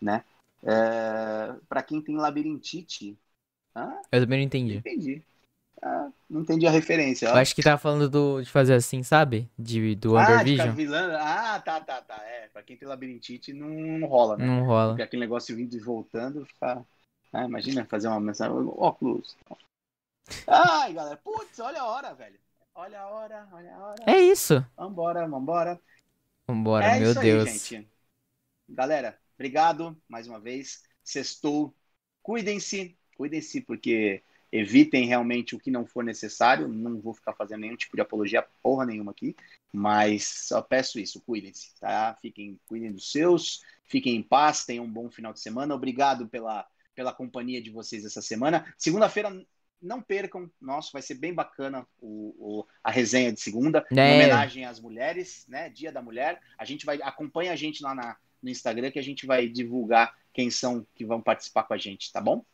né? 0.00 0.24
É, 0.62 1.54
pra 1.68 1.82
quem 1.82 2.00
tem 2.00 2.16
labirintite... 2.16 3.16
Ah, 3.74 4.00
eu 4.10 4.20
também 4.22 4.40
não 4.40 4.46
entendi. 4.46 4.76
Entendi. 4.78 5.22
Ah, 5.80 6.08
não 6.28 6.40
entendi 6.40 6.66
a 6.66 6.70
referência. 6.70 7.28
Eu 7.28 7.36
acho 7.36 7.54
que 7.54 7.62
tava 7.62 7.78
falando 7.78 8.08
do, 8.08 8.42
de 8.42 8.50
fazer 8.50 8.74
assim, 8.74 9.02
sabe? 9.02 9.48
De, 9.56 9.94
do 9.94 10.16
ah, 10.16 10.22
Under 10.22 10.74
Vision. 10.74 11.14
Ah, 11.20 11.62
tá, 11.64 11.80
tá, 11.80 12.02
tá. 12.02 12.20
É, 12.26 12.48
pra 12.52 12.62
quem 12.62 12.76
tem 12.76 12.88
labirintite 12.88 13.52
não, 13.52 13.68
não 13.68 14.08
rola, 14.08 14.36
né? 14.36 14.44
Não 14.44 14.64
rola. 14.64 14.88
Porque 14.88 15.02
aquele 15.02 15.20
negócio 15.20 15.54
vindo 15.54 15.76
e 15.76 15.80
voltando 15.80 16.44
fica... 16.46 16.84
Ah, 17.32 17.44
imagina 17.44 17.84
fazer 17.84 18.08
uma 18.08 18.20
mensagem. 18.20 18.54
Óculos. 18.76 19.36
Ai, 20.46 20.92
galera. 20.92 21.16
Putz, 21.16 21.58
olha 21.58 21.82
a 21.82 21.86
hora, 21.86 22.14
velho. 22.14 22.38
Olha 22.74 23.00
a 23.00 23.08
hora, 23.08 23.48
olha 23.52 23.74
a 23.74 23.78
hora. 23.78 24.04
É 24.06 24.20
isso. 24.20 24.64
Vambora, 24.76 25.26
vambora. 25.26 25.80
Vambora, 26.46 26.84
é 26.84 27.00
meu 27.00 27.14
Deus. 27.14 27.48
Aí, 27.48 27.58
gente. 27.58 27.88
Galera, 28.68 29.18
obrigado 29.34 30.00
mais 30.08 30.28
uma 30.28 30.38
vez. 30.38 30.82
Sextou. 31.02 31.74
Cuidem-se, 32.22 32.96
cuidem-se, 33.16 33.60
porque 33.62 34.22
evitem 34.52 35.06
realmente 35.06 35.54
o 35.54 35.58
que 35.58 35.70
não 35.70 35.86
for 35.86 36.04
necessário. 36.04 36.68
Não 36.68 37.00
vou 37.00 37.14
ficar 37.14 37.32
fazendo 37.32 37.60
nenhum 37.60 37.76
tipo 37.76 37.96
de 37.96 38.02
apologia, 38.02 38.46
porra 38.62 38.86
nenhuma 38.86 39.10
aqui. 39.10 39.34
Mas 39.72 40.26
só 40.46 40.62
peço 40.62 40.98
isso, 40.98 41.20
cuidem-se, 41.22 41.74
tá? 41.80 42.16
Fiquem, 42.20 42.58
cuidem 42.66 42.92
dos 42.92 43.10
seus, 43.10 43.62
fiquem 43.84 44.16
em 44.16 44.22
paz, 44.22 44.64
tenham 44.64 44.84
um 44.84 44.92
bom 44.92 45.10
final 45.10 45.32
de 45.32 45.40
semana. 45.40 45.74
Obrigado 45.74 46.28
pela 46.28 46.66
pela 46.98 47.12
companhia 47.12 47.62
de 47.62 47.70
vocês 47.70 48.04
essa 48.04 48.20
semana. 48.20 48.74
Segunda-feira, 48.76 49.30
não 49.80 50.02
percam, 50.02 50.50
nossa, 50.60 50.90
vai 50.92 51.00
ser 51.00 51.14
bem 51.14 51.32
bacana 51.32 51.86
o, 52.00 52.34
o 52.36 52.66
a 52.82 52.90
resenha 52.90 53.32
de 53.32 53.40
segunda, 53.40 53.86
em 53.92 54.00
é. 54.00 54.14
homenagem 54.16 54.64
às 54.64 54.80
mulheres, 54.80 55.46
né? 55.46 55.70
Dia 55.70 55.92
da 55.92 56.02
Mulher. 56.02 56.40
A 56.58 56.64
gente 56.64 56.84
vai 56.84 57.00
acompanha 57.00 57.52
a 57.52 57.56
gente 57.56 57.84
lá 57.84 57.94
na, 57.94 58.16
no 58.42 58.50
Instagram 58.50 58.90
que 58.90 58.98
a 58.98 59.02
gente 59.02 59.26
vai 59.26 59.48
divulgar 59.48 60.12
quem 60.34 60.50
são 60.50 60.84
que 60.96 61.04
vão 61.04 61.22
participar 61.22 61.62
com 61.62 61.74
a 61.74 61.78
gente, 61.78 62.10
tá 62.10 62.20
bom? 62.20 62.44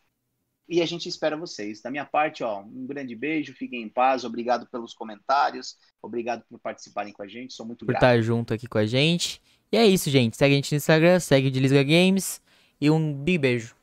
E 0.68 0.82
a 0.82 0.86
gente 0.86 1.08
espera 1.08 1.38
vocês. 1.38 1.80
Da 1.80 1.90
minha 1.90 2.04
parte, 2.04 2.44
ó, 2.44 2.60
um 2.60 2.86
grande 2.86 3.16
beijo, 3.16 3.54
fiquem 3.54 3.82
em 3.82 3.88
paz, 3.88 4.24
obrigado 4.24 4.66
pelos 4.66 4.92
comentários, 4.92 5.78
obrigado 6.02 6.44
por 6.50 6.58
participarem 6.58 7.14
com 7.14 7.22
a 7.22 7.26
gente, 7.26 7.54
sou 7.54 7.64
muito 7.64 7.86
por 7.86 7.92
grato. 7.92 8.02
Por 8.02 8.06
estar 8.08 8.20
junto 8.20 8.52
aqui 8.52 8.66
com 8.66 8.76
a 8.76 8.84
gente. 8.84 9.40
E 9.72 9.78
é 9.78 9.86
isso, 9.86 10.10
gente. 10.10 10.36
Segue 10.36 10.52
a 10.52 10.56
gente 10.56 10.72
no 10.72 10.76
Instagram, 10.76 11.18
segue 11.18 11.48
o 11.48 11.50
Delisga 11.50 11.82
Games 11.82 12.42
e 12.78 12.90
um 12.90 13.14
big 13.14 13.38
beijo. 13.38 13.74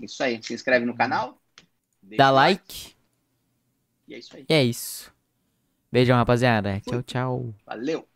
Isso 0.00 0.22
aí. 0.22 0.42
Se 0.42 0.54
inscreve 0.54 0.84
no 0.84 0.92
uhum. 0.92 0.98
canal. 0.98 1.40
Dá 2.02 2.30
like. 2.30 2.94
E 4.06 4.14
é 4.14 4.18
isso 4.18 4.36
aí. 4.36 4.46
E 4.48 4.52
é 4.52 4.62
isso. 4.62 5.12
Beijão, 5.90 6.16
rapaziada. 6.16 6.80
Fui. 6.84 6.92
Tchau, 6.92 7.02
tchau. 7.02 7.54
Valeu. 7.64 8.08